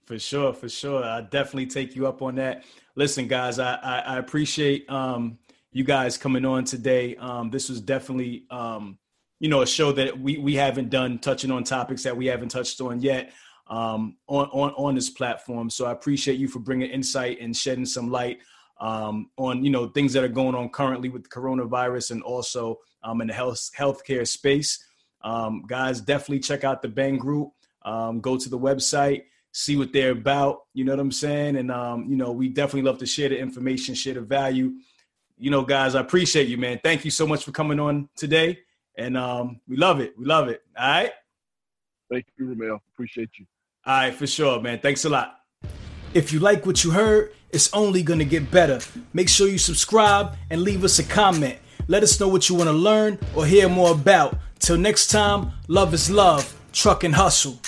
For 0.08 0.18
sure, 0.18 0.54
for 0.54 0.70
sure. 0.70 1.04
I 1.04 1.20
definitely 1.20 1.66
take 1.66 1.94
you 1.94 2.06
up 2.06 2.22
on 2.22 2.36
that. 2.36 2.64
Listen, 2.96 3.28
guys, 3.28 3.58
I 3.58 3.74
I, 3.74 3.98
I 3.98 4.16
appreciate 4.16 4.88
um, 4.90 5.38
you 5.70 5.84
guys 5.84 6.16
coming 6.16 6.46
on 6.46 6.64
today. 6.64 7.14
Um, 7.16 7.50
this 7.50 7.68
was 7.68 7.82
definitely, 7.82 8.46
um, 8.50 8.96
you 9.38 9.50
know, 9.50 9.60
a 9.60 9.66
show 9.66 9.92
that 9.92 10.18
we 10.18 10.38
we 10.38 10.54
haven't 10.54 10.88
done 10.88 11.18
touching 11.18 11.50
on 11.50 11.62
topics 11.62 12.04
that 12.04 12.16
we 12.16 12.24
haven't 12.24 12.48
touched 12.48 12.80
on 12.80 13.02
yet 13.02 13.34
um, 13.66 14.16
on 14.28 14.46
on 14.46 14.70
on 14.78 14.94
this 14.94 15.10
platform. 15.10 15.68
So 15.68 15.84
I 15.84 15.92
appreciate 15.92 16.38
you 16.38 16.48
for 16.48 16.60
bringing 16.60 16.88
insight 16.88 17.38
and 17.42 17.54
shedding 17.54 17.84
some 17.84 18.10
light 18.10 18.38
um, 18.80 19.28
on 19.36 19.62
you 19.62 19.68
know 19.68 19.88
things 19.88 20.14
that 20.14 20.24
are 20.24 20.28
going 20.28 20.54
on 20.54 20.70
currently 20.70 21.10
with 21.10 21.24
the 21.24 21.28
coronavirus 21.28 22.12
and 22.12 22.22
also 22.22 22.78
um, 23.02 23.20
in 23.20 23.26
the 23.26 23.34
health 23.34 23.68
healthcare 23.76 24.26
space. 24.26 24.82
Um, 25.20 25.64
guys, 25.68 26.00
definitely 26.00 26.40
check 26.40 26.64
out 26.64 26.80
the 26.80 26.88
Bhang 26.88 27.18
Group. 27.18 27.50
Um, 27.82 28.20
go 28.22 28.38
to 28.38 28.48
the 28.48 28.58
website, 28.58 29.24
see 29.58 29.76
what 29.76 29.92
they're 29.92 30.12
about. 30.12 30.60
You 30.74 30.84
know 30.84 30.92
what 30.92 31.00
I'm 31.00 31.12
saying? 31.12 31.56
And 31.56 31.70
um, 31.70 32.06
you 32.08 32.16
know, 32.16 32.32
we 32.32 32.48
definitely 32.48 32.82
love 32.82 32.98
to 32.98 33.06
share 33.06 33.28
the 33.28 33.38
information, 33.38 33.94
share 33.94 34.14
the 34.14 34.20
value 34.20 34.72
you 35.38 35.50
know, 35.50 35.62
guys, 35.62 35.94
I 35.94 36.00
appreciate 36.00 36.48
you, 36.48 36.58
man. 36.58 36.80
Thank 36.82 37.04
you 37.04 37.10
so 37.10 37.26
much 37.26 37.44
for 37.44 37.52
coming 37.52 37.78
on 37.78 38.08
today. 38.16 38.58
And 38.96 39.16
um, 39.16 39.60
we 39.68 39.76
love 39.76 40.00
it. 40.00 40.18
We 40.18 40.24
love 40.24 40.48
it. 40.48 40.62
All 40.76 40.88
right. 40.88 41.12
Thank 42.10 42.26
you, 42.36 42.46
Rahmel. 42.46 42.80
Appreciate 42.92 43.30
you. 43.38 43.46
All 43.86 43.94
right, 43.94 44.14
for 44.14 44.26
sure, 44.26 44.60
man. 44.60 44.80
Thanks 44.80 45.04
a 45.04 45.08
lot. 45.08 45.40
If 46.14 46.32
you 46.32 46.40
like 46.40 46.66
what 46.66 46.82
you 46.82 46.90
heard, 46.90 47.32
it's 47.52 47.72
only 47.72 48.02
going 48.02 48.18
to 48.18 48.24
get 48.24 48.50
better. 48.50 48.80
Make 49.12 49.28
sure 49.28 49.48
you 49.48 49.58
subscribe 49.58 50.36
and 50.50 50.62
leave 50.62 50.84
us 50.84 50.98
a 50.98 51.04
comment. 51.04 51.58
Let 51.86 52.02
us 52.02 52.18
know 52.18 52.28
what 52.28 52.48
you 52.48 52.54
want 52.54 52.68
to 52.68 52.74
learn 52.74 53.18
or 53.36 53.46
hear 53.46 53.68
more 53.68 53.92
about. 53.92 54.36
Till 54.58 54.76
next 54.76 55.08
time, 55.08 55.52
love 55.68 55.94
is 55.94 56.10
love, 56.10 56.54
truck 56.72 57.04
and 57.04 57.14
hustle. 57.14 57.60